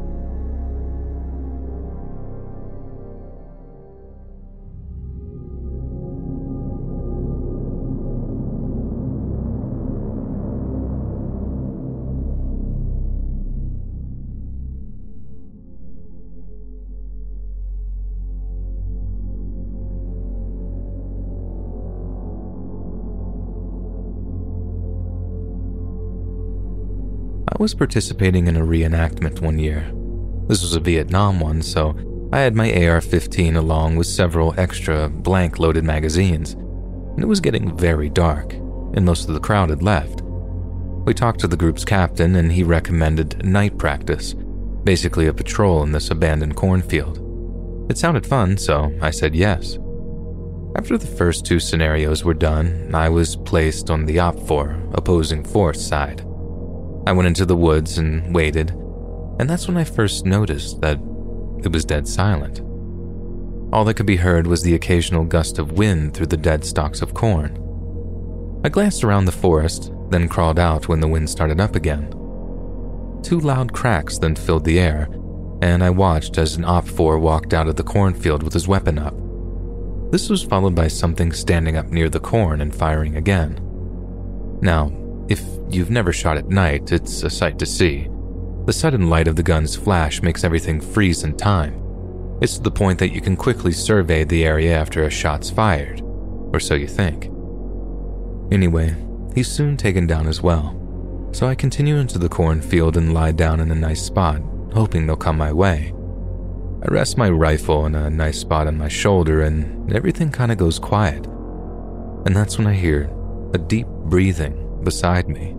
Was 27.61 27.75
participating 27.75 28.47
in 28.47 28.57
a 28.57 28.65
reenactment 28.65 29.43
one 29.43 29.59
year. 29.59 29.93
This 30.49 30.63
was 30.63 30.77
a 30.77 30.81
Vietnam 30.81 31.41
one, 31.41 31.61
so 31.61 31.95
I 32.33 32.39
had 32.39 32.57
my 32.57 32.73
AR 32.87 33.03
15 33.03 33.55
along 33.55 33.97
with 33.97 34.07
several 34.07 34.55
extra 34.57 35.11
blank 35.11 35.59
loaded 35.59 35.85
magazines. 35.85 36.55
And 36.55 37.23
it 37.23 37.27
was 37.27 37.39
getting 37.39 37.77
very 37.77 38.09
dark, 38.09 38.55
and 38.55 39.05
most 39.05 39.29
of 39.29 39.35
the 39.35 39.41
crowd 39.41 39.69
had 39.69 39.83
left. 39.83 40.23
We 41.05 41.13
talked 41.13 41.41
to 41.41 41.49
the 41.49 41.57
group's 41.59 41.85
captain, 41.85 42.35
and 42.37 42.51
he 42.51 42.63
recommended 42.63 43.45
night 43.45 43.77
practice, 43.77 44.33
basically 44.83 45.27
a 45.27 45.35
patrol 45.35 45.83
in 45.83 45.93
this 45.93 46.11
abandoned 46.11 46.57
cornfield. 46.57 47.19
It 47.91 47.99
sounded 47.99 48.27
fun, 48.27 48.57
so 48.57 48.91
I 49.03 49.11
said 49.11 49.35
yes. 49.35 49.79
After 50.77 50.97
the 50.97 51.07
first 51.07 51.45
two 51.45 51.61
scenarios 51.61 52.25
were 52.25 52.33
done, 52.33 52.95
I 52.95 53.11
was 53.11 53.37
placed 53.37 53.91
on 53.91 54.07
the 54.07 54.17
OPFOR 54.17 54.95
opposing 54.95 55.45
force 55.45 55.87
side. 55.87 56.25
I 57.07 57.13
went 57.13 57.29
into 57.29 57.47
the 57.47 57.57
woods 57.57 57.99
and 57.99 58.35
waited, 58.35 58.71
and 59.39 59.49
that's 59.49 59.67
when 59.67 59.77
I 59.77 59.85
first 59.85 60.27
noticed 60.27 60.81
that 60.81 60.99
it 61.65 61.73
was 61.73 61.85
dead 61.85 62.07
silent. 62.07 62.61
All 63.73 63.85
that 63.85 63.95
could 63.95 64.07
be 64.07 64.17
heard 64.17 64.47
was 64.47 64.63
the 64.63 64.75
occasional 64.75 65.25
gust 65.25 65.59
of 65.59 65.73
wind 65.73 66.15
through 66.15 66.27
the 66.27 66.37
dead 66.37 66.65
stalks 66.65 67.03
of 67.03 67.15
corn. 67.15 67.57
I 68.65 68.69
glanced 68.69 69.05
around 69.05 69.25
the 69.25 69.33
forest, 69.33 69.93
then 70.11 70.29
crawled 70.29 70.59
out 70.59 70.89
when 70.89 71.01
the 71.01 71.09
wind 71.09 71.31
started 71.31 71.61
up 71.61 71.77
again. 71.77 72.11
Two 73.23 73.41
loud 73.41 73.73
cracks 73.73 74.19
then 74.19 74.35
filled 74.35 74.65
the 74.65 74.81
air, 74.81 75.09
and 75.63 75.85
I 75.85 75.91
watched 75.91 76.37
as 76.37 76.57
an 76.57 76.65
OPFOR 76.65 77.21
walked 77.21 77.55
out 77.55 77.69
of 77.69 77.77
the 77.77 77.83
cornfield 77.83 78.43
with 78.43 78.53
his 78.53 78.69
weapon 78.69 78.99
up. 78.99 79.15
This 80.11 80.29
was 80.29 80.43
followed 80.43 80.75
by 80.75 80.89
something 80.89 81.33
standing 81.33 81.77
up 81.77 81.87
near 81.87 82.09
the 82.09 82.19
corn 82.19 82.61
and 82.61 82.75
firing 82.75 83.17
again. 83.17 83.61
Now, 84.61 84.91
if 85.31 85.45
you've 85.71 85.91
never 85.91 86.13
shot 86.13 86.37
at 86.37 86.49
night, 86.49 86.91
it's 86.91 87.23
a 87.23 87.31
sight 87.31 87.57
to 87.61 87.65
see. 87.65 88.09
The 88.67 88.73
sudden 88.73 89.09
light 89.09 89.29
of 89.29 89.37
the 89.37 89.45
gun's 89.45 89.77
flash 89.77 90.21
makes 90.23 90.43
everything 90.43 90.81
freeze 90.81 91.23
in 91.23 91.37
time. 91.37 91.81
It's 92.43 92.57
to 92.57 92.63
the 92.63 92.71
point 92.71 92.99
that 92.99 93.13
you 93.13 93.21
can 93.21 93.37
quickly 93.37 93.71
survey 93.71 94.25
the 94.25 94.45
area 94.45 94.77
after 94.77 95.05
a 95.05 95.11
shot's 95.11 95.49
fired, 95.49 96.01
or 96.53 96.59
so 96.59 96.75
you 96.75 96.89
think. 96.89 97.27
Anyway, 98.53 98.97
he's 99.33 99.47
soon 99.47 99.77
taken 99.77 100.09
down 100.09 100.27
as 100.27 100.43
well, 100.43 100.77
so 101.33 101.47
I 101.47 101.55
continue 101.55 101.97
into 101.97 102.19
the 102.19 102.29
cornfield 102.29 102.97
and 102.97 103.15
lie 103.15 103.33
down 103.33 103.61
in 103.61 103.71
a 103.71 103.77
nice 103.77 104.03
spot, 104.03 104.43
hoping 104.73 105.07
they'll 105.07 105.15
come 105.15 105.39
my 105.39 105.53
way. 105.53 105.95
I 106.83 106.93
rest 106.93 107.17
my 107.17 107.31
rifle 107.31 107.87
in 107.87 107.95
a 107.95 108.11
nice 108.11 108.41
spot 108.41 108.67
on 108.67 108.77
my 108.77 108.89
shoulder, 108.89 109.43
and 109.43 109.93
everything 109.93 110.33
kind 110.33 110.51
of 110.51 110.59
goes 110.59 110.81
quiet. 110.81 111.25
And 112.27 112.35
that's 112.35 112.59
when 112.59 112.67
I 112.67 112.75
hear 112.75 113.09
a 113.55 113.59
deep 113.59 113.87
breathing 113.87 114.67
beside 114.85 115.29
me. 115.29 115.55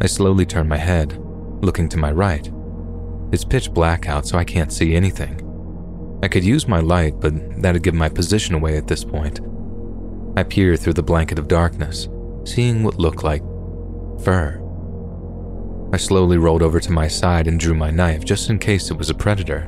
I 0.00 0.06
slowly 0.06 0.46
turn 0.46 0.68
my 0.68 0.76
head, 0.76 1.18
looking 1.62 1.88
to 1.90 1.98
my 1.98 2.12
right. 2.12 2.50
It's 3.32 3.44
pitch 3.44 3.72
black 3.72 4.08
out, 4.08 4.26
so 4.26 4.38
I 4.38 4.44
can't 4.44 4.72
see 4.72 4.94
anything. 4.94 5.42
I 6.22 6.28
could 6.28 6.44
use 6.44 6.68
my 6.68 6.80
light, 6.80 7.20
but 7.20 7.62
that'd 7.62 7.82
give 7.82 7.94
my 7.94 8.08
position 8.08 8.54
away 8.54 8.76
at 8.76 8.86
this 8.86 9.04
point. 9.04 9.40
I 10.36 10.42
peer 10.42 10.76
through 10.76 10.94
the 10.94 11.02
blanket 11.02 11.38
of 11.38 11.48
darkness, 11.48 12.08
seeing 12.44 12.82
what 12.82 12.98
looked 12.98 13.24
like 13.24 13.42
fur. 14.22 14.62
I 15.92 15.96
slowly 15.98 16.36
rolled 16.36 16.62
over 16.62 16.80
to 16.80 16.92
my 16.92 17.08
side 17.08 17.46
and 17.46 17.60
drew 17.60 17.74
my 17.74 17.90
knife 17.90 18.24
just 18.24 18.50
in 18.50 18.58
case 18.58 18.90
it 18.90 18.98
was 18.98 19.08
a 19.08 19.14
predator. 19.14 19.66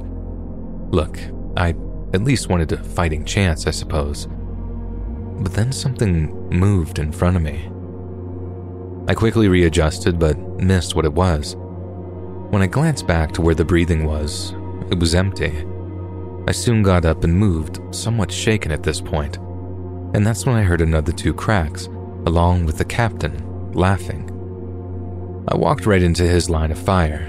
Look, 0.91 1.19
I 1.57 1.71
at 2.13 2.25
least 2.25 2.49
wanted 2.49 2.73
a 2.73 2.83
fighting 2.83 3.25
chance, 3.25 3.67
I 3.67 3.71
suppose. 3.71 4.27
But 5.41 5.53
then 5.53 5.73
something 5.73 6.49
moved 6.51 6.99
in 6.99 7.13
front 7.13 7.37
of 7.37 7.43
me. 7.43 7.71
I 9.09 9.15
quickly 9.15 9.49
readjusted 9.49 10.19
but 10.19 10.39
missed 10.39 10.95
what 10.95 11.07
it 11.07 11.13
was. 11.15 11.57
When 12.51 12.61
I 12.61 12.67
glanced 12.67 13.07
back 13.07 13.33
to 13.33 13.43
where 13.43 13.55
the 13.55 13.65
breathing 13.65 14.05
was, 14.05 14.53
it 14.91 14.99
was 14.99 15.15
empty. 15.15 15.65
I 16.47 16.53
soon 16.53 16.83
got 16.83 17.07
up 17.07 17.25
and 17.25 17.35
moved, 17.35 17.81
somewhat 17.95 18.31
shaken 18.31 18.71
at 18.71 18.83
this 18.83 19.01
point. 19.01 19.39
And 20.15 20.27
that's 20.27 20.45
when 20.45 20.57
I 20.57 20.63
heard 20.63 20.83
another 20.83 21.13
two 21.13 21.33
cracks, 21.33 21.87
along 22.27 22.67
with 22.67 22.77
the 22.77 22.85
captain, 22.85 23.73
laughing. 23.73 24.29
I 25.49 25.57
walked 25.57 25.87
right 25.87 26.03
into 26.03 26.25
his 26.25 26.51
line 26.51 26.71
of 26.71 26.79
fire. 26.79 27.25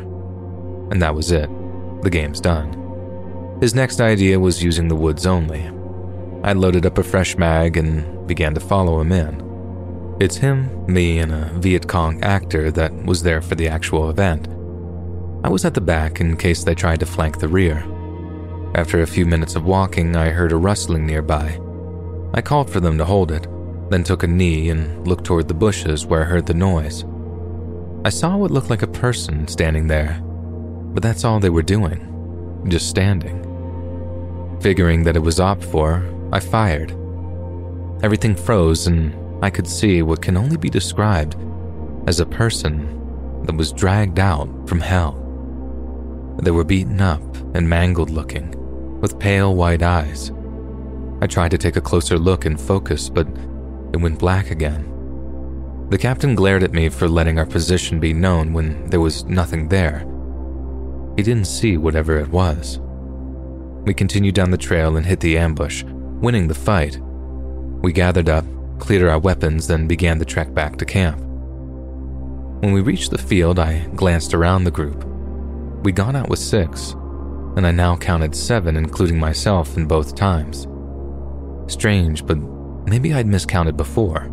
And 0.92 1.02
that 1.02 1.16
was 1.16 1.32
it. 1.32 1.50
The 2.02 2.10
game's 2.10 2.42
done. 2.42 3.58
His 3.62 3.74
next 3.74 4.02
idea 4.02 4.38
was 4.38 4.64
using 4.64 4.90
the 4.90 4.96
woods 4.96 5.26
only. 5.26 5.70
I 6.44 6.52
loaded 6.52 6.86
up 6.86 6.98
a 6.98 7.04
fresh 7.04 7.38
mag 7.38 7.78
and 7.78 8.28
began 8.28 8.54
to 8.54 8.60
follow 8.60 9.00
him 9.00 9.14
in. 9.14 9.49
It's 10.20 10.38
him, 10.38 10.86
me, 10.86 11.20
and 11.20 11.32
a 11.32 11.50
Viet 11.56 11.88
Cong 11.88 12.22
actor 12.24 12.72
that 12.72 12.94
was 13.06 13.24
there 13.24 13.42
for 13.42 13.56
the 13.56 13.68
actual 13.68 14.10
event. 14.10 14.48
I 15.44 15.50
was 15.50 15.64
at 15.64 15.74
the 15.74 15.82
back 15.82 16.20
in 16.20 16.36
case 16.36 16.64
they 16.64 16.76
tried 16.76 17.00
to 17.00 17.06
flank 17.06 17.40
the 17.40 17.48
rear. 17.48 17.86
After 18.76 19.02
a 19.02 19.08
few 19.08 19.26
minutes 19.26 19.56
of 19.56 19.66
walking, 19.66 20.16
I 20.16 20.30
heard 20.30 20.52
a 20.52 20.58
rustling 20.58 21.06
nearby. 21.06 21.60
I 22.34 22.42
called 22.42 22.70
for 22.70 22.80
them 22.80 22.98
to 22.98 23.06
hold 23.06 23.32
it, 23.32 23.48
then 23.90 24.04
took 24.04 24.24
a 24.24 24.28
knee 24.28 24.70
and 24.70 25.08
looked 25.08 25.24
toward 25.24 25.48
the 25.48 25.54
bushes 25.54 26.06
where 26.06 26.22
I 26.22 26.26
heard 26.26 26.46
the 26.46 26.54
noise. 26.54 27.06
I 28.06 28.10
saw 28.10 28.36
what 28.36 28.52
looked 28.52 28.70
like 28.70 28.84
a 28.84 28.88
person 28.88 29.48
standing 29.48 29.88
there, 29.88 30.20
but 30.22 31.02
that's 31.02 31.24
all 31.24 31.40
they 31.40 31.50
were 31.50 31.64
doing 31.64 32.10
just 32.68 32.90
standing. 32.90 33.46
Figuring 34.62 35.04
that 35.04 35.16
it 35.16 35.20
was 35.20 35.40
OPFOR, 35.40 36.34
I 36.34 36.40
fired. 36.40 36.92
Everything 38.04 38.36
froze, 38.36 38.88
and 38.88 39.14
I 39.42 39.50
could 39.50 39.68
see 39.68 40.02
what 40.02 40.22
can 40.22 40.36
only 40.36 40.58
be 40.58 40.70
described 40.70 41.36
as 42.08 42.20
a 42.20 42.26
person 42.26 43.44
that 43.46 43.56
was 43.56 43.72
dragged 43.72 44.20
out 44.20 44.50
from 44.68 44.80
hell. 44.80 45.16
They 46.42 46.52
were 46.52 46.64
beaten 46.64 47.02
up 47.02 47.22
and 47.56 47.68
mangled 47.68 48.10
looking, 48.10 48.52
with 49.00 49.20
pale 49.20 49.56
white 49.56 49.82
eyes. 49.82 50.32
I 51.22 51.28
tried 51.28 51.52
to 51.52 51.58
take 51.58 51.76
a 51.76 51.82
closer 51.82 52.18
look 52.18 52.46
and 52.46 52.60
focus, 52.60 53.10
but 53.10 53.28
it 53.94 53.98
went 53.98 54.20
black 54.20 54.52
again. 54.52 54.86
The 55.90 55.98
captain 55.98 56.36
glared 56.36 56.64
at 56.64 56.72
me 56.72 56.90
for 56.90 57.10
letting 57.10 57.40
our 57.40 57.46
position 57.46 58.00
be 58.00 58.14
known 58.14 58.54
when 58.54 58.90
there 58.90 59.00
was 59.00 59.26
nothing 59.26 59.68
there. 59.70 60.06
He 61.16 61.24
didn't 61.24 61.46
see 61.46 61.78
whatever 61.78 62.18
it 62.18 62.30
was. 62.30 62.80
We 63.86 63.94
continued 63.94 64.36
down 64.36 64.52
the 64.52 64.58
trail 64.58 64.98
and 64.98 65.06
hit 65.06 65.20
the 65.20 65.38
ambush, 65.38 65.84
winning 65.84 66.48
the 66.48 66.54
fight. 66.54 67.00
We 67.82 67.92
gathered 67.92 68.30
up, 68.30 68.46
cleared 68.80 69.08
our 69.08 69.20
weapons, 69.20 69.68
then 69.68 69.88
began 69.88 70.18
the 70.18 70.26
trek 70.26 70.54
back 70.54 70.78
to 70.78 70.86
camp. 70.86 71.20
When 72.62 72.74
we 72.74 72.82
reached 72.82 73.12
the 73.12 73.18
field, 73.18 73.60
I 73.60 73.88
glanced 73.96 74.34
around 74.34 74.64
the 74.64 74.72
group. 74.72 75.06
We'd 75.84 75.96
gone 75.96 76.16
out 76.16 76.30
with 76.30 76.40
six, 76.40 76.92
and 77.56 77.66
I 77.66 77.72
now 77.72 77.96
counted 77.96 78.36
seven, 78.36 78.76
including 78.76 79.20
myself, 79.20 79.78
in 79.78 79.86
both 79.86 80.16
times. 80.16 80.68
Strange, 81.72 82.26
but 82.26 82.38
maybe 82.88 83.14
I'd 83.14 83.28
miscounted 83.28 83.78
before. 83.78 84.30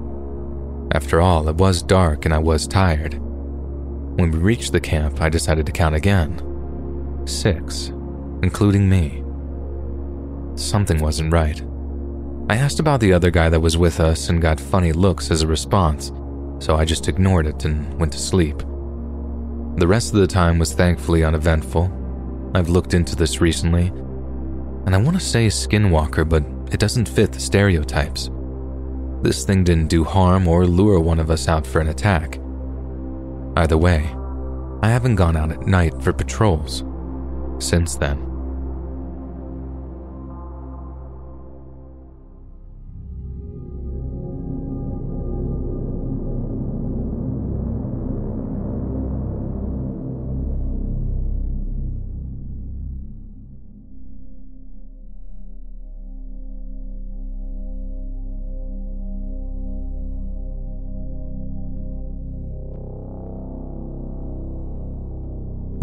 After 0.92 1.20
all, 1.20 1.48
it 1.48 1.56
was 1.56 1.82
dark 1.82 2.24
and 2.24 2.32
I 2.32 2.38
was 2.38 2.66
tired. 2.66 3.14
When 3.14 4.30
we 4.30 4.38
reached 4.38 4.72
the 4.72 4.80
camp, 4.80 5.20
I 5.20 5.28
decided 5.28 5.66
to 5.66 5.72
count 5.72 5.94
again 5.94 6.42
six, 7.26 7.88
including 8.42 8.88
me. 8.88 9.22
Something 10.56 11.00
wasn't 11.00 11.32
right. 11.32 11.60
I 12.48 12.56
asked 12.56 12.78
about 12.78 13.00
the 13.00 13.12
other 13.12 13.30
guy 13.32 13.48
that 13.48 13.60
was 13.60 13.76
with 13.76 13.98
us 13.98 14.28
and 14.28 14.40
got 14.40 14.60
funny 14.60 14.92
looks 14.92 15.32
as 15.32 15.42
a 15.42 15.48
response, 15.48 16.12
so 16.64 16.76
I 16.76 16.84
just 16.84 17.08
ignored 17.08 17.46
it 17.46 17.64
and 17.64 17.98
went 17.98 18.12
to 18.12 18.18
sleep. 18.18 18.58
The 19.78 19.86
rest 19.86 20.14
of 20.14 20.20
the 20.20 20.28
time 20.28 20.58
was 20.58 20.72
thankfully 20.72 21.24
uneventful. 21.24 21.90
I've 22.54 22.68
looked 22.68 22.94
into 22.94 23.16
this 23.16 23.40
recently, 23.40 23.88
and 23.88 24.94
I 24.94 24.98
want 24.98 25.18
to 25.18 25.24
say 25.24 25.48
skinwalker, 25.48 26.28
but 26.28 26.44
it 26.72 26.78
doesn't 26.78 27.08
fit 27.08 27.32
the 27.32 27.40
stereotypes. 27.40 28.30
This 29.22 29.44
thing 29.44 29.64
didn't 29.64 29.88
do 29.88 30.04
harm 30.04 30.46
or 30.46 30.66
lure 30.66 31.00
one 31.00 31.18
of 31.18 31.30
us 31.30 31.48
out 31.48 31.66
for 31.66 31.80
an 31.80 31.88
attack. 31.88 32.38
Either 33.56 33.76
way, 33.76 34.08
I 34.82 34.88
haven't 34.88 35.16
gone 35.16 35.36
out 35.36 35.50
at 35.50 35.66
night 35.66 36.00
for 36.00 36.12
patrols 36.12 36.84
since 37.58 37.96
then. 37.96 38.25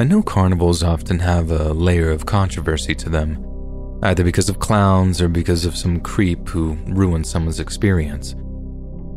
I 0.03 0.05
know 0.05 0.21
carnivals 0.21 0.83
often 0.83 1.19
have 1.19 1.49
a 1.49 1.71
layer 1.71 2.11
of 2.11 2.25
controversy 2.25 2.93
to 2.93 3.07
them, 3.07 3.41
either 4.03 4.25
because 4.25 4.49
of 4.49 4.59
clowns 4.59 5.21
or 5.21 5.29
because 5.29 5.63
of 5.63 5.77
some 5.77 6.01
creep 6.01 6.49
who 6.49 6.73
ruins 6.87 7.29
someone's 7.29 7.61
experience. 7.61 8.35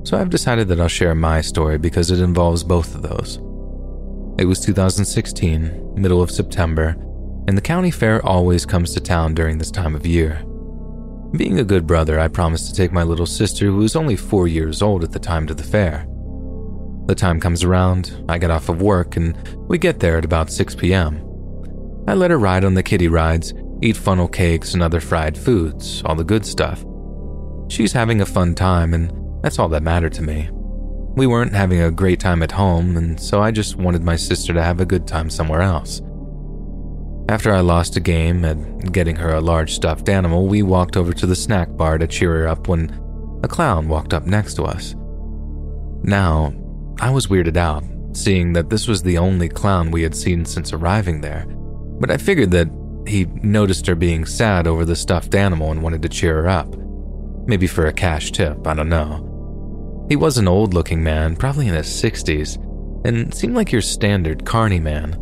So 0.09 0.17
I've 0.17 0.31
decided 0.31 0.69
that 0.69 0.81
I'll 0.81 0.87
share 0.87 1.17
my 1.17 1.41
story 1.41 1.77
because 1.77 2.13
it 2.13 2.21
involves 2.21 2.63
both 2.63 2.95
of 2.95 3.03
those. 3.03 3.39
It 4.39 4.45
was 4.45 4.61
2016, 4.61 5.95
middle 6.01 6.23
of 6.23 6.31
September, 6.31 6.95
and 7.49 7.59
the 7.59 7.63
county 7.63 7.91
fair 7.91 8.25
always 8.25 8.65
comes 8.65 8.95
to 8.95 9.01
town 9.01 9.35
during 9.35 9.59
this 9.59 9.73
time 9.73 9.97
of 9.97 10.07
year. 10.07 10.45
Being 11.37 11.59
a 11.59 11.65
good 11.65 11.85
brother, 11.85 12.21
I 12.21 12.29
promised 12.29 12.69
to 12.69 12.75
take 12.77 12.93
my 12.93 13.03
little 13.03 13.27
sister, 13.27 13.67
who 13.67 13.79
was 13.79 13.97
only 13.97 14.15
four 14.15 14.47
years 14.47 14.83
old 14.83 15.03
at 15.03 15.11
the 15.11 15.19
time, 15.19 15.49
to 15.49 15.55
the 15.55 15.65
fair. 15.65 16.07
The 17.07 17.15
time 17.15 17.39
comes 17.39 17.63
around, 17.63 18.25
I 18.29 18.39
get 18.39 18.51
off 18.51 18.69
of 18.69 18.83
work, 18.83 19.17
and 19.17 19.37
we 19.69 19.79
get 19.79 20.01
there 20.01 20.19
at 20.19 20.25
about 20.25 20.51
6 20.51 20.75
p.m. 20.75 21.23
I 22.09 22.15
let 22.15 22.31
her 22.33 22.39
ride 22.39 22.65
on 22.65 22.75
the 22.75 22.83
kiddie 22.83 23.09
rides, 23.09 23.55
eat 23.81 23.97
funnel 23.97 24.29
cakes 24.29 24.75
and 24.75 24.83
other 24.83 25.01
fried 25.01 25.39
foods, 25.39 26.03
all 26.05 26.17
the 26.17 26.25
good 26.25 26.45
stuff. 26.45 26.85
She's 27.69 27.93
having 27.93 28.21
a 28.21 28.27
fun 28.27 28.55
time, 28.55 28.93
and 28.93 29.13
that's 29.43 29.59
all 29.59 29.69
that 29.69 29.83
mattered 29.83 30.15
to 30.15 30.23
me. 30.23 30.51
We 31.17 31.27
weren't 31.27 31.55
having 31.55 31.81
a 31.81 31.91
great 31.91 32.21
time 32.21 32.43
at 32.43 32.53
home, 32.53 32.97
and 32.97 33.21
so 33.21 33.41
I 33.41 33.51
just 33.51 33.77
wanted 33.77 34.03
my 34.03 34.17
sister 34.17 34.53
to 34.53 34.63
have 34.63 34.81
a 34.81 34.87
good 34.87 35.07
time 35.07 35.31
somewhere 35.31 35.63
else. 35.63 36.03
After 37.29 37.53
I 37.53 37.61
lost 37.61 37.97
a 37.97 38.01
game 38.01 38.45
at 38.45 38.93
getting 38.93 39.17
her 39.17 39.33
a 39.33 39.41
large 39.41 39.75
stuffed 39.75 40.09
animal, 40.09 40.47
we 40.47 40.63
walked 40.63 40.97
over 40.97 41.13
to 41.13 41.27
the 41.27 41.35
snack 41.35 41.69
bar 41.77 41.99
to 41.99 42.07
cheer 42.07 42.33
her 42.41 42.49
up 42.49 42.69
when 42.69 42.91
a 43.43 43.49
clown 43.49 43.89
walked 43.89 44.13
up 44.13 44.27
next 44.27 44.55
to 44.55 44.65
us. 44.65 44.95
Now, 46.03 46.53
I 46.99 47.11
was 47.11 47.27
weirded 47.27 47.57
out, 47.57 47.85
seeing 48.17 48.55
that 48.55 48.71
this 48.71 48.89
was 48.89 49.03
the 49.03 49.19
only 49.19 49.49
clown 49.49 49.91
we 49.91 50.03
had 50.03 50.15
seen 50.15 50.45
since 50.47 50.73
arriving 50.73 51.21
there, 51.21 51.45
but 52.01 52.11
I 52.11 52.17
figured 52.17 52.51
that 52.53 52.69
he 53.07 53.27
noticed 53.43 53.87
her 53.87 53.95
being 53.95 54.25
sad 54.25 54.67
over 54.67 54.85
the 54.85 54.97
stuffed 54.97 55.35
animal 55.35 55.71
and 55.71 55.83
wanted 55.83 56.03
to 56.03 56.09
cheer 56.09 56.43
her 56.43 56.49
up. 56.49 56.75
Maybe 57.47 57.67
for 57.67 57.87
a 57.87 57.93
cash 57.93 58.33
tip, 58.33 58.67
I 58.67 58.75
don't 58.75 58.89
know. 58.89 60.07
He 60.09 60.17
was 60.17 60.39
an 60.39 60.49
old 60.49 60.73
looking 60.73 61.03
man, 61.03 61.37
probably 61.37 61.69
in 61.69 61.75
his 61.75 61.87
60s, 61.87 62.57
and 63.05 63.33
seemed 63.35 63.55
like 63.55 63.73
your 63.73 63.83
standard 63.83 64.45
carny 64.47 64.81
man. 64.81 65.13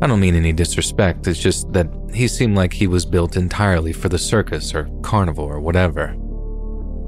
I 0.00 0.06
don't 0.06 0.20
mean 0.20 0.34
any 0.34 0.52
disrespect, 0.52 1.26
it's 1.26 1.40
just 1.40 1.72
that 1.72 1.88
he 2.14 2.28
seemed 2.28 2.56
like 2.56 2.72
he 2.72 2.86
was 2.86 3.04
built 3.04 3.36
entirely 3.36 3.92
for 3.92 4.08
the 4.08 4.18
circus 4.18 4.74
or 4.74 4.88
carnival 5.02 5.44
or 5.44 5.60
whatever. 5.60 6.16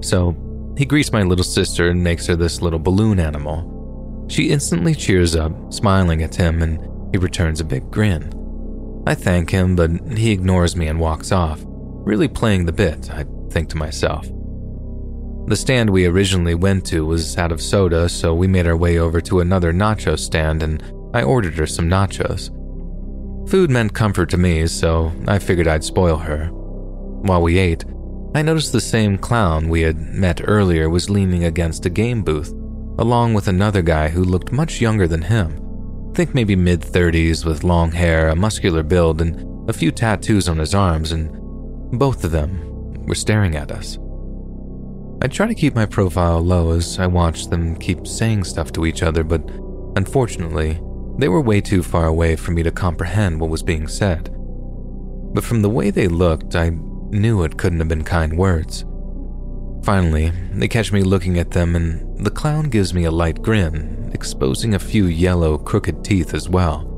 So, 0.03 0.37
he 0.77 0.85
greets 0.85 1.13
my 1.13 1.23
little 1.23 1.45
sister 1.45 1.89
and 1.89 2.03
makes 2.03 2.27
her 2.27 2.37
this 2.37 2.61
little 2.61 2.79
balloon 2.79 3.21
animal. 3.21 3.74
She 4.29 4.51
instantly 4.51 4.95
cheers 4.95 5.37
up, 5.37 5.73
smiling 5.73 6.23
at 6.23 6.35
him, 6.35 6.63
and 6.63 6.81
he 7.13 7.19
returns 7.19 7.61
a 7.61 7.65
big 7.65 7.91
grin. 7.91 8.33
I 9.07 9.15
thank 9.15 9.51
him, 9.51 9.77
but 9.77 9.91
he 10.17 10.33
ignores 10.33 10.77
me 10.77 10.87
and 10.89 10.99
walks 10.99 11.31
off, 11.31 11.63
really 11.67 12.29
playing 12.29 12.65
the 12.65 12.73
bit, 12.73 13.11
I 13.11 13.27
think 13.51 13.69
to 13.71 13.77
myself. 13.77 14.27
The 15.47 15.57
stand 15.57 15.91
we 15.91 16.07
originally 16.07 16.55
went 16.55 16.87
to 16.87 17.05
was 17.05 17.37
out 17.37 17.53
of 17.53 17.61
soda, 17.61 18.09
so 18.09 18.35
we 18.35 18.47
made 18.47 18.67
our 18.67 18.77
way 18.77 18.99
over 18.99 19.21
to 19.21 19.41
another 19.41 19.75
nacho 19.75 20.19
stand 20.19 20.63
and 20.63 20.83
I 21.13 21.23
ordered 21.23 21.55
her 21.59 21.67
some 21.67 21.89
nachos. 21.89 22.49
Food 23.51 23.71
meant 23.71 23.93
comfort 23.93 24.31
to 24.31 24.39
me, 24.39 24.67
so 24.67 25.13
I 25.29 25.39
figured 25.39 25.69
I'd 25.69 25.85
spoil 25.85 26.17
her. 26.17 26.47
While 26.47 27.43
we 27.43 27.59
ate, 27.59 27.85
I 28.35 28.41
noticed 28.41 28.73
the 28.73 28.81
same 28.81 29.19
clown 29.19 29.69
we 29.69 29.83
had 29.83 29.99
met 29.99 30.41
earlier 30.45 30.89
was 30.89 31.11
leaning 31.11 31.45
against 31.45 31.85
a 31.85 31.91
game 31.91 32.23
booth, 32.23 32.55
along 32.99 33.35
with 33.35 33.49
another 33.49 33.83
guy 33.83 34.09
who 34.09 34.25
looked 34.25 34.53
much 34.53 34.81
younger 34.81 35.07
than 35.07 35.23
him. 35.23 35.61
Think 36.15 36.35
maybe 36.35 36.55
mid 36.55 36.81
30s 36.81 37.45
with 37.45 37.65
long 37.65 37.91
hair, 37.91 38.29
a 38.29 38.37
muscular 38.37 38.83
build, 38.83 39.21
and 39.21 39.69
a 39.69 39.73
few 39.73 39.91
tattoos 39.91 40.49
on 40.49 40.59
his 40.59 40.75
arms, 40.75 41.13
and 41.13 41.31
both 41.99 42.25
of 42.25 42.31
them 42.31 43.05
were 43.05 43.15
staring 43.15 43.57
at 43.57 43.73
us. 43.73 43.99
I 45.23 45.27
try 45.27 45.47
to 45.47 45.55
keep 45.55 45.75
my 45.75 45.87
profile 45.87 46.41
low 46.41 46.73
as 46.73 46.99
I 46.99 47.07
watched 47.07 47.51
them 47.51 47.77
keep 47.77 48.07
saying 48.07 48.45
stuff 48.45 48.73
to 48.73 48.85
each 48.85 49.03
other, 49.03 49.25
but 49.25 49.43
unfortunately, 49.97 50.81
they 51.19 51.29
were 51.29 51.41
way 51.41 51.61
too 51.61 51.83
far 51.83 52.07
away 52.07 52.37
for 52.37 52.51
me 52.51 52.63
to 52.63 52.71
comprehend 52.71 53.41
what 53.41 53.51
was 53.51 53.63
being 53.63 53.89
said. 53.89 54.31
But 55.33 55.45
from 55.45 55.63
the 55.63 55.71
way 55.71 55.91
they 55.91 56.09
looked, 56.09 56.55
I 56.55 56.71
knew 57.11 57.43
it 57.43 57.57
couldn't 57.57 57.79
have 57.79 57.89
been 57.89 58.05
kind 58.05 58.37
words. 58.37 58.85
Finally, 59.85 60.31
they 60.53 60.69
catch 60.69 60.93
me 60.93 61.03
looking 61.03 61.39
at 61.39 61.53
them, 61.53 61.77
and 61.77 62.04
the 62.17 62.31
clown 62.31 62.71
gives 62.71 62.95
me 62.95 63.05
a 63.05 63.11
light 63.11 63.43
grin, 63.43 64.11
exposing 64.15 64.75
a 64.75 64.79
few 64.79 65.07
yellow, 65.07 65.59
crooked 65.59 66.05
teeth 66.05 66.35
as 66.35 66.49
well. 66.49 66.91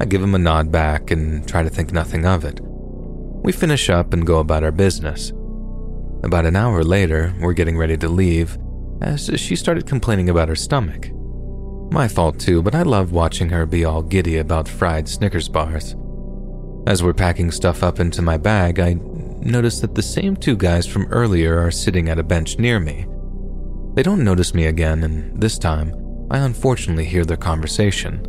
I 0.00 0.04
give 0.04 0.22
him 0.22 0.34
a 0.34 0.38
nod 0.38 0.70
back 0.70 1.10
and 1.10 1.46
try 1.46 1.62
to 1.62 1.70
think 1.70 1.92
nothing 1.92 2.24
of 2.24 2.44
it. 2.44 2.60
We 2.62 3.52
finish 3.52 3.90
up 3.90 4.12
and 4.12 4.26
go 4.26 4.38
about 4.38 4.64
our 4.64 4.72
business. 4.72 5.32
About 6.22 6.46
an 6.46 6.56
hour 6.56 6.84
later, 6.84 7.34
we're 7.40 7.52
getting 7.52 7.76
ready 7.76 7.96
to 7.96 8.08
leave 8.08 8.58
as 9.00 9.30
she 9.36 9.56
started 9.56 9.86
complaining 9.86 10.28
about 10.28 10.48
her 10.48 10.56
stomach. 10.56 11.10
My 11.90 12.06
fault 12.06 12.38
too, 12.38 12.62
but 12.62 12.74
I 12.74 12.82
love 12.82 13.12
watching 13.12 13.48
her 13.50 13.66
be 13.66 13.84
all 13.84 14.02
giddy 14.02 14.38
about 14.38 14.68
fried 14.68 15.08
Snickers 15.08 15.48
bars. 15.48 15.96
As 16.86 17.02
we're 17.02 17.14
packing 17.14 17.50
stuff 17.50 17.82
up 17.82 18.00
into 18.00 18.22
my 18.22 18.36
bag, 18.36 18.78
I 18.78 18.94
notice 18.94 19.80
that 19.80 19.94
the 19.94 20.02
same 20.02 20.36
two 20.36 20.56
guys 20.56 20.86
from 20.86 21.06
earlier 21.06 21.58
are 21.58 21.70
sitting 21.70 22.08
at 22.08 22.18
a 22.18 22.22
bench 22.22 22.58
near 22.58 22.78
me. 22.78 23.06
They 23.98 24.04
don't 24.04 24.22
notice 24.22 24.54
me 24.54 24.66
again, 24.66 25.02
and 25.02 25.42
this 25.42 25.58
time, 25.58 25.92
I 26.30 26.38
unfortunately 26.38 27.04
hear 27.04 27.24
their 27.24 27.36
conversation. 27.36 28.24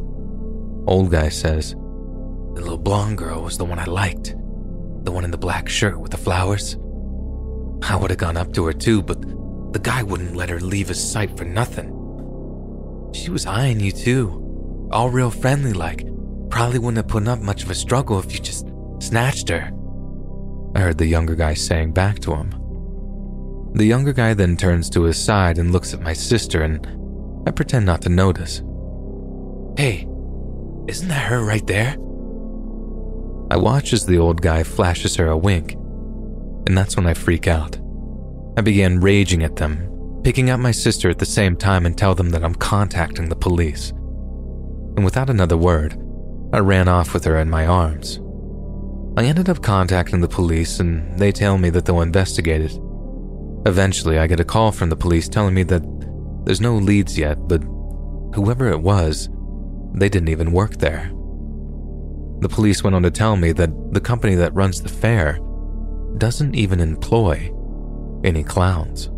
Old 0.87 1.11
guy 1.11 1.29
says, 1.29 1.73
The 1.73 2.61
little 2.61 2.79
blonde 2.79 3.19
girl 3.19 3.43
was 3.43 3.59
the 3.59 3.65
one 3.65 3.77
I 3.77 3.85
liked. 3.85 4.33
The 5.03 5.11
one 5.11 5.23
in 5.25 5.29
the 5.29 5.37
black 5.37 5.69
shirt 5.69 5.99
with 5.99 6.09
the 6.09 6.17
flowers. 6.17 6.75
I 7.83 7.95
would 7.95 8.09
have 8.09 8.17
gone 8.17 8.35
up 8.35 8.51
to 8.53 8.65
her 8.65 8.73
too, 8.73 9.03
but 9.03 9.21
the 9.71 9.79
guy 9.79 10.01
wouldn't 10.01 10.35
let 10.35 10.49
her 10.49 10.59
leave 10.59 10.87
his 10.87 11.11
sight 11.11 11.37
for 11.37 11.45
nothing. 11.45 11.89
She 13.13 13.29
was 13.29 13.45
eyeing 13.45 13.79
you 13.79 13.91
too, 13.91 14.89
all 14.91 15.11
real 15.11 15.29
friendly 15.29 15.73
like. 15.73 16.03
Probably 16.49 16.79
wouldn't 16.79 16.97
have 16.97 17.07
put 17.07 17.27
up 17.27 17.41
much 17.41 17.61
of 17.61 17.69
a 17.69 17.75
struggle 17.75 18.17
if 18.17 18.33
you 18.33 18.39
just 18.39 18.65
snatched 19.01 19.49
her. 19.49 19.69
I 20.73 20.79
heard 20.79 20.97
the 20.97 21.05
younger 21.05 21.35
guy 21.35 21.53
saying 21.53 21.91
back 21.91 22.17
to 22.21 22.33
him. 22.33 22.58
The 23.73 23.85
younger 23.85 24.13
guy 24.13 24.33
then 24.33 24.57
turns 24.57 24.89
to 24.91 25.03
his 25.03 25.17
side 25.17 25.57
and 25.57 25.71
looks 25.71 25.93
at 25.93 26.01
my 26.01 26.13
sister, 26.13 26.63
and 26.63 26.85
I 27.47 27.51
pretend 27.51 27.85
not 27.85 28.01
to 28.01 28.09
notice. 28.09 28.61
Hey, 29.77 30.07
isn't 30.87 31.07
that 31.07 31.27
her 31.27 31.43
right 31.45 31.65
there? 31.67 31.91
I 33.51 33.57
watch 33.57 33.93
as 33.93 34.05
the 34.05 34.17
old 34.17 34.41
guy 34.41 34.63
flashes 34.63 35.15
her 35.15 35.27
a 35.27 35.37
wink, 35.37 35.73
and 36.67 36.77
that's 36.77 36.95
when 36.95 37.05
I 37.05 37.13
freak 37.13 37.47
out. 37.47 37.77
I 38.57 38.61
begin 38.61 38.99
raging 38.99 39.43
at 39.43 39.55
them, 39.55 40.21
picking 40.23 40.49
up 40.49 40.59
my 40.59 40.71
sister 40.71 41.09
at 41.09 41.19
the 41.19 41.25
same 41.25 41.55
time 41.55 41.85
and 41.85 41.97
tell 41.97 42.15
them 42.15 42.29
that 42.31 42.43
I'm 42.43 42.55
contacting 42.55 43.29
the 43.29 43.35
police. 43.35 43.91
And 43.91 45.05
without 45.05 45.29
another 45.29 45.57
word, 45.57 45.93
I 46.51 46.59
ran 46.59 46.87
off 46.87 47.13
with 47.13 47.23
her 47.25 47.37
in 47.37 47.49
my 47.49 47.67
arms. 47.67 48.19
I 49.15 49.25
ended 49.25 49.49
up 49.49 49.61
contacting 49.61 50.21
the 50.21 50.27
police 50.27 50.79
and 50.79 51.17
they 51.19 51.31
tell 51.31 51.57
me 51.57 51.69
that 51.69 51.85
they'll 51.85 52.01
investigate 52.01 52.61
it. 52.61 52.79
Eventually, 53.65 54.17
I 54.17 54.27
get 54.27 54.39
a 54.39 54.45
call 54.45 54.71
from 54.71 54.89
the 54.89 54.95
police 54.95 55.27
telling 55.27 55.53
me 55.53 55.63
that 55.63 55.83
there's 56.45 56.61
no 56.61 56.75
leads 56.75 57.17
yet, 57.17 57.47
but 57.47 57.61
whoever 58.33 58.69
it 58.69 58.81
was, 58.81 59.29
they 59.93 60.09
didn't 60.09 60.29
even 60.29 60.51
work 60.51 60.77
there. 60.77 61.11
The 62.39 62.49
police 62.49 62.83
went 62.83 62.95
on 62.95 63.03
to 63.03 63.11
tell 63.11 63.35
me 63.35 63.51
that 63.53 63.69
the 63.91 63.99
company 63.99 64.35
that 64.35 64.53
runs 64.53 64.81
the 64.81 64.89
fair 64.89 65.39
doesn't 66.17 66.55
even 66.55 66.79
employ 66.79 67.51
any 68.23 68.43
clowns. 68.43 69.09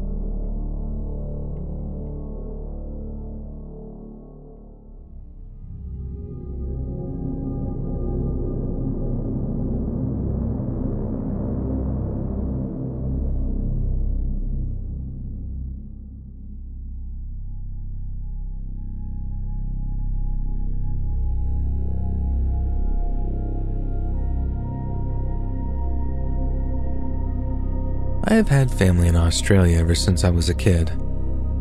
I 28.31 28.35
have 28.35 28.47
had 28.47 28.71
family 28.71 29.09
in 29.09 29.17
Australia 29.17 29.77
ever 29.79 29.93
since 29.93 30.23
I 30.23 30.29
was 30.29 30.47
a 30.47 30.53
kid. 30.53 30.89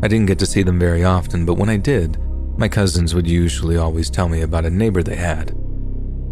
I 0.01 0.07
didn't 0.07 0.27
get 0.27 0.39
to 0.39 0.45
see 0.45 0.63
them 0.63 0.79
very 0.79 1.03
often, 1.03 1.45
but 1.45 1.55
when 1.57 1.67
I 1.67 1.75
did, 1.75 2.17
my 2.57 2.69
cousins 2.69 3.13
would 3.13 3.27
usually 3.27 3.75
always 3.75 4.09
tell 4.09 4.29
me 4.29 4.39
about 4.39 4.63
a 4.63 4.69
neighbor 4.69 5.03
they 5.03 5.17
had. 5.17 5.53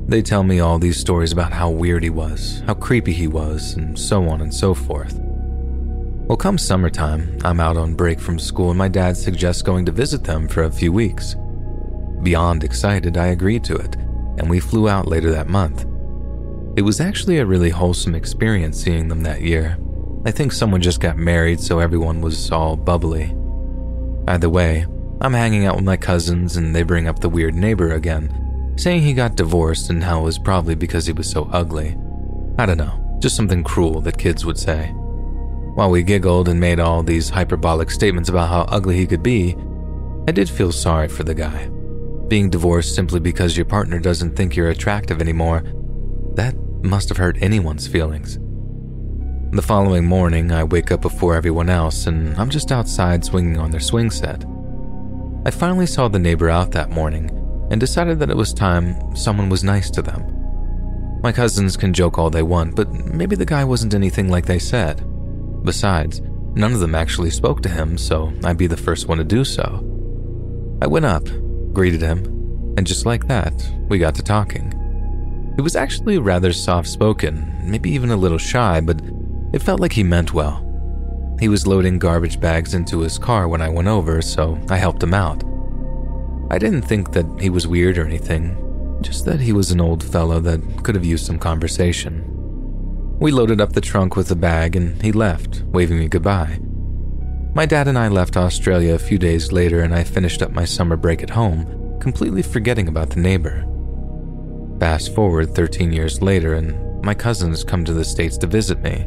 They 0.07 0.21
tell 0.21 0.43
me 0.43 0.61
all 0.61 0.79
these 0.79 0.97
stories 0.97 1.33
about 1.33 1.51
how 1.51 1.69
weird 1.69 2.03
he 2.03 2.09
was, 2.09 2.63
how 2.65 2.75
creepy 2.75 3.11
he 3.11 3.27
was, 3.27 3.73
and 3.73 3.99
so 3.99 4.29
on 4.29 4.39
and 4.39 4.53
so 4.53 4.73
forth. 4.73 5.19
Well, 5.19 6.37
come 6.37 6.57
summertime, 6.57 7.37
I'm 7.43 7.59
out 7.59 7.75
on 7.75 7.95
break 7.95 8.21
from 8.21 8.39
school 8.39 8.69
and 8.69 8.77
my 8.77 8.87
dad 8.87 9.17
suggests 9.17 9.61
going 9.61 9.85
to 9.87 9.91
visit 9.91 10.23
them 10.23 10.47
for 10.47 10.63
a 10.63 10.71
few 10.71 10.93
weeks. 10.93 11.35
Beyond 12.23 12.63
excited, 12.63 13.17
I 13.17 13.27
agreed 13.27 13.65
to 13.65 13.75
it, 13.75 13.97
and 14.37 14.49
we 14.49 14.61
flew 14.61 14.87
out 14.87 15.05
later 15.05 15.31
that 15.31 15.49
month. 15.49 15.81
It 16.77 16.83
was 16.83 17.01
actually 17.01 17.39
a 17.39 17.45
really 17.45 17.71
wholesome 17.71 18.15
experience 18.15 18.81
seeing 18.81 19.09
them 19.09 19.23
that 19.23 19.41
year, 19.41 19.77
I 20.25 20.31
think 20.31 20.51
someone 20.51 20.81
just 20.81 20.99
got 20.99 21.17
married, 21.17 21.61
so 21.61 21.79
everyone 21.79 22.19
was 22.19 22.51
all 22.51 22.75
bubbly. 22.75 23.33
Either 24.27 24.49
way, 24.49 24.85
I'm 25.21 25.33
hanging 25.33 25.65
out 25.65 25.75
with 25.75 25.85
my 25.85 25.97
cousins 25.97 26.57
and 26.57 26.75
they 26.75 26.83
bring 26.83 27.07
up 27.07 27.19
the 27.19 27.29
weird 27.29 27.55
neighbor 27.55 27.93
again, 27.93 28.73
saying 28.77 29.01
he 29.01 29.13
got 29.13 29.35
divorced 29.35 29.89
and 29.89 30.03
how 30.03 30.19
it 30.19 30.23
was 30.23 30.37
probably 30.37 30.75
because 30.75 31.05
he 31.05 31.13
was 31.13 31.29
so 31.29 31.49
ugly. 31.51 31.97
I 32.57 32.65
don't 32.65 32.77
know, 32.77 33.17
just 33.19 33.35
something 33.35 33.63
cruel 33.63 34.01
that 34.01 34.17
kids 34.17 34.45
would 34.45 34.57
say. 34.57 34.87
While 35.75 35.89
we 35.89 36.03
giggled 36.03 36.49
and 36.49 36.59
made 36.59 36.81
all 36.81 37.01
these 37.01 37.29
hyperbolic 37.29 37.89
statements 37.89 38.27
about 38.27 38.49
how 38.49 38.61
ugly 38.63 38.97
he 38.97 39.07
could 39.07 39.23
be, 39.23 39.55
I 40.27 40.31
did 40.31 40.49
feel 40.49 40.73
sorry 40.73 41.07
for 41.07 41.23
the 41.23 41.33
guy. 41.33 41.69
Being 42.27 42.49
divorced 42.49 42.93
simply 42.93 43.21
because 43.21 43.55
your 43.55 43.65
partner 43.65 43.99
doesn't 43.99 44.35
think 44.35 44.55
you're 44.55 44.69
attractive 44.69 45.21
anymore, 45.21 45.63
that 46.35 46.55
must 46.83 47.07
have 47.09 47.17
hurt 47.17 47.41
anyone's 47.41 47.87
feelings. 47.87 48.37
The 49.51 49.63
following 49.63 50.05
morning, 50.05 50.51
I 50.51 50.63
wake 50.63 50.91
up 50.91 51.01
before 51.01 51.33
everyone 51.33 51.71
else 51.71 52.05
and 52.05 52.37
I'm 52.37 52.51
just 52.51 52.71
outside 52.71 53.25
swinging 53.25 53.57
on 53.57 53.71
their 53.71 53.79
swing 53.79 54.11
set. 54.11 54.45
I 55.43 55.49
finally 55.49 55.87
saw 55.87 56.07
the 56.07 56.19
neighbor 56.19 56.51
out 56.51 56.69
that 56.73 56.91
morning 56.91 57.31
and 57.71 57.79
decided 57.79 58.19
that 58.19 58.29
it 58.29 58.37
was 58.37 58.53
time 58.53 59.15
someone 59.15 59.49
was 59.49 59.63
nice 59.63 59.89
to 59.89 60.03
them. 60.03 61.19
My 61.23 61.31
cousins 61.31 61.75
can 61.75 61.95
joke 61.95 62.19
all 62.19 62.29
they 62.29 62.43
want, 62.43 62.75
but 62.75 62.91
maybe 62.91 63.35
the 63.35 63.43
guy 63.43 63.63
wasn't 63.63 63.95
anything 63.95 64.29
like 64.29 64.45
they 64.45 64.59
said. 64.59 65.03
Besides, 65.63 66.21
none 66.53 66.73
of 66.73 66.79
them 66.79 66.93
actually 66.93 67.31
spoke 67.31 67.63
to 67.63 67.69
him, 67.69 67.97
so 67.97 68.31
I'd 68.43 68.55
be 68.55 68.67
the 68.67 68.77
first 68.77 69.07
one 69.07 69.17
to 69.17 69.23
do 69.23 69.43
so. 69.43 69.83
I 70.79 70.85
went 70.85 71.05
up, 71.05 71.25
greeted 71.73 72.01
him, 72.03 72.23
and 72.77 72.85
just 72.85 73.07
like 73.07 73.27
that, 73.27 73.67
we 73.87 73.97
got 73.97 74.13
to 74.13 74.21
talking. 74.21 74.71
He 75.55 75.63
was 75.63 75.75
actually 75.75 76.19
rather 76.19 76.53
soft 76.53 76.87
spoken, 76.87 77.51
maybe 77.63 77.89
even 77.89 78.11
a 78.11 78.15
little 78.15 78.37
shy, 78.37 78.79
but 78.79 79.01
it 79.53 79.61
felt 79.61 79.79
like 79.79 79.93
he 79.93 80.03
meant 80.03 80.33
well. 80.33 80.65
He 81.39 81.47
was 81.47 81.65
loading 81.65 81.99
garbage 81.99 82.39
bags 82.39 82.73
into 82.73 82.99
his 82.99 83.17
car 83.17 83.47
when 83.47 83.61
I 83.61 83.69
went 83.69 83.87
over, 83.87 84.21
so 84.21 84.59
I 84.69 84.77
helped 84.77 85.01
him 85.01 85.13
out. 85.13 85.43
I 86.51 86.57
didn't 86.57 86.81
think 86.81 87.11
that 87.13 87.25
he 87.39 87.49
was 87.49 87.67
weird 87.67 87.97
or 87.97 88.05
anything, 88.05 88.99
just 89.01 89.25
that 89.25 89.39
he 89.39 89.53
was 89.53 89.71
an 89.71 89.79
old 89.79 90.03
fellow 90.03 90.39
that 90.41 90.83
could 90.83 90.95
have 90.95 91.05
used 91.05 91.25
some 91.25 91.39
conversation. 91.39 92.25
We 93.19 93.31
loaded 93.31 93.61
up 93.61 93.73
the 93.73 93.81
trunk 93.81 94.15
with 94.15 94.27
the 94.27 94.35
bag 94.35 94.75
and 94.75 95.01
he 95.01 95.11
left, 95.11 95.63
waving 95.67 95.99
me 95.99 96.07
goodbye. 96.07 96.59
My 97.53 97.65
dad 97.65 97.87
and 97.87 97.97
I 97.97 98.07
left 98.07 98.37
Australia 98.37 98.95
a 98.95 98.99
few 98.99 99.17
days 99.17 99.51
later 99.51 99.81
and 99.81 99.93
I 99.93 100.03
finished 100.03 100.41
up 100.41 100.51
my 100.51 100.65
summer 100.65 100.95
break 100.95 101.21
at 101.23 101.29
home, 101.29 101.97
completely 101.99 102.41
forgetting 102.41 102.87
about 102.87 103.09
the 103.09 103.19
neighbor. 103.19 103.65
Fast 104.79 105.13
forward 105.13 105.53
13 105.53 105.91
years 105.93 106.21
later 106.21 106.53
and 106.53 107.03
my 107.03 107.13
cousins 107.13 107.63
come 107.63 107.85
to 107.85 107.93
the 107.93 108.05
States 108.05 108.37
to 108.37 108.47
visit 108.47 108.81
me. 108.81 109.05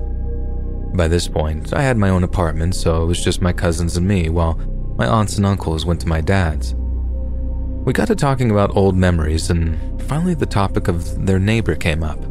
By 0.95 1.09
this 1.09 1.27
point, 1.27 1.73
I 1.73 1.83
had 1.83 1.97
my 1.97 2.11
own 2.11 2.23
apartment, 2.23 2.75
so 2.75 3.03
it 3.03 3.07
was 3.07 3.25
just 3.25 3.41
my 3.41 3.53
cousins 3.53 3.97
and 3.97 4.07
me, 4.07 4.29
while 4.29 4.55
my 4.99 5.07
aunts 5.07 5.39
and 5.39 5.47
uncles 5.47 5.87
went 5.87 6.01
to 6.03 6.09
my 6.09 6.21
dad's. 6.21 6.75
We 7.85 7.93
got 7.93 8.09
to 8.09 8.15
talking 8.15 8.51
about 8.51 8.77
old 8.77 8.95
memories, 8.95 9.49
and 9.49 10.03
finally 10.03 10.35
the 10.35 10.47
topic 10.47 10.89
of 10.89 11.27
their 11.27 11.39
neighbor 11.39 11.75
came 11.75 12.03
up. 12.03 12.23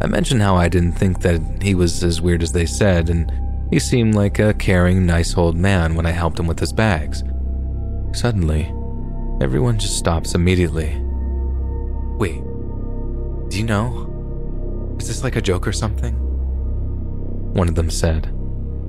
I 0.00 0.06
mentioned 0.06 0.42
how 0.42 0.56
I 0.56 0.68
didn't 0.68 0.92
think 0.92 1.20
that 1.22 1.40
he 1.60 1.74
was 1.74 2.02
as 2.04 2.20
weird 2.20 2.42
as 2.42 2.52
they 2.52 2.66
said, 2.66 3.10
and 3.10 3.32
he 3.70 3.78
seemed 3.78 4.14
like 4.14 4.38
a 4.38 4.54
caring, 4.54 5.04
nice 5.04 5.36
old 5.36 5.56
man 5.56 5.94
when 5.94 6.06
I 6.06 6.10
helped 6.10 6.38
him 6.38 6.46
with 6.46 6.60
his 6.60 6.72
bags. 6.72 7.24
Suddenly, 8.12 8.72
everyone 9.40 9.78
just 9.78 9.98
stops 9.98 10.34
immediately. 10.34 10.96
Wait, 12.16 12.42
do 13.50 13.58
you 13.58 13.64
know? 13.64 14.96
Is 14.98 15.08
this 15.08 15.24
like 15.24 15.36
a 15.36 15.42
joke 15.42 15.66
or 15.66 15.72
something? 15.72 16.31
One 17.52 17.68
of 17.68 17.74
them 17.74 17.90
said, 17.90 18.26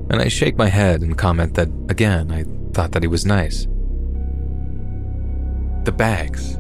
and 0.10 0.22
I 0.22 0.28
shake 0.28 0.58
my 0.58 0.68
head 0.68 1.02
and 1.02 1.18
comment 1.18 1.56
that, 1.56 1.70
again, 1.90 2.32
I 2.32 2.46
thought 2.74 2.92
that 2.92 3.04
he 3.04 3.08
was 3.08 3.26
nice. 3.26 3.68
The 5.86 5.92
bags. 5.92 6.58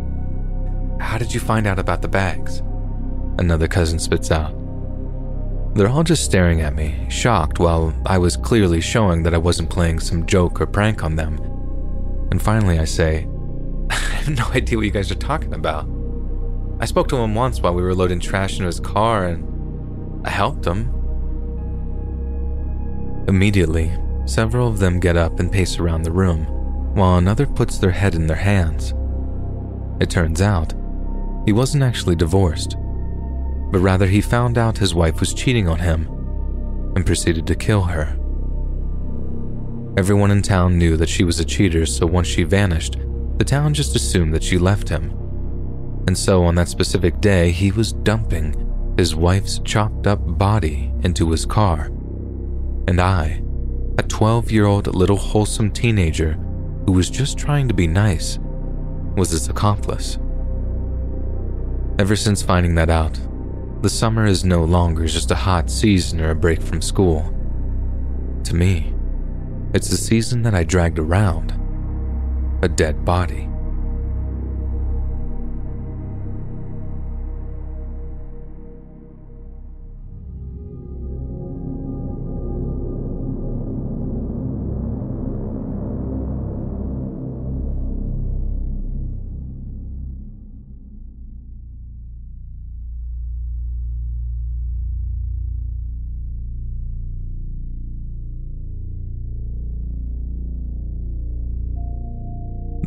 How 0.99 1.17
did 1.17 1.33
you 1.33 1.39
find 1.39 1.67
out 1.67 1.79
about 1.79 2.01
the 2.01 2.07
bags? 2.07 2.61
Another 3.37 3.67
cousin 3.67 3.99
spits 3.99 4.31
out. 4.31 4.53
They're 5.75 5.89
all 5.89 6.03
just 6.03 6.23
staring 6.23 6.61
at 6.61 6.75
me, 6.75 7.07
shocked, 7.09 7.57
while 7.59 7.95
I 8.05 8.17
was 8.17 8.37
clearly 8.37 8.79
showing 8.79 9.23
that 9.23 9.33
I 9.33 9.39
wasn't 9.39 9.69
playing 9.69 9.99
some 10.01 10.25
joke 10.25 10.61
or 10.61 10.67
prank 10.67 11.03
on 11.03 11.15
them. 11.15 11.39
And 12.31 12.41
finally, 12.41 12.79
I 12.79 12.85
say, 12.85 13.27
I 13.89 13.95
have 13.95 14.29
no 14.29 14.45
idea 14.47 14.77
what 14.77 14.85
you 14.85 14.91
guys 14.91 15.11
are 15.11 15.15
talking 15.15 15.53
about. 15.53 15.87
I 16.79 16.85
spoke 16.85 17.07
to 17.09 17.17
him 17.17 17.33
once 17.33 17.59
while 17.59 17.73
we 17.73 17.81
were 17.81 17.95
loading 17.95 18.19
trash 18.19 18.53
into 18.53 18.65
his 18.65 18.79
car, 18.79 19.25
and 19.25 20.27
I 20.27 20.29
helped 20.29 20.65
him. 20.65 21.02
Immediately, 23.27 23.91
several 24.25 24.67
of 24.67 24.79
them 24.79 24.99
get 24.99 25.17
up 25.17 25.39
and 25.39 25.51
pace 25.51 25.79
around 25.79 26.03
the 26.03 26.11
room, 26.11 26.45
while 26.95 27.17
another 27.17 27.45
puts 27.45 27.77
their 27.77 27.91
head 27.91 28.15
in 28.15 28.27
their 28.27 28.37
hands. 28.37 28.93
It 29.99 30.09
turns 30.09 30.41
out, 30.41 30.73
he 31.45 31.53
wasn't 31.53 31.83
actually 31.83 32.15
divorced, 32.15 32.75
but 33.71 33.79
rather 33.79 34.07
he 34.07 34.21
found 34.21 34.57
out 34.57 34.77
his 34.77 34.93
wife 34.93 35.19
was 35.19 35.33
cheating 35.33 35.67
on 35.67 35.79
him 35.79 36.07
and 36.95 37.05
proceeded 37.05 37.47
to 37.47 37.55
kill 37.55 37.83
her. 37.83 38.17
Everyone 39.97 40.31
in 40.31 40.41
town 40.41 40.77
knew 40.77 40.97
that 40.97 41.09
she 41.09 41.23
was 41.23 41.39
a 41.39 41.45
cheater, 41.45 41.85
so 41.85 42.05
once 42.05 42.27
she 42.27 42.43
vanished, 42.43 42.97
the 43.37 43.45
town 43.45 43.73
just 43.73 43.95
assumed 43.95 44.33
that 44.33 44.43
she 44.43 44.57
left 44.57 44.89
him. 44.89 45.11
And 46.07 46.17
so 46.17 46.43
on 46.43 46.55
that 46.55 46.67
specific 46.67 47.21
day, 47.21 47.51
he 47.51 47.71
was 47.71 47.93
dumping 47.93 48.93
his 48.97 49.15
wife's 49.15 49.59
chopped 49.59 50.07
up 50.07 50.19
body 50.37 50.91
into 51.03 51.31
his 51.31 51.45
car. 51.45 51.89
And 52.87 52.99
I, 52.99 53.41
a 53.97 54.03
12 54.03 54.51
year 54.51 54.65
old 54.65 54.93
little 54.93 55.17
wholesome 55.17 55.71
teenager 55.71 56.33
who 56.85 56.91
was 56.91 57.09
just 57.09 57.37
trying 57.37 57.67
to 57.67 57.73
be 57.73 57.87
nice, 57.87 58.39
was 59.15 59.31
his 59.31 59.47
accomplice. 59.47 60.17
Ever 61.99 62.15
since 62.15 62.41
finding 62.41 62.75
that 62.75 62.89
out, 62.89 63.19
the 63.81 63.89
summer 63.89 64.25
is 64.25 64.43
no 64.43 64.63
longer 64.63 65.05
just 65.05 65.31
a 65.31 65.35
hot 65.35 65.69
season 65.69 66.19
or 66.21 66.31
a 66.31 66.35
break 66.35 66.61
from 66.61 66.81
school. 66.81 67.21
To 68.45 68.55
me, 68.55 68.93
it's 69.73 69.89
the 69.89 69.97
season 69.97 70.41
that 70.43 70.55
I 70.55 70.63
dragged 70.63 70.99
around 70.99 71.59
a 72.63 72.67
dead 72.67 73.03
body. 73.03 73.49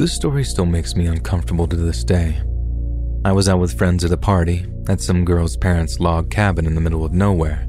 This 0.06 0.14
story 0.14 0.44
still 0.44 0.66
makes 0.66 0.94
me 0.94 1.06
uncomfortable 1.06 1.66
to 1.66 1.74
this 1.74 2.04
day. 2.04 2.40
I 3.24 3.32
was 3.32 3.48
out 3.48 3.58
with 3.58 3.76
friends 3.76 4.04
at 4.04 4.12
a 4.12 4.16
party 4.16 4.64
at 4.88 5.00
some 5.00 5.24
girl's 5.24 5.56
parents' 5.56 5.98
log 5.98 6.30
cabin 6.30 6.64
in 6.64 6.76
the 6.76 6.80
middle 6.80 7.04
of 7.04 7.12
nowhere. 7.12 7.66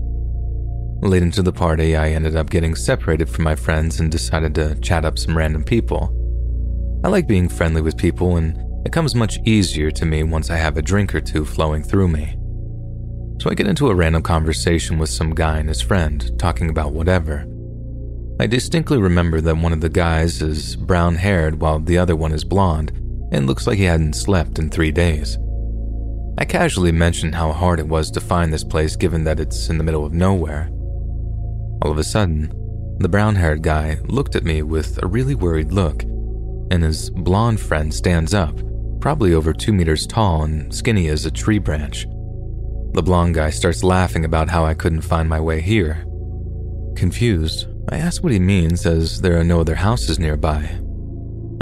Late 1.02 1.24
into 1.24 1.42
the 1.42 1.52
party, 1.52 1.96
I 1.96 2.10
ended 2.10 2.36
up 2.36 2.52
getting 2.52 2.76
separated 2.76 3.28
from 3.28 3.44
my 3.44 3.56
friends 3.56 4.00
and 4.00 4.12
decided 4.12 4.54
to 4.54 4.80
chat 4.82 5.04
up 5.04 5.18
some 5.18 5.36
random 5.36 5.64
people. 5.64 6.14
I 7.04 7.08
like 7.08 7.28
being 7.28 7.50
friendly 7.50 7.82
with 7.82 7.98
people, 7.98 8.38
and 8.38 8.56
it 8.86 8.94
comes 8.94 9.16
much 9.16 9.40
easier 9.44 9.90
to 9.90 10.06
me 10.06 10.22
once 10.22 10.52
I 10.52 10.58
have 10.58 10.78
a 10.78 10.84
drink 10.84 11.16
or 11.16 11.22
two 11.22 11.44
flowing 11.44 11.82
through 11.82 12.10
me. 12.10 12.36
So 13.42 13.50
I 13.50 13.56
get 13.56 13.66
into 13.66 13.90
a 13.90 13.96
random 13.96 14.22
conversation 14.22 15.00
with 15.00 15.10
some 15.10 15.34
guy 15.34 15.58
and 15.58 15.70
his 15.70 15.82
friend, 15.82 16.38
talking 16.38 16.70
about 16.70 16.94
whatever. 16.94 17.48
I 18.40 18.46
distinctly 18.46 19.00
remember 19.00 19.42
that 19.42 19.58
one 19.58 19.74
of 19.74 19.82
the 19.82 19.90
guys 19.90 20.44
is 20.44 20.76
brown 20.76 21.16
haired 21.16 21.60
while 21.60 21.80
the 21.80 21.98
other 21.98 22.16
one 22.16 22.32
is 22.32 22.44
blonde 22.44 22.92
and 23.32 23.48
looks 23.48 23.66
like 23.66 23.80
he 23.80 23.84
hadn't 23.86 24.14
slept 24.14 24.60
in 24.60 24.70
three 24.70 24.92
days. 24.92 25.40
I 26.38 26.46
casually 26.46 26.92
mentioned 26.92 27.34
how 27.34 27.52
hard 27.52 27.80
it 27.80 27.88
was 27.88 28.12
to 28.12 28.22
find 28.22 28.54
this 28.54 28.64
place 28.64 28.96
given 28.96 29.24
that 29.24 29.40
it's 29.40 29.70
in 29.70 29.80
the 29.80 29.84
middle 29.84 30.06
of 30.06 30.14
nowhere. 30.14 30.70
All 31.82 31.90
of 31.90 31.98
a 31.98 32.04
sudden, 32.04 32.52
the 33.00 33.10
brown 33.10 33.34
haired 33.34 33.64
guy 33.64 33.98
looked 34.06 34.36
at 34.36 34.44
me 34.44 34.62
with 34.62 35.02
a 35.02 35.08
really 35.08 35.34
worried 35.34 35.72
look, 35.72 36.04
and 36.04 36.84
his 36.84 37.10
blonde 37.10 37.60
friend 37.60 37.92
stands 37.92 38.36
up, 38.36 38.60
probably 39.02 39.34
over 39.34 39.52
two 39.52 39.74
meters 39.74 40.06
tall 40.06 40.44
and 40.44 40.74
skinny 40.74 41.08
as 41.08 41.26
a 41.26 41.32
tree 41.32 41.60
branch. 41.60 42.06
The 42.94 43.04
blonde 43.04 43.34
guy 43.34 43.50
starts 43.50 43.84
laughing 43.84 44.26
about 44.26 44.50
how 44.50 44.64
I 44.64 44.76
couldn't 44.76 45.02
find 45.02 45.28
my 45.28 45.40
way 45.40 45.60
here. 45.60 46.06
Confused, 46.96 47.68
I 47.90 47.98
ask 47.98 48.22
what 48.22 48.34
he 48.34 48.40
means 48.40 48.86
as 48.86 49.22
there 49.22 49.40
are 49.40 49.46
no 49.46 49.62
other 49.62 49.76
houses 49.76 50.20
nearby. 50.20 50.78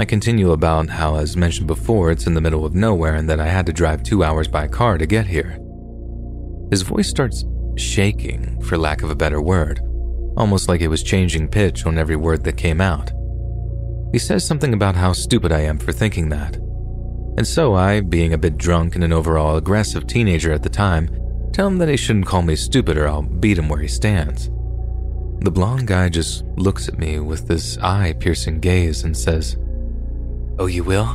I 0.00 0.04
continue 0.04 0.50
about 0.50 0.90
how, 0.90 1.16
as 1.16 1.36
mentioned 1.36 1.68
before, 1.68 2.10
it's 2.10 2.26
in 2.26 2.34
the 2.34 2.40
middle 2.40 2.64
of 2.64 2.74
nowhere 2.74 3.14
and 3.14 3.30
that 3.30 3.38
I 3.38 3.46
had 3.46 3.64
to 3.66 3.72
drive 3.72 4.02
two 4.02 4.24
hours 4.24 4.48
by 4.48 4.66
car 4.66 4.98
to 4.98 5.06
get 5.06 5.28
here. 5.28 5.58
His 6.72 6.82
voice 6.82 7.08
starts 7.08 7.44
shaking, 7.76 8.60
for 8.62 8.76
lack 8.76 9.02
of 9.02 9.10
a 9.10 9.14
better 9.14 9.40
word, 9.40 9.80
almost 10.36 10.68
like 10.68 10.80
it 10.80 10.88
was 10.88 11.04
changing 11.04 11.48
pitch 11.48 11.86
on 11.86 11.96
every 11.96 12.16
word 12.16 12.42
that 12.42 12.56
came 12.56 12.80
out. 12.80 13.12
He 14.12 14.18
says 14.18 14.44
something 14.44 14.74
about 14.74 14.96
how 14.96 15.12
stupid 15.12 15.52
I 15.52 15.60
am 15.60 15.78
for 15.78 15.92
thinking 15.92 16.28
that. 16.30 16.56
And 17.36 17.46
so 17.46 17.74
I, 17.74 18.00
being 18.00 18.32
a 18.32 18.38
bit 18.38 18.58
drunk 18.58 18.96
and 18.96 19.04
an 19.04 19.12
overall 19.12 19.56
aggressive 19.56 20.08
teenager 20.08 20.52
at 20.52 20.64
the 20.64 20.68
time, 20.68 21.08
tell 21.52 21.68
him 21.68 21.78
that 21.78 21.88
he 21.88 21.96
shouldn't 21.96 22.26
call 22.26 22.42
me 22.42 22.56
stupid 22.56 22.98
or 22.98 23.06
I'll 23.06 23.22
beat 23.22 23.58
him 23.58 23.68
where 23.68 23.80
he 23.80 23.88
stands. 23.88 24.50
The 25.40 25.50
blond 25.50 25.86
guy 25.86 26.08
just 26.08 26.44
looks 26.56 26.88
at 26.88 26.98
me 26.98 27.20
with 27.20 27.46
this 27.46 27.78
eye 27.78 28.14
piercing 28.18 28.60
gaze 28.60 29.04
and 29.04 29.16
says, 29.16 29.56
Oh, 30.58 30.66
you 30.66 30.82
will? 30.82 31.14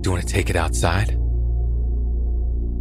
Do 0.00 0.08
you 0.08 0.12
want 0.12 0.26
to 0.26 0.32
take 0.32 0.48
it 0.50 0.56
outside? 0.56 1.18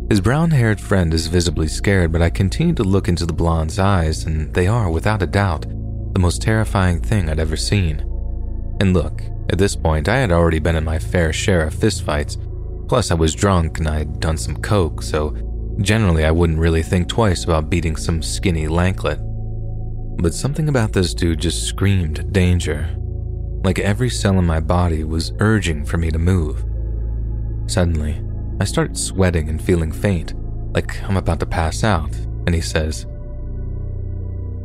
His 0.10 0.22
brown 0.22 0.52
haired 0.52 0.80
friend 0.80 1.14
is 1.14 1.28
visibly 1.28 1.68
scared, 1.68 2.12
but 2.12 2.22
I 2.22 2.30
continue 2.30 2.76
to 2.76 2.84
look 2.84 3.08
into 3.08 3.26
the 3.26 3.34
blonde's 3.34 3.80
eyes, 3.80 4.26
and 4.26 4.54
they 4.54 4.68
are, 4.68 4.90
without 4.92 5.24
a 5.24 5.28
doubt, 5.28 5.66
the 6.14 6.20
most 6.20 6.44
terrifying 6.44 7.02
thing 7.02 7.28
I'd 7.28 7.40
ever 7.40 7.58
seen. 7.58 8.00
And 8.80 8.94
look, 8.94 9.24
At 9.50 9.60
this 9.60 9.76
point, 9.76 10.10
I 10.10 10.18
had 10.18 10.32
already 10.32 10.60
been 10.60 10.76
in 10.76 10.84
my 10.84 10.98
fair 10.98 11.32
share 11.32 11.68
of 11.68 11.76
fistfights, 11.76 12.38
plus, 12.88 13.12
I 13.12 13.14
was 13.14 13.36
drunk 13.36 13.80
and 13.80 13.88
I'd 13.88 14.20
done 14.20 14.38
some 14.38 14.58
coke, 14.58 15.02
so 15.04 15.36
generally 15.82 16.26
I 16.26 16.32
wouldn't 16.32 16.60
really 16.60 16.82
think 16.82 17.08
twice 17.08 17.44
about 17.44 17.70
beating 17.70 17.96
some 17.96 18.22
skinny 18.22 18.68
lanklet. 18.68 19.20
But 20.18 20.34
something 20.34 20.70
about 20.70 20.94
this 20.94 21.14
dude 21.14 21.40
just 21.40 21.68
screamed 21.68 22.32
danger. 22.34 22.96
Like 23.64 23.80
every 23.80 24.10
cell 24.10 24.40
in 24.40 24.46
my 24.46 24.60
body 24.60 25.04
was 25.04 25.34
urging 25.40 25.86
for 25.86 25.98
me 25.98 26.12
to 26.12 26.20
move. 26.20 26.64
Suddenly, 27.68 28.24
I 28.60 28.64
start 28.64 28.96
sweating 28.96 29.50
and 29.50 29.62
feeling 29.62 29.92
faint, 29.92 30.34
like 30.74 31.02
I'm 31.04 31.18
about 31.18 31.40
to 31.42 31.46
pass 31.46 31.84
out, 31.84 32.16
and 32.46 32.56
he 32.56 32.62
says, 32.62 33.06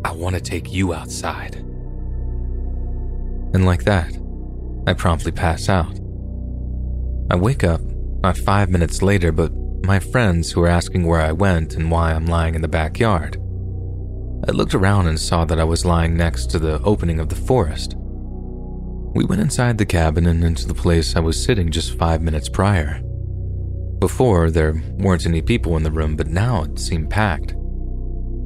I 0.04 0.12
want 0.12 0.36
to 0.36 0.40
take 0.40 0.72
you 0.72 0.94
outside. 0.94 1.56
And 3.52 3.66
like 3.66 3.84
that, 3.84 4.16
I 4.86 4.92
promptly 4.92 5.32
pass 5.32 5.68
out. 5.68 5.98
I 7.30 7.36
wake 7.36 7.64
up, 7.64 7.80
not 8.22 8.36
five 8.36 8.70
minutes 8.70 9.02
later, 9.02 9.32
but 9.32 9.52
my 9.84 9.98
friends 9.98 10.52
who 10.52 10.62
are 10.62 10.68
asking 10.68 11.04
where 11.04 11.20
I 11.20 11.32
went 11.32 11.74
and 11.74 11.90
why 11.90 12.12
I'm 12.12 12.26
lying 12.26 12.54
in 12.54 12.62
the 12.62 12.68
backyard. 12.68 13.40
I 14.48 14.52
looked 14.52 14.74
around 14.74 15.06
and 15.06 15.20
saw 15.20 15.44
that 15.44 15.60
I 15.60 15.64
was 15.64 15.84
lying 15.84 16.16
next 16.16 16.46
to 16.50 16.58
the 16.58 16.80
opening 16.82 17.20
of 17.20 17.28
the 17.28 17.34
forest. 17.36 17.94
We 17.96 19.24
went 19.24 19.42
inside 19.42 19.76
the 19.76 19.84
cabin 19.84 20.26
and 20.26 20.42
into 20.42 20.66
the 20.66 20.74
place 20.74 21.14
I 21.14 21.20
was 21.20 21.42
sitting 21.42 21.70
just 21.70 21.98
five 21.98 22.22
minutes 22.22 22.48
prior. 22.48 23.02
Before, 23.98 24.50
there 24.50 24.82
weren't 24.96 25.26
any 25.26 25.42
people 25.42 25.76
in 25.76 25.82
the 25.82 25.90
room, 25.90 26.16
but 26.16 26.28
now 26.28 26.62
it 26.62 26.78
seemed 26.78 27.10
packed. 27.10 27.54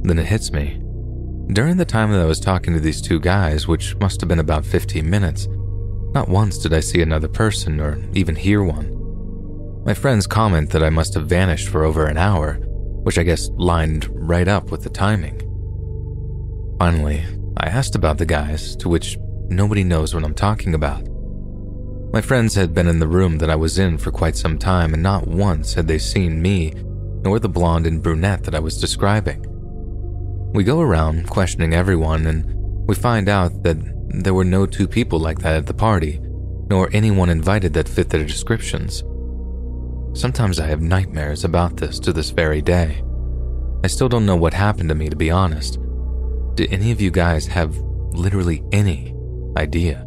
Then 0.03 0.19
it 0.19 0.27
hits 0.27 0.51
me. 0.53 0.81
During 1.53 1.77
the 1.77 1.85
time 1.85 2.11
that 2.11 2.21
I 2.21 2.25
was 2.25 2.41
talking 2.41 2.75
to 2.75 2.81
these 2.81 3.01
two 3.01 3.21
guys, 3.21 3.69
which 3.69 3.95
must 3.97 4.21
have 4.21 4.29
been 4.29 4.41
about 4.41 4.65
15 4.67 5.09
minutes, 5.09 5.47
not 6.13 6.29
once 6.29 6.59
did 6.59 6.73
I 6.73 6.81
see 6.81 7.03
another 7.03 7.29
person 7.29 7.81
or 7.81 8.03
even 8.15 8.35
hear 8.35 8.65
one. 8.65 8.91
My 9.85 9.95
friends 9.95 10.27
comment 10.27 10.71
that 10.71 10.83
I 10.83 10.91
must 10.91 11.15
have 11.15 11.29
vanished 11.29 11.69
for 11.69 11.85
over 11.85 12.07
an 12.07 12.17
hour, 12.17 12.55
which 13.05 13.19
I 13.19 13.23
guess 13.23 13.51
lined 13.51 14.09
right 14.11 14.49
up 14.49 14.71
with 14.71 14.83
the 14.83 14.91
timing. 14.91 15.41
Finally, 16.79 17.25
I 17.57 17.67
asked 17.67 17.95
about 17.95 18.19
the 18.19 18.27
guys, 18.27 18.75
to 18.77 18.89
which 18.89 19.17
nobody 19.49 19.85
knows 19.85 20.15
what 20.15 20.25
I'm 20.25 20.35
talking 20.35 20.75
about. 20.75 21.07
My 22.13 22.21
friends 22.21 22.55
had 22.55 22.75
been 22.75 22.89
in 22.89 22.99
the 22.99 23.09
room 23.09 23.39
that 23.39 23.51
I 23.51 23.57
was 23.57 23.79
in 23.79 23.99
for 23.99 24.11
quite 24.11 24.37
some 24.37 24.59
time, 24.59 24.95
and 24.95 25.03
not 25.03 25.27
once 25.27 25.75
had 25.75 25.89
they 25.89 25.99
seen 25.99 26.43
me, 26.43 26.73
nor 27.23 27.39
the 27.39 27.49
blonde 27.49 27.87
and 27.87 28.03
brunette 28.03 28.45
that 28.45 28.55
I 28.55 28.61
was 28.61 28.81
describing. 28.81 29.45
We 30.53 30.63
go 30.63 30.81
around 30.81 31.29
questioning 31.29 31.75
everyone, 31.75 32.27
and 32.27 32.45
we 32.87 32.95
find 32.95 33.29
out 33.29 33.63
that 33.63 33.79
there 34.23 34.35
were 34.35 34.45
no 34.45 34.67
two 34.67 34.87
people 34.87 35.19
like 35.19 35.39
that 35.41 35.57
at 35.57 35.67
the 35.67 35.75
party, 35.75 36.21
nor 36.71 36.89
anyone 36.93 37.31
invited 37.31 37.73
that 37.75 37.89
fit 37.89 38.11
their 38.11 38.25
descriptions. 38.25 39.03
Sometimes 40.13 40.61
I 40.61 40.67
have 40.67 40.81
nightmares 40.81 41.45
about 41.45 41.77
this 41.77 41.99
to 42.01 42.13
this 42.13 42.31
very 42.31 42.63
day. 42.63 43.03
I 43.83 43.89
still 43.89 44.09
don't 44.09 44.27
know 44.27 44.37
what 44.37 44.55
happened 44.55 44.89
to 44.91 44.95
me, 44.95 45.09
to 45.09 45.17
be 45.17 45.31
honest. 45.31 45.79
Do 46.55 46.67
any 46.71 46.93
of 46.93 47.01
you 47.01 47.11
guys 47.11 47.47
have 47.47 47.77
literally 48.13 48.63
any 48.71 49.13
idea? 49.57 50.07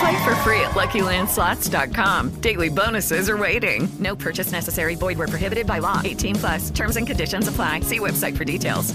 Play 0.00 0.24
for 0.24 0.34
free 0.36 0.60
at 0.60 0.72
LuckyLandSlots.com. 0.72 2.40
Daily 2.40 2.68
bonuses 2.68 3.30
are 3.30 3.36
waiting. 3.36 3.88
No 3.98 4.16
purchase 4.16 4.52
necessary. 4.52 4.94
Void 4.94 5.18
where 5.18 5.28
prohibited 5.28 5.66
by 5.66 5.78
law. 5.78 6.02
18 6.04 6.34
plus. 6.36 6.70
Terms 6.70 6.96
and 6.96 7.06
conditions 7.06 7.48
apply. 7.48 7.80
See 7.80 7.98
website 7.98 8.36
for 8.36 8.44
details. 8.44 8.94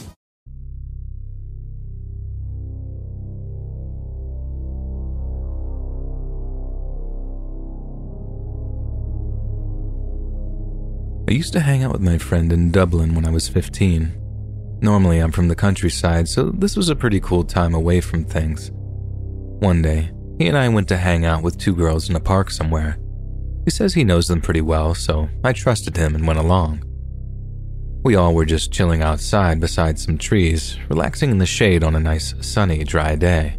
I 11.31 11.33
used 11.33 11.53
to 11.53 11.61
hang 11.61 11.81
out 11.81 11.93
with 11.93 12.01
my 12.01 12.17
friend 12.17 12.51
in 12.51 12.71
Dublin 12.71 13.15
when 13.15 13.25
I 13.25 13.29
was 13.29 13.47
15. 13.47 14.79
Normally, 14.81 15.19
I'm 15.19 15.31
from 15.31 15.47
the 15.47 15.55
countryside, 15.55 16.27
so 16.27 16.49
this 16.49 16.75
was 16.75 16.89
a 16.89 16.95
pretty 16.95 17.21
cool 17.21 17.45
time 17.45 17.73
away 17.73 18.01
from 18.01 18.25
things. 18.25 18.69
One 18.73 19.81
day, 19.81 20.11
he 20.41 20.47
and 20.47 20.57
I 20.57 20.69
went 20.69 20.87
to 20.87 20.97
hang 20.97 21.23
out 21.23 21.43
with 21.43 21.59
two 21.59 21.75
girls 21.75 22.09
in 22.09 22.15
a 22.15 22.19
park 22.19 22.49
somewhere. 22.49 22.97
He 23.63 23.69
says 23.69 23.93
he 23.93 24.03
knows 24.03 24.27
them 24.27 24.41
pretty 24.41 24.61
well, 24.61 24.95
so 24.95 25.29
I 25.43 25.53
trusted 25.53 25.95
him 25.95 26.15
and 26.15 26.25
went 26.25 26.39
along. 26.39 26.83
We 28.03 28.15
all 28.15 28.33
were 28.33 28.45
just 28.45 28.71
chilling 28.71 29.03
outside 29.03 29.59
beside 29.59 29.99
some 29.99 30.17
trees, 30.17 30.79
relaxing 30.89 31.29
in 31.29 31.37
the 31.37 31.45
shade 31.45 31.83
on 31.83 31.95
a 31.95 31.99
nice, 31.99 32.33
sunny, 32.41 32.83
dry 32.83 33.15
day. 33.15 33.55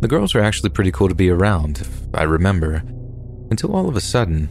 The 0.00 0.08
girls 0.08 0.34
were 0.34 0.40
actually 0.40 0.70
pretty 0.70 0.90
cool 0.90 1.08
to 1.08 1.14
be 1.14 1.30
around, 1.30 1.78
if 1.80 2.00
I 2.14 2.24
remember, 2.24 2.82
until 3.52 3.72
all 3.76 3.88
of 3.88 3.94
a 3.94 4.00
sudden, 4.00 4.48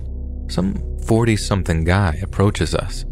some 0.49 0.81
40 1.05 1.35
something 1.35 1.83
guy 1.83 2.17
approaches 2.23 2.73
us. 2.73 3.03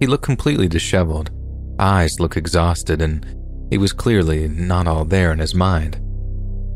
He 0.00 0.06
looked 0.06 0.24
completely 0.24 0.66
disheveled, 0.66 1.30
eyes 1.78 2.20
looked 2.20 2.38
exhausted, 2.38 3.02
and 3.02 3.26
he 3.68 3.76
was 3.76 3.92
clearly 3.92 4.48
not 4.48 4.86
all 4.86 5.04
there 5.04 5.30
in 5.30 5.40
his 5.40 5.54
mind. 5.54 6.00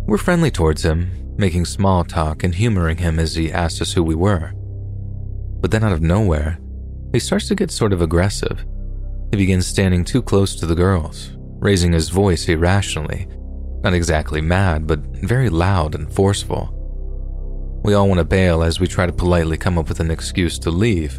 We're 0.09 0.16
friendly 0.16 0.51
towards 0.51 0.86
him, 0.86 1.35
making 1.36 1.66
small 1.66 2.02
talk 2.02 2.43
and 2.43 2.55
humoring 2.55 2.97
him 2.97 3.18
as 3.18 3.35
he 3.35 3.52
asked 3.52 3.82
us 3.82 3.93
who 3.93 4.02
we 4.02 4.14
were. 4.14 4.52
But 5.60 5.70
then 5.70 5.85
out 5.85 5.93
of 5.93 6.01
nowhere, 6.01 6.59
he 7.12 7.18
starts 7.18 7.47
to 7.48 7.55
get 7.55 7.70
sort 7.70 7.93
of 7.93 8.01
aggressive. 8.01 8.64
He 9.30 9.36
begins 9.36 9.66
standing 9.66 10.06
too 10.06 10.22
close 10.22 10.56
to 10.56 10.64
the 10.64 10.74
girls, 10.74 11.32
raising 11.59 11.93
his 11.93 12.09
voice 12.09 12.48
irrationally, 12.48 13.28
not 13.85 13.93
exactly 13.93 14.40
mad, 14.40 14.86
but 14.86 15.01
very 15.01 15.51
loud 15.51 15.94
and 15.94 16.10
forceful. 16.10 16.74
We 17.85 17.93
all 17.93 18.09
want 18.09 18.16
to 18.16 18.24
bail 18.24 18.62
as 18.62 18.80
we 18.80 18.86
try 18.86 19.05
to 19.05 19.12
politely 19.12 19.59
come 19.59 19.76
up 19.76 19.90
with 19.90 20.01
an 20.01 20.10
excuse 20.10 20.59
to 20.60 20.70
leave. 20.70 21.18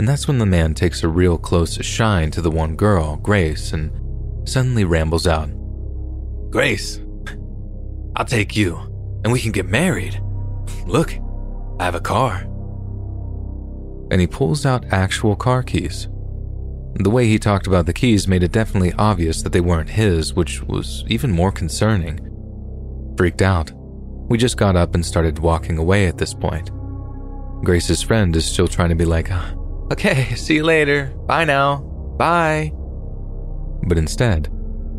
And 0.00 0.08
that's 0.08 0.26
when 0.26 0.38
the 0.38 0.46
man 0.46 0.74
takes 0.74 1.04
a 1.04 1.08
real 1.08 1.38
close 1.38 1.80
shine 1.84 2.32
to 2.32 2.42
the 2.42 2.50
one 2.50 2.74
girl, 2.74 3.18
Grace, 3.18 3.72
and 3.72 4.48
suddenly 4.48 4.84
rambles 4.84 5.28
out 5.28 5.48
Grace, 6.50 6.98
I'll 8.20 8.26
take 8.26 8.54
you, 8.54 8.76
and 9.24 9.32
we 9.32 9.40
can 9.40 9.50
get 9.50 9.64
married. 9.64 10.20
Look, 10.84 11.14
I 11.78 11.86
have 11.86 11.94
a 11.94 12.00
car. 12.00 12.42
And 14.10 14.20
he 14.20 14.26
pulls 14.26 14.66
out 14.66 14.92
actual 14.92 15.34
car 15.34 15.62
keys. 15.62 16.06
The 16.96 17.08
way 17.08 17.28
he 17.28 17.38
talked 17.38 17.66
about 17.66 17.86
the 17.86 17.94
keys 17.94 18.28
made 18.28 18.42
it 18.42 18.52
definitely 18.52 18.92
obvious 18.98 19.40
that 19.40 19.54
they 19.54 19.62
weren't 19.62 19.88
his, 19.88 20.34
which 20.34 20.60
was 20.64 21.02
even 21.08 21.30
more 21.30 21.50
concerning. 21.50 22.20
Freaked 23.16 23.40
out, 23.40 23.72
we 24.28 24.36
just 24.36 24.58
got 24.58 24.76
up 24.76 24.94
and 24.94 25.06
started 25.06 25.38
walking 25.38 25.78
away 25.78 26.06
at 26.06 26.18
this 26.18 26.34
point. 26.34 26.70
Grace's 27.64 28.02
friend 28.02 28.36
is 28.36 28.44
still 28.44 28.68
trying 28.68 28.90
to 28.90 28.94
be 28.94 29.06
like, 29.06 29.30
okay, 29.92 30.34
see 30.34 30.56
you 30.56 30.64
later. 30.64 31.06
Bye 31.26 31.46
now. 31.46 31.76
Bye. 32.18 32.70
But 33.88 33.96
instead, 33.96 34.50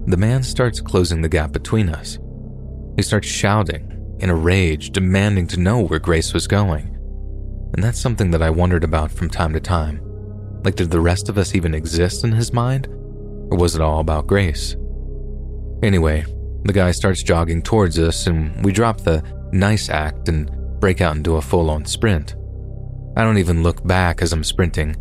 the 0.07 0.17
man 0.17 0.41
starts 0.41 0.81
closing 0.81 1.21
the 1.21 1.29
gap 1.29 1.51
between 1.51 1.87
us. 1.87 2.17
He 2.95 3.01
starts 3.01 3.27
shouting, 3.27 4.17
in 4.19 4.29
a 4.29 4.35
rage, 4.35 4.91
demanding 4.91 5.47
to 5.47 5.59
know 5.59 5.81
where 5.81 5.99
Grace 5.99 6.33
was 6.33 6.47
going. 6.47 6.97
And 7.73 7.83
that's 7.83 7.99
something 7.99 8.31
that 8.31 8.41
I 8.41 8.49
wondered 8.49 8.83
about 8.83 9.11
from 9.11 9.29
time 9.29 9.53
to 9.53 9.59
time. 9.59 10.01
Like, 10.63 10.75
did 10.75 10.91
the 10.91 10.99
rest 10.99 11.29
of 11.29 11.37
us 11.37 11.55
even 11.55 11.73
exist 11.73 12.23
in 12.23 12.31
his 12.31 12.53
mind? 12.53 12.87
Or 12.87 13.57
was 13.57 13.75
it 13.75 13.81
all 13.81 13.99
about 13.99 14.27
Grace? 14.27 14.75
Anyway, 15.81 16.23
the 16.63 16.73
guy 16.73 16.91
starts 16.91 17.23
jogging 17.23 17.63
towards 17.63 17.97
us, 17.97 18.27
and 18.27 18.63
we 18.63 18.71
drop 18.71 19.01
the 19.01 19.23
nice 19.51 19.89
act 19.89 20.29
and 20.29 20.51
break 20.79 21.01
out 21.01 21.15
into 21.15 21.37
a 21.37 21.41
full 21.41 21.69
on 21.69 21.85
sprint. 21.85 22.35
I 23.17 23.23
don't 23.23 23.39
even 23.39 23.63
look 23.63 23.85
back 23.85 24.21
as 24.21 24.31
I'm 24.31 24.43
sprinting, 24.43 24.95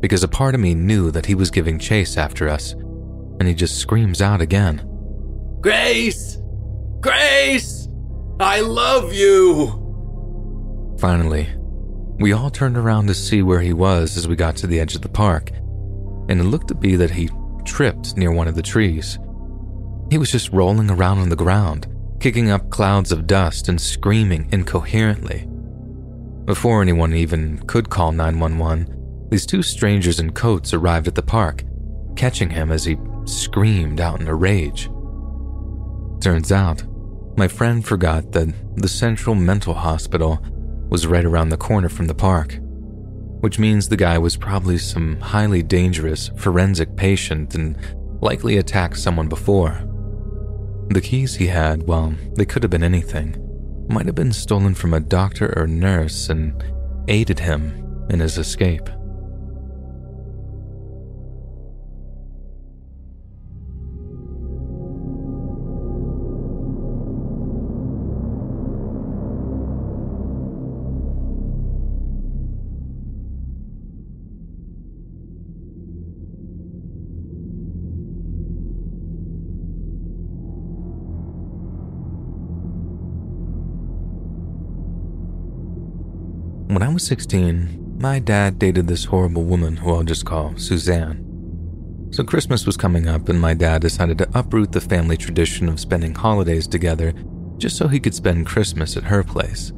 because 0.00 0.22
a 0.22 0.28
part 0.28 0.54
of 0.54 0.60
me 0.60 0.74
knew 0.74 1.10
that 1.10 1.26
he 1.26 1.34
was 1.34 1.50
giving 1.50 1.78
chase 1.78 2.16
after 2.16 2.48
us, 2.48 2.72
and 2.72 3.48
he 3.48 3.54
just 3.54 3.78
screams 3.78 4.20
out 4.20 4.40
again 4.40 4.86
Grace! 5.60 6.38
Grace! 7.00 7.88
I 8.40 8.60
love 8.60 9.12
you! 9.12 9.82
Finally, 10.98 11.48
we 12.18 12.32
all 12.32 12.50
turned 12.50 12.76
around 12.76 13.06
to 13.06 13.14
see 13.14 13.42
where 13.42 13.60
he 13.60 13.72
was 13.72 14.16
as 14.16 14.26
we 14.26 14.36
got 14.36 14.56
to 14.56 14.66
the 14.66 14.80
edge 14.80 14.94
of 14.94 15.02
the 15.02 15.08
park, 15.08 15.50
and 16.28 16.40
it 16.40 16.44
looked 16.44 16.68
to 16.68 16.74
be 16.74 16.96
that 16.96 17.10
he 17.10 17.30
tripped 17.64 18.16
near 18.16 18.32
one 18.32 18.48
of 18.48 18.54
the 18.54 18.62
trees. 18.62 19.18
He 20.10 20.18
was 20.18 20.30
just 20.30 20.52
rolling 20.52 20.90
around 20.90 21.18
on 21.18 21.28
the 21.28 21.36
ground, 21.36 21.86
kicking 22.20 22.50
up 22.50 22.70
clouds 22.70 23.12
of 23.12 23.26
dust 23.26 23.68
and 23.68 23.80
screaming 23.80 24.48
incoherently. 24.52 25.46
Before 26.46 26.80
anyone 26.80 27.12
even 27.12 27.58
could 27.66 27.90
call 27.90 28.12
911, 28.12 29.28
these 29.30 29.44
two 29.44 29.62
strangers 29.62 30.20
in 30.20 30.32
coats 30.32 30.72
arrived 30.72 31.08
at 31.08 31.14
the 31.14 31.22
park, 31.22 31.64
catching 32.14 32.48
him 32.48 32.70
as 32.70 32.84
he 32.84 32.96
screamed 33.24 34.00
out 34.00 34.20
in 34.20 34.28
a 34.28 34.34
rage. 34.34 34.88
Turns 36.20 36.50
out, 36.50 36.82
my 37.36 37.48
friend 37.48 37.84
forgot 37.84 38.32
that 38.32 38.52
the 38.76 38.88
Central 38.88 39.34
Mental 39.34 39.74
Hospital 39.74 40.40
was 40.88 41.06
right 41.06 41.24
around 41.24 41.50
the 41.50 41.56
corner 41.56 41.88
from 41.88 42.06
the 42.06 42.14
park, 42.14 42.58
which 43.40 43.58
means 43.58 43.88
the 43.88 43.96
guy 43.96 44.18
was 44.18 44.36
probably 44.36 44.78
some 44.78 45.20
highly 45.20 45.62
dangerous 45.62 46.30
forensic 46.36 46.96
patient 46.96 47.54
and 47.54 47.76
likely 48.20 48.56
attacked 48.56 48.98
someone 48.98 49.28
before. 49.28 49.82
The 50.88 51.00
keys 51.00 51.34
he 51.34 51.48
had, 51.48 51.86
well, 51.86 52.14
they 52.36 52.44
could 52.44 52.62
have 52.62 52.70
been 52.70 52.84
anything, 52.84 53.36
might 53.88 54.06
have 54.06 54.14
been 54.14 54.32
stolen 54.32 54.74
from 54.74 54.94
a 54.94 55.00
doctor 55.00 55.52
or 55.56 55.66
nurse 55.66 56.30
and 56.30 56.62
aided 57.08 57.40
him 57.40 58.06
in 58.08 58.20
his 58.20 58.38
escape. 58.38 58.88
When 86.76 86.82
I 86.82 86.92
was 86.92 87.06
16, 87.06 87.96
my 88.02 88.18
dad 88.18 88.58
dated 88.58 88.86
this 88.86 89.06
horrible 89.06 89.44
woman 89.44 89.78
who 89.78 89.94
I'll 89.94 90.02
just 90.02 90.26
call 90.26 90.58
Suzanne. 90.58 91.24
So 92.10 92.22
Christmas 92.22 92.66
was 92.66 92.76
coming 92.76 93.08
up, 93.08 93.30
and 93.30 93.40
my 93.40 93.54
dad 93.54 93.80
decided 93.80 94.18
to 94.18 94.38
uproot 94.38 94.72
the 94.72 94.80
family 94.82 95.16
tradition 95.16 95.70
of 95.70 95.80
spending 95.80 96.14
holidays 96.14 96.66
together 96.66 97.14
just 97.56 97.78
so 97.78 97.88
he 97.88 97.98
could 97.98 98.14
spend 98.14 98.44
Christmas 98.44 98.94
at 98.94 99.04
her 99.04 99.22
place. 99.22 99.72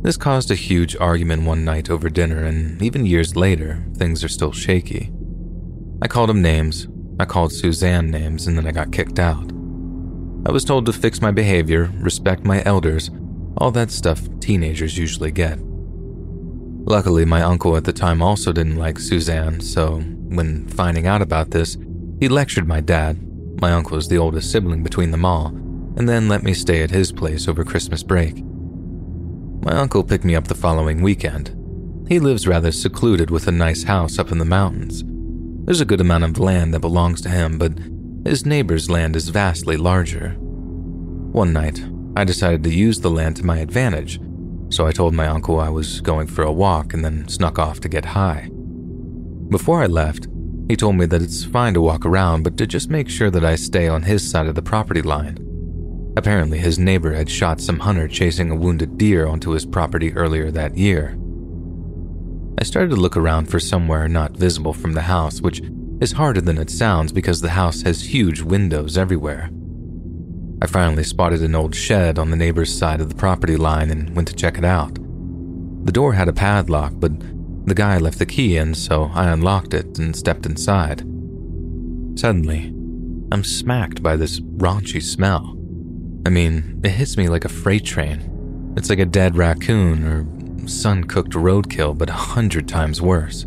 This 0.00 0.16
caused 0.16 0.50
a 0.50 0.54
huge 0.54 0.96
argument 0.96 1.42
one 1.42 1.66
night 1.66 1.90
over 1.90 2.08
dinner, 2.08 2.46
and 2.46 2.80
even 2.80 3.04
years 3.04 3.36
later, 3.36 3.84
things 3.98 4.24
are 4.24 4.28
still 4.28 4.52
shaky. 4.52 5.12
I 6.00 6.08
called 6.08 6.30
him 6.30 6.40
names, 6.40 6.88
I 7.20 7.26
called 7.26 7.52
Suzanne 7.52 8.10
names, 8.10 8.46
and 8.46 8.56
then 8.56 8.66
I 8.66 8.72
got 8.72 8.90
kicked 8.90 9.18
out. 9.18 9.52
I 10.46 10.50
was 10.50 10.64
told 10.64 10.86
to 10.86 10.94
fix 10.94 11.20
my 11.20 11.30
behavior, 11.30 11.92
respect 11.98 12.42
my 12.42 12.62
elders, 12.64 13.10
all 13.58 13.70
that 13.72 13.90
stuff 13.90 14.22
teenagers 14.40 14.96
usually 14.96 15.30
get. 15.30 15.58
Luckily, 16.88 17.24
my 17.24 17.42
uncle 17.42 17.76
at 17.76 17.82
the 17.82 17.92
time 17.92 18.22
also 18.22 18.52
didn't 18.52 18.76
like 18.76 19.00
Suzanne, 19.00 19.60
so 19.60 19.98
when 19.98 20.68
finding 20.68 21.08
out 21.08 21.20
about 21.20 21.50
this, 21.50 21.76
he 22.20 22.28
lectured 22.28 22.68
my 22.68 22.80
dad, 22.80 23.20
my 23.60 23.72
uncle 23.72 23.96
is 23.96 24.06
the 24.06 24.18
oldest 24.18 24.52
sibling 24.52 24.84
between 24.84 25.10
them 25.10 25.24
all, 25.24 25.48
and 25.96 26.08
then 26.08 26.28
let 26.28 26.44
me 26.44 26.54
stay 26.54 26.84
at 26.84 26.90
his 26.92 27.10
place 27.10 27.48
over 27.48 27.64
Christmas 27.64 28.04
break. 28.04 28.36
My 29.64 29.72
uncle 29.72 30.04
picked 30.04 30.24
me 30.24 30.36
up 30.36 30.46
the 30.46 30.54
following 30.54 31.02
weekend. 31.02 31.56
He 32.08 32.20
lives 32.20 32.46
rather 32.46 32.70
secluded 32.70 33.32
with 33.32 33.48
a 33.48 33.52
nice 33.52 33.82
house 33.82 34.16
up 34.20 34.30
in 34.30 34.38
the 34.38 34.44
mountains. 34.44 35.02
There's 35.64 35.80
a 35.80 35.86
good 35.86 36.00
amount 36.00 36.22
of 36.22 36.38
land 36.38 36.72
that 36.72 36.80
belongs 36.80 37.20
to 37.22 37.28
him, 37.28 37.58
but 37.58 37.72
his 38.24 38.46
neighbor's 38.46 38.88
land 38.88 39.16
is 39.16 39.30
vastly 39.30 39.76
larger. 39.76 40.36
One 41.32 41.52
night, 41.52 41.84
I 42.14 42.22
decided 42.22 42.62
to 42.62 42.72
use 42.72 43.00
the 43.00 43.10
land 43.10 43.34
to 43.36 43.46
my 43.46 43.58
advantage 43.58 44.20
so 44.68 44.86
I 44.86 44.92
told 44.92 45.14
my 45.14 45.26
uncle 45.26 45.60
I 45.60 45.68
was 45.68 46.00
going 46.00 46.26
for 46.26 46.42
a 46.42 46.52
walk 46.52 46.94
and 46.94 47.04
then 47.04 47.28
snuck 47.28 47.58
off 47.58 47.80
to 47.80 47.88
get 47.88 48.04
high. 48.04 48.48
Before 49.48 49.82
I 49.82 49.86
left, 49.86 50.28
he 50.68 50.76
told 50.76 50.96
me 50.96 51.06
that 51.06 51.22
it's 51.22 51.44
fine 51.44 51.74
to 51.74 51.80
walk 51.80 52.04
around, 52.04 52.42
but 52.42 52.56
to 52.58 52.66
just 52.66 52.90
make 52.90 53.08
sure 53.08 53.30
that 53.30 53.44
I 53.44 53.54
stay 53.54 53.86
on 53.86 54.02
his 54.02 54.28
side 54.28 54.46
of 54.46 54.56
the 54.56 54.62
property 54.62 55.02
line. 55.02 55.38
Apparently, 56.16 56.58
his 56.58 56.78
neighbor 56.78 57.12
had 57.12 57.30
shot 57.30 57.60
some 57.60 57.78
hunter 57.78 58.08
chasing 58.08 58.50
a 58.50 58.56
wounded 58.56 58.98
deer 58.98 59.26
onto 59.26 59.50
his 59.50 59.66
property 59.66 60.12
earlier 60.14 60.50
that 60.50 60.76
year. 60.76 61.16
I 62.58 62.64
started 62.64 62.90
to 62.90 63.00
look 63.00 63.16
around 63.16 63.46
for 63.46 63.60
somewhere 63.60 64.08
not 64.08 64.36
visible 64.36 64.72
from 64.72 64.94
the 64.94 65.02
house, 65.02 65.40
which 65.40 65.60
is 66.00 66.12
harder 66.12 66.40
than 66.40 66.58
it 66.58 66.70
sounds 66.70 67.12
because 67.12 67.40
the 67.40 67.50
house 67.50 67.82
has 67.82 68.02
huge 68.02 68.40
windows 68.40 68.98
everywhere. 68.98 69.50
I 70.62 70.66
finally 70.66 71.04
spotted 71.04 71.42
an 71.42 71.54
old 71.54 71.74
shed 71.74 72.18
on 72.18 72.30
the 72.30 72.36
neighbor's 72.36 72.76
side 72.76 73.00
of 73.00 73.08
the 73.08 73.14
property 73.14 73.56
line 73.56 73.90
and 73.90 74.14
went 74.16 74.28
to 74.28 74.34
check 74.34 74.56
it 74.56 74.64
out. 74.64 74.94
The 75.84 75.92
door 75.92 76.14
had 76.14 76.28
a 76.28 76.32
padlock, 76.32 76.94
but 76.96 77.12
the 77.66 77.74
guy 77.74 77.98
left 77.98 78.18
the 78.18 78.26
key 78.26 78.56
in, 78.56 78.74
so 78.74 79.10
I 79.12 79.28
unlocked 79.28 79.74
it 79.74 79.98
and 79.98 80.16
stepped 80.16 80.46
inside. 80.46 81.00
Suddenly, 82.18 82.72
I'm 83.32 83.44
smacked 83.44 84.02
by 84.02 84.16
this 84.16 84.40
raunchy 84.40 85.02
smell. 85.02 85.56
I 86.24 86.30
mean, 86.30 86.80
it 86.82 86.90
hits 86.90 87.16
me 87.16 87.28
like 87.28 87.44
a 87.44 87.50
freight 87.50 87.84
train. 87.84 88.74
It's 88.76 88.88
like 88.88 88.98
a 88.98 89.04
dead 89.04 89.36
raccoon 89.36 90.04
or 90.04 90.68
sun 90.68 91.04
cooked 91.04 91.32
roadkill, 91.32 91.96
but 91.98 92.08
a 92.08 92.14
hundred 92.14 92.66
times 92.66 93.02
worse. 93.02 93.44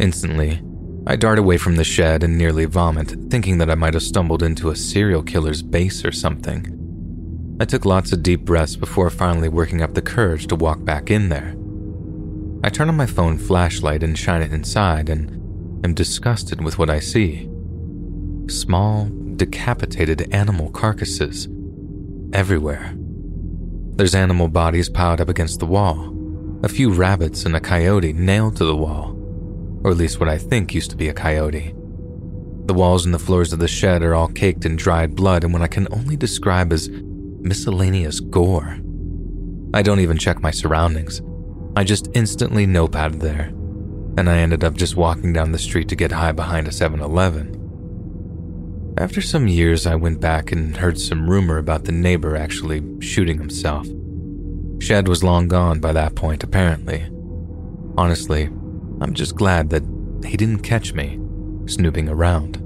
Instantly, 0.00 0.60
I 1.04 1.16
dart 1.16 1.40
away 1.40 1.58
from 1.58 1.74
the 1.74 1.84
shed 1.84 2.22
and 2.22 2.38
nearly 2.38 2.64
vomit, 2.64 3.16
thinking 3.28 3.58
that 3.58 3.68
I 3.68 3.74
might 3.74 3.94
have 3.94 4.04
stumbled 4.04 4.40
into 4.40 4.70
a 4.70 4.76
serial 4.76 5.24
killer's 5.24 5.60
base 5.60 6.04
or 6.04 6.12
something. 6.12 7.56
I 7.60 7.64
took 7.64 7.84
lots 7.84 8.12
of 8.12 8.22
deep 8.22 8.44
breaths 8.44 8.76
before 8.76 9.10
finally 9.10 9.48
working 9.48 9.82
up 9.82 9.94
the 9.94 10.02
courage 10.02 10.46
to 10.46 10.56
walk 10.56 10.84
back 10.84 11.10
in 11.10 11.28
there. 11.28 11.56
I 12.62 12.70
turn 12.70 12.88
on 12.88 12.96
my 12.96 13.06
phone 13.06 13.36
flashlight 13.36 14.04
and 14.04 14.16
shine 14.16 14.42
it 14.42 14.52
inside 14.52 15.08
and 15.08 15.84
am 15.84 15.92
disgusted 15.92 16.62
with 16.62 16.78
what 16.78 16.88
I 16.88 17.00
see. 17.00 17.50
Small, 18.48 19.10
decapitated 19.34 20.32
animal 20.32 20.70
carcasses 20.70 21.48
everywhere. 22.32 22.94
There's 23.96 24.14
animal 24.14 24.46
bodies 24.46 24.88
piled 24.88 25.20
up 25.20 25.28
against 25.28 25.58
the 25.58 25.66
wall, 25.66 26.16
a 26.62 26.68
few 26.68 26.92
rabbits 26.92 27.44
and 27.44 27.56
a 27.56 27.60
coyote 27.60 28.12
nailed 28.12 28.56
to 28.58 28.64
the 28.64 28.76
wall 28.76 29.18
or 29.84 29.90
at 29.90 29.96
least 29.96 30.20
what 30.20 30.28
I 30.28 30.38
think 30.38 30.74
used 30.74 30.90
to 30.90 30.96
be 30.96 31.08
a 31.08 31.14
coyote. 31.14 31.74
The 32.66 32.74
walls 32.74 33.04
and 33.04 33.12
the 33.12 33.18
floors 33.18 33.52
of 33.52 33.58
the 33.58 33.68
shed 33.68 34.02
are 34.02 34.14
all 34.14 34.28
caked 34.28 34.64
in 34.64 34.76
dried 34.76 35.16
blood 35.16 35.44
and 35.44 35.52
what 35.52 35.62
I 35.62 35.66
can 35.66 35.88
only 35.90 36.16
describe 36.16 36.72
as 36.72 36.88
miscellaneous 36.88 38.20
gore. 38.20 38.78
I 39.74 39.82
don't 39.82 40.00
even 40.00 40.18
check 40.18 40.40
my 40.40 40.50
surroundings. 40.50 41.20
I 41.74 41.84
just 41.84 42.08
instantly 42.14 42.66
nope 42.66 42.94
out 42.94 43.12
of 43.12 43.20
there, 43.20 43.46
and 44.16 44.28
I 44.28 44.38
ended 44.38 44.62
up 44.62 44.74
just 44.74 44.96
walking 44.96 45.32
down 45.32 45.52
the 45.52 45.58
street 45.58 45.88
to 45.88 45.96
get 45.96 46.12
high 46.12 46.32
behind 46.32 46.68
a 46.68 46.72
7 46.72 47.00
Eleven. 47.00 47.58
After 48.98 49.22
some 49.22 49.48
years, 49.48 49.86
I 49.86 49.94
went 49.94 50.20
back 50.20 50.52
and 50.52 50.76
heard 50.76 51.00
some 51.00 51.28
rumor 51.28 51.56
about 51.56 51.84
the 51.84 51.92
neighbor 51.92 52.36
actually 52.36 52.82
shooting 53.00 53.38
himself. 53.38 53.86
Shed 54.80 55.08
was 55.08 55.24
long 55.24 55.48
gone 55.48 55.80
by 55.80 55.92
that 55.94 56.14
point, 56.14 56.44
apparently. 56.44 57.08
Honestly, 57.96 58.50
I'm 59.02 59.14
just 59.14 59.34
glad 59.34 59.70
that 59.70 59.82
he 60.24 60.36
didn't 60.36 60.60
catch 60.60 60.94
me 60.94 61.18
snooping 61.66 62.08
around. 62.08 62.62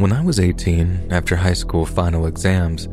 When 0.00 0.14
I 0.14 0.22
was 0.22 0.40
18, 0.40 1.08
after 1.10 1.36
high 1.36 1.52
school 1.52 1.84
final 1.84 2.24
exams, 2.24 2.88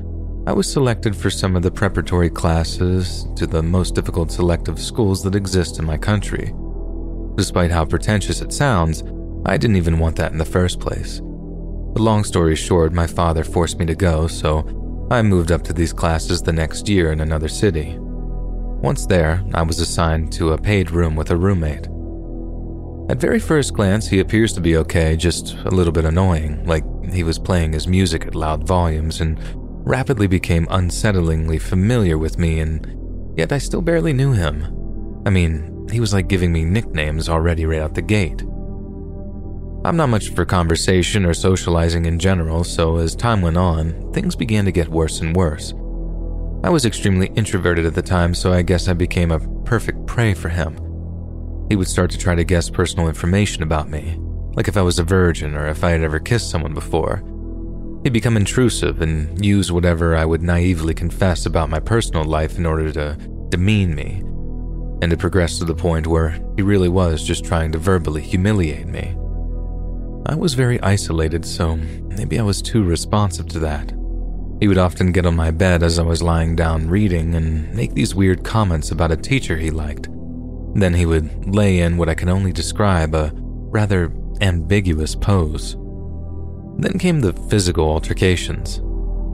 I 0.45 0.51
was 0.51 0.69
selected 0.69 1.15
for 1.15 1.29
some 1.29 1.55
of 1.55 1.63
the 1.63 1.71
preparatory 1.71 2.29
classes 2.29 3.25
to 3.37 3.47
the 3.47 3.63
most 3.63 3.95
difficult 3.95 4.29
selective 4.29 4.77
schools 4.77 5.23
that 5.23 5.33
exist 5.33 5.79
in 5.79 5.85
my 5.85 5.95
country. 5.95 6.53
Despite 7.37 7.71
how 7.71 7.85
pretentious 7.85 8.41
it 8.41 8.51
sounds, 8.51 9.05
I 9.45 9.55
didn't 9.55 9.77
even 9.77 9.99
want 9.99 10.17
that 10.17 10.33
in 10.33 10.37
the 10.37 10.43
first 10.43 10.81
place. 10.81 11.21
But 11.21 12.01
long 12.01 12.25
story 12.25 12.57
short, 12.57 12.91
my 12.91 13.07
father 13.07 13.45
forced 13.45 13.79
me 13.79 13.85
to 13.85 13.95
go, 13.95 14.27
so 14.27 15.07
I 15.09 15.21
moved 15.21 15.53
up 15.53 15.63
to 15.63 15.73
these 15.73 15.93
classes 15.93 16.41
the 16.41 16.51
next 16.51 16.89
year 16.89 17.13
in 17.13 17.21
another 17.21 17.47
city. 17.47 17.95
Once 18.01 19.05
there, 19.05 19.41
I 19.53 19.61
was 19.61 19.79
assigned 19.79 20.33
to 20.33 20.51
a 20.51 20.57
paid 20.57 20.91
room 20.91 21.15
with 21.15 21.31
a 21.31 21.37
roommate. 21.37 21.87
At 23.09 23.21
very 23.21 23.39
first 23.39 23.73
glance, 23.73 24.09
he 24.09 24.19
appears 24.19 24.51
to 24.51 24.59
be 24.59 24.75
okay, 24.75 25.15
just 25.15 25.53
a 25.63 25.69
little 25.69 25.93
bit 25.93 26.03
annoying, 26.03 26.65
like 26.65 26.83
he 27.13 27.23
was 27.23 27.39
playing 27.39 27.73
his 27.73 27.87
music 27.87 28.25
at 28.25 28.35
loud 28.35 28.67
volumes 28.67 29.21
and 29.21 29.39
rapidly 29.87 30.27
became 30.27 30.65
unsettlingly 30.67 31.61
familiar 31.61 32.17
with 32.17 32.37
me, 32.37 32.59
and 32.59 33.37
yet 33.37 33.51
I 33.51 33.57
still 33.57 33.81
barely 33.81 34.13
knew 34.13 34.33
him. 34.33 35.21
I 35.25 35.29
mean, 35.29 35.87
he 35.91 35.99
was 35.99 36.13
like 36.13 36.27
giving 36.27 36.51
me 36.51 36.65
nicknames 36.65 37.29
already 37.29 37.65
right 37.65 37.81
out 37.81 37.95
the 37.95 38.01
gate. 38.01 38.41
I'm 39.85 39.95
not 39.95 40.09
much 40.09 40.29
for 40.29 40.43
conversation 40.43 41.25
or 41.25 41.33
socializing 41.33 42.05
in 42.05 42.19
general, 42.19 42.63
so 42.63 42.97
as 42.97 43.15
time 43.15 43.41
went 43.41 43.57
on, 43.57 44.11
things 44.11 44.35
began 44.35 44.65
to 44.65 44.71
get 44.71 44.89
worse 44.89 45.21
and 45.21 45.35
worse. 45.35 45.73
I 46.63 46.69
was 46.69 46.85
extremely 46.85 47.27
introverted 47.35 47.85
at 47.85 47.93
the 47.93 48.01
time, 48.01 48.33
so 48.33 48.51
I 48.51 48.63
guess 48.63 48.89
I 48.89 48.93
became 48.93 49.31
a 49.31 49.39
perfect 49.63 50.05
prey 50.05 50.33
for 50.33 50.49
him. 50.49 50.75
He 51.69 51.75
would 51.75 51.87
start 51.87 52.11
to 52.11 52.17
try 52.17 52.35
to 52.35 52.43
guess 52.43 52.69
personal 52.69 53.07
information 53.07 53.63
about 53.63 53.89
me, 53.89 54.17
like 54.57 54.67
if 54.67 54.75
I 54.75 54.81
was 54.81 54.97
a 54.97 55.03
virgin 55.03 55.55
or 55.55 55.67
if 55.67 55.83
I 55.83 55.91
had 55.91 56.01
ever 56.01 56.19
kissed 56.19 56.49
someone 56.49 56.73
before. 56.73 57.23
He'd 58.03 58.11
become 58.11 58.35
intrusive 58.35 59.01
and 59.03 59.45
use 59.45 59.71
whatever 59.71 60.15
I 60.15 60.25
would 60.25 60.41
naively 60.41 60.95
confess 60.95 61.45
about 61.45 61.69
my 61.69 61.79
personal 61.79 62.25
life 62.25 62.57
in 62.57 62.65
order 62.65 62.91
to 62.91 63.15
demean 63.49 63.93
me. 63.93 64.23
And 65.03 65.13
it 65.13 65.19
progressed 65.19 65.59
to 65.59 65.65
the 65.65 65.75
point 65.75 66.07
where 66.07 66.39
he 66.55 66.63
really 66.63 66.89
was 66.89 67.23
just 67.23 67.45
trying 67.45 67.71
to 67.73 67.77
verbally 67.77 68.23
humiliate 68.23 68.87
me. 68.87 69.15
I 70.25 70.33
was 70.33 70.55
very 70.55 70.81
isolated, 70.81 71.45
so 71.45 71.75
maybe 71.75 72.39
I 72.39 72.43
was 72.43 72.63
too 72.63 72.83
responsive 72.83 73.47
to 73.49 73.59
that. 73.59 73.91
He 74.59 74.67
would 74.67 74.79
often 74.79 75.11
get 75.11 75.27
on 75.27 75.35
my 75.35 75.51
bed 75.51 75.83
as 75.83 75.99
I 75.99 76.03
was 76.03 76.23
lying 76.23 76.55
down 76.55 76.89
reading 76.89 77.35
and 77.35 77.71
make 77.75 77.93
these 77.93 78.15
weird 78.15 78.43
comments 78.43 78.89
about 78.89 79.11
a 79.11 79.17
teacher 79.17 79.55
he 79.55 79.69
liked. 79.69 80.09
Then 80.73 80.95
he 80.95 81.05
would 81.05 81.53
lay 81.53 81.79
in 81.79 81.97
what 81.97 82.09
I 82.09 82.15
can 82.15 82.27
only 82.27 82.51
describe 82.51 83.13
a 83.13 83.31
rather 83.35 84.11
ambiguous 84.41 85.15
pose. 85.15 85.75
Then 86.77 86.99
came 86.99 87.19
the 87.19 87.33
physical 87.49 87.89
altercations. 87.89 88.81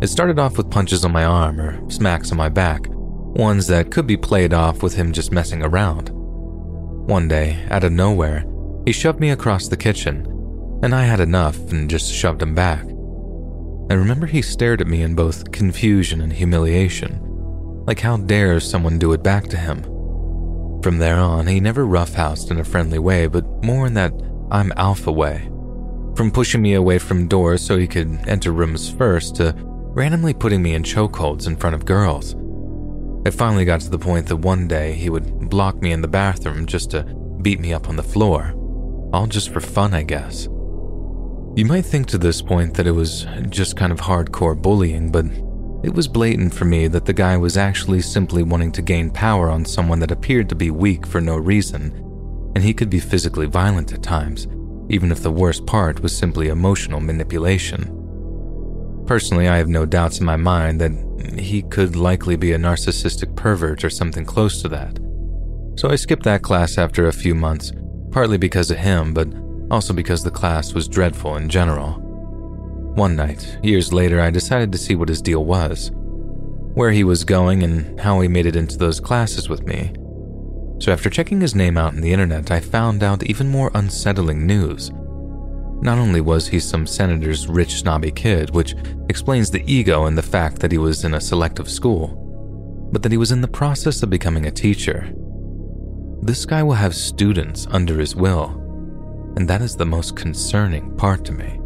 It 0.02 0.08
started 0.08 0.40
off 0.40 0.58
with 0.58 0.72
punches 0.72 1.06
on 1.06 1.12
my 1.12 1.26
arm 1.26 1.60
or 1.60 1.90
smacks 1.90 2.32
on 2.32 2.38
my 2.38 2.50
back, 2.50 2.88
ones 2.90 3.68
that 3.68 3.92
could 3.92 4.08
be 4.08 4.18
played 4.18 4.54
off 4.54 4.84
with 4.84 4.96
him 4.96 5.12
just 5.12 5.32
messing 5.32 5.64
around. 5.64 6.10
One 6.10 7.28
day, 7.28 7.66
out 7.70 7.84
of 7.84 7.92
nowhere, 7.92 8.46
he 8.86 8.92
shoved 8.92 9.20
me 9.20 9.32
across 9.32 9.68
the 9.68 9.78
kitchen, 9.78 10.26
and 10.84 10.94
I 10.94 11.04
had 11.04 11.20
enough 11.20 11.58
and 11.72 11.90
just 11.90 12.14
shoved 12.14 12.42
him 12.42 12.56
back. 12.56 12.84
I 13.90 13.96
remember 13.96 14.26
he 14.26 14.42
stared 14.42 14.82
at 14.82 14.88
me 14.88 15.04
in 15.04 15.16
both 15.16 15.52
confusion 15.52 16.22
and 16.22 16.32
humiliation, 16.32 17.20
like 17.86 18.00
how 18.00 18.18
dare 18.18 18.60
someone 18.60 19.00
do 19.00 19.12
it 19.12 19.24
back 19.24 19.48
to 19.50 19.58
him. 19.58 19.84
From 20.82 20.98
there 20.98 21.18
on, 21.18 21.48
he 21.48 21.60
never 21.60 21.86
roughhoused 21.86 22.52
in 22.52 22.60
a 22.60 22.66
friendly 22.66 23.00
way, 23.00 23.28
but 23.28 23.46
more 23.64 23.88
in 23.88 23.94
that 23.94 24.14
I'm 24.54 24.72
alpha 24.78 25.12
way. 25.12 25.50
From 26.16 26.30
pushing 26.32 26.62
me 26.62 26.76
away 26.76 27.00
from 27.00 27.28
doors 27.28 27.66
so 27.66 27.76
he 27.76 27.88
could 27.88 28.20
enter 28.28 28.52
rooms 28.52 28.88
first 28.88 29.36
to 29.38 29.56
randomly 29.58 30.36
putting 30.36 30.62
me 30.62 30.76
in 30.76 30.84
chokeholds 30.84 31.48
in 31.48 31.56
front 31.56 31.76
of 31.76 31.86
girls. 31.86 32.36
It 33.26 33.34
finally 33.34 33.66
got 33.66 33.82
to 33.82 33.90
the 33.90 33.98
point 33.98 34.28
that 34.28 34.36
one 34.36 34.68
day 34.68 34.94
he 34.94 35.10
would 35.10 35.50
block 35.50 35.82
me 35.82 35.92
in 35.92 36.04
the 36.04 36.08
bathroom 36.08 36.68
just 36.68 36.92
to 36.92 37.02
beat 37.42 37.60
me 37.60 37.74
up 37.74 37.90
on 37.90 37.96
the 37.96 38.04
floor. 38.04 38.54
All 39.12 39.26
just 39.26 39.50
for 39.50 39.60
fun, 39.60 39.96
I 39.96 40.04
guess. 40.04 40.44
You 41.56 41.66
might 41.66 41.86
think 41.86 42.06
to 42.10 42.20
this 42.20 42.40
point 42.40 42.76
that 42.76 42.86
it 42.86 42.92
was 42.92 43.26
just 43.50 43.76
kind 43.76 43.92
of 43.92 44.02
hardcore 44.02 44.62
bullying, 44.62 45.12
but 45.12 45.26
it 45.84 45.96
was 45.96 46.08
blatant 46.08 46.54
for 46.54 46.66
me 46.66 46.88
that 46.90 47.06
the 47.06 47.14
guy 47.14 47.38
was 47.38 47.58
actually 47.58 48.02
simply 48.02 48.44
wanting 48.44 48.72
to 48.74 48.84
gain 48.84 49.10
power 49.10 49.50
on 49.50 49.66
someone 49.66 49.98
that 50.02 50.12
appeared 50.12 50.48
to 50.50 50.56
be 50.56 50.70
weak 50.70 51.08
for 51.08 51.22
no 51.22 51.38
reason, 51.38 52.13
and 52.56 52.64
he 52.64 52.74
could 52.74 52.90
be 52.90 53.00
physically 53.00 53.46
violent 53.46 53.94
at 53.94 54.04
times, 54.04 54.48
even 54.90 55.12
if 55.12 55.24
the 55.24 55.32
worst 55.32 55.66
part 55.66 56.02
was 56.02 56.16
simply 56.16 56.50
emotional 56.50 57.00
manipulation. 57.00 58.00
Personally, 59.06 59.48
I 59.48 59.58
have 59.58 59.68
no 59.68 59.86
doubts 59.86 60.20
in 60.20 60.26
my 60.26 60.38
mind 60.38 60.80
that 60.80 61.40
he 61.40 61.62
could 61.64 61.96
likely 61.96 62.36
be 62.36 62.54
a 62.54 62.58
narcissistic 62.58 63.36
pervert 63.36 63.84
or 63.84 63.90
something 63.90 64.26
close 64.26 64.62
to 64.62 64.70
that. 64.70 64.98
So 65.76 65.90
I 65.90 65.96
skipped 65.96 66.24
that 66.24 66.44
class 66.44 66.78
after 66.78 67.08
a 67.08 67.14
few 67.14 67.36
months, 67.36 67.72
partly 68.12 68.38
because 68.38 68.72
of 68.72 68.78
him, 68.78 69.14
but 69.14 69.28
also 69.72 69.94
because 69.94 70.24
the 70.24 70.32
class 70.32 70.74
was 70.74 70.88
dreadful 70.88 71.36
in 71.36 71.50
general. 71.50 71.94
One 72.96 73.16
night, 73.16 73.58
years 73.64 73.92
later, 73.92 74.22
I 74.22 74.30
decided 74.30 74.72
to 74.72 74.78
see 74.78 74.96
what 74.96 75.10
his 75.10 75.22
deal 75.22 75.44
was, 75.46 75.92
where 76.76 76.92
he 76.92 77.04
was 77.04 77.24
going, 77.24 77.64
and 77.64 78.00
how 78.00 78.20
he 78.20 78.28
made 78.28 78.46
it 78.46 78.56
into 78.56 78.78
those 78.78 79.00
classes 79.00 79.50
with 79.50 79.66
me. 79.66 79.94
So, 80.84 80.92
after 80.92 81.10
checking 81.10 81.40
his 81.40 81.56
name 81.56 81.78
out 81.78 81.94
on 81.94 82.02
the 82.02 82.12
internet, 82.12 82.52
I 82.52 82.60
found 82.60 83.04
out 83.04 83.24
even 83.24 83.48
more 83.48 83.72
unsettling 83.74 84.46
news. 84.46 84.92
Not 85.82 85.98
only 85.98 86.20
was 86.20 86.46
he 86.46 86.60
some 86.60 86.86
senator's 86.86 87.48
rich, 87.48 87.76
snobby 87.76 88.12
kid, 88.12 88.50
which 88.50 88.76
explains 89.08 89.50
the 89.50 89.64
ego 89.66 90.08
and 90.08 90.18
the 90.18 90.22
fact 90.22 90.60
that 90.60 90.74
he 90.74 90.78
was 90.78 91.06
in 91.06 91.14
a 91.14 91.22
selective 91.22 91.70
school, 91.70 92.90
but 92.92 93.02
that 93.02 93.14
he 93.14 93.18
was 93.18 93.32
in 93.32 93.40
the 93.40 93.48
process 93.48 94.04
of 94.04 94.10
becoming 94.10 94.48
a 94.48 94.52
teacher. 94.52 95.10
This 96.22 96.46
guy 96.46 96.62
will 96.64 96.74
have 96.74 96.94
students 96.94 97.66
under 97.72 97.98
his 97.98 98.14
will, 98.14 98.50
and 99.38 99.48
that 99.48 99.62
is 99.62 99.78
the 99.78 99.86
most 99.86 100.18
concerning 100.18 100.98
part 100.98 101.24
to 101.24 101.32
me. 101.32 101.62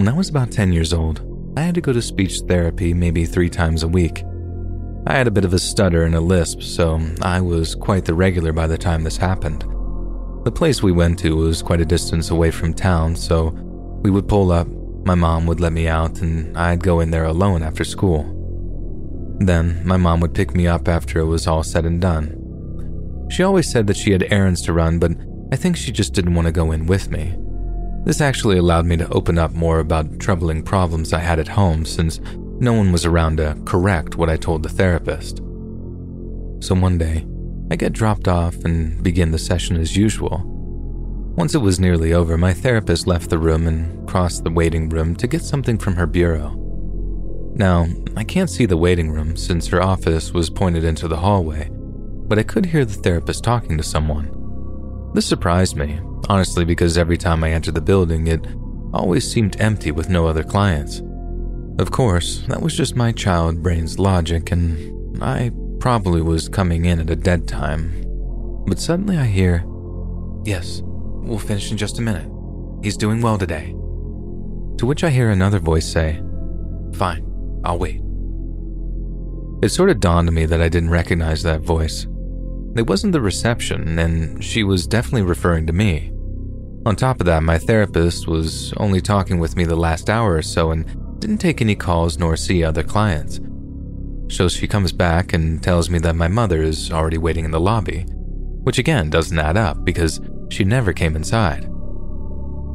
When 0.00 0.08
I 0.08 0.16
was 0.16 0.30
about 0.30 0.50
10 0.50 0.72
years 0.72 0.94
old, 0.94 1.20
I 1.58 1.60
had 1.60 1.74
to 1.74 1.82
go 1.82 1.92
to 1.92 2.00
speech 2.00 2.40
therapy 2.48 2.94
maybe 2.94 3.26
three 3.26 3.50
times 3.50 3.82
a 3.82 3.88
week. 3.88 4.24
I 5.06 5.12
had 5.12 5.26
a 5.26 5.30
bit 5.30 5.44
of 5.44 5.52
a 5.52 5.58
stutter 5.58 6.04
and 6.04 6.14
a 6.14 6.22
lisp, 6.22 6.62
so 6.62 6.98
I 7.20 7.42
was 7.42 7.74
quite 7.74 8.06
the 8.06 8.14
regular 8.14 8.54
by 8.54 8.66
the 8.66 8.78
time 8.78 9.04
this 9.04 9.18
happened. 9.18 9.60
The 10.44 10.52
place 10.52 10.82
we 10.82 10.90
went 10.90 11.18
to 11.18 11.36
was 11.36 11.60
quite 11.60 11.82
a 11.82 11.84
distance 11.84 12.30
away 12.30 12.50
from 12.50 12.72
town, 12.72 13.14
so 13.14 13.48
we 14.00 14.10
would 14.10 14.26
pull 14.26 14.52
up, 14.52 14.66
my 15.04 15.14
mom 15.14 15.44
would 15.44 15.60
let 15.60 15.74
me 15.74 15.86
out, 15.86 16.22
and 16.22 16.56
I'd 16.56 16.82
go 16.82 17.00
in 17.00 17.10
there 17.10 17.26
alone 17.26 17.62
after 17.62 17.84
school. 17.84 18.24
Then, 19.38 19.82
my 19.86 19.98
mom 19.98 20.20
would 20.20 20.32
pick 20.32 20.54
me 20.54 20.66
up 20.66 20.88
after 20.88 21.18
it 21.18 21.26
was 21.26 21.46
all 21.46 21.62
said 21.62 21.84
and 21.84 22.00
done. 22.00 23.26
She 23.30 23.42
always 23.42 23.70
said 23.70 23.86
that 23.88 23.98
she 23.98 24.12
had 24.12 24.32
errands 24.32 24.62
to 24.62 24.72
run, 24.72 24.98
but 24.98 25.12
I 25.52 25.56
think 25.56 25.76
she 25.76 25.92
just 25.92 26.14
didn't 26.14 26.34
want 26.34 26.46
to 26.46 26.52
go 26.52 26.72
in 26.72 26.86
with 26.86 27.10
me. 27.10 27.36
This 28.04 28.20
actually 28.20 28.58
allowed 28.58 28.86
me 28.86 28.96
to 28.96 29.08
open 29.10 29.38
up 29.38 29.52
more 29.52 29.78
about 29.78 30.18
troubling 30.18 30.62
problems 30.62 31.12
I 31.12 31.18
had 31.18 31.38
at 31.38 31.48
home 31.48 31.84
since 31.84 32.20
no 32.58 32.72
one 32.72 32.92
was 32.92 33.04
around 33.04 33.36
to 33.38 33.56
correct 33.64 34.16
what 34.16 34.30
I 34.30 34.36
told 34.36 34.62
the 34.62 34.68
therapist. 34.68 35.38
So 36.60 36.74
one 36.74 36.98
day, 36.98 37.26
I 37.70 37.76
get 37.76 37.92
dropped 37.92 38.26
off 38.26 38.56
and 38.64 39.02
begin 39.02 39.30
the 39.30 39.38
session 39.38 39.76
as 39.76 39.96
usual. 39.96 40.42
Once 41.36 41.54
it 41.54 41.58
was 41.58 41.78
nearly 41.78 42.12
over, 42.12 42.36
my 42.36 42.52
therapist 42.52 43.06
left 43.06 43.30
the 43.30 43.38
room 43.38 43.66
and 43.66 44.08
crossed 44.08 44.44
the 44.44 44.50
waiting 44.50 44.88
room 44.88 45.14
to 45.16 45.26
get 45.26 45.42
something 45.42 45.78
from 45.78 45.94
her 45.94 46.06
bureau. 46.06 46.56
Now, 47.54 47.86
I 48.16 48.24
can't 48.24 48.50
see 48.50 48.66
the 48.66 48.76
waiting 48.76 49.10
room 49.10 49.36
since 49.36 49.66
her 49.68 49.82
office 49.82 50.32
was 50.32 50.50
pointed 50.50 50.84
into 50.84 51.06
the 51.06 51.18
hallway, 51.18 51.70
but 51.70 52.38
I 52.38 52.42
could 52.42 52.66
hear 52.66 52.84
the 52.84 52.94
therapist 52.94 53.44
talking 53.44 53.76
to 53.76 53.82
someone. 53.82 54.39
This 55.14 55.26
surprised 55.26 55.76
me, 55.76 56.00
honestly, 56.28 56.64
because 56.64 56.96
every 56.96 57.16
time 57.18 57.42
I 57.42 57.50
entered 57.52 57.74
the 57.74 57.80
building, 57.80 58.26
it 58.28 58.46
always 58.92 59.30
seemed 59.30 59.60
empty 59.60 59.90
with 59.90 60.08
no 60.08 60.26
other 60.26 60.44
clients. 60.44 61.02
Of 61.78 61.90
course, 61.90 62.44
that 62.48 62.60
was 62.60 62.76
just 62.76 62.96
my 62.96 63.12
child 63.12 63.62
brain's 63.62 63.98
logic, 63.98 64.52
and 64.52 65.22
I 65.22 65.50
probably 65.80 66.22
was 66.22 66.48
coming 66.48 66.84
in 66.84 67.00
at 67.00 67.10
a 67.10 67.16
dead 67.16 67.48
time. 67.48 68.04
But 68.66 68.78
suddenly 68.78 69.16
I 69.16 69.24
hear, 69.24 69.64
Yes, 70.44 70.82
we'll 70.84 71.38
finish 71.38 71.70
in 71.70 71.76
just 71.76 71.98
a 71.98 72.02
minute. 72.02 72.30
He's 72.82 72.96
doing 72.96 73.20
well 73.20 73.36
today. 73.36 73.72
To 74.78 74.86
which 74.86 75.04
I 75.04 75.10
hear 75.10 75.30
another 75.30 75.58
voice 75.58 75.86
say, 75.86 76.22
fine, 76.94 77.26
I'll 77.64 77.78
wait. 77.78 78.00
It 79.62 79.68
sort 79.68 79.90
of 79.90 80.00
dawned 80.00 80.28
on 80.28 80.34
me 80.34 80.46
that 80.46 80.62
I 80.62 80.70
didn't 80.70 80.88
recognize 80.90 81.42
that 81.42 81.60
voice. 81.60 82.06
It 82.76 82.86
wasn't 82.86 83.12
the 83.12 83.20
reception, 83.20 83.98
and 83.98 84.42
she 84.42 84.62
was 84.62 84.86
definitely 84.86 85.22
referring 85.22 85.66
to 85.66 85.72
me. 85.72 86.12
On 86.86 86.96
top 86.96 87.20
of 87.20 87.26
that, 87.26 87.42
my 87.42 87.58
therapist 87.58 88.26
was 88.26 88.72
only 88.76 89.00
talking 89.00 89.38
with 89.38 89.56
me 89.56 89.64
the 89.64 89.76
last 89.76 90.08
hour 90.08 90.36
or 90.36 90.42
so 90.42 90.70
and 90.70 90.86
didn't 91.20 91.38
take 91.38 91.60
any 91.60 91.74
calls 91.74 92.18
nor 92.18 92.36
see 92.36 92.64
other 92.64 92.82
clients. 92.82 93.40
So 94.34 94.48
she 94.48 94.68
comes 94.68 94.92
back 94.92 95.32
and 95.32 95.62
tells 95.62 95.90
me 95.90 95.98
that 95.98 96.14
my 96.14 96.28
mother 96.28 96.62
is 96.62 96.90
already 96.90 97.18
waiting 97.18 97.44
in 97.44 97.50
the 97.50 97.60
lobby, 97.60 98.06
which 98.62 98.78
again 98.78 99.10
doesn't 99.10 99.38
add 99.38 99.56
up 99.56 99.84
because 99.84 100.20
she 100.50 100.64
never 100.64 100.92
came 100.92 101.16
inside. 101.16 101.68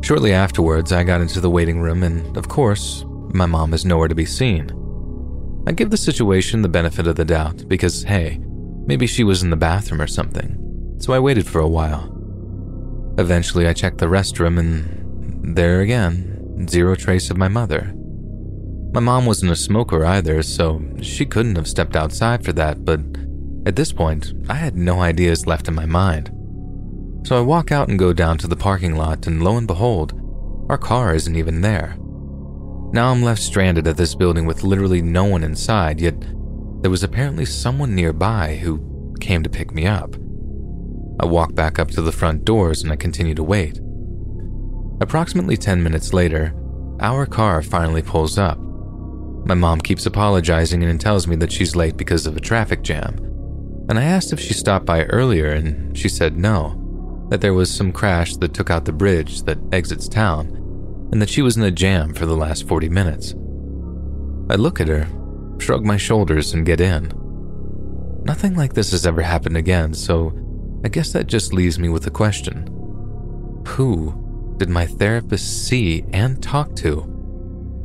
Shortly 0.02 0.34
afterwards, 0.34 0.92
I 0.92 1.04
got 1.04 1.22
into 1.22 1.40
the 1.40 1.50
waiting 1.50 1.80
room, 1.80 2.04
and 2.04 2.38
of 2.38 2.48
course, 2.48 3.06
my 3.34 3.46
mom 3.46 3.74
is 3.74 3.86
nowhere 3.86 4.08
to 4.08 4.14
be 4.14 4.26
seen. 4.26 4.70
I 5.66 5.72
give 5.72 5.90
the 5.90 5.98
situation 5.98 6.62
the 6.62 6.70
benefit 6.70 7.08
of 7.08 7.16
the 7.16 7.26
doubt 7.26 7.68
because, 7.68 8.04
hey, 8.04 8.40
maybe 8.86 9.08
she 9.08 9.24
was 9.24 9.44
in 9.44 9.50
the 9.50 9.56
bathroom 9.56 10.02
or 10.02 10.08
something, 10.08 10.98
so 11.00 11.14
I 11.14 11.20
waited 11.20 11.48
for 11.48 11.60
a 11.60 11.68
while. 11.68 12.12
Eventually, 13.18 13.68
I 13.68 13.74
checked 13.74 14.00
the 14.00 14.08
restroom, 14.08 14.60
and 14.60 15.56
there 15.56 15.82
again, 15.82 16.68
zero 16.68 16.96
trace 16.96 17.30
of 17.30 17.38
my 17.38 17.48
mother. 17.48 17.94
My 18.94 19.00
mom 19.02 19.26
wasn't 19.26 19.52
a 19.52 19.56
smoker 19.56 20.06
either, 20.06 20.42
so 20.42 20.82
she 21.02 21.26
couldn't 21.26 21.56
have 21.56 21.68
stepped 21.68 21.96
outside 21.96 22.46
for 22.46 22.54
that, 22.54 22.86
but 22.86 23.02
at 23.66 23.76
this 23.76 23.92
point, 23.92 24.34
I 24.48 24.54
had 24.54 24.76
no 24.76 25.02
ideas 25.02 25.48
left 25.48 25.68
in 25.68 25.76
my 25.76 25.86
mind. 25.86 26.32
So 27.26 27.38
I 27.38 27.42
walk 27.42 27.72
out 27.72 27.88
and 27.88 27.98
go 27.98 28.14
down 28.14 28.38
to 28.40 28.48
the 28.48 28.56
parking 28.56 28.96
lot, 28.96 29.28
and 29.28 29.44
lo 29.44 29.58
and 29.58 29.66
behold, 29.66 30.14
our 30.70 30.78
car 30.78 31.14
isn't 31.16 31.36
even 31.36 31.62
there. 31.62 31.98
Now 32.94 33.12
I'm 33.12 33.24
left 33.24 33.42
stranded 33.42 33.88
at 33.88 33.98
this 33.98 34.16
building 34.16 34.46
with 34.46 34.64
literally 34.64 35.02
no 35.02 35.26
one 35.26 35.44
inside, 35.44 36.00
yet 36.00 36.16
there 36.86 36.92
was 36.92 37.04
apparently 37.04 37.46
someone 37.46 37.96
nearby 37.96 38.58
who 38.58 39.16
came 39.20 39.42
to 39.42 39.50
pick 39.50 39.74
me 39.74 39.88
up. 39.88 40.14
I 41.20 41.26
walk 41.26 41.56
back 41.56 41.80
up 41.80 41.90
to 41.90 42.02
the 42.04 42.12
front 42.12 42.46
doors 42.46 42.84
and 42.84 42.92
I 42.92 42.96
continue 42.96 43.34
to 43.34 43.44
wait. 43.44 43.80
Approximately 45.02 45.58
10 45.58 45.82
minutes 45.82 46.14
later, 46.14 46.54
our 47.00 47.26
car 47.26 47.64
finally 47.64 48.04
pulls 48.04 48.38
up. 48.38 48.60
My 48.60 49.56
mom 49.56 49.82
keeps 49.82 50.06
apologizing 50.06 50.84
and 50.84 51.02
tells 51.02 51.26
me 51.26 51.36
that 51.38 51.52
she's 51.52 51.76
late 51.76 51.98
because 51.98 52.28
of 52.28 52.38
a 52.38 52.40
traffic 52.40 52.84
jam. 52.84 53.16
And 53.90 53.98
I 53.98 54.04
asked 54.04 54.32
if 54.32 54.40
she 54.40 54.54
stopped 54.54 54.86
by 54.86 55.06
earlier, 55.06 55.54
and 55.54 55.98
she 55.98 56.08
said 56.08 56.38
no, 56.38 57.26
that 57.32 57.42
there 57.42 57.56
was 57.56 57.74
some 57.74 57.92
crash 57.92 58.36
that 58.38 58.54
took 58.54 58.70
out 58.70 58.86
the 58.86 58.94
bridge 58.94 59.42
that 59.46 59.58
exits 59.72 60.08
town, 60.08 61.10
and 61.12 61.20
that 61.20 61.32
she 61.32 61.42
was 61.42 61.58
in 61.58 61.64
a 61.64 61.72
jam 61.72 62.14
for 62.14 62.28
the 62.28 62.38
last 62.38 62.68
40 62.68 62.90
minutes. 62.90 63.34
I 64.52 64.56
look 64.56 64.80
at 64.80 64.88
her, 64.88 65.08
shrug 65.60 65.86
my 65.86 65.98
shoulders, 65.98 66.54
and 66.54 66.66
get 66.66 66.82
in. 66.82 67.12
Nothing 68.24 68.56
like 68.56 68.74
this 68.74 68.92
has 68.92 69.06
ever 69.06 69.22
happened 69.22 69.58
again, 69.58 69.94
so 69.94 70.34
I 70.84 70.90
guess 70.90 71.12
that 71.14 71.28
just 71.28 71.54
leaves 71.54 71.80
me 71.80 71.90
with 71.90 72.08
a 72.08 72.12
question 72.12 72.68
Who 73.68 74.54
did 74.58 74.70
my 74.70 74.86
therapist 74.86 75.68
see 75.68 76.06
and 76.14 76.42
talk 76.42 76.76
to 76.78 77.02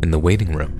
in 0.02 0.10
the 0.10 0.18
waiting 0.18 0.54
room? 0.54 0.79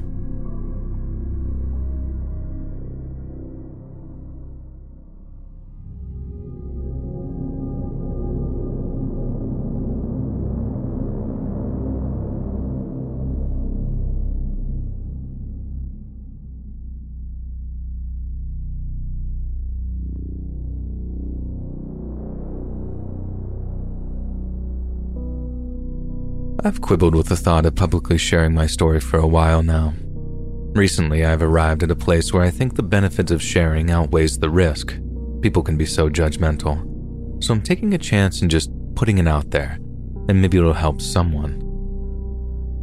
I've 26.63 26.83
quibbled 26.83 27.15
with 27.15 27.29
the 27.29 27.37
thought 27.37 27.65
of 27.65 27.75
publicly 27.75 28.19
sharing 28.19 28.53
my 28.53 28.67
story 28.67 29.01
for 29.01 29.19
a 29.19 29.27
while 29.27 29.63
now. 29.63 29.95
Recently, 30.75 31.25
I've 31.25 31.43
arrived 31.43 31.83
at 31.83 31.91
a 31.91 31.97
place 31.97 32.35
where 32.35 32.43
I 32.43 32.51
think 32.51 32.77
the 32.77 32.83
benefit 32.83 33.31
of 33.31 33.43
sharing 33.43 33.91
outweighs 33.91 34.39
the 34.39 34.51
risk. 34.51 34.95
People 35.41 35.63
can 35.63 35.79
be 35.79 35.87
so 35.87 36.11
judgmental. 36.11 37.43
So 37.43 37.55
I'm 37.55 37.63
taking 37.63 37.95
a 37.95 37.99
chance 37.99 38.43
and 38.43 38.51
just 38.51 38.71
putting 38.95 39.17
it 39.17 39.27
out 39.27 39.51
there, 39.51 39.79
and 40.29 40.43
maybe 40.43 40.59
it'll 40.59 40.75
help 40.75 41.01
someone. 41.01 41.63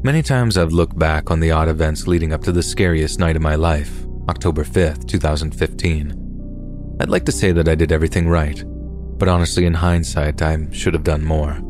Many 0.04 0.24
times 0.24 0.58
I've 0.58 0.74
looked 0.74 0.98
back 0.98 1.30
on 1.30 1.40
the 1.40 1.52
odd 1.52 1.68
events 1.68 2.08
leading 2.08 2.34
up 2.34 2.42
to 2.46 2.52
the 2.52 2.64
scariest 2.64 3.20
night 3.20 3.36
of 3.36 3.44
my 3.44 3.54
life, 3.54 4.08
October 4.28 4.64
5th, 4.64 5.08
2015. 5.08 6.98
I'd 7.00 7.10
like 7.10 7.26
to 7.26 7.32
say 7.32 7.52
that 7.52 7.70
I 7.70 7.76
did 7.76 7.92
everything 7.92 8.28
right, 8.28 8.64
but 9.20 9.30
honestly, 9.30 9.66
in 9.66 9.76
hindsight, 9.76 10.42
I 10.42 10.68
should 10.72 10.96
have 10.96 11.04
done 11.04 11.24
more. 11.24 11.62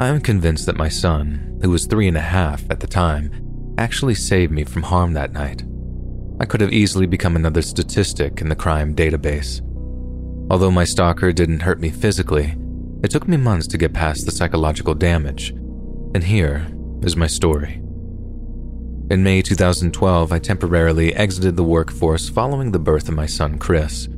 I 0.00 0.08
am 0.08 0.22
convinced 0.22 0.64
that 0.64 0.78
my 0.78 0.88
son, 0.88 1.58
who 1.60 1.68
was 1.68 1.84
three 1.84 2.08
and 2.08 2.16
a 2.16 2.22
half 2.22 2.64
at 2.70 2.80
the 2.80 2.86
time, 2.86 3.74
actually 3.76 4.14
saved 4.14 4.50
me 4.50 4.64
from 4.64 4.84
harm 4.84 5.12
that 5.12 5.34
night. 5.34 5.62
I 6.40 6.46
could 6.46 6.62
have 6.62 6.72
easily 6.72 7.04
become 7.04 7.36
another 7.36 7.60
statistic 7.60 8.40
in 8.40 8.48
the 8.48 8.56
crime 8.56 8.94
database. 8.94 9.60
Although 10.50 10.70
my 10.70 10.84
stalker 10.84 11.32
didn't 11.32 11.60
hurt 11.60 11.80
me 11.80 11.90
physically, 11.90 12.56
it 13.04 13.10
took 13.10 13.28
me 13.28 13.36
months 13.36 13.66
to 13.66 13.76
get 13.76 13.92
past 13.92 14.24
the 14.24 14.32
psychological 14.32 14.94
damage. 14.94 15.50
And 16.14 16.24
here 16.24 16.66
is 17.02 17.14
my 17.14 17.26
story. 17.26 17.74
In 19.10 19.22
May 19.22 19.42
2012, 19.42 20.32
I 20.32 20.38
temporarily 20.38 21.14
exited 21.14 21.56
the 21.56 21.62
workforce 21.62 22.26
following 22.26 22.72
the 22.72 22.78
birth 22.78 23.10
of 23.10 23.14
my 23.14 23.26
son 23.26 23.58
Chris. 23.58 24.08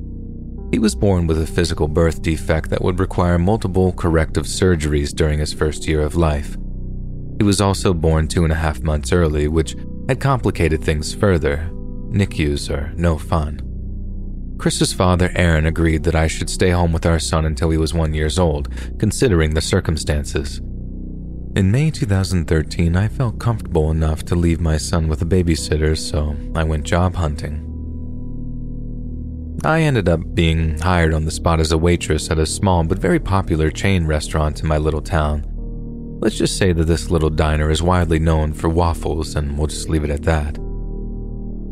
He 0.72 0.78
was 0.78 0.94
born 0.94 1.26
with 1.26 1.40
a 1.40 1.46
physical 1.46 1.86
birth 1.86 2.22
defect 2.22 2.70
that 2.70 2.80
would 2.80 2.98
require 2.98 3.38
multiple 3.38 3.92
corrective 3.92 4.46
surgeries 4.46 5.14
during 5.14 5.38
his 5.38 5.52
first 5.52 5.86
year 5.86 6.00
of 6.00 6.16
life. 6.16 6.56
He 7.38 7.44
was 7.44 7.60
also 7.60 7.92
born 7.92 8.26
two 8.26 8.42
and 8.42 8.52
a 8.52 8.56
half 8.56 8.80
months 8.80 9.12
early, 9.12 9.48
which 9.48 9.76
had 10.08 10.18
complicated 10.18 10.82
things 10.82 11.14
further. 11.14 11.70
NICUs 12.08 12.70
are 12.70 12.90
no 12.96 13.18
fun. 13.18 13.60
Chris's 14.58 14.94
father, 14.94 15.30
Aaron, 15.34 15.66
agreed 15.66 16.04
that 16.04 16.14
I 16.14 16.26
should 16.26 16.48
stay 16.48 16.70
home 16.70 16.92
with 16.92 17.04
our 17.04 17.18
son 17.18 17.44
until 17.44 17.68
he 17.68 17.76
was 17.76 17.92
one 17.92 18.14
years 18.14 18.38
old, 18.38 18.68
considering 18.98 19.52
the 19.52 19.60
circumstances. 19.60 20.58
In 21.54 21.70
May 21.70 21.90
2013, 21.90 22.96
I 22.96 23.08
felt 23.08 23.38
comfortable 23.38 23.90
enough 23.90 24.24
to 24.24 24.34
leave 24.34 24.60
my 24.60 24.78
son 24.78 25.06
with 25.06 25.20
a 25.20 25.26
babysitter, 25.26 25.98
so 25.98 26.34
I 26.54 26.64
went 26.64 26.84
job 26.84 27.16
hunting. 27.16 27.71
I 29.64 29.82
ended 29.82 30.08
up 30.08 30.34
being 30.34 30.76
hired 30.80 31.14
on 31.14 31.24
the 31.24 31.30
spot 31.30 31.60
as 31.60 31.70
a 31.70 31.78
waitress 31.78 32.30
at 32.32 32.38
a 32.38 32.46
small 32.46 32.82
but 32.82 32.98
very 32.98 33.20
popular 33.20 33.70
chain 33.70 34.06
restaurant 34.06 34.60
in 34.60 34.66
my 34.66 34.76
little 34.76 35.00
town. 35.00 35.44
Let's 36.20 36.36
just 36.36 36.56
say 36.56 36.72
that 36.72 36.84
this 36.84 37.10
little 37.10 37.30
diner 37.30 37.70
is 37.70 37.80
widely 37.80 38.18
known 38.18 38.54
for 38.54 38.68
waffles, 38.68 39.36
and 39.36 39.56
we'll 39.56 39.68
just 39.68 39.88
leave 39.88 40.02
it 40.02 40.10
at 40.10 40.24
that. 40.24 40.56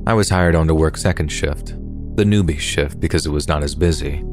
I 0.07 0.15
was 0.15 0.31
hired 0.31 0.55
on 0.55 0.69
to 0.69 0.75
work 0.75 0.97
second 0.97 1.33
shift, 1.33 1.75
the 2.15 2.23
newbie 2.23 2.61
shift 2.61 3.01
because 3.01 3.27
it 3.27 3.31
was 3.31 3.49
not 3.49 3.65
as 3.65 3.75
busy. 3.75 4.25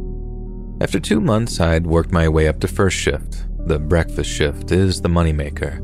After 0.79 0.99
two 0.99 1.19
months, 1.19 1.59
I'd 1.59 1.87
worked 1.87 2.11
my 2.11 2.29
way 2.29 2.47
up 2.47 2.59
to 2.59 2.67
first 2.67 2.97
shift. 2.97 3.47
The 3.67 3.79
breakfast 3.79 4.29
shift 4.29 4.71
is 4.71 5.01
the 5.01 5.09
moneymaker. 5.09 5.81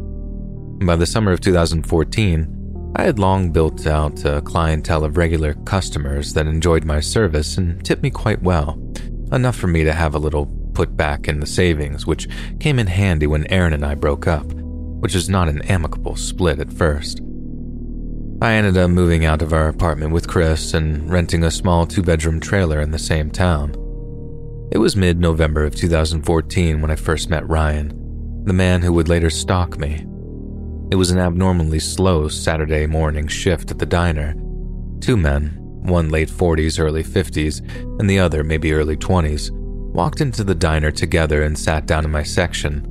By 0.85 0.95
the 0.95 1.07
summer 1.07 1.31
of 1.31 1.41
2014, 1.41 2.62
I 2.95 3.03
had 3.03 3.17
long 3.17 3.51
built 3.51 3.87
out 3.87 4.23
a 4.23 4.41
clientele 4.41 5.03
of 5.03 5.17
regular 5.17 5.55
customers 5.65 6.33
that 6.33 6.45
enjoyed 6.45 6.85
my 6.85 6.99
service 6.99 7.57
and 7.57 7.83
tipped 7.83 8.03
me 8.03 8.11
quite 8.11 8.43
well, 8.43 8.79
enough 9.31 9.55
for 9.55 9.65
me 9.65 9.83
to 9.83 9.93
have 9.93 10.13
a 10.13 10.19
little 10.19 10.45
put 10.73 10.95
back 10.95 11.27
in 11.27 11.39
the 11.39 11.47
savings, 11.47 12.05
which 12.05 12.27
came 12.59 12.77
in 12.77 12.85
handy 12.85 13.25
when 13.25 13.51
Aaron 13.51 13.73
and 13.73 13.83
I 13.83 13.95
broke 13.95 14.27
up, 14.27 14.45
which 14.53 15.15
is 15.15 15.27
not 15.27 15.49
an 15.49 15.63
amicable 15.63 16.15
split 16.15 16.59
at 16.59 16.71
first. 16.71 17.19
I 18.43 18.53
ended 18.53 18.77
up 18.77 18.91
moving 18.91 19.25
out 19.25 19.41
of 19.41 19.53
our 19.53 19.69
apartment 19.69 20.11
with 20.11 20.27
Chris 20.27 20.75
and 20.75 21.09
renting 21.09 21.43
a 21.43 21.49
small 21.49 21.87
two 21.87 22.03
bedroom 22.03 22.39
trailer 22.39 22.79
in 22.79 22.91
the 22.91 22.99
same 22.99 23.31
town. 23.31 23.71
It 24.71 24.77
was 24.77 24.95
mid 24.95 25.19
November 25.19 25.63
of 25.63 25.75
2014 25.75 26.81
when 26.81 26.91
I 26.91 26.95
first 26.95 27.29
met 27.29 27.47
Ryan, 27.47 28.43
the 28.45 28.53
man 28.53 28.81
who 28.81 28.93
would 28.93 29.09
later 29.09 29.31
stalk 29.31 29.79
me. 29.79 30.05
It 30.93 30.97
was 30.97 31.09
an 31.09 31.17
abnormally 31.17 31.79
slow 31.79 32.27
Saturday 32.27 32.85
morning 32.85 33.27
shift 33.27 33.71
at 33.71 33.79
the 33.79 33.85
diner. 33.87 34.35
Two 34.99 35.17
men, 35.17 35.57
one 35.81 36.09
late 36.09 36.29
40s, 36.29 36.79
early 36.79 37.03
50s, 37.03 37.67
and 37.99 38.07
the 38.07 38.19
other 38.19 38.43
maybe 38.43 38.73
early 38.73 38.95
20s, 38.95 39.49
walked 39.49 40.21
into 40.21 40.43
the 40.43 40.53
diner 40.53 40.91
together 40.91 41.41
and 41.41 41.57
sat 41.57 41.87
down 41.87 42.05
in 42.05 42.11
my 42.11 42.21
section. 42.21 42.83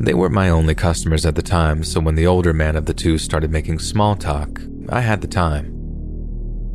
They 0.00 0.14
weren't 0.14 0.34
my 0.34 0.48
only 0.48 0.74
customers 0.74 1.24
at 1.24 1.36
the 1.36 1.42
time, 1.42 1.84
so 1.84 2.00
when 2.00 2.16
the 2.16 2.26
older 2.26 2.52
man 2.52 2.74
of 2.74 2.86
the 2.86 2.92
two 2.92 3.18
started 3.18 3.52
making 3.52 3.78
small 3.78 4.16
talk, 4.16 4.60
I 4.88 5.00
had 5.00 5.20
the 5.20 5.28
time. 5.28 5.72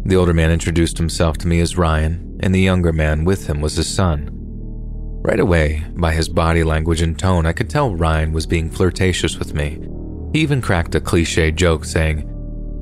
The 0.05 0.15
older 0.15 0.33
man 0.33 0.49
introduced 0.49 0.97
himself 0.97 1.39
to 1.39 1.47
me 1.49 1.59
as 1.59 1.77
Ryan, 1.77 2.39
and 2.39 2.55
the 2.55 2.61
younger 2.61 2.93
man 2.93 3.25
with 3.25 3.47
him 3.47 3.59
was 3.59 3.75
his 3.75 3.93
son. 3.93 4.29
Right 4.31 5.41
away, 5.41 5.83
by 5.93 6.13
his 6.13 6.29
body 6.29 6.63
language 6.63 7.01
and 7.01 7.19
tone, 7.19 7.45
I 7.45 7.51
could 7.51 7.69
tell 7.69 7.93
Ryan 7.93 8.31
was 8.31 8.47
being 8.47 8.71
flirtatious 8.71 9.37
with 9.37 9.53
me 9.53 9.77
he 10.33 10.39
even 10.39 10.61
cracked 10.61 10.95
a 10.95 11.01
cliche 11.01 11.51
joke 11.51 11.85
saying, 11.85 12.27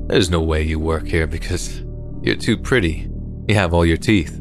There's 0.08 0.30
no 0.30 0.40
way 0.40 0.62
you 0.62 0.78
work 0.78 1.06
here 1.06 1.26
because 1.26 1.82
you're 2.22 2.36
too 2.36 2.56
pretty. 2.56 3.08
You 3.48 3.54
have 3.54 3.74
all 3.74 3.84
your 3.84 3.96
teeth. 3.96 4.40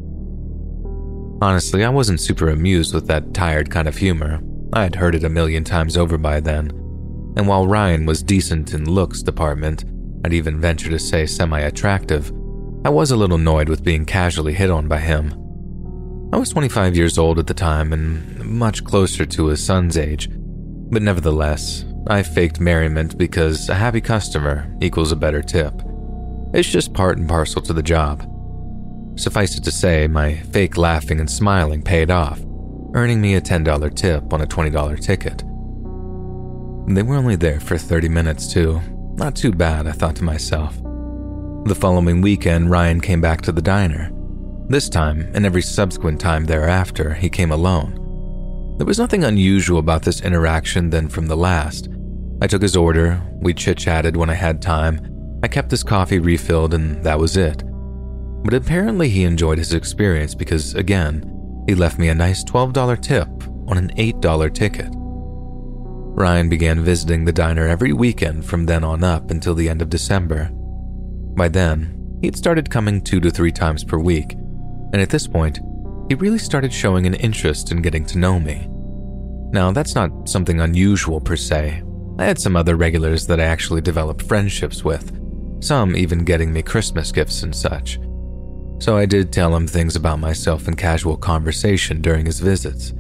Honestly, 1.42 1.84
I 1.84 1.90
wasn't 1.90 2.20
super 2.20 2.50
amused 2.50 2.94
with 2.94 3.08
that 3.08 3.34
tired 3.34 3.72
kind 3.72 3.88
of 3.88 3.98
humor. 3.98 4.42
I 4.74 4.84
had 4.84 4.96
heard 4.96 5.16
it 5.16 5.24
a 5.24 5.30
million 5.30 5.64
times 5.64 5.98
over 5.98 6.18
by 6.18 6.40
then. 6.40 6.68
And 7.38 7.48
while 7.48 7.66
Ryan 7.66 8.06
was 8.06 8.22
decent 8.22 8.74
in 8.74 8.90
looks 8.90 9.24
department, 9.24 9.86
I'd 10.26 10.34
even 10.34 10.60
venture 10.60 10.90
to 10.90 11.00
say 11.00 11.26
semi 11.26 11.60
attractive, 11.60 12.32
I 12.86 12.90
was 12.90 13.12
a 13.12 13.18
little 13.18 13.38
annoyed 13.38 13.70
with 13.70 13.84
being 13.84 14.06
casually 14.06 14.54
hit 14.54 14.70
on 14.70 14.88
by 14.88 15.00
him. 15.00 15.34
I 16.32 16.38
was 16.38 16.50
25 16.50 16.96
years 16.96 17.18
old 17.18 17.40
at 17.40 17.48
the 17.48 17.54
time 17.54 17.94
and 17.94 18.44
much 18.46 18.84
closer 18.84 19.26
to 19.26 19.48
his 19.48 19.64
son's 19.64 19.98
age, 19.98 20.30
but 20.32 21.02
nevertheless, 21.02 21.86
I 22.08 22.24
faked 22.24 22.60
merriment 22.60 23.18
because 23.18 23.70
a 23.70 23.76
happy 23.76 24.02
customer 24.02 24.76
equals 24.82 25.12
a 25.12 25.16
better 25.16 25.42
tip. 25.42 25.74
It's 26.54 26.70
just 26.70 26.94
part 26.94 27.18
and 27.18 27.30
parcel 27.30 27.62
to 27.64 27.74
the 27.74 27.84
job. 27.84 28.26
Suffice 29.16 29.58
it 29.58 29.64
to 29.66 29.72
say, 29.72 30.08
my 30.08 30.36
fake 30.36 30.78
laughing 30.78 31.20
and 31.20 31.30
smiling 31.30 31.84
paid 31.84 32.10
off, 32.10 32.40
earning 32.94 33.22
me 33.22 33.36
a 33.36 33.42
$10 33.42 33.96
tip 33.96 34.34
on 34.34 34.42
a 34.42 34.48
$20 34.48 35.00
ticket. 35.00 35.44
They 36.96 37.04
were 37.04 37.18
only 37.18 37.36
there 37.36 37.60
for 37.60 37.78
30 37.78 38.10
minutes, 38.10 38.52
too. 38.52 38.82
Not 39.16 39.36
too 39.36 39.52
bad, 39.52 39.86
I 39.86 39.92
thought 39.92 40.16
to 40.16 40.24
myself. 40.24 40.76
The 41.66 41.78
following 41.78 42.22
weekend, 42.22 42.72
Ryan 42.72 43.02
came 43.02 43.22
back 43.22 43.42
to 43.42 43.52
the 43.52 43.62
diner. 43.62 44.12
This 44.70 44.88
time, 44.90 45.30
and 45.34 45.46
every 45.46 45.62
subsequent 45.62 46.20
time 46.20 46.46
thereafter, 46.46 47.14
he 47.14 47.30
came 47.30 47.52
alone. 47.52 47.99
There 48.80 48.86
was 48.86 48.98
nothing 48.98 49.26
unusual 49.26 49.78
about 49.78 50.04
this 50.04 50.22
interaction 50.22 50.90
than 50.90 51.10
from 51.10 51.28
the 51.28 51.36
last. 51.36 51.90
I 52.42 52.48
took 52.48 52.62
his 52.62 52.78
order, 52.78 53.22
we 53.42 53.54
chit 53.54 53.78
chatted 53.78 54.16
when 54.16 54.30
I 54.30 54.36
had 54.36 54.62
time, 54.62 55.40
I 55.44 55.50
kept 55.50 55.70
his 55.70 55.84
coffee 55.84 56.20
refilled, 56.20 56.74
and 56.74 57.04
that 57.04 57.20
was 57.20 57.36
it. 57.36 57.62
But 58.46 58.54
apparently, 58.54 59.10
he 59.10 59.26
enjoyed 59.26 59.58
his 59.58 59.74
experience 59.74 60.34
because, 60.34 60.76
again, 60.76 61.66
he 61.68 61.76
left 61.76 62.00
me 62.00 62.08
a 62.08 62.16
nice 62.16 62.42
$12 62.46 63.02
tip 63.02 63.28
on 63.68 63.78
an 63.78 63.90
$8 63.98 64.54
ticket. 64.54 64.90
Ryan 64.94 66.48
began 66.48 66.82
visiting 66.82 67.26
the 67.26 67.34
diner 67.34 67.68
every 67.68 67.92
weekend 67.92 68.46
from 68.46 68.66
then 68.66 68.86
on 68.86 69.04
up 69.04 69.30
until 69.30 69.56
the 69.56 69.68
end 69.68 69.82
of 69.82 69.90
December. 69.90 70.52
By 71.36 71.50
then, 71.50 72.18
he'd 72.22 72.38
started 72.38 72.70
coming 72.70 73.02
two 73.02 73.20
to 73.20 73.30
three 73.30 73.52
times 73.52 73.84
per 73.84 74.00
week, 74.00 74.32
and 74.94 75.02
at 75.02 75.10
this 75.10 75.28
point, 75.28 75.60
he 76.10 76.16
really 76.16 76.40
started 76.40 76.74
showing 76.74 77.06
an 77.06 77.14
interest 77.14 77.72
in 77.72 77.84
getting 77.84 78.04
to 78.04 78.18
know 78.18 78.40
me. 78.40 78.68
Now, 79.52 79.72
that's 79.72 79.94
not 79.94 80.28
something 80.28 80.60
unusual 80.60 81.22
per 81.22 81.36
se. 81.36 81.84
I 82.18 82.26
had 82.26 82.40
some 82.40 82.56
other 82.56 82.76
regulars 82.76 83.28
that 83.28 83.40
I 83.40 83.46
actually 83.46 83.82
developed 83.82 84.24
friendships 84.24 84.84
with, 84.84 85.16
some 85.64 85.96
even 85.96 86.26
getting 86.26 86.52
me 86.52 86.64
Christmas 86.64 87.12
gifts 87.12 87.44
and 87.44 87.56
such. 87.56 88.00
So 88.80 88.98
I 88.98 89.06
did 89.06 89.32
tell 89.32 89.56
him 89.56 89.68
things 89.68 89.96
about 89.96 90.20
myself 90.20 90.68
in 90.68 90.76
casual 90.76 91.16
conversation 91.16 92.02
during 92.02 92.26
his 92.26 92.40
visits. 92.40 92.94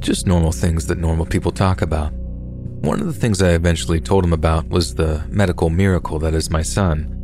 Just 0.00 0.26
normal 0.26 0.52
things 0.52 0.86
that 0.86 0.98
normal 0.98 1.26
people 1.26 1.52
talk 1.52 1.82
about. 1.82 2.12
One 2.12 3.00
of 3.00 3.06
the 3.06 3.12
things 3.12 3.42
I 3.42 3.50
eventually 3.50 4.00
told 4.00 4.24
him 4.24 4.32
about 4.32 4.68
was 4.68 4.94
the 4.94 5.24
medical 5.28 5.70
miracle 5.70 6.18
that 6.18 6.34
is 6.34 6.50
my 6.50 6.62
son. 6.62 7.16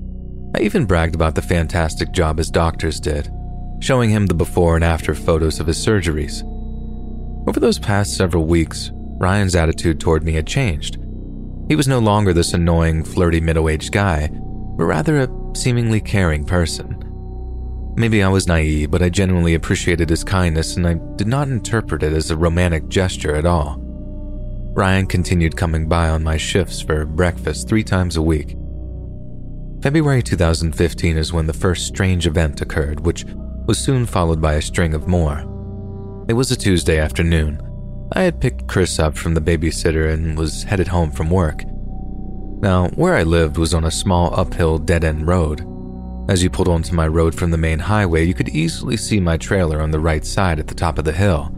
I 0.55 0.61
even 0.61 0.85
bragged 0.85 1.15
about 1.15 1.35
the 1.35 1.43
fantastic 1.43 2.13
job 2.13 2.39
his 2.39 2.51
doctors 2.51 3.01
did, 3.01 3.29
showing 3.81 4.11
him 4.11 4.27
the 4.27 4.35
before 4.35 4.75
and 4.77 4.85
after 4.85 5.15
photos 5.15 5.61
of 5.61 5.67
his 5.67 5.85
surgeries. 5.85 6.43
Over 7.49 7.61
those 7.61 7.79
past 7.79 8.17
several 8.17 8.45
weeks, 8.45 8.91
Ryan's 8.95 9.55
attitude 9.55 10.01
toward 10.01 10.25
me 10.25 10.33
had 10.33 10.47
changed. 10.47 10.99
He 11.69 11.77
was 11.77 11.89
no 11.89 11.99
longer 11.99 12.33
this 12.33 12.55
annoying, 12.55 13.05
flirty 13.05 13.41
middle 13.41 13.69
aged 13.69 13.93
guy, 13.93 14.29
but 14.31 14.85
rather 14.85 15.19
a 15.19 15.29
seemingly 15.55 16.01
caring 16.01 16.45
person. 16.45 17.03
Maybe 17.97 18.23
I 18.23 18.29
was 18.29 18.47
naive, 18.47 18.91
but 18.91 19.03
I 19.03 19.09
genuinely 19.09 19.55
appreciated 19.55 20.11
his 20.11 20.23
kindness 20.23 20.77
and 20.77 20.87
I 20.87 20.95
did 21.17 21.27
not 21.27 21.49
interpret 21.49 22.03
it 22.03 22.13
as 22.13 22.31
a 22.31 22.37
romantic 22.37 22.89
gesture 22.89 23.35
at 23.35 23.47
all. 23.47 23.79
Ryan 24.77 25.07
continued 25.07 25.57
coming 25.57 25.89
by 25.89 26.11
on 26.11 26.23
my 26.23 26.37
shifts 26.37 26.83
for 26.83 27.07
breakfast 27.07 27.69
three 27.69 27.83
times 27.83 28.17
a 28.17 28.23
week. 28.23 28.57
February 29.83 30.23
2015 30.23 31.17
is 31.17 31.33
when 31.33 31.47
the 31.47 31.53
first 31.55 31.87
strange 31.87 32.27
event 32.27 32.61
occurred, 32.61 33.01
which 33.01 33.25
was 33.67 33.79
soon 33.79 34.07
followed 34.07 34.41
by 34.41 34.55
a 34.55 34.63
string 34.63 34.95
of 34.95 35.09
more. 35.09 35.41
It 36.29 36.35
was 36.35 36.51
a 36.51 36.57
Tuesday 36.57 36.99
afternoon. 36.99 37.61
I 38.13 38.23
had 38.23 38.41
picked 38.41 38.69
Chris 38.69 38.99
up 38.99 39.17
from 39.17 39.35
the 39.35 39.41
babysitter 39.41 40.13
and 40.13 40.39
was 40.39 40.63
headed 40.63 40.89
home 40.89 41.11
from 41.11 41.31
work. 41.31 41.65
Now, 42.61 42.89
where 42.91 43.15
I 43.15 43.25
lived 43.25 43.59
was 43.59 43.75
on 43.75 43.85
a 43.85 43.91
small 43.91 44.33
uphill 44.39 44.79
dead 44.79 45.05
end 45.05 45.27
road. 45.27 45.67
As 46.29 46.43
you 46.43 46.51
pulled 46.51 46.69
onto 46.69 46.95
my 46.95 47.07
road 47.07 47.35
from 47.35 47.51
the 47.51 47.59
main 47.59 47.79
highway, 47.79 48.25
you 48.25 48.35
could 48.35 48.49
easily 48.49 48.97
see 48.97 49.21
my 49.21 49.37
trailer 49.37 49.81
on 49.81 49.91
the 49.91 50.01
right 50.01 50.25
side 50.25 50.59
at 50.59 50.67
the 50.69 50.75
top 50.75 50.99
of 50.99 51.05
the 51.05 51.13
hill. 51.13 51.53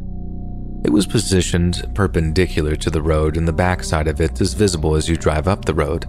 It 0.84 0.90
was 0.90 1.06
positioned 1.06 1.90
perpendicular 1.94 2.76
to 2.76 2.90
the 2.90 3.02
road, 3.02 3.36
and 3.36 3.48
the 3.48 3.52
backside 3.52 4.08
of 4.08 4.20
it 4.20 4.40
is 4.40 4.54
visible 4.54 4.94
as 4.94 5.08
you 5.08 5.16
drive 5.16 5.48
up 5.48 5.64
the 5.64 5.74
road. 5.74 6.06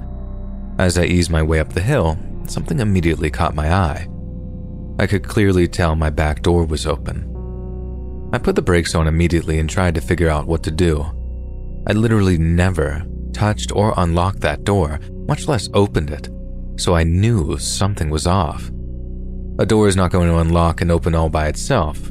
As 0.78 0.98
I 0.98 1.06
eased 1.06 1.32
my 1.32 1.44
way 1.44 1.60
up 1.60 1.74
the 1.74 1.82
hill, 1.82 2.18
something 2.48 2.80
immediately 2.80 3.30
caught 3.30 3.56
my 3.56 3.74
eye. 3.74 4.08
I 5.00 5.08
could 5.08 5.24
clearly 5.24 5.68
tell 5.68 5.96
my 5.96 6.12
back 6.12 6.44
door 6.44 6.66
was 6.66 6.86
open. 6.86 7.26
I 8.32 8.38
put 8.38 8.56
the 8.56 8.62
brakes 8.62 8.94
on 8.94 9.08
immediately 9.08 9.58
and 9.58 9.68
tried 9.70 9.96
to 9.96 10.02
figure 10.02 10.30
out 10.30 10.46
what 10.46 10.62
to 10.64 10.72
do. 10.72 11.04
I 11.88 11.94
literally 11.94 12.38
never 12.38 13.04
touched 13.34 13.72
or 13.72 13.94
unlocked 13.98 14.42
that 14.42 14.64
door, 14.64 15.00
much 15.28 15.48
less 15.48 15.70
opened 15.74 16.12
it 16.12 16.30
so 16.80 16.96
I 16.96 17.04
knew 17.04 17.58
something 17.58 18.10
was 18.10 18.26
off. 18.26 18.72
A 19.60 19.66
door 19.66 19.88
is 19.88 19.98
not 19.98 20.12
going 20.12 20.30
to 20.30 20.38
unlock 20.38 20.82
and 20.82 20.90
open 20.90 21.14
all 21.14 21.30
by 21.30 21.48
itself, 21.48 22.08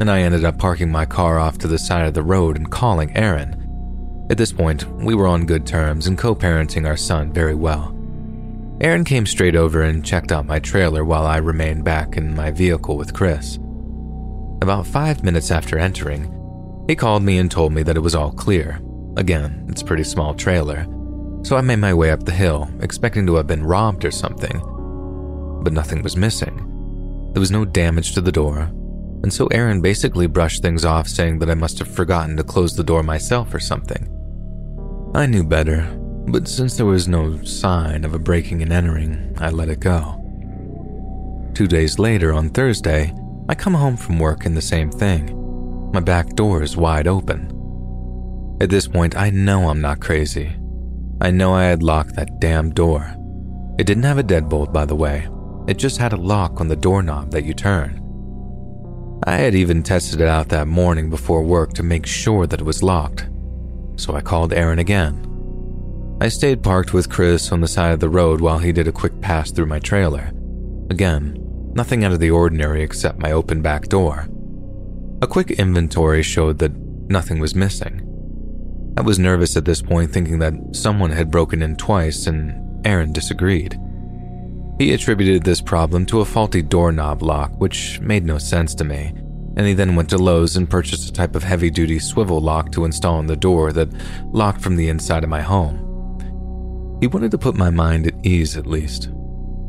and 0.00 0.10
I 0.10 0.20
ended 0.20 0.44
up 0.44 0.58
parking 0.58 0.90
my 0.90 1.04
car 1.04 1.38
off 1.38 1.58
to 1.58 1.68
the 1.68 1.78
side 1.78 2.06
of 2.06 2.14
the 2.14 2.22
road 2.22 2.56
and 2.56 2.70
calling 2.70 3.14
Aaron. 3.16 3.58
At 4.30 4.38
this 4.38 4.52
point, 4.52 4.84
we 5.02 5.14
were 5.14 5.26
on 5.26 5.46
good 5.46 5.66
terms 5.66 6.06
and 6.06 6.16
co 6.16 6.34
parenting 6.34 6.86
our 6.86 6.96
son 6.96 7.32
very 7.32 7.54
well. 7.54 7.98
Aaron 8.82 9.04
came 9.04 9.26
straight 9.26 9.54
over 9.54 9.82
and 9.82 10.04
checked 10.04 10.32
out 10.32 10.44
my 10.44 10.58
trailer 10.58 11.04
while 11.04 11.24
I 11.24 11.36
remained 11.36 11.84
back 11.84 12.16
in 12.16 12.34
my 12.34 12.50
vehicle 12.50 12.96
with 12.96 13.14
Chris. 13.14 13.60
About 14.60 14.88
five 14.88 15.22
minutes 15.22 15.52
after 15.52 15.78
entering, 15.78 16.84
he 16.88 16.96
called 16.96 17.22
me 17.22 17.38
and 17.38 17.48
told 17.48 17.72
me 17.72 17.84
that 17.84 17.96
it 17.96 18.00
was 18.00 18.16
all 18.16 18.32
clear. 18.32 18.80
Again, 19.16 19.66
it's 19.68 19.82
a 19.82 19.84
pretty 19.84 20.02
small 20.02 20.34
trailer, 20.34 20.84
so 21.44 21.56
I 21.56 21.60
made 21.60 21.76
my 21.76 21.94
way 21.94 22.10
up 22.10 22.24
the 22.24 22.32
hill, 22.32 22.68
expecting 22.80 23.24
to 23.26 23.36
have 23.36 23.46
been 23.46 23.62
robbed 23.62 24.04
or 24.04 24.10
something. 24.10 24.60
But 25.62 25.72
nothing 25.72 26.02
was 26.02 26.16
missing. 26.16 27.30
There 27.34 27.40
was 27.40 27.52
no 27.52 27.64
damage 27.64 28.14
to 28.14 28.20
the 28.20 28.32
door, 28.32 28.62
and 29.22 29.32
so 29.32 29.46
Aaron 29.52 29.80
basically 29.80 30.26
brushed 30.26 30.60
things 30.60 30.84
off, 30.84 31.06
saying 31.06 31.38
that 31.38 31.50
I 31.50 31.54
must 31.54 31.78
have 31.78 31.86
forgotten 31.86 32.36
to 32.36 32.42
close 32.42 32.74
the 32.74 32.82
door 32.82 33.04
myself 33.04 33.54
or 33.54 33.60
something. 33.60 34.08
I 35.14 35.26
knew 35.26 35.44
better, 35.44 35.86
but 36.26 36.48
since 36.48 36.76
there 36.76 36.86
was 36.86 37.08
no 37.08 37.42
sign 37.42 38.04
of 38.04 38.14
a 38.14 38.18
breaking 38.18 38.62
and 38.62 38.72
entering, 38.72 39.34
I 39.38 39.50
let 39.50 39.68
it 39.68 39.80
go. 39.80 40.18
Two 41.54 41.66
days 41.66 41.98
later, 41.98 42.32
on 42.32 42.50
Thursday, 42.50 43.12
I 43.48 43.54
come 43.54 43.74
home 43.74 43.96
from 43.96 44.18
work 44.18 44.46
and 44.46 44.56
the 44.56 44.62
same 44.62 44.90
thing. 44.90 45.38
My 45.92 46.00
back 46.00 46.30
door 46.30 46.62
is 46.62 46.76
wide 46.76 47.06
open. 47.06 47.48
At 48.60 48.70
this 48.70 48.88
point, 48.88 49.16
I 49.16 49.30
know 49.30 49.68
I'm 49.68 49.80
not 49.80 50.00
crazy. 50.00 50.56
I 51.20 51.30
know 51.30 51.52
I 51.54 51.64
had 51.64 51.82
locked 51.82 52.16
that 52.16 52.40
damn 52.40 52.70
door. 52.70 53.14
It 53.78 53.86
didn't 53.86 54.04
have 54.04 54.18
a 54.18 54.24
deadbolt, 54.24 54.72
by 54.72 54.84
the 54.84 54.96
way. 54.96 55.28
It 55.66 55.76
just 55.76 55.98
had 55.98 56.12
a 56.12 56.16
lock 56.16 56.60
on 56.60 56.68
the 56.68 56.76
doorknob 56.76 57.30
that 57.32 57.44
you 57.44 57.54
turn. 57.54 57.98
I 59.24 59.36
had 59.36 59.54
even 59.54 59.82
tested 59.82 60.20
it 60.20 60.28
out 60.28 60.48
that 60.48 60.66
morning 60.66 61.10
before 61.10 61.42
work 61.42 61.74
to 61.74 61.82
make 61.82 62.06
sure 62.06 62.46
that 62.46 62.60
it 62.60 62.64
was 62.64 62.82
locked. 62.82 63.28
So 63.96 64.14
I 64.14 64.20
called 64.20 64.52
Aaron 64.52 64.78
again. 64.78 65.31
I 66.22 66.28
stayed 66.28 66.62
parked 66.62 66.94
with 66.94 67.10
Chris 67.10 67.50
on 67.50 67.62
the 67.62 67.66
side 67.66 67.92
of 67.92 67.98
the 67.98 68.08
road 68.08 68.40
while 68.40 68.60
he 68.60 68.70
did 68.70 68.86
a 68.86 68.92
quick 68.92 69.20
pass 69.20 69.50
through 69.50 69.66
my 69.66 69.80
trailer. 69.80 70.30
Again, 70.88 71.36
nothing 71.74 72.04
out 72.04 72.12
of 72.12 72.20
the 72.20 72.30
ordinary 72.30 72.84
except 72.84 73.18
my 73.18 73.32
open 73.32 73.60
back 73.60 73.88
door. 73.88 74.28
A 75.20 75.26
quick 75.26 75.50
inventory 75.50 76.22
showed 76.22 76.60
that 76.60 76.76
nothing 77.10 77.40
was 77.40 77.56
missing. 77.56 78.06
I 78.96 79.00
was 79.00 79.18
nervous 79.18 79.56
at 79.56 79.64
this 79.64 79.82
point, 79.82 80.12
thinking 80.12 80.38
that 80.38 80.54
someone 80.70 81.10
had 81.10 81.28
broken 81.28 81.60
in 81.60 81.74
twice, 81.74 82.28
and 82.28 82.86
Aaron 82.86 83.12
disagreed. 83.12 83.76
He 84.78 84.92
attributed 84.92 85.42
this 85.42 85.60
problem 85.60 86.06
to 86.06 86.20
a 86.20 86.24
faulty 86.24 86.62
doorknob 86.62 87.24
lock, 87.24 87.50
which 87.60 87.98
made 87.98 88.24
no 88.24 88.38
sense 88.38 88.76
to 88.76 88.84
me, 88.84 89.12
and 89.56 89.66
he 89.66 89.72
then 89.72 89.96
went 89.96 90.08
to 90.10 90.18
Lowe's 90.18 90.56
and 90.56 90.70
purchased 90.70 91.08
a 91.08 91.12
type 91.12 91.34
of 91.34 91.42
heavy 91.42 91.68
duty 91.68 91.98
swivel 91.98 92.40
lock 92.40 92.70
to 92.70 92.84
install 92.84 93.16
on 93.16 93.26
the 93.26 93.34
door 93.34 93.72
that 93.72 93.92
locked 94.26 94.60
from 94.60 94.76
the 94.76 94.88
inside 94.88 95.24
of 95.24 95.28
my 95.28 95.40
home. 95.40 95.88
He 97.02 97.08
wanted 97.08 97.32
to 97.32 97.38
put 97.38 97.56
my 97.56 97.68
mind 97.68 98.06
at 98.06 98.24
ease 98.24 98.56
at 98.56 98.64
least. 98.64 99.10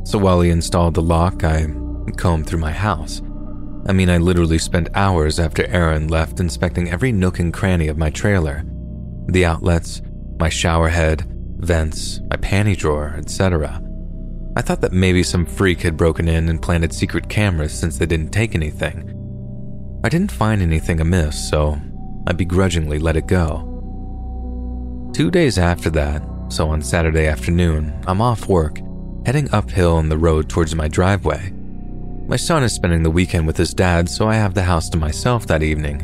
So 0.03 0.19
while 0.19 0.41
he 0.41 0.51
installed 0.51 0.93
the 0.93 1.01
lock, 1.01 1.43
I 1.43 1.65
combed 2.15 2.45
through 2.45 2.59
my 2.59 2.71
house. 2.71 3.23
I 3.87 3.91
mean, 3.91 4.07
I 4.07 4.19
literally 4.19 4.59
spent 4.59 4.89
hours 4.93 5.39
after 5.39 5.65
Aaron 5.65 6.09
left 6.09 6.39
inspecting 6.39 6.91
every 6.91 7.11
nook 7.11 7.39
and 7.39 7.51
cranny 7.51 7.87
of 7.87 7.97
my 7.97 8.11
trailer 8.11 8.63
the 9.29 9.45
outlets, 9.45 10.03
my 10.39 10.49
shower 10.49 10.89
head, 10.89 11.23
vents, 11.57 12.19
my 12.29 12.35
panty 12.35 12.77
drawer, 12.77 13.15
etc. 13.17 13.81
I 14.55 14.61
thought 14.61 14.81
that 14.81 14.91
maybe 14.91 15.23
some 15.23 15.47
freak 15.47 15.81
had 15.81 15.97
broken 15.97 16.27
in 16.27 16.49
and 16.49 16.61
planted 16.61 16.93
secret 16.93 17.29
cameras 17.29 17.73
since 17.73 17.97
they 17.97 18.05
didn't 18.05 18.29
take 18.29 18.53
anything. 18.53 19.09
I 20.03 20.09
didn't 20.09 20.31
find 20.31 20.61
anything 20.61 21.01
amiss, 21.01 21.49
so 21.49 21.79
I 22.27 22.33
begrudgingly 22.33 22.99
let 22.99 23.15
it 23.15 23.25
go. 23.25 23.69
Two 25.15 25.31
days 25.31 25.57
after 25.57 25.89
that, 25.91 26.21
so 26.53 26.69
on 26.69 26.83
Saturday 26.83 27.25
afternoon, 27.25 27.99
I'm 28.05 28.21
off 28.21 28.47
work, 28.47 28.77
heading 29.25 29.51
uphill 29.51 29.95
on 29.95 30.07
the 30.07 30.17
road 30.19 30.49
towards 30.49 30.75
my 30.75 30.87
driveway. 30.87 31.51
My 32.27 32.35
son 32.35 32.61
is 32.61 32.75
spending 32.75 33.01
the 33.01 33.09
weekend 33.09 33.47
with 33.47 33.57
his 33.57 33.73
dad, 33.73 34.07
so 34.07 34.27
I 34.27 34.35
have 34.35 34.53
the 34.53 34.61
house 34.61 34.87
to 34.89 34.97
myself 34.97 35.47
that 35.47 35.63
evening. 35.63 36.03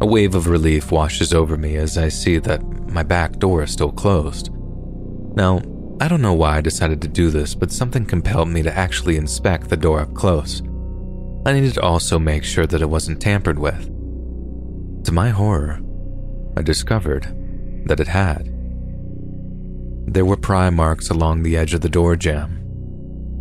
A 0.00 0.06
wave 0.06 0.34
of 0.34 0.46
relief 0.46 0.90
washes 0.90 1.34
over 1.34 1.58
me 1.58 1.76
as 1.76 1.98
I 1.98 2.08
see 2.08 2.38
that 2.38 2.64
my 2.88 3.02
back 3.02 3.32
door 3.32 3.62
is 3.62 3.70
still 3.70 3.92
closed. 3.92 4.50
Now, 5.36 5.60
I 6.00 6.08
don't 6.08 6.22
know 6.22 6.32
why 6.32 6.56
I 6.56 6.60
decided 6.62 7.02
to 7.02 7.08
do 7.08 7.28
this, 7.28 7.54
but 7.54 7.70
something 7.70 8.06
compelled 8.06 8.48
me 8.48 8.62
to 8.62 8.74
actually 8.74 9.18
inspect 9.18 9.68
the 9.68 9.76
door 9.76 10.00
up 10.00 10.14
close. 10.14 10.62
I 11.44 11.52
needed 11.52 11.74
to 11.74 11.82
also 11.82 12.18
make 12.18 12.44
sure 12.44 12.66
that 12.66 12.80
it 12.80 12.88
wasn't 12.88 13.20
tampered 13.20 13.58
with. 13.58 13.84
To 15.04 15.12
my 15.12 15.28
horror, 15.28 15.80
I 16.56 16.62
discovered 16.62 17.26
that 17.84 18.00
it 18.00 18.08
had. 18.08 18.57
There 20.10 20.24
were 20.24 20.38
pry 20.38 20.70
marks 20.70 21.10
along 21.10 21.42
the 21.42 21.54
edge 21.58 21.74
of 21.74 21.82
the 21.82 21.88
door 21.90 22.16
jamb, 22.16 22.56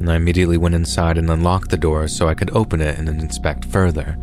and 0.02 0.12
I 0.12 0.18
immediately 0.18 0.58
went 0.58 0.76
inside 0.76 1.18
and 1.18 1.30
unlocked 1.30 1.70
the 1.70 1.78
door 1.78 2.10
so 2.10 2.28
I 2.28 2.34
could 2.34 2.52
open 2.52 2.82
it 2.82 3.00
and 3.00 3.08
inspect 3.08 3.64
further. 3.64 4.18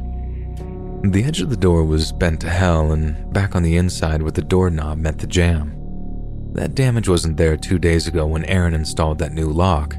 The 1.04 1.24
edge 1.24 1.40
of 1.40 1.48
the 1.48 1.56
door 1.56 1.84
was 1.84 2.12
bent 2.12 2.42
to 2.42 2.50
hell, 2.50 2.92
and 2.92 3.32
back 3.32 3.56
on 3.56 3.62
the 3.62 3.78
inside 3.78 4.20
where 4.20 4.30
the 4.30 4.42
doorknob 4.42 4.98
met 4.98 5.18
the 5.18 5.26
jamb. 5.26 5.72
That 6.52 6.74
damage 6.74 7.08
wasn't 7.08 7.38
there 7.38 7.56
two 7.56 7.78
days 7.78 8.06
ago 8.06 8.26
when 8.26 8.44
Aaron 8.44 8.74
installed 8.74 9.20
that 9.20 9.32
new 9.32 9.48
lock. 9.48 9.96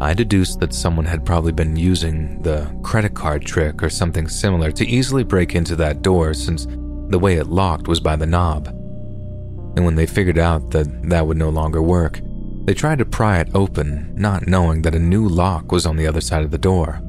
I 0.00 0.14
deduced 0.14 0.60
that 0.60 0.72
someone 0.72 1.06
had 1.06 1.26
probably 1.26 1.52
been 1.52 1.74
using 1.74 2.40
the 2.42 2.72
credit 2.84 3.14
card 3.14 3.44
trick 3.44 3.82
or 3.82 3.90
something 3.90 4.28
similar 4.28 4.70
to 4.70 4.86
easily 4.86 5.24
break 5.24 5.56
into 5.56 5.74
that 5.76 6.02
door 6.02 6.34
since 6.34 6.66
the 7.08 7.18
way 7.18 7.34
it 7.34 7.48
locked 7.48 7.88
was 7.88 7.98
by 7.98 8.14
the 8.14 8.26
knob. 8.26 8.78
And 9.76 9.84
when 9.84 9.94
they 9.94 10.06
figured 10.06 10.38
out 10.38 10.70
that 10.70 11.08
that 11.08 11.26
would 11.26 11.36
no 11.36 11.48
longer 11.48 11.82
work, 11.82 12.20
they 12.64 12.74
tried 12.74 12.98
to 12.98 13.04
pry 13.04 13.40
it 13.40 13.48
open, 13.54 14.14
not 14.14 14.46
knowing 14.46 14.82
that 14.82 14.94
a 14.94 14.98
new 14.98 15.28
lock 15.28 15.72
was 15.72 15.86
on 15.86 15.96
the 15.96 16.06
other 16.06 16.20
side 16.20 16.44
of 16.44 16.50
the 16.50 16.58
door. 16.58 17.00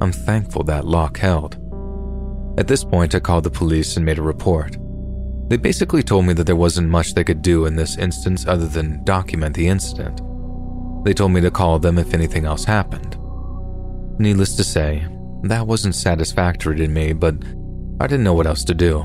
I'm 0.00 0.12
thankful 0.12 0.64
that 0.64 0.84
lock 0.84 1.18
held. 1.18 1.56
At 2.58 2.68
this 2.68 2.84
point, 2.84 3.14
I 3.14 3.20
called 3.20 3.44
the 3.44 3.50
police 3.50 3.96
and 3.96 4.04
made 4.04 4.18
a 4.18 4.22
report. 4.22 4.76
They 5.48 5.56
basically 5.56 6.02
told 6.02 6.26
me 6.26 6.32
that 6.34 6.44
there 6.44 6.56
wasn't 6.56 6.88
much 6.88 7.14
they 7.14 7.24
could 7.24 7.40
do 7.40 7.66
in 7.66 7.76
this 7.76 7.96
instance 7.96 8.46
other 8.46 8.66
than 8.66 9.04
document 9.04 9.54
the 9.54 9.68
incident. 9.68 10.20
They 11.04 11.14
told 11.14 11.32
me 11.32 11.40
to 11.40 11.50
call 11.50 11.78
them 11.78 11.98
if 11.98 12.12
anything 12.12 12.44
else 12.44 12.64
happened. 12.64 13.16
Needless 14.18 14.56
to 14.56 14.64
say, 14.64 15.06
that 15.44 15.66
wasn't 15.66 15.94
satisfactory 15.94 16.76
to 16.76 16.88
me, 16.88 17.12
but 17.12 17.36
I 18.00 18.06
didn't 18.06 18.24
know 18.24 18.34
what 18.34 18.46
else 18.46 18.64
to 18.64 18.74
do. 18.74 19.04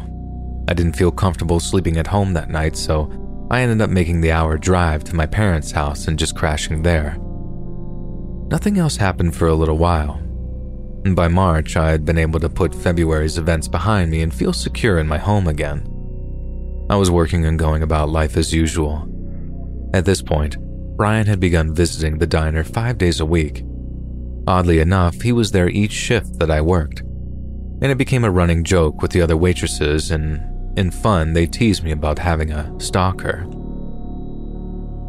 I 0.67 0.73
didn't 0.73 0.95
feel 0.95 1.11
comfortable 1.11 1.59
sleeping 1.59 1.97
at 1.97 2.07
home 2.07 2.33
that 2.33 2.49
night, 2.49 2.75
so 2.77 3.11
I 3.51 3.61
ended 3.61 3.81
up 3.81 3.89
making 3.89 4.21
the 4.21 4.31
hour 4.31 4.57
drive 4.57 5.03
to 5.05 5.15
my 5.15 5.25
parents' 5.25 5.71
house 5.71 6.07
and 6.07 6.17
just 6.17 6.35
crashing 6.35 6.83
there. 6.83 7.17
Nothing 8.49 8.77
else 8.77 8.95
happened 8.95 9.35
for 9.35 9.47
a 9.47 9.55
little 9.55 9.77
while. 9.77 10.15
And 11.03 11.15
by 11.15 11.27
March, 11.27 11.75
I 11.75 11.89
had 11.89 12.05
been 12.05 12.17
able 12.17 12.39
to 12.39 12.49
put 12.49 12.75
February's 12.75 13.37
events 13.37 13.67
behind 13.67 14.11
me 14.11 14.21
and 14.21 14.33
feel 14.33 14.53
secure 14.53 14.99
in 14.99 15.07
my 15.07 15.17
home 15.17 15.47
again. 15.47 15.87
I 16.89 16.95
was 16.95 17.09
working 17.09 17.45
and 17.45 17.57
going 17.57 17.81
about 17.81 18.09
life 18.09 18.37
as 18.37 18.53
usual. 18.53 19.07
At 19.93 20.05
this 20.05 20.21
point, 20.21 20.57
Brian 20.95 21.27
had 21.27 21.39
begun 21.39 21.73
visiting 21.73 22.17
the 22.17 22.27
diner 22.27 22.63
five 22.63 22.97
days 22.97 23.19
a 23.19 23.25
week. 23.25 23.65
Oddly 24.47 24.79
enough, 24.79 25.21
he 25.21 25.31
was 25.31 25.51
there 25.51 25.69
each 25.69 25.91
shift 25.91 26.39
that 26.39 26.51
I 26.51 26.61
worked. 26.61 26.99
And 26.99 27.85
it 27.85 27.97
became 27.97 28.23
a 28.23 28.31
running 28.31 28.63
joke 28.63 29.01
with 29.01 29.11
the 29.11 29.21
other 29.21 29.37
waitresses, 29.37 30.11
and 30.11 30.41
in 30.77 30.91
fun, 30.91 31.33
they 31.33 31.45
teased 31.45 31.83
me 31.83 31.91
about 31.91 32.19
having 32.19 32.51
a 32.51 32.73
stalker. 32.79 33.45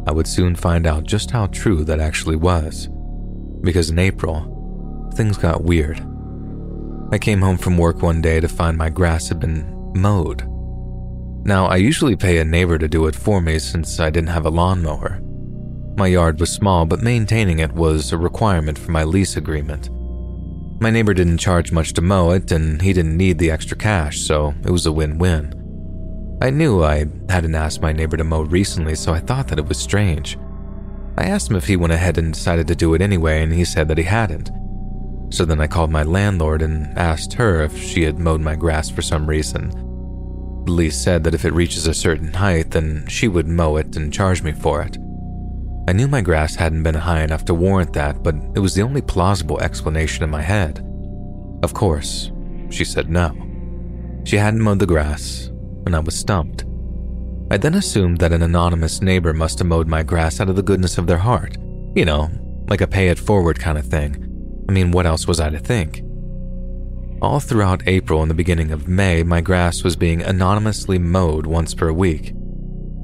I 0.05 0.11
would 0.11 0.27
soon 0.27 0.55
find 0.55 0.85
out 0.85 1.05
just 1.05 1.31
how 1.31 1.47
true 1.47 1.83
that 1.85 1.99
actually 1.99 2.35
was. 2.35 2.89
Because 3.61 3.89
in 3.89 3.99
April, 3.99 5.11
things 5.15 5.37
got 5.37 5.63
weird. 5.63 6.05
I 7.11 7.17
came 7.17 7.41
home 7.41 7.57
from 7.57 7.77
work 7.77 8.01
one 8.01 8.21
day 8.21 8.39
to 8.39 8.47
find 8.47 8.77
my 8.77 8.89
grass 8.89 9.29
had 9.29 9.39
been 9.39 9.91
mowed. 9.95 10.43
Now, 11.45 11.65
I 11.67 11.77
usually 11.77 12.15
pay 12.15 12.39
a 12.39 12.45
neighbor 12.45 12.77
to 12.77 12.87
do 12.87 13.05
it 13.07 13.15
for 13.15 13.41
me 13.41 13.59
since 13.59 13.99
I 13.99 14.09
didn't 14.09 14.29
have 14.29 14.45
a 14.45 14.49
lawnmower. 14.49 15.21
My 15.95 16.07
yard 16.07 16.39
was 16.39 16.51
small, 16.51 16.85
but 16.85 17.01
maintaining 17.01 17.59
it 17.59 17.71
was 17.71 18.11
a 18.11 18.17
requirement 18.17 18.79
for 18.79 18.91
my 18.91 19.03
lease 19.03 19.37
agreement. 19.37 19.89
My 20.83 20.89
neighbor 20.89 21.13
didn't 21.13 21.37
charge 21.37 21.71
much 21.71 21.93
to 21.93 22.01
mow 22.01 22.31
it, 22.31 22.51
and 22.51 22.81
he 22.81 22.91
didn't 22.91 23.15
need 23.15 23.37
the 23.37 23.49
extra 23.49 23.77
cash, 23.77 24.19
so 24.19 24.53
it 24.65 24.69
was 24.69 24.85
a 24.85 24.91
win 24.91 25.17
win. 25.17 26.37
I 26.41 26.49
knew 26.49 26.83
I 26.83 27.05
hadn't 27.29 27.55
asked 27.55 27.81
my 27.81 27.93
neighbor 27.93 28.17
to 28.17 28.25
mow 28.25 28.41
recently, 28.41 28.95
so 28.95 29.13
I 29.13 29.21
thought 29.21 29.47
that 29.47 29.59
it 29.59 29.65
was 29.65 29.77
strange. 29.79 30.37
I 31.17 31.23
asked 31.23 31.49
him 31.49 31.55
if 31.55 31.67
he 31.67 31.77
went 31.77 31.93
ahead 31.93 32.17
and 32.17 32.33
decided 32.33 32.67
to 32.67 32.75
do 32.75 32.93
it 32.95 33.01
anyway, 33.01 33.41
and 33.41 33.53
he 33.53 33.63
said 33.63 33.87
that 33.87 33.97
he 33.97 34.03
hadn't. 34.03 34.51
So 35.29 35.45
then 35.45 35.61
I 35.61 35.67
called 35.67 35.89
my 35.89 36.03
landlord 36.03 36.61
and 36.61 36.97
asked 36.97 37.31
her 37.35 37.61
if 37.61 37.81
she 37.81 38.03
had 38.03 38.19
mowed 38.19 38.41
my 38.41 38.57
grass 38.57 38.89
for 38.89 39.01
some 39.01 39.25
reason. 39.25 39.71
Lee 40.67 40.89
said 40.89 41.23
that 41.23 41.33
if 41.33 41.45
it 41.45 41.53
reaches 41.53 41.87
a 41.87 41.93
certain 41.93 42.33
height, 42.33 42.71
then 42.71 43.07
she 43.07 43.29
would 43.29 43.47
mow 43.47 43.77
it 43.77 43.95
and 43.95 44.11
charge 44.11 44.43
me 44.43 44.51
for 44.51 44.81
it. 44.81 44.97
I 45.87 45.91
knew 45.93 46.07
my 46.07 46.21
grass 46.21 46.55
hadn't 46.55 46.83
been 46.83 46.95
high 46.95 47.23
enough 47.23 47.43
to 47.45 47.53
warrant 47.53 47.93
that, 47.93 48.23
but 48.23 48.35
it 48.55 48.59
was 48.59 48.73
the 48.73 48.81
only 48.81 49.01
plausible 49.01 49.59
explanation 49.59 50.23
in 50.23 50.29
my 50.29 50.41
head. 50.41 50.79
Of 51.61 51.73
course, 51.73 52.31
she 52.69 52.85
said 52.85 53.09
no. 53.09 53.35
She 54.23 54.37
hadn't 54.37 54.61
mowed 54.61 54.79
the 54.79 54.85
grass, 54.85 55.51
and 55.85 55.95
I 55.95 55.99
was 55.99 56.17
stumped. 56.17 56.63
I 57.51 57.57
then 57.57 57.75
assumed 57.75 58.19
that 58.19 58.31
an 58.31 58.41
anonymous 58.41 59.01
neighbor 59.01 59.33
must 59.33 59.59
have 59.59 59.67
mowed 59.67 59.87
my 59.87 60.03
grass 60.03 60.39
out 60.39 60.49
of 60.49 60.55
the 60.55 60.63
goodness 60.63 60.97
of 60.97 61.05
their 61.05 61.17
heart. 61.17 61.57
You 61.95 62.05
know, 62.05 62.29
like 62.69 62.81
a 62.81 62.87
pay 62.87 63.09
it 63.09 63.19
forward 63.19 63.59
kind 63.59 63.77
of 63.77 63.85
thing. 63.85 64.65
I 64.69 64.71
mean, 64.71 64.91
what 64.91 65.05
else 65.05 65.27
was 65.27 65.41
I 65.41 65.49
to 65.49 65.59
think? 65.59 66.01
All 67.21 67.39
throughout 67.39 67.87
April 67.87 68.21
and 68.21 68.31
the 68.31 68.35
beginning 68.35 68.71
of 68.71 68.87
May, 68.87 69.23
my 69.23 69.41
grass 69.41 69.83
was 69.83 69.95
being 69.95 70.21
anonymously 70.21 70.97
mowed 70.97 71.45
once 71.45 71.73
per 71.73 71.91
week. 71.91 72.33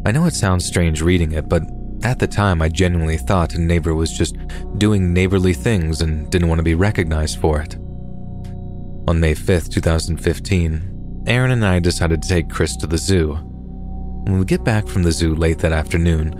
I 0.05 0.11
know 0.11 0.25
it 0.25 0.33
sounds 0.33 0.65
strange 0.65 1.01
reading 1.01 1.33
it, 1.33 1.49
but 1.49 1.63
at 2.03 2.19
the 2.19 2.27
time 2.27 2.61
I 2.61 2.69
genuinely 2.69 3.17
thought 3.17 3.55
a 3.55 3.59
neighbor 3.59 3.93
was 3.93 4.11
just 4.11 4.35
doing 4.77 5.13
neighborly 5.13 5.53
things 5.53 6.01
and 6.01 6.29
didn't 6.31 6.47
want 6.47 6.59
to 6.59 6.63
be 6.63 6.75
recognized 6.75 7.39
for 7.39 7.61
it. 7.61 7.75
On 9.07 9.19
May 9.19 9.33
5th, 9.33 9.71
2015, 9.71 11.23
Aaron 11.27 11.51
and 11.51 11.65
I 11.65 11.79
decided 11.79 12.21
to 12.21 12.29
take 12.29 12.49
Chris 12.49 12.75
to 12.77 12.87
the 12.87 12.97
zoo. 12.97 13.33
When 13.33 14.39
we 14.39 14.45
get 14.45 14.63
back 14.63 14.87
from 14.87 15.03
the 15.03 15.11
zoo 15.11 15.35
late 15.35 15.59
that 15.59 15.71
afternoon, 15.71 16.33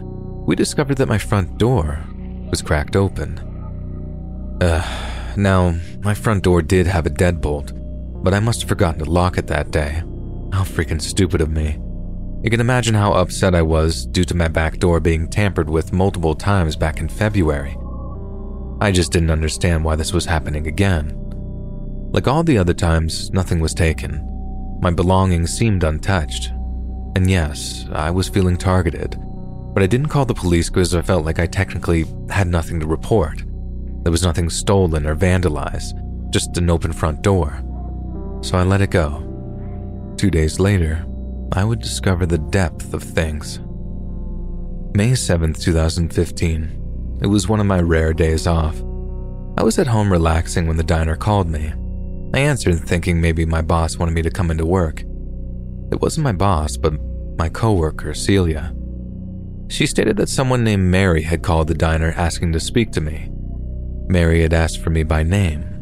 we 0.45 0.55
discovered 0.55 0.97
that 0.97 1.07
my 1.09 1.17
front 1.17 1.57
door 1.57 2.03
was 2.49 2.61
cracked 2.61 2.95
open. 2.95 3.39
Ugh. 4.61 5.37
Now, 5.37 5.75
my 6.01 6.13
front 6.13 6.43
door 6.43 6.61
did 6.61 6.87
have 6.87 7.05
a 7.05 7.09
deadbolt, 7.09 7.71
but 8.23 8.33
I 8.33 8.39
must 8.39 8.61
have 8.61 8.69
forgotten 8.69 9.03
to 9.03 9.09
lock 9.09 9.37
it 9.37 9.47
that 9.47 9.71
day. 9.71 10.03
How 10.51 10.63
freaking 10.63 11.01
stupid 11.01 11.41
of 11.41 11.49
me. 11.49 11.77
You 12.41 12.49
can 12.49 12.61
imagine 12.61 12.95
how 12.95 13.11
upset 13.11 13.53
I 13.53 13.61
was 13.61 14.05
due 14.05 14.23
to 14.23 14.35
my 14.35 14.47
back 14.47 14.79
door 14.79 15.01
being 15.01 15.27
tampered 15.27 15.69
with 15.69 15.91
multiple 15.91 16.33
times 16.33 16.77
back 16.77 17.01
in 17.01 17.09
February. 17.09 17.75
I 18.79 18.93
just 18.93 19.11
didn't 19.11 19.29
understand 19.29 19.83
why 19.83 19.97
this 19.97 20.13
was 20.13 20.25
happening 20.25 20.67
again. 20.67 21.13
Like 22.11 22.29
all 22.29 22.43
the 22.43 22.57
other 22.57 22.73
times, 22.73 23.29
nothing 23.31 23.59
was 23.59 23.73
taken. 23.73 24.25
My 24.81 24.89
belongings 24.89 25.51
seemed 25.51 25.83
untouched. 25.83 26.51
And 27.17 27.29
yes, 27.29 27.85
I 27.91 28.09
was 28.09 28.29
feeling 28.29 28.55
targeted, 28.55 29.17
but 29.73 29.83
I 29.83 29.87
didn't 29.87 30.07
call 30.07 30.23
the 30.23 30.33
police 30.33 30.69
because 30.69 30.95
I 30.95 31.01
felt 31.01 31.25
like 31.25 31.39
I 31.39 31.45
technically 31.45 32.05
had 32.29 32.47
nothing 32.47 32.79
to 32.79 32.87
report. 32.87 33.43
There 34.03 34.11
was 34.13 34.23
nothing 34.23 34.49
stolen 34.49 35.05
or 35.05 35.15
vandalized, 35.15 35.91
just 36.31 36.57
an 36.57 36.69
open 36.69 36.93
front 36.93 37.21
door. 37.21 37.61
So 38.41 38.57
I 38.57 38.63
let 38.63 38.79
it 38.79 38.91
go. 38.91 39.25
Two 40.15 40.31
days 40.31 40.57
later, 40.57 41.05
I 41.51 41.63
would 41.63 41.79
discover 41.79 42.27
the 42.27 42.37
depth 42.37 42.93
of 42.93 43.01
things. 43.01 43.59
May 44.95 45.11
7th, 45.13 45.59
2015. 45.59 47.19
It 47.21 47.27
was 47.27 47.49
one 47.49 47.59
of 47.59 47.65
my 47.65 47.79
rare 47.79 48.13
days 48.13 48.45
off. 48.45 48.77
I 49.57 49.63
was 49.63 49.79
at 49.79 49.87
home 49.87 50.11
relaxing 50.11 50.67
when 50.67 50.77
the 50.77 50.83
diner 50.83 51.15
called 51.15 51.49
me. 51.49 51.73
I 52.35 52.39
answered 52.39 52.79
thinking 52.81 53.19
maybe 53.19 53.45
my 53.45 53.61
boss 53.63 53.97
wanted 53.97 54.13
me 54.13 54.21
to 54.21 54.29
come 54.29 54.51
into 54.51 54.65
work. 54.65 55.01
It 55.91 56.01
wasn't 56.01 56.23
my 56.23 56.33
boss, 56.33 56.77
but 56.77 56.93
my 57.37 57.49
coworker, 57.49 58.13
Celia. 58.13 58.75
She 59.69 59.87
stated 59.87 60.17
that 60.17 60.29
someone 60.29 60.63
named 60.63 60.83
Mary 60.83 61.23
had 61.23 61.41
called 61.41 61.67
the 61.67 61.73
diner 61.73 62.13
asking 62.15 62.53
to 62.53 62.59
speak 62.59 62.91
to 62.91 63.01
me. 63.01 63.31
Mary 64.07 64.41
had 64.41 64.53
asked 64.53 64.81
for 64.81 64.91
me 64.91 65.01
by 65.03 65.23
name. 65.23 65.78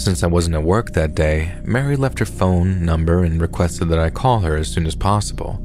Since 0.00 0.22
I 0.22 0.28
wasn't 0.28 0.54
at 0.54 0.62
work 0.62 0.92
that 0.92 1.14
day, 1.14 1.52
Mary 1.62 1.94
left 1.94 2.20
her 2.20 2.24
phone 2.24 2.86
number 2.86 3.22
and 3.22 3.38
requested 3.38 3.90
that 3.90 3.98
I 3.98 4.08
call 4.08 4.40
her 4.40 4.56
as 4.56 4.66
soon 4.66 4.86
as 4.86 4.94
possible. 4.94 5.60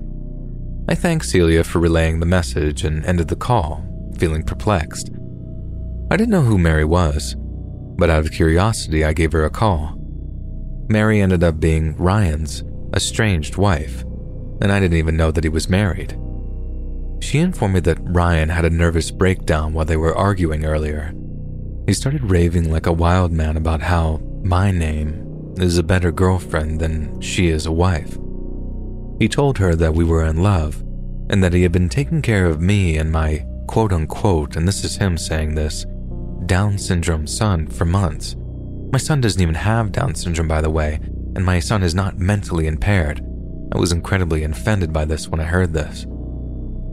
I 0.90 0.94
thanked 0.94 1.26
Celia 1.26 1.64
for 1.64 1.80
relaying 1.80 2.20
the 2.20 2.26
message 2.26 2.84
and 2.84 3.06
ended 3.06 3.30
the 3.30 3.38
call, 3.38 3.86
feeling 4.18 4.44
perplexed. 4.44 5.10
I 6.12 6.18
didn't 6.18 6.32
know 6.32 6.41
who 6.41 6.57
Mary 6.57 6.84
was, 6.84 7.38
but 7.98 8.10
out 8.10 8.26
of 8.26 8.34
curiosity, 8.34 9.06
I 9.06 9.14
gave 9.14 9.32
her 9.32 9.45
a 9.45 9.49
call. 9.49 9.95
Mary 10.90 11.22
ended 11.22 11.41
up 11.41 11.62
being 11.62 11.95
Ryan's 11.95 12.62
estranged 12.94 13.56
wife, 13.56 14.02
and 14.60 14.70
I 14.70 14.82
didn't 14.82 14.98
even 14.98 15.16
know 15.16 15.32
that 15.32 15.45
he 15.45 15.49
was 15.49 15.70
married. 15.70 16.20
She 17.24 17.40
informed 17.40 17.76
me 17.76 17.80
that 17.80 17.99
Ryan 18.02 18.49
had 18.49 18.66
a 18.66 18.70
nervous 18.70 19.12
breakdown 19.12 19.72
while 19.72 19.86
they 19.86 19.95
were 19.95 20.14
arguing 20.14 20.66
earlier. 20.66 21.14
He 21.88 21.94
started 21.94 22.32
raving 22.32 22.72
like 22.72 22.88
a 22.88 22.94
wild 22.94 23.32
man 23.32 23.57
about 23.57 23.82
how 23.82 24.20
my 24.44 24.72
name 24.72 25.53
is 25.57 25.78
a 25.78 25.84
better 25.84 26.12
girlfriend 26.12 26.80
than 26.80 27.22
she 27.22 27.49
is 27.49 27.66
a 27.66 27.72
wife. 27.72 28.18
He 29.20 29.30
told 29.30 29.60
her 29.60 29.76
that 29.76 29.94
we 29.94 30.03
were 30.03 30.26
in 30.26 30.41
love 30.41 30.82
and 31.30 31.44
that 31.44 31.53
he 31.53 31.62
had 31.64 31.72
been 31.72 31.90
taking 31.90 32.22
care 32.22 32.48
of 32.48 32.60
me 32.60 32.98
and 32.98 33.12
my 33.12 33.45
quote 33.68 33.94
unquote, 33.94 34.56
and 34.56 34.68
this 34.68 34.84
is 34.84 34.98
him 34.98 35.18
saying 35.18 35.53
this, 35.53 35.86
Down 36.45 36.78
syndrome 36.78 37.28
son 37.28 37.68
for 37.68 37.86
months. 37.86 38.36
My 38.91 38.99
son 38.99 39.22
doesn't 39.22 39.41
even 39.41 39.56
have 39.56 39.91
Down 39.91 40.16
syndrome, 40.16 40.48
by 40.48 40.62
the 40.62 40.70
way, 40.70 40.99
and 41.36 41.45
my 41.45 41.60
son 41.60 41.84
is 41.84 41.94
not 41.94 42.18
mentally 42.18 42.66
impaired. 42.66 43.22
I 43.74 43.78
was 43.78 43.91
incredibly 43.91 44.44
offended 44.44 44.91
by 44.91 45.06
this 45.06 45.28
when 45.28 45.40
I 45.40 45.45
heard 45.45 45.74
this. 45.74 46.06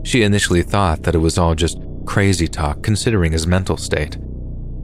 She 0.03 0.23
initially 0.23 0.63
thought 0.63 1.03
that 1.03 1.15
it 1.15 1.19
was 1.19 1.37
all 1.37 1.55
just 1.55 1.79
crazy 2.05 2.47
talk 2.47 2.83
considering 2.83 3.31
his 3.31 3.47
mental 3.47 3.77
state. 3.77 4.17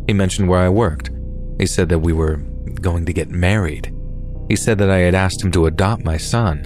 He 0.09 0.13
mentioned 0.13 0.49
where 0.49 0.61
I 0.61 0.69
worked. 0.69 1.11
He 1.59 1.67
said 1.67 1.89
that 1.89 1.99
we 1.99 2.13
were 2.13 2.37
going 2.81 3.05
to 3.05 3.13
get 3.13 3.29
married. 3.29 3.93
He 4.49 4.55
said 4.55 4.79
that 4.79 4.89
I 4.89 4.97
had 4.97 5.13
asked 5.13 5.43
him 5.43 5.51
to 5.51 5.67
adopt 5.67 6.03
my 6.03 6.17
son. 6.17 6.65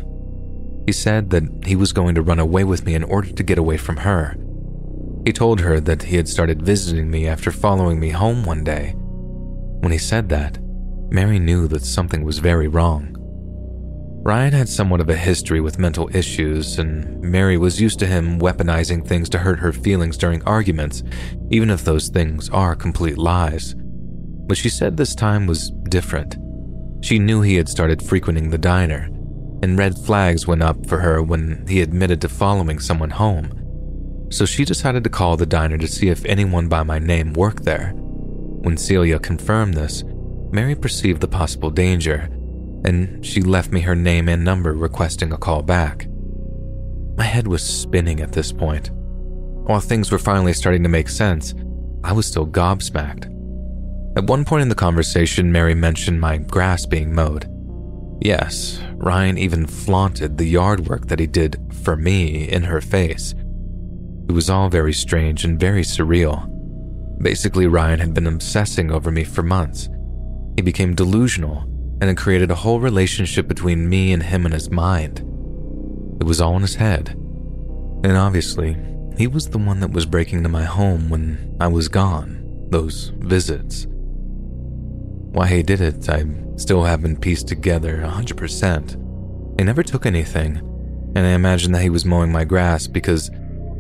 He 0.86 0.94
said 0.94 1.30
that 1.32 1.44
he 1.66 1.76
was 1.76 1.92
going 1.92 2.16
to 2.16 2.22
run 2.22 2.40
away 2.40 2.64
with 2.64 2.86
me 2.86 2.96
in 2.96 3.04
order 3.04 3.34
to 3.34 3.44
get 3.44 3.58
away 3.58 3.76
from 3.76 3.98
her. 3.98 4.38
He 5.26 5.34
told 5.34 5.60
her 5.60 5.82
that 5.82 6.04
he 6.04 6.16
had 6.16 6.30
started 6.30 6.62
visiting 6.62 7.12
me 7.12 7.28
after 7.28 7.52
following 7.52 8.00
me 8.00 8.12
home 8.12 8.46
one 8.46 8.64
day. 8.64 8.94
When 9.82 9.92
he 9.92 9.98
said 9.98 10.30
that, 10.30 10.58
Mary 11.12 11.38
knew 11.38 11.68
that 11.68 11.84
something 11.84 12.24
was 12.24 12.40
very 12.40 12.70
wrong. 12.70 13.13
Ryan 14.24 14.54
had 14.54 14.70
somewhat 14.70 15.02
of 15.02 15.10
a 15.10 15.18
history 15.18 15.60
with 15.60 15.78
mental 15.78 16.10
issues, 16.16 16.80
and 16.80 17.22
Mary 17.22 17.58
was 17.58 17.82
used 17.82 18.00
to 18.00 18.08
him 18.08 18.40
weaponizing 18.40 19.06
things 19.06 19.28
to 19.30 19.38
hurt 19.38 19.60
her 19.60 19.74
feelings 19.74 20.18
during 20.18 20.42
arguments, 20.44 21.04
even 21.50 21.70
if 21.70 21.84
those 21.84 22.08
things 22.08 22.50
are 22.50 22.74
complete 22.74 23.18
lies. 23.18 23.76
But 23.76 24.56
she 24.56 24.70
said 24.70 24.96
this 24.96 25.14
time 25.14 25.46
was 25.46 25.72
different. 25.90 26.38
She 27.04 27.20
knew 27.20 27.42
he 27.42 27.56
had 27.56 27.68
started 27.68 28.02
frequenting 28.02 28.50
the 28.50 28.58
diner, 28.58 29.10
and 29.62 29.78
red 29.78 29.98
flags 29.98 30.48
went 30.48 30.64
up 30.64 30.88
for 30.88 31.00
her 31.00 31.22
when 31.22 31.66
he 31.68 31.82
admitted 31.82 32.22
to 32.22 32.30
following 32.30 32.80
someone 32.80 33.10
home. 33.10 33.52
So 34.32 34.46
she 34.46 34.64
decided 34.64 35.04
to 35.04 35.10
call 35.10 35.36
the 35.36 35.46
diner 35.46 35.78
to 35.78 35.88
see 35.88 36.08
if 36.08 36.24
anyone 36.24 36.70
by 36.70 36.84
my 36.84 36.98
name 36.98 37.34
worked 37.34 37.66
there. 37.66 37.92
When 37.94 38.78
Celia 38.78 39.20
confirmed 39.20 39.74
this, 39.74 40.06
Mary 40.54 40.76
perceived 40.76 41.20
the 41.20 41.28
possible 41.28 41.70
danger 41.70 42.30
and 42.86 43.26
she 43.26 43.42
left 43.42 43.72
me 43.72 43.82
her 43.82 43.96
name 43.96 44.28
and 44.30 44.44
number 44.44 44.74
requesting 44.74 45.32
a 45.32 45.38
call 45.38 45.62
back. 45.62 46.08
My 47.16 47.24
head 47.24 47.48
was 47.48 47.64
spinning 47.64 48.22
at 48.22 48.32
this 48.32 48.52
point. 48.52 48.90
While 48.92 49.80
things 49.80 50.12
were 50.12 50.20
finally 50.20 50.54
starting 50.54 50.84
to 50.84 50.90
make 50.90 51.08
sense, 51.08 51.54
I 52.04 52.12
was 52.12 52.26
still 52.26 52.48
gobsmacked. 52.48 53.30
At 54.18 54.26
one 54.26 54.46
point 54.46 54.64
in 54.64 54.70
the 54.70 54.76
conversation, 54.76 55.52
Mary 55.52 55.74
mentioned 55.74 56.20
my 56.20 56.38
grass 56.38 56.86
being 56.86 57.16
mowed. 57.16 57.50
Yes, 58.22 58.80
Ryan 58.94 59.38
even 59.38 59.66
flaunted 59.66 60.38
the 60.38 60.46
yard 60.46 60.88
work 60.88 61.08
that 61.08 61.20
he 61.20 61.28
did 61.28 61.58
for 61.84 61.96
me 61.96 62.50
in 62.50 62.64
her 62.64 62.82
face. 62.82 63.34
It 64.30 64.32
was 64.32 64.50
all 64.50 64.70
very 64.70 64.94
strange 64.94 65.46
and 65.46 65.60
very 65.60 65.84
surreal. 65.84 66.50
Basically, 67.22 67.68
Ryan 67.68 68.00
had 68.00 68.14
been 68.14 68.28
obsessing 68.28 68.92
over 68.92 69.12
me 69.12 69.24
for 69.24 69.44
months. 69.44 69.90
He 70.56 70.62
became 70.62 70.96
delusional 70.96 71.68
and 72.04 72.10
it 72.10 72.18
created 72.18 72.52
a 72.52 72.56
whole 72.56 72.82
relationship 72.82 73.48
between 73.48 73.88
me 73.88 74.12
and 74.12 74.22
him 74.22 74.46
in 74.46 74.52
his 74.52 74.70
mind. 74.70 75.20
It 76.20 76.26
was 76.26 76.42
all 76.42 76.58
in 76.58 76.62
his 76.62 76.76
head. 76.76 77.12
And 78.04 78.18
obviously, 78.18 78.76
he 79.18 79.26
was 79.26 79.48
the 79.48 79.58
one 79.58 79.80
that 79.80 79.92
was 79.92 80.06
breaking 80.06 80.40
into 80.40 80.50
my 80.50 80.66
home 80.66 81.08
when 81.08 81.56
I 81.62 81.68
was 81.68 81.88
gone, 81.88 82.68
those 82.70 83.14
visits. 83.20 83.88
Why 83.88 85.48
he 85.48 85.64
did 85.64 85.80
it, 85.80 86.10
I 86.10 86.26
still 86.58 86.84
haven't 86.84 87.22
pieced 87.22 87.48
together 87.48 88.04
100%. 88.06 89.58
He 89.58 89.64
never 89.64 89.82
took 89.82 90.06
anything, 90.06 90.58
and 91.16 91.20
I 91.20 91.30
imagine 91.30 91.72
that 91.72 91.84
he 91.84 91.90
was 91.90 92.04
mowing 92.04 92.34
my 92.34 92.44
grass 92.44 92.86
because 92.86 93.32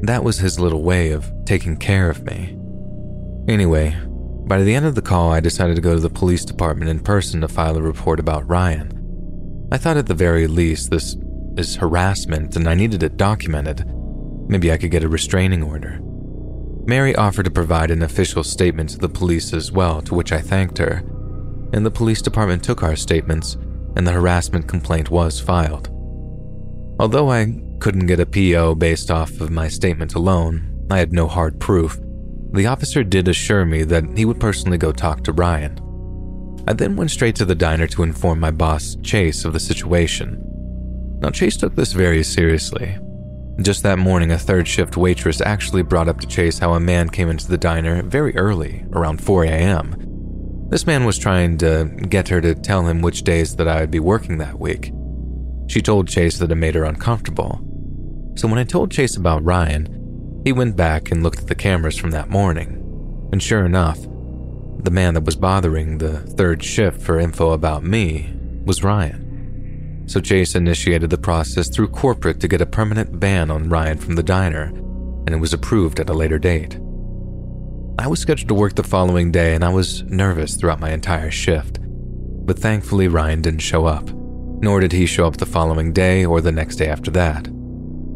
that 0.04 0.24
was 0.24 0.38
his 0.38 0.62
little 0.62 0.82
way 0.82 1.12
of 1.12 1.30
taking 1.44 1.76
care 1.76 2.10
of 2.10 2.24
me. 2.24 2.58
Anyway, 3.50 3.98
by 4.46 4.62
the 4.62 4.76
end 4.76 4.86
of 4.86 4.96
the 4.96 5.02
call, 5.02 5.32
I 5.32 5.40
decided 5.40 5.76
to 5.76 5.82
go 5.82 5.94
to 5.94 6.00
the 6.00 6.10
police 6.10 6.44
department 6.44 6.90
in 6.90 7.00
person 7.00 7.42
to 7.42 7.48
file 7.48 7.78
a 7.78 7.82
report 7.82 8.20
about 8.20 8.48
Ryan. 8.50 9.68
I 9.72 9.78
thought 9.78 9.98
at 9.98 10.08
the 10.08 10.14
very 10.14 10.48
least 10.48 10.92
this 10.92 11.16
is 11.58 11.76
harassment 11.76 12.56
and 12.56 12.68
I 12.68 12.76
needed 12.76 13.04
it 13.04 13.18
documented. 13.18 13.86
Maybe 14.48 14.72
I 14.72 14.78
could 14.78 14.92
get 14.92 15.04
a 15.04 15.10
restraining 15.10 15.64
order. 15.64 16.00
Mary 16.86 17.16
offered 17.16 17.46
to 17.46 17.52
provide 17.52 17.92
an 17.92 18.04
official 18.04 18.44
statement 18.44 18.90
to 18.90 18.98
the 18.98 19.08
police 19.08 19.54
as 19.54 19.72
well, 19.72 20.02
to 20.02 20.14
which 20.14 20.34
I 20.34 20.42
thanked 20.42 20.78
her. 20.80 20.98
And 21.72 21.86
the 21.86 21.92
police 21.92 22.22
department 22.22 22.64
took 22.64 22.84
our 22.84 22.98
statements, 22.98 23.56
and 23.96 24.06
the 24.06 24.12
harassment 24.12 24.68
complaint 24.68 25.10
was 25.10 25.40
filed. 25.40 25.88
Although 27.00 27.32
I 27.32 27.56
couldn't 27.80 28.08
get 28.08 28.20
a 28.20 28.26
PO 28.26 28.76
based 28.76 29.10
off 29.10 29.40
of 29.40 29.50
my 29.50 29.70
statement 29.70 30.14
alone, 30.14 30.86
I 30.92 31.00
had 31.00 31.14
no 31.14 31.28
hard 31.28 31.60
proof, 31.60 32.00
the 32.54 32.68
officer 32.68 33.04
did 33.04 33.28
assure 33.28 33.66
me 33.66 33.84
that 33.84 34.06
he 34.16 34.26
would 34.26 34.40
personally 34.40 34.78
go 34.78 34.92
talk 34.92 35.24
to 35.24 35.34
Ryan. 35.34 35.80
I 36.68 36.74
then 36.74 36.96
went 36.96 37.12
straight 37.12 37.36
to 37.38 37.46
the 37.46 37.56
diner 37.56 37.88
to 37.88 38.04
inform 38.04 38.40
my 38.40 38.52
boss, 38.52 38.96
Chase, 39.02 39.44
of 39.44 39.54
the 39.54 39.60
situation. 39.60 40.40
Now, 41.20 41.30
Chase 41.30 41.58
took 41.58 41.76
this 41.76 41.94
very 41.94 42.24
seriously. 42.24 42.98
Just 43.62 43.84
that 43.84 44.00
morning, 44.00 44.32
a 44.32 44.38
third 44.38 44.68
shift 44.68 44.98
waitress 44.98 45.42
actually 45.42 45.84
brought 45.84 46.08
up 46.08 46.20
to 46.20 46.28
Chase 46.28 46.60
how 46.60 46.74
a 46.74 46.80
man 46.80 47.10
came 47.10 47.30
into 47.30 47.48
the 47.48 47.58
diner 47.58 48.02
very 48.04 48.36
early, 48.38 48.86
around 48.94 49.22
4 49.22 49.46
a.m. 49.46 49.96
This 50.70 50.88
man 50.88 51.06
was 51.06 51.18
trying 51.18 51.58
to 51.60 51.86
get 52.10 52.30
her 52.30 52.42
to 52.42 52.56
tell 52.56 52.88
him 52.88 53.02
which 53.02 53.24
days 53.24 53.56
that 53.58 53.68
I 53.68 53.82
would 53.82 53.92
be 53.92 54.00
working 54.00 54.38
that 54.38 54.60
week. 54.60 54.92
She 55.68 55.82
told 55.82 56.08
Chase 56.08 56.38
that 56.40 56.52
it 56.52 56.56
made 56.56 56.76
her 56.76 56.84
uncomfortable. 56.84 57.60
So 58.36 58.48
when 58.48 58.60
I 58.60 58.64
told 58.64 58.92
Chase 58.92 59.18
about 59.18 59.44
Ryan, 59.44 60.03
he 60.44 60.52
went 60.52 60.76
back 60.76 61.12
and 61.12 61.24
looked 61.24 61.40
at 61.40 61.48
the 61.48 61.56
cameras 61.56 61.98
from 61.98 62.12
that 62.12 62.30
morning, 62.30 62.80
and 63.32 63.42
sure 63.42 63.66
enough, 63.66 64.00
the 64.84 64.92
man 64.92 65.14
that 65.14 65.24
was 65.24 65.36
bothering 65.36 65.98
the 65.98 66.20
third 66.20 66.62
shift 66.64 67.02
for 67.02 67.20
info 67.20 67.52
about 67.52 67.84
me 67.84 68.34
was 68.66 68.84
Ryan. 68.84 70.04
So 70.06 70.20
Chase 70.20 70.56
initiated 70.56 71.10
the 71.10 71.18
process 71.18 71.70
through 71.70 71.88
corporate 71.90 72.42
to 72.42 72.50
get 72.50 72.62
a 72.62 72.66
permanent 72.66 73.20
ban 73.20 73.50
on 73.50 73.70
Ryan 73.70 73.98
from 73.98 74.16
the 74.16 74.24
diner, 74.24 74.66
and 74.66 75.30
it 75.30 75.40
was 75.40 75.54
approved 75.54 76.00
at 76.00 76.10
a 76.10 76.14
later 76.14 76.38
date. 76.38 76.76
I 77.98 78.08
was 78.08 78.20
scheduled 78.20 78.50
to 78.50 78.56
work 78.56 78.76
the 78.76 78.84
following 78.84 79.32
day, 79.32 79.56
and 79.56 79.64
I 79.64 79.70
was 79.70 80.04
nervous 80.04 80.56
throughout 80.56 80.82
my 80.82 80.92
entire 80.92 81.32
shift. 81.32 81.80
But 81.82 82.60
thankfully, 82.60 83.08
Ryan 83.08 83.42
didn't 83.42 83.62
show 83.62 83.86
up, 83.86 84.10
nor 84.10 84.82
did 84.82 84.92
he 84.92 85.06
show 85.06 85.26
up 85.26 85.38
the 85.38 85.46
following 85.46 85.94
day 85.94 86.26
or 86.26 86.42
the 86.42 86.52
next 86.52 86.76
day 86.76 86.88
after 86.88 87.12
that. 87.12 87.48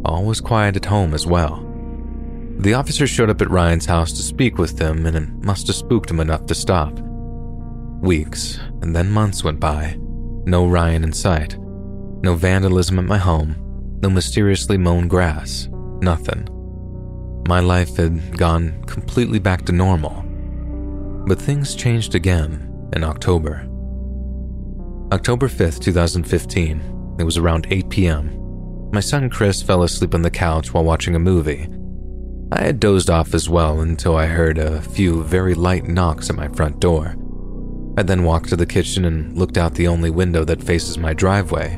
All 0.03 0.25
was 0.25 0.41
quiet 0.41 0.75
at 0.75 0.85
home 0.85 1.13
as 1.13 1.25
well. 1.25 1.66
The 2.59 2.73
officer 2.73 3.05
showed 3.05 3.29
up 3.29 3.41
at 3.41 3.51
Ryan's 3.51 3.85
house 3.85 4.11
to 4.13 4.23
speak 4.23 4.57
with 4.57 4.77
them, 4.77 5.05
and 5.05 5.15
it 5.15 5.29
must 5.45 5.67
have 5.67 5.75
spooked 5.75 6.09
him 6.09 6.19
enough 6.19 6.47
to 6.47 6.55
stop. 6.55 6.97
Weeks, 8.01 8.59
and 8.81 8.95
then 8.95 9.11
months 9.11 9.43
went 9.43 9.59
by. 9.59 9.95
No 10.45 10.67
Ryan 10.67 11.03
in 11.03 11.13
sight. 11.13 11.57
No 12.23 12.33
vandalism 12.33 12.97
at 12.97 13.05
my 13.05 13.17
home. 13.17 13.55
No 14.01 14.09
mysteriously 14.09 14.77
mown 14.77 15.07
grass. 15.07 15.67
Nothing. 16.01 16.47
My 17.47 17.59
life 17.59 17.95
had 17.97 18.37
gone 18.37 18.83
completely 18.85 19.39
back 19.39 19.65
to 19.65 19.71
normal. 19.71 20.23
But 21.27 21.39
things 21.39 21.75
changed 21.75 22.15
again 22.15 22.89
in 22.93 23.03
October. 23.03 23.67
October 25.11 25.47
5th, 25.47 25.79
2015. 25.79 27.15
It 27.19 27.23
was 27.23 27.37
around 27.37 27.67
8 27.69 27.89
p.m. 27.89 28.89
My 28.91 28.99
son 28.99 29.29
Chris 29.29 29.61
fell 29.61 29.83
asleep 29.83 30.15
on 30.15 30.21
the 30.21 30.31
couch 30.31 30.73
while 30.73 30.83
watching 30.83 31.15
a 31.15 31.19
movie. 31.19 31.67
I 32.49 32.61
had 32.63 32.79
dozed 32.79 33.09
off 33.09 33.33
as 33.33 33.49
well 33.49 33.81
until 33.81 34.15
I 34.15 34.25
heard 34.25 34.57
a 34.57 34.81
few 34.81 35.23
very 35.23 35.53
light 35.53 35.85
knocks 35.85 36.29
at 36.29 36.37
my 36.37 36.47
front 36.47 36.79
door. 36.79 37.15
I 37.97 38.03
then 38.03 38.23
walked 38.23 38.49
to 38.49 38.55
the 38.55 38.65
kitchen 38.65 39.03
and 39.03 39.37
looked 39.37 39.57
out 39.57 39.73
the 39.73 39.87
only 39.87 40.09
window 40.09 40.45
that 40.45 40.63
faces 40.63 40.97
my 40.97 41.13
driveway. 41.13 41.77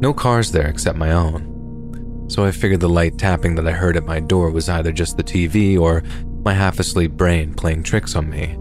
No 0.00 0.12
cars 0.12 0.52
there 0.52 0.66
except 0.66 0.98
my 0.98 1.12
own. 1.12 2.26
So 2.28 2.44
I 2.44 2.50
figured 2.50 2.80
the 2.80 2.88
light 2.88 3.16
tapping 3.16 3.54
that 3.54 3.66
I 3.66 3.72
heard 3.72 3.96
at 3.96 4.04
my 4.04 4.20
door 4.20 4.50
was 4.50 4.68
either 4.68 4.92
just 4.92 5.16
the 5.16 5.24
TV 5.24 5.78
or 5.80 6.02
my 6.44 6.52
half 6.52 6.78
asleep 6.78 7.12
brain 7.12 7.54
playing 7.54 7.84
tricks 7.84 8.14
on 8.16 8.28
me. 8.28 8.58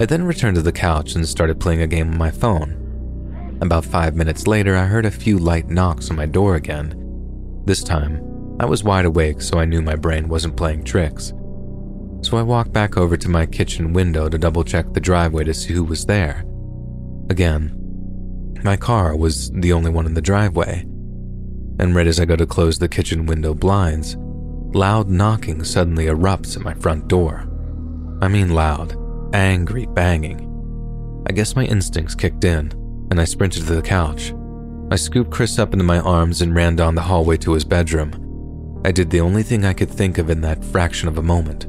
I 0.00 0.06
then 0.06 0.24
returned 0.24 0.56
to 0.56 0.62
the 0.62 0.72
couch 0.72 1.14
and 1.14 1.28
started 1.28 1.60
playing 1.60 1.82
a 1.82 1.86
game 1.86 2.10
on 2.10 2.18
my 2.18 2.30
phone. 2.32 3.58
About 3.60 3.84
five 3.84 4.16
minutes 4.16 4.46
later, 4.46 4.76
I 4.76 4.86
heard 4.86 5.06
a 5.06 5.10
few 5.10 5.38
light 5.38 5.68
knocks 5.68 6.10
on 6.10 6.16
my 6.16 6.26
door 6.26 6.56
again. 6.56 6.96
This 7.66 7.84
time, 7.84 8.29
I 8.60 8.66
was 8.66 8.84
wide 8.84 9.06
awake, 9.06 9.40
so 9.40 9.58
I 9.58 9.64
knew 9.64 9.80
my 9.80 9.96
brain 9.96 10.28
wasn't 10.28 10.54
playing 10.54 10.84
tricks. 10.84 11.32
so 12.20 12.36
I 12.36 12.42
walked 12.42 12.74
back 12.74 12.98
over 12.98 13.16
to 13.16 13.28
my 13.30 13.46
kitchen 13.46 13.94
window 13.94 14.28
to 14.28 14.36
double 14.36 14.62
check 14.64 14.92
the 14.92 15.00
driveway 15.00 15.44
to 15.44 15.54
see 15.54 15.72
who 15.72 15.82
was 15.82 16.04
there. 16.04 16.44
Again, 17.30 17.74
my 18.62 18.76
car 18.76 19.16
was 19.16 19.50
the 19.52 19.72
only 19.72 19.90
one 19.90 20.04
in 20.04 20.12
the 20.12 20.20
driveway, 20.20 20.80
and 21.78 21.94
right 21.94 22.06
as 22.06 22.20
I 22.20 22.26
go 22.26 22.36
to 22.36 22.44
close 22.44 22.78
the 22.78 22.86
kitchen 22.86 23.24
window 23.24 23.54
blinds, 23.54 24.18
loud 24.74 25.08
knocking 25.08 25.64
suddenly 25.64 26.04
erupts 26.04 26.54
at 26.54 26.62
my 26.62 26.74
front 26.74 27.08
door. 27.08 27.48
I 28.20 28.28
mean 28.28 28.50
loud, 28.50 28.94
angry 29.34 29.86
banging. 29.86 30.46
I 31.26 31.32
guess 31.32 31.56
my 31.56 31.64
instincts 31.64 32.14
kicked 32.14 32.44
in, 32.44 32.72
and 33.10 33.18
I 33.18 33.24
sprinted 33.24 33.66
to 33.68 33.74
the 33.76 33.80
couch. 33.80 34.34
I 34.90 34.96
scooped 34.96 35.30
Chris 35.30 35.58
up 35.58 35.72
into 35.72 35.84
my 35.84 36.00
arms 36.00 36.42
and 36.42 36.54
ran 36.54 36.76
down 36.76 36.94
the 36.94 37.00
hallway 37.00 37.38
to 37.38 37.54
his 37.54 37.64
bedroom. 37.64 38.26
I 38.84 38.92
did 38.92 39.10
the 39.10 39.20
only 39.20 39.42
thing 39.42 39.64
I 39.64 39.74
could 39.74 39.90
think 39.90 40.16
of 40.16 40.30
in 40.30 40.40
that 40.40 40.64
fraction 40.64 41.08
of 41.08 41.18
a 41.18 41.22
moment. 41.22 41.66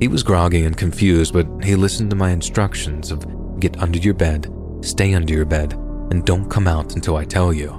He 0.00 0.08
was 0.08 0.22
groggy 0.22 0.64
and 0.64 0.76
confused, 0.76 1.32
but 1.32 1.46
he 1.64 1.74
listened 1.74 2.10
to 2.10 2.16
my 2.16 2.30
instructions 2.30 3.10
of 3.10 3.26
get 3.60 3.80
under 3.80 3.98
your 3.98 4.14
bed, 4.14 4.52
stay 4.82 5.14
under 5.14 5.32
your 5.32 5.46
bed, 5.46 5.72
and 6.10 6.26
don't 6.26 6.50
come 6.50 6.68
out 6.68 6.94
until 6.94 7.16
I 7.16 7.24
tell 7.24 7.52
you. 7.52 7.72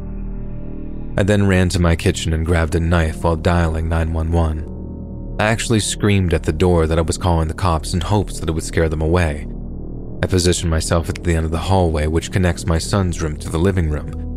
I 1.16 1.24
then 1.24 1.48
ran 1.48 1.70
to 1.70 1.80
my 1.80 1.96
kitchen 1.96 2.34
and 2.34 2.46
grabbed 2.46 2.76
a 2.76 2.80
knife 2.80 3.24
while 3.24 3.36
dialing 3.36 3.88
911. 3.88 5.38
I 5.40 5.46
actually 5.46 5.80
screamed 5.80 6.34
at 6.34 6.44
the 6.44 6.52
door 6.52 6.88
that 6.88 6.98
I 6.98 7.02
was 7.02 7.18
calling 7.18 7.48
the 7.48 7.54
cops 7.54 7.94
in 7.94 8.02
hopes 8.02 8.40
that 8.40 8.50
it 8.50 8.52
would 8.52 8.64
scare 8.64 8.90
them 8.90 9.02
away. 9.02 9.48
I 10.22 10.28
positioned 10.28 10.70
myself 10.72 11.08
at 11.08 11.24
the 11.24 11.36
end 11.36 11.46
of 11.46 11.52
the 11.52 11.58
hallway, 11.58 12.08
which 12.08 12.32
connects 12.32 12.66
my 12.66 12.78
son's 12.78 13.22
room 13.22 13.38
to 13.38 13.50
the 13.50 13.60
living 13.60 13.90
room. 13.90 14.29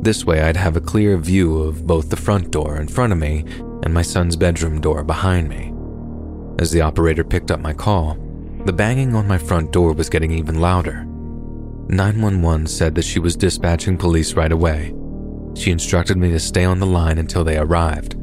This 0.00 0.24
way, 0.24 0.42
I'd 0.42 0.56
have 0.56 0.76
a 0.76 0.80
clear 0.80 1.16
view 1.16 1.58
of 1.62 1.86
both 1.86 2.10
the 2.10 2.16
front 2.16 2.50
door 2.50 2.76
in 2.76 2.88
front 2.88 3.12
of 3.12 3.18
me 3.18 3.44
and 3.82 3.92
my 3.92 4.02
son's 4.02 4.36
bedroom 4.36 4.80
door 4.80 5.02
behind 5.02 5.48
me. 5.48 5.72
As 6.58 6.70
the 6.70 6.82
operator 6.82 7.24
picked 7.24 7.50
up 7.50 7.60
my 7.60 7.72
call, 7.72 8.18
the 8.64 8.72
banging 8.72 9.14
on 9.14 9.28
my 9.28 9.38
front 9.38 9.72
door 9.72 9.92
was 9.92 10.08
getting 10.08 10.30
even 10.30 10.60
louder. 10.60 11.04
911 11.88 12.66
said 12.66 12.94
that 12.94 13.04
she 13.04 13.18
was 13.18 13.36
dispatching 13.36 13.98
police 13.98 14.34
right 14.34 14.52
away. 14.52 14.94
She 15.54 15.70
instructed 15.70 16.16
me 16.16 16.30
to 16.30 16.40
stay 16.40 16.64
on 16.64 16.78
the 16.78 16.86
line 16.86 17.18
until 17.18 17.44
they 17.44 17.58
arrived. 17.58 18.14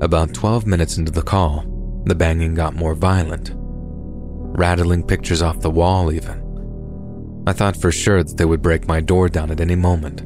About 0.00 0.34
12 0.34 0.66
minutes 0.66 0.98
into 0.98 1.10
the 1.10 1.22
call, 1.22 1.64
the 2.04 2.14
banging 2.14 2.54
got 2.54 2.74
more 2.74 2.94
violent, 2.94 3.52
rattling 3.54 5.02
pictures 5.02 5.42
off 5.42 5.60
the 5.60 5.70
wall, 5.70 6.12
even. 6.12 6.44
I 7.46 7.52
thought 7.52 7.80
for 7.80 7.90
sure 7.90 8.22
that 8.22 8.36
they 8.36 8.44
would 8.44 8.62
break 8.62 8.86
my 8.86 9.00
door 9.00 9.28
down 9.28 9.50
at 9.50 9.60
any 9.60 9.74
moment. 9.74 10.22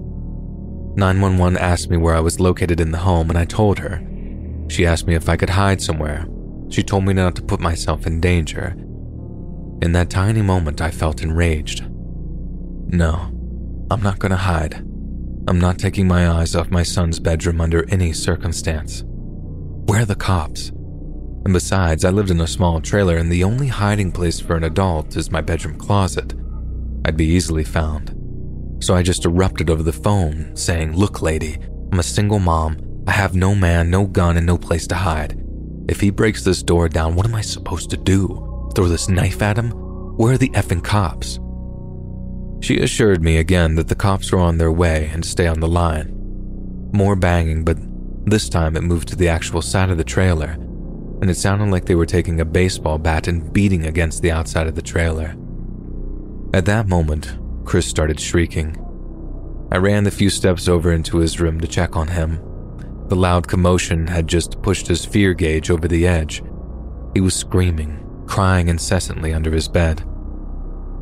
911 0.94 1.56
asked 1.58 1.88
me 1.88 1.96
where 1.96 2.14
I 2.14 2.20
was 2.20 2.40
located 2.40 2.80
in 2.80 2.90
the 2.90 2.98
home, 2.98 3.30
and 3.30 3.38
I 3.38 3.44
told 3.44 3.78
her. 3.78 4.02
She 4.68 4.86
asked 4.86 5.06
me 5.06 5.14
if 5.14 5.28
I 5.28 5.36
could 5.36 5.50
hide 5.50 5.80
somewhere. 5.80 6.26
She 6.68 6.82
told 6.82 7.04
me 7.04 7.12
not 7.12 7.34
to 7.36 7.42
put 7.42 7.60
myself 7.60 8.06
in 8.06 8.20
danger. 8.20 8.74
In 9.82 9.92
that 9.92 10.10
tiny 10.10 10.42
moment, 10.42 10.80
I 10.80 10.90
felt 10.90 11.22
enraged. 11.22 11.84
No, 12.88 13.30
I'm 13.90 14.02
not 14.02 14.18
gonna 14.18 14.36
hide. 14.36 14.74
I'm 15.48 15.58
not 15.58 15.78
taking 15.78 16.06
my 16.06 16.28
eyes 16.28 16.54
off 16.54 16.70
my 16.70 16.82
son's 16.82 17.18
bedroom 17.18 17.60
under 17.60 17.88
any 17.90 18.12
circumstance. 18.12 19.02
Where 19.06 20.02
are 20.02 20.06
the 20.06 20.14
cops? 20.14 20.68
And 21.44 21.52
besides, 21.52 22.04
I 22.04 22.10
lived 22.10 22.30
in 22.30 22.40
a 22.40 22.46
small 22.46 22.80
trailer, 22.80 23.16
and 23.16 23.30
the 23.30 23.42
only 23.42 23.66
hiding 23.66 24.12
place 24.12 24.38
for 24.38 24.56
an 24.56 24.64
adult 24.64 25.16
is 25.16 25.32
my 25.32 25.40
bedroom 25.40 25.76
closet. 25.76 26.34
I'd 27.04 27.16
be 27.16 27.26
easily 27.26 27.64
found. 27.64 28.21
So 28.82 28.96
I 28.96 29.02
just 29.02 29.24
erupted 29.24 29.70
over 29.70 29.84
the 29.84 29.92
phone, 29.92 30.56
saying, 30.56 30.96
Look, 30.96 31.22
lady, 31.22 31.56
I'm 31.92 32.00
a 32.00 32.02
single 32.02 32.40
mom. 32.40 33.04
I 33.06 33.12
have 33.12 33.36
no 33.36 33.54
man, 33.54 33.90
no 33.90 34.06
gun, 34.06 34.36
and 34.36 34.44
no 34.44 34.58
place 34.58 34.88
to 34.88 34.96
hide. 34.96 35.40
If 35.88 36.00
he 36.00 36.10
breaks 36.10 36.42
this 36.42 36.64
door 36.64 36.88
down, 36.88 37.14
what 37.14 37.24
am 37.24 37.36
I 37.36 37.42
supposed 37.42 37.90
to 37.90 37.96
do? 37.96 38.72
Throw 38.74 38.88
this 38.88 39.08
knife 39.08 39.40
at 39.40 39.56
him? 39.56 39.70
Where 40.16 40.34
are 40.34 40.38
the 40.38 40.50
effing 40.50 40.82
cops? 40.82 41.38
She 42.60 42.80
assured 42.80 43.22
me 43.22 43.36
again 43.36 43.76
that 43.76 43.86
the 43.86 43.94
cops 43.94 44.32
were 44.32 44.40
on 44.40 44.58
their 44.58 44.72
way 44.72 45.10
and 45.12 45.24
stay 45.24 45.46
on 45.46 45.60
the 45.60 45.68
line. 45.68 46.10
More 46.92 47.14
banging, 47.14 47.62
but 47.64 47.78
this 48.26 48.48
time 48.48 48.76
it 48.76 48.82
moved 48.82 49.06
to 49.08 49.16
the 49.16 49.28
actual 49.28 49.62
side 49.62 49.90
of 49.90 49.96
the 49.96 50.02
trailer, 50.02 50.56
and 51.20 51.30
it 51.30 51.36
sounded 51.36 51.70
like 51.70 51.84
they 51.84 51.94
were 51.94 52.04
taking 52.04 52.40
a 52.40 52.44
baseball 52.44 52.98
bat 52.98 53.28
and 53.28 53.52
beating 53.52 53.86
against 53.86 54.22
the 54.22 54.32
outside 54.32 54.66
of 54.66 54.74
the 54.74 54.82
trailer. 54.82 55.36
At 56.52 56.64
that 56.66 56.88
moment, 56.88 57.36
Chris 57.64 57.86
started 57.86 58.20
shrieking. 58.20 58.76
I 59.70 59.78
ran 59.78 60.04
the 60.04 60.10
few 60.10 60.28
steps 60.30 60.68
over 60.68 60.92
into 60.92 61.18
his 61.18 61.40
room 61.40 61.60
to 61.60 61.68
check 61.68 61.96
on 61.96 62.08
him. 62.08 62.40
The 63.08 63.16
loud 63.16 63.48
commotion 63.48 64.06
had 64.06 64.26
just 64.26 64.62
pushed 64.62 64.86
his 64.86 65.04
fear 65.04 65.34
gauge 65.34 65.70
over 65.70 65.88
the 65.88 66.06
edge. 66.06 66.42
He 67.14 67.20
was 67.20 67.34
screaming, 67.34 68.24
crying 68.26 68.68
incessantly 68.68 69.32
under 69.32 69.50
his 69.50 69.68
bed. 69.68 70.04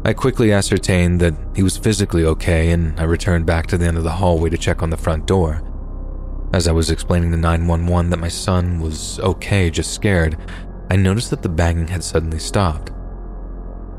I 0.04 0.12
quickly 0.12 0.52
ascertained 0.52 1.20
that 1.20 1.34
he 1.54 1.62
was 1.62 1.76
physically 1.76 2.24
okay, 2.24 2.70
and 2.70 2.98
I 2.98 3.04
returned 3.04 3.46
back 3.46 3.66
to 3.68 3.78
the 3.78 3.86
end 3.86 3.98
of 3.98 4.04
the 4.04 4.10
hallway 4.10 4.50
to 4.50 4.58
check 4.58 4.82
on 4.82 4.90
the 4.90 4.96
front 4.96 5.26
door. 5.26 5.62
As 6.52 6.66
I 6.66 6.72
was 6.72 6.90
explaining 6.90 7.30
to 7.30 7.36
911 7.36 8.10
that 8.10 8.18
my 8.18 8.28
son 8.28 8.80
was 8.80 9.20
okay, 9.20 9.70
just 9.70 9.92
scared, 9.92 10.36
I 10.90 10.96
noticed 10.96 11.30
that 11.30 11.42
the 11.42 11.48
banging 11.48 11.88
had 11.88 12.02
suddenly 12.02 12.38
stopped. 12.38 12.90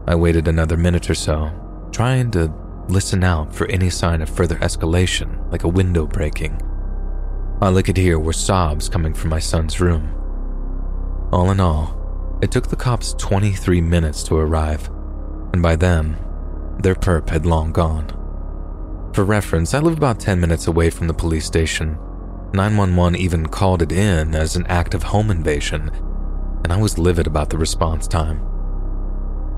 I 0.07 0.15
waited 0.15 0.47
another 0.47 0.75
minute 0.75 1.09
or 1.09 1.15
so, 1.15 1.51
trying 1.91 2.31
to 2.31 2.53
listen 2.87 3.23
out 3.23 3.53
for 3.53 3.67
any 3.67 3.89
sign 3.89 4.21
of 4.21 4.29
further 4.29 4.57
escalation, 4.57 5.51
like 5.51 5.63
a 5.63 5.69
window 5.69 6.07
breaking. 6.07 6.61
All 7.61 7.77
I 7.77 7.81
could 7.81 7.97
hear 7.97 8.17
were 8.19 8.33
sobs 8.33 8.89
coming 8.89 9.13
from 9.13 9.29
my 9.29 9.39
son's 9.39 9.79
room. 9.79 10.17
All 11.31 11.51
in 11.51 11.59
all, 11.59 12.39
it 12.41 12.51
took 12.51 12.67
the 12.67 12.75
cops 12.75 13.13
23 13.13 13.81
minutes 13.81 14.23
to 14.23 14.35
arrive 14.35 14.89
and 15.53 15.61
by 15.61 15.75
then, 15.75 16.17
their 16.79 16.95
perp 16.95 17.29
had 17.29 17.45
long 17.45 17.71
gone. 17.71 18.07
For 19.13 19.23
reference, 19.23 19.73
I 19.73 19.79
live 19.79 19.97
about 19.97 20.19
10 20.19 20.39
minutes 20.39 20.67
away 20.67 20.89
from 20.89 21.07
the 21.07 21.13
police 21.13 21.45
station. 21.45 21.97
911 22.53 23.19
even 23.19 23.47
called 23.47 23.81
it 23.81 23.91
in 23.91 24.33
as 24.35 24.55
an 24.55 24.65
act 24.67 24.93
of 24.93 25.03
home 25.03 25.29
invasion, 25.29 25.89
and 26.63 26.71
I 26.71 26.77
was 26.77 26.97
livid 26.97 27.27
about 27.27 27.49
the 27.49 27.57
response 27.57 28.07
time. 28.07 28.41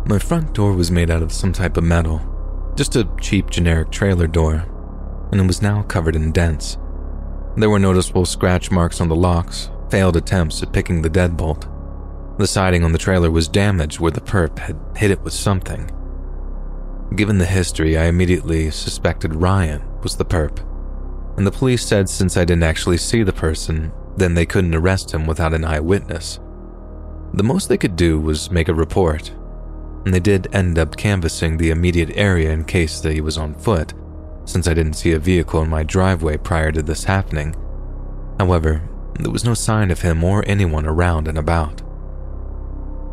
My 0.06 0.20
front 0.20 0.54
door 0.54 0.74
was 0.74 0.92
made 0.92 1.10
out 1.10 1.22
of 1.22 1.32
some 1.32 1.54
type 1.54 1.78
of 1.78 1.86
metal, 1.86 2.22
just 2.76 2.98
a 2.98 3.08
cheap 3.22 3.50
generic 3.50 3.90
trailer 3.90 4.28
door, 4.28 4.66
and 5.32 5.40
it 5.40 5.48
was 5.48 5.62
now 5.62 5.84
covered 5.84 6.18
in 6.18 6.34
dents. 6.34 6.78
There 7.56 7.70
were 7.70 7.80
noticeable 7.80 8.26
scratch 8.26 8.70
marks 8.70 9.00
on 9.00 9.08
the 9.08 9.16
locks, 9.16 9.70
failed 9.90 10.18
attempts 10.18 10.62
at 10.62 10.74
picking 10.74 11.02
the 11.02 11.10
deadbolt. 11.10 11.70
The 12.38 12.48
siding 12.48 12.84
on 12.84 12.92
the 12.92 12.98
trailer 12.98 13.32
was 13.32 13.48
damaged 13.48 14.02
where 14.02 14.12
the 14.12 14.20
perp 14.20 14.60
had 14.60 14.78
hit 14.98 15.10
it 15.10 15.22
with 15.22 15.34
something. 15.34 15.90
Given 17.16 17.38
the 17.38 17.46
history, 17.46 17.98
I 17.98 18.08
immediately 18.08 18.72
suspected 18.72 19.36
Ryan 19.36 19.84
was 20.02 20.18
the 20.18 20.26
perp, 20.26 20.60
and 21.38 21.48
the 21.48 21.52
police 21.52 21.86
said 21.86 22.10
since 22.10 22.36
I 22.36 22.44
didn't 22.44 22.64
actually 22.64 22.98
see 22.98 23.24
the 23.24 23.32
person, 23.32 23.94
then 24.18 24.34
they 24.34 24.46
couldn't 24.46 24.76
arrest 24.76 25.14
him 25.14 25.26
without 25.28 25.54
an 25.54 25.64
eyewitness. 25.64 26.42
The 27.34 27.44
most 27.44 27.70
they 27.70 27.78
could 27.78 27.96
do 27.96 28.20
was 28.20 28.52
make 28.52 28.68
a 28.68 28.74
report, 28.74 29.32
and 30.06 30.14
they 30.14 30.20
did 30.20 30.54
end 30.54 30.78
up 30.78 30.98
canvassing 30.98 31.58
the 31.58 31.70
immediate 31.70 32.12
area 32.16 32.52
in 32.52 32.66
case 32.66 33.00
that 33.00 33.14
he 33.14 33.22
was 33.22 33.38
on 33.38 33.54
foot, 33.54 33.94
since 34.46 34.68
I 34.68 34.74
didn't 34.74 34.94
see 34.94 35.12
a 35.14 35.20
vehicle 35.20 35.62
in 35.62 35.70
my 35.70 35.84
driveway 35.84 36.38
prior 36.38 36.72
to 36.72 36.82
this 36.82 37.06
happening. 37.06 37.56
However, 38.40 38.90
there 39.20 39.32
was 39.32 39.46
no 39.46 39.54
sign 39.54 39.92
of 39.92 40.02
him 40.02 40.24
or 40.24 40.44
anyone 40.48 40.86
around 40.86 41.28
and 41.28 41.38
about. 41.38 41.82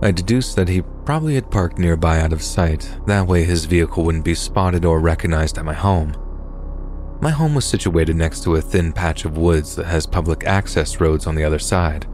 I 0.02 0.10
deduced 0.12 0.56
that 0.56 0.68
he 0.68 0.82
probably 1.04 1.34
had 1.34 1.50
parked 1.50 1.78
nearby 1.78 2.20
out 2.20 2.32
of 2.32 2.42
sight, 2.42 2.90
that 3.06 3.26
way 3.26 3.44
his 3.44 3.66
vehicle 3.66 4.04
wouldn't 4.04 4.24
be 4.24 4.34
spotted 4.34 4.84
or 4.84 4.98
recognized 4.98 5.58
at 5.58 5.64
my 5.64 5.74
home. 5.74 6.16
My 7.20 7.30
home 7.30 7.54
was 7.54 7.66
situated 7.66 8.16
next 8.16 8.42
to 8.44 8.56
a 8.56 8.62
thin 8.62 8.94
patch 8.94 9.26
of 9.26 9.36
woods 9.36 9.76
that 9.76 9.86
has 9.86 10.06
public 10.06 10.44
access 10.46 11.00
roads 11.00 11.26
on 11.26 11.34
the 11.34 11.44
other 11.44 11.58
side. 11.58 12.06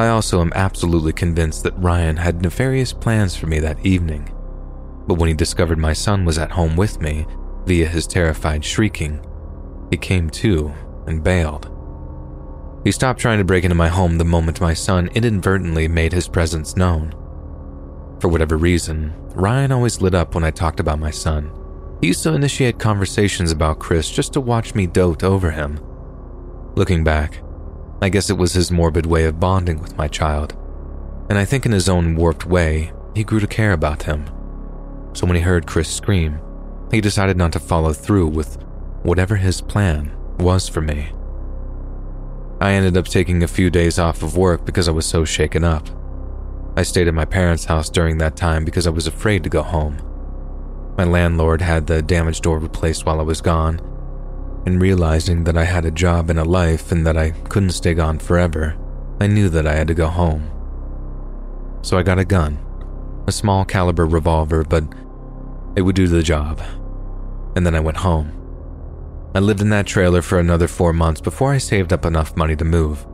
I 0.00 0.08
also 0.08 0.40
am 0.40 0.50
absolutely 0.54 1.12
convinced 1.12 1.62
that 1.64 1.78
Ryan 1.78 2.16
had 2.16 2.40
nefarious 2.40 2.90
plans 2.90 3.36
for 3.36 3.46
me 3.46 3.60
that 3.60 3.84
evening. 3.84 4.32
But 5.06 5.18
when 5.18 5.28
he 5.28 5.34
discovered 5.34 5.76
my 5.76 5.92
son 5.92 6.24
was 6.24 6.38
at 6.38 6.52
home 6.52 6.74
with 6.74 7.02
me, 7.02 7.26
via 7.66 7.86
his 7.86 8.06
terrified 8.06 8.64
shrieking, 8.64 9.22
he 9.90 9.98
came 9.98 10.30
to 10.30 10.72
and 11.06 11.22
bailed. 11.22 11.70
He 12.82 12.92
stopped 12.92 13.20
trying 13.20 13.40
to 13.40 13.44
break 13.44 13.62
into 13.62 13.74
my 13.74 13.88
home 13.88 14.16
the 14.16 14.24
moment 14.24 14.58
my 14.58 14.72
son 14.72 15.10
inadvertently 15.14 15.86
made 15.86 16.14
his 16.14 16.28
presence 16.28 16.78
known. 16.78 17.10
For 18.20 18.28
whatever 18.28 18.56
reason, 18.56 19.12
Ryan 19.34 19.70
always 19.70 20.00
lit 20.00 20.14
up 20.14 20.34
when 20.34 20.44
I 20.44 20.50
talked 20.50 20.80
about 20.80 20.98
my 20.98 21.10
son. 21.10 21.52
He 22.00 22.06
used 22.06 22.22
to 22.22 22.32
initiate 22.32 22.78
conversations 22.78 23.52
about 23.52 23.80
Chris 23.80 24.08
just 24.10 24.32
to 24.32 24.40
watch 24.40 24.74
me 24.74 24.86
dote 24.86 25.24
over 25.24 25.50
him. 25.50 25.78
Looking 26.74 27.04
back, 27.04 27.42
I 28.02 28.08
guess 28.08 28.30
it 28.30 28.38
was 28.38 28.54
his 28.54 28.70
morbid 28.70 29.06
way 29.06 29.24
of 29.24 29.38
bonding 29.38 29.80
with 29.80 29.96
my 29.96 30.08
child, 30.08 30.56
and 31.28 31.38
I 31.38 31.44
think 31.44 31.66
in 31.66 31.72
his 31.72 31.88
own 31.88 32.16
warped 32.16 32.46
way, 32.46 32.92
he 33.14 33.24
grew 33.24 33.40
to 33.40 33.46
care 33.46 33.72
about 33.72 34.04
him. 34.04 34.26
So 35.12 35.26
when 35.26 35.36
he 35.36 35.42
heard 35.42 35.66
Chris 35.66 35.94
scream, 35.94 36.40
he 36.90 37.00
decided 37.00 37.36
not 37.36 37.52
to 37.52 37.60
follow 37.60 37.92
through 37.92 38.28
with 38.28 38.56
whatever 39.02 39.36
his 39.36 39.60
plan 39.60 40.16
was 40.38 40.68
for 40.68 40.80
me. 40.80 41.12
I 42.60 42.72
ended 42.72 42.96
up 42.96 43.06
taking 43.06 43.42
a 43.42 43.48
few 43.48 43.70
days 43.70 43.98
off 43.98 44.22
of 44.22 44.36
work 44.36 44.64
because 44.64 44.88
I 44.88 44.92
was 44.92 45.06
so 45.06 45.24
shaken 45.24 45.64
up. 45.64 45.88
I 46.76 46.82
stayed 46.82 47.08
at 47.08 47.14
my 47.14 47.24
parents' 47.24 47.64
house 47.64 47.90
during 47.90 48.18
that 48.18 48.36
time 48.36 48.64
because 48.64 48.86
I 48.86 48.90
was 48.90 49.06
afraid 49.06 49.42
to 49.44 49.50
go 49.50 49.62
home. 49.62 50.00
My 50.96 51.04
landlord 51.04 51.62
had 51.62 51.86
the 51.86 52.02
damaged 52.02 52.42
door 52.42 52.58
replaced 52.58 53.06
while 53.06 53.20
I 53.20 53.24
was 53.24 53.40
gone, 53.40 53.80
and 54.66 54.80
realizing 54.80 55.44
that 55.44 55.56
I 55.56 55.64
had 55.64 55.84
a 55.84 55.90
job 55.90 56.30
and 56.30 56.38
a 56.38 56.44
life 56.44 56.92
and 56.92 57.06
that 57.06 57.16
I 57.16 57.30
couldn't 57.30 57.70
stay 57.70 57.94
gone 57.94 58.18
forever, 58.18 58.76
I 59.20 59.26
knew 59.26 59.48
that 59.48 59.66
I 59.66 59.74
had 59.74 59.88
to 59.88 59.94
go 59.94 60.08
home. 60.08 60.50
So 61.82 61.98
I 61.98 62.02
got 62.02 62.18
a 62.18 62.24
gun, 62.24 62.58
a 63.26 63.32
small 63.32 63.64
caliber 63.64 64.06
revolver, 64.06 64.64
but 64.64 64.84
it 65.76 65.82
would 65.82 65.96
do 65.96 66.08
the 66.08 66.22
job. 66.22 66.60
And 67.56 67.64
then 67.64 67.74
I 67.74 67.80
went 67.80 67.98
home. 67.98 68.36
I 69.34 69.38
lived 69.38 69.60
in 69.60 69.70
that 69.70 69.86
trailer 69.86 70.22
for 70.22 70.38
another 70.38 70.68
four 70.68 70.92
months 70.92 71.20
before 71.20 71.52
I 71.52 71.58
saved 71.58 71.92
up 71.92 72.04
enough 72.04 72.36
money 72.36 72.56
to 72.56 72.64
move. 72.64 73.06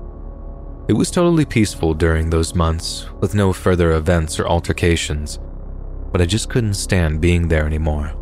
It 0.89 0.95
was 0.95 1.11
totally 1.11 1.45
peaceful 1.45 1.95
during 1.95 2.31
those 2.31 2.55
months, 2.55 3.07
with 3.21 3.35
no 3.35 3.53
further 3.53 3.93
events 3.93 4.39
or 4.39 4.47
altercations, 4.47 5.39
but 6.13 6.23
I 6.23 6.27
just 6.27 6.49
couldn't 6.49 6.75
stand 6.75 7.21
being 7.21 7.49
there 7.49 7.67
anymore. 7.67 8.15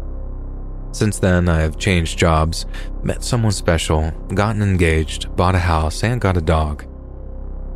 Since 0.94 1.18
then, 1.18 1.48
I 1.48 1.58
have 1.58 1.76
changed 1.76 2.20
jobs, 2.20 2.66
met 3.02 3.24
someone 3.24 3.50
special, 3.50 4.12
gotten 4.32 4.62
engaged, 4.62 5.34
bought 5.34 5.56
a 5.56 5.58
house, 5.58 6.04
and 6.04 6.20
got 6.20 6.36
a 6.36 6.40
dog. 6.40 6.86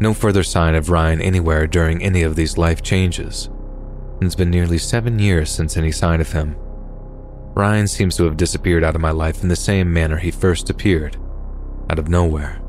No 0.00 0.14
further 0.14 0.44
sign 0.44 0.76
of 0.76 0.88
Ryan 0.88 1.20
anywhere 1.20 1.66
during 1.66 2.00
any 2.00 2.22
of 2.22 2.36
these 2.36 2.56
life 2.56 2.80
changes. 2.80 3.50
It's 4.20 4.36
been 4.36 4.50
nearly 4.50 4.78
seven 4.78 5.18
years 5.18 5.50
since 5.50 5.76
any 5.76 5.90
sign 5.90 6.20
of 6.20 6.30
him. 6.30 6.54
Ryan 7.56 7.88
seems 7.88 8.16
to 8.18 8.24
have 8.24 8.36
disappeared 8.36 8.84
out 8.84 8.94
of 8.94 9.00
my 9.00 9.10
life 9.10 9.42
in 9.42 9.48
the 9.48 9.56
same 9.56 9.92
manner 9.92 10.18
he 10.18 10.30
first 10.30 10.70
appeared, 10.70 11.16
out 11.90 11.98
of 11.98 12.08
nowhere. 12.08 12.62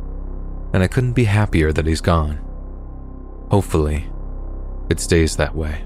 And 0.73 0.81
I 0.81 0.87
couldn't 0.87 1.13
be 1.13 1.25
happier 1.25 1.71
that 1.71 1.85
he's 1.85 2.01
gone. 2.01 2.43
Hopefully, 3.51 4.09
it 4.89 4.99
stays 4.99 5.35
that 5.35 5.55
way. 5.55 5.85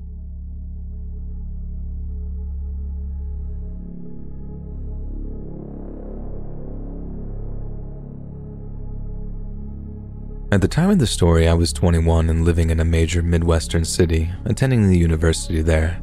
At 10.53 10.59
the 10.59 10.67
time 10.67 10.89
of 10.89 10.99
the 10.99 11.07
story, 11.07 11.47
I 11.47 11.53
was 11.53 11.71
21 11.71 12.29
and 12.29 12.43
living 12.43 12.71
in 12.71 12.81
a 12.81 12.85
major 12.85 13.21
Midwestern 13.21 13.85
city, 13.85 14.29
attending 14.43 14.85
the 14.89 14.97
university 14.97 15.61
there. 15.61 16.01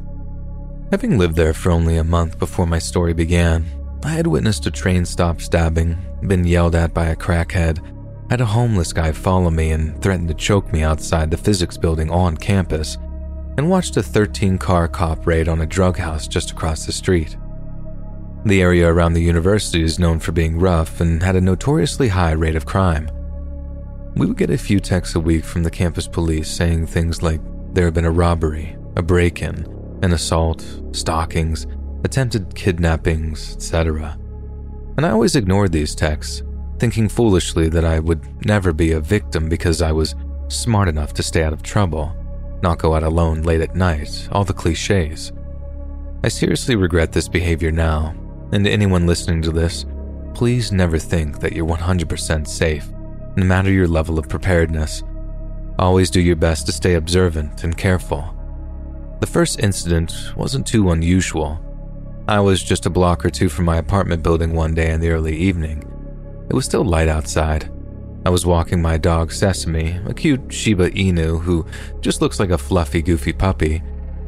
Having 0.89 1.19
lived 1.19 1.35
there 1.35 1.53
for 1.53 1.69
only 1.69 1.97
a 1.97 2.03
month 2.03 2.39
before 2.39 2.65
my 2.65 2.79
story 2.79 3.13
began, 3.13 3.63
I 4.03 4.09
had 4.09 4.25
witnessed 4.25 4.65
a 4.65 4.71
train 4.71 5.05
stop 5.05 5.39
stabbing, 5.39 5.99
been 6.25 6.45
yelled 6.45 6.73
at 6.73 6.95
by 6.95 7.09
a 7.09 7.15
crackhead, 7.15 7.77
had 8.31 8.41
a 8.41 8.45
homeless 8.45 8.91
guy 8.91 9.11
follow 9.11 9.51
me 9.51 9.69
and 9.69 10.01
threaten 10.01 10.27
to 10.27 10.33
choke 10.33 10.73
me 10.73 10.81
outside 10.81 11.29
the 11.29 11.37
physics 11.37 11.77
building 11.77 12.09
on 12.09 12.35
campus, 12.35 12.97
and 13.59 13.69
watched 13.69 13.97
a 13.97 14.01
13 14.01 14.57
car 14.57 14.87
cop 14.87 15.27
raid 15.27 15.47
on 15.47 15.61
a 15.61 15.67
drug 15.67 15.95
house 15.95 16.27
just 16.27 16.49
across 16.49 16.87
the 16.87 16.91
street. 16.91 17.37
The 18.45 18.63
area 18.63 18.91
around 18.91 19.13
the 19.13 19.21
university 19.21 19.83
is 19.83 19.99
known 19.99 20.17
for 20.17 20.31
being 20.31 20.57
rough 20.57 21.01
and 21.01 21.21
had 21.21 21.35
a 21.35 21.41
notoriously 21.41 22.07
high 22.07 22.31
rate 22.31 22.55
of 22.55 22.65
crime. 22.65 23.11
We 24.15 24.25
would 24.25 24.37
get 24.37 24.49
a 24.49 24.57
few 24.57 24.79
texts 24.79 25.15
a 25.15 25.19
week 25.19 25.45
from 25.45 25.63
the 25.63 25.71
campus 25.71 26.07
police 26.07 26.49
saying 26.49 26.87
things 26.87 27.21
like 27.21 27.41
there 27.73 27.85
had 27.85 27.93
been 27.93 28.05
a 28.05 28.11
robbery, 28.11 28.75
a 28.95 29.01
break 29.01 29.41
in, 29.41 29.65
an 30.01 30.13
assault, 30.13 30.59
stalkings, 30.91 31.67
attempted 32.03 32.53
kidnappings, 32.55 33.55
etc. 33.55 34.17
And 34.97 35.05
I 35.05 35.11
always 35.11 35.35
ignored 35.35 35.71
these 35.71 35.95
texts, 35.95 36.43
thinking 36.79 37.07
foolishly 37.07 37.69
that 37.69 37.85
I 37.85 37.99
would 37.99 38.45
never 38.45 38.73
be 38.73 38.91
a 38.91 38.99
victim 38.99 39.47
because 39.47 39.81
I 39.81 39.91
was 39.91 40.15
smart 40.47 40.89
enough 40.89 41.13
to 41.13 41.23
stay 41.23 41.43
out 41.43 41.53
of 41.53 41.61
trouble, 41.61 42.13
not 42.61 42.79
go 42.79 42.95
out 42.95 43.03
alone 43.03 43.43
late 43.43 43.61
at 43.61 43.75
night, 43.75 44.27
all 44.31 44.43
the 44.43 44.53
cliches. 44.53 45.31
I 46.23 46.27
seriously 46.27 46.75
regret 46.75 47.11
this 47.11 47.29
behavior 47.29 47.71
now, 47.71 48.15
and 48.51 48.67
anyone 48.67 49.07
listening 49.07 49.41
to 49.43 49.51
this, 49.51 49.85
please 50.33 50.71
never 50.71 50.97
think 50.97 51.39
that 51.39 51.53
you're 51.53 51.65
100% 51.65 52.47
safe 52.47 52.89
no 53.35 53.45
matter 53.45 53.71
your 53.71 53.87
level 53.87 54.19
of 54.19 54.29
preparedness. 54.29 55.03
Always 55.77 56.09
do 56.09 56.19
your 56.19 56.35
best 56.35 56.65
to 56.65 56.71
stay 56.71 56.95
observant 56.95 57.63
and 57.63 57.77
careful. 57.77 58.35
The 59.21 59.27
first 59.27 59.59
incident 59.59 60.13
wasn't 60.35 60.67
too 60.67 60.91
unusual. 60.91 61.63
I 62.27 62.39
was 62.39 62.63
just 62.63 62.85
a 62.85 62.89
block 62.89 63.25
or 63.25 63.29
two 63.29 63.49
from 63.49 63.65
my 63.65 63.77
apartment 63.77 64.23
building 64.23 64.53
one 64.53 64.73
day 64.73 64.91
in 64.91 65.01
the 65.01 65.09
early 65.09 65.35
evening. 65.35 65.83
It 66.49 66.53
was 66.53 66.65
still 66.65 66.83
light 66.83 67.07
outside. 67.07 67.71
I 68.25 68.29
was 68.29 68.45
walking 68.45 68.81
my 68.81 68.97
dog 68.97 69.31
Sesame, 69.31 69.99
a 70.05 70.13
cute 70.13 70.51
Shiba 70.51 70.91
Inu 70.91 71.41
who 71.41 71.65
just 72.01 72.21
looks 72.21 72.39
like 72.39 72.49
a 72.49 72.57
fluffy, 72.57 73.01
goofy 73.01 73.33
puppy, 73.33 73.81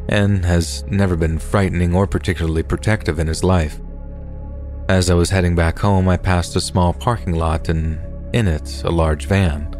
and 0.09 0.43
has 0.45 0.83
never 0.85 1.15
been 1.15 1.37
frightening 1.37 1.93
or 1.93 2.07
particularly 2.07 2.63
protective 2.63 3.19
in 3.19 3.27
his 3.27 3.43
life. 3.43 3.79
As 4.89 5.09
I 5.09 5.13
was 5.13 5.29
heading 5.29 5.55
back 5.55 5.79
home, 5.79 6.09
I 6.09 6.17
passed 6.17 6.55
a 6.55 6.61
small 6.61 6.93
parking 6.93 7.33
lot 7.33 7.69
and 7.69 7.99
in 8.33 8.47
it, 8.47 8.83
a 8.83 8.89
large 8.89 9.25
van. 9.25 9.75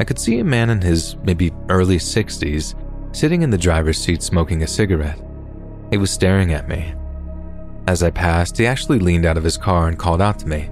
I 0.00 0.04
could 0.04 0.18
see 0.18 0.38
a 0.38 0.44
man 0.44 0.70
in 0.70 0.80
his 0.80 1.16
maybe 1.22 1.52
early 1.68 1.98
60s 1.98 2.74
sitting 3.14 3.42
in 3.42 3.50
the 3.50 3.58
driver's 3.58 3.98
seat 3.98 4.22
smoking 4.22 4.62
a 4.62 4.66
cigarette. 4.66 5.20
He 5.90 5.96
was 5.96 6.10
staring 6.10 6.52
at 6.52 6.68
me. 6.68 6.94
As 7.86 8.02
I 8.02 8.10
passed, 8.10 8.58
he 8.58 8.66
actually 8.66 8.98
leaned 8.98 9.26
out 9.26 9.38
of 9.38 9.44
his 9.44 9.56
car 9.56 9.88
and 9.88 9.98
called 9.98 10.20
out 10.20 10.38
to 10.40 10.46
me 10.48 10.70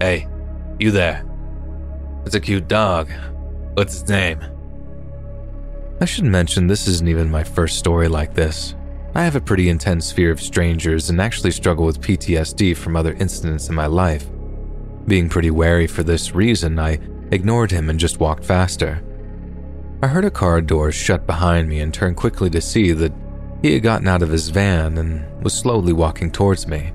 Hey, 0.00 0.26
you 0.80 0.90
there? 0.90 1.24
It's 2.26 2.34
a 2.34 2.40
cute 2.40 2.66
dog. 2.66 3.08
What's 3.74 4.00
its 4.00 4.10
name? 4.10 4.40
I 6.00 6.04
should 6.04 6.24
mention 6.24 6.66
this 6.66 6.88
isn't 6.88 7.08
even 7.08 7.30
my 7.30 7.44
first 7.44 7.78
story 7.78 8.08
like 8.08 8.34
this. 8.34 8.74
I 9.14 9.22
have 9.22 9.36
a 9.36 9.40
pretty 9.40 9.68
intense 9.68 10.10
fear 10.10 10.32
of 10.32 10.40
strangers 10.40 11.10
and 11.10 11.20
actually 11.20 11.52
struggle 11.52 11.86
with 11.86 12.00
PTSD 12.00 12.76
from 12.76 12.96
other 12.96 13.12
incidents 13.12 13.68
in 13.68 13.74
my 13.74 13.86
life. 13.86 14.26
Being 15.06 15.28
pretty 15.28 15.50
wary 15.50 15.86
for 15.86 16.02
this 16.02 16.34
reason, 16.34 16.78
I 16.78 16.98
ignored 17.30 17.70
him 17.70 17.90
and 17.90 17.98
just 17.98 18.20
walked 18.20 18.44
faster. 18.44 19.02
I 20.02 20.08
heard 20.08 20.24
a 20.24 20.30
car 20.30 20.60
door 20.60 20.92
shut 20.92 21.26
behind 21.26 21.68
me 21.68 21.80
and 21.80 21.92
turned 21.92 22.16
quickly 22.16 22.50
to 22.50 22.60
see 22.60 22.92
that 22.92 23.12
he 23.62 23.72
had 23.72 23.82
gotten 23.82 24.08
out 24.08 24.22
of 24.22 24.30
his 24.30 24.48
van 24.48 24.98
and 24.98 25.42
was 25.42 25.54
slowly 25.54 25.92
walking 25.92 26.30
towards 26.30 26.66
me. 26.66 26.92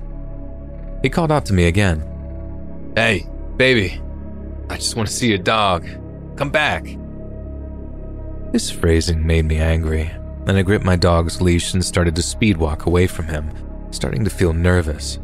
He 1.02 1.08
called 1.08 1.32
out 1.32 1.46
to 1.46 1.54
me 1.54 1.66
again 1.66 2.04
Hey, 2.96 3.26
baby, 3.56 4.00
I 4.68 4.76
just 4.76 4.96
want 4.96 5.08
to 5.08 5.14
see 5.14 5.28
your 5.28 5.38
dog. 5.38 5.86
Come 6.36 6.50
back. 6.50 6.86
This 8.52 8.70
phrasing 8.70 9.26
made 9.26 9.44
me 9.44 9.56
angry, 9.58 10.10
and 10.46 10.56
I 10.56 10.62
gripped 10.62 10.84
my 10.84 10.96
dog's 10.96 11.40
leash 11.40 11.74
and 11.74 11.84
started 11.84 12.16
to 12.16 12.22
speed 12.22 12.56
walk 12.56 12.86
away 12.86 13.06
from 13.06 13.26
him, 13.26 13.52
starting 13.90 14.24
to 14.24 14.30
feel 14.30 14.52
nervous. 14.52 15.18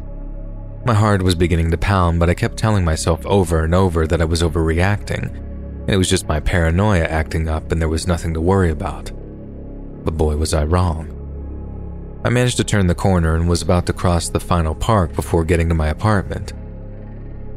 My 0.85 0.93
heart 0.93 1.23
was 1.23 1.33
beginning 1.33 1.71
to 1.71 1.79
pound, 1.79 2.19
but 2.19 2.29
I 2.29 2.35
kept 2.35 2.57
telling 2.57 2.85
myself 2.85 3.25
over 3.25 3.63
and 3.63 3.73
over 3.73 4.05
that 4.05 4.21
I 4.21 4.25
was 4.25 4.43
overreacting. 4.43 5.89
It 5.89 5.97
was 5.97 6.07
just 6.07 6.27
my 6.27 6.39
paranoia 6.39 7.05
acting 7.05 7.49
up, 7.49 7.71
and 7.71 7.81
there 7.81 7.89
was 7.89 8.05
nothing 8.05 8.35
to 8.35 8.41
worry 8.41 8.69
about. 8.69 9.11
But 10.05 10.15
boy, 10.15 10.35
was 10.37 10.53
I 10.53 10.63
wrong. 10.63 11.11
I 12.23 12.29
managed 12.29 12.57
to 12.57 12.63
turn 12.63 12.85
the 12.85 12.93
corner 12.93 13.35
and 13.35 13.49
was 13.49 13.63
about 13.63 13.87
to 13.87 13.93
cross 13.93 14.29
the 14.29 14.39
final 14.39 14.75
park 14.75 15.15
before 15.15 15.43
getting 15.43 15.69
to 15.69 15.75
my 15.75 15.87
apartment. 15.87 16.53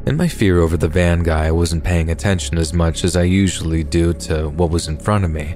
In 0.06 0.16
my 0.16 0.28
fear 0.28 0.60
over 0.60 0.78
the 0.78 0.88
van 0.88 1.22
guy, 1.22 1.48
I 1.48 1.50
wasn't 1.50 1.84
paying 1.84 2.10
attention 2.10 2.56
as 2.56 2.72
much 2.72 3.04
as 3.04 3.14
I 3.14 3.24
usually 3.24 3.84
do 3.84 4.14
to 4.14 4.48
what 4.48 4.70
was 4.70 4.88
in 4.88 4.96
front 4.96 5.26
of 5.26 5.30
me. 5.30 5.54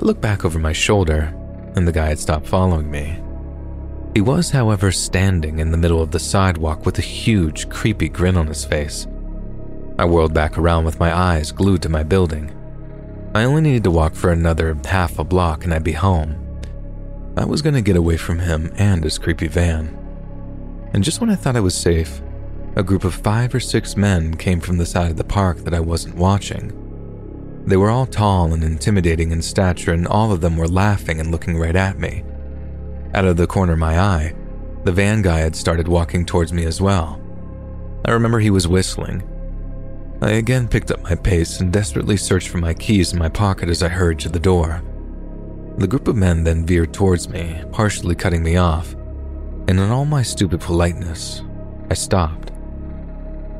I 0.00 0.04
looked 0.06 0.22
back 0.22 0.42
over 0.42 0.58
my 0.58 0.72
shoulder, 0.72 1.34
and 1.76 1.86
the 1.86 1.92
guy 1.92 2.06
had 2.06 2.18
stopped 2.18 2.46
following 2.46 2.90
me. 2.90 3.18
He 4.18 4.22
was, 4.22 4.50
however, 4.50 4.90
standing 4.90 5.60
in 5.60 5.70
the 5.70 5.76
middle 5.76 6.02
of 6.02 6.10
the 6.10 6.18
sidewalk 6.18 6.84
with 6.84 6.98
a 6.98 7.02
huge, 7.02 7.68
creepy 7.68 8.08
grin 8.08 8.36
on 8.36 8.48
his 8.48 8.64
face. 8.64 9.06
I 9.96 10.06
whirled 10.06 10.34
back 10.34 10.58
around 10.58 10.86
with 10.86 10.98
my 10.98 11.16
eyes 11.16 11.52
glued 11.52 11.82
to 11.82 11.88
my 11.88 12.02
building. 12.02 12.52
I 13.32 13.44
only 13.44 13.60
needed 13.60 13.84
to 13.84 13.92
walk 13.92 14.16
for 14.16 14.32
another 14.32 14.76
half 14.84 15.20
a 15.20 15.22
block 15.22 15.62
and 15.62 15.72
I'd 15.72 15.84
be 15.84 15.92
home. 15.92 16.34
I 17.36 17.44
was 17.44 17.62
going 17.62 17.76
to 17.76 17.80
get 17.80 17.94
away 17.94 18.16
from 18.16 18.40
him 18.40 18.72
and 18.74 19.04
his 19.04 19.18
creepy 19.18 19.46
van. 19.46 19.96
And 20.92 21.04
just 21.04 21.20
when 21.20 21.30
I 21.30 21.36
thought 21.36 21.54
I 21.54 21.60
was 21.60 21.76
safe, 21.76 22.20
a 22.74 22.82
group 22.82 23.04
of 23.04 23.14
five 23.14 23.54
or 23.54 23.60
six 23.60 23.96
men 23.96 24.36
came 24.36 24.58
from 24.58 24.78
the 24.78 24.86
side 24.86 25.12
of 25.12 25.16
the 25.16 25.22
park 25.22 25.58
that 25.58 25.74
I 25.74 25.78
wasn't 25.78 26.16
watching. 26.16 26.72
They 27.66 27.76
were 27.76 27.90
all 27.90 28.06
tall 28.06 28.52
and 28.52 28.64
intimidating 28.64 29.30
in 29.30 29.42
stature, 29.42 29.92
and 29.92 30.08
all 30.08 30.32
of 30.32 30.40
them 30.40 30.56
were 30.56 30.66
laughing 30.66 31.20
and 31.20 31.30
looking 31.30 31.56
right 31.56 31.76
at 31.76 32.00
me. 32.00 32.24
Out 33.14 33.24
of 33.24 33.36
the 33.36 33.46
corner 33.46 33.72
of 33.72 33.78
my 33.78 33.98
eye, 33.98 34.34
the 34.84 34.92
van 34.92 35.22
guy 35.22 35.38
had 35.38 35.56
started 35.56 35.88
walking 35.88 36.24
towards 36.24 36.52
me 36.52 36.64
as 36.64 36.80
well. 36.80 37.20
I 38.04 38.12
remember 38.12 38.38
he 38.38 38.50
was 38.50 38.68
whistling. 38.68 39.22
I 40.20 40.32
again 40.32 40.68
picked 40.68 40.90
up 40.90 41.02
my 41.02 41.14
pace 41.14 41.60
and 41.60 41.72
desperately 41.72 42.16
searched 42.16 42.48
for 42.48 42.58
my 42.58 42.74
keys 42.74 43.12
in 43.12 43.18
my 43.18 43.28
pocket 43.28 43.68
as 43.68 43.82
I 43.82 43.88
hurried 43.88 44.18
to 44.20 44.28
the 44.28 44.38
door. 44.40 44.82
The 45.78 45.86
group 45.86 46.08
of 46.08 46.16
men 46.16 46.44
then 46.44 46.66
veered 46.66 46.92
towards 46.92 47.28
me, 47.28 47.62
partially 47.72 48.14
cutting 48.14 48.42
me 48.42 48.56
off, 48.56 48.94
and 48.94 49.78
in 49.78 49.90
all 49.90 50.04
my 50.04 50.22
stupid 50.22 50.60
politeness, 50.60 51.42
I 51.90 51.94
stopped. 51.94 52.50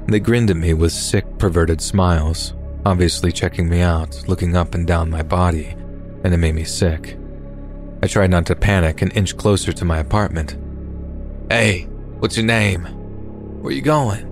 They 0.08 0.20
grinned 0.20 0.50
at 0.50 0.56
me 0.56 0.74
with 0.74 0.92
sick, 0.92 1.38
perverted 1.38 1.80
smiles, 1.80 2.54
obviously 2.84 3.30
checking 3.30 3.68
me 3.68 3.82
out, 3.82 4.26
looking 4.26 4.56
up 4.56 4.74
and 4.74 4.86
down 4.86 5.10
my 5.10 5.22
body, 5.22 5.76
and 6.24 6.34
it 6.34 6.38
made 6.38 6.54
me 6.54 6.64
sick. 6.64 7.16
I 8.02 8.06
tried 8.06 8.30
not 8.30 8.46
to 8.46 8.56
panic 8.56 9.02
and 9.02 9.12
inch 9.16 9.36
closer 9.36 9.72
to 9.72 9.84
my 9.84 9.98
apartment. 9.98 10.56
Hey, 11.50 11.82
what's 12.18 12.36
your 12.36 12.46
name? 12.46 12.84
Where 13.62 13.72
you 13.72 13.82
going? 13.82 14.24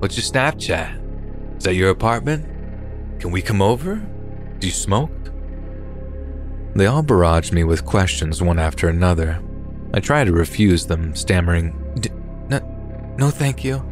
What's 0.00 0.16
your 0.16 0.24
Snapchat? 0.24 1.56
Is 1.58 1.64
that 1.64 1.74
your 1.74 1.90
apartment? 1.90 2.46
Can 3.20 3.32
we 3.32 3.42
come 3.42 3.60
over? 3.60 3.96
Do 4.58 4.66
you 4.66 4.72
smoke? 4.72 5.10
They 6.74 6.86
all 6.86 7.02
barraged 7.02 7.52
me 7.52 7.64
with 7.64 7.84
questions 7.84 8.42
one 8.42 8.58
after 8.58 8.88
another. 8.88 9.42
I 9.92 10.00
tried 10.00 10.24
to 10.24 10.32
refuse 10.32 10.86
them, 10.86 11.14
stammering, 11.14 11.80
no, 12.48 13.14
no 13.18 13.30
thank 13.30 13.64
you. 13.64 13.82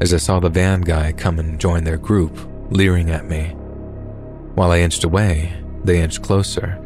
As 0.00 0.14
I 0.14 0.16
saw 0.16 0.40
the 0.40 0.48
van 0.48 0.80
guy 0.80 1.12
come 1.12 1.38
and 1.38 1.60
join 1.60 1.84
their 1.84 1.98
group, 1.98 2.36
leering 2.70 3.10
at 3.10 3.26
me. 3.26 3.48
While 4.54 4.70
I 4.72 4.78
inched 4.78 5.04
away, 5.04 5.52
they 5.84 6.00
inched 6.00 6.22
closer. 6.22 6.78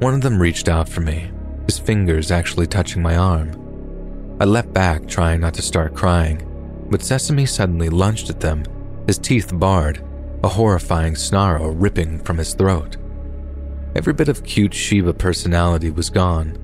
One 0.00 0.14
of 0.14 0.22
them 0.22 0.40
reached 0.40 0.70
out 0.70 0.88
for 0.88 1.02
me, 1.02 1.30
his 1.66 1.78
fingers 1.78 2.30
actually 2.30 2.66
touching 2.66 3.02
my 3.02 3.16
arm. 3.16 3.52
I 4.40 4.46
leapt 4.46 4.72
back, 4.72 5.06
trying 5.06 5.42
not 5.42 5.52
to 5.54 5.62
start 5.62 5.94
crying, 5.94 6.46
but 6.90 7.02
Sesame 7.02 7.44
suddenly 7.44 7.90
lunged 7.90 8.30
at 8.30 8.40
them, 8.40 8.64
his 9.06 9.18
teeth 9.18 9.50
barred, 9.52 10.02
a 10.42 10.48
horrifying 10.48 11.16
snarl 11.16 11.72
ripping 11.72 12.18
from 12.20 12.38
his 12.38 12.54
throat. 12.54 12.96
Every 13.94 14.14
bit 14.14 14.30
of 14.30 14.42
cute 14.42 14.72
Shiba 14.72 15.12
personality 15.12 15.90
was 15.90 16.08
gone, 16.08 16.56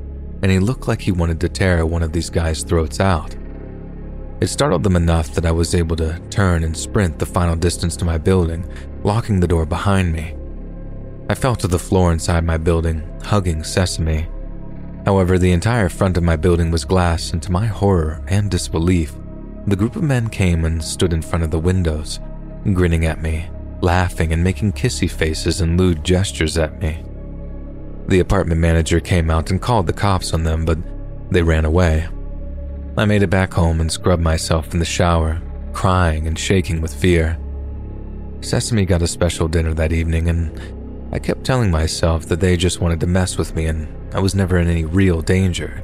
and 0.42 0.50
he 0.50 0.58
looked 0.58 0.88
like 0.88 1.02
he 1.02 1.12
wanted 1.12 1.38
to 1.42 1.50
tear 1.50 1.84
one 1.84 2.02
of 2.02 2.12
these 2.12 2.30
guys' 2.30 2.62
throats 2.62 3.00
out. 3.00 3.36
It 4.40 4.46
startled 4.46 4.82
them 4.82 4.96
enough 4.96 5.34
that 5.34 5.44
I 5.44 5.50
was 5.52 5.74
able 5.74 5.96
to 5.96 6.18
turn 6.30 6.64
and 6.64 6.74
sprint 6.74 7.18
the 7.18 7.26
final 7.26 7.54
distance 7.54 7.96
to 7.96 8.06
my 8.06 8.16
building, 8.16 8.66
locking 9.02 9.40
the 9.40 9.48
door 9.48 9.66
behind 9.66 10.10
me. 10.10 10.34
I 11.28 11.34
fell 11.34 11.56
to 11.56 11.66
the 11.66 11.78
floor 11.78 12.12
inside 12.12 12.44
my 12.44 12.56
building, 12.56 13.02
hugging 13.22 13.64
Sesame. 13.64 14.28
However, 15.04 15.38
the 15.38 15.52
entire 15.52 15.88
front 15.88 16.16
of 16.16 16.22
my 16.22 16.36
building 16.36 16.70
was 16.70 16.84
glass, 16.84 17.32
and 17.32 17.42
to 17.42 17.52
my 17.52 17.66
horror 17.66 18.22
and 18.28 18.50
disbelief, 18.50 19.14
the 19.66 19.76
group 19.76 19.96
of 19.96 20.04
men 20.04 20.28
came 20.28 20.64
and 20.64 20.82
stood 20.82 21.12
in 21.12 21.22
front 21.22 21.42
of 21.42 21.50
the 21.50 21.58
windows, 21.58 22.20
grinning 22.72 23.06
at 23.06 23.20
me, 23.20 23.48
laughing 23.80 24.32
and 24.32 24.44
making 24.44 24.72
kissy 24.72 25.10
faces 25.10 25.60
and 25.60 25.78
lewd 25.78 26.04
gestures 26.04 26.56
at 26.56 26.80
me. 26.80 27.04
The 28.06 28.20
apartment 28.20 28.60
manager 28.60 29.00
came 29.00 29.28
out 29.28 29.50
and 29.50 29.60
called 29.60 29.88
the 29.88 29.92
cops 29.92 30.32
on 30.32 30.44
them, 30.44 30.64
but 30.64 30.78
they 31.32 31.42
ran 31.42 31.64
away. 31.64 32.08
I 32.96 33.04
made 33.04 33.24
it 33.24 33.30
back 33.30 33.52
home 33.52 33.80
and 33.80 33.90
scrubbed 33.90 34.22
myself 34.22 34.72
in 34.72 34.78
the 34.78 34.84
shower, 34.84 35.42
crying 35.72 36.28
and 36.28 36.38
shaking 36.38 36.80
with 36.80 36.94
fear. 36.94 37.36
Sesame 38.42 38.84
got 38.84 39.02
a 39.02 39.08
special 39.08 39.48
dinner 39.48 39.74
that 39.74 39.92
evening, 39.92 40.28
and 40.28 40.75
I 41.16 41.18
kept 41.18 41.44
telling 41.44 41.70
myself 41.70 42.26
that 42.26 42.40
they 42.40 42.58
just 42.58 42.82
wanted 42.82 43.00
to 43.00 43.06
mess 43.06 43.38
with 43.38 43.56
me 43.56 43.64
and 43.64 43.88
I 44.14 44.20
was 44.20 44.34
never 44.34 44.58
in 44.58 44.68
any 44.68 44.84
real 44.84 45.22
danger. 45.22 45.82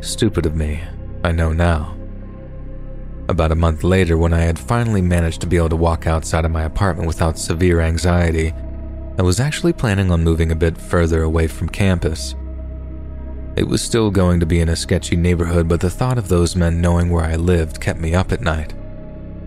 Stupid 0.00 0.46
of 0.46 0.54
me, 0.54 0.84
I 1.24 1.32
know 1.32 1.52
now. 1.52 1.96
About 3.28 3.50
a 3.50 3.56
month 3.56 3.82
later, 3.82 4.16
when 4.16 4.32
I 4.32 4.42
had 4.42 4.60
finally 4.60 5.02
managed 5.02 5.40
to 5.40 5.48
be 5.48 5.56
able 5.56 5.70
to 5.70 5.74
walk 5.74 6.06
outside 6.06 6.44
of 6.44 6.52
my 6.52 6.62
apartment 6.62 7.08
without 7.08 7.40
severe 7.40 7.80
anxiety, 7.80 8.54
I 9.18 9.22
was 9.22 9.40
actually 9.40 9.72
planning 9.72 10.12
on 10.12 10.22
moving 10.22 10.52
a 10.52 10.56
bit 10.56 10.78
further 10.78 11.24
away 11.24 11.48
from 11.48 11.68
campus. 11.68 12.36
It 13.56 13.66
was 13.66 13.82
still 13.82 14.12
going 14.12 14.38
to 14.38 14.46
be 14.46 14.60
in 14.60 14.68
a 14.68 14.76
sketchy 14.76 15.16
neighborhood, 15.16 15.66
but 15.66 15.80
the 15.80 15.90
thought 15.90 16.18
of 16.18 16.28
those 16.28 16.54
men 16.54 16.80
knowing 16.80 17.10
where 17.10 17.24
I 17.24 17.34
lived 17.34 17.80
kept 17.80 17.98
me 17.98 18.14
up 18.14 18.30
at 18.30 18.40
night. 18.40 18.74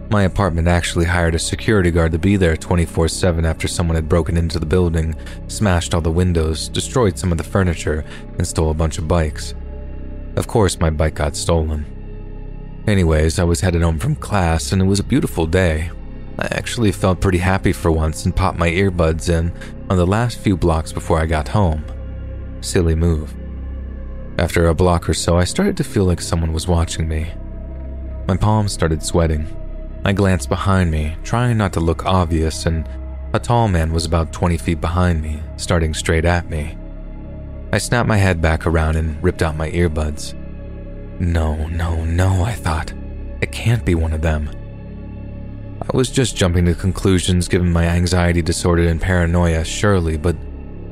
My 0.10 0.24
apartment 0.24 0.68
actually 0.68 1.06
hired 1.06 1.34
a 1.34 1.40
security 1.40 1.90
guard 1.90 2.12
to 2.12 2.20
be 2.20 2.38
there 2.38 2.56
24 2.56 3.08
7 3.08 3.44
after 3.44 3.68
someone 3.68 3.96
had 3.96 4.08
broken 4.08 4.38
into 4.38 4.60
the 4.60 4.66
building, 4.66 5.16
smashed 5.48 5.94
all 5.94 6.02
the 6.02 6.12
windows, 6.12 6.70
destroyed 6.70 7.18
some 7.18 7.32
of 7.32 7.38
the 7.38 7.44
furniture, 7.44 8.06
and 8.38 8.48
stole 8.48 8.70
a 8.70 8.76
bunch 8.76 8.98
of 8.98 9.08
bikes. 9.08 9.56
Of 10.36 10.48
course, 10.48 10.80
my 10.80 10.90
bike 10.90 11.16
got 11.16 11.36
stolen. 11.36 11.86
Anyways, 12.88 13.40
I 13.40 13.44
was 13.46 13.62
headed 13.62 13.82
home 13.82 13.98
from 13.98 14.16
class 14.16 14.72
and 14.72 14.82
it 14.82 14.86
was 14.86 15.00
a 15.00 15.04
beautiful 15.04 15.48
day. 15.48 15.90
I 16.38 16.48
actually 16.52 16.92
felt 16.92 17.22
pretty 17.22 17.40
happy 17.40 17.72
for 17.72 17.90
once 17.90 18.26
and 18.26 18.36
popped 18.36 18.60
my 18.60 18.70
earbuds 18.70 19.30
in 19.30 19.52
on 19.90 19.98
the 19.98 20.06
last 20.06 20.38
few 20.38 20.56
blocks 20.56 20.92
before 20.92 21.20
I 21.20 21.26
got 21.26 21.48
home. 21.48 21.84
Silly 22.62 22.94
move. 22.94 23.34
After 24.38 24.68
a 24.68 24.76
block 24.76 25.10
or 25.10 25.14
so, 25.14 25.38
I 25.38 25.46
started 25.46 25.78
to 25.78 25.84
feel 25.84 26.04
like 26.04 26.22
someone 26.22 26.54
was 26.54 26.68
watching 26.68 27.08
me. 27.08 27.34
My 28.28 28.38
palms 28.38 28.74
started 28.74 29.02
sweating. 29.02 29.48
I 30.06 30.14
glanced 30.14 30.50
behind 30.50 30.92
me, 30.92 31.18
trying 31.24 31.58
not 31.58 31.74
to 31.74 31.80
look 31.80 32.06
obvious, 32.06 32.68
and 32.68 32.88
a 33.34 33.40
tall 33.40 33.68
man 33.68 33.92
was 33.92 34.06
about 34.06 34.32
20 34.32 34.56
feet 34.56 34.80
behind 34.80 35.20
me, 35.20 35.42
starting 35.58 35.96
straight 35.96 36.26
at 36.26 36.48
me. 36.48 36.78
I 37.74 37.80
snapped 37.80 38.08
my 38.08 38.18
head 38.18 38.40
back 38.40 38.68
around 38.68 38.98
and 38.98 39.22
ripped 39.24 39.42
out 39.42 39.58
my 39.58 39.72
earbuds. 39.72 40.36
No, 41.20 41.68
no, 41.70 42.06
no, 42.06 42.44
I 42.44 42.52
thought. 42.52 42.94
It 43.42 43.52
can't 43.52 43.84
be 43.84 43.96
one 43.96 44.14
of 44.14 44.22
them. 44.22 44.52
I 45.82 45.98
was 45.98 46.12
just 46.12 46.38
jumping 46.38 46.66
to 46.66 46.76
conclusions 46.76 47.48
given 47.48 47.74
my 47.74 47.86
anxiety 47.86 48.44
disorder 48.44 48.84
and 48.84 49.02
paranoia, 49.02 49.66
surely, 49.66 50.18
but 50.18 50.36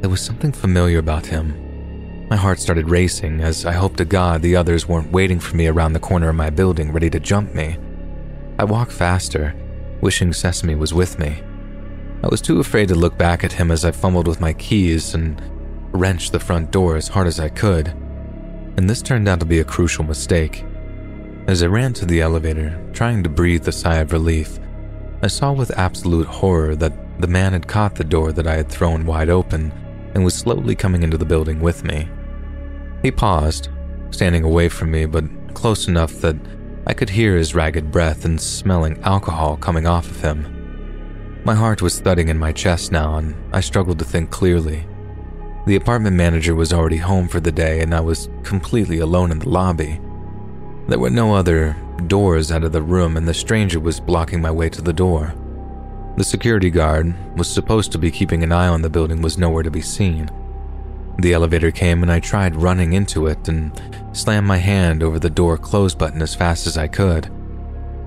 there 0.02 0.10
was 0.10 0.22
something 0.22 0.52
familiar 0.52 0.98
about 0.98 1.28
him. 1.28 2.28
My 2.30 2.36
heart 2.36 2.60
started 2.60 2.90
racing 2.90 3.42
as 3.42 3.64
I 3.64 3.74
hoped 3.74 3.98
to 3.98 4.06
God 4.06 4.42
the 4.42 4.56
others 4.56 4.88
weren't 4.88 5.12
waiting 5.12 5.40
for 5.40 5.56
me 5.56 5.68
around 5.68 5.94
the 5.94 6.00
corner 6.00 6.30
of 6.30 6.36
my 6.36 6.50
building 6.50 6.92
ready 6.92 7.12
to 7.12 7.20
jump 7.20 7.54
me. 7.54 7.78
I 8.60 8.64
walked 8.66 8.92
faster, 8.92 9.56
wishing 10.02 10.32
Sesame 10.32 10.76
was 10.76 10.94
with 10.94 11.18
me. 11.18 11.42
I 12.24 12.28
was 12.28 12.42
too 12.42 12.60
afraid 12.60 12.88
to 12.90 12.96
look 12.96 13.18
back 13.18 13.44
at 13.44 13.54
him 13.54 13.72
as 13.72 13.84
I 13.84 13.92
fumbled 13.92 14.28
with 14.28 14.40
my 14.40 14.54
keys 14.54 15.14
and 15.14 15.42
wrenched 15.92 16.32
the 16.32 16.40
front 16.40 16.72
door 16.72 16.96
as 16.96 17.08
hard 17.08 17.28
as 17.28 17.40
I 17.40 17.50
could. 17.50 17.88
And 18.78 18.90
this 18.90 19.02
turned 19.02 19.28
out 19.28 19.40
to 19.40 19.46
be 19.46 19.60
a 19.60 19.66
crucial 19.66 20.04
mistake. 20.04 20.64
As 21.48 21.62
I 21.64 21.68
ran 21.68 21.94
to 21.94 22.06
the 22.06 22.22
elevator, 22.22 22.80
trying 22.94 23.24
to 23.24 23.30
breathe 23.30 23.68
a 23.68 23.72
sigh 23.72 23.98
of 23.98 24.14
relief, 24.14 24.60
I 25.22 25.28
saw 25.28 25.52
with 25.52 25.78
absolute 25.78 26.28
horror 26.28 26.76
that 26.76 26.94
the 27.20 27.28
man 27.28 27.54
had 27.54 27.68
caught 27.68 27.96
the 27.96 28.04
door 28.04 28.32
that 28.32 28.48
I 28.48 28.56
had 28.56 28.70
thrown 28.70 29.06
wide 29.06 29.30
open 29.30 29.72
and 30.14 30.24
was 30.24 30.36
slowly 30.36 30.76
coming 30.76 31.04
into 31.04 31.18
the 31.18 31.26
building 31.26 31.60
with 31.60 31.84
me. 31.84 32.08
He 33.02 33.12
paused, 33.12 33.70
standing 34.12 34.44
away 34.44 34.70
from 34.70 34.92
me, 34.92 35.06
but 35.06 35.26
close 35.54 35.88
enough 35.88 36.14
that 36.22 36.38
I 36.86 36.94
could 36.94 37.10
hear 37.10 37.38
his 37.38 37.56
ragged 37.56 37.92
breath 37.92 38.26
and 38.26 38.40
smelling 38.40 39.00
alcohol 39.04 39.56
coming 39.56 39.88
off 39.88 40.10
of 40.10 40.22
him. 40.22 41.42
My 41.46 41.56
heart 41.56 41.82
was 41.82 42.00
thudding 42.00 42.28
in 42.28 42.38
my 42.38 42.52
chest 42.52 42.92
now, 42.92 43.16
and 43.16 43.36
I 43.54 43.62
struggled 43.62 44.00
to 44.00 44.06
think 44.06 44.32
clearly. 44.32 44.86
The 45.66 45.78
apartment 45.78 46.18
manager 46.18 46.56
was 46.56 46.74
already 46.74 46.98
home 46.98 47.30
for 47.30 47.40
the 47.40 47.52
day, 47.54 47.80
and 47.82 47.96
I 47.96 48.02
was 48.02 48.30
completely 48.44 49.00
alone 49.00 49.32
in 49.32 49.40
the 49.40 49.50
lobby. 49.50 50.02
There 50.90 51.00
were 51.00 51.10
no 51.10 51.34
other 51.34 51.76
doors 52.08 52.52
out 52.52 52.66
of 52.66 52.74
the 52.74 52.82
room, 52.82 53.16
and 53.16 53.26
the 53.26 53.34
stranger 53.34 53.80
was 53.80 54.02
blocking 54.02 54.42
my 54.42 54.52
way 54.52 54.70
to 54.70 54.82
the 54.82 54.92
door. 54.92 55.34
The 56.18 56.24
security 56.24 56.70
guard 56.70 57.16
was 57.38 57.48
supposed 57.48 57.94
to 57.94 57.98
be 57.98 58.12
keeping 58.12 58.44
an 58.44 58.52
eye 58.52 58.68
on 58.68 58.82
the 58.82 58.90
building 58.90 59.22
was 59.22 59.38
nowhere 59.38 59.64
to 59.64 59.72
be 59.72 59.82
seen. 59.82 60.30
The 61.20 61.34
elevator 61.34 61.72
came 61.72 62.02
and 62.02 62.12
I 62.12 62.20
tried 62.20 62.56
running 62.56 62.94
into 62.94 63.28
it 63.28 63.48
and 63.48 63.72
slammed 64.14 64.48
my 64.48 64.58
hand 64.58 65.04
over 65.04 65.20
the 65.20 65.30
door 65.30 65.58
close 65.58 65.96
button 65.96 66.22
as 66.22 66.36
fast 66.36 66.68
as 66.68 66.78
I 66.78 66.88
could. 66.88 67.32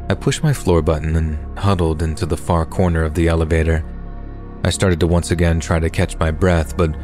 I 0.09 0.15
pushed 0.15 0.43
my 0.43 0.53
floor 0.53 0.83
button 0.83 1.17
and 1.17 1.59
huddled 1.59 2.03
into 2.03 2.27
the 2.27 2.37
far 2.37 2.65
corner 2.65 3.03
of 3.03 3.15
the 3.15 3.29
elevator. 3.29 3.85
I 4.65 4.71
started 4.71 5.01
to 5.01 5.07
once 5.07 5.31
again 5.31 5.61
try 5.61 5.79
to 5.79 5.91
catch 5.91 6.19
my 6.19 6.31
breath, 6.31 6.77
but 6.77 6.95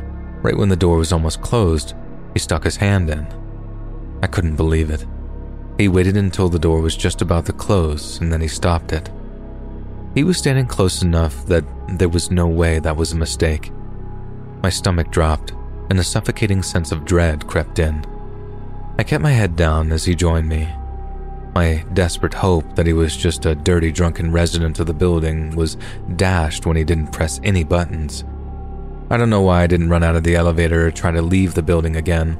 right 0.43 0.57
when 0.57 0.69
the 0.69 0.77
door 0.77 0.97
was 0.97 1.13
almost 1.13 1.41
closed, 1.41 1.95
he 2.33 2.39
stuck 2.39 2.65
his 2.65 2.77
hand 2.77 3.11
in. 3.11 3.27
I 4.23 4.27
couldn't 4.27 4.57
believe 4.57 4.91
it. 4.91 5.05
He 5.79 5.89
waited 5.89 6.17
until 6.17 6.49
the 6.49 6.59
door 6.59 6.81
was 6.81 6.97
just 6.97 7.23
about 7.23 7.47
to 7.47 7.53
close 7.53 8.21
and 8.21 8.33
then 8.33 8.41
he 8.41 8.49
stopped 8.49 8.93
it. 8.93 9.11
He 10.15 10.25
was 10.25 10.37
standing 10.37 10.67
close 10.67 11.03
enough 11.03 11.47
that 11.47 11.65
there 11.89 12.09
was 12.09 12.31
no 12.31 12.47
way 12.47 12.79
that 12.81 12.97
was 12.97 13.13
a 13.13 13.17
mistake. 13.17 13.73
My 14.63 14.71
stomach 14.71 15.11
dropped, 15.11 15.55
and 15.93 16.01
a 16.01 16.05
suffocating 16.05 16.63
sense 16.63 16.91
of 16.91 17.05
dread 17.05 17.47
crept 17.47 17.79
in. 17.79 18.03
I 18.99 19.03
kept 19.03 19.23
my 19.23 19.31
head 19.31 19.57
down 19.57 19.93
as 19.93 20.07
he 20.07 20.15
joined 20.15 20.49
me. 20.49 20.67
My 21.55 21.85
desperate 21.93 22.33
hope 22.33 22.77
that 22.77 22.87
he 22.87 22.95
was 22.95 23.15
just 23.15 23.45
a 23.45 23.55
dirty, 23.55 23.93
drunken 23.93 24.33
resident 24.33 24.81
of 24.81 24.87
the 24.87 24.95
building 24.95 25.55
was 25.55 25.77
dashed 26.17 26.65
when 26.65 26.79
he 26.79 26.83
didn't 26.83 27.13
press 27.13 27.43
any 27.45 27.63
buttons. 27.63 28.25
I 29.11 29.19
don't 29.19 29.29
know 29.29 29.43
why 29.43 29.65
I 29.65 29.67
didn't 29.67 29.91
run 29.91 30.03
out 30.03 30.17
of 30.17 30.25
the 30.25 30.35
elevator 30.35 30.87
or 30.87 30.91
try 30.91 31.11
to 31.11 31.21
leave 31.21 31.53
the 31.53 31.63
building 31.63 31.97
again. 31.97 32.39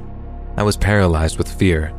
I 0.57 0.63
was 0.63 0.75
paralyzed 0.75 1.37
with 1.37 1.53
fear, 1.53 1.93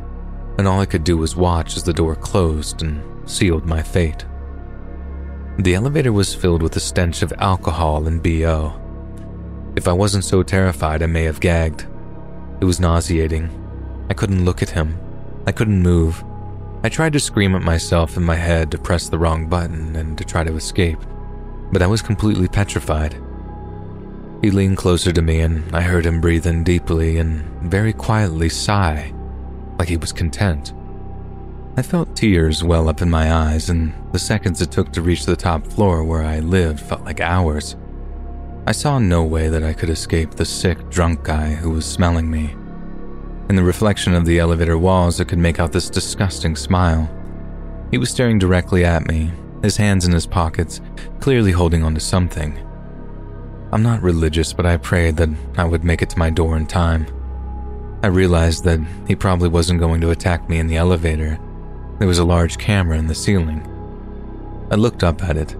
and 0.57 0.67
all 0.67 0.81
I 0.81 0.85
could 0.85 1.05
do 1.05 1.15
was 1.15 1.37
watch 1.37 1.77
as 1.77 1.83
the 1.83 1.93
door 1.93 2.17
closed 2.17 2.81
and 2.81 3.29
sealed 3.29 3.65
my 3.65 3.81
fate. 3.81 4.25
The 5.59 5.75
elevator 5.75 6.11
was 6.11 6.35
filled 6.35 6.61
with 6.61 6.73
the 6.73 6.81
stench 6.81 7.21
of 7.21 7.31
alcohol 7.39 8.07
and 8.07 8.21
BO. 8.21 8.81
If 9.75 9.87
I 9.89 9.93
wasn't 9.93 10.23
so 10.23 10.41
terrified, 10.41 11.03
I 11.03 11.07
may 11.07 11.23
have 11.23 11.39
gagged. 11.39 11.85
It 12.61 12.65
was 12.65 12.79
nauseating. 12.79 13.49
I 14.09 14.13
couldn't 14.13 14.45
look 14.45 14.61
at 14.61 14.69
him. 14.69 14.97
I 15.45 15.51
couldn't 15.51 15.81
move. 15.81 16.23
I 16.83 16.89
tried 16.89 17.13
to 17.13 17.19
scream 17.19 17.55
at 17.55 17.61
myself 17.61 18.15
in 18.15 18.23
my 18.23 18.35
head 18.35 18.71
to 18.71 18.77
press 18.77 19.09
the 19.09 19.17
wrong 19.17 19.47
button 19.47 19.95
and 19.95 20.17
to 20.17 20.23
try 20.23 20.43
to 20.43 20.55
escape, 20.55 20.99
but 21.71 21.81
I 21.81 21.87
was 21.87 22.01
completely 22.01 22.47
petrified. 22.47 23.21
He 24.41 24.51
leaned 24.51 24.77
closer 24.77 25.11
to 25.11 25.21
me, 25.21 25.41
and 25.41 25.75
I 25.75 25.81
heard 25.81 26.05
him 26.05 26.21
breathe 26.21 26.45
in 26.45 26.63
deeply 26.63 27.17
and 27.17 27.43
very 27.69 27.91
quietly 27.91 28.49
sigh, 28.49 29.13
like 29.77 29.89
he 29.89 29.97
was 29.97 30.13
content. 30.13 30.73
I 31.75 31.81
felt 31.81 32.15
tears 32.15 32.63
well 32.63 32.87
up 32.87 33.01
in 33.01 33.09
my 33.09 33.33
eyes, 33.33 33.69
and 33.69 33.93
the 34.13 34.19
seconds 34.19 34.61
it 34.61 34.71
took 34.71 34.93
to 34.93 35.01
reach 35.01 35.25
the 35.25 35.35
top 35.35 35.67
floor 35.67 36.03
where 36.03 36.23
I 36.23 36.39
lived 36.39 36.79
felt 36.79 37.03
like 37.03 37.19
hours. 37.19 37.75
I 38.67 38.71
saw 38.71 38.97
no 38.97 39.23
way 39.23 39.47
that 39.49 39.63
I 39.63 39.73
could 39.73 39.91
escape 39.91 40.31
the 40.31 40.45
sick, 40.45 40.89
drunk 40.89 41.23
guy 41.23 41.53
who 41.53 41.69
was 41.69 41.85
smelling 41.85 42.31
me. 42.31 42.55
In 43.47 43.55
the 43.55 43.63
reflection 43.63 44.15
of 44.15 44.25
the 44.25 44.39
elevator 44.39 44.75
walls, 44.75 45.21
I 45.21 45.23
could 45.23 45.37
make 45.37 45.59
out 45.59 45.71
this 45.71 45.87
disgusting 45.87 46.55
smile. 46.55 47.07
He 47.91 47.99
was 47.99 48.09
staring 48.09 48.39
directly 48.39 48.83
at 48.83 49.07
me, 49.07 49.31
his 49.61 49.77
hands 49.77 50.05
in 50.05 50.11
his 50.11 50.25
pockets, 50.25 50.81
clearly 51.19 51.51
holding 51.51 51.83
onto 51.83 51.99
something. 51.99 52.57
I'm 53.71 53.83
not 53.83 54.01
religious, 54.01 54.51
but 54.51 54.65
I 54.65 54.77
prayed 54.77 55.17
that 55.17 55.29
I 55.57 55.65
would 55.65 55.83
make 55.83 56.01
it 56.01 56.09
to 56.09 56.19
my 56.19 56.31
door 56.31 56.57
in 56.57 56.65
time. 56.65 57.05
I 58.01 58.07
realized 58.07 58.63
that 58.63 58.79
he 59.07 59.15
probably 59.15 59.49
wasn't 59.49 59.79
going 59.79 60.01
to 60.01 60.09
attack 60.09 60.49
me 60.49 60.57
in 60.57 60.65
the 60.65 60.77
elevator. 60.77 61.37
There 61.99 62.07
was 62.07 62.19
a 62.19 62.25
large 62.25 62.57
camera 62.57 62.97
in 62.97 63.05
the 63.05 63.13
ceiling. 63.13 63.61
I 64.71 64.75
looked 64.75 65.03
up 65.03 65.21
at 65.23 65.37
it, 65.37 65.55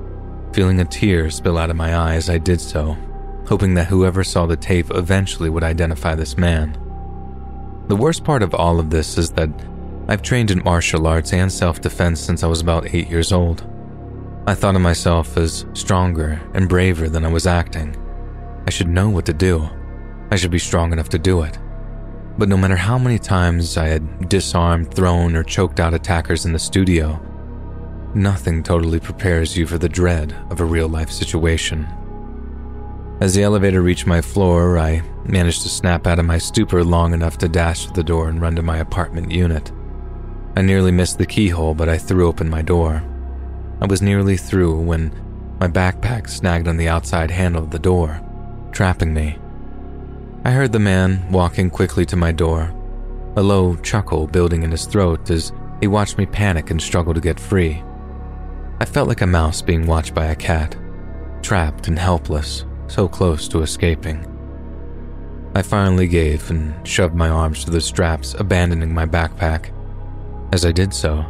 feeling 0.56 0.80
a 0.80 0.86
tear 0.86 1.30
spill 1.30 1.58
out 1.58 1.70
of 1.70 1.76
my 1.76 1.94
eye 1.94 2.16
as 2.16 2.30
I 2.30 2.38
did 2.38 2.62
so, 2.62 2.96
hoping 3.46 3.74
that 3.74 3.88
whoever 3.88 4.24
saw 4.24 4.46
the 4.46 4.56
tape 4.56 4.90
eventually 4.92 5.50
would 5.50 5.66
identify 5.66 6.16
this 6.16 6.38
man. 6.38 6.72
The 7.90 7.96
worst 7.98 8.24
part 8.24 8.42
of 8.42 8.56
all 8.56 8.80
of 8.80 8.90
this 8.90 9.18
is 9.18 9.32
that 9.32 9.50
I've 10.08 10.22
trained 10.22 10.52
in 10.52 10.64
martial 10.64 11.08
arts 11.08 11.34
and 11.34 11.52
self 11.52 11.82
defense 11.82 12.22
since 12.22 12.42
I 12.42 12.48
was 12.48 12.62
about 12.62 12.96
eight 12.96 13.10
years 13.10 13.34
old. 13.34 13.68
I 14.48 14.56
thought 14.56 14.76
of 14.76 14.82
myself 14.82 15.36
as 15.36 15.66
stronger 15.74 16.42
and 16.54 16.70
braver 16.70 17.10
than 17.10 17.26
I 17.26 17.34
was 17.34 17.48
acting. 17.48 17.98
I 18.66 18.70
should 18.70 18.88
know 18.88 19.10
what 19.10 19.26
to 19.26 19.34
do. 19.34 19.68
I 20.32 20.38
should 20.38 20.52
be 20.52 20.60
strong 20.60 20.94
enough 20.94 21.10
to 21.10 21.20
do 21.20 21.42
it. 21.42 21.60
But 22.38 22.48
no 22.48 22.56
matter 22.56 22.78
how 22.78 22.98
many 22.98 23.20
times 23.20 23.76
I 23.76 23.88
had 23.88 24.30
disarmed, 24.30 24.94
thrown, 24.94 25.36
or 25.36 25.44
choked 25.44 25.82
out 25.82 25.94
attackers 25.94 26.46
in 26.46 26.54
the 26.54 26.60
studio, 26.60 27.20
nothing 28.16 28.64
totally 28.64 29.00
prepares 29.00 29.58
you 29.58 29.68
for 29.68 29.78
the 29.78 29.90
dread 29.90 30.34
of 30.50 30.62
a 30.62 30.66
real 30.66 30.88
life 30.88 31.12
situation. 31.12 31.88
As 33.22 33.34
the 33.34 33.44
elevator 33.44 33.82
reached 33.82 34.08
my 34.08 34.22
floor, 34.22 34.78
I 34.78 35.02
managed 35.26 35.62
to 35.64 35.70
snap 35.70 36.06
out 36.06 36.20
of 36.20 36.26
my 36.26 36.38
stupor 36.38 36.84
long 36.84 37.14
enough 37.14 37.38
to 37.40 37.48
dash 37.48 37.86
to 37.86 37.94
the 37.94 38.04
door 38.04 38.28
and 38.30 38.42
run 38.42 38.56
to 38.56 38.62
my 38.62 38.78
apartment 38.78 39.32
unit. 39.32 39.72
I 40.58 40.62
nearly 40.62 40.92
missed 40.92 41.18
the 41.18 41.26
keyhole, 41.26 41.76
but 41.76 41.90
I 41.90 41.98
threw 41.98 42.28
open 42.28 42.50
my 42.50 42.62
door. 42.62 43.04
I 43.82 43.86
was 43.86 44.02
nearly 44.02 44.38
through 44.38 44.82
when 44.82 45.12
my 45.60 45.68
backpack 45.68 46.30
snagged 46.30 46.68
on 46.68 46.78
the 46.78 46.90
outside 46.90 47.32
handle 47.32 47.64
of 47.64 47.72
the 47.72 47.80
door, 47.80 48.22
trapping 48.72 49.14
me. 49.14 49.38
I 50.44 50.52
heard 50.52 50.72
the 50.72 50.80
man 50.80 51.32
walking 51.32 51.70
quickly 51.70 52.06
to 52.08 52.16
my 52.16 52.32
door, 52.32 52.74
a 53.36 53.42
low 53.42 53.76
chuckle 53.78 54.28
building 54.28 54.64
in 54.64 54.72
his 54.72 54.86
throat 54.86 55.30
as 55.30 55.52
he 55.82 55.88
watched 55.88 56.18
me 56.18 56.26
panic 56.26 56.70
and 56.70 56.82
struggle 56.82 57.14
to 57.14 57.22
get 57.22 57.40
free. 57.40 57.84
I 58.86 58.88
felt 58.88 59.08
like 59.08 59.22
a 59.22 59.28
mouse 59.28 59.64
being 59.64 59.88
watched 59.88 60.14
by 60.14 60.28
a 60.28 60.36
cat, 60.36 60.78
trapped 61.42 61.88
and 61.88 61.98
helpless, 61.98 62.66
so 62.86 63.08
close 63.08 63.48
to 63.48 63.64
escaping. 63.64 64.24
I 65.56 65.64
finally 65.64 66.08
gave 66.08 66.52
and 66.52 66.88
shoved 66.88 67.16
my 67.16 67.30
arms 67.30 67.66
to 67.66 67.72
the 67.72 67.82
straps, 67.82 68.36
abandoning 68.36 68.94
my 68.94 69.08
backpack. 69.08 69.74
As 70.54 70.68
I 70.68 70.72
did 70.72 70.94
so, 70.94 71.26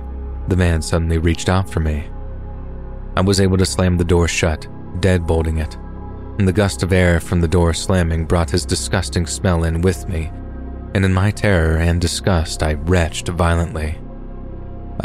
the 0.50 0.58
man 0.58 0.82
suddenly 0.82 1.18
reached 1.18 1.48
out 1.48 1.70
for 1.70 1.80
me. 1.80 2.10
I 3.16 3.22
was 3.22 3.40
able 3.40 3.58
to 3.58 3.66
slam 3.66 3.96
the 3.96 4.04
door 4.04 4.28
shut, 4.28 4.68
deadbolting 5.00 5.64
it, 5.64 5.76
and 6.38 6.46
the 6.46 6.52
gust 6.52 6.84
of 6.84 6.92
air 6.92 7.22
from 7.22 7.40
the 7.40 7.48
door 7.48 7.74
slamming 7.74 8.26
brought 8.26 8.52
his 8.52 8.66
disgusting 8.66 9.26
smell 9.26 9.64
in 9.64 9.82
with 9.82 10.10
me, 10.10 10.30
and 10.94 11.06
in 11.06 11.14
my 11.14 11.32
terror 11.32 11.78
and 11.78 12.02
disgust, 12.02 12.62
I 12.62 12.74
retched 12.74 13.30
violently. 13.30 13.98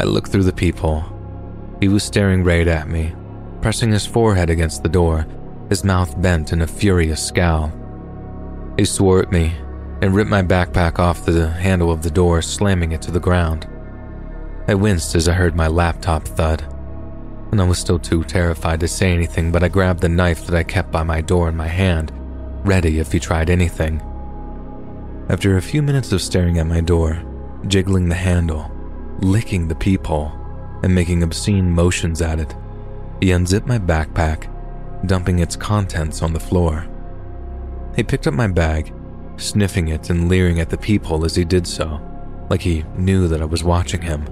I 0.01 0.03
looked 0.03 0.33
through 0.33 0.43
the 0.43 0.51
people. 0.51 1.05
He 1.81 1.89
was 1.89 2.03
staring 2.03 2.45
right 2.45 2.67
at 2.67 2.87
me, 2.87 3.13
pressing 3.61 3.91
his 3.91 4.05
forehead 4.05 4.49
against 4.49 4.83
the 4.83 4.89
door, 4.89 5.27
his 5.67 5.83
mouth 5.83 6.21
bent 6.21 6.53
in 6.53 6.61
a 6.61 6.67
furious 6.67 7.21
scowl. 7.21 7.73
He 8.77 8.85
swore 8.85 9.21
at 9.21 9.31
me 9.31 9.53
and 10.01 10.15
ripped 10.15 10.29
my 10.29 10.41
backpack 10.41 10.99
off 10.99 11.25
the 11.25 11.49
handle 11.49 11.91
of 11.91 12.03
the 12.03 12.09
door, 12.09 12.41
slamming 12.41 12.93
it 12.93 13.01
to 13.01 13.11
the 13.11 13.19
ground. 13.19 13.67
I 14.69 14.75
winced 14.75 15.15
as 15.15 15.27
I 15.27 15.33
heard 15.33 15.55
my 15.57 15.67
laptop 15.67 16.23
thud 16.25 16.65
and 17.51 17.61
I 17.61 17.65
was 17.65 17.77
still 17.77 17.99
too 17.99 18.23
terrified 18.23 18.79
to 18.79 18.87
say 18.87 19.11
anything, 19.11 19.51
but 19.51 19.63
I 19.63 19.67
grabbed 19.67 19.99
the 19.99 20.09
knife 20.09 20.45
that 20.45 20.55
I 20.55 20.63
kept 20.63 20.91
by 20.91 21.03
my 21.03 21.21
door 21.21 21.49
in 21.49 21.55
my 21.55 21.67
hand, 21.67 22.11
ready 22.65 22.99
if 22.99 23.11
he 23.11 23.19
tried 23.19 23.49
anything. 23.49 24.01
After 25.29 25.57
a 25.57 25.61
few 25.61 25.81
minutes 25.81 26.11
of 26.13 26.21
staring 26.21 26.59
at 26.59 26.67
my 26.67 26.81
door, 26.81 27.21
jiggling 27.67 28.07
the 28.07 28.15
handle, 28.15 28.71
licking 29.19 29.67
the 29.67 29.75
peephole, 29.75 30.31
and 30.83 30.93
making 30.93 31.23
obscene 31.23 31.69
motions 31.69 32.21
at 32.21 32.39
it, 32.39 32.55
he 33.21 33.31
unzipped 33.31 33.67
my 33.67 33.77
backpack, 33.77 34.49
dumping 35.05 35.39
its 35.39 35.55
contents 35.55 36.21
on 36.21 36.33
the 36.33 36.39
floor. 36.39 36.87
He 37.95 38.03
picked 38.03 38.27
up 38.27 38.33
my 38.33 38.47
bag, 38.47 38.93
sniffing 39.37 39.89
it 39.89 40.09
and 40.09 40.29
leering 40.29 40.59
at 40.59 40.69
the 40.69 40.77
peephole 40.77 41.25
as 41.25 41.35
he 41.35 41.45
did 41.45 41.67
so, 41.67 41.99
like 42.49 42.61
he 42.61 42.83
knew 42.95 43.27
that 43.27 43.41
I 43.41 43.45
was 43.45 43.63
watching 43.63 44.01
him. 44.01 44.25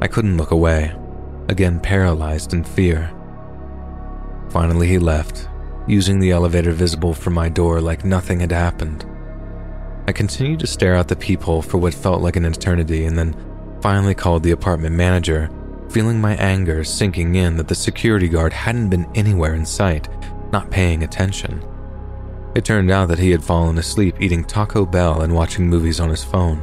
I 0.00 0.06
couldn't 0.06 0.36
look 0.36 0.50
away 0.50 0.94
again 1.48 1.80
paralyzed 1.80 2.52
in 2.52 2.62
fear. 2.62 3.10
Finally, 4.50 4.86
he 4.86 4.98
left, 4.98 5.48
using 5.86 6.18
the 6.18 6.30
elevator 6.30 6.72
visible 6.72 7.14
from 7.14 7.32
my 7.32 7.48
door 7.48 7.80
like 7.80 8.04
nothing 8.04 8.40
had 8.40 8.52
happened. 8.52 9.06
I 10.06 10.12
continued 10.12 10.60
to 10.60 10.66
stare 10.66 10.94
out 10.94 11.08
the 11.08 11.16
peephole 11.16 11.62
for 11.62 11.78
what 11.78 11.94
felt 11.94 12.22
like 12.22 12.36
an 12.36 12.44
eternity 12.44 13.04
and 13.04 13.18
then 13.18 13.34
finally 13.80 14.14
called 14.14 14.42
the 14.42 14.50
apartment 14.50 14.94
manager, 14.94 15.50
feeling 15.90 16.20
my 16.20 16.34
anger 16.36 16.84
sinking 16.84 17.34
in 17.34 17.56
that 17.56 17.68
the 17.68 17.74
security 17.74 18.28
guard 18.28 18.52
hadn't 18.52 18.90
been 18.90 19.06
anywhere 19.14 19.54
in 19.54 19.64
sight, 19.64 20.08
not 20.52 20.70
paying 20.70 21.02
attention. 21.02 21.64
It 22.54 22.64
turned 22.64 22.90
out 22.90 23.08
that 23.08 23.18
he 23.18 23.30
had 23.30 23.44
fallen 23.44 23.78
asleep 23.78 24.20
eating 24.20 24.44
Taco 24.44 24.84
Bell 24.84 25.22
and 25.22 25.34
watching 25.34 25.68
movies 25.68 26.00
on 26.00 26.10
his 26.10 26.24
phone. 26.24 26.62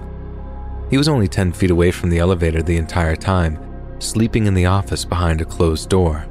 He 0.89 0.97
was 0.97 1.07
only 1.07 1.27
10 1.27 1.53
feet 1.53 1.71
away 1.71 1.91
from 1.91 2.09
the 2.09 2.19
elevator 2.19 2.61
the 2.61 2.77
entire 2.77 3.15
time, 3.15 3.59
sleeping 3.99 4.45
in 4.45 4.53
the 4.53 4.65
office 4.65 5.05
behind 5.05 5.41
a 5.41 5.45
closed 5.45 5.89
door. 5.89 6.27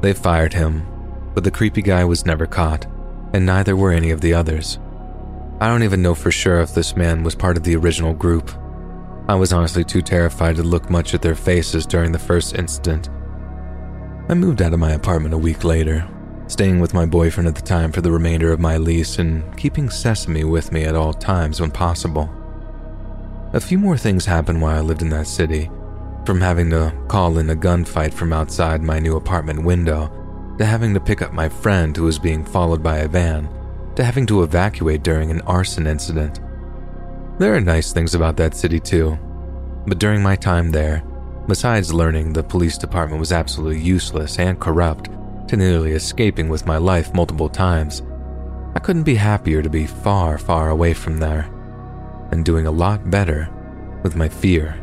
They 0.00 0.12
fired 0.12 0.52
him, 0.52 0.86
but 1.34 1.44
the 1.44 1.50
creepy 1.50 1.82
guy 1.82 2.04
was 2.04 2.26
never 2.26 2.46
caught, 2.46 2.86
and 3.32 3.44
neither 3.44 3.76
were 3.76 3.92
any 3.92 4.10
of 4.10 4.20
the 4.20 4.34
others. 4.34 4.78
I 5.60 5.68
don't 5.68 5.82
even 5.82 6.02
know 6.02 6.14
for 6.14 6.30
sure 6.30 6.60
if 6.60 6.74
this 6.74 6.96
man 6.96 7.22
was 7.22 7.34
part 7.34 7.56
of 7.56 7.62
the 7.62 7.76
original 7.76 8.12
group. 8.12 8.50
I 9.28 9.34
was 9.34 9.52
honestly 9.52 9.82
too 9.82 10.02
terrified 10.02 10.56
to 10.56 10.62
look 10.62 10.88
much 10.88 11.12
at 11.12 11.20
their 11.20 11.34
faces 11.34 11.84
during 11.84 12.12
the 12.12 12.18
first 12.18 12.54
incident. 12.54 13.08
I 14.28 14.34
moved 14.34 14.62
out 14.62 14.72
of 14.72 14.78
my 14.78 14.92
apartment 14.92 15.34
a 15.34 15.38
week 15.38 15.64
later, 15.64 16.08
staying 16.46 16.78
with 16.78 16.94
my 16.94 17.06
boyfriend 17.06 17.48
at 17.48 17.56
the 17.56 17.62
time 17.62 17.90
for 17.90 18.00
the 18.00 18.12
remainder 18.12 18.52
of 18.52 18.60
my 18.60 18.76
lease 18.76 19.18
and 19.18 19.56
keeping 19.58 19.90
Sesame 19.90 20.44
with 20.44 20.70
me 20.70 20.84
at 20.84 20.94
all 20.94 21.12
times 21.12 21.60
when 21.60 21.72
possible. 21.72 22.30
A 23.52 23.60
few 23.60 23.78
more 23.78 23.96
things 23.96 24.26
happened 24.26 24.62
while 24.62 24.76
I 24.76 24.80
lived 24.80 25.02
in 25.02 25.10
that 25.10 25.26
city, 25.26 25.70
from 26.24 26.40
having 26.40 26.70
to 26.70 26.94
call 27.08 27.38
in 27.38 27.50
a 27.50 27.56
gunfight 27.56 28.12
from 28.12 28.32
outside 28.32 28.82
my 28.82 29.00
new 29.00 29.16
apartment 29.16 29.64
window, 29.64 30.08
to 30.58 30.64
having 30.64 30.94
to 30.94 31.00
pick 31.00 31.20
up 31.20 31.32
my 31.32 31.48
friend 31.48 31.96
who 31.96 32.04
was 32.04 32.18
being 32.18 32.44
followed 32.44 32.82
by 32.82 32.98
a 32.98 33.08
van, 33.08 33.48
to 33.96 34.04
having 34.04 34.26
to 34.26 34.44
evacuate 34.44 35.02
during 35.02 35.32
an 35.32 35.40
arson 35.42 35.86
incident. 35.86 36.40
There 37.38 37.54
are 37.54 37.60
nice 37.60 37.92
things 37.92 38.14
about 38.14 38.36
that 38.38 38.54
city 38.54 38.80
too, 38.80 39.18
but 39.86 39.98
during 39.98 40.22
my 40.22 40.36
time 40.36 40.70
there, 40.70 41.02
Besides 41.48 41.94
learning 41.94 42.32
the 42.32 42.42
police 42.42 42.76
department 42.76 43.20
was 43.20 43.30
absolutely 43.30 43.80
useless 43.80 44.40
and 44.40 44.58
corrupt, 44.58 45.10
to 45.46 45.56
nearly 45.56 45.92
escaping 45.92 46.48
with 46.48 46.66
my 46.66 46.76
life 46.76 47.14
multiple 47.14 47.48
times, 47.48 48.02
I 48.74 48.80
couldn't 48.80 49.04
be 49.04 49.14
happier 49.14 49.62
to 49.62 49.70
be 49.70 49.86
far, 49.86 50.38
far 50.38 50.70
away 50.70 50.92
from 50.92 51.18
there 51.18 51.48
and 52.32 52.44
doing 52.44 52.66
a 52.66 52.72
lot 52.72 53.12
better 53.12 53.48
with 54.02 54.16
my 54.16 54.28
fear 54.28 54.74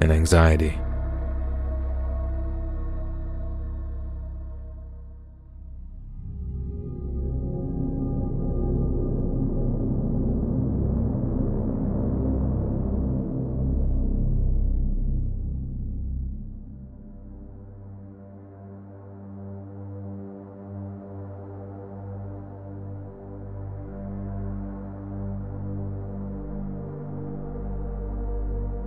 and 0.00 0.12
anxiety. 0.12 0.78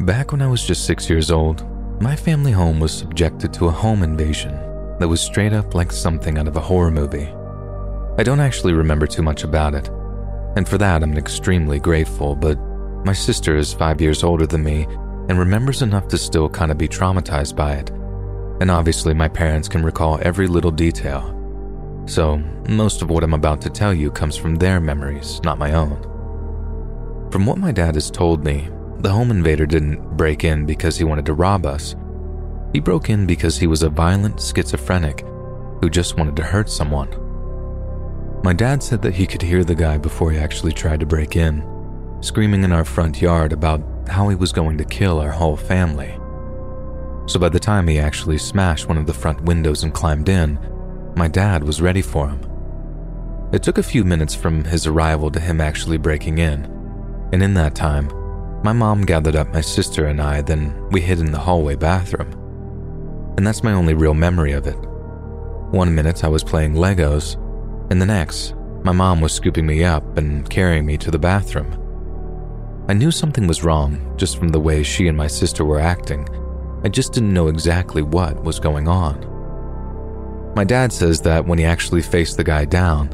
Back 0.06 0.32
when 0.32 0.44
I 0.44 0.48
was 0.48 0.64
just 0.64 0.86
six 0.86 1.10
years 1.10 1.32
old, 1.32 1.66
my 2.00 2.16
family 2.16 2.52
home 2.52 2.80
was 2.80 2.94
subjected 2.94 3.52
to 3.54 3.70
a 3.70 3.72
home 3.72 4.04
invasion 4.04 4.52
that 5.00 5.08
was 5.08 5.20
straight 5.20 5.52
up 5.52 5.74
like 5.74 5.92
something 5.92 6.38
out 6.38 6.48
of 6.48 6.58
a 6.58 6.62
horror 6.62 6.92
movie. 6.92 7.34
I 8.20 8.22
don't 8.22 8.40
actually 8.40 8.74
remember 8.74 9.08
too 9.08 9.24
much 9.24 9.44
about 9.44 9.74
it, 9.74 9.90
and 10.58 10.70
for 10.70 10.78
that 10.78 11.02
I'm 11.02 11.18
extremely 11.18 11.80
grateful, 11.80 12.36
but 12.36 12.60
my 13.04 13.14
sister 13.14 13.58
is 13.58 13.74
five 13.74 14.00
years 14.00 14.24
older 14.24 14.46
than 14.46 14.64
me 14.64 14.84
and 15.28 15.40
remembers 15.40 15.82
enough 15.82 16.08
to 16.10 16.20
still 16.20 16.50
kind 16.50 16.72
of 16.72 16.78
be 16.78 16.88
traumatized 16.88 17.56
by 17.56 17.74
it. 17.74 17.90
And 18.62 18.70
obviously, 18.70 19.16
my 19.16 19.28
parents 19.28 19.68
can 19.68 19.84
recall 19.84 20.20
every 20.22 20.46
little 20.46 20.70
detail. 20.70 21.32
So, 22.06 22.38
most 22.70 23.02
of 23.02 23.10
what 23.10 23.24
I'm 23.24 23.34
about 23.34 23.60
to 23.62 23.72
tell 23.72 23.92
you 23.92 24.12
comes 24.12 24.38
from 24.38 24.54
their 24.54 24.80
memories, 24.80 25.42
not 25.44 25.58
my 25.58 25.74
own. 25.74 26.00
From 27.32 27.48
what 27.48 27.58
my 27.58 27.72
dad 27.72 27.96
has 27.96 28.12
told 28.12 28.46
me, 28.46 28.70
the 29.06 29.12
home 29.12 29.30
invader 29.30 29.68
didn't 29.68 30.18
break 30.18 30.44
in 30.44 30.66
because 30.66 30.98
he 30.98 31.04
wanted 31.04 31.28
to 31.28 31.36
rob 31.36 31.64
us. 31.64 31.96
He 32.74 32.80
broke 32.80 33.12
in 33.12 33.28
because 33.28 33.56
he 33.56 33.68
was 33.68 33.84
a 33.84 33.90
violent 33.90 34.42
schizophrenic 34.42 35.20
who 35.80 35.92
just 35.92 36.18
wanted 36.18 36.36
to 36.38 36.44
hurt 36.44 36.72
someone. 36.72 37.12
My 38.44 38.52
dad 38.52 38.82
said 38.82 39.04
that 39.04 39.14
he 39.14 39.28
could 39.28 39.44
hear 39.44 39.64
the 39.64 39.76
guy 39.76 40.00
before 40.00 40.32
he 40.32 40.40
actually 40.40 40.72
tried 40.72 41.02
to 41.02 41.06
break 41.06 41.36
in, 41.36 41.64
screaming 42.22 42.64
in 42.64 42.72
our 42.72 42.84
front 42.84 43.22
yard 43.22 43.54
about 43.54 43.84
how 44.08 44.28
he 44.30 44.36
was 44.36 44.52
going 44.52 44.76
to 44.80 44.84
kill 44.84 45.20
our 45.20 45.30
whole 45.30 45.56
family. 45.56 46.18
So 47.28 47.40
by 47.40 47.50
the 47.50 47.60
time 47.60 47.88
he 47.88 48.00
actually 48.00 48.40
smashed 48.40 48.88
one 48.88 48.98
of 48.98 49.06
the 49.06 49.14
front 49.14 49.40
windows 49.42 49.84
and 49.84 49.94
climbed 49.94 50.30
in, 50.30 50.58
my 51.16 51.28
dad 51.28 51.64
was 51.64 51.80
ready 51.80 52.02
for 52.02 52.28
him. 52.28 52.40
It 53.54 53.62
took 53.62 53.78
a 53.78 53.84
few 53.84 54.04
minutes 54.04 54.34
from 54.34 54.64
his 54.64 54.88
arrival 54.88 55.30
to 55.30 55.40
him 55.40 55.62
actually 55.62 55.98
breaking 55.98 56.40
in, 56.40 56.66
and 57.32 57.44
in 57.44 57.54
that 57.54 57.76
time, 57.76 58.10
my 58.64 58.74
mom 58.74 59.04
gathered 59.04 59.36
up 59.36 59.54
my 59.54 59.62
sister 59.62 60.08
and 60.08 60.22
I, 60.22 60.42
then 60.42 60.90
we 60.90 61.02
hid 61.02 61.20
in 61.20 61.32
the 61.32 61.40
hallway 61.40 61.76
bathroom. 61.76 62.32
And 63.38 63.46
that's 63.46 63.64
my 63.64 63.74
only 63.74 63.94
real 63.94 64.14
memory 64.14 64.54
of 64.54 64.66
it. 64.66 64.78
One 65.72 65.94
minute 65.94 66.24
I 66.24 66.30
was 66.30 66.44
playing 66.44 66.74
Legos, 66.74 67.36
and 67.92 68.02
the 68.02 68.06
next, 68.06 68.56
my 68.84 68.92
mom 68.92 69.22
was 69.22 69.34
scooping 69.34 69.66
me 69.66 69.84
up 69.84 70.18
and 70.18 70.50
carrying 70.50 70.86
me 70.86 70.98
to 70.98 71.12
the 71.12 71.20
bathroom. 71.20 71.82
I 72.88 72.94
knew 72.94 73.12
something 73.12 73.48
was 73.48 73.64
wrong 73.64 74.16
just 74.16 74.38
from 74.38 74.50
the 74.50 74.60
way 74.60 74.84
she 74.84 75.08
and 75.08 75.18
my 75.18 75.28
sister 75.28 75.66
were 75.66 75.80
acting. 75.80 76.28
I 76.84 76.90
just 76.90 77.14
didn't 77.14 77.34
know 77.34 77.48
exactly 77.48 78.04
what 78.04 78.44
was 78.44 78.60
going 78.60 78.88
on. 78.88 80.54
My 80.56 80.64
dad 80.64 80.94
says 80.94 81.20
that 81.22 81.46
when 81.46 81.58
he 81.58 81.66
actually 81.66 82.04
faced 82.04 82.38
the 82.38 82.44
guy 82.44 82.64
down, 82.66 83.10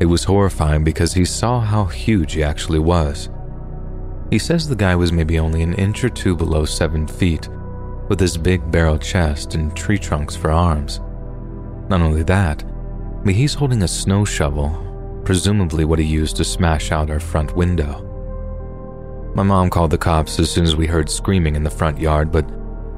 it 0.00 0.06
was 0.06 0.22
horrifying 0.22 0.84
because 0.84 1.14
he 1.14 1.24
saw 1.24 1.60
how 1.60 1.86
huge 1.86 2.34
he 2.34 2.42
actually 2.42 2.78
was. 2.78 3.30
He 4.30 4.38
says 4.38 4.68
the 4.68 4.76
guy 4.76 4.94
was 4.94 5.12
maybe 5.12 5.38
only 5.38 5.62
an 5.62 5.74
inch 5.74 6.04
or 6.04 6.08
two 6.08 6.36
below 6.36 6.64
seven 6.64 7.06
feet, 7.06 7.48
with 8.08 8.20
his 8.20 8.36
big 8.36 8.70
barrel 8.70 8.98
chest 8.98 9.54
and 9.54 9.76
tree 9.76 9.98
trunks 9.98 10.36
for 10.36 10.50
arms. 10.52 11.00
Not 11.88 12.00
only 12.00 12.22
that, 12.22 12.64
but 13.24 13.34
he's 13.34 13.54
holding 13.54 13.82
a 13.82 13.88
snow 13.88 14.24
shovel, 14.24 15.22
presumably 15.24 15.84
what 15.84 15.98
he 15.98 16.04
used 16.04 16.36
to 16.36 16.44
smash 16.44 16.92
out 16.92 17.10
our 17.10 17.20
front 17.20 17.56
window. 17.56 18.06
My 19.34 19.42
mom 19.42 19.68
called 19.68 19.90
the 19.90 19.98
cops 19.98 20.38
as 20.38 20.50
soon 20.50 20.64
as 20.64 20.76
we 20.76 20.86
heard 20.86 21.10
screaming 21.10 21.56
in 21.56 21.64
the 21.64 21.70
front 21.70 21.98
yard, 21.98 22.30
but 22.30 22.48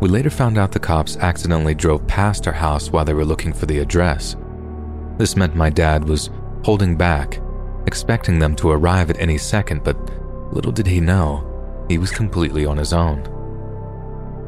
we 0.00 0.08
later 0.08 0.30
found 0.30 0.58
out 0.58 0.72
the 0.72 0.78
cops 0.78 1.16
accidentally 1.16 1.74
drove 1.74 2.06
past 2.06 2.46
our 2.46 2.52
house 2.52 2.90
while 2.90 3.04
they 3.04 3.14
were 3.14 3.24
looking 3.24 3.52
for 3.52 3.66
the 3.66 3.78
address. 3.78 4.36
This 5.16 5.36
meant 5.36 5.54
my 5.54 5.70
dad 5.70 6.08
was 6.08 6.30
holding 6.64 6.96
back, 6.96 7.40
expecting 7.86 8.38
them 8.38 8.54
to 8.56 8.70
arrive 8.70 9.10
at 9.10 9.20
any 9.20 9.38
second, 9.38 9.84
but 9.84 9.96
Little 10.52 10.72
did 10.72 10.86
he 10.86 11.00
know, 11.00 11.86
he 11.88 11.98
was 11.98 12.10
completely 12.10 12.66
on 12.66 12.76
his 12.76 12.92
own. 12.92 13.26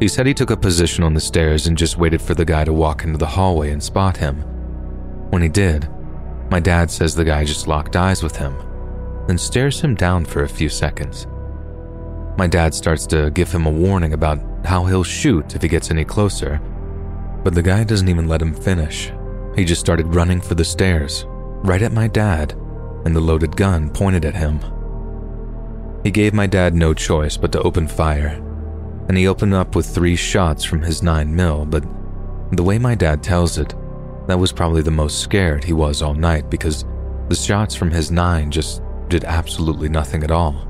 He 0.01 0.09
said 0.09 0.27
he 0.27 0.35
took 0.35 0.51
a 0.51 0.57
position 0.57 1.03
on 1.05 1.15
the 1.15 1.21
stairs 1.21 1.67
and 1.67 1.79
just 1.79 1.99
waited 1.99 2.21
for 2.21 2.35
the 2.35 2.45
guy 2.45 2.65
to 2.65 2.73
walk 2.73 3.05
into 3.05 3.17
the 3.17 3.27
hallway 3.27 3.71
and 3.71 3.83
spot 3.83 4.17
him. 4.17 4.43
When 5.31 5.41
he 5.41 5.49
did, 5.49 5.89
my 6.51 6.61
dad 6.61 6.91
says 6.91 7.15
the 7.15 7.25
guy 7.25 7.45
just 7.45 7.69
locked 7.69 7.97
eyes 7.97 8.23
with 8.23 8.37
him, 8.37 8.55
then 9.27 9.39
stares 9.39 9.81
him 9.81 9.95
down 9.95 10.25
for 10.25 10.43
a 10.43 10.49
few 10.49 10.69
seconds. 10.69 11.27
My 12.37 12.49
dad 12.49 12.75
starts 12.75 13.07
to 13.09 13.31
give 13.31 13.51
him 13.51 13.67
a 13.67 13.71
warning 13.71 14.13
about 14.13 14.41
how 14.65 14.85
he'll 14.85 15.05
shoot 15.05 15.55
if 15.55 15.63
he 15.63 15.69
gets 15.69 15.91
any 15.91 16.05
closer, 16.05 16.61
but 17.45 17.55
the 17.55 17.63
guy 17.63 17.85
doesn't 17.85 18.09
even 18.09 18.29
let 18.29 18.43
him 18.43 18.55
finish. 18.55 19.13
He 19.55 19.65
just 19.65 19.81
started 19.81 20.15
running 20.15 20.41
for 20.41 20.55
the 20.55 20.65
stairs, 20.65 21.25
right 21.29 21.83
at 21.83 21.93
my 21.93 22.09
dad, 22.09 22.53
and 23.05 23.15
the 23.15 23.21
loaded 23.21 23.57
gun 23.57 23.89
pointed 23.91 24.25
at 24.25 24.35
him. 24.35 24.61
He 26.05 26.11
gave 26.11 26.35
my 26.35 26.47
dad 26.47 26.75
no 26.75 26.93
choice 26.93 27.39
but 27.39 27.51
to 27.53 27.63
open 27.63 27.89
fire, 27.89 28.39
and 29.09 29.17
he 29.17 29.27
opened 29.27 29.55
up 29.55 29.75
with 29.75 29.87
three 29.87 30.17
shots 30.17 30.63
from 30.63 30.83
his 30.83 31.03
9 31.03 31.35
mil, 31.35 31.65
but 31.65 31.83
the 32.53 32.63
way 32.63 32.79
my 32.79 32.95
dad 32.95 33.23
tells 33.23 33.57
it, 33.57 33.75
that 34.29 34.39
was 34.39 34.53
probably 34.53 34.83
the 34.83 34.91
most 34.91 35.21
scared 35.21 35.65
he 35.65 35.73
was 35.73 36.03
all 36.03 36.13
night 36.13 36.51
because 36.51 36.85
the 37.31 37.35
shots 37.35 37.75
from 37.75 37.91
his 37.91 38.11
9 38.11 38.51
just 38.51 38.83
did 39.09 39.25
absolutely 39.25 39.89
nothing 39.89 40.23
at 40.23 40.31
all. 40.31 40.69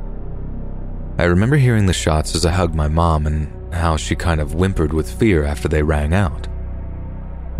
I 1.19 1.25
remember 1.25 1.57
hearing 1.57 1.87
the 1.87 1.93
shots 1.93 2.37
as 2.37 2.47
I 2.47 2.53
hugged 2.53 2.77
my 2.77 2.89
mom 2.89 3.27
and 3.27 3.75
how 3.75 3.97
she 3.97 4.15
kind 4.15 4.41
of 4.41 4.55
whimpered 4.55 4.93
with 4.93 5.13
fear 5.13 5.45
after 5.45 5.67
they 5.67 5.83
rang 5.83 6.15
out. 6.15 6.47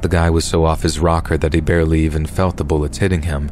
The 0.01 0.09
guy 0.09 0.31
was 0.31 0.45
so 0.45 0.65
off 0.65 0.83
his 0.83 1.01
rocker 1.01 1.37
that 1.39 1.55
he 1.55 1.61
barely 1.61 2.05
even 2.05 2.25
felt 2.27 2.57
the 2.57 2.65
bullets 2.65 2.99
hitting 2.99 3.23
him 3.23 3.51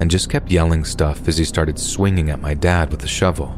and 0.00 0.10
just 0.10 0.30
kept 0.30 0.50
yelling 0.50 0.84
stuff 0.84 1.28
as 1.28 1.38
he 1.38 1.44
started 1.44 1.78
swinging 1.78 2.30
at 2.30 2.40
my 2.40 2.54
dad 2.54 2.90
with 2.90 3.00
the 3.00 3.08
shovel. 3.08 3.56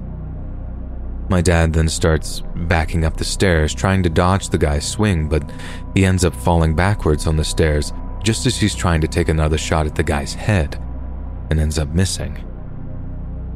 My 1.29 1.41
dad 1.41 1.73
then 1.73 1.89
starts 1.89 2.43
backing 2.55 3.05
up 3.05 3.17
the 3.17 3.25
stairs, 3.25 3.75
trying 3.75 4.03
to 4.03 4.11
dodge 4.11 4.49
the 4.49 4.59
guy's 4.59 4.87
swing, 4.87 5.29
but 5.29 5.51
he 5.95 6.05
ends 6.05 6.25
up 6.25 6.35
falling 6.35 6.75
backwards 6.75 7.27
on 7.27 7.37
the 7.37 7.45
stairs 7.45 7.93
just 8.23 8.47
as 8.47 8.57
he's 8.57 8.75
trying 8.75 9.01
to 9.01 9.09
take 9.09 9.29
another 9.29 9.59
shot 9.59 9.87
at 9.87 9.95
the 9.95 10.03
guy's 10.03 10.35
head 10.35 10.75
and 11.51 11.59
ends 11.59 11.79
up 11.79 11.89
missing. 11.89 12.45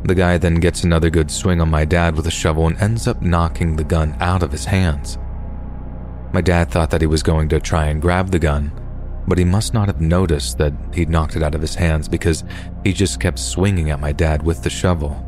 The 0.04 0.14
guy 0.14 0.38
then 0.38 0.56
gets 0.56 0.84
another 0.84 1.10
good 1.10 1.30
swing 1.30 1.60
on 1.60 1.70
my 1.70 1.84
dad 1.84 2.14
with 2.14 2.26
a 2.26 2.30
shovel 2.30 2.66
and 2.66 2.78
ends 2.78 3.08
up 3.08 3.22
knocking 3.22 3.76
the 3.76 3.84
gun 3.84 4.16
out 4.20 4.42
of 4.42 4.52
his 4.52 4.64
hands. 4.64 5.18
My 6.32 6.40
dad 6.40 6.70
thought 6.70 6.90
that 6.90 7.00
he 7.00 7.06
was 7.06 7.22
going 7.22 7.48
to 7.48 7.60
try 7.60 7.86
and 7.86 8.00
grab 8.02 8.30
the 8.30 8.38
gun, 8.38 8.70
but 9.26 9.38
he 9.38 9.44
must 9.44 9.74
not 9.74 9.88
have 9.88 10.00
noticed 10.00 10.58
that 10.58 10.72
he'd 10.94 11.10
knocked 11.10 11.36
it 11.36 11.42
out 11.42 11.54
of 11.54 11.60
his 11.60 11.74
hands 11.74 12.08
because 12.08 12.44
he 12.84 12.92
just 12.92 13.20
kept 13.20 13.38
swinging 13.38 13.90
at 13.90 14.00
my 14.00 14.12
dad 14.12 14.42
with 14.42 14.62
the 14.62 14.70
shovel. 14.70 15.22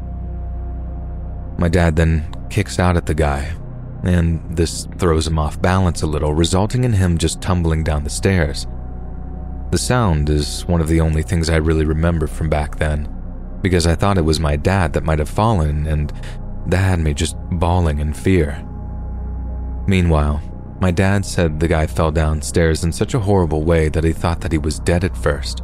My 1.59 1.69
dad 1.69 1.97
then 1.97 2.33
kicks 2.51 2.79
out 2.79 2.97
at 2.97 3.07
the 3.07 3.15
guy, 3.15 3.53
and 4.05 4.41
this 4.57 4.87
throws 4.99 5.27
him 5.27 5.39
off 5.39 5.61
balance 5.61 6.03
a 6.03 6.07
little, 6.07 6.33
resulting 6.33 6.85
in 6.85 6.93
him 6.93 7.19
just 7.19 7.43
tumbling 7.43 7.83
down 7.83 8.05
the 8.05 8.11
stairs. 8.11 8.67
The 9.71 9.79
sound 9.79 10.31
is 10.31 10.65
one 10.67 10.81
of 10.81 10.89
the 10.89 11.01
only 11.01 11.23
things 11.23 11.51
I 11.51 11.57
really 11.57 11.85
remember 11.85 12.27
from 12.27 12.49
back 12.49 12.77
then, 12.77 13.13
because 13.61 13.87
I 13.87 13.97
thought 13.97 14.19
it 14.19 14.25
was 14.25 14.41
my 14.41 14.57
dad 14.57 14.93
that 14.93 15.05
might 15.05 15.19
have 15.19 15.29
fallen, 15.29 15.87
and 15.87 16.13
that 16.69 16.79
had 16.79 17.01
me 17.01 17.13
just 17.13 17.37
bawling 17.51 17.99
in 17.99 18.13
fear. 18.13 18.65
Meanwhile, 19.87 20.41
my 20.81 20.91
dad 20.91 21.25
said 21.25 21.59
the 21.59 21.69
guy 21.69 21.87
fell 21.87 22.11
downstairs 22.11 22.85
in 22.85 22.93
such 22.93 23.15
a 23.15 23.21
horrible 23.21 23.65
way 23.65 23.89
that 23.89 24.05
he 24.05 24.13
thought 24.13 24.41
that 24.41 24.53
he 24.53 24.59
was 24.59 24.79
dead 24.79 25.05
at 25.05 25.17
first. 25.17 25.63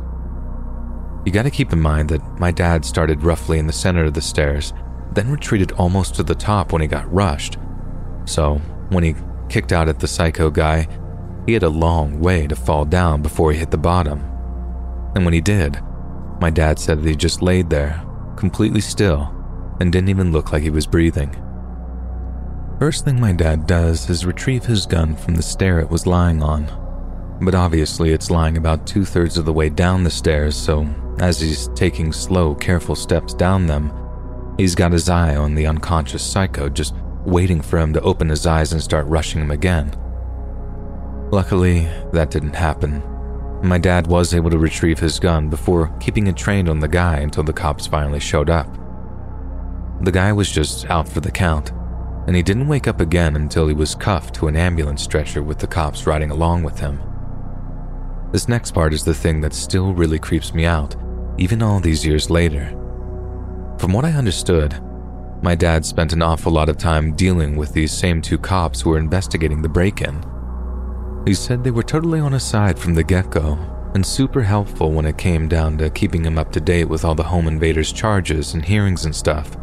You 1.25 1.33
gotta 1.33 1.51
keep 1.51 1.73
in 1.73 1.81
mind 1.81 2.09
that 2.11 2.39
my 2.39 2.51
dad 2.51 2.85
started 2.85 3.23
roughly 3.23 3.59
in 3.59 3.67
the 3.67 3.73
center 3.73 4.05
of 4.05 4.15
the 4.15 4.21
stairs 4.21 4.73
then 5.15 5.31
retreated 5.31 5.73
almost 5.73 6.15
to 6.17 6.23
the 6.23 6.35
top 6.35 6.73
when 6.73 6.83
he 6.83 6.89
got 6.89 7.13
rushed. 7.13 7.57
So, 8.27 8.57
when 8.89 9.05
he 9.05 9.15
kicked 9.49 9.73
out 9.73 9.89
at 9.89 10.01
the 10.01 10.09
psycho 10.09 10.51
guy, 10.51 10.89
he 11.47 11.53
had 11.53 11.63
a 11.63 11.69
long 11.69 12.21
way 12.21 12.47
to 12.47 12.57
fall 12.57 12.85
down 12.85 13.23
before 13.23 13.53
he 13.53 13.59
hit 13.59 13.71
the 13.71 13.79
bottom. 13.79 14.21
And 15.15 15.25
when 15.25 15.35
he 15.35 15.41
did, 15.41 15.81
my 16.41 16.51
dad 16.51 16.79
said 16.79 16.99
that 16.99 17.09
he 17.09 17.15
just 17.15 17.43
laid 17.43 17.71
there, 17.71 18.05
completely 18.37 18.81
still, 18.81 19.31
and 19.81 19.93
didn't 19.93 20.09
even 20.09 20.33
look 20.33 20.53
like 20.53 20.63
he 20.63 20.71
was 20.71 20.87
breathing. 20.87 21.44
First 22.85 23.07
thing 23.07 23.19
my 23.19 23.33
dad 23.33 23.67
does 23.67 24.11
is 24.11 24.27
retrieve 24.27 24.67
his 24.67 24.85
gun 24.85 25.17
from 25.17 25.37
the 25.37 25.43
stair 25.43 25.81
it 25.81 25.89
was 25.89 26.07
lying 26.07 26.43
on. 26.43 26.67
But 27.41 27.55
obviously, 27.55 28.11
it's 28.11 28.31
lying 28.31 28.59
about 28.59 28.87
two 28.87 29.07
thirds 29.07 29.39
of 29.39 29.47
the 29.47 29.55
way 29.55 29.71
down 29.71 30.05
the 30.05 30.11
stairs, 30.11 30.55
so 30.55 30.87
as 31.19 31.41
he's 31.41 31.69
taking 31.69 32.13
slow, 32.13 32.55
careful 32.55 32.95
steps 32.95 33.33
down 33.33 33.67
them, 33.67 33.91
he's 34.59 34.75
got 34.75 34.93
his 34.93 35.09
eye 35.09 35.35
on 35.35 35.55
the 35.55 35.67
unconscious 35.67 36.23
psycho, 36.23 36.69
just 36.69 36.95
waiting 37.25 37.63
for 37.63 37.79
him 37.79 37.95
to 37.95 38.03
open 38.03 38.29
his 38.29 38.47
eyes 38.47 38.75
and 38.75 38.83
start 38.83 39.07
rushing 39.07 39.41
him 39.41 39.51
again. 39.51 39.91
Luckily, 41.33 41.89
that 42.13 42.31
didn't 42.31 42.55
happen. 42.55 43.03
My 43.67 43.79
dad 43.79 44.09
was 44.09 44.35
able 44.35 44.51
to 44.51 44.59
retrieve 44.59 44.99
his 44.99 45.19
gun 45.19 45.49
before 45.49 45.89
keeping 46.01 46.27
it 46.27 46.37
trained 46.37 46.69
on 46.69 46.81
the 46.81 46.89
guy 46.89 47.21
until 47.21 47.45
the 47.45 47.53
cops 47.55 47.87
finally 47.87 48.21
showed 48.21 48.51
up. 48.51 48.69
The 50.03 50.13
guy 50.13 50.35
was 50.35 50.53
just 50.53 50.85
out 50.91 51.09
for 51.09 51.21
the 51.21 51.31
count, 51.31 51.73
and 52.27 52.35
he 52.35 52.43
didn't 52.43 52.69
wake 52.69 52.89
up 52.89 53.01
again 53.01 53.37
until 53.37 53.69
he 53.69 53.75
was 53.75 53.95
cuffed 53.95 54.35
to 54.35 54.49
an 54.49 54.57
ambulance 54.57 55.03
stretcher 55.03 55.43
with 55.43 55.59
the 55.59 55.67
cops 55.67 56.07
riding 56.07 56.31
along 56.31 56.63
with 56.63 56.79
him. 56.79 57.01
This 58.33 58.49
next 58.49 58.73
part 58.73 58.93
is 58.93 59.05
the 59.05 59.15
thing 59.15 59.41
that 59.43 59.53
still 59.53 59.93
really 59.93 60.19
creeps 60.19 60.55
me 60.55 60.65
out, 60.65 60.97
even 61.39 61.63
all 61.63 61.81
these 61.81 62.05
years 62.05 62.31
later. 62.31 62.69
From 63.79 63.93
what 63.93 64.05
I 64.05 64.13
understood, 64.13 64.81
my 65.43 65.55
dad 65.55 65.85
spent 65.85 66.13
an 66.13 66.23
awful 66.23 66.53
lot 66.53 66.69
of 66.69 66.79
time 66.79 67.15
dealing 67.15 67.57
with 67.57 67.73
these 67.73 67.93
same 67.93 68.23
two 68.23 68.39
cops 68.39 68.81
who 68.81 68.91
were 68.91 68.99
investigating 68.99 69.63
the 69.63 69.69
break 69.69 70.01
in. 70.01 70.25
He 71.27 71.35
said 71.35 71.63
they 71.63 71.71
were 71.71 71.83
totally 71.83 72.21
on 72.21 72.33
his 72.33 72.43
side 72.43 72.79
from 72.79 72.95
the 72.95 73.05
get 73.05 73.31
go 73.31 73.59
and 73.95 74.05
super 74.05 74.43
helpful 74.43 74.91
when 74.91 75.07
it 75.07 75.17
came 75.17 75.49
down 75.49 75.79
to 75.79 75.91
keeping 75.91 76.25
him 76.25 76.39
up 76.39 76.51
to 76.53 76.61
date 76.61 76.89
with 76.89 77.05
all 77.05 77.15
the 77.15 77.23
home 77.23 77.47
invaders' 77.47 77.93
charges 77.93 78.55
and 78.55 78.65
hearings 78.65 79.05
and 79.05 79.15
stuff. 79.15 79.57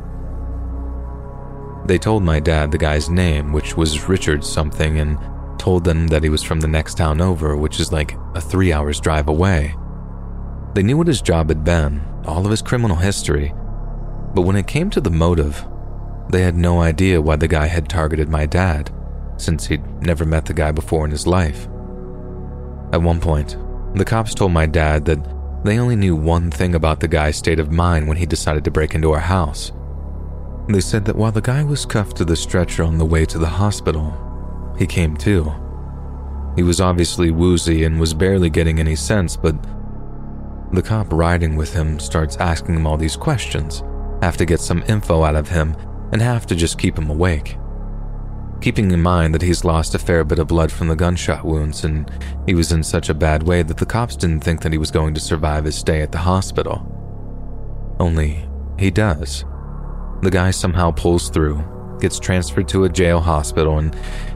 They 1.85 1.98
told 1.98 2.24
my 2.24 2.40
dad 2.40 2.72
the 2.72 2.77
guy's 2.77 3.10
name, 3.10 3.51
which 3.51 3.76
was 3.76 4.08
Richard 4.08 4.43
something, 4.43 5.00
and 5.00 5.18
told 5.60 5.84
them 5.84 6.08
that 6.08 6.24
he 6.24 6.30
was 6.30 6.43
from 6.43 6.60
the 6.60 6.68
next 6.68 6.95
town 6.95 7.22
over, 7.22 7.56
which 7.58 7.80
is 7.80 7.92
like 7.92 8.16
a 8.35 8.42
three 8.42 8.72
hours 8.72 9.00
drive 9.00 9.27
away. 9.27 9.76
They 10.74 10.84
knew 10.84 10.98
what 10.98 11.08
his 11.08 11.22
job 11.22 11.50
had 11.50 11.64
been, 11.64 12.01
all 12.26 12.45
of 12.45 12.51
his 12.51 12.61
criminal 12.61 12.98
history, 12.98 13.53
but 14.34 14.43
when 14.43 14.56
it 14.56 14.68
came 14.68 14.90
to 14.92 15.01
the 15.01 15.10
motive, 15.10 15.66
they 16.30 16.42
had 16.42 16.56
no 16.56 16.82
idea 16.82 17.22
why 17.22 17.35
the 17.35 17.48
guy 17.48 17.68
had 17.68 17.90
targeted 17.90 18.30
my 18.30 18.45
dad 18.45 18.90
since 19.38 19.68
he'd 19.68 19.85
never 20.01 20.26
met 20.26 20.45
the 20.45 20.53
guy 20.53 20.72
before 20.72 21.03
in 21.03 21.11
his 21.11 21.27
life. 21.27 21.68
At 22.93 23.01
one 23.01 23.19
point, 23.19 23.58
the 23.95 24.06
cops 24.06 24.34
told 24.34 24.51
my 24.51 24.66
dad 24.66 25.06
that 25.06 25.19
they 25.66 25.77
only 25.77 25.95
knew 25.95 26.16
one 26.16 26.50
thing 26.50 26.76
about 26.76 27.00
the 27.00 27.08
guy's 27.08 27.35
state 27.35 27.60
of 27.60 27.72
mind 27.72 28.08
when 28.08 28.18
he 28.18 28.26
decided 28.26 28.64
to 28.64 28.72
break 28.72 28.95
into 28.95 29.11
our 29.11 29.19
house. 29.19 29.72
They 30.67 30.81
said 30.81 31.06
that 31.06 31.15
while 31.15 31.31
the 31.31 31.41
guy 31.41 31.64
was 31.64 31.85
cuffed 31.85 32.17
to 32.17 32.25
the 32.25 32.35
stretcher 32.35 32.83
on 32.83 32.98
the 32.98 33.06
way 33.06 33.25
to 33.25 33.38
the 33.38 33.48
hospital, 33.48 34.73
he 34.77 34.85
came 34.85 35.17
to. 35.17 35.51
He 36.56 36.64
was 36.64 36.81
obviously 36.81 37.31
woozy 37.31 37.83
and 37.83 37.99
was 37.99 38.14
barely 38.14 38.49
getting 38.49 38.80
any 38.80 38.95
sense, 38.95 39.35
but 39.35 39.56
the 40.72 40.81
cop 40.81 41.11
riding 41.11 41.56
with 41.56 41.73
him 41.73 41.99
starts 41.99 42.38
asking 42.38 42.75
him 42.75 42.88
all 42.88 42.98
these 42.98 43.15
questions, 43.15 43.83
have 44.22 44.38
to 44.38 44.45
get 44.45 44.59
some 44.59 44.83
info 44.88 45.23
out 45.23 45.35
of 45.35 45.49
him, 45.49 45.75
and 46.11 46.22
have 46.22 46.45
to 46.48 46.56
just 46.56 46.77
keep 46.77 46.98
him 46.98 47.09
awake 47.09 47.57
keeping 48.61 48.91
in 48.91 49.01
mind 49.01 49.33
that 49.33 49.41
he's 49.41 49.65
lost 49.65 49.95
a 49.95 49.99
fair 49.99 50.23
bit 50.23 50.40
of 50.40 50.48
blood 50.48 50.72
from 50.72 50.88
the 50.88 50.95
gunshot 50.95 51.43
wounds 51.43 51.83
and 51.83 52.09
he 52.45 52.53
was 52.53 52.72
in 52.72 52.83
such 52.83 53.09
a 53.09 53.14
bad 53.14 53.43
way 53.43 53.64
that 53.64 53.77
the 53.77 53.85
cops 53.85 54.15
didn't 54.15 54.43
think 54.43 54.61
that 54.61 54.72
he 54.72 54.77
was 54.77 54.91
going 54.91 55.14
to 55.14 55.19
survive 55.19 55.65
his 55.65 55.75
stay 55.75 56.01
at 56.01 56.11
the 56.11 56.19
hospital. 56.19 56.88
Only 57.99 58.48
he 58.77 58.91
does. 58.91 59.43
The 60.22 60.30
guy 60.30 60.51
somehow 60.51 60.91
pulls 60.91 61.30
through, 61.30 61.64
gets 62.00 62.19
transferred 62.19 62.67
to 62.69 62.83
a 62.83 62.90
jail 62.90 63.19
hospital, 63.19 63.80
and 63.80 63.95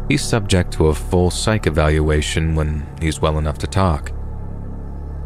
he's 0.09 0.23
subject 0.23 0.73
to 0.73 0.88
a 0.88 0.95
full 0.95 1.30
psych 1.30 1.67
evaluation 1.67 2.55
when 2.55 2.88
he's 2.99 3.22
well 3.22 3.38
enough 3.38 3.59
to 3.59 3.67
talk. 3.67 4.11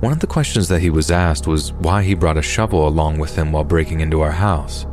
One 0.01 0.11
of 0.11 0.19
the 0.19 0.27
questions 0.27 0.67
that 0.67 0.81
he 0.81 0.89
was 0.89 1.11
asked 1.11 1.47
was 1.47 1.71
why 1.73 2.03
he 2.03 2.13
brought 2.13 2.37
a 2.37 2.41
shovel 2.41 2.87
along 2.87 3.19
with 3.19 3.37
him 3.37 3.53
while 3.53 3.63
breaking 3.63 4.01
into 4.01 4.19
our 4.19 4.31
house. 4.31 4.85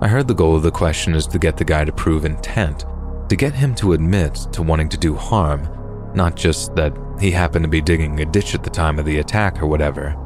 I 0.00 0.08
heard 0.08 0.26
the 0.26 0.34
goal 0.34 0.56
of 0.56 0.62
the 0.62 0.70
question 0.72 1.14
is 1.14 1.28
to 1.28 1.38
get 1.38 1.56
the 1.56 1.64
guy 1.64 1.84
to 1.84 1.92
prove 1.92 2.24
intent, 2.24 2.86
to 3.28 3.36
get 3.36 3.54
him 3.54 3.74
to 3.76 3.92
admit 3.92 4.34
to 4.52 4.62
wanting 4.62 4.88
to 4.88 4.98
do 4.98 5.14
harm, 5.14 5.68
not 6.14 6.34
just 6.34 6.74
that 6.74 6.96
he 7.20 7.30
happened 7.30 7.64
to 7.64 7.68
be 7.68 7.80
digging 7.80 8.18
a 8.20 8.24
ditch 8.24 8.54
at 8.54 8.64
the 8.64 8.70
time 8.70 8.98
of 8.98 9.04
the 9.04 9.18
attack 9.18 9.62
or 9.62 9.66
whatever. 9.66 10.16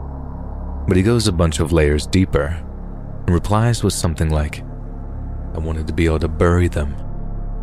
But 0.88 0.96
he 0.96 1.02
goes 1.02 1.26
a 1.26 1.32
bunch 1.32 1.60
of 1.60 1.72
layers 1.72 2.06
deeper 2.06 2.62
and 3.26 3.34
replies 3.34 3.82
was 3.82 3.94
something 3.94 4.30
like, 4.30 4.62
I 5.54 5.58
wanted 5.58 5.86
to 5.86 5.92
be 5.92 6.06
able 6.06 6.20
to 6.20 6.28
bury 6.28 6.68
them 6.68 6.94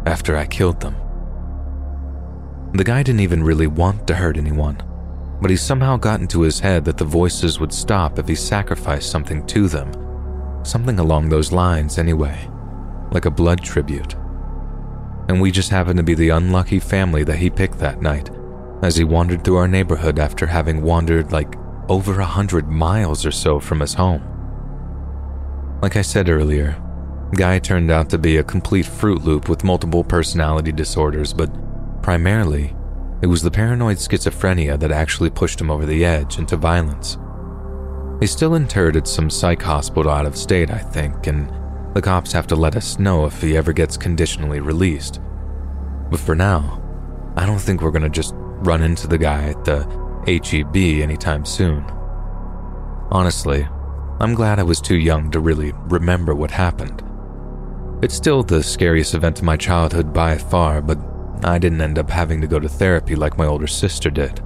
after 0.05 0.35
I 0.35 0.45
killed 0.45 0.79
them. 0.79 0.95
The 2.73 2.83
guy 2.83 3.03
didn't 3.03 3.21
even 3.21 3.43
really 3.43 3.67
want 3.67 4.07
to 4.07 4.15
hurt 4.15 4.37
anyone, 4.37 4.81
but 5.41 5.51
he 5.51 5.57
somehow 5.57 5.97
got 5.97 6.21
into 6.21 6.41
his 6.41 6.59
head 6.59 6.85
that 6.85 6.97
the 6.97 7.05
voices 7.05 7.59
would 7.59 7.73
stop 7.73 8.17
if 8.17 8.27
he 8.27 8.35
sacrificed 8.35 9.11
something 9.11 9.45
to 9.47 9.67
them 9.67 9.91
Something 10.63 10.99
along 10.99 11.29
those 11.29 11.51
lines, 11.51 11.97
anyway, 11.97 12.47
like 13.11 13.25
a 13.25 13.31
blood 13.31 13.63
tribute. 13.63 14.13
And 15.27 15.41
we 15.41 15.51
just 15.51 15.69
happened 15.69 15.97
to 15.97 16.03
be 16.03 16.13
the 16.13 16.29
unlucky 16.29 16.79
family 16.79 17.23
that 17.23 17.37
he 17.37 17.49
picked 17.49 17.79
that 17.79 18.01
night 18.01 18.29
as 18.83 18.95
he 18.95 19.03
wandered 19.03 19.43
through 19.43 19.57
our 19.57 19.67
neighborhood 19.67 20.19
after 20.19 20.45
having 20.45 20.81
wandered 20.81 21.31
like 21.31 21.55
over 21.89 22.19
a 22.19 22.25
hundred 22.25 22.67
miles 22.67 23.25
or 23.25 23.31
so 23.31 23.59
from 23.59 23.79
his 23.79 23.95
home. 23.95 24.23
Like 25.81 25.95
I 25.95 26.03
said 26.03 26.29
earlier, 26.29 26.79
Guy 27.35 27.57
turned 27.57 27.89
out 27.89 28.09
to 28.09 28.19
be 28.19 28.37
a 28.37 28.43
complete 28.43 28.85
Fruit 28.85 29.23
Loop 29.23 29.49
with 29.49 29.63
multiple 29.63 30.03
personality 30.03 30.71
disorders, 30.71 31.33
but 31.33 31.49
primarily, 32.03 32.75
it 33.23 33.27
was 33.27 33.41
the 33.41 33.49
paranoid 33.49 33.97
schizophrenia 33.97 34.79
that 34.79 34.91
actually 34.91 35.31
pushed 35.31 35.59
him 35.59 35.71
over 35.71 35.85
the 35.85 36.05
edge 36.05 36.37
into 36.37 36.55
violence. 36.55 37.17
He's 38.19 38.31
still 38.31 38.53
interred 38.53 38.95
at 38.95 39.07
some 39.07 39.29
psych 39.29 39.61
hospital 39.63 40.11
out 40.11 40.27
of 40.27 40.37
state, 40.37 40.69
I 40.69 40.77
think, 40.77 41.25
and 41.25 41.51
the 41.95 42.01
cops 42.01 42.31
have 42.33 42.47
to 42.47 42.55
let 42.55 42.75
us 42.75 42.99
know 42.99 43.25
if 43.25 43.41
he 43.41 43.57
ever 43.57 43.73
gets 43.73 43.97
conditionally 43.97 44.59
released. 44.59 45.19
But 46.11 46.19
for 46.19 46.35
now, 46.35 46.79
I 47.35 47.47
don't 47.47 47.57
think 47.57 47.81
we're 47.81 47.89
gonna 47.89 48.09
just 48.09 48.35
run 48.35 48.83
into 48.83 49.07
the 49.07 49.17
guy 49.17 49.45
at 49.45 49.65
the 49.65 49.79
HEB 50.27 51.01
anytime 51.01 51.43
soon. 51.43 51.83
Honestly, 53.09 53.67
I'm 54.21 54.35
glad 54.35 54.59
I 54.59 54.63
was 54.63 54.79
too 54.79 54.99
young 54.99 55.31
to 55.31 55.39
really 55.39 55.71
remember 55.85 56.35
what 56.35 56.51
happened. 56.51 57.01
It's 58.03 58.13
still 58.13 58.43
the 58.43 58.61
scariest 58.61 59.15
event 59.15 59.39
of 59.39 59.45
my 59.45 59.57
childhood 59.57 60.13
by 60.13 60.37
far, 60.37 60.79
but 60.79 60.99
I 61.43 61.57
didn't 61.57 61.81
end 61.81 61.97
up 61.97 62.07
having 62.07 62.39
to 62.41 62.45
go 62.45 62.59
to 62.59 62.69
therapy 62.69 63.15
like 63.15 63.39
my 63.39 63.47
older 63.47 63.65
sister 63.65 64.11
did. 64.11 64.39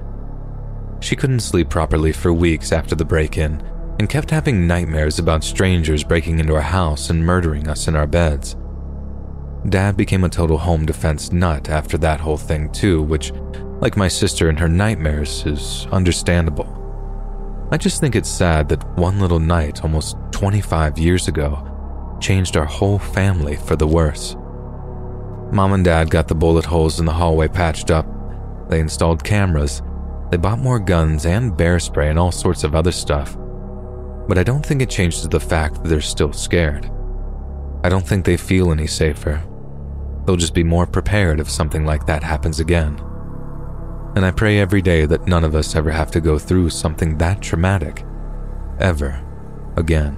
She 1.00 1.14
couldn't 1.14 1.40
sleep 1.40 1.68
properly 1.68 2.12
for 2.12 2.32
weeks 2.32 2.72
after 2.72 2.94
the 2.94 3.04
break 3.04 3.36
in 3.36 3.60
and 3.98 4.08
kept 4.08 4.30
having 4.30 4.66
nightmares 4.66 5.18
about 5.18 5.44
strangers 5.44 6.02
breaking 6.02 6.38
into 6.38 6.54
our 6.54 6.62
house 6.62 7.10
and 7.10 7.22
murdering 7.22 7.68
us 7.68 7.86
in 7.86 7.96
our 7.96 8.06
beds. 8.06 8.56
Dad 9.68 9.94
became 9.94 10.24
a 10.24 10.30
total 10.30 10.56
home 10.56 10.86
defense 10.86 11.32
nut 11.32 11.68
after 11.68 11.98
that 11.98 12.20
whole 12.20 12.38
thing, 12.38 12.72
too, 12.72 13.02
which, 13.02 13.30
like 13.82 13.98
my 13.98 14.08
sister 14.08 14.48
and 14.48 14.58
her 14.58 14.70
nightmares, 14.70 15.44
is 15.44 15.86
understandable. 15.92 16.85
I 17.70 17.76
just 17.76 18.00
think 18.00 18.14
it's 18.14 18.28
sad 18.28 18.68
that 18.68 18.86
one 18.96 19.18
little 19.18 19.40
night 19.40 19.82
almost 19.82 20.16
25 20.32 20.98
years 20.98 21.28
ago 21.28 22.18
changed 22.20 22.56
our 22.56 22.64
whole 22.64 22.98
family 22.98 23.56
for 23.56 23.76
the 23.76 23.86
worse. 23.86 24.36
Mom 25.52 25.72
and 25.72 25.84
Dad 25.84 26.10
got 26.10 26.28
the 26.28 26.34
bullet 26.34 26.64
holes 26.64 27.00
in 27.00 27.06
the 27.06 27.12
hallway 27.12 27.48
patched 27.48 27.90
up. 27.90 28.06
They 28.68 28.80
installed 28.80 29.22
cameras 29.22 29.82
they 30.30 30.36
bought 30.36 30.58
more 30.58 30.80
guns 30.80 31.24
and 31.24 31.56
bear 31.56 31.78
spray 31.78 32.10
and 32.10 32.18
all 32.18 32.32
sorts 32.32 32.64
of 32.64 32.74
other 32.74 32.92
stuff. 32.92 33.36
But 34.28 34.38
I 34.38 34.42
don't 34.42 34.64
think 34.64 34.82
it 34.82 34.90
changes 34.90 35.28
the 35.28 35.38
fact 35.38 35.76
that 35.76 35.88
they're 35.88 36.00
still 36.00 36.32
scared. 36.32 36.90
I 37.84 37.88
don't 37.88 38.06
think 38.06 38.24
they 38.24 38.36
feel 38.36 38.72
any 38.72 38.88
safer. 38.88 39.42
They'll 40.24 40.36
just 40.36 40.54
be 40.54 40.64
more 40.64 40.86
prepared 40.86 41.38
if 41.38 41.48
something 41.48 41.84
like 41.84 42.06
that 42.06 42.24
happens 42.24 42.58
again. 42.58 43.00
And 44.16 44.24
I 44.24 44.30
pray 44.30 44.58
every 44.58 44.80
day 44.80 45.04
that 45.04 45.28
none 45.28 45.44
of 45.44 45.54
us 45.54 45.76
ever 45.76 45.90
have 45.90 46.10
to 46.12 46.22
go 46.22 46.38
through 46.38 46.70
something 46.70 47.18
that 47.18 47.42
traumatic. 47.42 48.02
Ever. 48.80 49.22
Again. 49.76 50.16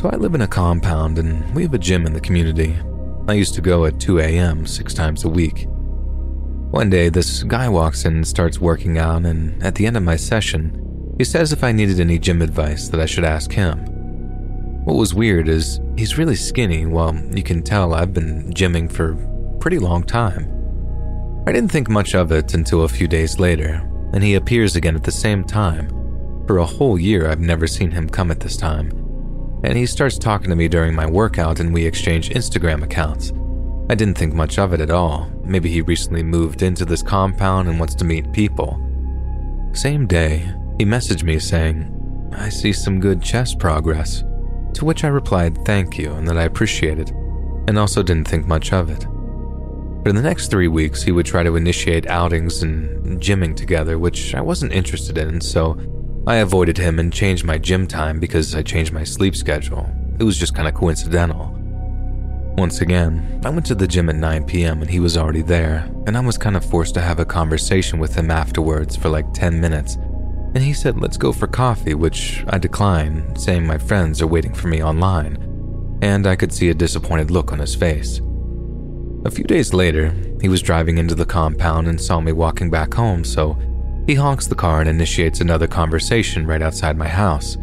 So 0.00 0.08
I 0.08 0.16
live 0.16 0.34
in 0.34 0.40
a 0.40 0.48
compound 0.48 1.18
and 1.18 1.54
we 1.54 1.62
have 1.62 1.74
a 1.74 1.78
gym 1.78 2.06
in 2.06 2.14
the 2.14 2.22
community. 2.22 2.74
I 3.28 3.34
used 3.34 3.52
to 3.52 3.60
go 3.60 3.84
at 3.84 4.00
2 4.00 4.20
a.m. 4.20 4.64
six 4.64 4.94
times 4.94 5.24
a 5.24 5.28
week. 5.28 5.66
One 6.70 6.88
day, 6.88 7.10
this 7.10 7.42
guy 7.42 7.68
walks 7.68 8.06
in 8.06 8.14
and 8.16 8.26
starts 8.26 8.58
working 8.58 8.96
out, 8.96 9.26
and 9.26 9.62
at 9.62 9.74
the 9.74 9.84
end 9.84 9.98
of 9.98 10.02
my 10.02 10.16
session, 10.16 11.14
he 11.18 11.24
says 11.24 11.52
if 11.52 11.62
I 11.62 11.72
needed 11.72 12.00
any 12.00 12.18
gym 12.18 12.40
advice 12.40 12.88
that 12.88 12.98
I 12.98 13.04
should 13.04 13.24
ask 13.24 13.52
him. 13.52 13.76
What 14.86 14.96
was 14.96 15.12
weird 15.12 15.50
is 15.50 15.80
he's 15.98 16.16
really 16.16 16.34
skinny, 16.34 16.86
while 16.86 17.14
you 17.14 17.42
can 17.42 17.62
tell 17.62 17.92
I've 17.92 18.14
been 18.14 18.54
gymming 18.54 18.90
for 18.90 19.12
a 19.12 19.58
pretty 19.58 19.78
long 19.78 20.02
time. 20.02 20.50
I 21.46 21.52
didn't 21.52 21.72
think 21.72 21.90
much 21.90 22.14
of 22.14 22.32
it 22.32 22.54
until 22.54 22.84
a 22.84 22.88
few 22.88 23.06
days 23.06 23.38
later, 23.38 23.86
and 24.14 24.24
he 24.24 24.36
appears 24.36 24.76
again 24.76 24.96
at 24.96 25.04
the 25.04 25.12
same 25.12 25.44
time. 25.44 25.90
For 26.46 26.56
a 26.56 26.64
whole 26.64 26.98
year, 26.98 27.28
I've 27.28 27.38
never 27.38 27.66
seen 27.66 27.90
him 27.90 28.08
come 28.08 28.30
at 28.30 28.40
this 28.40 28.56
time. 28.56 29.09
And 29.62 29.76
he 29.76 29.86
starts 29.86 30.18
talking 30.18 30.50
to 30.50 30.56
me 30.56 30.68
during 30.68 30.94
my 30.94 31.06
workout, 31.06 31.60
and 31.60 31.72
we 31.72 31.84
exchange 31.84 32.30
Instagram 32.30 32.82
accounts. 32.82 33.32
I 33.90 33.94
didn't 33.94 34.16
think 34.16 34.34
much 34.34 34.58
of 34.58 34.72
it 34.72 34.80
at 34.80 34.90
all. 34.90 35.30
Maybe 35.44 35.70
he 35.70 35.82
recently 35.82 36.22
moved 36.22 36.62
into 36.62 36.84
this 36.84 37.02
compound 37.02 37.68
and 37.68 37.78
wants 37.78 37.94
to 37.96 38.04
meet 38.04 38.32
people. 38.32 38.80
Same 39.72 40.06
day, 40.06 40.50
he 40.78 40.84
messaged 40.84 41.24
me 41.24 41.38
saying, 41.38 42.30
I 42.32 42.48
see 42.48 42.72
some 42.72 43.00
good 43.00 43.20
chess 43.20 43.54
progress. 43.54 44.22
To 44.74 44.84
which 44.84 45.04
I 45.04 45.08
replied 45.08 45.64
thank 45.64 45.98
you 45.98 46.12
and 46.12 46.26
that 46.28 46.38
I 46.38 46.44
appreciate 46.44 46.98
it, 46.98 47.10
and 47.66 47.78
also 47.78 48.02
didn't 48.02 48.28
think 48.28 48.46
much 48.46 48.72
of 48.72 48.88
it. 48.90 49.06
But 50.02 50.10
in 50.10 50.16
the 50.16 50.22
next 50.22 50.48
three 50.48 50.68
weeks, 50.68 51.02
he 51.02 51.12
would 51.12 51.26
try 51.26 51.42
to 51.42 51.56
initiate 51.56 52.06
outings 52.06 52.62
and 52.62 53.20
gymming 53.20 53.54
together, 53.54 53.98
which 53.98 54.34
I 54.34 54.40
wasn't 54.40 54.72
interested 54.72 55.18
in, 55.18 55.40
so 55.40 55.76
I 56.26 56.36
avoided 56.36 56.76
him 56.76 56.98
and 56.98 57.12
changed 57.12 57.44
my 57.44 57.58
gym 57.58 57.86
time 57.86 58.20
because 58.20 58.54
I 58.54 58.62
changed 58.62 58.92
my 58.92 59.04
sleep 59.04 59.34
schedule. 59.34 59.90
It 60.18 60.24
was 60.24 60.38
just 60.38 60.54
kind 60.54 60.68
of 60.68 60.74
coincidental. 60.74 61.56
Once 62.58 62.82
again, 62.82 63.40
I 63.44 63.48
went 63.48 63.64
to 63.66 63.74
the 63.74 63.88
gym 63.88 64.10
at 64.10 64.16
9 64.16 64.44
p.m. 64.44 64.82
and 64.82 64.90
he 64.90 65.00
was 65.00 65.16
already 65.16 65.40
there, 65.40 65.90
and 66.06 66.16
I 66.16 66.20
was 66.20 66.36
kind 66.36 66.56
of 66.56 66.64
forced 66.64 66.92
to 66.94 67.00
have 67.00 67.18
a 67.18 67.24
conversation 67.24 67.98
with 67.98 68.14
him 68.14 68.30
afterwards 68.30 68.96
for 68.96 69.08
like 69.08 69.32
10 69.32 69.60
minutes. 69.60 69.94
And 70.54 70.58
he 70.58 70.74
said, 70.74 71.00
let's 71.00 71.16
go 71.16 71.32
for 71.32 71.46
coffee, 71.46 71.94
which 71.94 72.44
I 72.48 72.58
declined, 72.58 73.40
saying 73.40 73.66
my 73.66 73.78
friends 73.78 74.20
are 74.20 74.26
waiting 74.26 74.52
for 74.52 74.68
me 74.68 74.82
online, 74.82 75.38
and 76.02 76.26
I 76.26 76.36
could 76.36 76.52
see 76.52 76.68
a 76.68 76.74
disappointed 76.74 77.30
look 77.30 77.50
on 77.50 77.60
his 77.60 77.74
face. 77.74 78.20
A 79.24 79.30
few 79.30 79.44
days 79.44 79.72
later, 79.72 80.14
he 80.40 80.48
was 80.48 80.60
driving 80.60 80.98
into 80.98 81.14
the 81.14 81.24
compound 81.24 81.88
and 81.88 82.00
saw 82.00 82.20
me 82.20 82.32
walking 82.32 82.68
back 82.68 82.92
home, 82.92 83.24
so 83.24 83.56
he 84.10 84.16
honks 84.16 84.48
the 84.48 84.56
car 84.56 84.80
and 84.80 84.90
initiates 84.90 85.40
another 85.40 85.68
conversation 85.68 86.44
right 86.44 86.62
outside 86.62 86.96
my 86.96 87.06
house. 87.06 87.56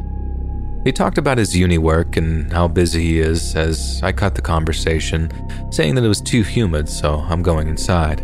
He 0.86 0.94
talked 0.94 1.18
about 1.18 1.38
his 1.38 1.54
uni 1.54 1.78
work 1.78 2.16
and 2.16 2.50
how 2.54 2.70
busy 2.70 3.04
he 3.04 3.20
is 3.20 3.54
as 3.58 4.00
I 4.02 4.14
cut 4.14 4.34
the 4.34 4.42
conversation, 4.42 5.30
saying 5.74 5.96
that 5.96 6.06
it 6.06 6.08
was 6.08 6.22
too 6.22 6.44
humid, 6.44 6.88
so 6.88 7.16
I'm 7.16 7.44
going 7.44 7.68
inside. 7.68 8.20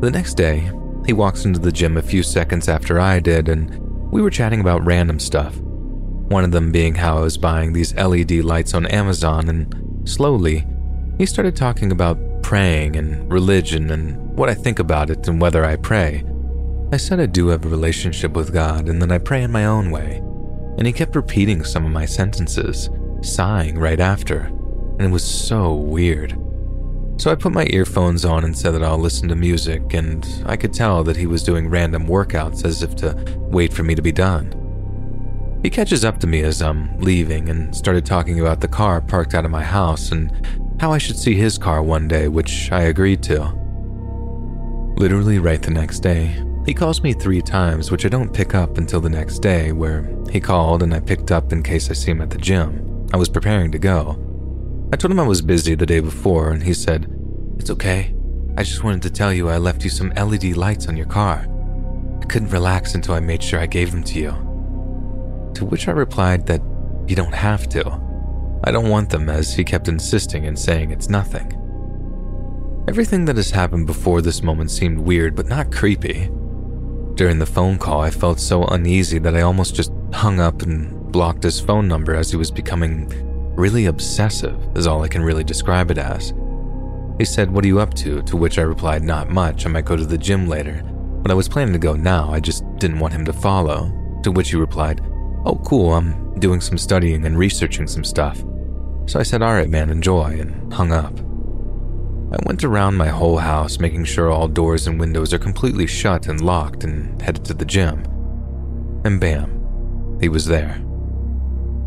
The 0.00 0.12
next 0.12 0.34
day, 0.34 0.70
he 1.06 1.12
walks 1.12 1.44
into 1.44 1.58
the 1.58 1.72
gym 1.72 1.96
a 1.96 2.02
few 2.02 2.22
seconds 2.22 2.68
after 2.68 3.00
I 3.00 3.18
did, 3.18 3.48
and 3.48 3.76
we 4.12 4.22
were 4.22 4.30
chatting 4.30 4.60
about 4.60 4.86
random 4.86 5.18
stuff. 5.18 5.56
One 5.56 6.44
of 6.44 6.52
them 6.52 6.70
being 6.70 6.94
how 6.94 7.18
I 7.18 7.22
was 7.22 7.36
buying 7.36 7.72
these 7.72 7.96
LED 7.96 8.44
lights 8.44 8.74
on 8.74 8.86
Amazon, 8.86 9.48
and 9.48 10.08
slowly, 10.08 10.64
he 11.18 11.26
started 11.26 11.56
talking 11.56 11.90
about 11.90 12.44
praying 12.44 12.94
and 12.94 13.28
religion 13.28 13.90
and 13.90 14.36
what 14.36 14.48
I 14.48 14.54
think 14.54 14.78
about 14.78 15.10
it 15.10 15.26
and 15.26 15.40
whether 15.40 15.64
I 15.64 15.74
pray. 15.74 16.22
I 16.90 16.96
said 16.96 17.20
I 17.20 17.26
do 17.26 17.48
have 17.48 17.64
a 17.64 17.68
relationship 17.68 18.32
with 18.32 18.52
God 18.52 18.88
and 18.88 19.00
that 19.02 19.12
I 19.12 19.18
pray 19.18 19.42
in 19.42 19.52
my 19.52 19.66
own 19.66 19.90
way 19.90 20.22
and 20.78 20.86
he 20.86 20.92
kept 20.92 21.16
repeating 21.16 21.64
some 21.64 21.84
of 21.84 21.90
my 21.90 22.06
sentences, 22.06 22.88
sighing 23.20 23.78
right 23.78 23.98
after, 23.98 24.42
and 24.42 25.02
it 25.02 25.10
was 25.10 25.24
so 25.24 25.74
weird. 25.74 26.40
So 27.16 27.32
I 27.32 27.34
put 27.34 27.52
my 27.52 27.66
earphones 27.70 28.24
on 28.24 28.44
and 28.44 28.56
said 28.56 28.70
that 28.70 28.84
I'll 28.84 28.96
listen 28.96 29.28
to 29.28 29.34
music, 29.34 29.92
and 29.92 30.24
I 30.46 30.56
could 30.56 30.72
tell 30.72 31.02
that 31.02 31.16
he 31.16 31.26
was 31.26 31.42
doing 31.42 31.68
random 31.68 32.06
workouts 32.06 32.64
as 32.64 32.84
if 32.84 32.94
to 32.96 33.16
wait 33.38 33.72
for 33.72 33.82
me 33.82 33.96
to 33.96 34.02
be 34.02 34.12
done. 34.12 34.54
He 35.64 35.70
catches 35.70 36.04
up 36.04 36.20
to 36.20 36.28
me 36.28 36.42
as 36.42 36.62
I'm 36.62 36.96
leaving 37.00 37.48
and 37.48 37.74
started 37.74 38.06
talking 38.06 38.38
about 38.38 38.60
the 38.60 38.68
car 38.68 39.00
parked 39.00 39.34
out 39.34 39.44
of 39.44 39.50
my 39.50 39.64
house 39.64 40.12
and 40.12 40.30
how 40.80 40.92
I 40.92 40.98
should 40.98 41.18
see 41.18 41.34
his 41.34 41.58
car 41.58 41.82
one 41.82 42.06
day, 42.06 42.28
which 42.28 42.70
I 42.70 42.82
agreed 42.82 43.24
to. 43.24 43.52
Literally, 44.96 45.40
right 45.40 45.60
the 45.60 45.72
next 45.72 46.00
day, 46.00 46.40
he 46.68 46.74
calls 46.74 47.02
me 47.02 47.14
three 47.14 47.40
times, 47.40 47.90
which 47.90 48.04
I 48.04 48.10
don't 48.10 48.30
pick 48.30 48.54
up 48.54 48.76
until 48.76 49.00
the 49.00 49.08
next 49.08 49.38
day, 49.38 49.72
where 49.72 50.06
he 50.30 50.38
called 50.38 50.82
and 50.82 50.92
I 50.92 51.00
picked 51.00 51.32
up 51.32 51.50
in 51.50 51.62
case 51.62 51.88
I 51.88 51.94
see 51.94 52.10
him 52.10 52.20
at 52.20 52.28
the 52.28 52.36
gym. 52.36 53.08
I 53.10 53.16
was 53.16 53.30
preparing 53.30 53.72
to 53.72 53.78
go. 53.78 54.22
I 54.92 54.96
told 54.96 55.10
him 55.10 55.18
I 55.18 55.26
was 55.26 55.40
busy 55.40 55.74
the 55.74 55.86
day 55.86 56.00
before, 56.00 56.50
and 56.50 56.62
he 56.62 56.74
said, 56.74 57.10
It's 57.58 57.70
okay. 57.70 58.14
I 58.58 58.64
just 58.64 58.84
wanted 58.84 59.00
to 59.00 59.10
tell 59.10 59.32
you 59.32 59.48
I 59.48 59.56
left 59.56 59.82
you 59.82 59.88
some 59.88 60.10
LED 60.10 60.58
lights 60.58 60.88
on 60.88 60.96
your 60.98 61.06
car. 61.06 61.46
I 62.20 62.26
couldn't 62.26 62.50
relax 62.50 62.94
until 62.94 63.14
I 63.14 63.20
made 63.20 63.42
sure 63.42 63.60
I 63.60 63.66
gave 63.66 63.90
them 63.90 64.04
to 64.04 64.18
you. 64.18 64.32
To 65.54 65.64
which 65.64 65.88
I 65.88 65.92
replied 65.92 66.44
that 66.48 66.60
you 67.06 67.16
don't 67.16 67.34
have 67.34 67.66
to. 67.70 67.98
I 68.64 68.72
don't 68.72 68.90
want 68.90 69.08
them, 69.08 69.30
as 69.30 69.54
he 69.54 69.64
kept 69.64 69.88
insisting 69.88 70.44
and 70.44 70.58
saying 70.58 70.90
it's 70.90 71.08
nothing. 71.08 71.50
Everything 72.86 73.24
that 73.24 73.36
has 73.36 73.52
happened 73.52 73.86
before 73.86 74.20
this 74.20 74.42
moment 74.42 74.70
seemed 74.70 74.98
weird, 74.98 75.34
but 75.34 75.46
not 75.46 75.72
creepy. 75.72 76.30
During 77.18 77.40
the 77.40 77.46
phone 77.46 77.78
call, 77.78 78.00
I 78.00 78.10
felt 78.10 78.38
so 78.38 78.62
uneasy 78.66 79.18
that 79.18 79.34
I 79.34 79.40
almost 79.40 79.74
just 79.74 79.90
hung 80.12 80.38
up 80.38 80.62
and 80.62 81.10
blocked 81.10 81.42
his 81.42 81.58
phone 81.58 81.88
number 81.88 82.14
as 82.14 82.30
he 82.30 82.36
was 82.36 82.52
becoming 82.52 83.08
really 83.56 83.86
obsessive, 83.86 84.56
is 84.76 84.86
all 84.86 85.02
I 85.02 85.08
can 85.08 85.24
really 85.24 85.42
describe 85.42 85.90
it 85.90 85.98
as. 85.98 86.32
He 87.18 87.24
said, 87.24 87.50
What 87.50 87.64
are 87.64 87.66
you 87.66 87.80
up 87.80 87.92
to? 87.94 88.22
To 88.22 88.36
which 88.36 88.56
I 88.56 88.62
replied, 88.62 89.02
Not 89.02 89.30
much. 89.30 89.66
I 89.66 89.68
might 89.68 89.84
go 89.84 89.96
to 89.96 90.06
the 90.06 90.16
gym 90.16 90.46
later. 90.46 90.80
But 90.84 91.32
I 91.32 91.34
was 91.34 91.48
planning 91.48 91.72
to 91.72 91.80
go 91.80 91.94
now. 91.94 92.30
I 92.30 92.38
just 92.38 92.62
didn't 92.76 93.00
want 93.00 93.14
him 93.14 93.24
to 93.24 93.32
follow. 93.32 93.90
To 94.22 94.30
which 94.30 94.50
he 94.50 94.56
replied, 94.56 95.00
Oh, 95.44 95.60
cool. 95.66 95.94
I'm 95.94 96.38
doing 96.38 96.60
some 96.60 96.78
studying 96.78 97.26
and 97.26 97.36
researching 97.36 97.88
some 97.88 98.04
stuff. 98.04 98.38
So 99.06 99.18
I 99.18 99.24
said, 99.24 99.42
All 99.42 99.54
right, 99.54 99.68
man, 99.68 99.90
enjoy, 99.90 100.38
and 100.38 100.72
hung 100.72 100.92
up. 100.92 101.18
I 102.30 102.36
went 102.44 102.62
around 102.62 102.96
my 102.96 103.08
whole 103.08 103.38
house, 103.38 103.78
making 103.78 104.04
sure 104.04 104.30
all 104.30 104.48
doors 104.48 104.86
and 104.86 105.00
windows 105.00 105.32
are 105.32 105.38
completely 105.38 105.86
shut 105.86 106.26
and 106.26 106.42
locked, 106.42 106.84
and 106.84 107.20
headed 107.22 107.44
to 107.46 107.54
the 107.54 107.64
gym. 107.64 108.04
And 109.04 109.18
bam, 109.18 110.18
he 110.20 110.28
was 110.28 110.44
there. 110.44 110.78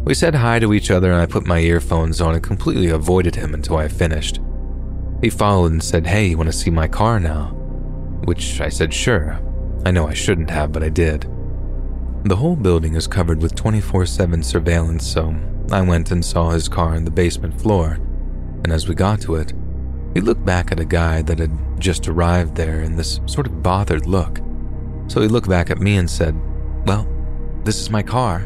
We 0.04 0.16
said 0.16 0.34
hi 0.34 0.58
to 0.58 0.74
each 0.74 0.90
other, 0.90 1.12
and 1.12 1.22
I 1.22 1.28
put 1.28 1.46
my 1.46 1.60
earphones 1.60 2.22
on 2.22 2.34
and 2.34 2.44
completely 2.44 2.90
avoided 2.90 3.36
him 3.36 3.54
until 3.54 3.78
I 3.78 3.88
finished. 3.88 4.40
He 5.22 5.30
followed 5.30 5.74
and 5.74 5.84
said, 5.84 6.08
Hey, 6.08 6.30
you 6.30 6.38
want 6.38 6.52
to 6.52 6.58
see 6.58 6.72
my 6.72 6.88
car 6.88 7.20
now? 7.20 7.52
Which 8.26 8.60
I 8.62 8.70
said, 8.70 8.92
Sure. 8.92 9.40
I 9.86 9.92
know 9.92 10.08
I 10.08 10.14
shouldn't 10.16 10.50
have, 10.50 10.72
but 10.72 10.84
I 10.84 10.90
did. 10.90 11.30
The 12.24 12.36
whole 12.36 12.56
building 12.56 12.96
is 12.96 13.06
covered 13.08 13.42
with 13.44 13.54
24 13.54 14.08
7 14.08 14.42
surveillance, 14.42 15.06
so 15.06 15.36
I 15.72 15.82
went 15.82 16.10
and 16.10 16.26
saw 16.26 16.50
his 16.50 16.68
car 16.68 16.96
in 16.96 17.06
the 17.06 17.12
basement 17.12 17.62
floor. 17.62 18.00
And 18.64 18.72
as 18.72 18.88
we 18.88 18.96
got 18.96 19.22
to 19.22 19.36
it, 19.36 19.54
he 20.14 20.22
looked 20.22 20.44
back 20.46 20.72
at 20.72 20.80
a 20.80 20.86
guy 20.86 21.22
that 21.22 21.40
had 21.40 21.52
just 21.80 22.08
arrived 22.08 22.56
there 22.56 22.82
in 22.82 22.96
this 22.96 23.20
sort 23.26 23.48
of 23.48 23.64
bothered 23.64 24.06
look. 24.06 24.40
So 25.08 25.22
he 25.22 25.28
looked 25.28 25.50
back 25.50 25.70
at 25.70 25.80
me 25.80 25.98
and 25.98 26.10
said, 26.10 26.36
Well, 26.86 27.08
this 27.64 27.80
is 27.80 27.90
my 27.90 28.04
car. 28.04 28.46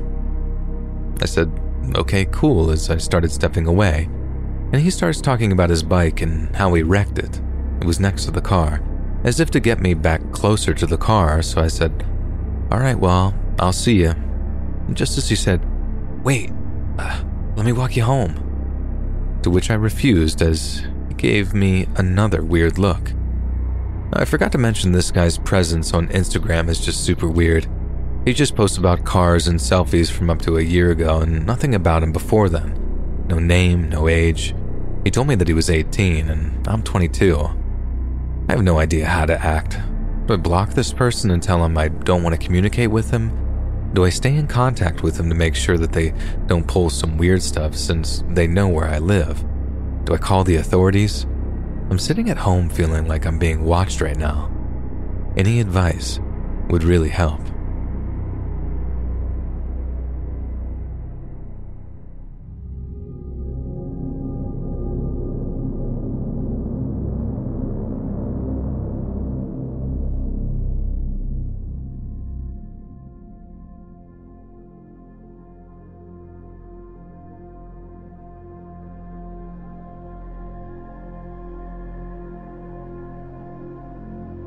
I 1.21 1.25
said, 1.25 1.51
Okay, 1.95 2.25
cool, 2.25 2.71
as 2.71 2.89
I 2.89 2.97
started 2.97 3.31
stepping 3.31 3.67
away. 3.67 4.09
And 4.73 4.81
he 4.81 4.89
starts 4.89 5.21
talking 5.21 5.51
about 5.51 5.69
his 5.69 5.83
bike 5.83 6.21
and 6.21 6.55
how 6.55 6.73
he 6.73 6.83
wrecked 6.83 7.19
it. 7.19 7.41
It 7.81 7.85
was 7.85 7.99
next 7.99 8.25
to 8.25 8.31
the 8.31 8.41
car, 8.41 8.81
as 9.23 9.39
if 9.39 9.51
to 9.51 9.59
get 9.59 9.79
me 9.79 9.93
back 9.93 10.31
closer 10.31 10.73
to 10.73 10.85
the 10.85 10.97
car, 10.97 11.41
so 11.41 11.61
I 11.61 11.67
said, 11.67 12.05
All 12.71 12.79
right, 12.79 12.97
well, 12.97 13.35
I'll 13.59 13.73
see 13.73 14.01
you. 14.01 14.11
And 14.11 14.95
just 14.95 15.17
as 15.17 15.29
he 15.29 15.35
said, 15.35 15.61
Wait, 16.23 16.51
uh, 16.97 17.23
let 17.55 17.65
me 17.65 17.71
walk 17.71 17.95
you 17.95 18.03
home. 18.03 19.39
To 19.43 19.49
which 19.49 19.69
I 19.69 19.75
refused 19.75 20.41
as 20.41 20.83
gave 21.17 21.53
me 21.53 21.87
another 21.95 22.43
weird 22.43 22.77
look. 22.77 23.11
I 24.13 24.25
forgot 24.25 24.51
to 24.53 24.57
mention 24.57 24.91
this 24.91 25.11
guy's 25.11 25.37
presence 25.37 25.93
on 25.93 26.07
Instagram 26.09 26.69
is 26.69 26.79
just 26.79 27.03
super 27.03 27.27
weird. 27.27 27.67
He 28.23 28.33
just 28.33 28.55
posts 28.55 28.77
about 28.77 29.03
cars 29.03 29.47
and 29.47 29.59
selfies 29.59 30.09
from 30.09 30.29
up 30.29 30.41
to 30.43 30.57
a 30.57 30.61
year 30.61 30.91
ago 30.91 31.19
and 31.19 31.45
nothing 31.45 31.75
about 31.75 32.01
him 32.01 32.11
before 32.11 32.49
then. 32.49 33.25
No 33.27 33.39
name, 33.39 33.89
no 33.89 34.07
age. 34.07 34.55
He 35.03 35.11
told 35.11 35.27
me 35.27 35.35
that 35.35 35.47
he 35.47 35.53
was 35.53 35.69
18 35.69 36.29
and 36.29 36.67
I'm 36.67 36.81
22. 36.81 37.37
I 38.47 38.51
have 38.51 38.63
no 38.63 38.79
idea 38.79 39.05
how 39.05 39.25
to 39.25 39.43
act. 39.43 39.77
Do 40.27 40.33
I 40.33 40.37
block 40.37 40.71
this 40.71 40.93
person 40.93 41.29
and 41.31 41.43
tell 41.43 41.63
him 41.63 41.77
I 41.77 41.89
don't 41.89 42.23
want 42.23 42.39
to 42.39 42.43
communicate 42.43 42.89
with 42.89 43.11
him? 43.11 43.91
Do 43.93 44.05
I 44.05 44.09
stay 44.09 44.35
in 44.35 44.47
contact 44.47 45.03
with 45.03 45.19
him 45.19 45.29
to 45.29 45.35
make 45.35 45.55
sure 45.55 45.77
that 45.77 45.91
they 45.91 46.13
don't 46.47 46.67
pull 46.67 46.89
some 46.89 47.17
weird 47.17 47.43
stuff 47.43 47.75
since 47.75 48.23
they 48.29 48.47
know 48.47 48.67
where 48.67 48.87
I 48.87 48.99
live? 48.99 49.43
Do 50.05 50.13
I 50.13 50.17
call 50.17 50.43
the 50.43 50.57
authorities? 50.57 51.23
I'm 51.89 51.97
sitting 51.97 52.29
at 52.29 52.37
home 52.37 52.69
feeling 52.69 53.07
like 53.07 53.25
I'm 53.25 53.39
being 53.39 53.65
watched 53.65 54.01
right 54.01 54.17
now. 54.17 54.51
Any 55.35 55.59
advice 55.59 56.19
would 56.69 56.83
really 56.83 57.09
help. 57.09 57.41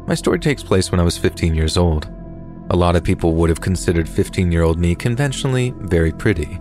My 0.08 0.14
story 0.14 0.38
takes 0.38 0.62
place 0.62 0.90
when 0.90 1.00
I 1.00 1.04
was 1.04 1.18
15 1.18 1.54
years 1.54 1.76
old. 1.76 2.08
A 2.70 2.76
lot 2.76 2.96
of 2.96 3.04
people 3.04 3.34
would 3.34 3.50
have 3.50 3.60
considered 3.60 4.08
15 4.08 4.50
year 4.50 4.62
old 4.62 4.78
me 4.78 4.94
conventionally 4.94 5.74
very 5.80 6.12
pretty. 6.12 6.58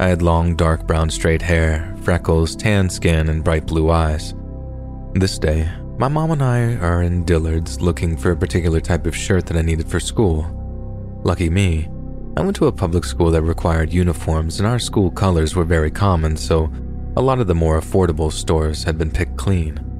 I 0.00 0.08
had 0.08 0.20
long, 0.20 0.56
dark 0.56 0.84
brown 0.84 1.08
straight 1.08 1.42
hair, 1.42 1.96
freckles, 2.02 2.56
tan 2.56 2.90
skin, 2.90 3.28
and 3.28 3.44
bright 3.44 3.66
blue 3.66 3.92
eyes. 3.92 4.34
This 5.12 5.38
day, 5.38 5.70
my 5.96 6.08
mom 6.08 6.32
and 6.32 6.42
I 6.42 6.74
are 6.78 7.04
in 7.04 7.24
Dillard's 7.24 7.80
looking 7.80 8.16
for 8.16 8.32
a 8.32 8.36
particular 8.36 8.80
type 8.80 9.06
of 9.06 9.14
shirt 9.14 9.46
that 9.46 9.56
I 9.56 9.62
needed 9.62 9.86
for 9.86 10.00
school. 10.00 10.42
Lucky 11.22 11.50
me, 11.50 11.88
I 12.36 12.40
went 12.40 12.56
to 12.56 12.66
a 12.66 12.72
public 12.72 13.04
school 13.04 13.30
that 13.30 13.42
required 13.42 13.92
uniforms, 13.92 14.58
and 14.58 14.66
our 14.66 14.80
school 14.80 15.12
colors 15.12 15.54
were 15.54 15.62
very 15.62 15.92
common, 15.92 16.36
so 16.36 16.68
a 17.16 17.22
lot 17.22 17.38
of 17.38 17.46
the 17.46 17.54
more 17.54 17.80
affordable 17.80 18.32
stores 18.32 18.82
had 18.82 18.98
been 18.98 19.12
picked 19.12 19.36
clean. 19.36 19.91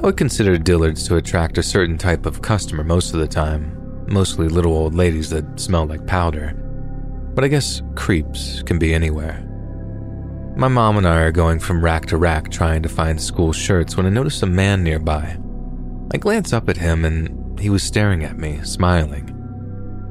I 0.00 0.06
would 0.06 0.16
consider 0.16 0.56
Dillard's 0.56 1.08
to 1.08 1.16
attract 1.16 1.58
a 1.58 1.62
certain 1.62 1.98
type 1.98 2.24
of 2.24 2.40
customer 2.40 2.84
most 2.84 3.14
of 3.14 3.18
the 3.18 3.26
time, 3.26 4.04
mostly 4.06 4.48
little 4.48 4.72
old 4.72 4.94
ladies 4.94 5.28
that 5.30 5.58
smell 5.58 5.86
like 5.86 6.06
powder. 6.06 6.52
But 7.34 7.42
I 7.42 7.48
guess 7.48 7.82
creeps 7.96 8.62
can 8.62 8.78
be 8.78 8.94
anywhere. 8.94 9.44
My 10.56 10.68
mom 10.68 10.98
and 10.98 11.06
I 11.06 11.22
are 11.22 11.32
going 11.32 11.58
from 11.58 11.84
rack 11.84 12.06
to 12.06 12.16
rack 12.16 12.48
trying 12.48 12.82
to 12.84 12.88
find 12.88 13.20
school 13.20 13.52
shirts 13.52 13.96
when 13.96 14.06
I 14.06 14.10
notice 14.10 14.40
a 14.42 14.46
man 14.46 14.84
nearby. 14.84 15.36
I 16.12 16.16
glance 16.16 16.52
up 16.52 16.68
at 16.68 16.76
him 16.76 17.04
and 17.04 17.58
he 17.58 17.68
was 17.68 17.82
staring 17.82 18.24
at 18.24 18.38
me, 18.38 18.60
smiling. 18.62 19.34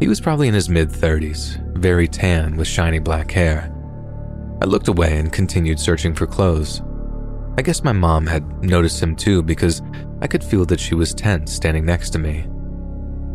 He 0.01 0.09
was 0.09 0.19
probably 0.19 0.49
in 0.49 0.53
his 0.53 0.67
mid 0.67 0.89
30s, 0.89 1.77
very 1.77 2.09
tan 2.09 2.57
with 2.57 2.67
shiny 2.67 2.99
black 2.99 3.31
hair. 3.31 3.73
I 4.61 4.65
looked 4.65 4.89
away 4.89 5.17
and 5.17 5.31
continued 5.31 5.79
searching 5.79 6.13
for 6.13 6.27
clothes. 6.27 6.81
I 7.57 7.63
guess 7.63 7.83
my 7.83 7.91
mom 7.91 8.27
had 8.27 8.63
noticed 8.63 9.01
him 9.01 9.15
too 9.15 9.41
because 9.41 9.81
I 10.21 10.27
could 10.27 10.43
feel 10.43 10.65
that 10.65 10.79
she 10.79 10.93
was 10.93 11.13
tense 11.13 11.51
standing 11.53 11.85
next 11.85 12.11
to 12.11 12.19
me. 12.19 12.45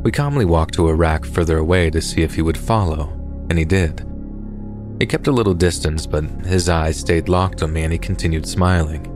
We 0.05 0.13
calmly 0.13 0.45
walked 0.45 0.75
to 0.75 0.89
a 0.89 0.95
rack 0.95 1.25
further 1.25 1.59
away 1.59 1.91
to 1.91 2.01
see 2.01 2.23
if 2.23 2.35
he 2.35 2.43
would 2.43 2.57
follow, 2.57 3.11
and 3.51 3.59
he 3.59 3.65
did. 3.65 4.07
He 5.01 5.07
kept 5.07 5.27
a 5.27 5.33
little 5.33 5.55
distance, 5.55 6.07
but 6.07 6.25
his 6.47 6.69
eyes 6.69 6.99
stayed 6.99 7.29
locked 7.29 7.63
on 7.63 7.73
me 7.73 7.83
and 7.83 7.93
he 7.93 7.99
continued 7.99 8.47
smiling. 8.47 9.09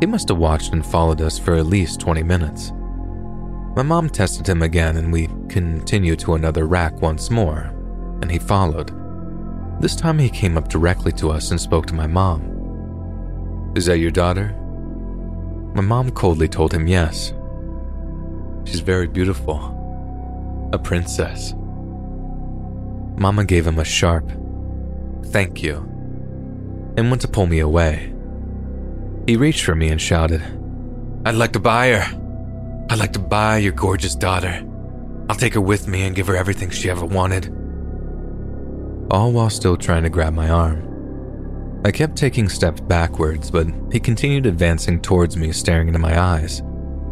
He 0.00 0.06
must 0.06 0.30
have 0.30 0.38
watched 0.38 0.72
and 0.72 0.84
followed 0.84 1.20
us 1.20 1.38
for 1.38 1.54
at 1.54 1.66
least 1.66 2.00
20 2.00 2.22
minutes. 2.22 2.72
My 3.76 3.82
mom 3.82 4.08
tested 4.08 4.48
him 4.48 4.62
again, 4.62 4.96
and 4.96 5.12
we 5.12 5.28
continued 5.48 6.18
to 6.20 6.34
another 6.34 6.66
rack 6.66 7.00
once 7.00 7.30
more, 7.30 7.70
and 8.20 8.30
he 8.30 8.38
followed. 8.38 8.92
This 9.80 9.96
time 9.96 10.18
he 10.18 10.28
came 10.28 10.56
up 10.56 10.68
directly 10.68 11.12
to 11.12 11.30
us 11.30 11.50
and 11.50 11.60
spoke 11.60 11.86
to 11.86 11.94
my 11.94 12.06
mom. 12.06 12.51
Is 13.74 13.86
that 13.86 13.98
your 13.98 14.10
daughter? 14.10 14.54
My 15.74 15.80
mom 15.80 16.10
coldly 16.10 16.48
told 16.48 16.72
him 16.74 16.86
yes. 16.86 17.32
She's 18.64 18.80
very 18.80 19.06
beautiful. 19.06 20.70
A 20.74 20.78
princess. 20.78 21.54
Mama 23.16 23.44
gave 23.44 23.66
him 23.66 23.78
a 23.78 23.84
sharp, 23.84 24.30
thank 25.26 25.62
you, 25.62 25.76
and 26.96 27.08
went 27.08 27.22
to 27.22 27.28
pull 27.28 27.46
me 27.46 27.60
away. 27.60 28.12
He 29.26 29.36
reached 29.36 29.64
for 29.64 29.74
me 29.74 29.88
and 29.88 30.00
shouted, 30.00 30.42
I'd 31.24 31.36
like 31.36 31.52
to 31.52 31.60
buy 31.60 31.92
her. 31.92 32.84
I'd 32.90 32.98
like 32.98 33.12
to 33.14 33.20
buy 33.20 33.58
your 33.58 33.72
gorgeous 33.72 34.14
daughter. 34.14 34.66
I'll 35.28 35.36
take 35.36 35.54
her 35.54 35.60
with 35.60 35.88
me 35.88 36.02
and 36.02 36.16
give 36.16 36.26
her 36.26 36.36
everything 36.36 36.70
she 36.70 36.90
ever 36.90 37.06
wanted. 37.06 37.46
All 39.10 39.32
while 39.32 39.50
still 39.50 39.76
trying 39.76 40.02
to 40.02 40.10
grab 40.10 40.34
my 40.34 40.50
arm. 40.50 40.91
I 41.84 41.90
kept 41.90 42.16
taking 42.16 42.48
steps 42.48 42.80
backwards, 42.80 43.50
but 43.50 43.66
he 43.90 43.98
continued 43.98 44.46
advancing 44.46 45.00
towards 45.00 45.36
me, 45.36 45.50
staring 45.50 45.88
into 45.88 45.98
my 45.98 46.20
eyes, 46.20 46.62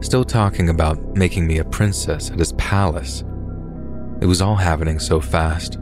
still 0.00 0.24
talking 0.24 0.68
about 0.68 1.16
making 1.16 1.46
me 1.46 1.58
a 1.58 1.64
princess 1.64 2.30
at 2.30 2.38
his 2.38 2.52
palace. 2.52 3.24
It 4.20 4.26
was 4.26 4.40
all 4.40 4.54
happening 4.54 5.00
so 5.00 5.20
fast. 5.20 5.78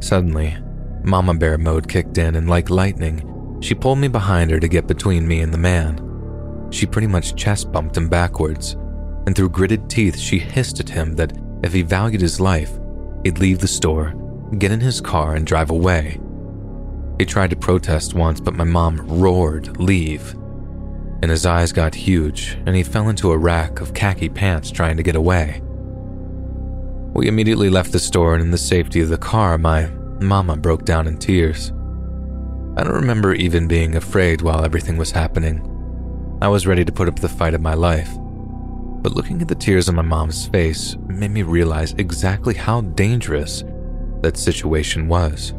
Suddenly, 0.00 0.56
Mama 1.02 1.34
Bear 1.34 1.56
mode 1.56 1.88
kicked 1.88 2.18
in, 2.18 2.34
and 2.36 2.48
like 2.48 2.68
lightning, 2.68 3.58
she 3.60 3.74
pulled 3.74 3.98
me 3.98 4.08
behind 4.08 4.50
her 4.50 4.60
to 4.60 4.68
get 4.68 4.86
between 4.86 5.26
me 5.26 5.40
and 5.40 5.52
the 5.52 5.58
man. 5.58 6.68
She 6.70 6.84
pretty 6.84 7.06
much 7.06 7.36
chest 7.36 7.72
bumped 7.72 7.96
him 7.96 8.10
backwards, 8.10 8.72
and 9.26 9.34
through 9.34 9.48
gritted 9.48 9.88
teeth, 9.88 10.18
she 10.18 10.38
hissed 10.38 10.78
at 10.80 10.90
him 10.90 11.14
that 11.14 11.32
if 11.62 11.72
he 11.72 11.80
valued 11.80 12.20
his 12.20 12.38
life, 12.38 12.78
he'd 13.22 13.38
leave 13.38 13.60
the 13.60 13.68
store, 13.68 14.12
get 14.58 14.72
in 14.72 14.80
his 14.80 15.00
car, 15.00 15.36
and 15.36 15.46
drive 15.46 15.70
away. 15.70 16.18
He 17.18 17.24
tried 17.24 17.50
to 17.50 17.56
protest 17.56 18.14
once, 18.14 18.40
but 18.40 18.54
my 18.54 18.64
mom 18.64 19.00
roared, 19.20 19.80
Leave. 19.80 20.34
And 21.22 21.30
his 21.30 21.46
eyes 21.46 21.72
got 21.72 21.94
huge, 21.94 22.58
and 22.66 22.74
he 22.74 22.82
fell 22.82 23.08
into 23.08 23.32
a 23.32 23.38
rack 23.38 23.80
of 23.80 23.94
khaki 23.94 24.28
pants 24.28 24.70
trying 24.70 24.96
to 24.96 25.02
get 25.02 25.16
away. 25.16 25.62
We 27.14 27.28
immediately 27.28 27.70
left 27.70 27.92
the 27.92 27.98
store, 27.98 28.34
and 28.34 28.42
in 28.42 28.50
the 28.50 28.58
safety 28.58 29.00
of 29.00 29.08
the 29.08 29.18
car, 29.18 29.56
my 29.58 29.86
mama 30.20 30.56
broke 30.56 30.84
down 30.84 31.06
in 31.06 31.18
tears. 31.18 31.70
I 32.76 32.82
don't 32.82 32.94
remember 32.94 33.34
even 33.34 33.68
being 33.68 33.94
afraid 33.94 34.42
while 34.42 34.64
everything 34.64 34.96
was 34.96 35.12
happening. 35.12 35.70
I 36.42 36.48
was 36.48 36.66
ready 36.66 36.84
to 36.84 36.92
put 36.92 37.08
up 37.08 37.20
the 37.20 37.28
fight 37.28 37.54
of 37.54 37.60
my 37.60 37.74
life 37.74 38.10
but 39.04 39.14
looking 39.14 39.42
at 39.42 39.48
the 39.48 39.54
tears 39.54 39.90
on 39.90 39.96
my 39.96 40.02
mom's 40.02 40.46
face 40.46 40.96
made 41.08 41.30
me 41.30 41.42
realize 41.42 41.92
exactly 41.98 42.54
how 42.54 42.80
dangerous 42.80 43.62
that 44.22 44.38
situation 44.38 45.08
was. 45.08 45.52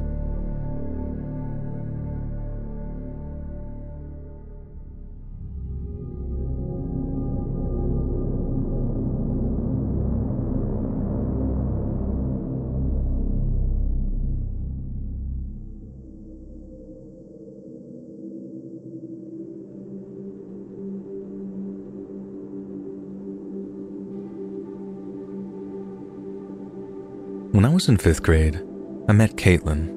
When 27.56 27.64
I 27.64 27.74
was 27.74 27.88
in 27.88 27.95
fifth 27.95 28.22
grade, 28.22 28.61
I 29.08 29.14
met 29.14 29.38
Caitlin. 29.38 29.88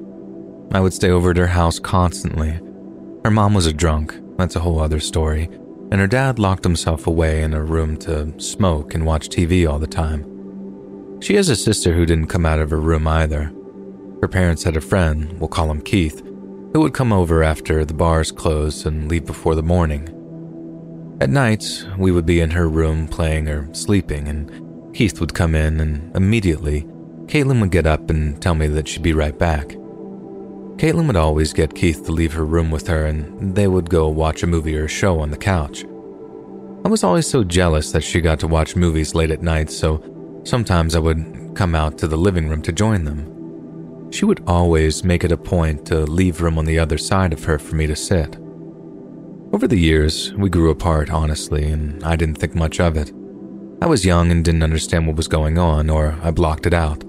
I 0.73 0.79
would 0.79 0.93
stay 0.93 1.09
over 1.09 1.31
at 1.31 1.37
her 1.37 1.47
house 1.47 1.77
constantly. 1.77 2.51
Her 3.25 3.31
mom 3.31 3.53
was 3.53 3.65
a 3.65 3.73
drunk, 3.73 4.17
that's 4.37 4.55
a 4.55 4.61
whole 4.61 4.79
other 4.79 5.01
story, 5.01 5.49
and 5.91 5.99
her 5.99 6.07
dad 6.07 6.39
locked 6.39 6.63
himself 6.63 7.05
away 7.05 7.43
in 7.43 7.53
a 7.53 7.61
room 7.61 7.97
to 7.97 8.33
smoke 8.39 8.95
and 8.95 9.05
watch 9.05 9.27
TV 9.27 9.69
all 9.69 9.77
the 9.77 9.87
time. 9.87 10.23
She 11.19 11.35
has 11.35 11.49
a 11.49 11.55
sister 11.57 11.93
who 11.93 12.05
didn't 12.05 12.27
come 12.27 12.45
out 12.45 12.59
of 12.59 12.69
her 12.69 12.79
room 12.79 13.09
either. 13.09 13.51
Her 14.21 14.29
parents 14.29 14.63
had 14.63 14.77
a 14.77 14.81
friend, 14.81 15.37
we'll 15.37 15.49
call 15.49 15.69
him 15.69 15.81
Keith, 15.81 16.21
who 16.21 16.79
would 16.79 16.93
come 16.93 17.11
over 17.11 17.43
after 17.43 17.83
the 17.83 17.93
bars 17.93 18.31
closed 18.31 18.85
and 18.85 19.09
leave 19.09 19.25
before 19.25 19.55
the 19.55 19.61
morning. 19.61 20.07
At 21.19 21.29
nights, 21.29 21.85
we 21.97 22.13
would 22.13 22.25
be 22.25 22.39
in 22.39 22.51
her 22.51 22.69
room 22.69 23.09
playing 23.09 23.49
or 23.49 23.73
sleeping, 23.73 24.29
and 24.29 24.95
Keith 24.95 25.19
would 25.19 25.33
come 25.33 25.55
in 25.55 25.81
and 25.81 26.15
immediately 26.15 26.87
Caitlin 27.29 27.61
would 27.61 27.69
get 27.69 27.85
up 27.85 28.09
and 28.09 28.41
tell 28.41 28.55
me 28.55 28.65
that 28.65 28.87
she'd 28.87 29.03
be 29.03 29.13
right 29.13 29.37
back. 29.37 29.67
Caitlin 30.77 31.05
would 31.05 31.15
always 31.15 31.53
get 31.53 31.75
Keith 31.75 32.03
to 32.05 32.11
leave 32.11 32.33
her 32.33 32.43
room 32.43 32.71
with 32.71 32.87
her 32.87 33.05
and 33.05 33.55
they 33.55 33.67
would 33.67 33.87
go 33.87 34.09
watch 34.09 34.41
a 34.41 34.47
movie 34.47 34.75
or 34.75 34.85
a 34.85 34.87
show 34.87 35.19
on 35.19 35.29
the 35.29 35.37
couch. 35.37 35.83
I 36.83 36.87
was 36.87 37.03
always 37.03 37.27
so 37.27 37.43
jealous 37.43 37.91
that 37.91 38.03
she 38.03 38.19
got 38.19 38.39
to 38.39 38.47
watch 38.47 38.75
movies 38.75 39.13
late 39.13 39.29
at 39.29 39.43
night, 39.43 39.69
so 39.69 40.01
sometimes 40.43 40.95
I 40.95 40.99
would 40.99 41.51
come 41.53 41.75
out 41.75 41.99
to 41.99 42.07
the 42.07 42.17
living 42.17 42.49
room 42.49 42.63
to 42.63 42.71
join 42.71 43.03
them. 43.03 44.11
She 44.11 44.25
would 44.25 44.41
always 44.47 45.03
make 45.03 45.23
it 45.23 45.31
a 45.31 45.37
point 45.37 45.85
to 45.87 45.99
leave 46.05 46.41
room 46.41 46.57
on 46.57 46.65
the 46.65 46.79
other 46.79 46.97
side 46.97 47.31
of 47.31 47.43
her 47.43 47.59
for 47.59 47.75
me 47.75 47.85
to 47.85 47.95
sit. 47.95 48.37
Over 49.53 49.67
the 49.67 49.77
years, 49.77 50.33
we 50.33 50.49
grew 50.49 50.71
apart, 50.71 51.11
honestly, 51.11 51.69
and 51.69 52.03
I 52.03 52.15
didn't 52.15 52.39
think 52.39 52.55
much 52.55 52.79
of 52.79 52.97
it. 52.97 53.11
I 53.83 53.85
was 53.85 54.03
young 54.03 54.31
and 54.31 54.43
didn't 54.43 54.63
understand 54.63 55.05
what 55.05 55.15
was 55.15 55.27
going 55.27 55.59
on, 55.59 55.91
or 55.91 56.17
I 56.23 56.31
blocked 56.31 56.65
it 56.65 56.73
out. 56.73 57.03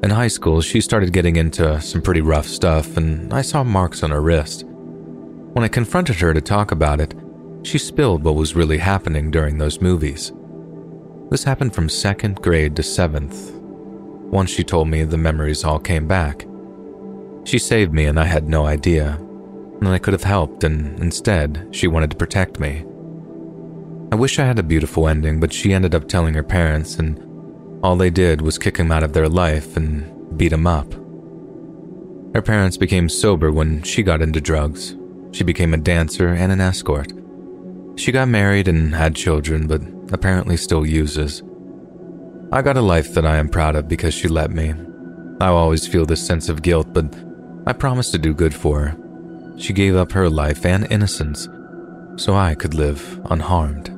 In 0.00 0.10
high 0.10 0.28
school, 0.28 0.60
she 0.60 0.80
started 0.80 1.12
getting 1.12 1.36
into 1.36 1.80
some 1.80 2.02
pretty 2.02 2.20
rough 2.20 2.46
stuff, 2.46 2.96
and 2.96 3.34
I 3.34 3.42
saw 3.42 3.64
marks 3.64 4.04
on 4.04 4.10
her 4.10 4.22
wrist. 4.22 4.64
When 4.64 5.64
I 5.64 5.68
confronted 5.68 6.16
her 6.16 6.32
to 6.32 6.40
talk 6.40 6.70
about 6.70 7.00
it, 7.00 7.14
she 7.64 7.78
spilled 7.78 8.22
what 8.22 8.36
was 8.36 8.54
really 8.54 8.78
happening 8.78 9.32
during 9.32 9.58
those 9.58 9.80
movies. 9.80 10.32
This 11.30 11.42
happened 11.42 11.74
from 11.74 11.88
second 11.88 12.40
grade 12.40 12.76
to 12.76 12.82
seventh. 12.84 13.52
Once 14.30 14.50
she 14.50 14.62
told 14.62 14.86
me 14.86 15.02
the 15.02 15.18
memories 15.18 15.64
all 15.64 15.80
came 15.80 16.06
back. 16.06 16.46
She 17.44 17.58
saved 17.58 17.92
me, 17.92 18.04
and 18.04 18.20
I 18.20 18.24
had 18.24 18.48
no 18.48 18.66
idea. 18.66 19.18
And 19.80 19.88
I 19.88 19.98
could 19.98 20.12
have 20.12 20.22
helped, 20.22 20.62
and 20.62 20.98
instead, 21.00 21.68
she 21.72 21.88
wanted 21.88 22.10
to 22.10 22.16
protect 22.16 22.60
me. 22.60 22.84
I 24.12 24.14
wish 24.14 24.38
I 24.38 24.44
had 24.44 24.58
a 24.60 24.62
beautiful 24.62 25.08
ending, 25.08 25.40
but 25.40 25.52
she 25.52 25.72
ended 25.72 25.94
up 25.94 26.08
telling 26.08 26.34
her 26.34 26.44
parents, 26.44 26.96
and 26.96 27.18
all 27.82 27.96
they 27.96 28.10
did 28.10 28.40
was 28.40 28.58
kick 28.58 28.76
him 28.76 28.90
out 28.90 29.02
of 29.02 29.12
their 29.12 29.28
life 29.28 29.76
and 29.76 30.36
beat 30.36 30.52
him 30.52 30.66
up. 30.66 30.92
Her 32.34 32.42
parents 32.42 32.76
became 32.76 33.08
sober 33.08 33.50
when 33.50 33.82
she 33.82 34.02
got 34.02 34.22
into 34.22 34.40
drugs. 34.40 34.96
She 35.32 35.44
became 35.44 35.74
a 35.74 35.78
dancer 35.78 36.28
and 36.28 36.52
an 36.52 36.60
escort. 36.60 37.12
She 37.96 38.12
got 38.12 38.28
married 38.28 38.68
and 38.68 38.94
had 38.94 39.14
children, 39.14 39.66
but 39.66 39.82
apparently 40.12 40.56
still 40.56 40.86
uses. 40.86 41.42
I 42.52 42.62
got 42.62 42.76
a 42.76 42.82
life 42.82 43.14
that 43.14 43.26
I 43.26 43.36
am 43.36 43.48
proud 43.48 43.76
of 43.76 43.88
because 43.88 44.14
she 44.14 44.28
let 44.28 44.50
me. 44.50 44.74
I 45.40 45.48
always 45.48 45.86
feel 45.86 46.06
this 46.06 46.24
sense 46.24 46.48
of 46.48 46.62
guilt, 46.62 46.92
but 46.92 47.14
I 47.66 47.72
promised 47.72 48.12
to 48.12 48.18
do 48.18 48.34
good 48.34 48.54
for 48.54 48.80
her. 48.80 49.58
She 49.58 49.72
gave 49.72 49.96
up 49.96 50.12
her 50.12 50.30
life 50.30 50.64
and 50.64 50.90
innocence 50.90 51.48
so 52.16 52.34
I 52.34 52.54
could 52.54 52.74
live 52.74 53.20
unharmed. 53.30 53.97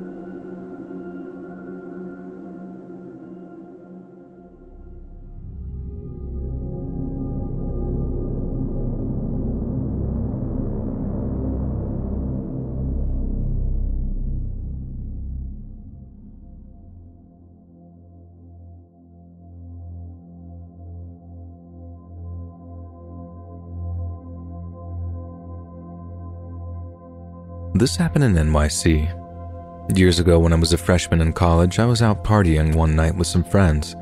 This 27.81 27.95
happened 27.95 28.23
in 28.23 28.35
NYC. 28.35 29.97
Years 29.97 30.19
ago, 30.19 30.37
when 30.37 30.53
I 30.53 30.55
was 30.57 30.71
a 30.71 30.77
freshman 30.77 31.19
in 31.19 31.33
college, 31.33 31.79
I 31.79 31.85
was 31.87 32.03
out 32.03 32.23
partying 32.23 32.75
one 32.75 32.95
night 32.95 33.15
with 33.15 33.25
some 33.25 33.43
friends. 33.43 33.95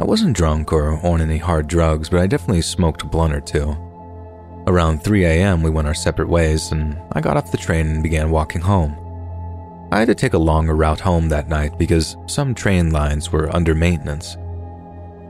I 0.00 0.02
wasn't 0.02 0.36
drunk 0.36 0.72
or 0.72 0.94
on 1.06 1.20
any 1.20 1.38
hard 1.38 1.68
drugs, 1.68 2.08
but 2.08 2.18
I 2.18 2.26
definitely 2.26 2.62
smoked 2.62 3.02
a 3.02 3.06
blunt 3.06 3.32
or 3.32 3.40
two. 3.40 3.76
Around 4.66 5.04
3 5.04 5.24
a.m., 5.24 5.62
we 5.62 5.70
went 5.70 5.86
our 5.86 5.94
separate 5.94 6.28
ways, 6.28 6.72
and 6.72 7.00
I 7.12 7.20
got 7.20 7.36
off 7.36 7.52
the 7.52 7.56
train 7.56 7.86
and 7.86 8.02
began 8.02 8.32
walking 8.32 8.60
home. 8.60 8.96
I 9.92 10.00
had 10.00 10.08
to 10.08 10.14
take 10.16 10.34
a 10.34 10.38
longer 10.38 10.74
route 10.74 10.98
home 10.98 11.28
that 11.28 11.48
night 11.48 11.78
because 11.78 12.16
some 12.26 12.56
train 12.56 12.90
lines 12.90 13.30
were 13.30 13.54
under 13.54 13.76
maintenance. 13.76 14.36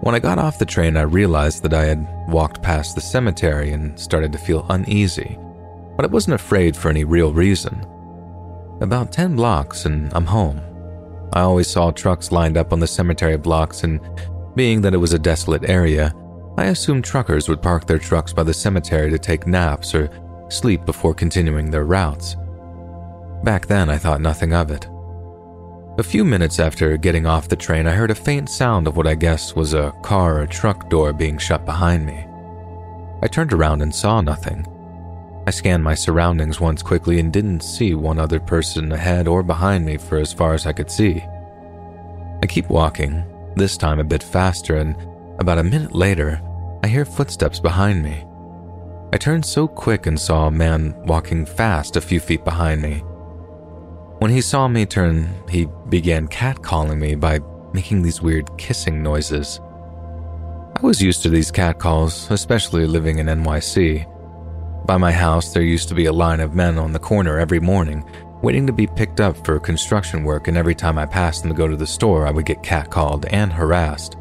When 0.01 0.15
I 0.15 0.19
got 0.19 0.39
off 0.39 0.59
the 0.59 0.65
train, 0.65 0.97
I 0.97 1.03
realized 1.03 1.63
that 1.65 1.75
I 1.75 1.85
had 1.85 2.27
walked 2.27 2.63
past 2.63 2.95
the 2.95 3.03
cemetery 3.03 3.73
and 3.73 4.01
started 4.01 4.33
to 4.33 4.39
feel 4.39 4.65
uneasy 4.71 5.39
but 5.97 6.05
I 6.05 6.09
wasn't 6.09 6.35
afraid 6.35 6.77
for 6.77 6.91
any 6.91 7.05
real 7.05 7.33
reason. 7.33 7.85
About 8.81 9.13
10 9.13 9.37
blocks 9.37 9.87
and 9.87 10.13
I'm 10.15 10.27
home. 10.27 10.61
I 11.33 11.41
always 11.41 11.69
saw 11.69 11.91
trucks 11.91 12.31
lined 12.31 12.57
up 12.57 12.73
on 12.73 12.81
the 12.81 12.87
cemetery 12.87 13.37
blocks, 13.37 13.83
and 13.83 14.01
being 14.55 14.81
that 14.83 14.95
it 14.95 14.99
was 14.99 15.13
a 15.13 15.19
desolate 15.19 15.69
area, 15.69 16.15
I 16.57 16.67
assumed 16.67 17.05
truckers 17.05 17.49
would 17.49 17.63
park 17.63 17.87
their 17.87 17.99
trucks 17.99 18.33
by 18.33 18.43
the 18.43 18.55
cemetery 18.55 19.11
to 19.11 19.19
take 19.19 19.47
naps 19.47 19.95
or 19.95 20.09
sleep 20.49 20.85
before 20.87 21.15
continuing 21.15 21.71
their 21.71 21.85
routes. 21.85 22.37
Back 23.43 23.67
then, 23.67 23.91
I 23.91 23.99
thought 23.99 24.21
nothing 24.21 24.55
of 24.55 24.71
it. 24.71 24.89
A 25.99 26.03
few 26.03 26.25
minutes 26.25 26.61
after 26.61 26.97
getting 26.97 27.27
off 27.27 27.49
the 27.49 27.57
train, 27.57 27.87
I 27.87 27.93
heard 27.93 28.11
a 28.11 28.15
faint 28.15 28.51
sound 28.51 28.87
of 28.87 28.97
what 28.97 29.07
I 29.07 29.15
guessed 29.15 29.57
was 29.57 29.73
a 29.73 29.93
car 30.03 30.41
or 30.43 30.47
truck 30.47 30.91
door 30.91 31.13
being 31.13 31.39
shut 31.39 31.65
behind 31.65 32.07
me. 32.07 32.27
I 33.23 33.29
turned 33.29 33.53
around 33.53 33.83
and 33.83 33.95
saw 33.95 34.21
nothing. 34.21 34.67
I 35.47 35.53
scanned 35.53 35.85
my 35.85 35.95
surroundings 35.95 36.61
once 36.61 36.83
quickly 36.83 37.21
and 37.21 37.33
didn't 37.33 37.61
see 37.61 37.95
one 37.95 38.19
other 38.19 38.41
person 38.41 38.91
ahead 38.91 39.29
or 39.29 39.45
behind 39.45 39.87
me 39.87 39.97
for 39.97 40.19
as 40.19 40.33
far 40.33 40.55
as 40.55 40.67
I 40.67 40.73
could 40.73 40.91
see. 40.91 41.23
I 42.43 42.47
keep 42.49 42.69
walking, 42.69 43.25
this 43.55 43.77
time 43.77 44.01
a 44.01 44.05
bit 44.05 44.25
faster, 44.25 44.77
and 44.77 44.97
about 45.39 45.59
a 45.59 45.63
minute 45.63 45.95
later, 45.95 46.43
I 46.83 46.89
hear 46.89 47.05
footsteps 47.05 47.61
behind 47.61 48.03
me. 48.03 48.25
I 49.13 49.19
turned 49.19 49.47
so 49.47 49.69
quick 49.69 50.07
and 50.07 50.19
saw 50.19 50.49
a 50.49 50.51
man 50.51 50.95
walking 51.07 51.47
fast 51.47 51.97
a 51.97 52.01
few 52.01 52.19
feet 52.19 52.45
behind 52.45 52.83
me. 52.83 53.05
When 54.19 54.33
he 54.33 54.41
saw 54.41 54.67
me 54.67 54.85
turn, 54.85 55.29
he 55.49 55.69
began 55.89 56.27
catcalling 56.27 56.99
me 56.99 57.15
by 57.15 57.39
making 57.73 58.03
these 58.03 58.21
weird 58.21 58.51
kissing 58.59 59.01
noises. 59.01 59.61
I 60.75 60.81
was 60.83 61.01
used 61.01 61.23
to 61.23 61.29
these 61.29 61.53
catcalls, 61.53 62.31
especially 62.31 62.87
living 62.87 63.21
in 63.21 63.27
NYC. 63.27 64.07
By 64.87 64.99
my 64.99 65.11
house, 65.11 65.53
there 65.53 65.65
used 65.65 65.89
to 65.89 65.97
be 65.97 66.05
a 66.05 66.13
line 66.13 66.39
of 66.39 66.55
men 66.55 66.79
on 66.79 66.93
the 66.93 67.01
corner 67.01 67.41
every 67.41 67.59
morning, 67.59 68.09
waiting 68.41 68.69
to 68.69 68.73
be 68.73 68.87
picked 68.87 69.21
up 69.21 69.37
for 69.45 69.59
construction 69.59 70.23
work, 70.23 70.47
and 70.47 70.57
every 70.57 70.77
time 70.77 70.97
I 70.97 71.07
passed 71.07 71.43
them 71.43 71.51
to 71.51 71.57
go 71.57 71.67
to 71.67 71.75
the 71.77 71.85
store, 71.85 72.25
I 72.25 72.31
would 72.31 72.47
get 72.47 72.63
catcalled 72.63 73.27
and 73.31 73.53
harassed. 73.53 74.17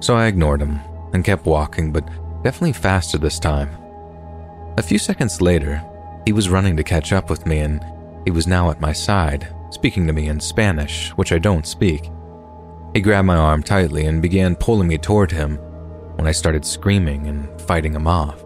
So 0.00 0.16
I 0.16 0.26
ignored 0.26 0.60
them 0.60 0.80
and 1.14 1.24
kept 1.24 1.46
walking, 1.46 1.92
but 1.92 2.06
definitely 2.42 2.74
faster 2.74 3.16
this 3.16 3.38
time. 3.38 3.70
A 4.76 4.82
few 4.82 4.98
seconds 4.98 5.40
later, 5.40 5.82
he 6.26 6.32
was 6.34 6.50
running 6.50 6.76
to 6.76 6.84
catch 6.84 7.14
up 7.14 7.30
with 7.30 7.46
me, 7.46 7.60
and 7.60 7.82
he 8.26 8.30
was 8.30 8.46
now 8.46 8.70
at 8.70 8.82
my 8.82 8.92
side, 8.92 9.48
speaking 9.70 10.06
to 10.06 10.12
me 10.12 10.28
in 10.28 10.40
Spanish, 10.40 11.08
which 11.12 11.32
I 11.32 11.38
don't 11.38 11.66
speak. 11.66 12.10
He 12.92 13.00
grabbed 13.00 13.26
my 13.26 13.36
arm 13.36 13.62
tightly 13.62 14.04
and 14.04 14.20
began 14.20 14.56
pulling 14.56 14.88
me 14.88 14.98
toward 14.98 15.30
him 15.32 15.56
when 16.16 16.26
I 16.26 16.32
started 16.32 16.66
screaming 16.66 17.28
and 17.28 17.48
fighting 17.62 17.94
him 17.94 18.06
off. 18.06 18.43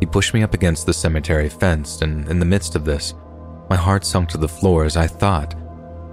He 0.00 0.06
pushed 0.06 0.34
me 0.34 0.42
up 0.42 0.54
against 0.54 0.86
the 0.86 0.94
cemetery 0.94 1.48
fence, 1.48 2.02
and 2.02 2.28
in 2.28 2.38
the 2.38 2.44
midst 2.44 2.76
of 2.76 2.84
this, 2.84 3.14
my 3.70 3.76
heart 3.76 4.04
sunk 4.04 4.28
to 4.30 4.38
the 4.38 4.48
floor 4.48 4.84
as 4.84 4.96
I 4.96 5.06
thought 5.06 5.54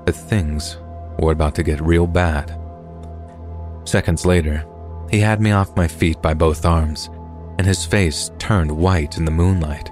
that 0.05 0.13
things 0.13 0.77
were 1.19 1.31
about 1.31 1.55
to 1.55 1.63
get 1.63 1.81
real 1.81 2.07
bad. 2.07 2.57
Seconds 3.85 4.25
later, 4.25 4.65
he 5.09 5.19
had 5.19 5.41
me 5.41 5.51
off 5.51 5.75
my 5.75 5.87
feet 5.87 6.21
by 6.21 6.33
both 6.33 6.65
arms, 6.65 7.09
and 7.57 7.67
his 7.67 7.85
face 7.85 8.31
turned 8.39 8.71
white 8.71 9.17
in 9.17 9.25
the 9.25 9.31
moonlight, 9.31 9.91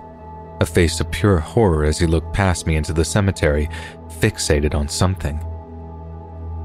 a 0.61 0.65
face 0.65 0.99
of 0.99 1.11
pure 1.11 1.39
horror 1.39 1.83
as 1.83 1.99
he 1.99 2.07
looked 2.07 2.33
past 2.33 2.65
me 2.65 2.75
into 2.75 2.93
the 2.93 3.05
cemetery, 3.05 3.69
fixated 4.07 4.73
on 4.73 4.87
something. 4.87 5.39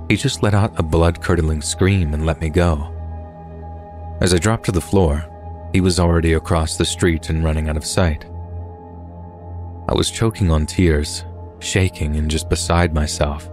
He 0.08 0.16
just 0.16 0.42
let 0.42 0.55
out 0.55 0.78
a 0.78 0.82
blood 0.82 1.20
curdling 1.20 1.62
scream 1.62 2.14
and 2.14 2.24
let 2.24 2.40
me 2.40 2.48
go. 2.48 2.92
As 4.20 4.32
I 4.32 4.38
dropped 4.38 4.64
to 4.66 4.72
the 4.72 4.80
floor, 4.80 5.24
he 5.76 5.80
was 5.82 6.00
already 6.00 6.32
across 6.32 6.78
the 6.78 6.86
street 6.86 7.28
and 7.28 7.44
running 7.44 7.68
out 7.68 7.76
of 7.76 7.84
sight. 7.84 8.24
I 9.86 9.94
was 9.94 10.10
choking 10.10 10.50
on 10.50 10.64
tears, 10.64 11.22
shaking 11.58 12.16
and 12.16 12.30
just 12.30 12.48
beside 12.48 12.94
myself. 12.94 13.50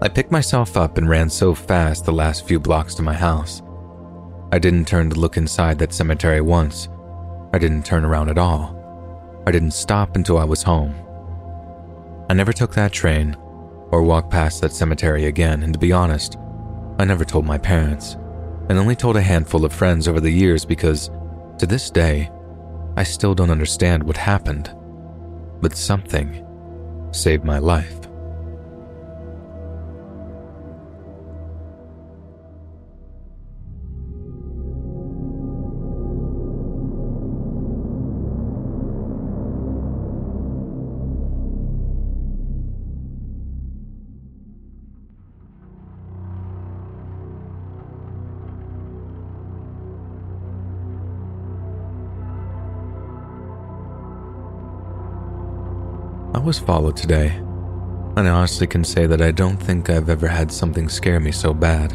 I 0.00 0.06
picked 0.06 0.30
myself 0.30 0.76
up 0.76 0.96
and 0.96 1.08
ran 1.08 1.28
so 1.28 1.52
fast 1.52 2.04
the 2.04 2.12
last 2.12 2.46
few 2.46 2.60
blocks 2.60 2.94
to 2.94 3.02
my 3.02 3.14
house. 3.14 3.62
I 4.52 4.60
didn't 4.60 4.86
turn 4.86 5.10
to 5.10 5.18
look 5.18 5.36
inside 5.36 5.76
that 5.80 5.92
cemetery 5.92 6.40
once. 6.40 6.88
I 7.52 7.58
didn't 7.58 7.84
turn 7.84 8.04
around 8.04 8.28
at 8.28 8.38
all. 8.38 9.42
I 9.44 9.50
didn't 9.50 9.72
stop 9.72 10.14
until 10.14 10.38
I 10.38 10.44
was 10.44 10.62
home. 10.62 10.94
I 12.30 12.34
never 12.34 12.52
took 12.52 12.74
that 12.74 12.92
train 12.92 13.34
or 13.90 14.02
walked 14.02 14.30
past 14.30 14.60
that 14.60 14.72
cemetery 14.72 15.24
again, 15.24 15.64
and 15.64 15.72
to 15.72 15.80
be 15.80 15.90
honest, 15.90 16.38
I 17.00 17.04
never 17.04 17.24
told 17.24 17.44
my 17.44 17.58
parents 17.58 18.14
and 18.68 18.78
only 18.78 18.94
told 18.94 19.16
a 19.16 19.20
handful 19.20 19.64
of 19.64 19.72
friends 19.72 20.06
over 20.06 20.20
the 20.20 20.30
years 20.30 20.64
because, 20.64 21.10
to 21.58 21.66
this 21.66 21.90
day, 21.90 22.30
I 22.96 23.02
still 23.02 23.34
don't 23.34 23.50
understand 23.50 24.02
what 24.02 24.16
happened. 24.16 24.74
But 25.60 25.76
something 25.76 26.44
saved 27.12 27.44
my 27.44 27.58
life. 27.58 28.03
Was 56.44 56.58
followed 56.58 56.94
today, 56.94 57.28
and 58.16 58.28
I 58.28 58.28
honestly 58.28 58.66
can 58.66 58.84
say 58.84 59.06
that 59.06 59.22
I 59.22 59.30
don't 59.30 59.56
think 59.56 59.88
I've 59.88 60.10
ever 60.10 60.28
had 60.28 60.52
something 60.52 60.90
scare 60.90 61.18
me 61.18 61.32
so 61.32 61.54
bad. 61.54 61.94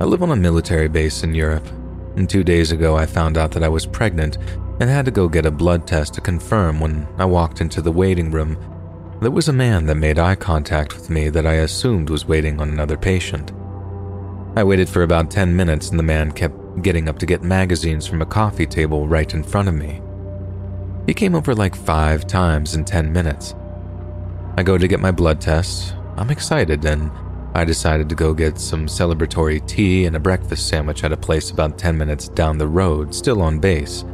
I 0.00 0.04
live 0.04 0.22
on 0.22 0.32
a 0.32 0.36
military 0.36 0.86
base 0.86 1.22
in 1.22 1.34
Europe, 1.34 1.66
and 2.14 2.28
two 2.28 2.44
days 2.44 2.72
ago 2.72 2.94
I 2.94 3.06
found 3.06 3.38
out 3.38 3.52
that 3.52 3.62
I 3.62 3.68
was 3.68 3.86
pregnant 3.86 4.36
and 4.80 4.90
had 4.90 5.06
to 5.06 5.10
go 5.10 5.28
get 5.28 5.46
a 5.46 5.50
blood 5.50 5.86
test 5.86 6.12
to 6.14 6.20
confirm 6.20 6.78
when 6.78 7.08
I 7.16 7.24
walked 7.24 7.62
into 7.62 7.80
the 7.80 7.90
waiting 7.90 8.30
room. 8.30 8.58
There 9.22 9.30
was 9.30 9.48
a 9.48 9.52
man 9.52 9.86
that 9.86 9.94
made 9.94 10.18
eye 10.18 10.34
contact 10.34 10.94
with 10.94 11.08
me 11.08 11.30
that 11.30 11.46
I 11.46 11.54
assumed 11.54 12.10
was 12.10 12.26
waiting 12.26 12.60
on 12.60 12.68
another 12.68 12.98
patient. 12.98 13.52
I 14.56 14.62
waited 14.62 14.90
for 14.90 15.04
about 15.04 15.30
10 15.30 15.56
minutes 15.56 15.88
and 15.88 15.98
the 15.98 16.04
man 16.04 16.32
kept 16.32 16.82
getting 16.82 17.08
up 17.08 17.18
to 17.20 17.26
get 17.26 17.42
magazines 17.42 18.06
from 18.06 18.20
a 18.20 18.26
coffee 18.26 18.66
table 18.66 19.08
right 19.08 19.32
in 19.32 19.42
front 19.42 19.68
of 19.68 19.74
me. 19.74 20.02
He 21.06 21.12
came 21.12 21.34
over 21.34 21.54
like 21.54 21.74
five 21.74 22.26
times 22.26 22.74
in 22.74 22.84
10 22.84 23.12
minutes. 23.12 23.54
I 24.56 24.62
go 24.62 24.78
to 24.78 24.88
get 24.88 25.00
my 25.00 25.10
blood 25.10 25.40
test. 25.40 25.94
I'm 26.16 26.30
excited 26.30 26.84
and 26.84 27.10
I 27.54 27.64
decided 27.64 28.08
to 28.08 28.14
go 28.14 28.32
get 28.32 28.58
some 28.58 28.86
celebratory 28.86 29.66
tea 29.66 30.06
and 30.06 30.16
a 30.16 30.20
breakfast 30.20 30.68
sandwich 30.68 31.04
at 31.04 31.12
a 31.12 31.16
place 31.16 31.50
about 31.50 31.78
10 31.78 31.98
minutes 31.98 32.28
down 32.28 32.56
the 32.56 32.66
road, 32.66 33.14
still 33.14 33.42
on 33.42 33.58
base. 33.58 34.04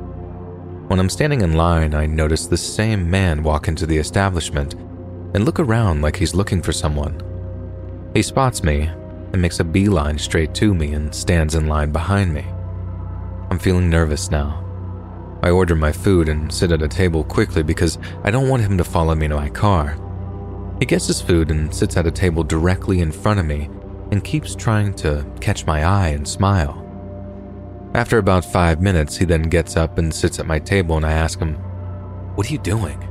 When 0.89 0.99
I'm 0.99 1.09
standing 1.09 1.43
in 1.43 1.55
line, 1.55 1.95
I 1.95 2.07
notice 2.07 2.47
the 2.47 2.57
same 2.57 3.09
man 3.09 3.45
walk 3.45 3.69
into 3.69 3.87
the 3.87 3.99
establishment 3.99 4.75
and 5.35 5.45
look 5.45 5.61
around 5.61 6.03
like 6.03 6.17
he's 6.17 6.35
looking 6.35 6.61
for 6.61 6.73
someone. 6.73 7.23
He 8.15 8.23
spots 8.23 8.65
me 8.65 8.91
and 9.33 9.41
makes 9.41 9.61
a 9.61 9.65
beeline 9.65 10.19
straight 10.19 10.55
to 10.55 10.75
me 10.75 10.93
and 10.93 11.15
stands 11.15 11.55
in 11.55 11.69
line 11.69 11.93
behind 11.93 12.35
me. 12.35 12.45
I'm 13.51 13.61
feeling 13.61 13.89
nervous 13.89 14.31
now. 14.31 14.70
I 15.43 15.51
order 15.51 15.75
my 15.75 15.93
food 15.93 16.29
and 16.29 16.53
sit 16.53 16.73
at 16.73 16.83
a 16.83 16.89
table 16.89 17.25
quickly 17.25 17.63
because 17.63 17.99
I 18.25 18.31
don't 18.31 18.49
want 18.49 18.63
him 18.63 18.77
to 18.79 18.85
follow 18.85 19.15
me 19.15 19.29
to 19.29 19.37
my 19.37 19.49
car. 19.49 19.97
He 20.79 20.87
gets 20.87 21.07
his 21.07 21.21
food 21.21 21.51
and 21.51 21.75
sits 21.75 21.97
at 21.97 22.07
a 22.07 22.11
table 22.11 22.45
directly 22.45 23.01
in 23.01 23.13
front 23.13 23.41
of 23.41 23.47
me 23.47 23.71
and 24.11 24.25
keeps 24.25 24.55
trying 24.55 24.95
to 24.95 25.25
catch 25.41 25.67
my 25.67 25.85
eye 25.85 26.09
and 26.09 26.27
smile. 26.27 26.87
After 27.95 28.19
about 28.19 28.45
five 28.45 28.81
minutes, 28.81 29.17
he 29.17 29.25
then 29.25 29.43
gets 29.43 29.77
up 29.77 29.99
and 29.99 30.15
sits 30.15 30.39
at 30.39 30.47
my 30.47 30.59
table, 30.59 30.97
and 30.97 31.05
I 31.05 31.13
ask 31.13 31.39
him, 31.39 31.55
What 32.35 32.49
are 32.49 32.53
you 32.53 32.59
doing? 32.59 33.03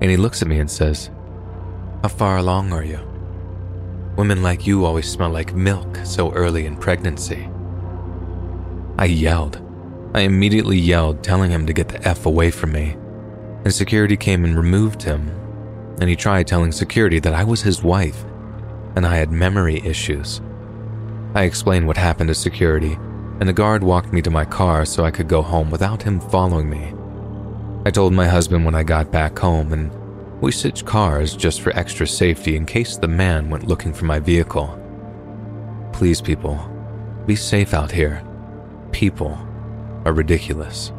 And 0.00 0.10
he 0.10 0.16
looks 0.16 0.42
at 0.42 0.48
me 0.48 0.58
and 0.58 0.70
says, 0.70 1.10
How 2.02 2.08
far 2.08 2.36
along 2.36 2.72
are 2.72 2.84
you? 2.84 3.00
Women 4.16 4.42
like 4.42 4.66
you 4.66 4.84
always 4.84 5.10
smell 5.10 5.30
like 5.30 5.54
milk 5.54 5.98
so 6.04 6.30
early 6.32 6.66
in 6.66 6.76
pregnancy. 6.76 7.48
I 8.98 9.06
yelled. 9.06 9.63
I 10.14 10.20
immediately 10.20 10.78
yelled, 10.78 11.24
telling 11.24 11.50
him 11.50 11.66
to 11.66 11.72
get 11.72 11.88
the 11.88 12.06
F 12.06 12.24
away 12.26 12.52
from 12.52 12.72
me. 12.72 12.96
And 13.64 13.74
security 13.74 14.16
came 14.16 14.44
and 14.44 14.56
removed 14.56 15.02
him. 15.02 15.28
And 16.00 16.08
he 16.08 16.16
tried 16.16 16.46
telling 16.46 16.70
security 16.70 17.18
that 17.18 17.34
I 17.34 17.42
was 17.42 17.62
his 17.62 17.82
wife 17.82 18.24
and 18.96 19.06
I 19.06 19.16
had 19.16 19.32
memory 19.32 19.80
issues. 19.84 20.40
I 21.34 21.42
explained 21.42 21.86
what 21.86 21.96
happened 21.96 22.28
to 22.28 22.34
security, 22.34 22.92
and 23.40 23.48
the 23.48 23.52
guard 23.52 23.82
walked 23.82 24.12
me 24.12 24.22
to 24.22 24.30
my 24.30 24.44
car 24.44 24.84
so 24.84 25.04
I 25.04 25.10
could 25.10 25.28
go 25.28 25.42
home 25.42 25.70
without 25.70 26.02
him 26.02 26.20
following 26.20 26.70
me. 26.70 26.94
I 27.84 27.90
told 27.90 28.12
my 28.12 28.26
husband 28.26 28.64
when 28.64 28.74
I 28.74 28.84
got 28.84 29.10
back 29.10 29.38
home, 29.38 29.72
and 29.72 29.92
we 30.40 30.52
switched 30.52 30.86
cars 30.86 31.36
just 31.36 31.60
for 31.60 31.76
extra 31.76 32.06
safety 32.06 32.56
in 32.56 32.66
case 32.66 32.96
the 32.96 33.08
man 33.08 33.50
went 33.50 33.66
looking 33.66 33.92
for 33.92 34.04
my 34.04 34.20
vehicle. 34.20 34.80
Please, 35.92 36.20
people, 36.20 36.58
be 37.26 37.34
safe 37.34 37.74
out 37.74 37.90
here. 37.90 38.24
People 38.92 39.36
are 40.04 40.12
ridiculous. 40.12 40.92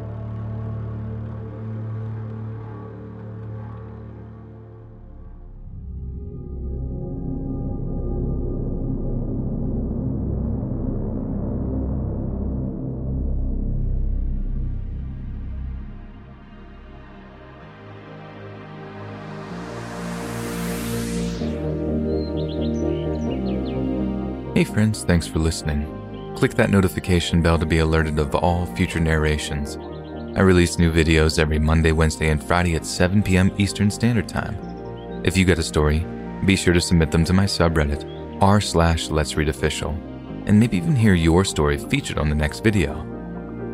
Hey 24.55 24.63
friends, 24.63 25.03
thanks 25.03 25.27
for 25.27 25.39
listening. 25.39 26.04
Click 26.35 26.53
that 26.55 26.69
notification 26.69 27.41
bell 27.41 27.57
to 27.57 27.65
be 27.65 27.77
alerted 27.79 28.19
of 28.19 28.35
all 28.35 28.65
future 28.65 28.99
narrations. 28.99 29.77
I 30.37 30.41
release 30.41 30.77
new 30.77 30.91
videos 30.91 31.39
every 31.39 31.59
Monday, 31.59 31.93
Wednesday, 31.93 32.29
and 32.29 32.43
Friday 32.43 32.75
at 32.75 32.85
7 32.85 33.23
p.m. 33.23 33.53
Eastern 33.57 33.89
Standard 33.89 34.27
Time. 34.27 34.57
If 35.23 35.37
you 35.37 35.45
get 35.45 35.59
a 35.59 35.63
story, 35.63 36.05
be 36.45 36.57
sure 36.57 36.73
to 36.73 36.81
submit 36.81 37.09
them 37.09 37.23
to 37.23 37.31
my 37.31 37.45
subreddit, 37.45 38.03
r 38.41 38.59
slash 38.59 39.09
let's 39.09 39.37
read 39.37 39.47
official, 39.47 39.91
and 40.45 40.59
maybe 40.59 40.75
even 40.75 40.93
hear 40.93 41.13
your 41.13 41.45
story 41.45 41.77
featured 41.77 42.17
on 42.17 42.27
the 42.27 42.35
next 42.35 42.65
video. 42.65 42.99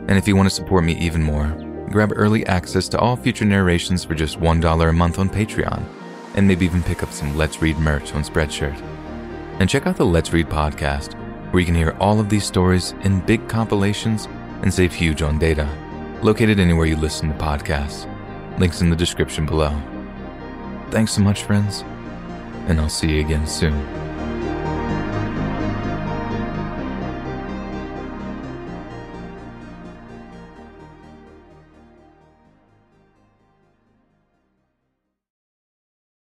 And 0.07 0.11
if 0.11 0.27
you 0.27 0.35
want 0.35 0.47
to 0.47 0.55
support 0.55 0.83
me 0.83 0.93
even 0.99 1.23
more, 1.23 1.47
grab 1.89 2.13
early 2.15 2.45
access 2.45 2.87
to 2.89 2.99
all 2.99 3.15
future 3.15 3.43
narrations 3.43 4.03
for 4.03 4.13
just 4.13 4.39
$1 4.39 4.89
a 4.89 4.93
month 4.93 5.17
on 5.17 5.29
Patreon, 5.29 5.83
and 6.35 6.47
maybe 6.47 6.65
even 6.65 6.83
pick 6.83 7.01
up 7.01 7.11
some 7.11 7.35
Let's 7.35 7.59
Read 7.59 7.77
merch 7.77 8.13
on 8.13 8.23
Spreadshirt. 8.23 8.79
And 9.59 9.67
check 9.67 9.87
out 9.87 9.97
the 9.97 10.05
Let's 10.05 10.31
Read 10.31 10.47
podcast, 10.47 11.17
where 11.51 11.59
you 11.59 11.65
can 11.65 11.75
hear 11.75 11.95
all 11.99 12.19
of 12.19 12.29
these 12.29 12.45
stories 12.45 12.93
in 13.03 13.19
big 13.21 13.47
compilations 13.47 14.27
and 14.61 14.73
save 14.73 14.93
huge 14.93 15.21
on 15.21 15.37
data. 15.37 15.69
Located 16.21 16.59
anywhere 16.59 16.85
you 16.85 16.95
listen 16.95 17.29
to 17.29 17.35
podcasts. 17.35 18.07
Links 18.59 18.81
in 18.81 18.89
the 18.89 18.95
description 18.95 19.45
below. 19.45 19.79
Thanks 20.89 21.13
so 21.13 21.21
much, 21.21 21.43
friends, 21.43 21.83
and 22.67 22.79
I'll 22.79 22.89
see 22.89 23.11
you 23.11 23.21
again 23.21 23.47
soon. 23.47 24.00